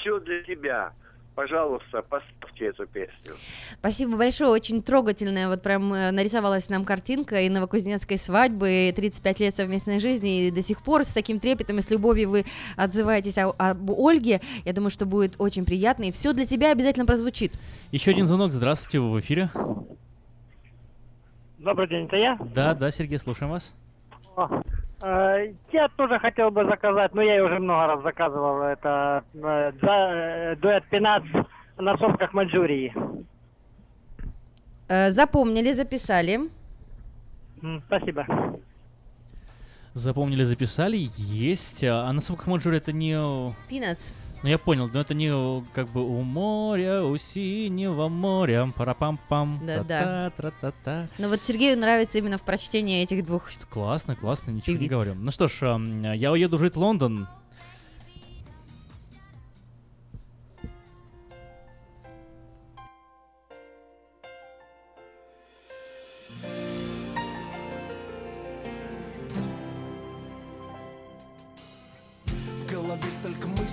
«Все 0.00 0.18
для 0.20 0.42
тебя». 0.44 0.94
Пожалуйста, 1.34 2.02
поставьте 2.02 2.66
эту 2.66 2.86
песню. 2.86 3.34
Спасибо 3.78 4.16
большое, 4.16 4.50
очень 4.50 4.82
трогательная, 4.82 5.48
вот 5.48 5.62
прям 5.62 5.94
э, 5.94 6.10
нарисовалась 6.10 6.68
нам 6.68 6.84
картинка 6.84 7.40
и 7.40 7.48
новокузнецкой 7.48 8.18
свадьбы, 8.18 8.88
и 8.88 8.92
35 8.92 9.40
лет 9.40 9.54
совместной 9.54 10.00
жизни, 10.00 10.48
и 10.48 10.50
до 10.50 10.60
сих 10.60 10.82
пор 10.82 11.04
с 11.04 11.12
таким 11.14 11.38
трепетом 11.40 11.78
и 11.78 11.82
с 11.82 11.88
любовью 11.90 12.30
вы 12.30 12.44
отзываетесь 12.76 13.38
о- 13.38 13.54
об 13.56 13.90
Ольге. 13.90 14.40
Я 14.64 14.72
думаю, 14.72 14.90
что 14.90 15.06
будет 15.06 15.34
очень 15.38 15.64
приятно, 15.64 16.04
и 16.04 16.12
все 16.12 16.32
для 16.32 16.44
тебя 16.46 16.72
обязательно 16.72 17.06
прозвучит. 17.06 17.52
Еще 17.92 18.10
один 18.10 18.26
звонок. 18.26 18.52
Здравствуйте, 18.52 18.98
вы 18.98 19.12
в 19.12 19.20
эфире. 19.20 19.50
Добрый 21.58 21.88
день, 21.88 22.06
это 22.06 22.16
я? 22.16 22.36
Да, 22.54 22.74
да, 22.74 22.90
Сергей, 22.90 23.18
слушаем 23.18 23.50
вас. 23.52 23.72
О, 24.36 24.62
Я 25.02 25.88
тоже 25.96 26.18
хотел 26.18 26.50
бы 26.50 26.64
заказать, 26.64 27.14
но 27.14 27.22
я 27.22 27.36
и 27.36 27.40
уже 27.40 27.58
много 27.58 27.86
раз 27.86 28.02
заказывал, 28.02 28.62
это 28.62 29.24
э, 29.34 29.72
э, 29.80 30.56
дуэт 30.56 30.84
Пинац 30.90 31.22
на 31.78 31.96
сомках 31.96 32.34
Маньчжурии. 32.34 32.94
Э, 34.88 35.10
Запомнили, 35.10 35.72
записали. 35.72 36.40
Спасибо. 37.86 38.26
Запомнили, 39.94 40.44
записали. 40.44 41.08
Есть. 41.16 41.82
А 41.84 42.12
на 42.12 42.20
Субках 42.20 42.46
Маджоре 42.46 42.78
это 42.78 42.92
не... 42.92 43.14
э, 43.14 43.52
Пинац. 43.68 44.12
Ну, 44.42 44.48
я 44.48 44.56
понял, 44.58 44.88
но 44.92 45.00
это 45.00 45.12
не 45.12 45.30
как 45.74 45.88
бы 45.88 46.02
у 46.02 46.22
моря, 46.22 47.02
у 47.04 47.16
синего 47.18 48.08
моря, 48.08 48.70
парапам-пам, 48.74 49.60
Да-да. 49.66 50.30
та-та-та-та-та. 50.30 51.08
Но 51.18 51.28
вот 51.28 51.44
Сергею 51.44 51.78
нравится 51.78 52.18
именно 52.18 52.38
в 52.38 52.42
прочтении 52.42 53.02
этих 53.02 53.24
двух 53.26 53.50
Классно, 53.68 54.16
классно, 54.16 54.50
ничего 54.52 54.72
не 54.72 54.78
Певиц. 54.78 54.90
говорю. 54.90 55.12
Ну 55.16 55.30
что 55.30 55.48
ж, 55.48 55.78
я 56.16 56.32
уеду 56.32 56.58
жить 56.58 56.74
в 56.74 56.78
Лондон. 56.78 57.28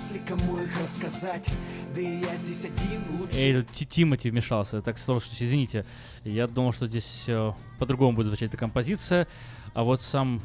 Мыслей, 0.08 0.22
кому 0.26 0.58
их 0.58 0.80
рассказать 0.80 1.48
Да 1.94 2.00
и 2.00 2.20
я 2.20 2.36
здесь 2.36 2.64
один 2.64 3.02
лучше 3.18 3.36
Эй, 3.36 3.62
Тимати 3.62 4.30
вмешался. 4.30 4.82
Так 4.82 4.98
сложно, 4.98 5.32
что 5.34 5.44
извините. 5.44 5.84
Я 6.24 6.46
думал, 6.46 6.72
что 6.72 6.86
здесь 6.88 7.24
э, 7.26 7.52
по-другому 7.78 8.16
будет 8.16 8.28
звучать 8.28 8.48
эта 8.48 8.56
композиция. 8.56 9.26
А 9.74 9.84
вот 9.84 10.02
сам... 10.02 10.40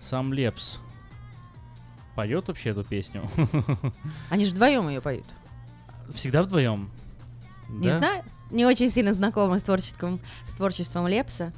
Сам 0.00 0.32
Лепс 0.32 0.78
поет 2.14 2.48
вообще 2.48 2.70
эту 2.70 2.84
песню? 2.84 3.28
Они 4.30 4.44
же 4.44 4.52
вдвоем 4.52 4.88
ее 4.88 5.00
поют. 5.00 5.26
Всегда 6.14 6.42
вдвоем? 6.42 6.90
Не 7.68 7.88
Да? 7.88 7.98
знаю, 7.98 8.24
не 8.50 8.64
очень 8.64 8.90
сильно 8.90 9.12
знакома 9.14 9.58
с 9.58 9.62
творчеством, 9.62 10.20
с 10.46 10.52
творчеством 10.52 11.08
Лепса. 11.08 11.52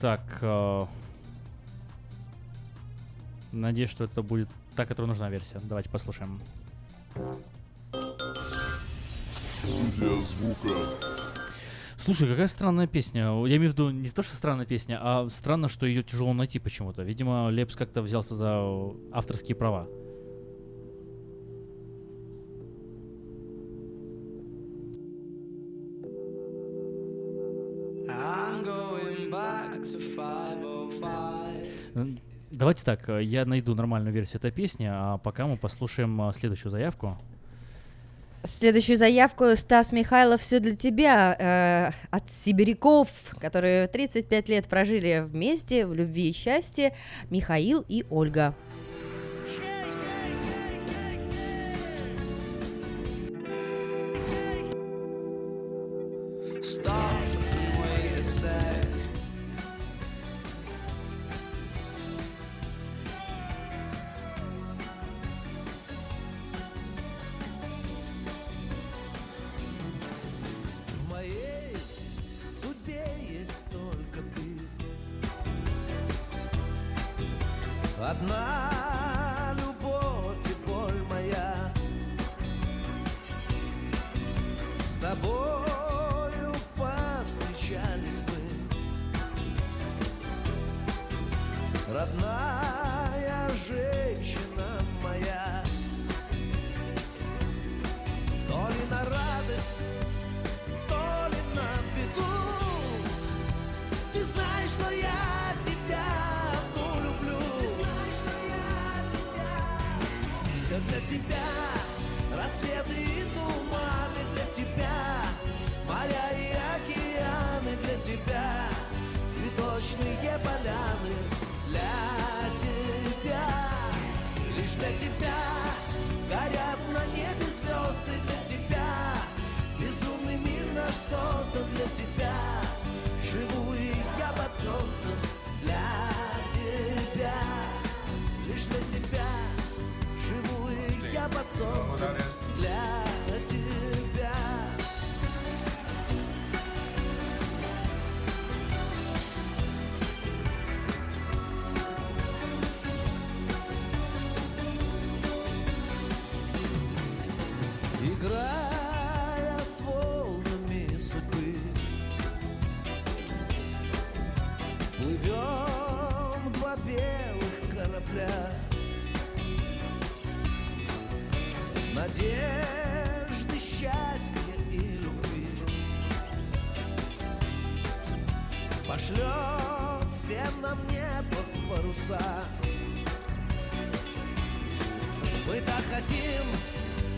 Так, 0.00 0.38
э, 0.42 0.86
надеюсь, 3.52 3.90
что 3.90 4.04
это 4.04 4.22
будет 4.22 4.48
та, 4.76 4.86
которая 4.86 5.08
нужна 5.08 5.30
версия. 5.30 5.60
Давайте 5.64 5.90
послушаем. 5.90 6.40
Студия 9.62 10.22
звука. 10.22 10.68
Слушай, 12.04 12.28
какая 12.28 12.48
странная 12.48 12.86
песня. 12.86 13.22
Я 13.46 13.56
имею 13.56 13.70
в 13.70 13.74
виду 13.74 13.90
не 13.90 14.08
то, 14.08 14.22
что 14.22 14.34
странная 14.34 14.64
песня, 14.64 14.98
а 15.02 15.28
странно, 15.28 15.68
что 15.68 15.84
ее 15.86 16.02
тяжело 16.02 16.32
найти 16.32 16.58
почему-то. 16.58 17.02
Видимо, 17.02 17.50
Лепс 17.50 17.76
как-то 17.76 18.00
взялся 18.00 18.34
за 18.34 18.94
авторские 19.12 19.54
права. 19.54 19.86
I'm 28.08 28.62
going 28.64 29.30
back 29.30 29.84
to 29.84 29.98
505 29.98 31.70
М, 31.94 32.18
Э, 32.18 32.29
Давайте 32.60 32.84
так, 32.84 33.08
э, 33.08 33.22
я 33.22 33.46
найду 33.46 33.74
нормальную 33.74 34.12
версию 34.12 34.36
этой 34.36 34.50
песни, 34.50 34.86
а 34.86 35.16
пока 35.16 35.46
мы 35.46 35.56
послушаем 35.56 36.28
э, 36.28 36.32
следующую 36.34 36.70
заявку. 36.70 37.16
Следующую 38.44 38.98
заявку 38.98 39.56
Стас 39.56 39.92
Михайлов 39.92 40.42
«Все 40.42 40.60
для 40.60 40.76
тебя» 40.76 41.36
э, 41.38 41.90
от 42.10 42.30
сибиряков, 42.30 43.08
которые 43.40 43.86
35 43.86 44.50
лет 44.50 44.66
прожили 44.66 45.24
вместе 45.26 45.86
в 45.86 45.94
любви 45.94 46.28
и 46.28 46.34
счастье, 46.34 46.94
Михаил 47.30 47.82
и 47.88 48.04
Ольга. 48.10 48.54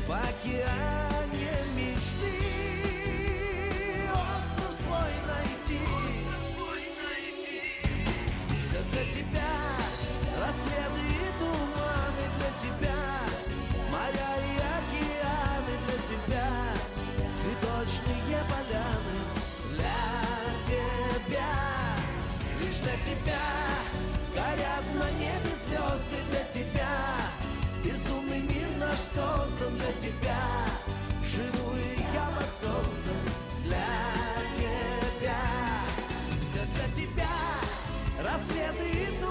В 0.06 0.10
океане 0.10 1.01
тебя. 30.00 30.42
Живу 31.24 31.74
и 31.76 32.00
я 32.14 32.26
под 32.36 32.52
солнцем 32.52 33.16
для 33.64 33.86
тебя. 34.56 35.40
Все 36.40 36.60
для 36.74 37.04
тебя. 37.04 37.28
Рассветы 38.22 38.88
и 38.88 39.22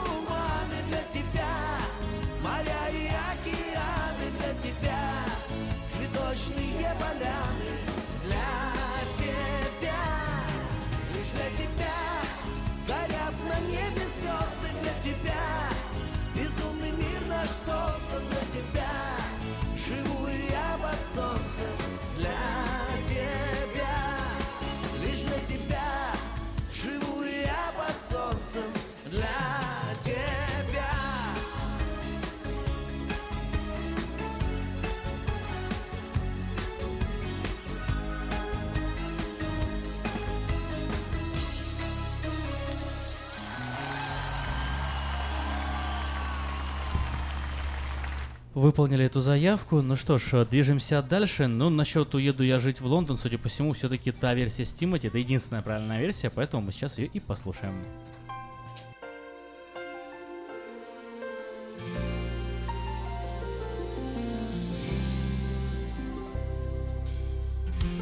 Выполнили 48.61 49.05
эту 49.05 49.21
заявку. 49.21 49.81
Ну 49.81 49.95
что 49.95 50.19
ж, 50.19 50.45
движемся 50.45 51.01
дальше. 51.01 51.47
Ну, 51.47 51.71
насчет 51.71 52.13
«Уеду 52.13 52.43
я 52.43 52.59
жить 52.59 52.79
в 52.79 52.85
Лондон», 52.85 53.17
судя 53.17 53.39
по 53.39 53.49
всему, 53.49 53.73
все-таки 53.73 54.11
та 54.11 54.35
версия 54.35 54.65
с 54.65 54.71
Тимати, 54.71 55.07
это 55.07 55.17
единственная 55.17 55.63
правильная 55.63 55.99
версия, 55.99 56.29
поэтому 56.29 56.61
мы 56.61 56.71
сейчас 56.71 56.99
ее 56.99 57.07
и 57.07 57.19
послушаем. 57.19 57.73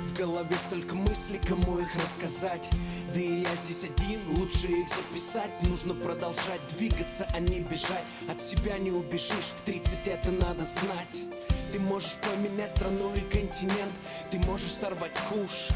В 0.08 0.18
голове 0.18 0.58
столько 0.58 0.94
мыслей, 0.94 1.40
кому 1.48 1.80
их 1.80 1.96
рассказать 1.96 2.70
Да 3.14 3.20
и 3.20 3.42
я 3.42 3.56
здесь 3.56 3.86
один, 3.86 4.20
лучше 4.38 4.68
их 4.68 4.88
записать. 4.88 5.52
Нужно 5.64 5.96
продолжать 5.96 6.62
двигаться, 6.78 7.28
а 7.34 7.40
не 7.40 7.60
бежать. 7.60 8.04
От 8.30 8.40
себя 8.40 8.78
не 8.78 8.92
убежишь, 8.92 9.54
в 9.58 9.62
30 9.62 10.08
это 10.08 10.32
надо 10.32 10.64
знать. 10.64 11.26
Ты 11.72 11.80
можешь 11.80 12.18
поменять 12.18 12.72
страну 12.72 13.14
и 13.16 13.22
континент. 13.22 13.94
Ты 14.30 14.40
можешь 14.40 14.74
сорвать 14.74 15.18
куш 15.30 15.70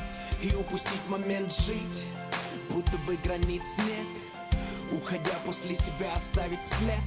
и 0.43 0.53
упустить 0.55 1.07
момент 1.07 1.53
жить. 1.55 2.05
Будто 2.69 2.97
бы 2.99 3.15
границ 3.17 3.65
нет. 3.87 4.07
Уходя 4.91 5.33
после 5.45 5.73
себя 5.73 6.13
оставить 6.13 6.61
след 6.61 6.99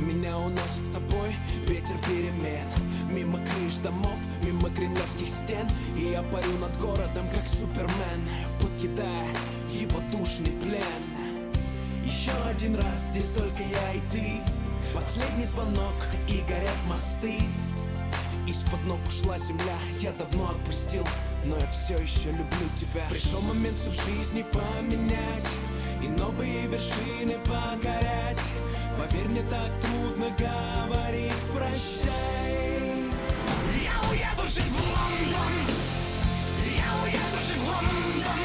Меня 0.00 0.36
уносит 0.38 0.86
с 0.86 0.92
собой 0.92 1.34
ветер 1.66 1.96
перемен. 2.06 2.66
Мимо 3.10 3.38
крыш 3.38 3.76
домов, 3.82 4.18
мимо 4.42 4.70
кремлевских 4.70 5.28
стен. 5.28 5.66
И 5.96 6.10
я 6.10 6.22
парю 6.22 6.58
над 6.58 6.76
городом, 6.78 7.28
как 7.34 7.46
супермен 7.46 8.28
Покидая 8.60 9.28
его 9.70 10.00
душный 10.10 10.52
плен. 10.62 11.02
Еще 12.04 12.32
один 12.48 12.76
раз, 12.76 13.10
здесь 13.10 13.32
только 13.32 13.62
я 13.62 13.92
и 13.94 14.00
ты. 14.10 14.40
Последний 14.94 15.46
звонок 15.46 15.94
и 16.28 16.40
горят 16.48 16.76
мосты 16.88 17.38
из-под 18.46 18.84
ног 18.86 18.98
ушла 19.06 19.38
земля, 19.38 19.76
я 20.00 20.12
давно 20.12 20.50
отпустил 20.50 21.06
Но 21.44 21.56
я 21.56 21.66
все 21.70 21.96
еще 21.98 22.30
люблю 22.30 22.68
тебя. 22.76 23.04
Пришел 23.10 23.40
момент 23.42 23.76
всю 23.76 23.90
в 23.90 23.94
жизни 23.94 24.44
поменять 24.52 25.46
И 26.02 26.08
новые 26.08 26.66
вершины 26.66 27.38
покорять 27.44 28.40
Поверь, 28.98 29.28
мне 29.28 29.42
так 29.42 29.70
трудно 29.80 30.26
говорить 30.38 31.32
прощай. 31.54 32.12
Я 33.82 34.00
уеду 34.10 34.48
жить 34.48 34.64
в 34.64 34.80
Лондон. 34.80 35.54
Я 36.76 37.02
уеду 37.02 37.38
жить 37.46 37.58
в 37.58 37.64
Лондон. 37.64 38.40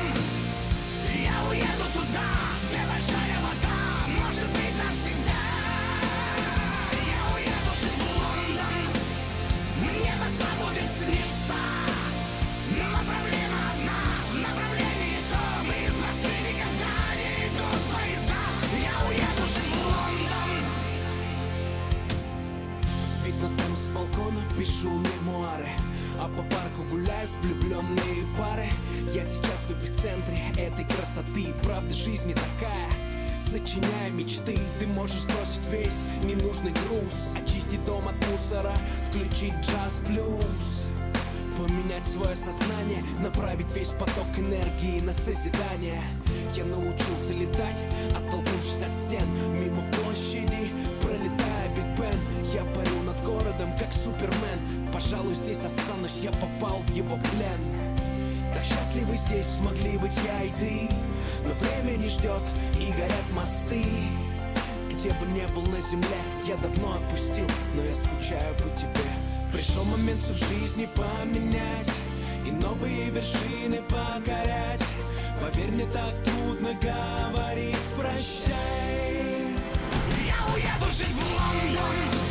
Я 1.14 1.50
уеду 1.50 1.86
туда, 1.94 2.28
где 2.68 2.80
большая 2.88 3.38
вода. 3.44 3.78
Может 4.08 4.50
быть 4.52 4.76
навсегда 4.78 5.17
пишу 24.88 25.00
мемуары 25.00 25.68
А 26.20 26.28
по 26.28 26.44
парку 26.44 26.84
гуляют 26.90 27.30
влюбленные 27.42 28.26
пары. 28.38 28.68
Я 29.14 29.24
сейчас 29.24 29.66
в 29.68 29.72
эпицентре 29.72 30.40
этой 30.58 30.86
красоты. 30.86 31.54
Правда 31.64 31.94
жизнь 31.94 32.28
не 32.28 32.34
такая. 32.34 32.90
Сочиняя 33.40 34.10
мечты, 34.10 34.58
ты 34.80 34.88
можешь 34.88 35.22
сбросить 35.22 35.66
весь 35.72 36.02
ненужный 36.24 36.72
груз. 36.72 37.30
Очистить 37.36 37.84
дом 37.86 38.08
от 38.08 38.16
мусора, 38.30 38.74
включить 39.10 39.54
джаз-блюз 39.62 40.88
Поменять 41.58 42.06
свое 42.06 42.36
сознание, 42.36 43.04
направить 43.20 43.74
весь 43.74 43.90
поток 43.90 44.28
энергии 44.38 45.00
на 45.00 45.12
созидание. 45.12 46.02
Я 46.56 46.66
научился 46.66 47.34
летать, 47.34 47.84
оттолкнувшись 48.16 48.84
от 48.84 48.94
стен. 48.94 49.28
Мимо 49.54 49.82
площади, 49.94 50.70
пролетая 51.02 51.70
Биг 51.76 52.00
Бен. 52.00 52.20
Я 52.54 52.64
парю 52.76 53.02
над 53.04 53.20
городом, 53.24 53.72
как 53.80 53.92
супермен 53.92 54.77
Пожалуй, 54.94 55.36
здесь 55.36 55.64
останусь, 55.64 56.20
я 56.22 56.32
попал 56.32 56.80
в 56.80 56.94
его 56.94 57.18
плен. 57.18 57.62
Так 58.54 58.64
счастливы 58.64 59.16
здесь 59.16 59.46
смогли 59.46 59.98
быть 59.98 60.18
я 60.26 60.44
и 60.44 60.50
ты 60.50 60.90
Но 61.44 61.54
время 61.54 61.98
не 61.98 62.08
ждет 62.08 62.42
и 62.80 62.92
горят 62.94 63.30
мосты. 63.34 63.84
Где 64.90 65.10
бы 65.10 65.26
не 65.28 65.46
был 65.54 65.62
на 65.72 65.80
земле, 65.80 66.18
я 66.48 66.56
давно 66.58 66.96
отпустил, 66.96 67.48
но 67.76 67.84
я 67.84 67.94
скучаю 67.94 68.56
по 68.56 68.70
тебе. 68.76 69.08
Пришел 69.54 69.84
момент 69.86 70.20
всю 70.20 70.34
жизни 70.34 70.90
поменять 70.96 71.90
И 72.46 72.52
новые 72.52 73.10
вершины 73.12 73.82
покорять. 73.88 74.84
Поверь, 75.42 75.72
мне 75.72 75.86
так 75.86 76.14
трудно 76.24 76.70
говорить 76.82 77.78
прощай 77.96 79.46
Я 80.26 80.54
уеду 80.54 80.92
жить 80.92 81.14
в 81.14 81.22
Лондон 81.22 82.27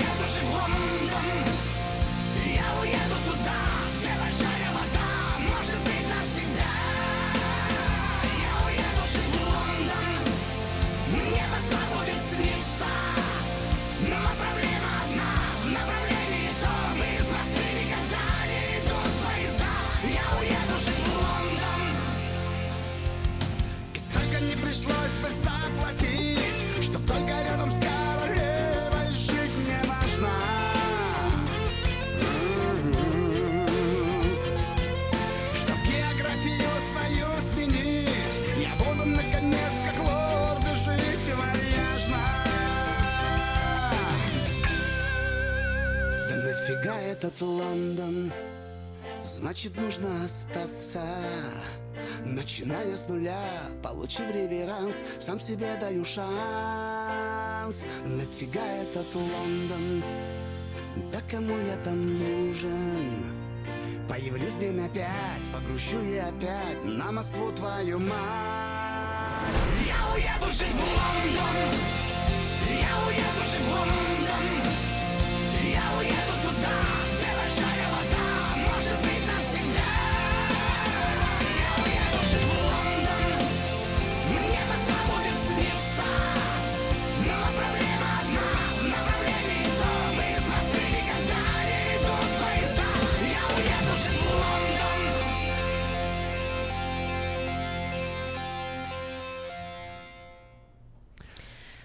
Я 0.00 0.28
жить 0.28 0.42
в 0.44 0.50
Лондон 0.50 1.69
этот 47.20 47.40
Лондон? 47.42 48.32
Значит, 49.22 49.76
нужно 49.76 50.24
остаться 50.24 51.04
Начиная 52.24 52.96
с 52.96 53.08
нуля, 53.08 53.44
получив 53.82 54.32
реверанс 54.32 54.96
Сам 55.18 55.38
себе 55.38 55.76
даю 55.78 56.04
шанс 56.04 57.84
Нафига 58.06 58.64
этот 58.64 59.14
Лондон? 59.14 60.02
Да 61.12 61.20
кому 61.30 61.58
я 61.58 61.76
там 61.84 62.18
нужен? 62.18 63.22
Появлюсь 64.08 64.54
днем 64.54 64.82
опять, 64.82 65.52
погрущу 65.52 66.00
и 66.00 66.16
опять 66.16 66.82
На 66.84 67.12
Москву 67.12 67.52
твою 67.52 67.98
мать 67.98 68.18
Я 69.86 70.14
уеду 70.14 70.50
жить 70.50 70.72
в 70.72 70.80
Лондон 70.80 71.74
Я 72.66 73.06
уеду 73.06 73.44
жить 73.44 73.66
в 73.66 73.70
Лондон 73.70 74.19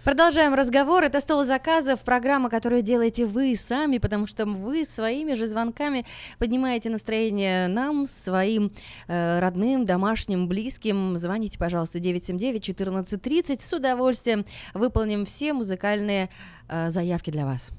Продолжаем 0.06 0.54
разговор. 0.54 1.04
Это 1.04 1.20
«Стол 1.20 1.46
заказов», 1.46 2.02
программа, 2.02 2.52
которую 2.52 2.84
делаете 2.84 3.26
вы 3.26 3.56
сами, 3.56 3.98
потому 3.98 4.28
что 4.28 4.46
вы 4.46 4.86
своими 4.86 5.34
же 5.34 5.48
звонками 5.48 6.06
поднимаете 6.38 6.92
настроение 6.92 7.68
нам, 7.68 8.06
своим 8.06 8.72
э, 9.08 9.40
родным, 9.40 9.84
домашним, 9.84 10.48
близким. 10.48 11.18
Звоните, 11.18 11.58
пожалуйста, 11.58 11.98
979-1430. 11.98 13.60
С 13.60 13.74
удовольствием 13.74 14.46
выполним 14.76 15.26
все 15.26 15.54
музыкальные 15.54 16.30
э, 16.68 16.92
заявки 16.92 17.32
для 17.32 17.48
вас. 17.48 17.72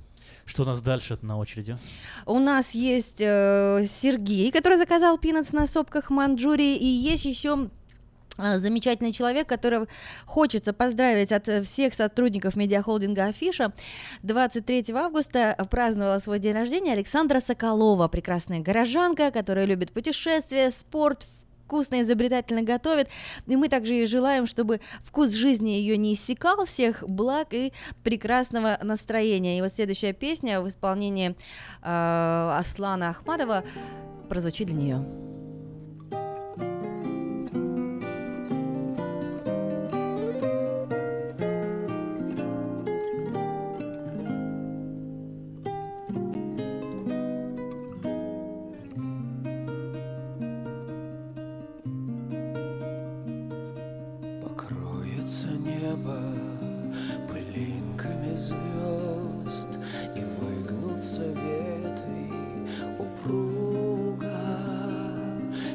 Что 0.47 0.65
у 0.65 0.67
нас 0.67 0.81
дальше 0.81 1.17
на 1.23 1.39
очереди? 1.39 1.79
У 2.27 2.41
нас 2.41 2.73
есть 2.73 3.21
э, 3.21 3.85
Сергей, 3.87 4.51
который 4.51 4.79
заказал 4.79 5.17
пинатс 5.17 5.53
на 5.53 5.69
сопках 5.69 6.11
Манчжурии, 6.11 6.77
и 6.77 6.87
есть 6.87 7.25
еще 7.25 7.71
замечательный 8.37 9.13
человек, 9.13 9.49
которого 9.49 9.87
хочется 10.25 10.73
поздравить 10.73 11.33
от 11.33 11.49
э, 11.49 11.63
всех 11.63 11.95
сотрудников 11.95 12.57
медиахолдинга 12.57 13.27
Афиша. 13.27 13.73
23 14.23 14.87
августа 14.95 15.57
праздновала 15.71 16.19
свой 16.19 16.39
день 16.39 16.53
рождения 16.53 16.93
Александра 16.93 17.41
Соколова, 17.41 18.09
прекрасная 18.09 18.61
горожанка, 18.61 19.31
которая 19.31 19.65
любит 19.65 19.93
путешествия, 19.93 20.71
спорт, 20.71 21.27
вкусно, 21.67 22.03
изобретательно 22.03 22.63
готовит. 22.63 23.09
И 23.47 23.57
мы 23.57 23.69
также 23.69 23.95
ей 23.95 24.07
желаем, 24.07 24.47
чтобы 24.47 24.81
вкус 25.03 25.33
жизни 25.33 25.71
ее 25.71 25.97
не 25.97 26.15
иссякал, 26.15 26.65
всех 26.65 27.03
благ 27.07 27.49
и 27.53 27.73
прекрасного 28.05 28.79
настроения. 28.83 29.59
И 29.59 29.63
вот 29.63 29.73
следующая 29.73 30.13
песня 30.13 30.61
в 30.61 30.69
исполнении 30.69 31.31
э, 31.83 32.57
Аслана 32.59 33.11
Ахмадова 33.11 33.65
прозвучит 34.29 34.69
для 34.69 34.77
нее. 34.77 35.46
Звезд 58.47 59.69
И 60.15 60.23
выгнутся 60.39 61.23
ветви 61.23 62.33
упруга 62.99 64.27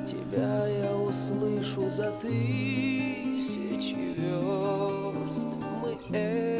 Тебя 0.05 0.67
я 0.67 0.95
услышу 0.95 1.89
за 1.89 2.11
тысячи 2.21 3.95
верст. 4.17 5.47
Мы 5.81 5.97
эхо, 6.15 6.50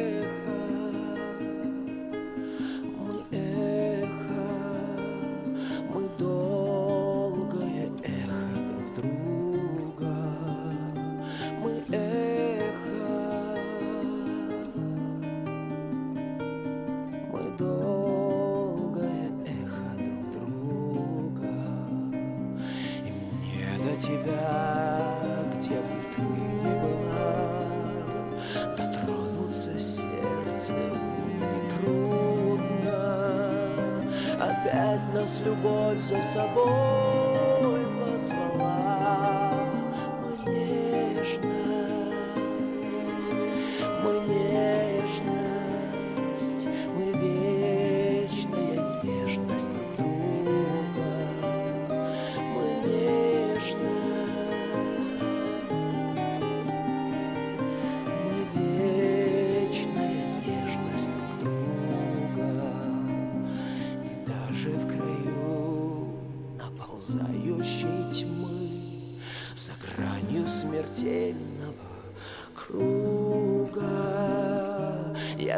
любовь 36.02 36.24
за 36.24 36.42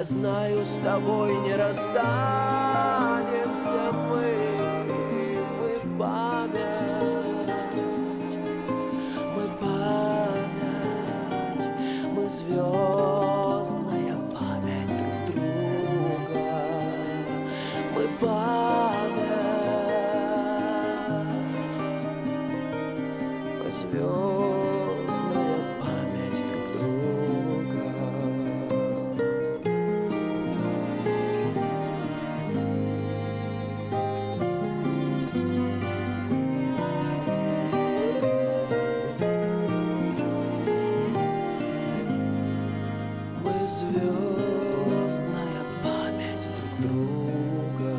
знаю, 0.05 0.65
с 0.65 0.79
тобой 0.85 1.35
не 1.39 1.57
расстанемся 1.57 2.64
звездная 43.67 45.63
память 45.83 46.51
друг 46.79 46.91
друга. 46.91 47.95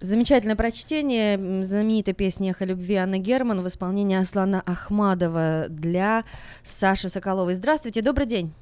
Замечательное 0.00 0.56
прочтение 0.56 1.64
знаменитой 1.64 2.14
песни 2.14 2.50
«Эхо 2.50 2.64
любви» 2.64 2.94
Анны 2.94 3.18
Герман 3.18 3.62
в 3.62 3.68
исполнении 3.68 4.16
Аслана 4.16 4.62
Ахмадова 4.64 5.66
для 5.68 6.24
Саши 6.62 7.08
Соколовой. 7.08 7.54
Здравствуйте, 7.54 8.00
добрый 8.00 8.26
день. 8.26 8.52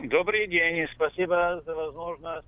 Добрый 0.00 0.48
день, 0.48 0.78
и 0.78 0.86
спасибо 0.94 1.62
за 1.64 1.74
возможность 1.74 2.46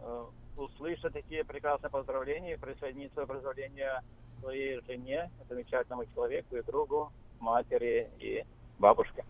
э, 0.00 0.24
услышать 0.56 1.12
такие 1.12 1.44
прекрасные 1.44 1.90
поздравления 1.90 2.54
и 2.54 2.58
присоединиться 2.58 3.24
к 3.24 3.28
поздравлению 3.28 4.00
своей 4.40 4.80
жене, 4.86 5.30
замечательному 5.48 6.04
человеку 6.14 6.56
и 6.56 6.62
другу, 6.62 7.12
матери 7.40 8.08
и 8.18 8.44
бабушке. 8.78 9.24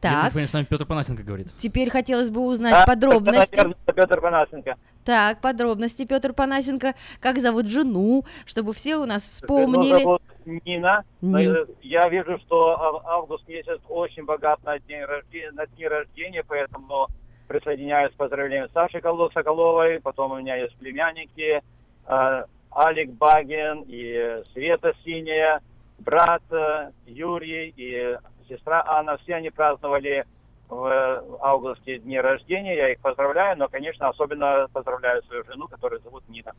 Так. 0.00 0.32
с 0.32 0.52
нами 0.52 0.66
Петр 0.68 0.84
Панасенко 0.84 1.22
говорит. 1.22 1.48
Теперь 1.56 1.88
хотелось 1.88 2.28
бы 2.30 2.40
узнать 2.42 2.72
Да, 2.72 2.84
подробности. 2.86 3.54
это, 3.54 3.62
наверное, 3.68 3.94
Петр 3.94 4.20
Панасенко. 4.20 4.76
Так, 5.04 5.40
подробности, 5.40 6.04
Петр 6.04 6.34
Панасенко. 6.34 6.94
Как 7.20 7.38
зовут 7.38 7.66
жену, 7.68 8.24
чтобы 8.44 8.74
все 8.74 8.96
у 8.96 9.06
нас 9.06 9.22
Жену 9.40 9.46
вспомнили. 9.70 10.02
зовут 10.02 10.22
Нина. 10.44 11.04
Ни- 11.22 11.62
Э, 11.62 11.66
Я 11.80 12.06
вижу, 12.10 12.38
что 12.40 12.78
ав- 12.78 13.06
август 13.06 13.48
месяц 13.48 13.80
очень 13.88 14.26
богат 14.26 14.62
на 14.64 14.78
день 14.78 15.04
рождения, 15.04 15.52
на 15.52 15.66
дни 15.66 15.88
рождения, 15.88 16.44
поэтому 16.46 17.06
присоединяюсь 17.48 18.12
к 18.12 18.16
поздравлениям 18.16 18.68
Саши 18.74 18.98
Коло- 18.98 19.30
Соколовой, 19.32 20.00
потом 20.00 20.32
у 20.32 20.36
меня 20.38 20.56
есть 20.56 20.76
племянники, 20.76 21.62
э, 22.06 22.44
Алик 22.74 23.10
Багин 23.12 23.84
и 23.86 24.42
Света 24.52 24.92
Синяя, 25.04 25.60
брат 25.98 26.42
э, 26.50 26.90
Юрий 27.06 27.72
и 27.76 28.16
сестра 28.48 28.84
Анна, 28.86 29.16
все 29.18 29.36
они 29.36 29.50
праздновали 29.50 30.24
в 30.68 31.38
августе 31.40 31.98
дни 31.98 32.18
рождения, 32.18 32.76
я 32.76 32.92
их 32.92 32.98
поздравляю, 33.00 33.56
но, 33.56 33.68
конечно, 33.68 34.08
особенно 34.08 34.66
поздравляю 34.72 35.22
свою 35.24 35.44
жену, 35.44 35.68
которую 35.68 36.00
зовут 36.02 36.28
Нина. 36.28 36.52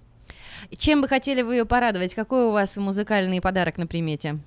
Чем 0.78 1.02
бы 1.02 1.08
хотели 1.08 1.42
вы 1.42 1.56
ее 1.56 1.66
порадовать? 1.66 2.14
Какой 2.14 2.46
у 2.46 2.52
вас 2.52 2.78
музыкальный 2.78 3.42
подарок 3.42 3.78
на 3.78 3.88
примете? 3.88 4.38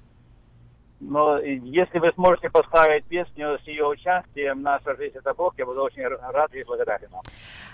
Но 1.01 1.39
если 1.39 2.01
вы 2.01 2.11
сможете 2.15 2.51
поставить 2.51 3.05
песню 3.05 3.59
с 3.63 3.67
ее 3.69 3.87
участием 3.87 4.63
«Наша 4.63 4.97
жизнь– 4.97 5.17
это 5.19 5.33
Бог», 5.33 5.55
я 5.57 5.65
буду 5.65 5.83
очень 5.83 6.03
рад 6.03 6.53
и 6.55 6.65
благодарен 6.65 7.09
вам. 7.11 7.23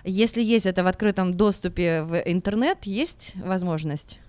Если 0.05 0.43
есть 0.43 0.67
это 0.67 0.85
в 0.85 0.87
открытом 0.87 1.35
доступе 1.35 2.03
в 2.03 2.17
интернет, 2.27 2.85
есть 2.85 3.35
возможность? 3.37 4.21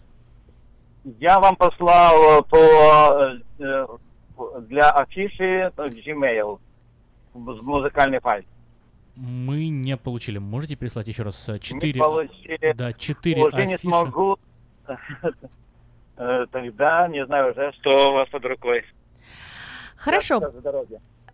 Я 1.19 1.39
вам 1.39 1.55
послал 1.57 2.43
по, 2.45 3.37
э, 3.59 3.87
для 4.61 4.89
афиши 4.91 5.71
Gmail 5.75 6.59
с 7.33 7.61
музыкальный 7.61 8.19
файл. 8.19 8.43
Мы 9.15 9.69
не 9.69 9.97
получили. 9.97 10.39
Можете 10.39 10.75
прислать 10.77 11.07
еще 11.07 11.23
раз 11.23 11.47
э, 11.49 11.59
четыре? 11.59 11.99
получили. 11.99 12.73
Да, 12.73 12.93
четыре 12.93 13.43
Уже 13.43 13.65
не 13.65 13.75
афиши. 13.75 13.87
смогу. 13.87 14.37
Э, 16.17 16.45
Тогда 16.51 17.07
не 17.07 17.25
знаю 17.25 17.51
уже, 17.51 17.71
что 17.79 18.11
у 18.11 18.13
вас 18.13 18.29
под 18.29 18.45
рукой. 18.45 18.83
Хорошо. 19.95 20.41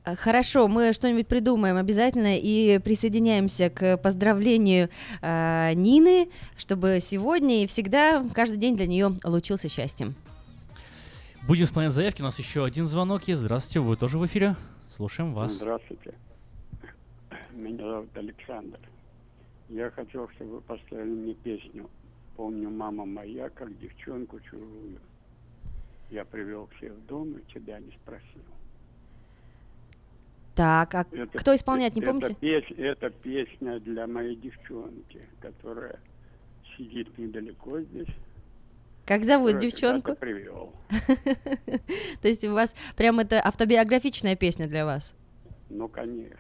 Э, 0.03 0.15
Хорошо, 0.15 0.67
мы 0.67 0.93
что-нибудь 0.93 1.27
придумаем 1.27 1.77
обязательно 1.77 2.37
и 2.37 2.79
присоединяемся 2.79 3.69
к 3.69 3.97
поздравлению 3.97 4.89
э, 5.21 5.73
Нины, 5.73 6.29
чтобы 6.57 6.97
сегодня 7.01 7.63
и 7.63 7.67
всегда, 7.67 8.23
каждый 8.33 8.57
день 8.57 8.75
для 8.75 8.87
нее 8.87 9.11
лучился 9.23 9.69
счастьем. 9.69 10.15
Будем 11.47 11.65
исполнять 11.65 11.93
заявки. 11.93 12.21
У 12.21 12.25
нас 12.25 12.37
еще 12.39 12.65
один 12.65 12.87
звонок 12.87 13.27
есть. 13.27 13.41
Здравствуйте, 13.41 13.79
вы 13.79 13.95
тоже 13.95 14.17
в 14.17 14.25
эфире. 14.25 14.55
Слушаем 14.89 15.33
вас. 15.33 15.53
Здравствуйте. 15.53 16.13
Меня 17.51 17.83
зовут 17.83 18.09
Александр. 18.15 18.79
Я 19.69 19.89
хотел, 19.91 20.29
чтобы 20.35 20.55
вы 20.55 20.61
поставили 20.61 21.09
мне 21.09 21.33
песню 21.33 21.89
«Помню, 22.41 22.71
мама 22.71 23.05
моя, 23.05 23.49
как 23.51 23.77
девчонку 23.77 24.39
чужую». 24.39 24.97
Я 26.09 26.25
привел 26.25 26.67
себе 26.79 26.91
в 26.91 27.05
дом 27.05 27.33
и 27.37 27.53
тебя 27.53 27.77
не 27.77 27.91
спросил. 27.91 28.41
Так, 30.55 30.95
а 30.95 31.05
Это- 31.11 31.37
кто 31.37 31.53
исполняет, 31.53 31.95
не 31.95 32.01
это 32.01 32.09
помните? 32.11 32.35
пес- 32.41 32.75
это 32.79 33.11
песня 33.11 33.79
для 33.81 34.07
моей 34.07 34.35
девчонки, 34.35 35.21
которая 35.39 35.99
сидит 36.75 37.15
недалеко 37.19 37.79
здесь. 37.81 38.09
Как 39.05 39.23
зовут 39.23 39.59
девчонку? 39.59 40.15
привел. 40.15 40.73
То 42.23 42.27
есть 42.27 42.43
у 42.43 42.53
вас 42.53 42.75
прям 42.97 43.19
это 43.19 43.39
автобиографичная 43.39 44.35
песня 44.35 44.67
для 44.67 44.83
вас? 44.85 45.13
Ну, 45.69 45.87
конечно. 45.87 46.37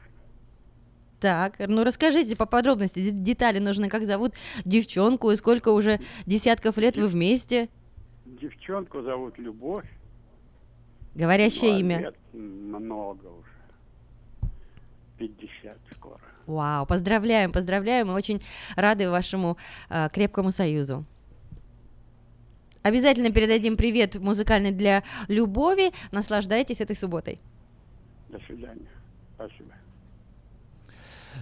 Так, 1.21 1.53
ну 1.59 1.83
расскажите 1.83 2.35
по 2.35 2.47
подробности, 2.47 2.99
де- 2.99 3.11
детали 3.11 3.59
нужны, 3.59 3.89
как 3.89 4.05
зовут 4.05 4.33
девчонку 4.65 5.29
и 5.29 5.35
сколько 5.35 5.69
уже 5.69 5.99
десятков 6.25 6.77
лет 6.77 6.97
вы 6.97 7.07
вместе? 7.07 7.69
Девчонку 8.25 9.01
зовут 9.03 9.37
Любовь. 9.37 9.85
Говорящее 11.13 11.71
Ну, 11.73 11.77
а 11.77 11.79
имя. 11.79 11.99
лет 11.99 12.15
много 12.33 13.27
уже. 13.27 14.49
50 15.19 15.77
скоро. 15.95 16.19
Вау, 16.47 16.87
поздравляем, 16.87 17.51
поздравляем, 17.51 18.07
мы 18.07 18.15
очень 18.15 18.41
рады 18.75 19.07
вашему 19.09 19.57
э, 19.89 20.09
крепкому 20.11 20.51
союзу. 20.51 21.05
Обязательно 22.81 23.31
передадим 23.31 23.77
привет 23.77 24.15
музыкальный 24.15 24.71
для 24.71 25.03
Любови. 25.27 25.91
Наслаждайтесь 26.11 26.81
этой 26.81 26.95
субботой. 26.95 27.39
До 28.29 28.39
свидания. 28.39 28.89
Спасибо. 29.35 29.71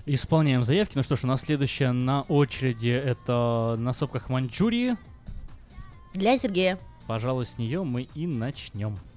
Исполняем 0.05 0.63
заявки. 0.63 0.93
Ну 0.95 1.03
что 1.03 1.15
ж, 1.15 1.23
у 1.23 1.27
нас 1.27 1.41
следующая 1.41 1.91
на 1.91 2.21
очереди 2.23 2.89
это 2.89 3.75
на 3.77 3.93
сопках 3.93 4.29
Маньчжурии. 4.29 4.97
Для 6.13 6.37
Сергея. 6.37 6.79
Пожалуй, 7.07 7.45
с 7.45 7.57
нее 7.57 7.83
мы 7.83 8.03
и 8.13 8.27
начнем.「 8.27 9.08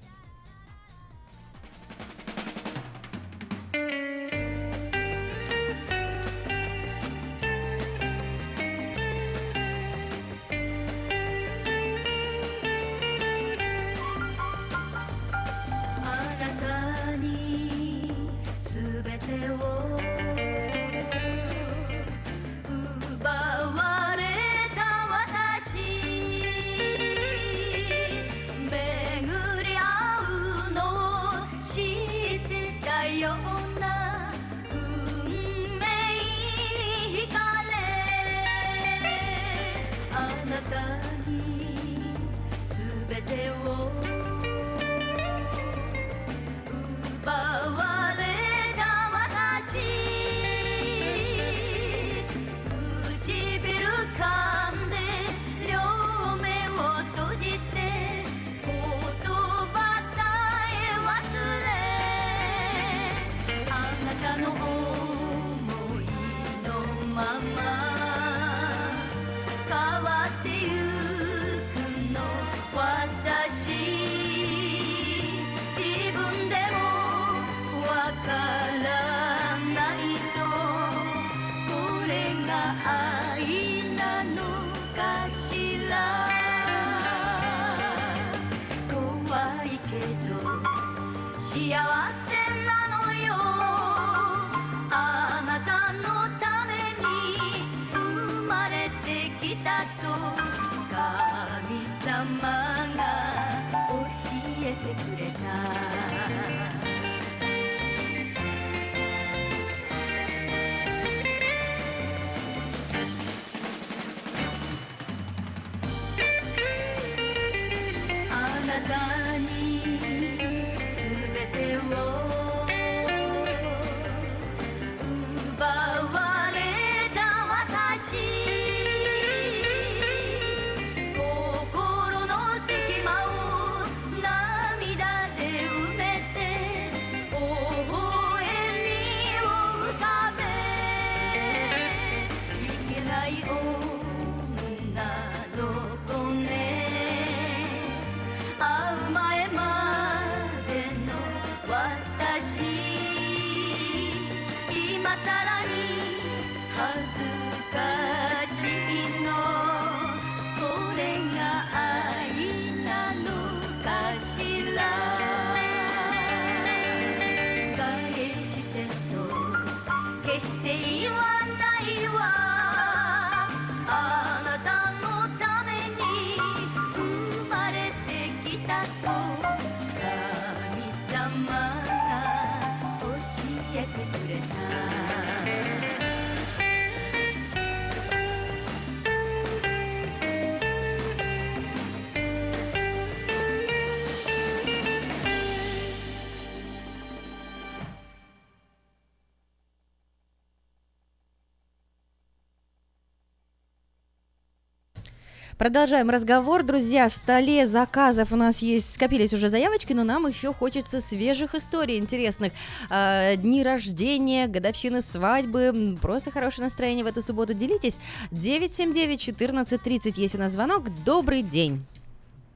Продолжаем 205.63 206.09
разговор, 206.09 206.61
друзья. 206.63 207.07
В 207.07 207.13
столе 207.13 207.65
заказов 207.67 208.33
у 208.33 208.35
нас 208.35 208.61
есть, 208.61 208.95
скопились 208.95 209.31
уже 209.31 209.47
заявочки, 209.47 209.93
но 209.93 210.03
нам 210.03 210.27
еще 210.27 210.51
хочется 210.51 210.99
свежих 210.99 211.55
историй 211.55 211.99
интересных. 211.99 212.51
А, 212.89 213.37
дни 213.37 213.63
рождения, 213.63 214.47
годовщины 214.47 215.01
свадьбы, 215.01 215.95
просто 216.01 216.31
хорошее 216.31 216.65
настроение 216.65 217.05
в 217.05 217.07
эту 217.07 217.21
субботу. 217.21 217.53
Делитесь. 217.53 217.97
979-1430 218.31 220.19
есть 220.19 220.35
у 220.35 220.37
нас 220.37 220.51
звонок. 220.51 220.83
Добрый 221.05 221.43
день. 221.43 221.85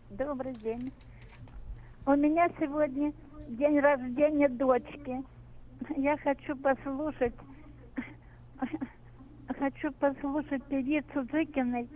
Добрый 0.09 0.51
день. 0.55 0.91
У 2.05 2.11
меня 2.11 2.49
сегодня 2.59 3.13
день 3.47 3.79
рождения 3.79 4.49
дочки. 4.49 5.23
Я 5.95 6.17
хочу 6.17 6.57
послушать, 6.57 7.35
хочу 9.57 9.93
послушать 9.93 10.61
певицу 10.65 11.25
Зыкиной 11.31 11.87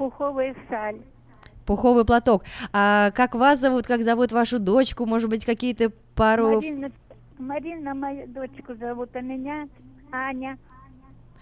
«Пуховая 0.00 0.56
саль». 0.70 1.02
Пуховый 1.66 2.06
платок. 2.06 2.44
А 2.72 3.10
как 3.10 3.34
вас 3.34 3.60
зовут, 3.60 3.86
как 3.86 4.00
зовут 4.00 4.32
вашу 4.32 4.58
дочку? 4.58 5.04
Может 5.04 5.28
быть, 5.28 5.44
какие-то 5.44 5.92
пару... 6.14 6.54
Марина, 6.54 6.90
Марина 7.38 7.94
мою 7.94 8.26
дочку 8.26 8.74
зовут, 8.76 9.10
а 9.14 9.20
меня 9.20 9.68
Аня. 10.10 10.56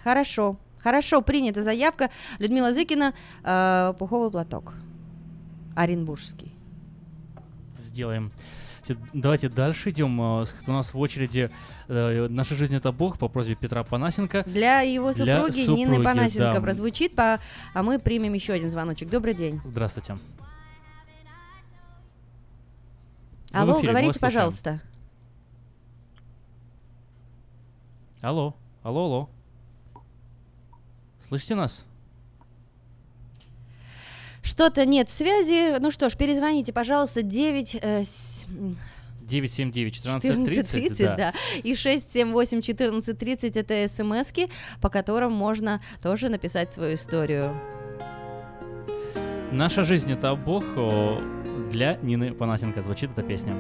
Хорошо. 0.03 0.57
Хорошо, 0.81 1.23
принята 1.23 1.63
заявка. 1.63 2.11
Людмила 2.41 2.73
Зыкина, 2.73 3.15
э, 3.45 3.95
пуховый 3.97 4.33
платок. 4.33 4.75
Оренбургский. 5.77 6.53
Сделаем. 7.79 8.33
Всё, 8.89 8.97
Давайте 9.13 9.51
дальше 9.51 9.91
идем. 9.91 10.19
С- 10.19 10.55
У 10.67 10.73
нас 10.73 10.95
в 10.95 10.99
очереди 10.99 11.51
э, 11.89 12.27
«Наша 12.31 12.55
жизнь– 12.55 12.75
это 12.77 12.91
Бог» 12.91 13.19
по 13.19 13.29
просьбе 13.29 13.55
Петра 13.55 13.85
Панасенко. 13.85 14.45
Для 14.47 14.81
его 14.81 15.13
Для 15.13 15.37
супруги, 15.43 15.61
Нины 15.67 15.97
супруги, 15.97 16.05
Панасенко 16.05 16.55
да. 16.55 16.61
прозвучит, 16.63 17.15
по... 17.15 17.39
а 17.75 17.83
мы 17.83 17.99
примем 17.99 18.33
еще 18.33 18.55
один 18.55 18.71
звоночек. 18.71 19.11
Добрый 19.11 19.35
день. 19.35 19.61
Здравствуйте. 19.67 20.15
Вы 23.51 23.59
Алло, 23.59 23.79
эфире, 23.79 23.93
говорите, 23.93 24.19
пожалуйста. 24.19 24.81
Алло, 28.23 28.55
алло, 28.83 29.05
алло. 29.05 29.31
Слышите 31.29 31.55
нас? 31.55 31.85
Что-то 34.49 34.87
нет 34.87 35.11
связи. 35.11 35.79
Ну 35.79 35.91
что 35.91 36.09
ж, 36.09 36.17
перезвоните, 36.17 36.73
пожалуйста, 36.73 37.21
9... 37.21 37.77
э, 37.83 38.03
с- 38.05 38.47
м, 38.49 38.79
979 39.21 39.99
1430 39.99 40.75
14.30, 41.03 41.17
да. 41.17 41.35
И 41.63 41.75
678 41.75 42.61
14.30 42.61 43.59
это 43.61 43.87
смски, 43.89 44.49
по 44.81 44.89
которым 44.89 45.33
можно 45.33 45.83
тоже 46.03 46.31
написать 46.31 46.73
свою 46.73 46.95
историю. 46.95 47.55
Наша 49.53 49.85
жизнь 49.85 50.11
это 50.11 50.35
Бог 50.35 50.65
для 51.71 51.99
Нины 52.01 52.33
Панасенко 52.33 52.81
звучит 52.81 53.11
эта 53.11 53.23
песня. 53.23 53.55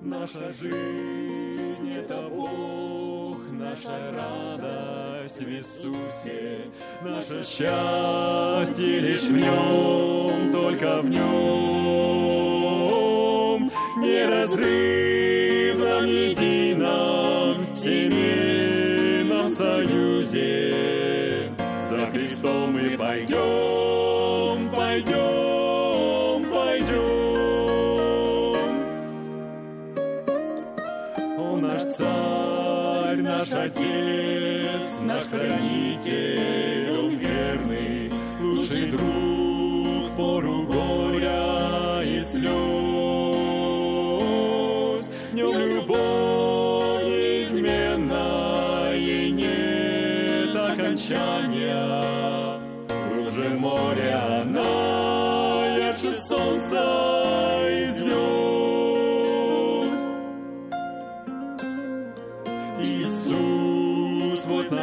Наша 0.00 0.50
жизнь— 0.52 1.92
это 1.94 2.28
Бог, 2.30 3.38
наша 3.52 4.10
радость 4.12 4.89
в 5.38 5.48
Иисусе, 5.48 6.66
наше 7.02 7.44
счастье 7.44 9.00
лишь 9.00 9.22
в 9.22 9.32
Нем, 9.32 10.50
только 10.50 11.00
в 11.02 11.08
Нем, 11.08 11.20
неразрывном, 13.98 16.06
едином, 16.06 16.59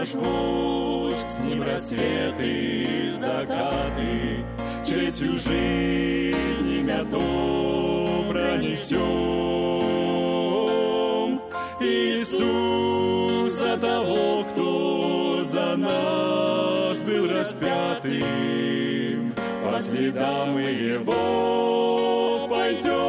наш 0.08 0.14
вождь, 0.14 1.30
с 1.30 1.38
ним 1.40 1.64
рассветы 1.64 2.44
и 2.44 3.10
закаты, 3.11 4.45
через 4.86 5.16
всю 5.16 5.36
жизнь 5.36 6.80
имя 6.80 7.06
то 7.11 8.26
пронесем. 8.30 8.98
Иисуса 11.80 13.77
того, 13.77 14.44
кто 14.50 15.44
за 15.44 15.77
нас 15.77 16.98
был 17.03 17.30
распятым, 17.30 19.34
по 19.64 19.80
следам 19.82 20.58
его 20.58 22.48
пойдем, 22.50 23.07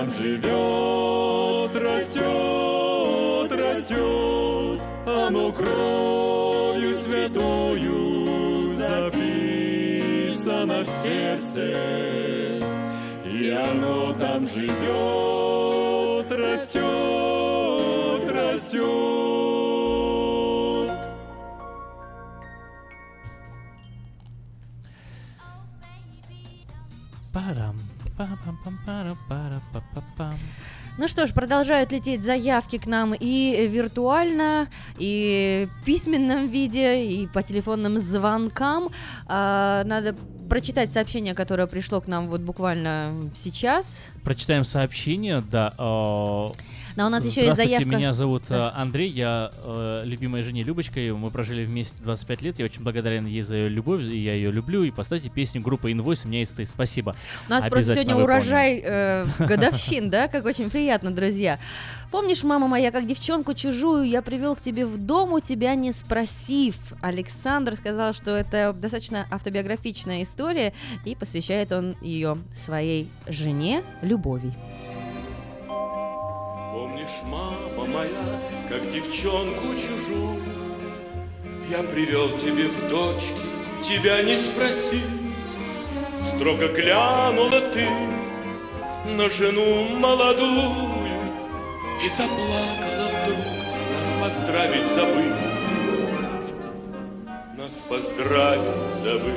там 0.00 0.08
живет, 0.14 1.76
растет, 1.76 3.52
растет. 3.52 4.80
Оно 5.06 5.52
кровью 5.52 6.94
святою 6.94 8.74
записано 8.76 9.24
в 10.84 10.88
сердце, 10.88 11.74
и 13.26 13.50
оно 13.50 14.14
там 14.14 14.46
живет, 14.46 16.32
растет, 16.32 16.80
растет. 18.30 19.20
Парам, 27.34 27.76
парам, 28.16 28.58
пам, 28.64 28.78
парам, 28.86 29.18
пара, 30.20 30.30
па, 30.30 30.30
па, 30.30 30.30
пам. 30.30 30.38
Ну 30.98 31.08
что 31.08 31.26
ж, 31.26 31.32
продолжают 31.32 31.92
лететь 31.92 32.22
заявки 32.22 32.76
к 32.76 32.86
нам 32.86 33.14
и 33.14 33.66
виртуально, 33.68 34.68
и 34.98 35.66
в 35.80 35.84
письменном 35.84 36.46
виде, 36.46 37.06
и 37.06 37.26
по 37.26 37.42
телефонным 37.42 37.98
звонкам. 37.98 38.90
А, 39.26 39.82
надо 39.84 40.14
прочитать 40.48 40.92
сообщение, 40.92 41.32
которое 41.32 41.66
пришло 41.66 42.00
к 42.00 42.06
нам 42.06 42.26
вот 42.26 42.40
буквально 42.40 43.12
сейчас. 43.34 44.10
Прочитаем 44.24 44.64
сообщение, 44.64 45.42
да. 45.50 45.72
э, 45.78 46.48
Но 46.96 47.06
у 47.06 47.08
нас 47.08 47.24
еще 47.24 47.44
есть 47.44 47.56
заявка. 47.56 47.86
меня 47.86 48.12
зовут 48.12 48.44
Да. 48.48 48.72
э, 48.76 48.80
Андрей, 48.80 49.08
я 49.08 49.50
э, 49.64 50.02
любимой 50.04 50.42
жене 50.42 50.62
Любочкой, 50.62 51.12
мы 51.12 51.30
прожили 51.30 51.64
вместе 51.64 51.96
25 52.02 52.42
лет, 52.42 52.58
я 52.58 52.64
очень 52.64 52.82
благодарен 52.82 53.26
ей 53.26 53.42
за 53.42 53.56
ее 53.56 53.68
любовь, 53.68 54.02
и 54.02 54.18
я 54.18 54.34
ее 54.34 54.50
люблю, 54.50 54.82
и 54.82 54.90
поставьте 54.90 55.28
песню 55.28 55.62
группы 55.62 55.90
Invoice 55.92 56.22
«У 56.24 56.28
меня 56.28 56.40
есть 56.40 56.56
ты», 56.56 56.66
спасибо. 56.66 57.14
У 57.46 57.50
нас 57.50 57.66
просто 57.66 57.94
сегодня 57.94 58.16
выполним. 58.16 58.38
урожай 58.40 58.82
э, 58.84 59.26
годовщин, 59.38 60.10
да, 60.10 60.28
как 60.28 60.44
очень 60.44 60.68
приятно. 60.68 60.90
приятно, 60.90 61.10
друзья. 61.12 61.58
Помнишь, 62.10 62.42
мама 62.42 62.66
моя, 62.66 62.90
как 62.90 63.06
девчонку 63.06 63.54
чужую 63.54 64.04
я 64.08 64.22
привел 64.22 64.56
к 64.56 64.60
тебе 64.60 64.84
в 64.86 64.98
дом, 64.98 65.34
у 65.34 65.40
тебя 65.40 65.74
не 65.74 65.92
спросив. 65.92 66.74
Александр 67.00 67.76
сказал, 67.76 68.12
что 68.12 68.32
это 68.32 68.72
достаточно 68.72 69.26
автобиографичная 69.30 70.22
история, 70.22 70.72
и 71.04 71.14
посвящает 71.14 71.70
он 71.72 71.94
ее 72.00 72.38
своей 72.56 73.08
жене 73.28 73.82
Любови. 74.02 74.52
Помнишь, 76.80 77.20
мама 77.24 77.84
моя, 77.84 78.40
как 78.70 78.90
девчонку 78.90 79.74
чужую? 79.74 80.42
Я 81.68 81.82
привел 81.82 82.38
тебе 82.38 82.68
в 82.68 82.88
дочки, 82.88 83.34
тебя 83.86 84.22
не 84.22 84.38
спросил 84.38 85.06
Строго 86.22 86.68
глянула 86.68 87.60
ты 87.60 87.86
на 89.04 89.28
жену 89.28 89.90
молодую 89.98 90.72
И 92.02 92.08
заплакала 92.08 93.10
вдруг, 93.12 93.44
нас 93.92 94.32
поздравить 94.32 94.86
забыв 94.86 95.34
Нас 97.58 97.84
поздравить 97.86 98.94
забыв 99.04 99.34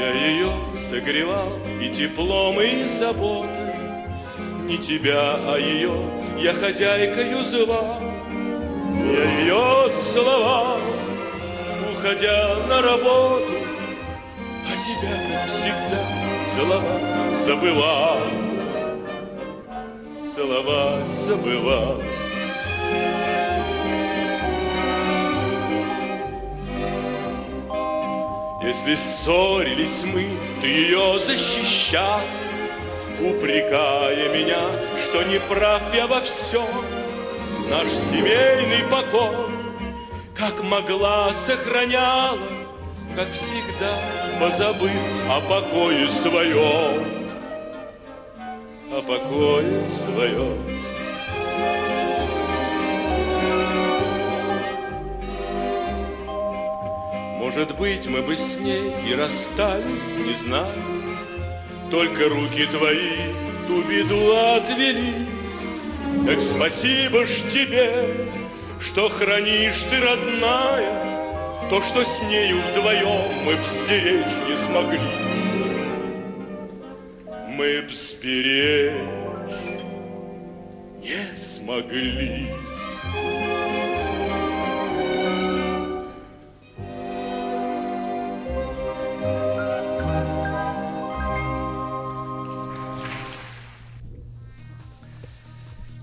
Я 0.00 0.14
ее 0.14 0.50
согревал 0.88 1.58
и 1.78 1.90
теплом, 1.90 2.58
и 2.58 2.88
заботой. 2.88 3.74
Не 4.64 4.78
тебя, 4.78 5.36
а 5.36 5.58
ее 5.58 5.92
я 6.38 6.54
хозяйкою 6.54 7.44
звал. 7.44 8.00
Я 8.94 9.40
ее 9.40 9.94
целовал, 9.94 10.78
уходя 11.92 12.56
на 12.66 12.80
работу. 12.80 13.52
А 14.64 14.72
тебя, 14.80 15.16
как 15.32 15.48
всегда, 15.50 16.06
целовать 16.54 17.36
забывал. 17.36 18.20
Целовать 20.24 21.12
забывал 21.12 22.00
Если 28.62 28.94
ссорились 28.94 30.04
мы, 30.04 30.28
ты 30.60 30.66
ее 30.66 31.18
защищал, 31.18 32.20
Упрекая 33.18 34.28
меня, 34.34 34.60
что 34.96 35.22
не 35.22 35.38
прав 35.40 35.82
я 35.94 36.06
во 36.06 36.20
всем. 36.20 36.68
Наш 37.70 37.88
семейный 37.88 38.82
покой, 38.90 39.50
как 40.34 40.62
могла, 40.62 41.32
сохраняла, 41.32 42.38
Как 43.16 43.28
всегда, 43.30 43.98
позабыв 44.38 44.90
о 45.30 45.40
покое 45.40 46.08
своем, 46.08 47.04
О 48.90 49.02
покое 49.02 49.88
своем. 49.90 50.80
Может 57.60 57.76
быть, 57.76 58.06
мы 58.06 58.22
бы 58.22 58.38
с 58.38 58.56
ней 58.56 58.90
и 59.06 59.14
расстались, 59.14 60.14
не 60.16 60.34
знаю. 60.34 60.72
Только 61.90 62.30
руки 62.30 62.64
твои 62.64 63.34
ту 63.66 63.82
беду 63.82 64.34
отвели. 64.56 65.26
Так 66.26 66.40
спасибо 66.40 67.26
ж 67.26 67.42
тебе, 67.52 68.30
что 68.80 69.10
хранишь 69.10 69.84
ты, 69.90 70.00
родная, 70.00 71.68
То, 71.68 71.82
что 71.82 72.02
с 72.02 72.22
нею 72.22 72.56
вдвоем 72.70 73.44
мы 73.44 73.56
б 73.56 73.62
сберечь 73.64 74.38
не 74.48 74.56
смогли. 74.56 75.00
Мы 77.46 77.82
б 77.82 77.92
сберечь 77.92 79.02
не 81.02 81.36
смогли. 81.36 82.69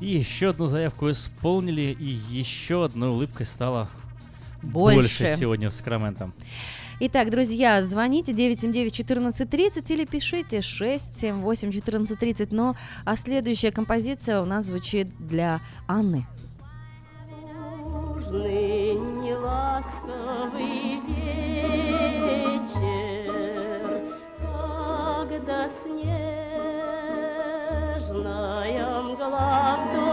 И 0.07 0.19
еще 0.19 0.51
одну 0.51 0.67
заявку 0.67 1.11
исполнили, 1.11 1.93
и 1.99 2.05
еще 2.05 2.85
одной 2.85 3.09
улыбкой 3.09 3.45
стало 3.45 3.89
Больше. 4.63 4.99
больше 4.99 5.35
сегодня 5.37 5.69
в 5.69 5.73
Сакраменто. 5.73 6.31
Итак, 7.01 7.29
друзья, 7.29 7.83
звоните 7.83 8.31
979-1430 8.31 9.93
или 9.93 10.05
пишите 10.05 10.59
678-1430. 10.59 12.47
Но 12.51 12.77
а 13.03 13.17
следующая 13.17 13.73
композиция 13.73 14.39
у 14.39 14.45
нас 14.45 14.67
звучит 14.67 15.09
для 15.19 15.59
Анны. 15.89 16.25
Неласковый 19.27 21.01
вечер, 21.05 21.73
когда 25.27 25.67
снежная 25.83 26.47
мгла 29.37 29.77
вдоль 29.77 29.93
дорог, 29.93 30.06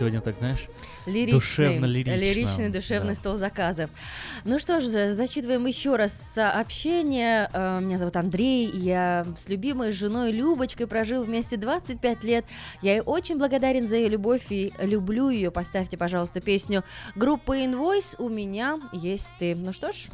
сегодня, 0.00 0.22
так 0.22 0.36
знаешь, 0.38 0.66
Лиричный, 1.04 1.32
душевно-лирично. 1.38 2.16
лиричный, 2.16 2.70
душевный 2.70 3.10
Да. 3.10 3.14
стол 3.16 3.36
заказов. 3.36 3.90
Ну 4.46 4.58
что 4.58 4.80
ж, 4.80 4.84
за- 4.86 5.14
зачитываем 5.14 5.66
еще 5.66 5.96
раз 5.96 6.14
сообщение. 6.14 7.50
Э, 7.52 7.80
Меня 7.82 7.98
зовут 7.98 8.16
Андрей, 8.16 8.70
я 8.70 9.26
с 9.36 9.48
любимой 9.50 9.92
женой 9.92 10.32
Любочкой 10.32 10.86
прожил 10.86 11.22
вместе 11.24 11.58
25 11.58 12.24
лет. 12.24 12.46
Я 12.80 12.92
ей 12.92 13.00
очень 13.02 13.36
благодарен 13.38 13.86
за 13.88 13.96
ее 13.96 14.08
любовь 14.08 14.46
и 14.50 14.72
люблю 14.80 15.28
ее. 15.28 15.50
Поставьте, 15.50 15.98
пожалуйста, 15.98 16.40
песню 16.40 16.82
группы 17.14 17.58
Invoice 17.58 18.14
«У 18.18 18.30
меня 18.30 18.80
есть 18.92 19.28
ты». 19.38 19.54
Ну 19.54 19.74
что 19.74 19.92
ж, 19.92 20.06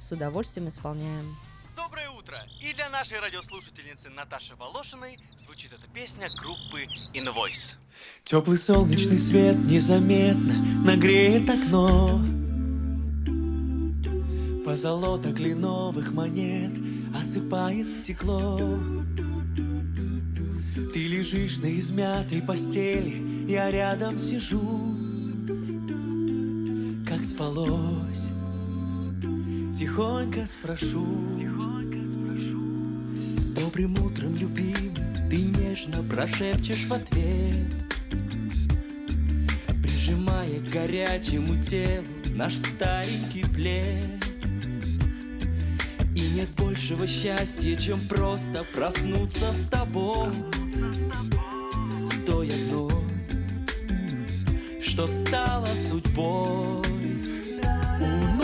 с 0.00 0.12
удовольствием 0.12 0.68
исполняем. 0.68 1.36
Доброе 1.76 2.08
утро! 2.08 2.38
И 2.58 2.72
для 2.72 2.88
нашей 2.88 3.20
радиослушательницы 3.20 4.08
Наташи 4.08 4.56
Волошиной 4.56 5.18
звучит 5.36 5.72
эта 5.74 5.86
песня 5.92 6.30
группы 6.40 6.86
Invoice. 7.12 7.76
Теплый 8.24 8.56
солнечный 8.56 9.18
свет 9.18 9.58
незаметно 9.58 10.54
нагреет 10.82 11.50
окно 11.50 12.18
Позолота 14.64 15.34
кленовых 15.34 16.12
монет 16.12 16.72
осыпает 17.14 17.92
стекло 17.92 18.58
Ты 20.94 21.06
лежишь 21.06 21.58
на 21.58 21.78
измятой 21.78 22.40
постели, 22.40 23.50
я 23.50 23.70
рядом 23.70 24.18
сижу 24.18 24.96
Как 27.06 27.22
спалось, 27.26 28.30
тихонько 29.78 30.46
спрошу. 30.46 31.04
С 33.36 33.50
добрым 33.50 34.02
утром, 34.02 34.34
любимый, 34.34 34.92
ты 35.28 35.36
нежно 35.36 36.02
прошепчешь 36.02 36.86
в 36.86 36.94
ответ. 36.94 37.84
Прижимая 39.82 40.60
к 40.60 40.70
горячему 40.70 41.62
телу 41.62 42.06
наш 42.34 42.56
старенький 42.56 43.44
плед. 43.44 44.24
И 46.14 46.20
нет 46.30 46.48
большего 46.56 47.06
счастья, 47.06 47.76
чем 47.76 48.00
просто 48.08 48.64
проснуться 48.74 49.52
с 49.52 49.68
тобой. 49.68 50.32
С 52.06 52.24
той 52.24 52.48
одной, 52.48 52.92
что 54.80 55.06
стала 55.06 55.68
судьбой. 55.76 56.82
У 58.00 58.35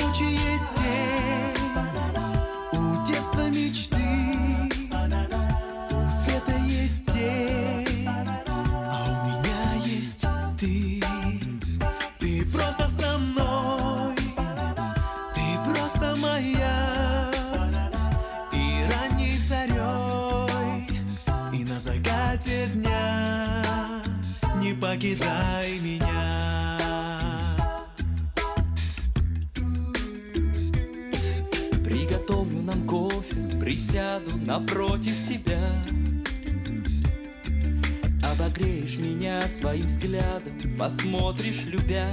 взглядом, 40.02 40.52
посмотришь, 40.78 41.64
любя. 41.66 42.10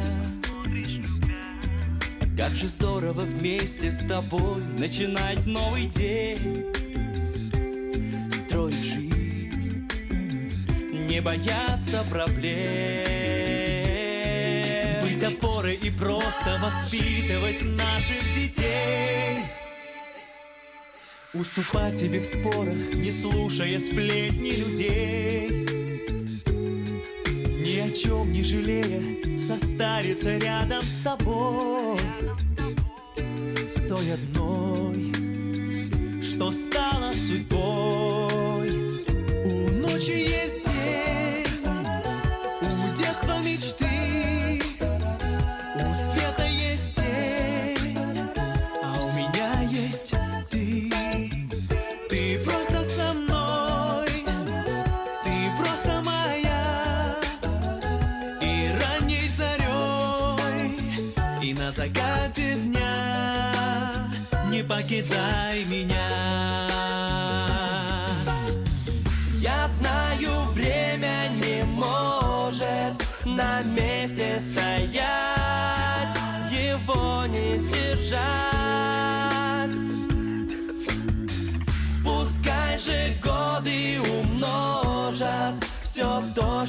Как 2.37 2.51
же 2.51 2.67
здорово 2.67 3.21
вместе 3.21 3.89
с 3.91 3.99
тобой 4.07 4.61
начинать 4.77 5.45
новый 5.45 5.87
день. 5.87 6.65
Строить 8.31 8.75
жизнь, 8.75 9.87
не 10.91 11.21
бояться 11.21 12.05
проблем. 12.09 13.05
Быть 15.03 15.23
опорой 15.23 15.75
и 15.75 15.89
просто 15.89 16.59
воспитывать 16.61 17.61
наших 17.75 18.21
детей. 18.35 19.43
Уступать 21.33 21.99
тебе 21.99 22.19
в 22.19 22.25
спорах, 22.25 22.95
не 22.95 23.11
слушая 23.11 23.79
сплетни 23.79 24.49
людей 24.49 25.78
чем 28.01 28.31
не 28.31 28.41
жалея, 28.43 29.01
состариться 29.37 30.37
рядом 30.37 30.81
с 30.81 31.01
тобой 31.03 31.99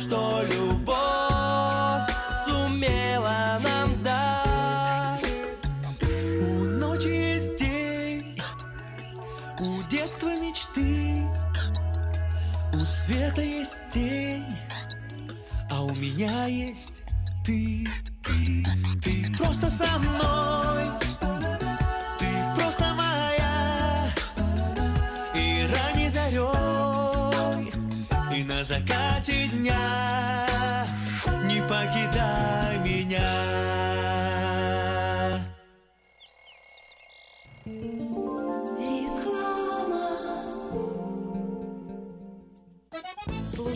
что 0.01 0.43
любовь 0.51 2.11
сумела 2.45 3.61
нам 3.63 4.03
дать. 4.03 5.39
У 6.41 6.65
ночи 6.65 7.09
есть 7.09 7.57
день, 7.57 8.39
у 9.59 9.83
детства 9.91 10.29
мечты, 10.41 11.27
у 12.73 12.85
света 12.87 13.43
есть 13.43 13.83
тень, 13.91 14.57
а 15.71 15.83
у 15.83 15.95
меня 15.95 16.47
есть 16.47 17.03
ты. 17.45 17.87
Ты 19.03 19.37
просто 19.37 19.71
со 19.71 19.99
мной, 19.99 20.85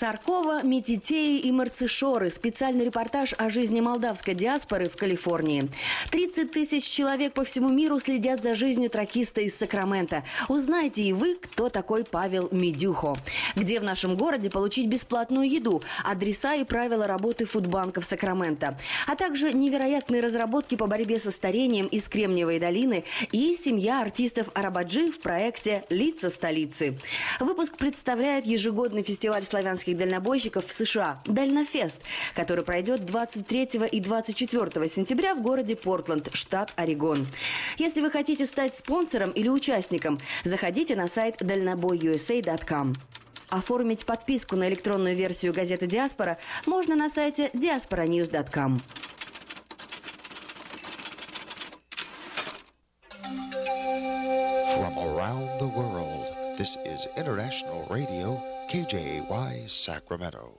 Саркова, 0.00 0.62
Метитеи 0.62 1.40
и 1.40 1.52
Марцишоры. 1.52 2.30
Специальный 2.30 2.86
репортаж 2.86 3.34
о 3.36 3.50
жизни 3.50 3.82
молдавской 3.82 4.34
диаспоры 4.34 4.88
в 4.88 4.96
Калифорнии. 4.96 5.68
30 6.10 6.50
тысяч 6.50 6.84
человек 6.84 7.34
по 7.34 7.44
всему 7.44 7.68
миру 7.68 7.98
следят 7.98 8.42
за 8.42 8.56
жизнью 8.56 8.88
тракиста 8.88 9.42
из 9.42 9.54
Сакрамента. 9.54 10.24
Узнайте 10.48 11.02
и 11.02 11.12
вы, 11.12 11.34
кто 11.34 11.68
такой 11.68 12.04
Павел 12.04 12.48
Медюхо. 12.50 13.14
Где 13.56 13.78
в 13.78 13.84
нашем 13.84 14.16
городе 14.16 14.48
получить 14.48 14.86
бесплатную 14.86 15.46
еду, 15.50 15.82
адреса 16.02 16.54
и 16.54 16.64
правила 16.64 17.06
работы 17.06 17.44
фудбанков 17.44 18.06
Сакрамента. 18.06 18.78
А 19.06 19.16
также 19.16 19.52
невероятные 19.52 20.22
разработки 20.22 20.76
по 20.76 20.86
борьбе 20.86 21.18
со 21.18 21.30
старением 21.30 21.84
из 21.84 22.08
Кремниевой 22.08 22.58
долины 22.58 23.04
и 23.32 23.54
семья 23.54 24.00
артистов 24.00 24.48
Арабаджи 24.54 25.12
в 25.12 25.20
проекте 25.20 25.84
«Лица 25.90 26.30
столицы». 26.30 26.96
Выпуск 27.38 27.76
представляет 27.76 28.46
ежегодный 28.46 29.02
фестиваль 29.02 29.44
славянских 29.44 29.89
дальнобойщиков 29.94 30.66
в 30.66 30.72
США 30.72 31.20
«Дальнофест», 31.26 32.02
который 32.34 32.64
пройдет 32.64 33.04
23 33.04 33.88
и 33.90 34.00
24 34.00 34.88
сентября 34.88 35.34
в 35.34 35.42
городе 35.42 35.76
Портленд, 35.76 36.30
штат 36.32 36.72
Орегон. 36.76 37.26
Если 37.78 38.00
вы 38.00 38.10
хотите 38.10 38.46
стать 38.46 38.76
спонсором 38.76 39.30
или 39.30 39.48
участником, 39.48 40.18
заходите 40.44 40.96
на 40.96 41.08
сайт 41.08 41.36
дальнобойusa.com. 41.40 42.94
Оформить 43.50 44.06
подписку 44.06 44.54
на 44.54 44.68
электронную 44.68 45.16
версию 45.16 45.52
газеты 45.52 45.86
«Диаспора» 45.86 46.38
можно 46.66 46.94
на 46.94 47.08
сайте 47.08 47.50
diasporanews.com. 47.52 48.78
From 54.76 54.98
around 54.98 55.48
the 55.58 55.66
world, 55.66 56.26
this 56.56 56.76
is 56.86 57.08
International 57.16 57.86
Radio, 57.90 58.40
KJY 58.70 59.66
Sacramento. 59.66 60.54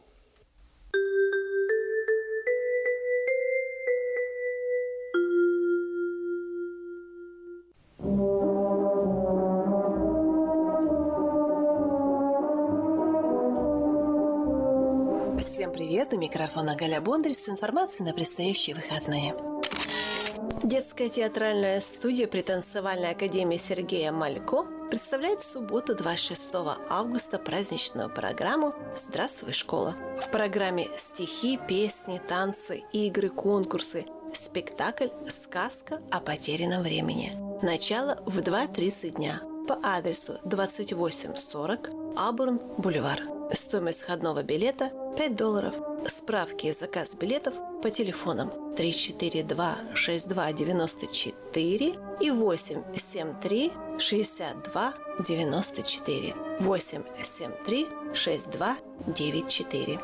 Всем 15.39 15.71
привет! 15.71 16.11
У 16.11 16.17
микрофона 16.17 16.75
Галя 16.75 16.99
Бондарь 16.99 17.31
с 17.31 17.47
информацией 17.47 18.09
на 18.09 18.13
предстоящие 18.13 18.75
выходные. 18.75 19.33
Детская 20.63 21.09
театральная 21.09 21.81
студия 21.81 22.27
при 22.27 22.41
танцевальной 22.41 23.11
академии 23.11 23.57
Сергея 23.57 24.11
Малько 24.11 24.65
представляет 24.89 25.41
в 25.41 25.45
субботу 25.45 25.95
26 25.95 26.49
августа 26.89 27.39
праздничную 27.39 28.09
программу 28.09 28.75
«Здравствуй, 28.95 29.53
школа». 29.53 29.95
В 30.21 30.29
программе 30.29 30.87
стихи, 30.97 31.57
песни, 31.67 32.21
танцы, 32.27 32.83
игры, 32.91 33.29
конкурсы, 33.29 34.05
спектакль 34.33 35.07
«Сказка 35.29 36.01
о 36.11 36.19
потерянном 36.19 36.83
времени». 36.83 37.33
Начало 37.61 38.21
в 38.25 38.37
2.30 38.39 39.15
дня 39.15 39.41
по 39.67 39.79
адресу 39.81 40.37
2840 40.43 41.89
Абурн, 42.17 42.59
Бульвар. 42.77 43.40
Стоимость 43.53 44.03
входного 44.03 44.43
билета 44.43 44.91
5 45.17 45.35
долларов. 45.35 45.73
Справки 46.07 46.67
и 46.67 46.71
заказ 46.71 47.15
билетов 47.15 47.53
по 47.81 47.89
телефонам 47.89 48.51
342 48.77 49.77
62 49.93 50.53
94 50.53 51.95
и 52.21 52.31
873 52.31 53.71
62 53.99 54.93
94 55.19 56.35
873 56.59 57.87
62 58.13 58.77
94. 59.07 59.99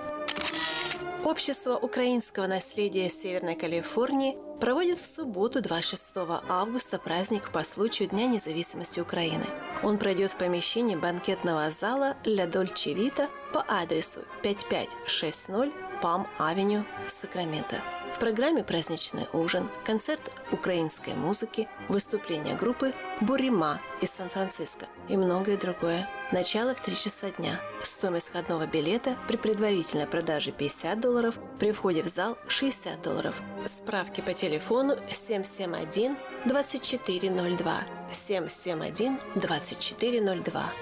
Общество 1.24 1.76
украинского 1.78 2.48
наследия 2.48 3.10
Северной 3.10 3.56
Калифорнии 3.56 4.38
проводит 4.60 5.00
в 5.00 5.06
субботу 5.06 5.62
26 5.62 6.04
августа 6.50 7.00
праздник 7.00 7.52
по 7.52 7.64
случаю 7.64 8.10
Дня 8.10 8.28
независимости 8.28 9.00
Украины. 9.00 9.46
Он 9.84 9.98
пройдет 9.98 10.32
в 10.32 10.38
помещении 10.38 10.96
банкетного 10.96 11.70
зала 11.72 12.16
«Ля 12.24 12.48
Дольче 12.48 12.94
Вита» 12.94 13.30
по 13.54 13.64
адресу 13.68 14.22
5560 14.44 15.72
Пам-Авеню, 16.02 16.84
Сакраменто. 17.08 17.82
В 18.18 18.20
программе 18.20 18.64
праздничный 18.64 19.28
ужин, 19.32 19.70
концерт 19.86 20.32
украинской 20.52 21.14
музыки, 21.14 21.68
выступление 21.88 22.56
группы 22.56 22.96
«Бурима» 23.22 23.80
из 24.02 24.10
Сан-Франциско 24.10 24.88
и 25.08 25.16
многое 25.16 25.56
другое. 25.56 26.10
Начало 26.32 26.74
в 26.74 26.82
3 26.82 26.96
часа 26.96 27.30
дня. 27.30 27.62
Стоимость 27.84 28.30
входного 28.30 28.66
билета 28.66 29.16
при 29.28 29.38
предварительной 29.38 30.08
продаже 30.08 30.52
50 30.52 31.00
долларов, 31.00 31.38
при 31.60 31.72
входе 31.72 32.02
в 32.02 32.08
зал 32.08 32.40
60 32.48 33.00
долларов. 33.04 33.40
Справки 33.66 34.22
по 34.22 34.34
телефону 34.34 34.98
771 35.12 36.18
2402 36.46 37.84
771 38.12 39.20
2402 39.36 40.74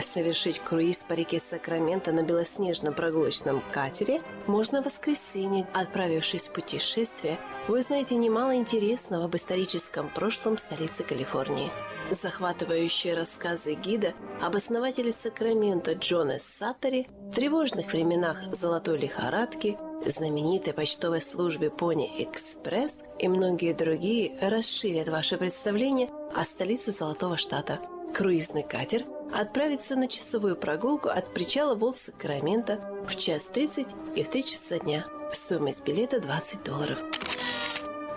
совершить 0.00 0.58
круиз 0.58 1.02
по 1.04 1.12
реке 1.12 1.38
Сакраменто 1.38 2.12
на 2.12 2.22
белоснежном 2.22 2.94
прогулочном 2.94 3.62
катере 3.72 4.20
можно 4.46 4.82
в 4.82 4.86
воскресенье. 4.86 5.66
Отправившись 5.72 6.48
в 6.48 6.52
путешествие, 6.52 7.38
вы 7.68 7.80
узнаете 7.80 8.16
немало 8.16 8.56
интересного 8.56 9.26
об 9.26 9.36
историческом 9.36 10.08
прошлом 10.08 10.58
столицы 10.58 11.02
Калифорнии. 11.02 11.70
Захватывающие 12.10 13.14
рассказы 13.14 13.74
гида 13.74 14.14
об 14.40 14.56
основателе 14.56 15.12
Сакрамента 15.12 15.92
Джона 15.92 16.38
Саттери, 16.38 17.08
тревожных 17.34 17.92
временах 17.92 18.42
золотой 18.54 18.98
лихорадки, 18.98 19.76
знаменитой 20.06 20.72
почтовой 20.72 21.20
службе 21.20 21.70
Пони 21.70 22.22
Экспресс 22.22 23.04
и 23.18 23.28
многие 23.28 23.74
другие 23.74 24.38
расширят 24.40 25.08
ваше 25.08 25.36
представление 25.36 26.08
о 26.34 26.44
столице 26.44 26.92
Золотого 26.92 27.36
Штата. 27.36 27.80
Круизный 28.14 28.62
катер 28.62 29.04
отправится 29.32 29.96
на 29.96 30.08
часовую 30.08 30.56
прогулку 30.56 31.08
от 31.08 31.32
причала 31.32 31.74
Волт-Сакрамента 31.74 32.80
в 33.06 33.16
час 33.16 33.46
30 33.46 33.88
и 34.16 34.22
в 34.22 34.28
3 34.28 34.44
часа 34.44 34.78
дня. 34.78 35.06
Стоимость 35.32 35.86
билета 35.86 36.20
20 36.20 36.64
долларов. 36.64 36.98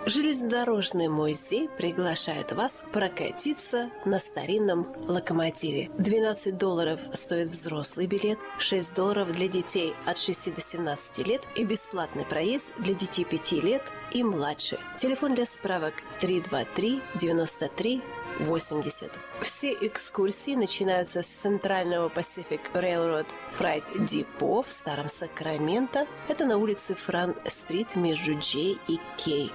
Железнодорожный 0.04 1.06
музей 1.06 1.68
приглашает 1.68 2.50
вас 2.50 2.84
прокатиться 2.92 3.88
на 4.04 4.18
старинном 4.18 4.88
локомотиве. 5.06 5.90
12 5.96 6.58
долларов 6.58 6.98
стоит 7.12 7.48
взрослый 7.48 8.06
билет, 8.08 8.38
6 8.58 8.94
долларов 8.94 9.30
для 9.30 9.46
детей 9.46 9.94
от 10.04 10.18
6 10.18 10.56
до 10.56 10.60
17 10.60 11.18
лет 11.24 11.42
и 11.54 11.64
бесплатный 11.64 12.24
проезд 12.24 12.66
для 12.78 12.94
детей 12.94 13.24
5 13.24 13.52
лет 13.62 13.82
и 14.10 14.24
младше. 14.24 14.76
Телефон 14.98 15.36
для 15.36 15.46
справок 15.46 15.94
323 16.20 17.00
93 17.14 18.02
80. 18.40 19.12
Все 19.40 19.72
экскурсии 19.72 20.54
начинаются 20.54 21.22
с 21.22 21.28
центрального 21.28 22.08
Pacific 22.08 22.60
Railroad 22.72 23.26
Freight 23.58 23.84
Depot 23.98 24.64
в 24.66 24.72
Старом 24.72 25.08
Сакраменто. 25.08 26.06
Это 26.28 26.44
на 26.44 26.56
улице 26.56 26.94
Фран-стрит 26.94 27.96
между 27.96 28.32
J 28.34 28.78
и 28.88 28.98
K. 29.16 29.52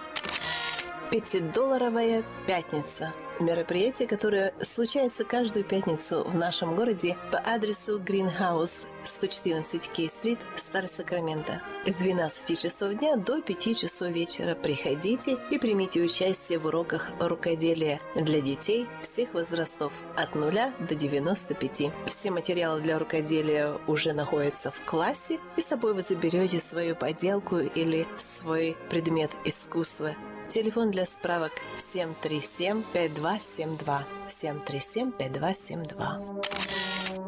Пятидолларовая 1.10 2.24
пятница. 2.46 3.14
Мероприятие, 3.40 4.08
которое 4.08 4.52
случается 4.64 5.24
каждую 5.24 5.64
пятницу 5.64 6.24
в 6.24 6.36
нашем 6.36 6.76
городе 6.76 7.16
по 7.32 7.38
адресу 7.38 8.00
Greenhouse 8.00 8.88
114 9.04 9.92
Кей-стрит, 9.92 10.40
Старый 10.56 10.90
Сакраменто. 10.90 11.62
С 11.86 11.94
12 11.96 12.60
часов 12.60 12.96
дня 12.96 13.16
до 13.16 13.42
5 13.42 13.78
часов 13.78 14.10
вечера 14.10 14.56
приходите 14.56 15.38
и 15.52 15.60
примите 15.60 16.02
участие 16.02 16.58
в 16.58 16.66
уроках 16.66 17.12
рукоделия 17.20 18.02
для 18.16 18.42
детей 18.42 18.88
всех 19.02 19.36
возрастов 19.36 19.94
от 20.16 20.34
0 20.34 20.52
до 20.80 20.96
95. 20.96 21.92
Все 22.08 22.32
материалы 22.32 22.82
для 22.82 22.98
рукоделия 22.98 23.78
уже 23.86 24.14
находятся 24.14 24.72
в 24.72 24.84
классе, 24.84 25.40
и 25.56 25.62
с 25.62 25.68
собой 25.68 25.94
вы 25.94 26.02
заберете 26.02 26.60
свою 26.60 26.96
поделку 26.96 27.58
или 27.58 28.08
свой 28.18 28.76
предмет 28.90 29.30
искусства 29.46 30.16
Телефон 30.50 30.92
для 30.92 31.06
справок 31.06 31.52
737-5272. 31.78 34.04
737-5272. 34.30 36.44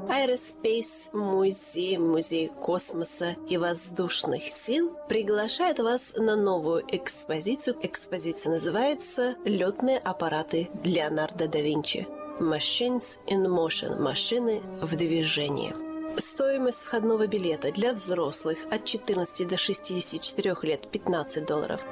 Aerospace 0.07 1.09
Музей, 1.11 1.97
Музей 1.97 2.47
космоса 2.47 3.35
и 3.47 3.57
воздушных 3.57 4.47
сил 4.47 4.95
приглашает 5.09 5.79
вас 5.79 6.13
на 6.15 6.37
новую 6.37 6.85
экспозицию. 6.87 7.75
Экспозиция 7.81 8.53
называется 8.53 9.35
«Летные 9.43 9.97
аппараты 9.97 10.69
Леонардо 10.85 11.49
да 11.49 11.59
Винчи». 11.59 12.07
Machines 12.39 13.19
in 13.27 13.45
Motion– 13.47 13.99
машины 14.01 14.61
в 14.81 14.95
движении. 14.95 15.75
Стоимость 16.17 16.83
входного 16.83 17.27
билета 17.27 17.71
для 17.71 17.93
взрослых 17.93 18.57
от 18.71 18.85
14 18.85 19.47
до 19.47 19.57
64 19.57 20.55
лет– 20.63 20.89
15 20.91 21.45
долларов– 21.45 21.81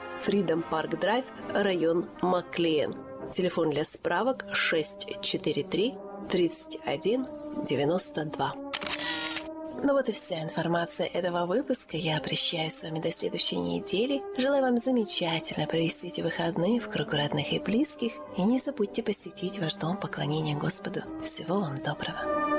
Freedom 0.25 0.63
Park 0.69 0.99
Drive, 0.99 1.25
район 1.53 2.05
Маклиен. 2.21 2.93
Телефон 3.31 3.71
для 3.71 3.83
справок 3.83 4.45
643 4.53 5.95
31 6.29 7.27
92. 7.65 8.53
Ну 9.83 9.93
вот 9.93 10.09
и 10.09 10.11
вся 10.11 10.43
информация 10.43 11.07
этого 11.07 11.47
выпуска. 11.47 11.97
Я 11.97 12.19
прощаюсь 12.19 12.75
с 12.75 12.83
вами 12.83 12.99
до 12.99 13.11
следующей 13.11 13.55
недели. 13.57 14.21
Желаю 14.37 14.61
вам 14.61 14.77
замечательно 14.77 15.65
провести 15.65 16.07
эти 16.07 16.21
выходные 16.21 16.79
в 16.79 16.87
кругу 16.87 17.13
родных 17.13 17.51
и 17.51 17.59
близких. 17.59 18.13
И 18.37 18.43
не 18.43 18.59
забудьте 18.59 19.01
посетить 19.01 19.57
ваш 19.57 19.75
дом 19.75 19.97
поклонения 19.97 20.55
Господу. 20.55 21.01
Всего 21.23 21.61
вам 21.61 21.81
доброго. 21.81 22.50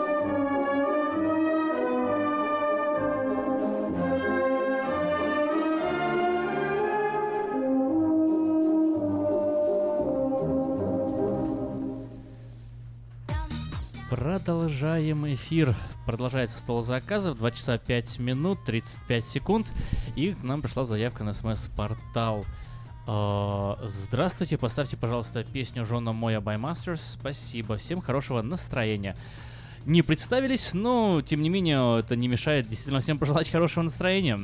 Продолжаем 14.33 15.31
эфир. 15.35 15.75
Продолжается 16.07 16.57
стол 16.57 16.81
заказов. 16.81 17.37
2 17.37 17.51
часа 17.51 17.77
5 17.77 18.19
минут 18.19 18.65
35 18.65 19.27
секунд. 19.27 19.67
И 20.17 20.33
к 20.33 20.43
нам 20.43 20.63
пришла 20.63 20.87
заявка 20.87 21.23
на 21.23 21.35
смс-портал. 21.35 22.47
А, 23.07 23.79
Здравствуйте, 23.85 24.57
поставьте, 24.57 24.97
пожалуйста, 24.97 25.45
песню 25.45 25.85
Жона 25.85 26.13
Моя 26.13 26.39
by 26.39 26.59
Masters. 26.59 27.01
Спасибо. 27.21 27.77
Всем 27.77 28.01
хорошего 28.01 28.41
настроения. 28.41 29.19
Не 29.85 30.01
представились, 30.01 30.73
но 30.73 31.21
тем 31.21 31.43
не 31.43 31.51
менее 31.51 31.99
это 31.99 32.17
не 32.17 32.27
мешает 32.27 32.67
действительно 32.67 33.01
всем 33.01 33.19
пожелать 33.19 33.51
хорошего 33.51 33.85
настроения. 33.85 34.41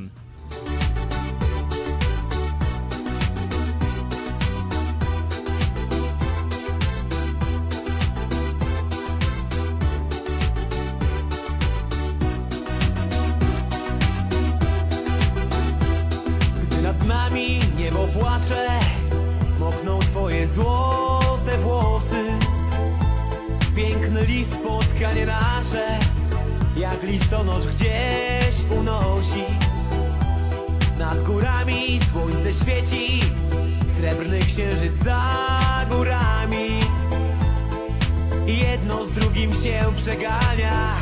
Przegania 40.09 40.95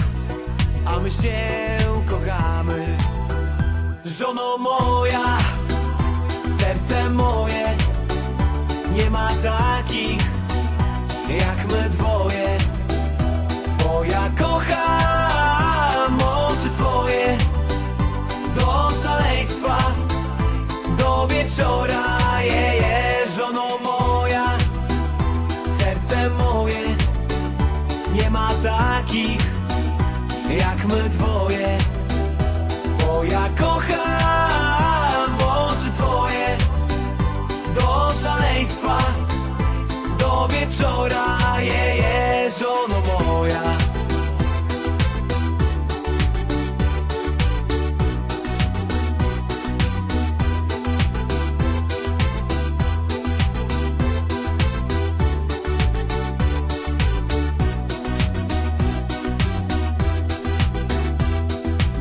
A 0.85 0.99
my 0.99 1.11
się 1.11 1.37
kochamy. 2.05 2.97
Żono 4.05 4.57
moja, 4.57 5.37
serce 6.59 7.09
moje 7.09 7.77
Nie 8.91 9.09
ma 9.09 9.29
takich 9.43 10.31
jak 11.29 11.71
my 11.71 11.89
dwoje. 11.89 12.57
Bo 13.83 14.03
ja 14.03 14.31
kocham 14.39 16.17
oczy 16.21 16.69
twoje 16.69 17.37
Do 18.55 18.89
szaleństwa, 19.03 19.77
do 20.97 21.27
wieczora 21.27 22.06
do 40.77 40.83
wieczora 40.83 41.61
Je, 41.61 41.95
je, 41.97 42.51
żono 42.59 43.01
moja 43.01 43.77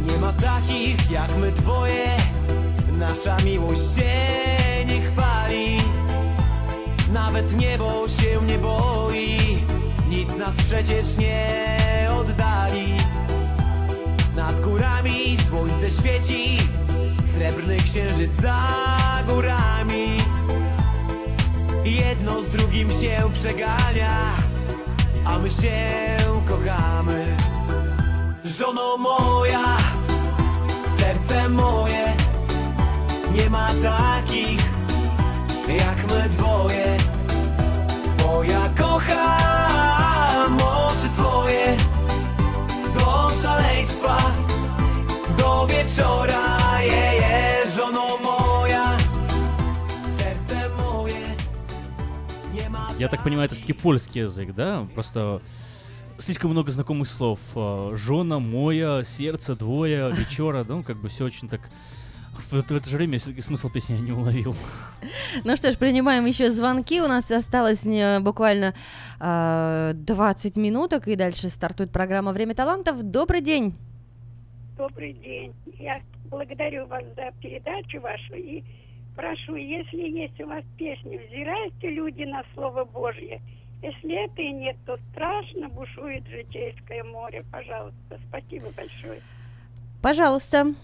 Nie 0.06 0.18
ma 0.20 0.32
takich 0.32 1.10
jak 1.10 1.36
my 1.36 1.52
dwoje. 1.52 2.16
Nasza 2.98 3.36
miłość 3.44 3.80
się 3.80 4.35
nie 8.56 8.62
boi. 8.62 9.58
Nic 10.08 10.36
nas 10.36 10.54
przecież 10.56 11.16
nie 11.16 11.76
oddali. 12.20 12.92
Nad 14.36 14.60
górami 14.60 15.36
słońce 15.48 15.90
świeci 15.90 16.58
Srebrny 17.34 17.76
księżyc 17.76 18.32
za 18.40 18.68
górami. 19.26 20.16
Jedno 21.84 22.42
z 22.42 22.48
drugim 22.48 22.90
się 22.90 23.30
przegania 23.32 24.32
A 25.24 25.38
my 25.38 25.50
się 25.50 25.72
kochamy. 26.46 27.36
Żono 28.44 28.96
moja 28.96 29.76
Serce 30.98 31.48
moje 31.48 32.16
Nie 33.34 33.50
ma 33.50 33.68
takich 33.82 34.60
Jak 35.68 36.10
my 36.10 36.28
dwoje 36.28 37.15
Bo 38.26 38.42
ja 38.42 38.68
kocham 38.78 40.56
oczy 40.56 41.08
twoje 41.14 41.76
Do 42.94 43.30
szaleństwa 43.42 44.18
Do 45.38 45.66
wieczora 45.66 46.82
je, 46.82 47.14
je, 47.20 47.62
Żono 47.76 48.18
moja 48.18 48.96
Serce 50.18 50.68
moje 50.78 51.36
Nie 52.54 52.70
ma 52.70 52.88
Я 52.98 53.08
так 53.08 53.22
понимаю, 53.22 53.46
это 53.46 53.54
все-таки 53.54 53.72
польский 53.74 54.22
язык, 54.22 54.54
да? 54.54 54.86
Просто 54.94 55.40
слишком 56.18 56.50
много 56.50 56.72
знакомых 56.72 57.08
слов. 57.08 57.38
А, 57.54 57.94
Жена, 57.94 58.40
моя, 58.40 59.04
сердце, 59.04 59.54
двое, 59.54 60.10
вечера, 60.12 60.64
ну, 60.68 60.82
как 60.82 60.96
бы 60.96 61.08
все 61.08 61.24
очень 61.24 61.48
так... 61.48 61.60
В, 62.50 62.62
в 62.62 62.70
это 62.76 62.88
же 62.88 62.96
время 62.96 63.18
все-таки 63.18 63.40
смысл 63.40 63.68
песни 63.70 63.94
я 63.94 64.00
не 64.00 64.12
уловил. 64.12 64.54
Ну 65.44 65.56
что 65.56 65.72
ж, 65.72 65.76
принимаем 65.76 66.24
еще 66.26 66.50
звонки. 66.50 67.00
У 67.00 67.06
нас 67.08 67.30
осталось 67.30 67.84
не- 67.84 68.20
буквально 68.20 68.74
э, 69.20 69.92
20 69.94 70.56
минуток, 70.56 71.08
и 71.08 71.16
дальше 71.16 71.48
стартует 71.48 71.90
программа 71.90 72.32
«Время 72.32 72.54
талантов». 72.54 73.02
Добрый 73.02 73.40
день! 73.40 73.74
Добрый 74.76 75.14
день. 75.14 75.54
Я 75.78 76.00
благодарю 76.30 76.86
вас 76.86 77.02
за 77.16 77.32
передачу 77.40 78.00
вашу 78.00 78.34
и 78.34 78.62
прошу, 79.16 79.56
если 79.56 80.08
есть 80.08 80.38
у 80.40 80.46
вас 80.46 80.62
песни, 80.76 81.18
взирайте 81.28 81.90
люди 81.90 82.24
на 82.24 82.44
Слово 82.54 82.84
Божье. 82.84 83.40
Если 83.82 84.24
это 84.24 84.42
и 84.42 84.52
нет, 84.52 84.76
то 84.86 84.98
страшно 85.12 85.68
бушует 85.68 86.26
житейское 86.28 87.04
море. 87.04 87.44
Пожалуйста, 87.50 88.18
спасибо 88.28 88.66
большое. 88.76 89.20
Пожалуйста. 90.02 90.74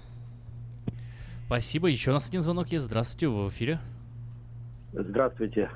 Спасибо. 1.52 1.88
Еще 1.88 2.12
у 2.12 2.14
нас 2.14 2.26
один 2.26 2.40
звонок 2.40 2.68
есть. 2.68 2.86
Здравствуйте, 2.86 3.28
вы 3.28 3.44
в 3.44 3.50
эфире. 3.50 3.78
Здравствуйте. 4.94 5.68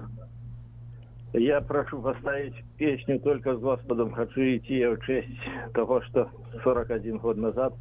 Я 1.34 1.60
прошу 1.60 2.00
поставить 2.00 2.54
песню 2.78 3.20
«Только 3.20 3.54
с 3.54 3.60
Господом 3.60 4.10
хочу 4.12 4.40
идти» 4.40 4.78
я 4.78 4.92
в 4.92 5.04
честь 5.04 5.28
того, 5.74 6.00
что 6.00 6.30
41 6.64 7.18
год 7.18 7.36
назад 7.36 7.74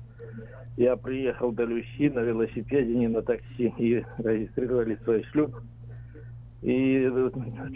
я 0.76 0.98
приехал 0.98 1.54
до 1.54 1.64
Люси 1.64 2.10
на 2.10 2.20
велосипеде, 2.20 2.94
не 2.94 3.08
на 3.08 3.22
такси, 3.22 3.74
и 3.78 4.06
регистрировали 4.18 5.00
свой 5.06 5.24
шлюп. 5.32 5.56
И 6.64 7.10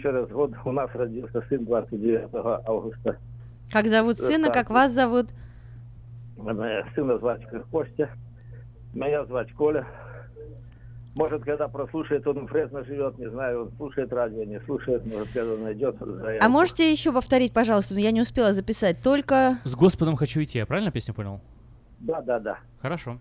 через 0.02 0.28
год 0.28 0.52
у 0.66 0.72
нас 0.72 0.90
родился 0.92 1.40
сын 1.48 1.64
29 1.64 2.28
августа. 2.68 3.16
Как 3.72 3.86
зовут 3.86 4.18
сына, 4.18 4.48
Так. 4.48 4.54
как 4.54 4.68
вас 4.68 4.92
зовут? 4.92 5.28
Моя 6.36 6.84
Сына 6.94 7.16
звать 7.16 7.40
Костя, 7.70 8.10
меня 8.92 9.24
звать 9.24 9.50
Коля. 9.54 9.86
Может, 11.14 11.42
когда 11.44 11.66
прослушает, 11.66 12.26
он 12.26 12.46
Фресно 12.46 12.84
живет, 12.84 13.18
не 13.18 13.28
знаю, 13.28 13.62
он 13.62 13.72
слушает 13.76 14.12
радио, 14.12 14.44
не 14.44 14.60
слушает, 14.60 15.04
может, 15.04 15.28
когда 15.32 15.56
найдет. 15.56 15.96
А 16.40 16.48
можете 16.48 16.90
еще 16.90 17.12
повторить, 17.12 17.52
пожалуйста? 17.52 17.96
Я 17.96 18.12
не 18.12 18.20
успела 18.20 18.52
записать. 18.52 19.02
Только... 19.02 19.58
С 19.64 19.74
Господом 19.74 20.14
хочу 20.16 20.42
идти, 20.42 20.58
я 20.58 20.66
правильно 20.66 20.92
песню 20.92 21.12
понял? 21.12 21.40
Да, 21.98 22.20
да, 22.20 22.38
да. 22.38 22.58
Хорошо. 22.80 23.18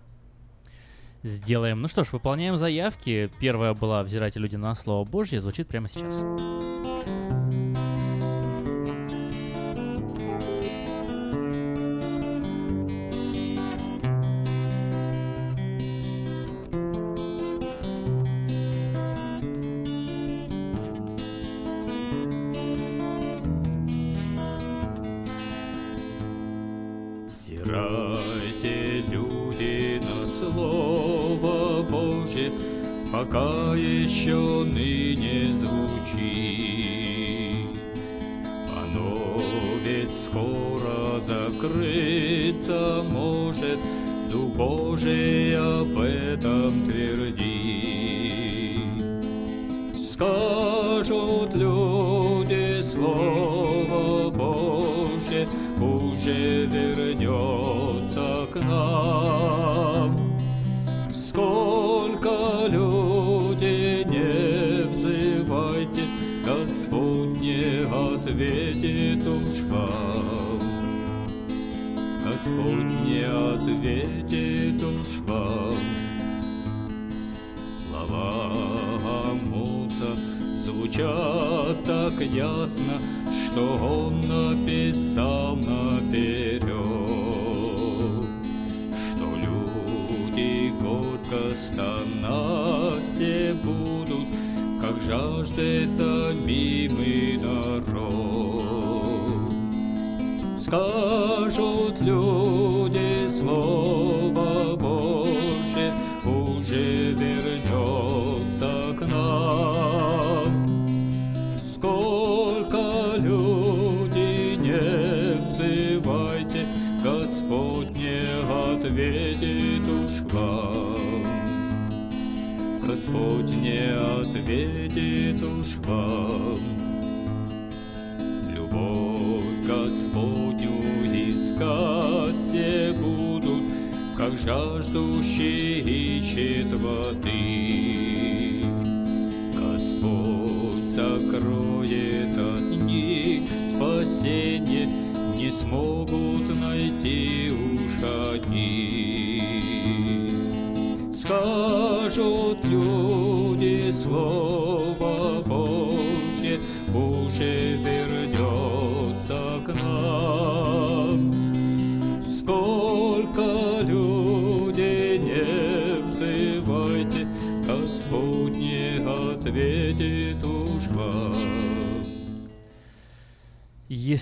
Сделаем. 1.23 1.81
Ну 1.81 1.87
что 1.87 2.03
ж, 2.03 2.13
выполняем 2.13 2.57
заявки. 2.57 3.29
Первая 3.41 3.73
была 3.73 4.03
«Взирайте 4.03 4.39
люди 4.39 4.55
на 4.55 4.75
Слово 4.75 5.03
Божье», 5.09 5.41
звучит 5.41 5.67
прямо 5.67 5.89
сейчас. 5.89 6.21
Взирайте, 6.21 7.18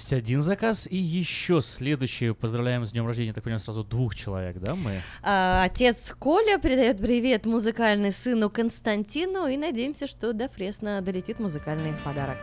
есть 0.07 0.13
один 0.13 0.41
заказ, 0.41 0.87
и 0.89 0.97
еще 0.97 1.61
следующий. 1.61 2.33
Поздравляем 2.33 2.85
с 2.85 2.91
днем 2.91 3.05
рождения, 3.05 3.33
так 3.33 3.43
понимаю, 3.43 3.59
сразу 3.59 3.83
двух 3.83 4.15
человек, 4.15 4.57
да, 4.59 4.75
мы? 4.75 5.01
А, 5.21 5.63
отец 5.63 6.13
Коля 6.17 6.57
передает 6.59 6.99
привет 6.99 7.45
музыкальный 7.45 8.13
сыну 8.13 8.49
Константину, 8.49 9.47
и 9.47 9.57
надеемся, 9.57 10.07
что 10.07 10.33
до 10.33 10.47
Фресна 10.47 11.01
долетит 11.01 11.39
музыкальный 11.39 11.93
подарок. 12.05 12.37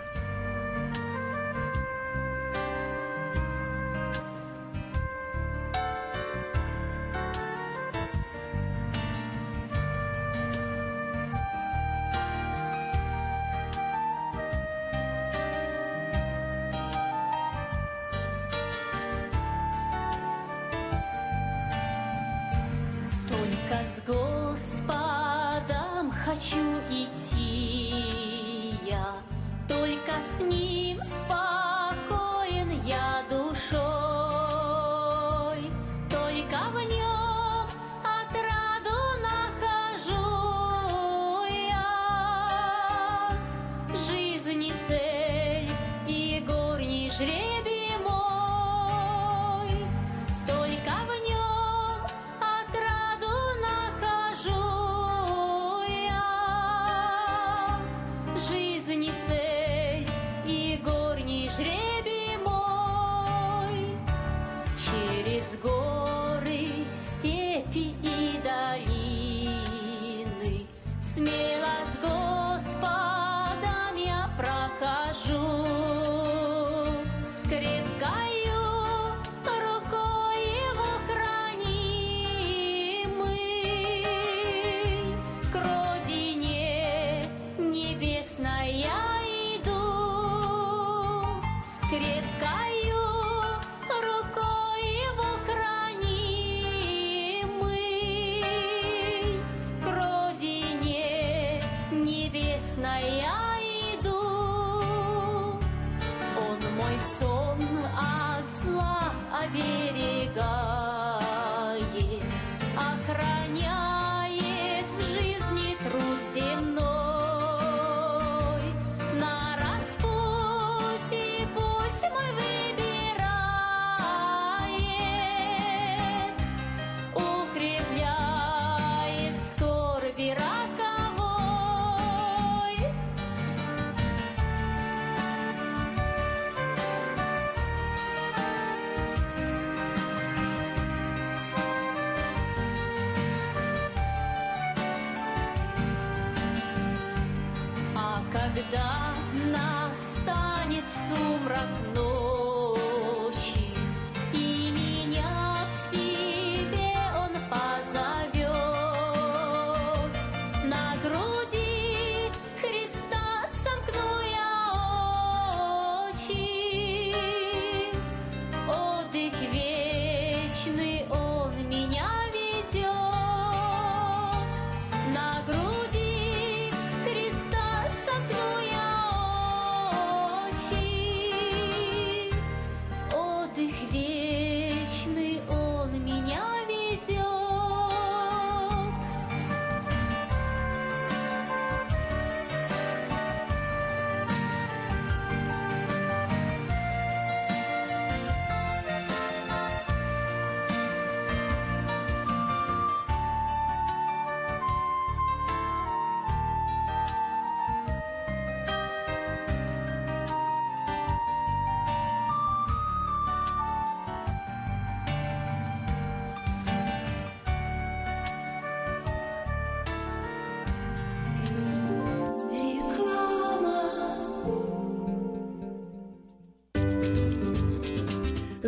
Господом 26.35 26.41
хочу 26.41 26.57
идти 26.91 27.34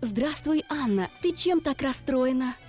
Здравствуй, 0.00 0.64
Анна. 0.68 1.10
Ты 1.22 1.32
чем 1.32 1.60
так 1.60 1.82
расстроена? 1.82 2.54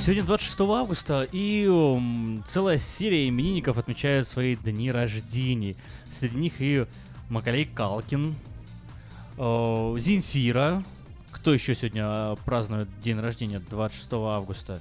Сегодня 0.00 0.24
26 0.24 0.60
августа, 0.60 1.28
и 1.30 1.68
целая 2.48 2.78
серия 2.78 3.28
именинников 3.28 3.76
отмечают 3.76 4.26
свои 4.26 4.56
дни 4.56 4.90
рождения. 4.90 5.76
Среди 6.10 6.38
них 6.38 6.54
и 6.60 6.86
Макалей 7.28 7.66
Калкин, 7.66 8.34
э. 9.36 10.82
Кто 11.30 11.52
еще 11.52 11.74
сегодня 11.74 12.04
э, 12.06 12.36
празднует 12.46 12.88
день 13.02 13.20
рождения 13.20 13.58
26 13.58 14.08
августа? 14.14 14.80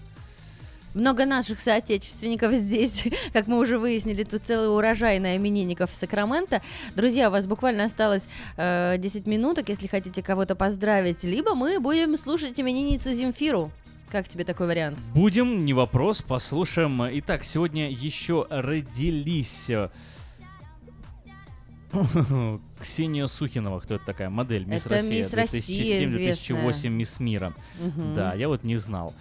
Много 0.94 1.26
наших 1.26 1.60
соотечественников 1.60 2.54
здесь, 2.54 3.04
как 3.34 3.48
мы 3.48 3.60
уже 3.60 3.78
выяснили, 3.78 4.24
тут 4.24 4.44
целый 4.48 4.74
урожай 4.74 5.20
на 5.20 5.36
именинников 5.36 5.94
Сакрамента. 5.94 6.62
Друзья, 6.96 7.28
у 7.28 7.32
вас 7.32 7.46
буквально 7.46 7.86
осталось 7.86 8.28
э, 8.58 8.96
10 8.98 9.28
минуток, 9.28 9.70
если 9.70 9.88
хотите 9.88 10.24
кого-то 10.24 10.56
поздравить, 10.56 11.24
либо 11.24 11.56
мы 11.56 11.80
будем 11.80 12.18
слушать 12.18 12.60
именинницу 12.60 13.12
Земфиру. 13.12 13.70
Как 14.12 14.28
тебе 14.28 14.44
такой 14.44 14.68
вариант? 14.68 14.98
Будем, 15.14 15.66
не 15.66 15.74
вопрос, 15.74 16.22
послушаем. 16.22 17.02
Итак, 17.20 17.44
сегодня 17.44 17.90
еще 17.92 18.46
родились... 18.50 19.70
э, 19.70 19.90
Ксения 22.82 23.28
Сухинова, 23.28 23.80
кто 23.80 23.96
это 23.96 24.06
такая? 24.06 24.30
Модель 24.30 24.66
Мисс 24.66 24.82
Это 24.82 24.96
Россия 24.96 25.10
Мисс 25.12 25.34
Россия 25.34 26.08
2007-2008 26.08 26.34
известная. 26.34 26.92
Мисс 26.92 27.20
Мира. 27.20 27.54
Мгм. 27.80 28.16
Да, 28.16 28.34
я 28.34 28.48
вот 28.48 28.64
не 28.64 28.78
знал. 28.78 29.14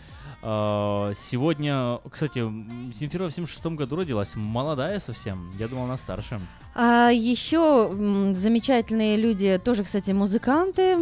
А, 0.43 1.13
Сегодня, 1.31 1.99
кстати, 2.11 2.39
Земфира 2.95 3.25
в 3.29 3.33
76 3.33 3.67
году 3.77 3.97
родилась, 3.97 4.37
молодая 4.37 5.01
совсем. 5.01 5.51
Я 5.59 5.69
думал, 5.69 5.85
она 5.85 5.97
старше. 5.97 6.41
А 6.75 7.11
еще 7.11 7.91
замечательные 8.35 9.17
люди, 9.17 9.61
тоже, 9.63 9.85
кстати, 9.85 10.13
музыканты. 10.13 10.97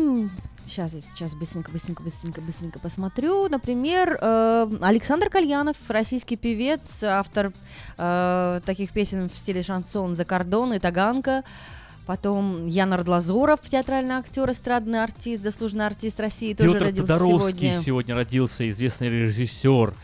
Сейчас, 0.66 0.92
я 0.94 1.00
сейчас 1.00 1.34
быстренько, 1.34 1.70
быстренько, 1.70 2.02
быстренько, 2.02 2.40
быстренько 2.40 2.78
посмотрю. 2.80 3.48
Например, 3.48 4.18
э, 4.20 4.68
Александр 4.80 5.30
Кальянов, 5.30 5.76
российский 5.88 6.36
певец, 6.36 7.04
автор 7.04 7.52
э, 7.96 8.60
таких 8.66 8.90
песен 8.90 9.28
в 9.28 9.38
стиле 9.38 9.62
шансон 9.62 10.16
«За 10.16 10.24
кордон» 10.24 10.72
и 10.72 10.80
«Таганка». 10.80 11.44
Потом 12.06 12.66
Ян 12.66 12.92
Ардлазоров, 12.92 13.60
театральный 13.68 14.14
актер, 14.16 14.50
эстрадный 14.50 15.02
артист, 15.02 15.42
заслуженный 15.42 15.86
артист 15.86 16.20
России, 16.20 16.54
тоже 16.54 16.74
Петр 16.74 16.84
родился 16.84 17.12
Тодоровский 17.12 17.58
сегодня. 17.58 17.82
сегодня 17.82 18.14
родился, 18.14 18.70
известный 18.70 19.08
режиссер, 19.08 19.94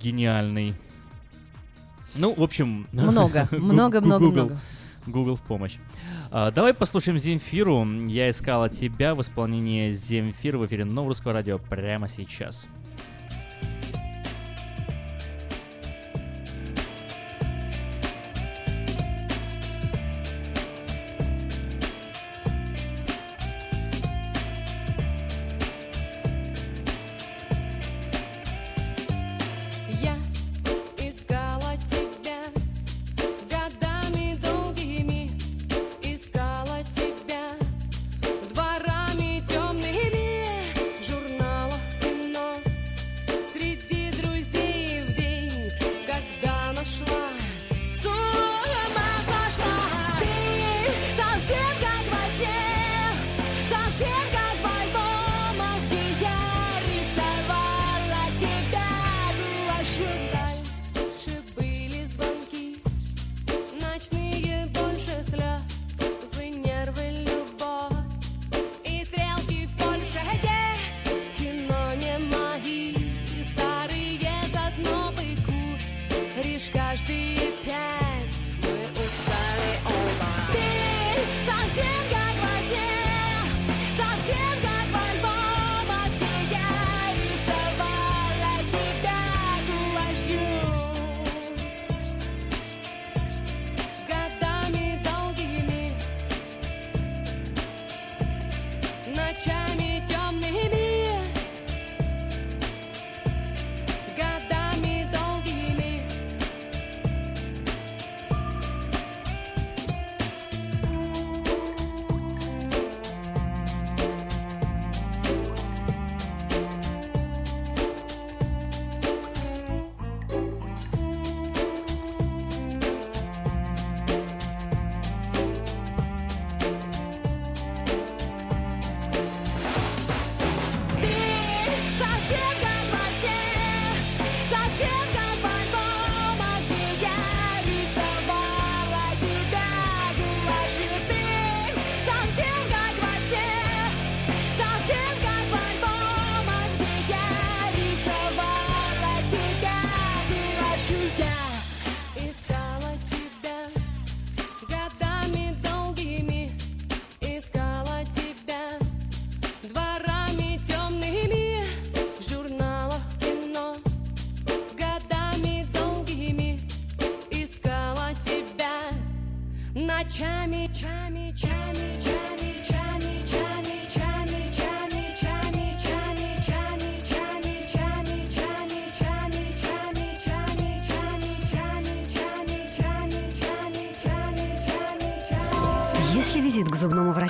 гениальный. 0.00 0.74
Ну, 2.16 2.34
в 2.34 2.42
общем... 2.42 2.86
Много, 2.92 3.48
Гу- 3.52 3.58
много, 3.58 4.00
много, 4.00 4.58
Google- 5.06 5.36
в 5.36 5.40
помощь. 5.40 5.76
А, 6.30 6.50
давай 6.50 6.74
послушаем 6.74 7.18
Земфиру. 7.18 7.84
Я 8.06 8.30
искала 8.30 8.68
тебя 8.68 9.14
в 9.14 9.20
исполнении 9.20 9.90
Земфиры 9.90 10.58
в 10.58 10.66
эфире 10.66 10.84
Нового 10.84 11.10
Русского 11.10 11.32
Радио 11.32 11.58
прямо 11.58 12.08
сейчас. 12.08 12.66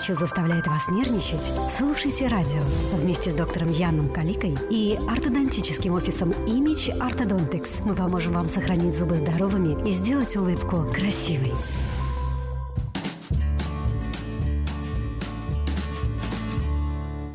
Врачу 0.07 0.21
заставляет 0.21 0.67
вас 0.69 0.89
нервничать, 0.89 1.53
слушайте 1.71 2.29
радио 2.29 2.61
вместе 2.93 3.31
с 3.33 3.35
доктором 3.35 3.73
Яном 3.73 4.09
Каликой 4.09 4.57
и 4.71 4.97
ортодонтическим 5.09 5.95
офисом 5.95 6.31
Image 6.31 6.97
Orthodontics. 6.99 7.83
Мы 7.85 7.95
поможем 7.95 8.35
вам 8.35 8.49
сохранить 8.49 8.95
зубы 8.95 9.17
здоровыми 9.17 9.89
и 9.89 9.93
сделать 9.93 10.37
улыбку 10.37 10.87
красивой. 10.95 11.53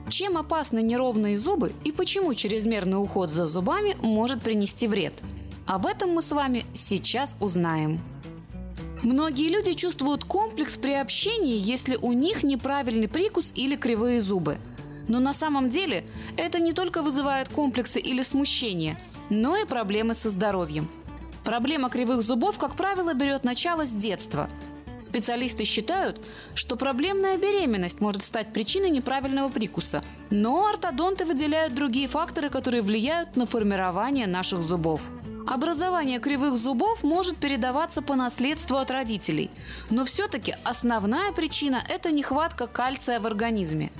Чем 0.09 0.37
опасны 0.37 0.81
неровные 0.81 1.37
зубы 1.37 1.73
и 1.83 1.91
почему 1.91 2.33
чрезмерный 2.33 3.01
уход 3.01 3.31
за 3.31 3.47
зубами 3.47 3.97
может 4.01 4.41
принести 4.41 4.87
вред? 4.87 5.13
Об 5.65 5.85
этом 5.85 6.11
мы 6.11 6.21
с 6.21 6.31
вами 6.31 6.65
сейчас 6.73 7.35
узнаем. 7.39 7.99
Многие 9.03 9.49
люди 9.49 9.73
чувствуют 9.73 10.23
комплекс 10.25 10.77
при 10.77 10.93
общении, 10.93 11.57
если 11.57 11.95
у 11.95 12.13
них 12.13 12.43
неправильный 12.43 13.07
прикус 13.07 13.51
или 13.55 13.75
кривые 13.75 14.21
зубы. 14.21 14.59
Но 15.07 15.19
на 15.19 15.33
самом 15.33 15.71
деле 15.71 16.05
это 16.37 16.59
не 16.59 16.73
только 16.73 17.01
вызывает 17.01 17.49
комплексы 17.49 17.99
или 17.99 18.21
смущение, 18.21 18.97
но 19.31 19.57
и 19.57 19.65
проблемы 19.65 20.13
со 20.13 20.29
здоровьем. 20.29 20.87
Проблема 21.43 21.89
кривых 21.89 22.21
зубов, 22.21 22.59
как 22.59 22.75
правило, 22.75 23.15
берет 23.15 23.43
начало 23.43 23.87
с 23.87 23.91
детства. 23.91 24.47
Специалисты 24.99 25.65
считают, 25.65 26.29
что 26.53 26.75
проблемная 26.75 27.39
беременность 27.39 28.01
может 28.01 28.23
стать 28.23 28.53
причиной 28.53 28.91
неправильного 28.91 29.49
прикуса, 29.49 30.03
но 30.29 30.67
ортодонты 30.67 31.25
выделяют 31.25 31.73
другие 31.73 32.07
факторы, 32.07 32.51
которые 32.51 32.83
влияют 32.83 33.35
на 33.35 33.47
формирование 33.47 34.27
наших 34.27 34.61
зубов. 34.61 35.01
Образование 35.47 36.19
кривых 36.19 36.57
зубов 36.57 37.03
может 37.03 37.37
передаваться 37.37 38.01
по 38.01 38.15
наследству 38.15 38.77
от 38.77 38.91
родителей, 38.91 39.49
но 39.89 40.05
все-таки 40.05 40.55
основная 40.63 41.31
причина– 41.31 41.83
это 41.89 42.11
нехватка 42.11 42.67
кальция 42.67 43.19
в 43.19 43.25
организме. 43.25 43.91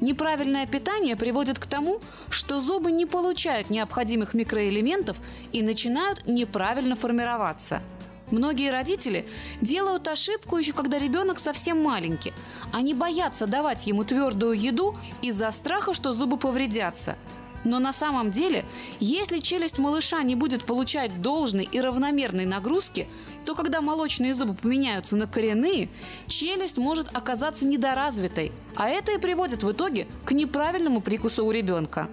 Неправильное 0.00 0.66
питание 0.66 1.16
приводит 1.16 1.58
к 1.58 1.66
тому, 1.66 2.00
что 2.28 2.60
зубы 2.60 2.90
не 2.92 3.06
получают 3.06 3.70
необходимых 3.70 4.34
микроэлементов 4.34 5.16
и 5.52 5.62
начинают 5.62 6.26
неправильно 6.26 6.96
формироваться. 6.96 7.82
Многие 8.30 8.70
родители 8.70 9.26
делают 9.60 10.06
ошибку 10.06 10.56
еще 10.56 10.72
когда 10.72 10.98
ребенок 10.98 11.38
совсем 11.38 11.82
маленький. 11.82 12.32
Они 12.72 12.94
боятся 12.94 13.46
давать 13.46 13.86
ему 13.86 14.04
твердую 14.04 14.58
еду 14.58 14.94
из-за 15.22 15.50
страха, 15.50 15.94
что 15.94 16.12
зубы 16.12 16.36
повредятся– 16.36 17.16
но 17.64 17.78
на 17.78 17.92
самом 17.92 18.30
деле, 18.30 18.64
если 18.98 19.40
челюсть 19.40 19.78
малыша 19.78 20.22
не 20.22 20.34
будет 20.34 20.64
получать 20.64 21.20
должной 21.20 21.64
и 21.64 21.80
равномерной 21.80 22.46
нагрузки, 22.46 23.06
то 23.44 23.54
когда 23.54 23.80
молочные 23.80 24.34
зубы 24.34 24.54
поменяются 24.54 25.16
на 25.16 25.26
коренные, 25.26 25.88
челюсть 26.26 26.78
может 26.78 27.14
оказаться 27.14 27.66
недоразвитой, 27.66 28.52
а 28.76 28.88
это 28.88 29.12
и 29.12 29.18
приводит 29.18 29.62
в 29.62 29.72
итоге 29.72 30.06
к 30.24 30.32
неправильному 30.32 31.00
прикусу 31.00 31.44
у 31.44 31.50
ребенка. 31.50 32.08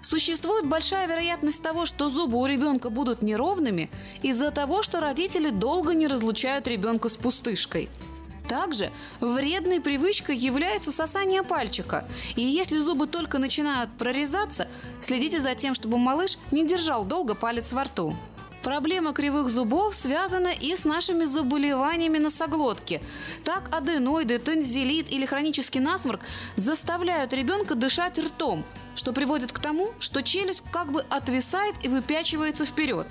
Существует 0.00 0.66
большая 0.66 1.08
вероятность 1.08 1.62
того, 1.62 1.84
что 1.84 2.08
зубы 2.08 2.38
у 2.38 2.46
ребенка 2.46 2.88
будут 2.88 3.20
неровными 3.20 3.90
из-за 4.22 4.50
того, 4.52 4.82
что 4.82 5.00
родители 5.00 5.50
долго 5.50 5.92
не 5.92 6.06
разлучают 6.06 6.68
ребенка 6.68 7.08
с 7.08 7.16
пустышкой– 7.16 7.88
также 8.48 8.90
вредной 9.20 9.80
привычкой 9.80 10.36
является 10.36 10.90
сосание 10.90 11.42
пальчика. 11.42 12.08
И 12.34 12.42
если 12.42 12.78
зубы 12.78 13.06
только 13.06 13.38
начинают 13.38 13.90
прорезаться, 13.98 14.66
следите 15.00 15.40
за 15.40 15.54
тем, 15.54 15.74
чтобы 15.74 15.98
малыш 15.98 16.38
не 16.50 16.66
держал 16.66 17.04
долго 17.04 17.34
палец 17.34 17.72
во 17.72 17.84
рту. 17.84 18.16
Проблема 18.62 19.12
кривых 19.12 19.50
зубов 19.50 19.94
связана 19.94 20.48
и 20.48 20.74
с 20.74 20.84
нашими 20.84 21.24
заболеваниями 21.24 22.18
носоглотки. 22.18 23.00
Так 23.44 23.68
аденоиды, 23.70 24.38
тонзиллит 24.38 25.12
или 25.12 25.26
хронический 25.26 25.78
насморк 25.78 26.20
заставляют 26.56 27.32
ребенка 27.32 27.76
дышать 27.76 28.18
ртом, 28.18 28.64
что 28.96 29.12
приводит 29.12 29.52
к 29.52 29.60
тому, 29.60 29.90
что 30.00 30.22
челюсть 30.22 30.64
как 30.72 30.90
бы 30.90 31.04
отвисает 31.08 31.76
и 31.82 31.88
выпячивается 31.88 32.66
вперед. 32.66 33.06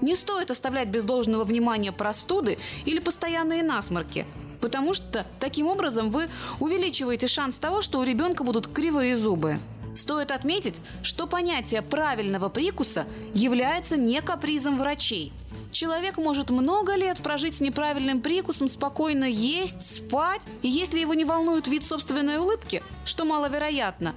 Не 0.00 0.14
стоит 0.14 0.52
оставлять 0.52 0.88
без 0.88 1.02
должного 1.02 1.42
внимания 1.42 1.90
простуды 1.90 2.56
или 2.84 3.00
постоянные 3.00 3.64
насморки– 3.64 4.24
потому 4.60 4.94
что 4.94 5.26
таким 5.40 5.66
образом 5.66 6.10
вы 6.10 6.28
увеличиваете 6.60 7.28
шанс 7.28 7.58
того, 7.58 7.82
что 7.82 7.98
у 7.98 8.02
ребенка 8.02 8.44
будут 8.44 8.68
кривые 8.68 9.16
зубы. 9.16 9.58
Стоит 9.94 10.30
отметить, 10.30 10.80
что 11.02 11.26
понятие 11.26 11.82
правильного 11.82 12.48
прикуса 12.48 13.06
является 13.34 13.96
не 13.96 14.20
капризом 14.20 14.78
врачей. 14.78 15.32
Человек 15.72 16.18
может 16.18 16.50
много 16.50 16.94
лет 16.94 17.18
прожить 17.18 17.56
с 17.56 17.60
неправильным 17.60 18.20
прикусом, 18.20 18.68
спокойно 18.68 19.24
есть, 19.24 19.96
спать, 19.96 20.46
и 20.62 20.68
если 20.68 20.98
его 20.98 21.14
не 21.14 21.24
волнует 21.24 21.68
вид 21.68 21.84
собственной 21.84 22.38
улыбки, 22.38 22.82
что 23.04 23.24
маловероятно, 23.24 24.14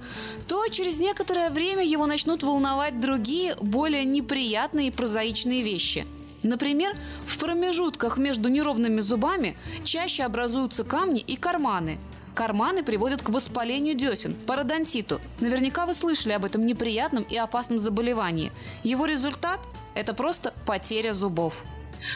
то 0.48 0.66
через 0.68 0.98
некоторое 0.98 1.50
время 1.50 1.84
его 1.84 2.06
начнут 2.06 2.42
волновать 2.42 3.00
другие, 3.00 3.54
более 3.60 4.04
неприятные 4.04 4.88
и 4.88 4.92
прозаичные 4.92 5.62
вещи– 5.62 6.06
Например, 6.42 6.94
в 7.26 7.38
промежутках 7.38 8.16
между 8.16 8.48
неровными 8.48 9.00
зубами 9.00 9.56
чаще 9.84 10.24
образуются 10.24 10.84
камни 10.84 11.20
и 11.20 11.36
карманы. 11.36 11.98
Карманы 12.34 12.82
приводят 12.82 13.22
к 13.22 13.28
воспалению 13.28 13.94
десен, 13.94 14.34
пародонтиту. 14.46 15.20
Наверняка 15.40 15.86
вы 15.86 15.94
слышали 15.94 16.32
об 16.32 16.44
этом 16.44 16.64
неприятном 16.64 17.24
и 17.24 17.36
опасном 17.36 17.78
заболевании. 17.78 18.52
Его 18.82 19.04
результат– 19.04 19.60
это 19.94 20.14
просто 20.14 20.54
потеря 20.66 21.12
зубов. 21.12 21.62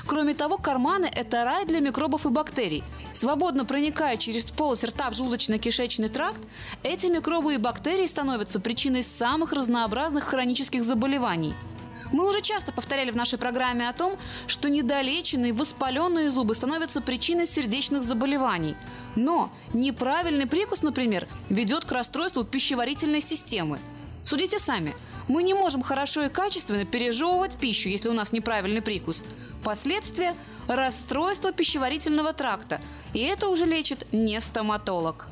Кроме 0.07 0.35
того, 0.35 0.57
карманы– 0.57 1.09
это 1.15 1.45
рай 1.45 1.65
для 1.67 1.81
микробов 1.81 2.27
и 2.27 2.31
бактерий. 2.31 2.83
Свободно 3.13 3.65
проникая 3.65 4.17
через 4.17 4.47
полость 4.47 4.85
рта 4.85 5.11
в 5.11 5.13
желудочно-кишечный 5.13 6.09
тракт, 6.09 6.41
эти 6.83 7.07
микробы 7.07 7.55
и 7.55 7.59
бактерии 7.59 8.07
становятся 8.07 8.59
причиной 8.59 9.05
самых 9.05 9.53
разнообразных 9.53 10.25
хронических 10.25 10.83
заболеваний– 10.83 11.55
мы 12.12 12.28
уже 12.28 12.41
часто 12.41 12.73
повторяли 12.73 13.10
в 13.10 13.17
нашей 13.17 13.39
программе 13.39 13.89
о 13.89 13.93
том, 13.93 14.17
что 14.47 14.68
недолеченные 14.68 15.52
воспаленные 15.52 16.31
зубы 16.31 16.55
становятся 16.55 17.01
причиной 17.01 17.47
сердечных 17.47 18.02
заболеваний. 18.02 18.76
Но 19.15 19.51
неправильный 19.73 20.47
прикус, 20.47 20.83
например, 20.83 21.26
ведет 21.49 21.85
к 21.85 21.93
расстройству 21.93 22.44
пищеварительной 22.44 23.20
системы. 23.20 23.78
Судите 24.25 24.59
сами, 24.59 24.94
мы 25.28 25.43
не 25.43 25.55
можем 25.55 25.83
хорошо 25.83 26.25
и 26.25 26.28
качественно 26.28 26.85
пережевывать 26.85 27.57
пищу, 27.57 27.89
если 27.89 28.09
у 28.09 28.12
нас 28.12 28.33
неправильный 28.33 28.83
прикус. 28.83 29.25
Последствия– 29.65 30.35
расстройство 30.68 31.52
пищеварительного 31.52 32.33
тракта. 32.33 32.81
И 33.12 33.20
это 33.20 33.49
уже 33.49 33.65
лечит 33.65 34.07
не 34.12 34.41
стоматолог. 34.41 35.28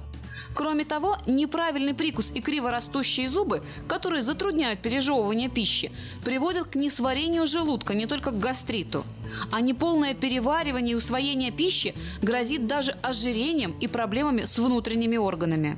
Кроме 0.54 0.84
того, 0.84 1.16
неправильный 1.26 1.94
прикус 1.94 2.30
и 2.32 2.40
криворастущие 2.40 3.28
зубы, 3.28 3.62
которые 3.88 4.22
затрудняют 4.22 4.80
пережевывание 4.80 5.48
пищи, 5.48 5.90
приводят 6.24 6.68
к 6.68 6.76
несварению 6.76 7.46
желудка, 7.46 7.94
не 7.94 8.06
только 8.06 8.30
к 8.30 8.38
гастриту. 8.38 9.04
А 9.50 9.60
неполное 9.60 10.14
переваривание 10.14 10.92
и 10.92 10.96
усвоение 10.96 11.50
пищи 11.50 11.94
грозит 12.22 12.68
даже 12.68 12.92
ожирением 13.02 13.74
и 13.80 13.88
проблемами 13.88 14.44
с 14.44 14.58
внутренними 14.58 15.16
органами. 15.16 15.76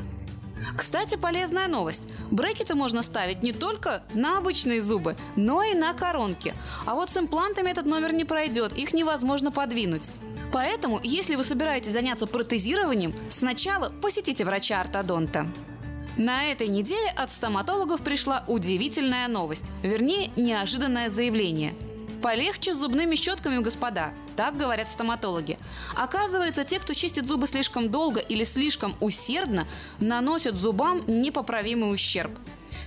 Кстати, 0.76 1.16
полезная 1.16 1.68
новость. 1.68 2.08
Брекеты 2.30 2.74
можно 2.74 3.02
ставить 3.02 3.42
не 3.42 3.52
только 3.52 4.02
на 4.12 4.38
обычные 4.38 4.82
зубы, 4.82 5.16
но 5.36 5.62
и 5.62 5.74
на 5.74 5.94
коронки. 5.94 6.52
А 6.84 6.94
вот 6.94 7.08
с 7.08 7.16
имплантами 7.16 7.70
этот 7.70 7.86
номер 7.86 8.12
не 8.12 8.24
пройдет, 8.24 8.74
их 8.74 8.92
невозможно 8.92 9.50
подвинуть. 9.50 10.10
Поэтому, 10.52 11.00
если 11.02 11.34
вы 11.34 11.44
собираетесь 11.44 11.92
заняться 11.92 12.26
протезированием, 12.26 13.15
сначала 13.31 13.91
посетите 14.00 14.44
врача-ортодонта. 14.44 15.47
На 16.16 16.50
этой 16.50 16.68
неделе 16.68 17.12
от 17.15 17.31
стоматологов 17.31 18.00
пришла 18.00 18.42
удивительная 18.47 19.28
новость, 19.28 19.70
вернее, 19.83 20.31
неожиданное 20.36 21.10
заявление. 21.10 21.75
Полегче 22.23 22.75
с 22.75 22.78
зубными 22.78 23.15
щетками, 23.16 23.58
господа, 23.58 24.15
так 24.34 24.57
говорят 24.57 24.89
стоматологи. 24.89 25.58
Оказывается, 25.94 26.65
те, 26.65 26.78
кто 26.81 26.94
чистит 26.94 27.26
зубы 27.26 27.47
слишком 27.47 27.91
долго 27.91 28.20
или 28.20 28.44
слишком 28.44 28.97
усердно, 29.00 29.66
наносят 30.00 30.57
зубам 30.57 31.02
непоправимый 31.07 31.94
ущерб. 31.94 32.31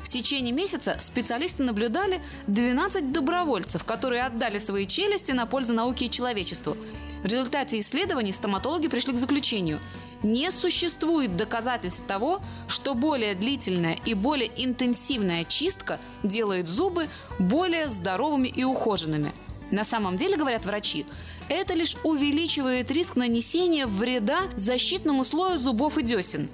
В 0.02 0.10
течение 0.10 0.52
месяца 0.52 0.98
специалисты 1.00 1.62
наблюдали 1.62 2.24
12 2.48 3.12
добровольцев, 3.12 3.84
которые 3.84 4.24
отдали 4.24 4.58
свои 4.58 4.88
челюсти 4.88 5.34
на 5.34 5.46
пользу 5.46 5.74
науке 5.74 6.06
и 6.06 6.10
человечеству. 6.10 6.76
В 7.24 7.26
результате 7.26 7.80
исследований 7.80 8.34
стоматологи 8.34 8.88
пришли 8.88 9.14
к 9.14 9.18
заключению– 9.18 9.80
не 10.24 10.52
существует 10.52 11.38
доказательств 11.38 12.04
того, 12.06 12.42
что 12.68 12.94
более 12.94 13.36
длительная 13.36 13.98
и 14.06 14.14
более 14.14 14.52
интенсивная 14.58 15.46
чистка 15.46 16.00
делает 16.24 16.68
зубы 16.68 17.08
более 17.38 17.90
здоровыми 17.90 18.48
и 18.48 18.64
ухоженными. 18.64 19.32
На 19.72 19.84
самом 19.84 20.18
деле, 20.18 20.36
говорят 20.36 20.66
врачи, 20.66 21.06
это 21.48 21.74
лишь 21.74 21.96
увеличивает 22.04 22.92
риск 22.92 23.16
нанесения 23.16 23.88
вреда 23.88 24.42
защитному 24.56 25.24
слою 25.24 25.60
зубов 25.60 25.98
и 25.98 26.04
десен. 26.04 26.50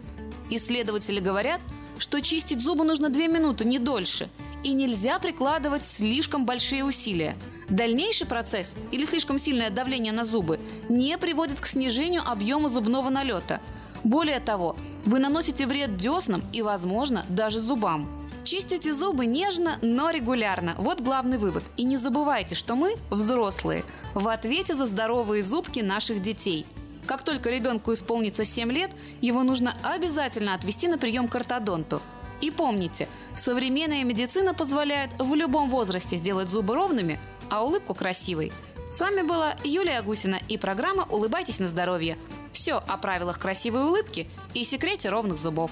Исследователи 0.49 1.19
говорят, 1.19 1.61
что 1.97 2.21
чистить 2.21 2.61
зубы 2.61 2.83
нужно 2.83 3.09
2 3.09 3.27
минуты, 3.27 3.65
не 3.65 3.79
дольше, 3.79 4.29
и 4.65 4.73
нельзя 4.73 5.19
прикладывать 5.19 5.85
слишком 5.85 6.45
большие 6.47 6.83
усилия. 6.83 7.35
Дальнейший 7.69 8.25
процесс 8.25 8.75
или 8.91 9.05
слишком 9.05 9.37
сильное 9.37 9.69
давление 9.69 10.11
на 10.11 10.25
зубы 10.25 10.59
не 10.89 11.15
приводит 11.19 11.61
к 11.61 11.67
снижению 11.67 12.23
объема 12.25 12.67
зубного 12.69 13.09
налета. 13.09 13.61
Более 14.03 14.39
того, 14.39 14.75
вы 15.05 15.19
наносите 15.19 15.67
вред 15.67 15.97
деснам 15.97 16.43
и, 16.51 16.63
возможно, 16.63 17.27
даже 17.29 17.59
зубам. 17.59 18.09
Чистите 18.43 18.91
зубы 18.91 19.27
нежно, 19.27 19.77
но 19.83 20.09
регулярно. 20.09 20.73
Вот 20.79 20.99
главный 20.99 21.37
вывод. 21.37 21.63
И 21.77 21.83
не 21.83 21.97
забывайте, 21.97 22.55
что 22.55 22.75
мы, 22.75 22.95
взрослые, 23.11 23.83
в 24.15 24.27
ответе 24.27 24.73
за 24.73 24.87
здоровые 24.87 25.43
зубки 25.43 25.81
наших 25.81 26.23
детей. 26.23 26.65
Как 27.05 27.21
только 27.21 27.51
ребенку 27.51 27.93
исполнится 27.93 28.45
7 28.45 28.71
лет, 28.71 28.89
его 29.21 29.43
нужно 29.43 29.75
обязательно 29.83 30.55
отвести 30.55 30.87
на 30.87 30.97
прием 30.97 31.27
к 31.27 31.35
ортодонту. 31.35 32.01
И 32.41 32.51
помните, 32.51 33.07
современная 33.35 34.03
медицина 34.03 34.53
позволяет 34.53 35.11
в 35.19 35.33
любом 35.33 35.69
возрасте 35.69 36.17
сделать 36.17 36.49
зубы 36.49 36.75
ровными, 36.75 37.19
а 37.49 37.63
улыбку 37.63 37.93
красивой. 37.93 38.51
С 38.91 38.99
вами 38.99 39.23
была 39.23 39.55
Юлия 39.63 40.01
Гусина 40.01 40.39
и 40.47 40.57
программа 40.57 41.03
«Улыбайтесь 41.09 41.59
на 41.59 41.67
здоровье». 41.67 42.17
Все 42.53 42.75
о 42.75 42.97
правилах 42.97 43.39
красивой 43.39 43.83
улыбки 43.83 44.29
и 44.53 44.63
секрете 44.63 45.09
ровных 45.09 45.37
зубов. 45.37 45.71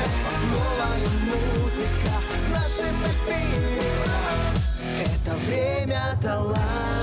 музыка 1.81 2.11
в 2.45 2.49
нашем 2.51 2.95
Это 4.99 5.35
время 5.47 6.01
таланта 6.21 7.00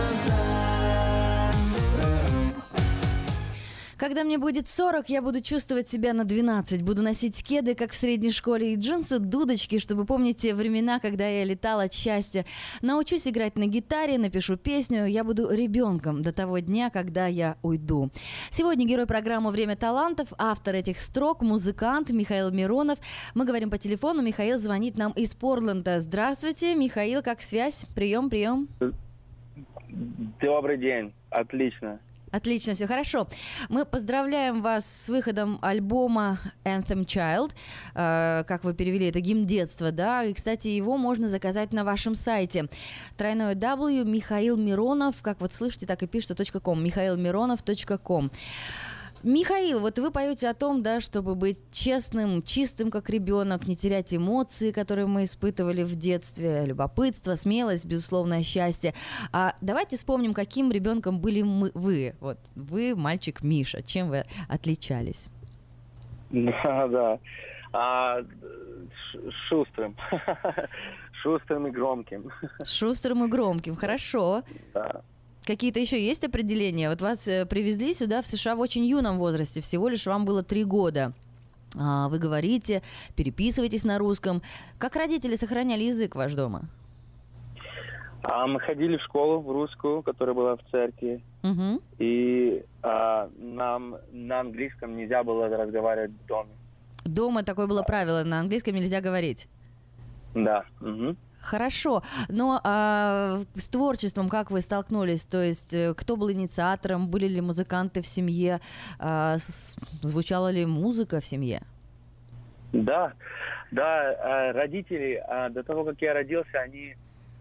Когда 3.98 4.22
мне 4.22 4.38
будет 4.38 4.68
40, 4.68 5.10
я 5.10 5.20
буду 5.20 5.40
чувствовать 5.40 5.88
себя 5.88 6.12
на 6.12 6.24
12. 6.24 6.84
Буду 6.84 7.02
носить 7.02 7.42
кеды, 7.42 7.74
как 7.74 7.90
в 7.90 7.96
средней 7.96 8.30
школе, 8.30 8.72
и 8.72 8.76
джинсы, 8.76 9.18
дудочки, 9.18 9.80
чтобы 9.80 10.04
помнить 10.04 10.36
те 10.36 10.54
времена, 10.54 11.00
когда 11.00 11.26
я 11.26 11.42
летала 11.42 11.82
от 11.82 11.92
счастья. 11.92 12.46
Научусь 12.80 13.26
играть 13.26 13.56
на 13.56 13.66
гитаре, 13.66 14.16
напишу 14.16 14.56
песню. 14.56 15.06
Я 15.06 15.24
буду 15.24 15.50
ребенком 15.50 16.22
до 16.22 16.32
того 16.32 16.60
дня, 16.60 16.90
когда 16.90 17.26
я 17.26 17.56
уйду. 17.62 18.10
Сегодня 18.50 18.86
герой 18.86 19.06
программы 19.06 19.50
«Время 19.50 19.74
талантов», 19.74 20.28
автор 20.38 20.76
этих 20.76 21.00
строк, 21.00 21.42
музыкант 21.42 22.10
Михаил 22.10 22.52
Миронов. 22.52 23.00
Мы 23.34 23.44
говорим 23.44 23.68
по 23.68 23.78
телефону. 23.78 24.22
Михаил 24.22 24.60
звонит 24.60 24.96
нам 24.96 25.10
из 25.10 25.34
Портленда. 25.34 25.98
Здравствуйте, 25.98 26.76
Михаил, 26.76 27.20
как 27.20 27.42
связь? 27.42 27.84
Прием, 27.96 28.30
прием. 28.30 28.68
Добрый 30.40 30.78
день, 30.78 31.12
отлично. 31.30 31.98
Отлично, 32.31 32.74
все 32.74 32.86
хорошо. 32.86 33.28
Мы 33.68 33.84
поздравляем 33.84 34.60
вас 34.62 34.84
с 34.86 35.08
выходом 35.08 35.58
альбома 35.62 36.40
Anthem 36.65 37.07
Child. 37.07 37.52
Э, 37.94 38.44
как 38.47 38.65
вы 38.65 38.74
перевели, 38.74 39.08
это 39.08 39.20
гимн 39.20 39.47
детства, 39.47 39.92
да? 39.92 40.24
И, 40.24 40.34
кстати, 40.34 40.68
его 40.68 40.97
можно 40.97 41.28
заказать 41.28 41.73
на 41.73 41.84
вашем 41.84 42.15
сайте. 42.15 42.68
Тройное 43.16 43.55
W 43.55 44.05
Михаил 44.05 44.57
Миронов, 44.57 45.16
как 45.23 45.40
вот 45.40 45.52
слышите, 45.52 45.86
так 45.86 46.02
и 46.02 46.07
пишется 46.07 46.34
.com. 46.60 46.82
Михаилмиронов.ком. 46.82 48.31
Михаил, 49.22 49.80
вот 49.80 49.98
вы 49.98 50.10
поете 50.12 50.48
о 50.48 50.55
том, 50.55 50.82
да, 50.82 51.00
чтобы 51.00 51.34
быть 51.34 51.58
честным, 51.72 52.42
чистым, 52.42 52.90
как 52.90 53.10
ребенок, 53.10 53.66
не 53.66 53.74
терять 53.74 54.14
эмоции, 54.14 54.70
которые 54.70 55.06
мы 55.06 55.24
испытывали 55.24 55.82
в 55.82 55.97
детстве, 55.97 56.64
любопытство, 56.64 57.34
смелость, 57.34 57.84
безусловное 57.84 58.42
счастье. 58.42 58.94
А 59.32 59.55
давайте 59.60 59.97
вспомним, 59.97 60.34
каким 60.34 60.70
ребенком 60.70 61.18
были 61.18 61.42
мы, 61.42 61.72
вы. 61.74 62.14
Вот 62.20 62.38
вы, 62.55 62.94
мальчик 62.94 63.42
Миша, 63.42 63.82
чем 63.82 64.08
вы 64.10 64.24
отличались? 64.48 65.26
Да, 66.30 66.86
да. 66.88 67.18
А, 67.72 68.22
шустрым. 69.48 69.97
Шустрым 71.22 71.66
и 71.66 71.70
громким. 71.70 72.30
Шустрым 72.64 73.24
и 73.24 73.28
громким, 73.28 73.74
хорошо. 73.74 74.44
Да. 74.72 74.97
Какие-то 75.48 75.80
еще 75.80 75.98
есть 75.98 76.22
определения? 76.24 76.90
Вот 76.90 77.00
вас 77.00 77.26
э, 77.26 77.46
привезли 77.46 77.94
сюда 77.94 78.20
в 78.20 78.26
США 78.26 78.54
в 78.54 78.60
очень 78.60 78.84
юном 78.84 79.16
возрасте, 79.16 79.62
всего 79.62 79.88
лишь 79.88 80.04
вам 80.04 80.26
было 80.26 80.42
три 80.42 80.62
года. 80.62 81.12
А, 81.74 82.10
Вы 82.10 82.18
говорите, 82.18 82.82
переписываетесь 83.16 83.82
на 83.82 83.96
русском. 83.96 84.42
Как 84.76 84.94
родители 84.94 85.36
сохраняли 85.36 85.84
язык 85.84 86.16
ваш 86.16 86.34
дома? 86.34 86.68
А 88.22 88.46
мы 88.46 88.60
ходили 88.60 88.98
в 88.98 89.02
школу 89.04 89.40
в 89.40 89.50
русскую, 89.50 90.02
которая 90.02 90.34
была 90.34 90.56
в 90.56 90.70
церкви. 90.70 91.22
Мгм. 91.42 91.80
И 91.98 92.62
а, 92.82 93.30
нам 93.38 93.96
на 94.12 94.40
английском 94.40 94.98
нельзя 94.98 95.24
было 95.24 95.48
разговаривать 95.48 96.10
в 96.10 96.26
доме. 96.26 96.50
Дома 97.06 97.42
такое 97.42 97.66
было 97.66 97.82
правило, 97.82 98.22
на 98.22 98.40
английском 98.40 98.74
нельзя 98.74 99.00
говорить. 99.00 99.48
Да. 100.34 100.66
мгм. 100.80 101.16
Хорошо, 101.48 102.02
но 102.28 102.60
а, 102.62 103.40
с 103.54 103.68
творчеством 103.70 104.28
как 104.28 104.50
вы 104.50 104.60
столкнулись? 104.60 105.24
То 105.24 105.42
есть 105.42 105.72
э, 105.72 105.94
кто 105.94 106.16
был 106.18 106.30
инициатором? 106.30 107.08
Были 107.08 107.26
ли 107.26 107.40
музыканты 107.40 108.02
в 108.02 108.06
семье? 108.06 108.60
А, 108.98 109.38
с- 109.38 109.78
звучала 110.02 110.50
ли 110.50 110.66
музыка 110.66 111.20
в 111.20 111.24
семье? 111.24 111.62
Да, 112.74 113.14
да, 113.70 114.10
а, 114.20 114.52
родители, 114.52 115.22
а, 115.26 115.48
до 115.48 115.62
того, 115.62 115.84
как 115.84 116.02
я 116.02 116.12
родился, 116.12 116.60
они 116.60 116.94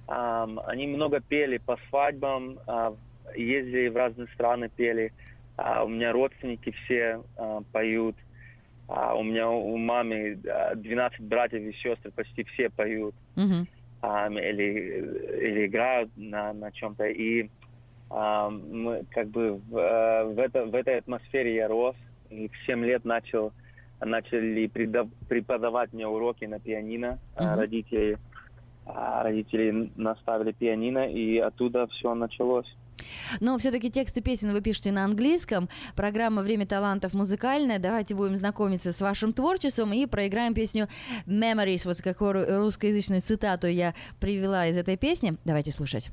они 0.09 0.87
много 0.87 1.19
пели 1.19 1.57
по 1.57 1.77
свадьбам, 1.89 2.59
а, 2.65 2.95
ездили 3.35 3.89
в 3.89 3.97
разные 3.97 4.29
страны, 4.29 4.69
пели. 4.69 5.11
У 5.57 5.89
меня 5.89 6.13
родственники 6.13 6.71
все 6.71 7.21
поют. 7.73 8.15
У 8.87 9.23
меня 9.23 9.49
у 9.49 9.75
мамы 9.75 10.39
а, 10.49 10.75
12 10.75 11.19
братьев 11.19 11.61
и 11.61 11.73
сестр, 11.83 12.09
почти 12.11 12.45
все 12.45 12.69
поют. 12.69 13.13
Мгм. 13.35 13.67
Ам, 14.01 14.37
или, 14.37 15.03
или 15.41 15.65
играют 15.67 16.11
на, 16.15 16.53
на 16.53 16.71
чем-то. 16.71 17.05
И 17.07 17.49
ам, 18.09 18.61
мы 18.69 19.05
как 19.11 19.29
бы 19.29 19.53
в, 19.53 19.77
э, 19.77 20.25
в, 20.25 20.39
это, 20.39 20.65
в 20.65 20.75
этой 20.75 20.97
атмосфере 20.97 21.55
я 21.55 21.67
рос. 21.67 21.95
И 22.29 22.49
в 22.49 22.65
7 22.65 22.83
лет 22.83 23.05
начал, 23.05 23.53
начали 24.01 24.67
преподавать 24.67 25.93
мне 25.93 26.07
уроки 26.07 26.45
на 26.45 26.59
пианино. 26.59 27.19
Мгм. 27.39 27.55
Родители, 27.55 28.17
а, 28.85 29.23
родители 29.23 29.91
наставили 29.95 30.51
пианино, 30.51 31.09
и 31.09 31.37
оттуда 31.37 31.87
все 31.87 32.13
началось. 32.13 32.67
Но 33.39 33.57
все-таки 33.57 33.89
тексты 33.89 34.21
песен 34.21 34.51
вы 34.51 34.61
пишете 34.61 34.91
на 34.91 35.05
английском. 35.05 35.69
Программа 35.95 36.41
«Время 36.41 36.65
талантов» 36.65 37.13
музыкальная. 37.13 37.79
Давайте 37.79 38.15
будем 38.15 38.35
знакомиться 38.35 38.93
с 38.93 39.01
вашим 39.01 39.33
творчеством 39.33 39.93
и 39.93 40.05
проиграем 40.05 40.53
песню 40.53 40.87
«Memories». 41.25 41.81
Вот 41.85 42.01
какую 42.01 42.63
русскоязычную 42.63 43.21
цитату 43.21 43.67
я 43.67 43.93
привела 44.19 44.67
из 44.67 44.77
этой 44.77 44.97
песни. 44.97 45.37
Давайте 45.45 45.71
слушать. 45.71 46.09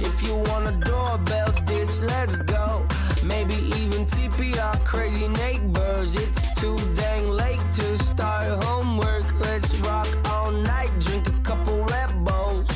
If 0.00 0.22
you 0.22 0.36
want 0.36 0.68
a 0.68 0.72
doorbell 0.88 1.52
ditch, 1.66 2.00
let's 2.00 2.36
go. 2.36 2.86
Maybe 3.24 3.54
even 3.80 4.04
TP 4.06 4.56
our 4.58 4.76
crazy 4.78 5.26
neighbors. 5.26 6.14
It's 6.14 6.54
too 6.60 6.76
dang 6.94 7.28
late 7.28 7.60
to 7.72 7.98
start 7.98 8.62
homework. 8.64 9.26
Let's 9.40 9.74
rock 9.80 10.08
all 10.30 10.52
night, 10.52 10.92
drink 11.00 11.28
a 11.28 11.40
couple 11.42 11.84
Red 11.86 12.24
Bulls. 12.24 12.68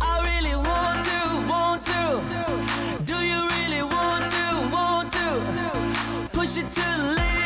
I 0.00 0.14
really 0.30 0.54
want 0.54 1.02
to, 1.10 1.48
want 1.50 1.82
to. 1.90 3.02
Do 3.04 3.16
you 3.16 3.48
really 3.56 3.82
want 3.82 4.30
to, 4.30 4.44
want 4.72 5.10
to? 5.10 6.30
Push 6.32 6.56
it 6.56 6.70
to 6.72 6.80
the 6.80 7.14
limit 7.16 7.39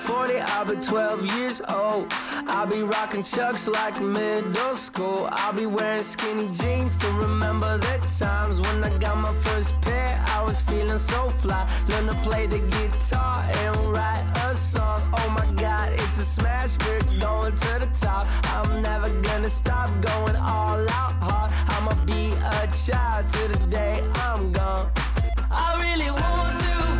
40, 0.00 0.40
I'll 0.40 0.64
be 0.64 0.76
12 0.76 1.26
years 1.36 1.60
old. 1.68 2.06
I'll 2.46 2.66
be 2.66 2.82
rocking 2.82 3.22
chucks 3.22 3.68
like 3.68 4.00
middle 4.00 4.74
school. 4.74 5.28
I'll 5.30 5.52
be 5.52 5.66
wearing 5.66 6.02
skinny 6.02 6.48
jeans 6.48 6.96
to 6.98 7.06
remember 7.12 7.76
the 7.76 7.98
times 8.18 8.60
when 8.60 8.82
I 8.82 8.96
got 8.98 9.18
my 9.18 9.34
first 9.44 9.78
pair. 9.82 10.22
I 10.28 10.42
was 10.42 10.62
feeling 10.62 10.98
so 10.98 11.28
fly. 11.28 11.68
Learn 11.88 12.06
to 12.06 12.14
play 12.26 12.46
the 12.46 12.58
guitar 12.58 13.44
and 13.58 13.76
write 13.92 14.24
a 14.46 14.54
song. 14.54 15.02
Oh 15.18 15.30
my 15.30 15.46
god, 15.60 15.92
it's 15.92 16.18
a 16.18 16.24
smash. 16.24 16.78
We're 16.78 17.18
going 17.18 17.54
to 17.54 17.78
the 17.80 17.88
top. 17.92 18.26
I'm 18.54 18.80
never 18.80 19.10
gonna 19.20 19.50
stop 19.50 19.90
going 20.00 20.36
all 20.36 20.80
out 21.00 21.14
hard. 21.20 21.52
I'ma 21.68 21.94
be 22.06 22.32
a 22.32 22.66
child 22.74 23.28
to 23.28 23.48
the 23.48 23.66
day 23.66 24.02
I'm 24.14 24.50
gone. 24.52 24.90
I 25.50 25.76
really 25.82 26.10
want 26.10 26.56
to, 26.58 26.70
want 26.70 26.99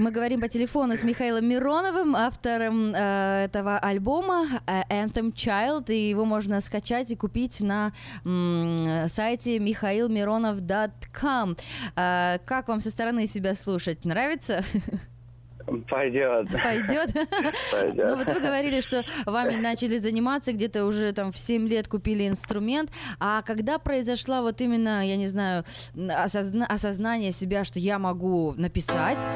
Мы 0.00 0.12
говорим 0.12 0.40
по 0.40 0.48
телефону 0.48 0.96
с 0.96 1.02
Михаилом 1.02 1.46
Мироновым, 1.46 2.16
автором 2.16 2.94
э, 2.94 3.44
этого 3.44 3.78
альбома 3.78 4.62
э, 4.66 4.80
Anthem 4.88 5.30
Child, 5.30 5.92
и 5.92 6.08
его 6.08 6.24
можно 6.24 6.62
скачать 6.62 7.10
и 7.10 7.16
купить 7.16 7.60
на 7.60 7.92
м, 8.24 9.06
сайте 9.08 9.58
mihailmironov.com. 9.58 11.56
Э, 11.96 12.38
как 12.46 12.68
вам 12.68 12.80
со 12.80 12.88
стороны 12.88 13.26
себя 13.26 13.54
слушать? 13.54 14.06
Нравится? 14.06 14.64
Пойдет. 15.88 16.48
Пойдет? 16.62 17.12
Пойдет. 17.72 18.06
Ну 18.08 18.16
вот 18.16 18.26
вы 18.28 18.40
говорили, 18.40 18.80
что 18.80 19.04
вами 19.26 19.56
начали 19.56 19.98
заниматься 19.98 20.52
где-то 20.52 20.84
уже 20.84 21.12
там 21.12 21.32
в 21.32 21.38
7 21.38 21.68
лет 21.68 21.86
купили 21.88 22.26
инструмент. 22.26 22.90
А 23.18 23.42
когда 23.42 23.78
произошла 23.78 24.40
вот 24.42 24.60
именно, 24.60 25.06
я 25.06 25.16
не 25.16 25.26
знаю, 25.26 25.64
осозна- 25.94 26.66
осознание 26.66 27.30
себя, 27.32 27.64
что 27.64 27.78
я 27.78 27.98
могу 27.98 28.54
написать, 28.56 29.26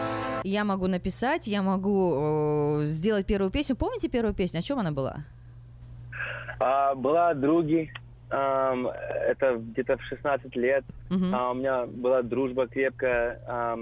я 0.44 0.65
могу 0.65 0.87
написать, 0.87 1.47
я 1.47 1.62
могу 1.62 2.15
э, 2.17 2.85
сделать 2.87 3.26
первую 3.26 3.51
песню. 3.51 3.76
Помните 3.76 4.08
первую 4.08 4.35
песню? 4.35 4.60
О 4.60 4.62
чем 4.62 4.78
она 4.78 4.92
была? 4.92 5.24
А, 6.60 6.94
была 6.94 7.35
други. 7.35 7.90
ам, 8.31 8.87
это 8.89 9.57
где-то 9.57 9.97
в 9.99 10.03
16 10.05 10.57
лет. 10.57 10.85
Мгм. 11.10 11.35
А, 11.35 11.51
у 11.51 11.55
меня 11.55 11.87
была 11.87 12.23
дружба 12.23 12.67
крепкая 12.67 13.40
а, 13.47 13.78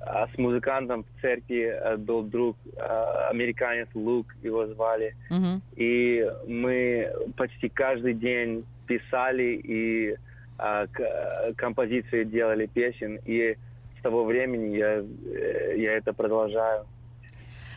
с 0.00 0.38
музыкантом 0.38 1.04
в 1.04 1.20
церкви. 1.20 1.64
э, 1.72 1.96
Был 1.96 2.22
друг, 2.22 2.56
а, 2.76 3.28
американец 3.30 3.88
Лук, 3.94 4.26
его 4.42 4.66
звали. 4.66 5.14
Мгм. 5.30 5.62
И 5.76 6.24
мы 6.46 7.10
почти 7.36 7.68
каждый 7.68 8.14
день 8.14 8.64
писали 8.86 9.60
и 9.64 10.16
а, 10.60 10.86
к- 10.86 11.52
композиции 11.56 12.24
делали 12.24 12.66
песен. 12.66 13.20
И 13.26 13.56
с 13.98 14.02
того 14.02 14.24
времени 14.24 14.76
я, 14.76 15.04
э, 15.04 15.74
я 15.78 15.92
это 15.96 16.12
продолжаю. 16.12 16.84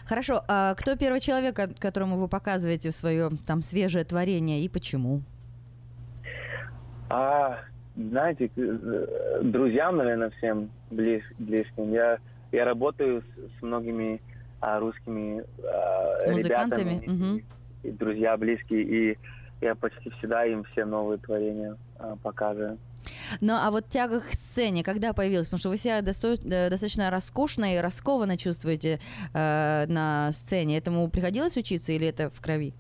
Хорошо, 0.06 0.42
а 0.48 0.74
кто 0.76 0.96
первый 0.98 1.20
человек, 1.20 1.56
ко- 1.56 1.74
которому 1.80 2.18
вы 2.18 2.28
показываете 2.28 2.92
свое 2.92 3.30
там 3.48 3.62
свежее 3.62 4.04
творение 4.04 4.62
и 4.62 4.70
почему? 4.70 5.22
А, 7.10 7.60
знаете, 7.96 8.48
к- 8.50 8.58
э, 8.58 9.40
друзьям, 9.44 9.98
наверное, 9.98 10.30
всем 10.32 10.70
близ, 10.90 11.24
близким. 11.40 11.92
Я, 11.94 12.18
я 12.52 12.66
работаю 12.66 13.22
с, 13.22 13.60
с 13.60 13.62
многими 13.62 14.22
а, 14.60 14.80
русскими 14.80 15.44
а, 15.64 16.32
Музыкантами? 16.32 16.82
ребятами, 17.02 17.08
Мгм. 17.08 17.42
и 17.84 17.92
друзья 17.92 18.38
близкие, 18.38 18.84
и 18.84 19.18
я 19.62 19.76
почти 19.76 20.10
всегда 20.12 20.46
им 20.46 20.64
все 20.66 20.86
новые 20.86 21.18
творения 21.20 21.76
а, 22.00 22.16
показываю. 22.22 22.78
Ну, 23.42 23.54
а 23.56 23.72
вот 23.72 23.88
тяга 23.90 24.22
к 24.22 24.32
сцене, 24.34 24.84
когда 24.84 25.14
появилась? 25.14 25.48
Потому 25.48 25.60
что 25.60 25.70
вы 25.70 25.78
себя 25.78 26.02
досто- 26.02 26.40
э, 26.46 26.70
достаточно 26.70 27.10
роскошно 27.10 27.76
и 27.76 27.80
раскованно 27.80 28.38
чувствуете 28.38 29.00
э, 29.34 29.86
на 29.88 30.32
сцене. 30.34 30.78
Этому 30.78 31.10
приходилось 31.10 31.58
учиться 31.58 31.92
или 31.94 32.06
это 32.08 32.30
в 32.30 32.40
крови? 32.40 32.74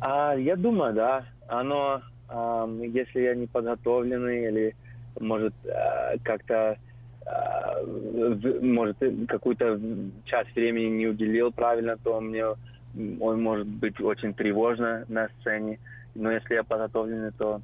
А, 0.00 0.34
я 0.34 0.56
думаю, 0.56 0.92
да. 0.94 1.24
Оно, 1.48 2.02
если 2.28 3.20
я 3.20 3.34
не 3.34 3.46
подготовленный 3.46 4.48
или, 4.48 4.76
может, 5.20 5.54
а, 5.66 6.16
как-то, 6.22 6.76
в- 7.24 8.62
может, 8.62 9.02
э, 9.02 9.12
какую-то 9.26 9.80
часть 10.24 10.54
времени 10.54 10.96
не 10.96 11.06
уделил 11.06 11.52
правильно, 11.52 11.96
то 11.96 12.20
мне 12.20 12.44
он 13.20 13.42
может 13.42 13.66
быть 13.66 14.00
очень 14.00 14.32
тревожно 14.34 15.04
на 15.08 15.28
сцене. 15.40 15.78
Но 16.14 16.30
если 16.30 16.54
я 16.54 16.62
подготовленный, 16.62 17.32
то 17.32 17.60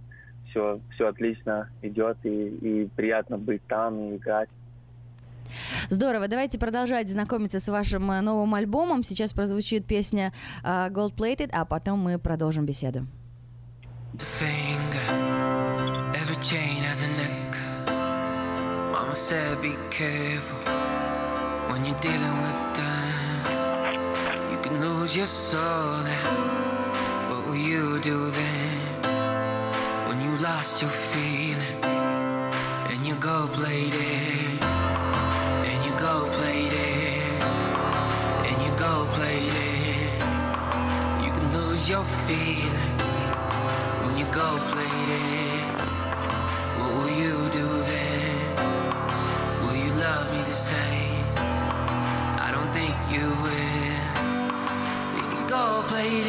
все, 0.50 0.80
все 0.94 1.08
отлично 1.08 1.68
идет 1.80 2.18
и, 2.24 2.48
и 2.48 2.88
приятно 2.96 3.38
быть 3.38 3.62
там 3.66 3.98
и 3.98 4.16
играть. 4.16 4.50
Здорово, 5.90 6.28
давайте 6.28 6.58
продолжать 6.58 7.08
знакомиться 7.08 7.60
с 7.60 7.68
вашим 7.68 8.10
э, 8.10 8.20
новым 8.20 8.54
альбомом. 8.54 9.02
Сейчас 9.02 9.32
прозвучит 9.32 9.86
песня 9.86 10.32
э, 10.62 10.88
Gold 10.88 11.14
Plated, 11.14 11.50
а 11.52 11.64
потом 11.64 11.98
мы 12.00 12.18
продолжим 12.18 12.64
беседу. 12.66 13.06
Every 16.14 16.36
chain 16.42 16.82
has 16.84 17.02
a 17.02 17.08
neck. 17.08 17.56
Mama 18.92 19.16
said 19.16 19.62
be 19.62 19.74
careful 19.90 20.58
when 21.70 21.84
you're 21.86 21.98
dealing 22.00 22.36
with 22.44 22.76
them. 22.76 24.52
You 24.52 24.58
can 24.60 24.80
lose 24.82 25.16
your 25.16 25.26
soul. 25.26 26.04
And 26.04 27.30
what 27.30 27.46
will 27.46 27.56
you 27.56 28.00
do 28.00 28.30
then 28.30 30.08
when 30.08 30.20
you 30.20 30.36
lost 30.42 30.82
your 30.82 30.90
feelings 30.90 31.84
and 32.92 33.06
you 33.06 33.14
go 33.14 33.48
play 33.52 33.88
there 33.88 34.68
and 35.68 35.84
you 35.86 35.92
go 35.98 36.28
play 36.32 36.68
and 38.46 38.62
you 38.62 38.72
go 38.76 39.06
play? 39.12 39.42
You 41.24 41.30
can 41.32 41.52
lose 41.56 41.88
your 41.88 42.04
feelings 42.26 42.81
go 44.32 44.58
play 44.72 44.96
there. 45.12 45.60
What 46.78 46.94
will 46.96 47.10
you 47.10 47.50
do 47.50 47.68
then? 47.90 49.62
Will 49.62 49.76
you 49.76 49.92
love 50.00 50.32
me 50.32 50.40
the 50.44 50.52
same? 50.52 51.24
I 51.36 52.50
don't 52.54 52.72
think 52.72 52.94
you 53.12 53.28
will. 53.44 53.98
We 55.14 55.20
can 55.30 55.46
go 55.46 55.82
play 55.86 56.22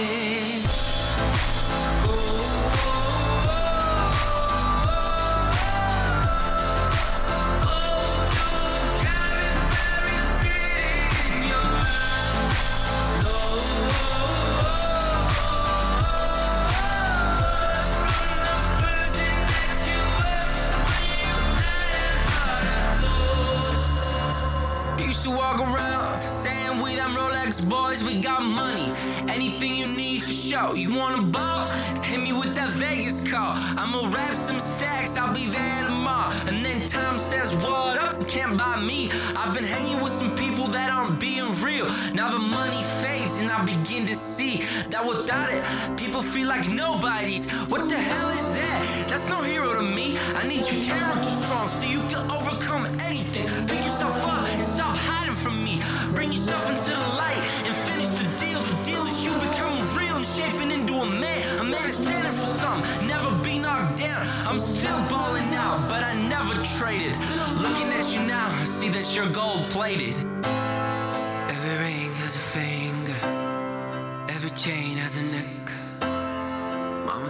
Begin 43.65 44.05
to 44.07 44.15
see 44.15 44.57
that 44.89 45.05
without 45.05 45.49
it, 45.49 45.63
people 45.97 46.21
feel 46.21 46.47
like 46.47 46.67
nobodies. 46.67 47.49
What 47.71 47.87
the 47.87 47.97
hell 47.97 48.29
is 48.29 48.53
that? 48.53 49.07
That's 49.07 49.29
no 49.29 49.41
hero 49.41 49.73
to 49.75 49.81
me. 49.81 50.17
I 50.35 50.45
need 50.47 50.67
your 50.69 50.83
character 50.83 51.31
strong 51.31 51.69
so 51.69 51.85
you 51.85 52.01
can 52.09 52.29
overcome 52.29 52.85
anything. 52.99 53.47
Pick 53.67 53.83
yourself 53.83 54.17
up 54.25 54.47
and 54.49 54.65
stop 54.65 54.97
hiding 54.97 55.35
from 55.35 55.63
me. 55.63 55.79
Bring 56.13 56.31
yourself 56.31 56.69
into 56.69 56.91
the 56.91 57.09
light 57.15 57.41
and 57.65 57.75
finish 57.87 58.09
the 58.09 58.27
deal. 58.43 58.59
The 58.59 58.83
deal 58.83 59.05
is 59.05 59.23
you 59.23 59.31
becoming 59.35 59.83
real 59.95 60.17
and 60.17 60.25
shaping 60.25 60.71
into 60.71 60.95
a 60.95 61.05
man. 61.05 61.59
A 61.59 61.63
man 61.63 61.87
is 61.87 61.97
standing 61.97 62.33
for 62.33 62.47
something, 62.47 63.07
never 63.07 63.31
be 63.43 63.59
knocked 63.59 63.99
down. 63.99 64.25
I'm 64.45 64.59
still 64.59 65.01
balling 65.07 65.53
out, 65.55 65.87
but 65.87 66.03
I 66.03 66.13
never 66.27 66.53
traded. 66.77 67.15
Looking 67.61 67.89
at 67.93 68.13
you 68.13 68.21
now, 68.27 68.47
I 68.49 68.65
see 68.65 68.89
that 68.89 69.15
you're 69.15 69.29
gold 69.29 69.69
plated. 69.69 70.32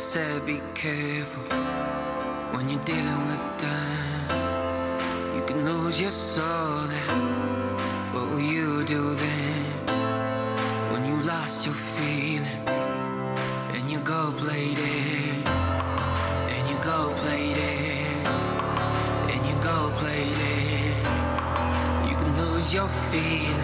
Said, 0.03 0.45
be 0.45 0.59
careful 0.75 1.43
when 2.51 2.67
you're 2.67 2.83
dealing 2.83 3.21
with 3.31 3.57
them. 3.57 5.35
You 5.35 5.43
can 5.47 5.63
lose 5.65 6.01
your 6.01 6.11
soul. 6.11 6.81
Then. 6.91 8.13
What 8.13 8.29
will 8.29 8.41
you 8.41 8.83
do 8.83 9.15
then 9.15 9.63
when 10.91 11.05
you 11.05 11.15
lost 11.25 11.65
your 11.65 11.73
feelings 11.73 12.67
and 13.75 13.89
you 13.89 13.99
go 13.99 14.33
play 14.35 14.73
there 14.81 15.35
and 16.53 16.69
you 16.69 16.77
go 16.83 17.13
play 17.23 17.53
and 19.31 19.41
you 19.47 19.55
go 19.63 19.89
play? 20.01 20.25
You 22.09 22.15
can 22.17 22.31
lose 22.41 22.73
your 22.73 22.89
feelings 23.09 23.62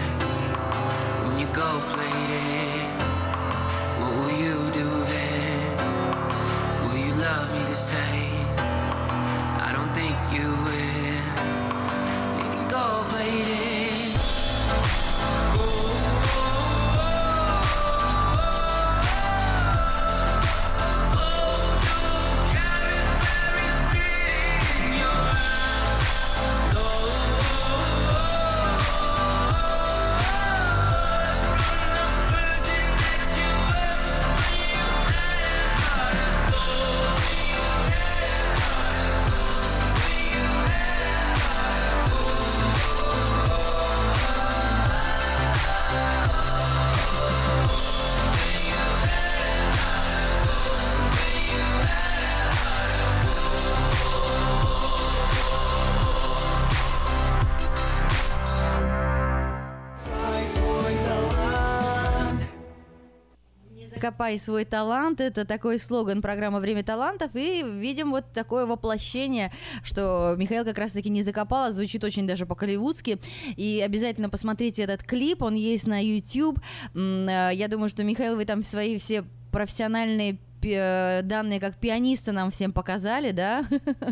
Копай 64.20 64.36
свой 64.38 64.66
талант. 64.66 65.18
Это 65.22 65.46
такой 65.46 65.78
слоган 65.78 66.20
программы 66.20 66.60
«Время 66.60 66.84
талантов». 66.84 67.30
И 67.32 67.62
видим 67.62 68.10
вот 68.10 68.26
такое 68.34 68.66
воплощение, 68.66 69.50
что 69.82 70.34
Михаил 70.36 70.62
как 70.66 70.76
раз-таки 70.76 71.08
не 71.08 71.22
закопал, 71.22 71.64
а 71.64 71.72
звучит 71.72 72.04
очень 72.04 72.26
даже 72.26 72.44
по-голливудски. 72.44 73.18
И 73.56 73.82
обязательно 73.82 74.28
посмотрите 74.28 74.82
этот 74.82 75.04
клип, 75.04 75.40
он 75.40 75.54
есть 75.54 75.86
на 75.86 76.04
YouTube. 76.04 76.58
Э, 76.94 77.48
Я 77.54 77.68
думаю, 77.68 77.88
что, 77.88 78.04
Михаил, 78.04 78.36
вы 78.36 78.44
там 78.44 78.62
свои 78.62 78.98
все 78.98 79.24
профессиональные 79.52 80.36
э, 80.64 81.22
данные 81.22 81.58
как 81.58 81.76
пианиста 81.76 82.32
нам 82.32 82.50
всем 82.50 82.74
показали, 82.74 83.30
да? 83.30 83.64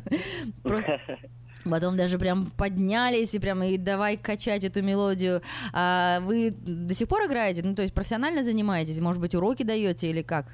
Просто 0.62 1.00
Потом 1.70 1.96
даже 1.96 2.18
прям 2.18 2.50
поднялись 2.56 3.34
и 3.34 3.38
прям 3.38 3.62
и 3.62 3.76
давай 3.76 4.16
качать 4.16 4.64
эту 4.64 4.82
мелодию. 4.82 5.42
А 5.72 6.20
вы 6.20 6.50
до 6.50 6.94
сих 6.94 7.08
пор 7.08 7.26
играете? 7.26 7.62
Ну, 7.64 7.74
то 7.74 7.82
есть 7.82 7.94
профессионально 7.94 8.44
занимаетесь? 8.44 9.00
Может 9.00 9.20
быть, 9.20 9.34
уроки 9.34 9.62
даете 9.62 10.10
или 10.10 10.22
как? 10.22 10.46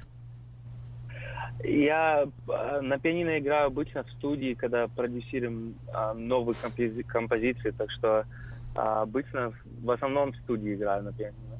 Я 1.63 2.27
э, 2.47 2.81
на 2.81 2.99
пианино 2.99 3.39
играю 3.39 3.67
обычно 3.67 4.03
в 4.03 4.11
студии, 4.11 4.53
когда 4.53 4.87
продюсируем 4.87 5.75
а, 5.91 6.13
новые 6.13 6.55
компози- 6.55 7.03
композиции, 7.03 7.71
так 7.71 7.89
что 7.91 8.25
а, 8.75 9.01
обычно 9.01 9.53
в 9.81 9.91
основном 9.91 10.33
в 10.33 10.37
студии 10.37 10.75
играю 10.75 11.03
на 11.03 11.13
пианино. 11.13 11.55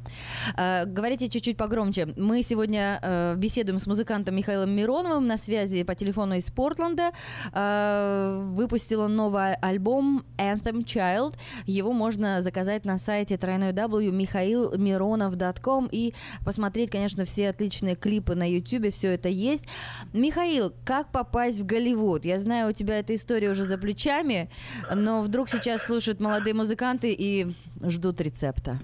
А, 0.56 0.85
Говорите 0.85 1.28
чуть-чуть 1.30 1.58
погромче. 1.58 2.08
Мы 2.17 2.44
сегодня 2.44 2.99
э, 3.01 3.33
беседуем 3.38 3.80
с 3.80 3.88
музыкантом 3.88 4.35
Михаилом 4.35 4.69
Мироновым 4.72 5.26
на 5.28 5.38
связи 5.38 5.83
по 5.83 5.96
телефону 5.96 6.35
из 6.35 6.51
Портленда. 6.51 7.12
А, 7.51 8.44
Выпустил 8.51 9.01
он 9.01 9.15
новый 9.15 9.56
альбом 9.56 10.24
Anthem 10.38 10.85
Child. 10.85 11.35
Его 11.65 11.92
можно 11.92 12.42
заказать 12.42 12.85
на 12.85 12.98
сайте 12.98 13.35
www.mihailmironov.com 13.35 15.90
и 15.92 16.14
посмотреть, 16.44 16.90
конечно, 16.92 17.26
все 17.26 17.49
отличные 17.49 17.96
клипы 17.96 18.35
на 18.35 18.49
YouTube. 18.49 18.94
Все 18.94 19.14
это 19.14 19.30
есть. 19.30 19.67
Михаил, 20.14 20.74
как 20.85 21.12
попасть 21.12 21.62
в 21.62 21.65
Голливуд? 21.65 22.26
Я 22.26 22.38
знаю, 22.40 22.69
у 22.69 22.74
тебя 22.74 22.99
эта 22.99 23.15
история 23.15 23.49
уже 23.49 23.64
за 23.64 23.78
плечами, 23.78 24.49
но 24.94 25.22
вдруг 25.22 25.49
сейчас 25.49 25.83
слушают 25.83 26.19
молодые 26.19 26.53
музыканты 26.53 27.05
и 27.14 27.48
ждут 27.82 28.22
рецепта. 28.22 28.78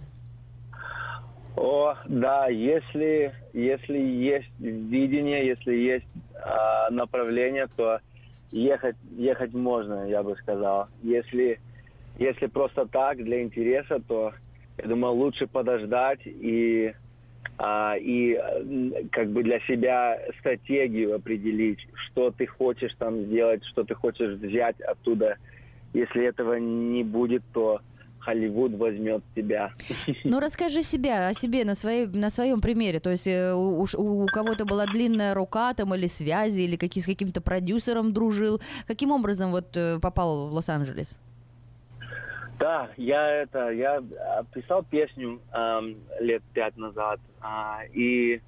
О, 1.55 1.95
да, 2.05 2.47
если, 2.47 3.33
если 3.53 3.97
есть 3.97 4.51
видение, 4.59 5.45
если 5.45 5.73
есть 5.73 6.07
а, 6.35 6.89
направление, 6.89 7.67
то 7.75 7.99
ехать, 8.51 8.95
ехать 9.17 9.53
можно, 9.53 10.07
я 10.07 10.23
бы 10.23 10.35
сказал. 10.37 10.87
Если, 11.03 11.59
если 12.17 12.47
просто 12.47 12.85
так, 12.85 13.23
для 13.23 13.41
интереса, 13.43 13.99
то, 14.07 14.33
я 14.77 14.87
думаю, 14.87 15.13
лучше 15.13 15.45
подождать 15.45 16.21
и, 16.25 16.93
а, 17.57 17.95
и 17.99 18.39
как 19.11 19.29
бы 19.29 19.43
для 19.43 19.59
себя 19.61 20.19
стратегию 20.39 21.15
определить, 21.15 21.79
что 21.93 22.31
ты 22.31 22.47
хочешь 22.47 22.93
там 22.97 23.25
сделать, 23.25 23.63
что 23.65 23.83
ты 23.83 23.93
хочешь 23.93 24.35
взять 24.39 24.79
оттуда 24.81 25.37
если 25.93 26.25
этого 26.25 26.55
не 26.55 27.03
будет, 27.03 27.43
то 27.53 27.81
Холливуд 28.21 28.73
возьмет 28.73 29.23
тебя. 29.35 29.71
Ну, 30.23 30.39
расскажи 30.39 30.83
себя, 30.83 31.27
о 31.27 31.33
себе 31.33 31.65
на, 31.65 31.75
своей, 31.75 32.07
на 32.07 32.29
своем 32.29 32.61
примере. 32.61 32.99
То 32.99 33.09
есть 33.09 33.27
э, 33.27 33.53
у, 33.53 33.81
у 33.83 34.25
кого-то 34.27 34.65
была 34.65 34.85
длинная 34.85 35.33
рука 35.33 35.73
там 35.73 35.93
или 35.95 36.07
связи, 36.07 36.61
или 36.61 36.75
какие, 36.75 37.03
с 37.03 37.05
каким-то 37.05 37.41
продюсером 37.41 38.13
дружил. 38.13 38.61
Каким 38.87 39.11
образом 39.11 39.51
вот 39.51 39.75
э, 39.75 39.99
попал 39.99 40.47
в 40.47 40.53
Лос-Анджелес? 40.53 41.19
Да, 42.59 42.89
я 42.95 43.41
это, 43.41 43.71
я 43.71 43.97
а, 43.97 44.43
писал 44.53 44.83
песню 44.83 45.39
ам, 45.51 45.95
лет 46.19 46.43
пять 46.53 46.77
назад, 46.77 47.19
а, 47.41 47.79
и 47.91 48.39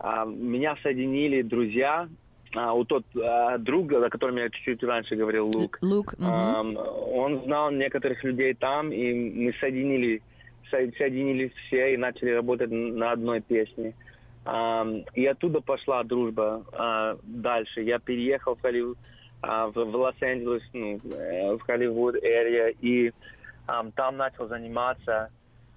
а, 0.00 0.24
меня 0.24 0.76
соединили 0.82 1.42
друзья, 1.42 2.08
а, 2.54 2.72
у 2.74 2.84
тот 2.84 3.04
а, 3.16 3.58
друг, 3.58 3.92
о 3.92 4.08
котором 4.10 4.36
я 4.36 4.48
чуть-чуть 4.50 4.82
раньше 4.82 5.16
говорил, 5.16 5.46
Лук. 5.46 5.78
Лук. 5.80 6.14
ам, 6.20 6.76
он 6.76 7.42
знал 7.44 7.70
некоторых 7.70 8.22
людей 8.24 8.54
там, 8.54 8.92
и 8.92 9.12
мы 9.12 9.52
соединили, 9.60 10.22
со- 10.70 10.90
соединились 10.98 11.52
все 11.66 11.94
и 11.94 11.96
начали 11.96 12.30
работать 12.30 12.70
на 12.70 13.12
одной 13.12 13.40
песне. 13.40 13.94
Ам, 14.44 15.04
и 15.14 15.24
оттуда 15.24 15.60
пошла 15.60 16.02
дружба 16.02 16.64
а, 16.72 17.16
дальше. 17.22 17.82
Я 17.82 17.98
переехал 17.98 18.56
в 18.56 18.60
Холливуд, 18.60 18.98
а, 19.40 19.68
в, 19.68 19.74
в 19.74 19.96
Лос-Анджелес, 19.96 20.62
ну, 20.72 20.98
э, 21.14 21.54
в 21.54 21.60
Холливуд 21.60 22.16
area, 22.16 22.76
и 22.80 23.12
ам, 23.66 23.92
там 23.92 24.16
начал 24.16 24.48
заниматься 24.48 25.30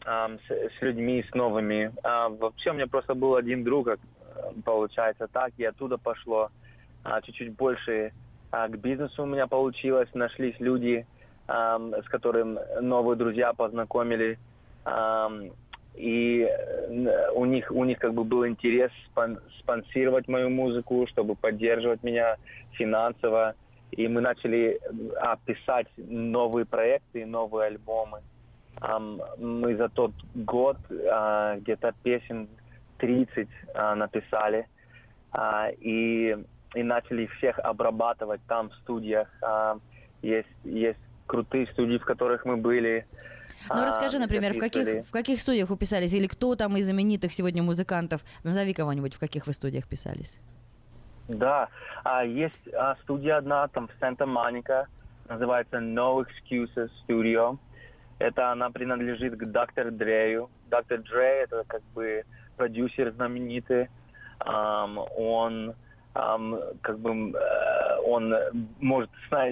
ам, 0.03 0.39
с, 0.47 0.51
с 0.51 0.81
людьми, 0.81 1.23
с 1.29 1.33
новыми. 1.35 1.91
А, 2.03 2.29
вообще 2.29 2.71
у 2.71 2.73
меня 2.73 2.87
просто 2.87 3.13
был 3.13 3.35
один 3.35 3.63
друг, 3.63 3.85
как, 3.85 3.99
э, 4.35 4.41
получается 4.65 5.27
так, 5.31 5.51
и 5.57 5.63
оттуда 5.63 5.97
пошло 5.97 6.49
а, 7.05 7.21
чуть-чуть 7.21 7.55
больше 7.55 8.11
а, 8.51 8.67
к 8.67 8.77
бизнесу 8.79 9.23
у 9.23 9.25
меня 9.27 9.47
получилось. 9.47 10.09
Нашлись 10.13 10.55
люди, 10.59 11.05
ам, 11.47 11.93
с 11.93 12.09
которым 12.09 12.59
новые 12.81 13.15
друзья 13.15 13.53
познакомили. 13.53 14.37
Ам, 14.83 15.51
и 15.93 16.41
э, 16.41 17.29
у 17.33 17.45
них, 17.45 17.71
у 17.71 17.85
них 17.85 17.99
как 17.99 18.13
бы 18.13 18.25
был 18.25 18.45
интерес 18.45 18.91
спон- 19.07 19.39
спонсировать 19.59 20.27
мою 20.27 20.49
музыку, 20.49 21.07
чтобы 21.07 21.35
поддерживать 21.35 22.03
меня 22.03 22.35
финансово. 22.71 23.55
И 23.91 24.07
мы 24.07 24.19
начали 24.19 24.79
а, 25.21 25.37
писать 25.45 25.87
новые 25.97 26.65
проекты, 26.65 27.25
новые 27.25 27.67
альбомы. 27.67 28.21
Ам, 28.81 29.21
мы 29.37 29.75
за 29.77 29.89
тот 29.89 30.11
год 30.33 30.77
а, 31.09 31.55
где-то 31.57 31.93
песен 32.03 32.49
30 32.97 33.47
а, 33.73 33.95
написали. 33.95 34.67
А, 35.31 35.69
и, 35.69 36.35
и 36.75 36.83
начали 36.83 37.25
всех 37.37 37.57
обрабатывать 37.59 38.41
там 38.47 38.69
в 38.69 38.75
студиях. 38.75 39.27
А, 39.41 39.77
есть, 40.21 40.47
есть 40.63 40.99
крутые 41.25 41.67
студии, 41.67 41.97
в 41.97 42.05
которых 42.05 42.45
мы 42.45 42.57
были. 42.57 43.05
Ну, 43.69 43.81
А, 43.81 43.85
расскажи, 43.85 44.19
например, 44.19 44.53
в 44.53 44.59
каких, 44.59 45.05
в 45.05 45.11
каких 45.11 45.39
студиях 45.39 45.69
вы 45.69 45.77
писались? 45.77 46.13
Или 46.13 46.27
кто 46.27 46.55
там 46.55 46.77
из 46.77 46.85
знаменитых 46.85 47.33
сегодня 47.33 47.63
музыкантов? 47.63 48.23
Назови 48.43 48.73
кого-нибудь, 48.73 49.15
в 49.15 49.19
каких 49.19 49.47
вы 49.47 49.53
студиях 49.53 49.87
писались. 49.87 50.37
Да, 51.27 51.69
а, 52.03 52.23
есть 52.23 52.67
а, 52.73 52.95
студия 53.03 53.37
одна 53.37 53.67
там 53.69 53.87
в 53.87 53.91
Санта-Моника, 53.99 54.87
называется 55.27 55.77
No 55.77 56.23
Excuses 56.23 56.91
Studio. 57.07 57.57
Это 58.19 58.51
она 58.51 58.69
принадлежит 58.69 59.35
к 59.35 59.43
Dr. 59.43 59.91
Дрею. 59.91 60.49
Доктор 60.69 60.99
Дре 60.99 61.43
это 61.43 61.63
как 61.67 61.81
бы 61.93 62.23
продюсер 62.57 63.11
знаменитый. 63.11 63.89
Ам, 64.39 64.99
он 65.17 65.73
как 66.81 66.99
бы 66.99 67.11
э, 67.11 67.99
он 68.07 68.33
может 68.79 69.09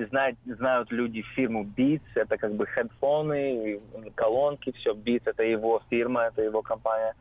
знать, 0.10 0.38
знают 0.46 0.92
люди 0.92 1.22
фирму 1.36 1.66
Beats, 1.78 2.02
это 2.16 2.38
как 2.38 2.54
бы 2.54 2.66
хедфоны, 2.66 3.80
колонки, 4.16 4.72
все 4.72 4.94
Beats, 4.94 5.24
это 5.26 5.44
его 5.44 5.82
фирма, 5.90 6.22
это 6.24 6.42
его 6.42 6.62
компания. 6.62 7.16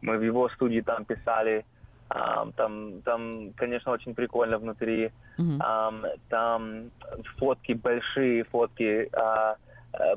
Мы 0.00 0.16
в 0.16 0.22
его 0.22 0.48
студии 0.48 0.80
там 0.80 1.04
писали 1.04 1.64
Ам, 2.08 2.52
там, 2.52 3.02
там, 3.02 3.52
конечно, 3.56 3.92
очень 3.92 4.14
прикольно 4.14 4.58
внутри. 4.58 5.10
Ам, 5.60 6.04
там 6.28 6.90
фотки, 7.38 7.72
большие 7.72 8.44
фотки, 8.44 9.08
а, 9.12 9.56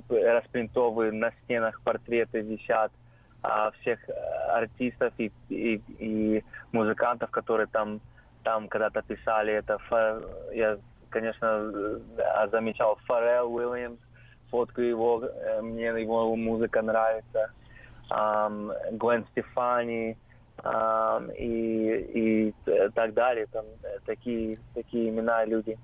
п- 0.08 0.34
распринтовые 0.34 1.12
на 1.12 1.32
стенах, 1.44 1.82
портреты 1.84 2.42
висят 2.42 2.92
а, 3.42 3.72
всех 3.72 3.98
э, 4.08 4.14
артистов 4.52 5.14
и, 5.18 5.32
и, 5.50 5.82
и 6.00 6.44
музыкантов, 6.72 7.32
которые 7.32 7.68
там, 7.68 8.02
там 8.44 8.68
когда-то 8.68 9.02
писали. 9.02 9.54
Это 9.54 9.78
я, 10.54 10.78
конечно, 11.10 11.46
э, 12.18 12.48
замечал 12.52 12.98
Фаррелл 13.06 13.54
Уильямс, 13.54 14.00
фотку 14.50 14.82
его, 14.82 15.24
э, 15.24 15.62
мне 15.62 15.86
его 15.88 16.36
музыка 16.36 16.82
нравится. 16.82 17.52
Ам, 18.10 18.72
Гвен 18.92 19.26
Стефани, 19.32 20.18
и, 21.38 22.10
и 22.14 22.54
т- 22.66 22.90
так 22.90 23.14
далее. 23.14 23.46
Там 23.52 23.66
э, 23.84 24.00
такие, 24.06 24.58
такие 24.74 25.10
имена 25.10 25.46
люди. 25.46 25.78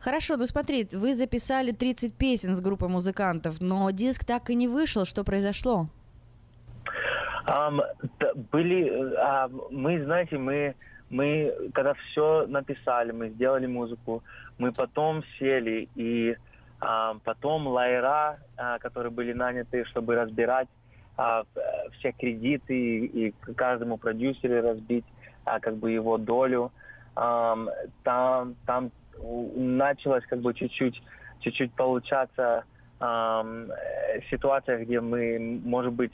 Хорошо, 0.00 0.36
ну 0.36 0.46
смотри, 0.46 0.86
вы 0.92 1.14
записали 1.14 1.72
30 1.72 2.14
песен 2.14 2.54
с 2.54 2.60
группой 2.60 2.88
музыкантов, 2.88 3.60
но 3.60 3.90
диск 3.90 4.24
так 4.24 4.50
и 4.50 4.54
не 4.54 4.68
вышел. 4.68 5.04
Что 5.04 5.24
произошло? 5.24 5.88
Т- 8.18 8.32
были, 8.52 8.88
э, 8.88 9.14
а, 9.18 9.48
мы, 9.70 10.02
знаете, 10.04 10.38
мы, 10.38 10.74
мы, 11.14 11.54
когда 11.72 11.94
все 11.94 12.46
написали, 12.48 13.12
мы 13.12 13.28
сделали 13.28 13.66
музыку, 13.66 14.22
мы 14.58 14.72
потом 14.72 15.22
сели 15.38 15.88
и 15.94 16.36
а, 16.80 17.16
потом 17.24 17.68
лайера, 17.68 18.38
а, 18.56 18.78
которые 18.80 19.12
были 19.12 19.32
наняты, 19.32 19.84
чтобы 19.84 20.16
разбирать 20.16 20.68
а, 21.16 21.44
все 21.92 22.10
кредиты 22.12 22.74
и, 22.74 23.28
и 23.28 23.34
каждому 23.54 23.96
продюсеру 23.96 24.60
разбить 24.60 25.04
а, 25.44 25.60
как 25.60 25.76
бы 25.76 25.92
его 25.92 26.18
долю. 26.18 26.72
Ам, 27.14 27.70
там, 28.02 28.56
там 28.66 28.90
началось 29.54 30.24
как 30.28 30.40
бы 30.40 30.52
чуть-чуть, 30.52 31.00
чуть-чуть 31.40 31.72
получаться 31.74 32.64
э, 32.98 34.20
ситуация, 34.30 34.84
где 34.84 35.00
мы, 35.00 35.60
может 35.64 35.92
быть, 35.92 36.12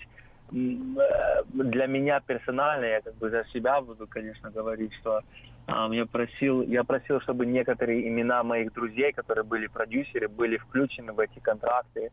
для 0.50 1.86
меня 1.86 2.20
персонально, 2.20 2.84
я 2.86 3.00
как 3.00 3.15
бы 3.15 3.31
за 3.31 3.44
себя 3.52 3.81
буду, 3.81 4.06
конечно, 4.06 4.50
говорить, 4.50 4.92
что 5.00 5.20
ам, 5.66 5.92
я 5.92 6.06
просил, 6.06 6.62
я 6.62 6.84
просил, 6.84 7.20
чтобы 7.20 7.47
некоторые 7.47 8.08
имена 8.08 8.42
моих 8.42 8.72
друзей, 8.72 9.12
которые 9.12 9.44
были 9.44 9.68
продюсеры, 9.68 10.28
были 10.28 10.56
включены 10.56 11.12
в 11.12 11.20
эти 11.20 11.38
контракты. 11.38 12.10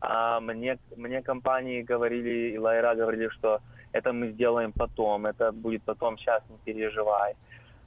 А 0.00 0.40
мне, 0.40 0.78
мне 0.96 1.22
компании 1.22 1.82
говорили, 1.82 2.52
и 2.54 2.58
Лайра 2.58 2.94
говорили, 2.94 3.28
что 3.28 3.60
это 3.92 4.12
мы 4.12 4.32
сделаем 4.32 4.72
потом, 4.72 5.26
это 5.26 5.52
будет 5.52 5.82
потом, 5.82 6.18
сейчас 6.18 6.42
не 6.48 6.58
переживай. 6.64 7.34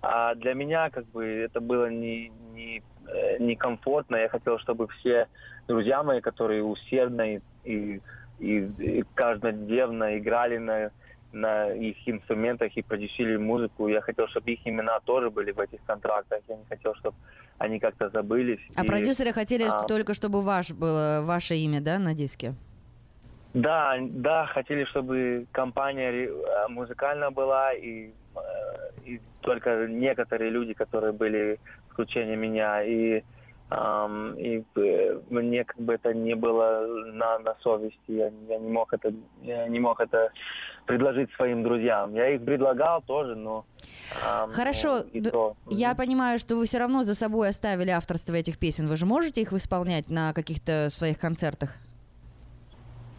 А 0.01 0.35
для 0.35 0.53
меня 0.53 0.89
как 0.89 1.05
бы 1.05 1.25
это 1.25 1.59
было 1.59 1.89
не, 1.89 2.31
не, 2.53 2.83
э, 3.07 3.37
некомфортно. 3.39 4.17
Я 4.17 4.29
хотел, 4.29 4.59
чтобы 4.59 4.87
все 4.87 5.27
друзья 5.67 6.03
мои, 6.03 6.21
которые 6.21 6.63
усердно 6.63 7.35
и, 7.35 7.39
и, 7.63 8.01
и- 8.39 8.69
и 8.99 9.03
каждодневно 9.13 10.17
играли 10.17 10.57
на, 10.57 10.91
на 11.31 11.69
их 11.73 11.95
инструментах 12.07 12.71
и 12.77 12.81
продюсировали 12.81 13.37
музыку, 13.37 13.87
я 13.87 14.01
хотел, 14.01 14.27
чтобы 14.27 14.51
их 14.51 14.59
имена 14.65 14.99
тоже 15.05 15.29
были 15.29 15.51
в 15.51 15.59
этих 15.59 15.79
контрактах. 15.85 16.39
Я 16.47 16.55
не 16.57 16.65
хотел, 16.65 16.93
чтобы 16.95 17.15
они 17.57 17.79
как-то 17.79 18.09
забылись. 18.09 18.59
А 18.75 18.83
И, 18.83 18.87
продюсеры 18.87 19.33
хотели 19.33 19.63
а, 19.69 19.83
только, 19.87 20.13
чтобы 20.13 20.41
ваш 20.41 20.71
было 20.71 21.21
ваше 21.23 21.55
имя, 21.55 21.81
да, 21.81 21.99
на 21.99 22.13
диске? 22.13 22.53
Да, 23.53 23.95
да, 24.01 24.45
хотели, 24.47 24.83
чтобы 24.85 25.45
компания 25.53 26.11
э, 26.11 26.67
музыкальная 26.67 27.29
была, 27.31 27.71
и, 27.73 28.09
э, 28.35 28.39
и 29.05 29.21
только 29.41 29.87
некоторые 29.87 30.51
люди, 30.51 30.73
которые 30.73 31.13
были 31.13 31.57
включение 31.89 32.35
меня, 32.35 32.83
и, 32.83 33.23
и 33.71 34.63
э, 34.75 35.19
мне 35.29 35.63
как 35.63 35.77
бы 35.79 35.95
это 35.95 36.13
не 36.13 36.35
было 36.35 36.85
на, 37.11 37.39
на 37.39 37.55
совести, 37.61 38.11
я, 38.11 38.31
я 38.47 38.59
не 38.59 38.69
мог 38.69 38.93
это, 38.93 39.11
я 39.41 39.67
не 39.67 39.79
мог 39.79 39.99
это 39.99 40.31
предложить 40.85 41.31
своим 41.33 41.63
друзьям. 41.63 42.13
Я 42.13 42.35
их 42.35 42.45
предлагал 42.45 43.01
тоже, 43.01 43.35
но 43.35 43.65
Хорошо, 44.51 44.99
ну, 44.99 45.09
и 45.13 45.21
то. 45.21 45.55
я 45.67 45.95
понимаю, 45.95 46.37
что 46.37 46.55
вы 46.55 46.65
все 46.65 46.77
равно 46.77 47.03
за 47.03 47.15
собой 47.15 47.49
оставили 47.49 47.89
авторство 47.89 48.35
этих 48.35 48.59
песен. 48.59 48.87
Вы 48.87 48.97
же 48.97 49.07
можете 49.07 49.41
их 49.41 49.51
исполнять 49.51 50.09
на 50.09 50.33
каких-то 50.33 50.89
своих 50.91 51.19
концертах? 51.19 51.75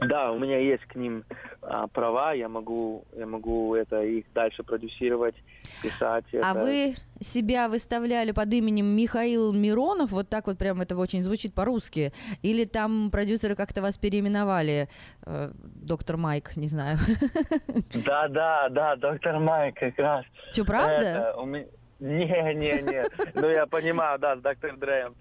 Да, 0.00 0.32
у 0.32 0.38
меня 0.38 0.58
есть 0.58 0.84
к 0.84 0.94
ним 0.94 1.24
а, 1.62 1.86
права, 1.86 2.32
я 2.32 2.48
могу, 2.48 3.04
я 3.16 3.26
могу 3.26 3.74
это 3.74 4.02
их 4.02 4.26
дальше 4.34 4.62
продюсировать, 4.62 5.34
писать. 5.82 6.24
А 6.34 6.50
это. 6.50 6.60
вы 6.60 6.96
себя 7.20 7.68
выставляли 7.68 8.32
под 8.32 8.52
именем 8.52 8.86
Михаил 8.86 9.52
Миронов, 9.52 10.10
вот 10.10 10.28
так 10.28 10.46
вот 10.46 10.58
прям 10.58 10.82
это 10.82 10.96
очень 10.96 11.22
звучит 11.24 11.54
по-русски, 11.54 12.12
или 12.42 12.64
там 12.64 13.10
продюсеры 13.10 13.54
как-то 13.54 13.80
вас 13.80 13.96
переименовали, 13.96 14.88
э, 15.24 15.50
доктор 15.54 16.18
Майк, 16.18 16.56
не 16.56 16.68
знаю. 16.68 16.98
Да, 18.06 18.28
да, 18.28 18.68
да, 18.68 18.96
доктор 18.96 19.38
Майк 19.38 19.76
как 19.76 19.98
раз. 19.98 20.24
Чё, 20.52 20.64
правда? 20.64 21.06
Это, 21.06 21.36
у, 21.38 21.46
ме- 21.46 21.68
Не, 22.00 22.54
не, 22.54 22.82
не. 22.82 23.02
Ну, 23.34 23.48
я 23.48 23.66
понимаю, 23.66 24.18
да, 24.18 24.36
с 24.36 24.40
Доктор 24.40 24.76
Дреем. 24.76 25.14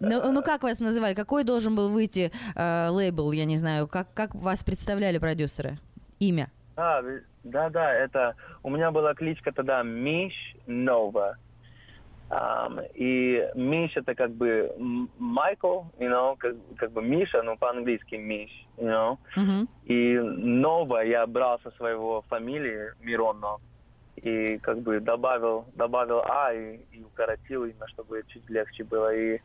Ну, 0.00 0.32
ну 0.32 0.42
как 0.42 0.62
вас 0.62 0.80
называли? 0.80 1.14
Какой 1.14 1.44
должен 1.44 1.74
был 1.74 1.88
выйти 1.90 2.30
э, 2.54 2.88
лейбл, 2.88 3.32
я 3.32 3.46
не 3.46 3.56
знаю, 3.56 3.88
как, 3.88 4.12
как 4.12 4.34
вас 4.34 4.62
представляли 4.62 5.18
продюсеры? 5.18 5.78
Имя? 6.18 6.50
А, 6.76 7.02
да, 7.44 7.70
да, 7.70 7.92
это... 7.92 8.34
У 8.62 8.70
меня 8.70 8.90
была 8.90 9.14
кличка 9.14 9.52
тогда 9.52 9.82
Миш 9.82 10.34
Нова. 10.66 11.36
Ам, 12.30 12.80
и 12.94 13.48
Миш 13.54 13.96
это 13.96 14.14
как 14.14 14.32
бы 14.32 14.74
Майкл, 15.18 15.82
you 15.98 16.08
know, 16.08 16.36
как, 16.36 16.54
как 16.76 16.92
бы 16.92 17.02
Миша, 17.02 17.42
ну 17.42 17.56
по-английски 17.56 18.16
Миш, 18.16 18.50
you 18.76 18.86
know. 18.86 19.18
Мгм. 19.36 19.68
И 19.84 20.18
Нова 20.18 21.04
я 21.04 21.26
брал 21.26 21.60
со 21.62 21.70
своего 21.72 22.22
фамилии 22.22 22.92
Миронов. 23.00 23.60
И 24.24 24.58
как 24.58 24.80
бы 24.80 25.00
добавил, 25.00 25.66
добавил 25.74 26.22
А 26.24 26.52
и, 26.52 26.80
и 26.92 27.02
укоротил 27.02 27.64
именно, 27.64 27.86
чтобы 27.88 28.24
чуть 28.28 28.48
легче 28.48 28.82
было. 28.82 29.14
И, 29.14 29.38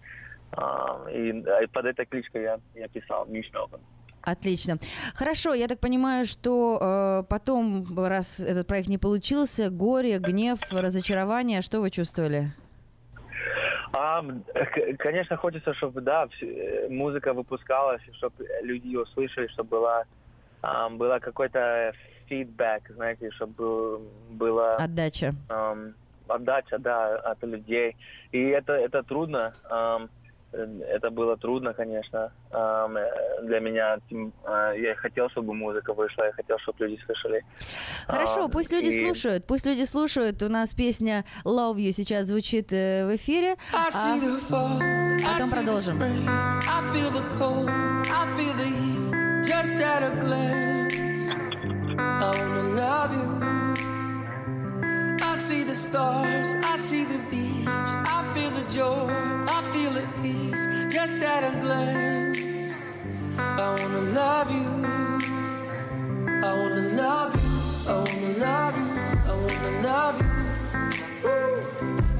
ам, 0.53 1.07
и, 1.09 1.29
и 1.63 1.67
под 1.67 1.85
этой 1.85 2.05
кличкой 2.05 2.43
я, 2.43 2.59
я 2.75 2.87
писал 2.87 3.25
Миш 3.25 3.51
Нова. 3.51 3.79
Отлично. 4.21 4.77
Хорошо, 5.15 5.53
я 5.53 5.67
так 5.67 5.79
понимаю, 5.79 6.25
что 6.25 6.77
э, 6.81 7.23
потом, 7.29 7.85
раз 7.97 8.39
этот 8.39 8.67
проект 8.67 8.87
не 8.87 8.97
получился, 8.97 9.69
горе, 9.69 10.19
гнев, 10.19 10.59
разочарование, 10.71 11.61
что 11.61 11.81
вы 11.81 11.89
чувствовали? 11.89 12.51
А, 13.91 14.23
конечно, 14.97 15.35
хочется, 15.37 15.73
чтобы, 15.73 16.01
да, 16.01 16.27
э, 16.41 16.87
музыка 16.89 17.33
выпускалась, 17.33 18.01
чтобы 18.13 18.47
люди 18.61 18.87
ее 18.87 19.05
слышали, 19.13 19.47
чтобы 19.47 19.69
была, 19.69 20.03
ам, 20.61 20.97
была 20.97 21.19
какой-то 21.19 21.93
фидбэк, 22.29 22.91
знаете, 22.95 23.31
чтобы 23.31 23.99
была 24.31 24.73
Отдача. 24.75 25.33
ам, 25.49 25.93
отдача, 26.27 26.77
да, 26.77 27.15
от 27.17 27.43
людей. 27.43 27.95
И 28.31 28.39
это, 28.49 28.73
это 28.73 29.01
трудно. 29.03 29.51
ам, 29.69 30.09
э, 30.53 30.65
это 30.89 31.09
было 31.09 31.35
трудно, 31.37 31.73
конечно, 31.73 32.31
для 32.51 33.59
меня. 33.59 33.97
Тем, 34.09 34.31
а, 34.45 34.73
Я 34.73 34.95
хотел, 34.95 35.29
чтобы 35.29 35.53
музыка 35.53 35.93
вышла, 35.93 36.23
я 36.25 36.31
хотел, 36.33 36.57
чтобы 36.59 36.85
люди 36.87 37.01
слышали. 37.05 37.43
Хорошо, 38.07 38.47
пусть 38.49 38.71
люди 38.71 38.87
и- 38.89 39.05
слушают, 39.05 39.45
пусть 39.45 39.65
люди 39.65 39.85
слушают. 39.85 40.41
У 40.43 40.49
нас 40.49 40.73
песня 40.73 41.23
Love 41.45 41.75
You 41.77 41.91
сейчас 41.91 42.27
звучит 42.27 42.71
э, 42.73 43.05
в 43.07 43.15
эфире, 43.15 43.55
I 43.73 43.87
а 45.25 45.33
потом 45.33 45.49
продолжим. 45.51 46.01
I 46.01 46.81
feel 46.93 47.11
the 47.11 47.23
cold, 47.39 47.67
I 47.69 48.25
feel 48.37 48.53
the 48.55 48.65
heat, 48.65 49.43
just 49.45 49.75
at 49.75 50.03
a 50.03 50.11
glance. 50.19 51.08
I 51.99 52.31
wanna 52.37 52.63
love 52.83 53.11
you. 53.19 53.29
I 55.21 55.35
see 55.35 55.63
the 55.63 55.75
stars, 55.75 56.55
I 56.63 56.77
see 56.77 57.03
the 57.03 57.19
beach. 57.31 57.67
I 57.67 58.19
feel 58.33 58.51
the 58.51 58.63
joy, 58.71 59.07
I 59.57 59.61
feel 59.73 59.97
at 59.97 60.09
peace, 60.21 60.65
just 60.93 61.17
at 61.17 61.43
a 61.43 61.59
glance. 61.59 62.73
I 63.37 63.69
wanna 63.79 64.01
love 64.21 64.51
you. 64.51 64.69
I 66.41 66.53
wanna 66.59 66.85
love 67.01 67.35
you. 67.35 67.49
I 67.91 67.95
wanna 68.05 68.31
love 68.45 68.75
you. 68.81 68.89
I 69.27 69.35
wanna 69.43 69.73
love 69.89 70.21
you. 70.21 70.29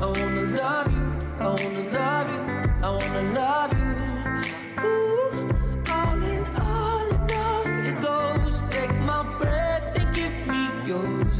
I 0.02 0.06
wanna 0.06 0.42
love 0.60 0.88
you. 0.96 1.06
I 1.40 1.48
wanna 1.48 1.84
love 2.00 2.28
you. 2.34 2.44
I 2.84 2.90
wanna 2.90 3.24
love 3.34 3.74
you. 3.80 3.89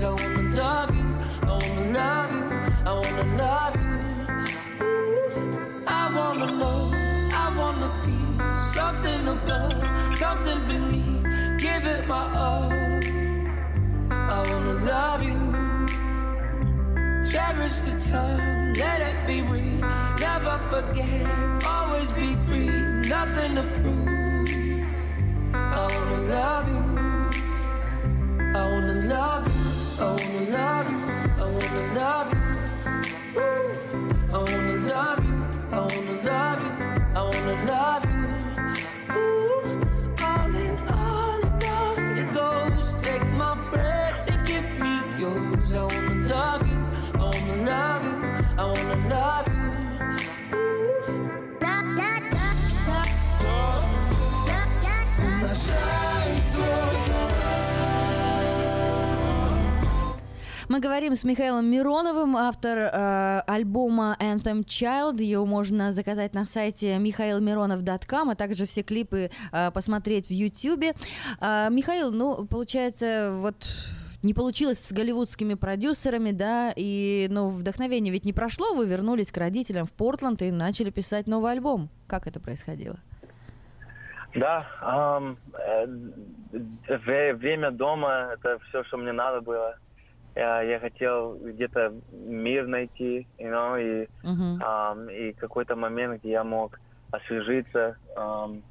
Yours. 0.02 0.20
I 0.20 0.28
wanna 0.28 0.44
love 0.56 0.96
you. 0.96 1.10
I 1.44 1.52
wanna 1.52 1.94
love 1.94 2.32
you. 2.34 2.46
I 2.86 2.94
wanna 3.02 3.26
love 3.38 3.76
you. 3.84 3.98
Ooh, 4.86 5.84
I 5.88 6.04
wanna 6.16 6.52
know. 6.60 6.92
I 7.34 7.46
wanna 7.58 7.90
feel 8.04 8.62
something 8.62 9.28
above, 9.28 10.18
something 10.18 10.60
beneath. 10.68 11.24
Give 11.60 11.86
it 11.86 12.08
my 12.08 12.24
all. 12.46 12.72
I 14.12 14.40
wanna 14.50 14.74
love 14.94 15.24
you. 15.24 15.40
Cherish 17.30 17.78
the 17.88 17.96
time, 18.10 18.74
let 18.74 19.02
it 19.02 19.18
be 19.28 19.42
real. 19.42 19.82
Never 20.20 20.58
forget, 20.72 21.28
always 21.66 22.12
be 22.14 22.36
free. 22.48 22.70
Nothing 23.16 23.56
to 23.56 23.64
prove. 23.78 24.10
I 25.54 25.84
wanna 25.94 26.20
love 26.36 26.66
you. 26.74 26.84
I 28.56 28.62
wanna 28.72 28.94
love 29.16 29.48
you. 29.48 29.59
I 30.02 30.06
wanna 30.12 30.52
love 30.52 30.92
you. 30.92 31.44
I 31.44 31.52
wanna 31.52 31.94
love 31.94 32.34
you. 32.34 32.39
Мы 60.70 60.80
говорим 60.80 61.16
с 61.16 61.24
Михаилом 61.24 61.66
Мироновым, 61.66 62.38
автор 62.38 62.78
э, 62.78 63.42
альбома 63.48 64.16
Anthem 64.20 64.64
Child. 64.64 65.20
Его 65.20 65.44
можно 65.44 65.92
заказать 65.92 66.36
на 66.36 66.46
сайте 66.46 66.98
mihailmironov.com, 66.98 68.30
а 68.30 68.36
также 68.36 68.68
все 68.68 68.84
клипы 68.84 69.32
э, 69.52 69.72
посмотреть 69.72 70.28
в 70.28 70.32
YouTube. 70.32 70.96
Э, 71.42 71.70
Михаил, 71.72 72.12
ну, 72.12 72.46
получается, 72.46 73.32
вот 73.34 73.68
не 74.22 74.36
получилось 74.36 74.78
с 74.78 74.92
голливудскими 74.92 75.56
продюсерами, 75.56 76.30
да, 76.30 76.72
и, 76.76 77.28
ну, 77.32 77.50
вдохновение 77.50 78.14
ведь 78.14 78.26
не 78.26 78.34
прошло, 78.34 78.76
вы 78.76 78.86
вернулись 78.86 79.32
к 79.32 79.38
родителям 79.38 79.88
в 79.88 79.92
Портленд 79.92 80.44
и 80.44 80.52
начали 80.52 80.92
писать 80.92 81.26
новый 81.26 81.52
альбом. 81.52 81.90
Как 82.06 82.28
это 82.28 82.40
происходило? 82.40 83.00
Да, 84.36 84.68
ам, 84.82 85.40
э, 85.54 85.88
вре- 87.08 87.34
время 87.34 87.72
дома 87.72 88.30
это 88.36 88.60
все, 88.70 88.84
что 88.84 88.98
мне 88.98 89.14
надо 89.14 89.42
было. 89.42 89.76
Я, 90.36 90.62
я 90.62 90.80
хотел 90.80 91.36
где-то 91.38 91.94
мир 92.12 92.68
найти, 92.68 93.28
you 93.40 93.50
know, 93.52 93.78
и, 93.82 94.08
Мгм. 94.24 94.62
ам, 94.64 95.10
и 95.10 95.34
какой-то 95.34 95.76
момент, 95.76 96.20
где 96.20 96.32
я 96.32 96.44
мог 96.44 96.80
освежиться, 97.12 97.98
ам, 98.16 98.64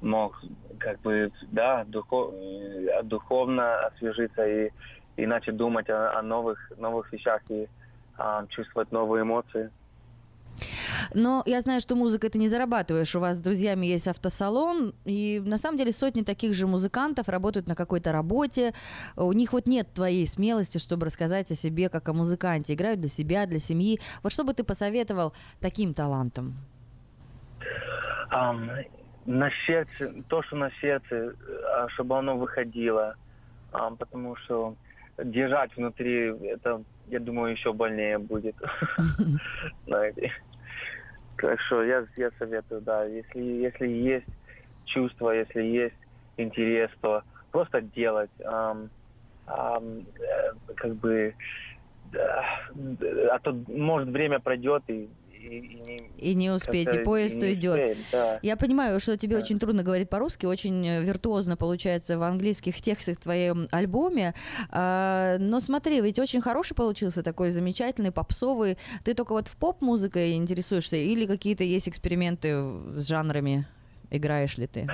мог 0.00 0.40
как 0.80 1.00
бы, 1.00 1.30
да, 1.52 1.84
духов- 1.84 2.34
э, 2.34 3.02
духовно 3.04 3.86
освежиться 3.86 4.46
и, 4.46 4.70
и 5.16 5.26
начать 5.26 5.56
думать 5.56 5.88
о, 5.88 6.18
о 6.18 6.22
новых, 6.22 6.58
новых 6.76 7.12
вещах 7.12 7.40
и 7.48 7.68
ам, 8.18 8.46
чувствовать 8.48 8.90
новые 8.92 9.22
эмоции. 9.22 9.70
Но 11.14 11.42
я 11.46 11.60
знаю, 11.60 11.80
что 11.80 11.96
музыкой 11.96 12.30
ты 12.30 12.38
не 12.38 12.48
зарабатываешь. 12.48 13.14
У 13.14 13.20
вас 13.20 13.36
с 13.36 13.40
друзьями 13.40 13.86
есть 13.86 14.08
автосалон, 14.08 14.94
и 15.04 15.42
на 15.44 15.58
самом 15.58 15.78
деле 15.78 15.92
сотни 15.92 16.22
таких 16.22 16.54
же 16.54 16.66
музыкантов 16.66 17.28
работают 17.28 17.66
на 17.66 17.74
какой-то 17.74 18.12
работе. 18.12 18.72
У 19.16 19.32
них 19.32 19.52
вот 19.52 19.66
нет 19.66 19.92
твоей 19.94 20.26
смелости, 20.26 20.78
чтобы 20.78 21.06
рассказать 21.06 21.50
о 21.50 21.54
себе 21.54 21.88
как 21.88 22.08
о 22.08 22.12
музыканте. 22.12 22.74
Играют 22.74 23.00
для 23.00 23.08
себя, 23.08 23.46
для 23.46 23.58
семьи. 23.58 24.00
Вот 24.22 24.32
что 24.32 24.44
бы 24.44 24.54
ты 24.54 24.64
посоветовал 24.64 25.32
таким 25.60 25.94
талантам? 25.94 26.54
Ам, 28.30 28.70
на 29.26 29.50
сердце, 29.66 30.12
то, 30.28 30.42
что 30.42 30.56
на 30.56 30.70
сердце, 30.80 31.34
а, 31.76 31.88
чтобы 31.90 32.18
оно 32.18 32.36
выходило. 32.36 33.16
Ам, 33.72 33.96
потому 33.96 34.36
что 34.36 34.76
держать 35.22 35.76
внутри, 35.76 36.32
это, 36.46 36.82
я 37.08 37.20
думаю, 37.20 37.52
еще 37.52 37.72
больнее 37.72 38.18
будет. 38.18 38.56
Знаете. 39.86 40.32
Так 41.36 41.60
я, 41.82 42.06
я 42.16 42.30
советую, 42.38 42.80
да, 42.82 43.04
если, 43.04 43.40
если 43.40 43.86
есть 43.88 44.26
чувство, 44.84 45.30
если 45.30 45.62
есть 45.62 45.96
интерес, 46.36 46.90
то 47.00 47.22
просто 47.50 47.80
делать. 47.80 48.30
Ам, 48.44 48.90
ам, 49.46 50.00
э, 50.00 50.52
как 50.76 50.94
бы, 50.96 51.34
да, 52.04 52.44
а 53.30 53.38
то, 53.40 53.52
может, 53.68 54.08
время 54.08 54.40
пройдет 54.40 54.82
и, 54.88 55.08
и, 55.44 55.58
и 55.58 55.80
не, 55.80 56.10
И 56.18 56.34
не 56.34 56.50
успеть, 56.50 56.92
и 56.92 56.98
поезд 57.04 57.36
не 57.36 57.48
уйдет. 57.48 57.72
успеем, 57.74 57.98
да. 58.12 58.38
Я 58.42 58.56
понимаю, 58.56 58.98
что 59.00 59.16
тебе 59.16 59.36
очень 59.36 59.58
трудно 59.58 59.82
говорить 59.82 60.08
по-русски, 60.08 60.46
очень 60.46 60.86
э, 60.86 61.02
виртуозно 61.02 61.56
получается 61.56 62.18
в 62.18 62.22
английских 62.22 62.80
текстах 62.80 63.16
в 63.18 63.20
твоем 63.22 63.68
альбоме. 63.70 64.34
А, 64.70 65.36
Но 65.38 65.60
смотри, 65.60 66.00
ведь 66.00 66.18
очень 66.18 66.40
хороший 66.40 66.74
получился 66.74 67.22
такой 67.22 67.50
замечательный, 67.50 68.12
попсовый. 68.12 68.78
Ты 69.04 69.14
только 69.14 69.32
вот 69.32 69.48
в 69.48 69.56
поп-музыкой 69.56 70.34
интересуешься 70.34 70.96
или 70.96 71.26
какие-то 71.26 71.64
есть 71.64 71.88
эксперименты 71.88 72.54
с 72.96 73.08
жанрами? 73.08 73.66
Играешь 74.10 74.56
ли 74.58 74.66
ты? 74.66 74.88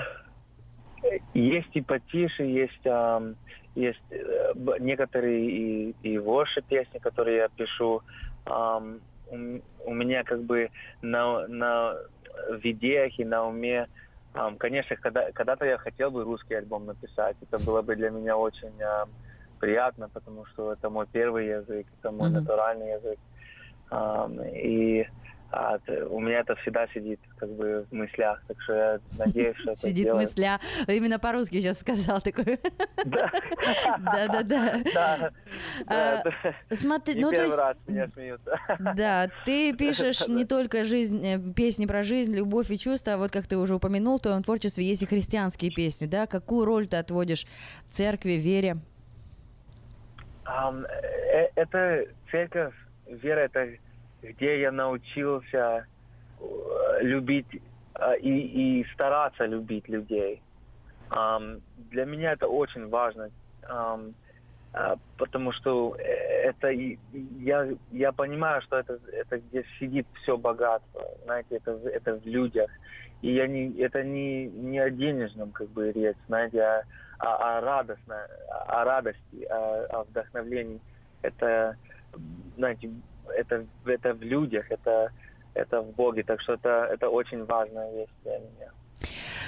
Есть 1.34 1.70
и 1.74 1.80
потише, 1.80 2.42
есть, 2.42 2.86
ам, 2.86 3.34
есть 3.74 4.00
э, 4.10 4.52
некоторые 4.80 5.50
и, 5.50 5.94
и 6.02 6.18
ворши 6.18 6.62
песни, 6.62 6.98
которые 6.98 7.38
я 7.38 7.48
пишу. 7.48 8.02
ам, 8.46 9.00
у, 9.30 9.94
меня 9.94 10.24
как 10.24 10.42
бы 10.42 10.70
на, 11.02 11.46
на 11.48 11.96
в 12.48 12.60
идеях 12.62 13.18
и 13.18 13.24
на 13.24 13.46
уме, 13.46 13.86
ам, 14.32 14.56
конечно, 14.58 14.96
когда, 14.96 15.30
когда-то 15.32 15.64
я 15.64 15.78
хотел 15.78 16.10
бы 16.10 16.24
русский 16.24 16.54
альбом 16.54 16.86
написать. 16.86 17.36
Это 17.40 17.58
было 17.58 17.82
бы 17.82 17.96
для 17.96 18.10
меня 18.10 18.36
очень 18.36 18.80
ам, 18.82 19.14
приятно, 19.58 20.08
потому 20.08 20.44
что 20.46 20.72
это 20.72 20.90
мой 20.90 21.06
первый 21.10 21.46
язык, 21.46 21.86
это 22.00 22.10
мой 22.10 22.30
Мгм. 22.30 22.38
натуральный 22.38 22.92
язык. 22.92 23.18
Ам, 23.90 24.42
и 24.42 25.06
а, 25.52 25.78
у 26.10 26.20
меня 26.20 26.40
это 26.40 26.54
всегда 26.56 26.86
сидит 26.94 27.18
как 27.38 27.50
бы 27.50 27.84
в 27.90 27.94
мыслях, 27.94 28.40
так 28.46 28.60
что 28.62 28.72
я 28.74 29.00
надеюсь, 29.18 29.56
что 29.56 29.72
это 29.72 29.80
Сидит 29.80 29.98
сделаю. 29.98 30.22
мысля. 30.22 30.60
Именно 30.86 31.18
по-русски 31.18 31.60
сейчас 31.60 31.80
сказал 31.80 32.20
такой. 32.20 32.60
Да-да-да. 33.98 34.80
Да, 34.94 35.30
А, 35.86 36.22
да, 36.22 36.32
да. 36.68 36.76
Смотри, 36.76 37.20
ну 37.20 37.30
то 37.30 37.42
есть 37.42 37.56
раз 37.56 37.76
меня 37.88 38.08
смеют. 38.16 38.40
Да, 38.96 39.28
ты 39.44 39.72
пишешь 39.76 40.26
не 40.28 40.44
только 40.44 40.84
жизнь, 40.84 41.24
э, 41.26 41.38
песни 41.52 41.86
про 41.86 42.04
жизнь, 42.04 42.32
любовь 42.34 42.70
и 42.70 42.78
чувства, 42.78 43.14
а 43.14 43.16
вот 43.16 43.32
как 43.32 43.46
ты 43.48 43.56
уже 43.56 43.74
упомянул, 43.74 44.18
в 44.18 44.22
твоем 44.22 44.44
творчестве 44.44 44.84
есть 44.84 45.02
и 45.02 45.06
христианские 45.06 45.72
песни, 45.72 46.06
да? 46.06 46.28
Какую 46.28 46.64
роль 46.64 46.86
ты 46.86 46.96
отводишь 46.96 47.44
церкви, 47.90 48.32
вере? 48.32 48.76
Ам, 50.44 50.84
э, 50.84 51.48
это 51.56 52.06
церковь, 52.30 52.74
вера, 53.08 53.40
это 53.40 53.68
где 54.22 54.60
я 54.60 54.72
научился 54.72 55.86
э, 56.40 56.98
любить 57.02 57.46
э, 57.94 58.18
и, 58.20 58.80
и 58.80 58.86
стараться 58.94 59.46
любить 59.46 59.88
людей. 59.88 60.42
Ам, 61.10 61.60
Для 61.90 62.04
меня 62.04 62.32
это 62.32 62.46
очень 62.46 62.88
важно, 62.88 63.30
ам, 63.68 64.14
а, 64.72 64.96
потому 65.18 65.52
что 65.52 65.96
это 65.98 66.68
я, 66.70 67.68
я 67.90 68.12
понимаю, 68.12 68.62
что 68.62 68.78
это, 68.78 69.00
это 69.12 69.38
где 69.38 69.64
сидит 69.78 70.06
все 70.22 70.36
богатство, 70.36 71.02
знаете, 71.24 71.56
это, 71.56 71.72
это 71.88 72.20
в 72.20 72.26
людях. 72.26 72.70
И 73.22 73.34
я 73.34 73.46
не, 73.48 73.76
это 73.80 74.04
не, 74.04 74.46
не 74.46 74.78
о 74.78 74.90
денежном 74.90 75.50
как 75.50 75.68
бы 75.70 75.90
речь, 75.90 76.16
знаете, 76.28 76.62
а, 76.62 76.84
а, 77.18 77.58
о 77.58 77.60
радостно, 77.60 78.26
о 78.68 78.84
радости, 78.84 79.44
о, 79.50 79.86
о 79.86 80.04
вдохновлении. 80.04 80.80
Это, 81.22 81.76
знаете, 82.56 82.90
это, 83.36 83.66
это 83.84 84.14
в 84.14 84.22
людях, 84.22 84.70
это, 84.70 85.10
это 85.54 85.80
в 85.82 85.90
Боге. 85.94 86.22
Так 86.22 86.40
что 86.40 86.54
это, 86.54 86.88
это 86.92 87.08
очень 87.08 87.44
важная 87.44 87.92
вещь 87.92 88.10
для 88.24 88.38
меня. 88.38 88.72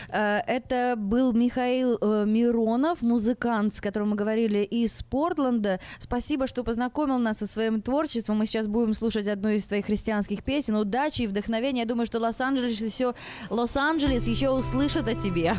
Э, 0.08 0.40
Это 0.46 0.94
был 0.96 1.32
Михаил 1.32 1.98
э, 2.00 2.24
Миронов, 2.26 3.02
музыкант, 3.02 3.74
с 3.74 3.80
которым 3.80 4.10
мы 4.10 4.16
говорили 4.16 4.58
из 4.58 5.02
Портленда. 5.02 5.80
Спасибо, 5.98 6.46
что 6.46 6.64
познакомил 6.64 7.18
нас 7.18 7.38
со 7.38 7.46
своим 7.46 7.82
творчеством. 7.82 8.38
Мы 8.38 8.46
сейчас 8.46 8.66
будем 8.66 8.94
слушать 8.94 9.28
одну 9.28 9.50
из 9.50 9.64
твоих 9.64 9.86
христианских 9.86 10.42
песен. 10.42 10.76
Удачи 10.76 11.22
и 11.22 11.26
вдохновения. 11.26 11.82
Я 11.82 11.88
думаю, 11.88 12.06
что 12.06 12.18
Лос-Анджелес 12.18 12.80
еще, 12.80 13.14
Лос-Анджелес 13.50 14.26
еще 14.26 14.50
услышит 14.50 15.08
о 15.08 15.14
тебе. 15.14 15.54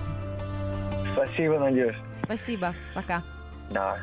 Спасибо, 1.14 1.60
Надежда. 1.60 2.02
Спасибо. 2.24 2.76
Пока. 2.96 3.24
Да. 3.72 3.98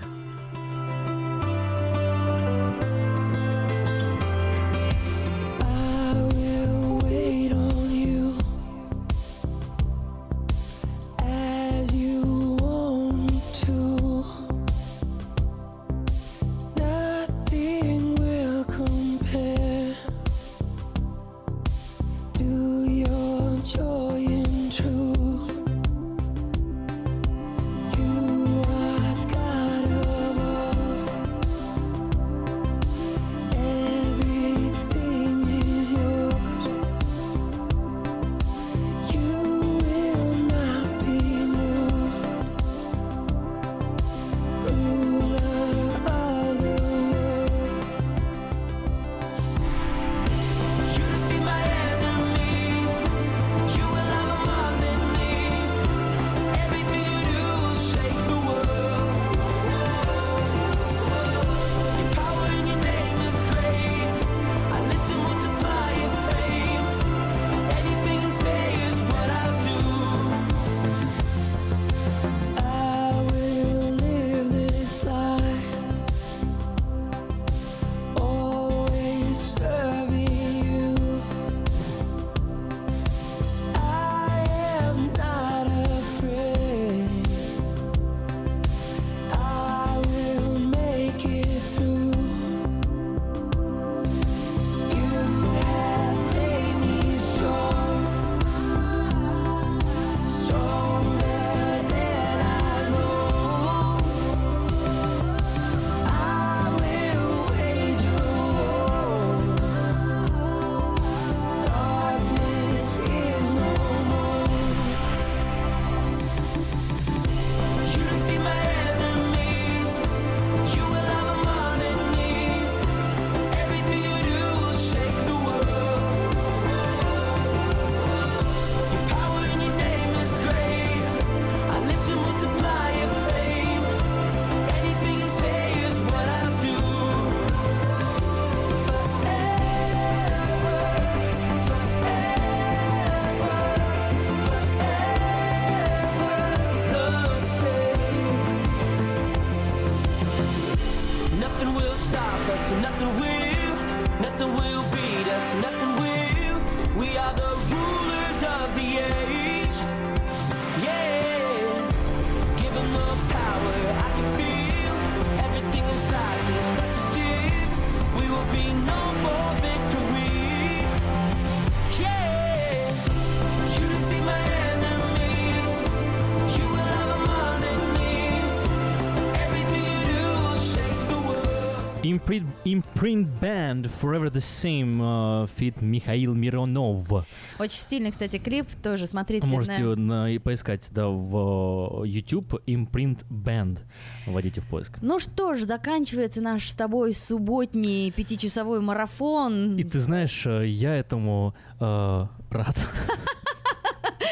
Imprint 183.10 183.40
Band 183.40 183.90
Forever 184.00 184.30
the 184.30 184.40
Same 184.40 185.44
э, 185.44 185.46
фит 185.56 185.82
Михаил 185.82 186.34
Миронов. 186.34 187.10
Очень 187.58 187.78
стильный, 187.78 188.12
кстати, 188.12 188.38
клип. 188.38 188.66
Тоже 188.82 189.06
смотрите 189.06 189.46
Можете 189.46 189.82
на... 189.82 190.28
на- 190.28 190.40
поискать 190.40 190.88
да, 190.92 191.08
в 191.08 192.04
э, 192.04 192.08
YouTube 192.08 192.54
Imprint 192.66 193.24
Band. 193.28 193.78
Вводите 194.26 194.60
в 194.60 194.66
поиск. 194.66 194.98
Ну 195.02 195.18
что 195.18 195.54
ж, 195.54 195.62
заканчивается 195.62 196.40
наш 196.40 196.70
с 196.70 196.74
тобой 196.74 197.14
субботний 197.14 198.12
пятичасовой 198.12 198.80
марафон. 198.80 199.76
И 199.76 199.82
ты 199.82 199.98
знаешь, 199.98 200.46
э, 200.46 200.68
я 200.68 200.94
этому 200.94 201.54
э, 201.80 202.26
рад. 202.50 202.88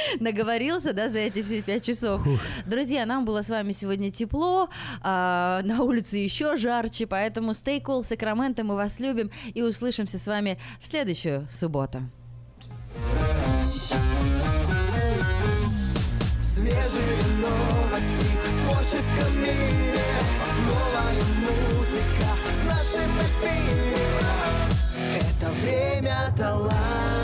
Наговорился, 0.20 0.92
да, 0.92 1.10
за 1.10 1.18
эти 1.18 1.42
все 1.42 1.62
пять 1.62 1.84
часов. 1.84 2.22
Друзья, 2.66 3.06
нам 3.06 3.24
было 3.24 3.42
с 3.42 3.48
вами 3.48 3.72
сегодня 3.72 4.10
тепло, 4.10 4.68
а, 5.02 5.60
на 5.62 5.82
улице 5.82 6.16
еще 6.16 6.56
жарче, 6.56 7.06
поэтому 7.06 7.52
stay 7.52 7.80
cool, 7.82 8.04
Сакраменто, 8.04 8.64
мы 8.64 8.74
вас 8.76 9.00
любим 9.00 9.30
и 9.54 9.62
услышимся 9.62 10.18
с 10.18 10.26
вами 10.26 10.58
в 10.80 10.86
следующую 10.86 11.48
субботу. 11.50 12.00
Свежие 16.42 17.22
новости 17.36 18.26
в 18.44 18.62
творческом 18.62 19.40
мире 19.40 20.00
Новая 20.66 21.22
музыка 21.46 22.28
в 22.44 22.66
нашем 22.66 23.10
эфире 23.20 24.08
Это 25.20 25.50
время 25.62 26.34
таланта 26.36 27.17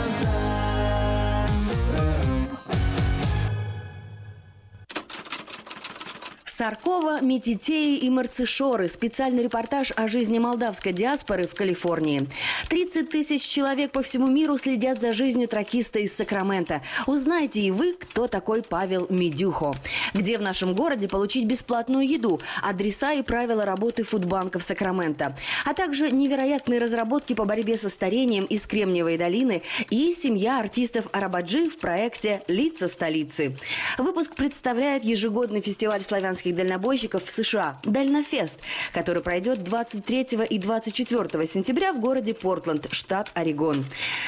Саркова, 6.57 7.19
Метитеи 7.21 7.97
и 7.97 8.09
Марцишоры. 8.09 8.87
Специальный 8.87 9.43
репортаж 9.43 9.91
о 9.93 10.07
жизни 10.07 10.39
молдавской 10.39 10.93
диаспоры 10.93 11.49
в 11.49 11.53
Калифорнии. 11.53 12.29
30 12.69 13.09
тысяч 13.09 13.41
человек 13.41 13.91
по 13.91 14.01
всему 14.01 14.27
миру 14.27 14.57
следят 14.57 15.01
за 15.01 15.13
жизнью 15.13 15.49
тракиста 15.49 15.99
из 15.99 16.15
Сакрамента. 16.15 16.81
Узнайте 17.07 17.59
и 17.59 17.71
вы, 17.71 17.91
кто 17.91 18.27
такой 18.27 18.63
Павел 18.63 19.05
Медюхо. 19.09 19.75
Где 20.13 20.37
в 20.37 20.41
нашем 20.41 20.75
городе 20.75 21.09
получить 21.09 21.43
бесплатную 21.43 22.07
еду, 22.07 22.39
адреса 22.63 23.11
и 23.11 23.21
правила 23.21 23.65
работы 23.65 24.03
фудбанков 24.03 24.63
Сакрамента. 24.63 25.35
А 25.65 25.73
также 25.73 26.09
невероятные 26.09 26.79
разработки 26.79 27.33
по 27.33 27.43
борьбе 27.43 27.77
со 27.77 27.89
старением 27.89 28.45
из 28.45 28.65
Кремниевой 28.65 29.17
долины 29.17 29.61
и 29.89 30.13
семья 30.13 30.61
артистов 30.61 31.07
Арабаджи 31.11 31.69
в 31.69 31.77
проекте 31.79 32.43
«Лица 32.47 32.87
столицы». 32.87 33.57
Выпуск 33.97 34.35
представляет 34.35 35.03
ежегодный 35.03 35.59
фестиваль 35.59 36.01
славянских 36.01 36.44
дальнобойщиков 36.51 37.23
в 37.23 37.31
США 37.31 37.79
«Дальнофест», 37.83 38.59
который 38.93 39.21
пройдет 39.21 39.63
23 39.63 40.45
и 40.49 40.57
24 40.57 41.45
сентября 41.45 41.93
в 41.93 41.99
городе 41.99 42.33
Портленд, 42.33 42.87
штат 42.91 43.29
Орегон. 43.33 43.85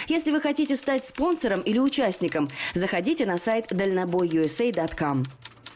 Если 0.08 0.32
вы 0.32 0.42
хотите 0.42 0.76
стать 0.76 1.06
спонсором 1.06 1.62
или 1.62 1.80
участником, 1.80 2.48
заходите 2.74 3.26
на 3.26 3.38
сайт 3.38 3.68
дальнобойusa.com. 3.72 5.24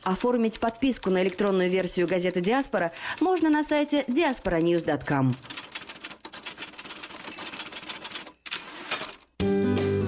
Оформить 0.04 0.60
подписку 0.60 1.10
на 1.10 1.22
электронную 1.22 1.70
версию 1.70 2.08
газеты 2.08 2.42
«Диаспора» 2.42 2.92
можно 3.20 3.50
на 3.50 3.64
сайте 3.64 4.04
diasporanews.com. 4.08 5.34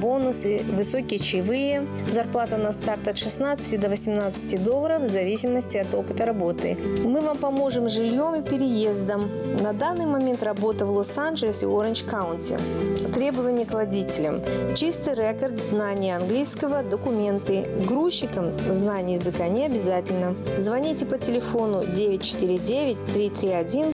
бонусы, 0.00 0.62
высокие 0.72 1.18
чаевые. 1.18 1.86
Зарплата 2.10 2.56
на 2.56 2.72
старт 2.72 3.08
от 3.08 3.18
16 3.18 3.80
до 3.80 3.88
18 3.88 4.62
долларов 4.62 5.02
в 5.02 5.06
зависимости 5.06 5.76
от 5.76 5.94
опыта 5.94 6.26
работы. 6.26 6.76
Мы 7.04 7.20
вам 7.20 7.38
поможем 7.38 7.88
жильем 7.88 8.34
и 8.34 8.42
переездом. 8.42 9.30
На 9.60 9.72
данный 9.72 10.06
момент 10.06 10.42
работа 10.42 10.86
в 10.86 10.90
Лос-Анджелес 10.90 11.62
и 11.62 11.66
Оранж 11.66 12.02
Каунти. 12.04 12.56
Требования 13.14 13.66
к 13.66 13.72
водителям. 13.72 14.40
Чистый 14.76 15.14
рекорд, 15.14 15.60
знание 15.60 16.16
английского, 16.16 16.82
документы. 16.82 17.68
Грузчикам 17.86 18.52
знание 18.70 19.16
языка 19.16 19.48
не 19.48 19.66
обязательно. 19.66 20.34
Звоните 20.58 21.06
по 21.06 21.18
телефону 21.18 21.84
949 21.84 22.96
331 23.12 23.84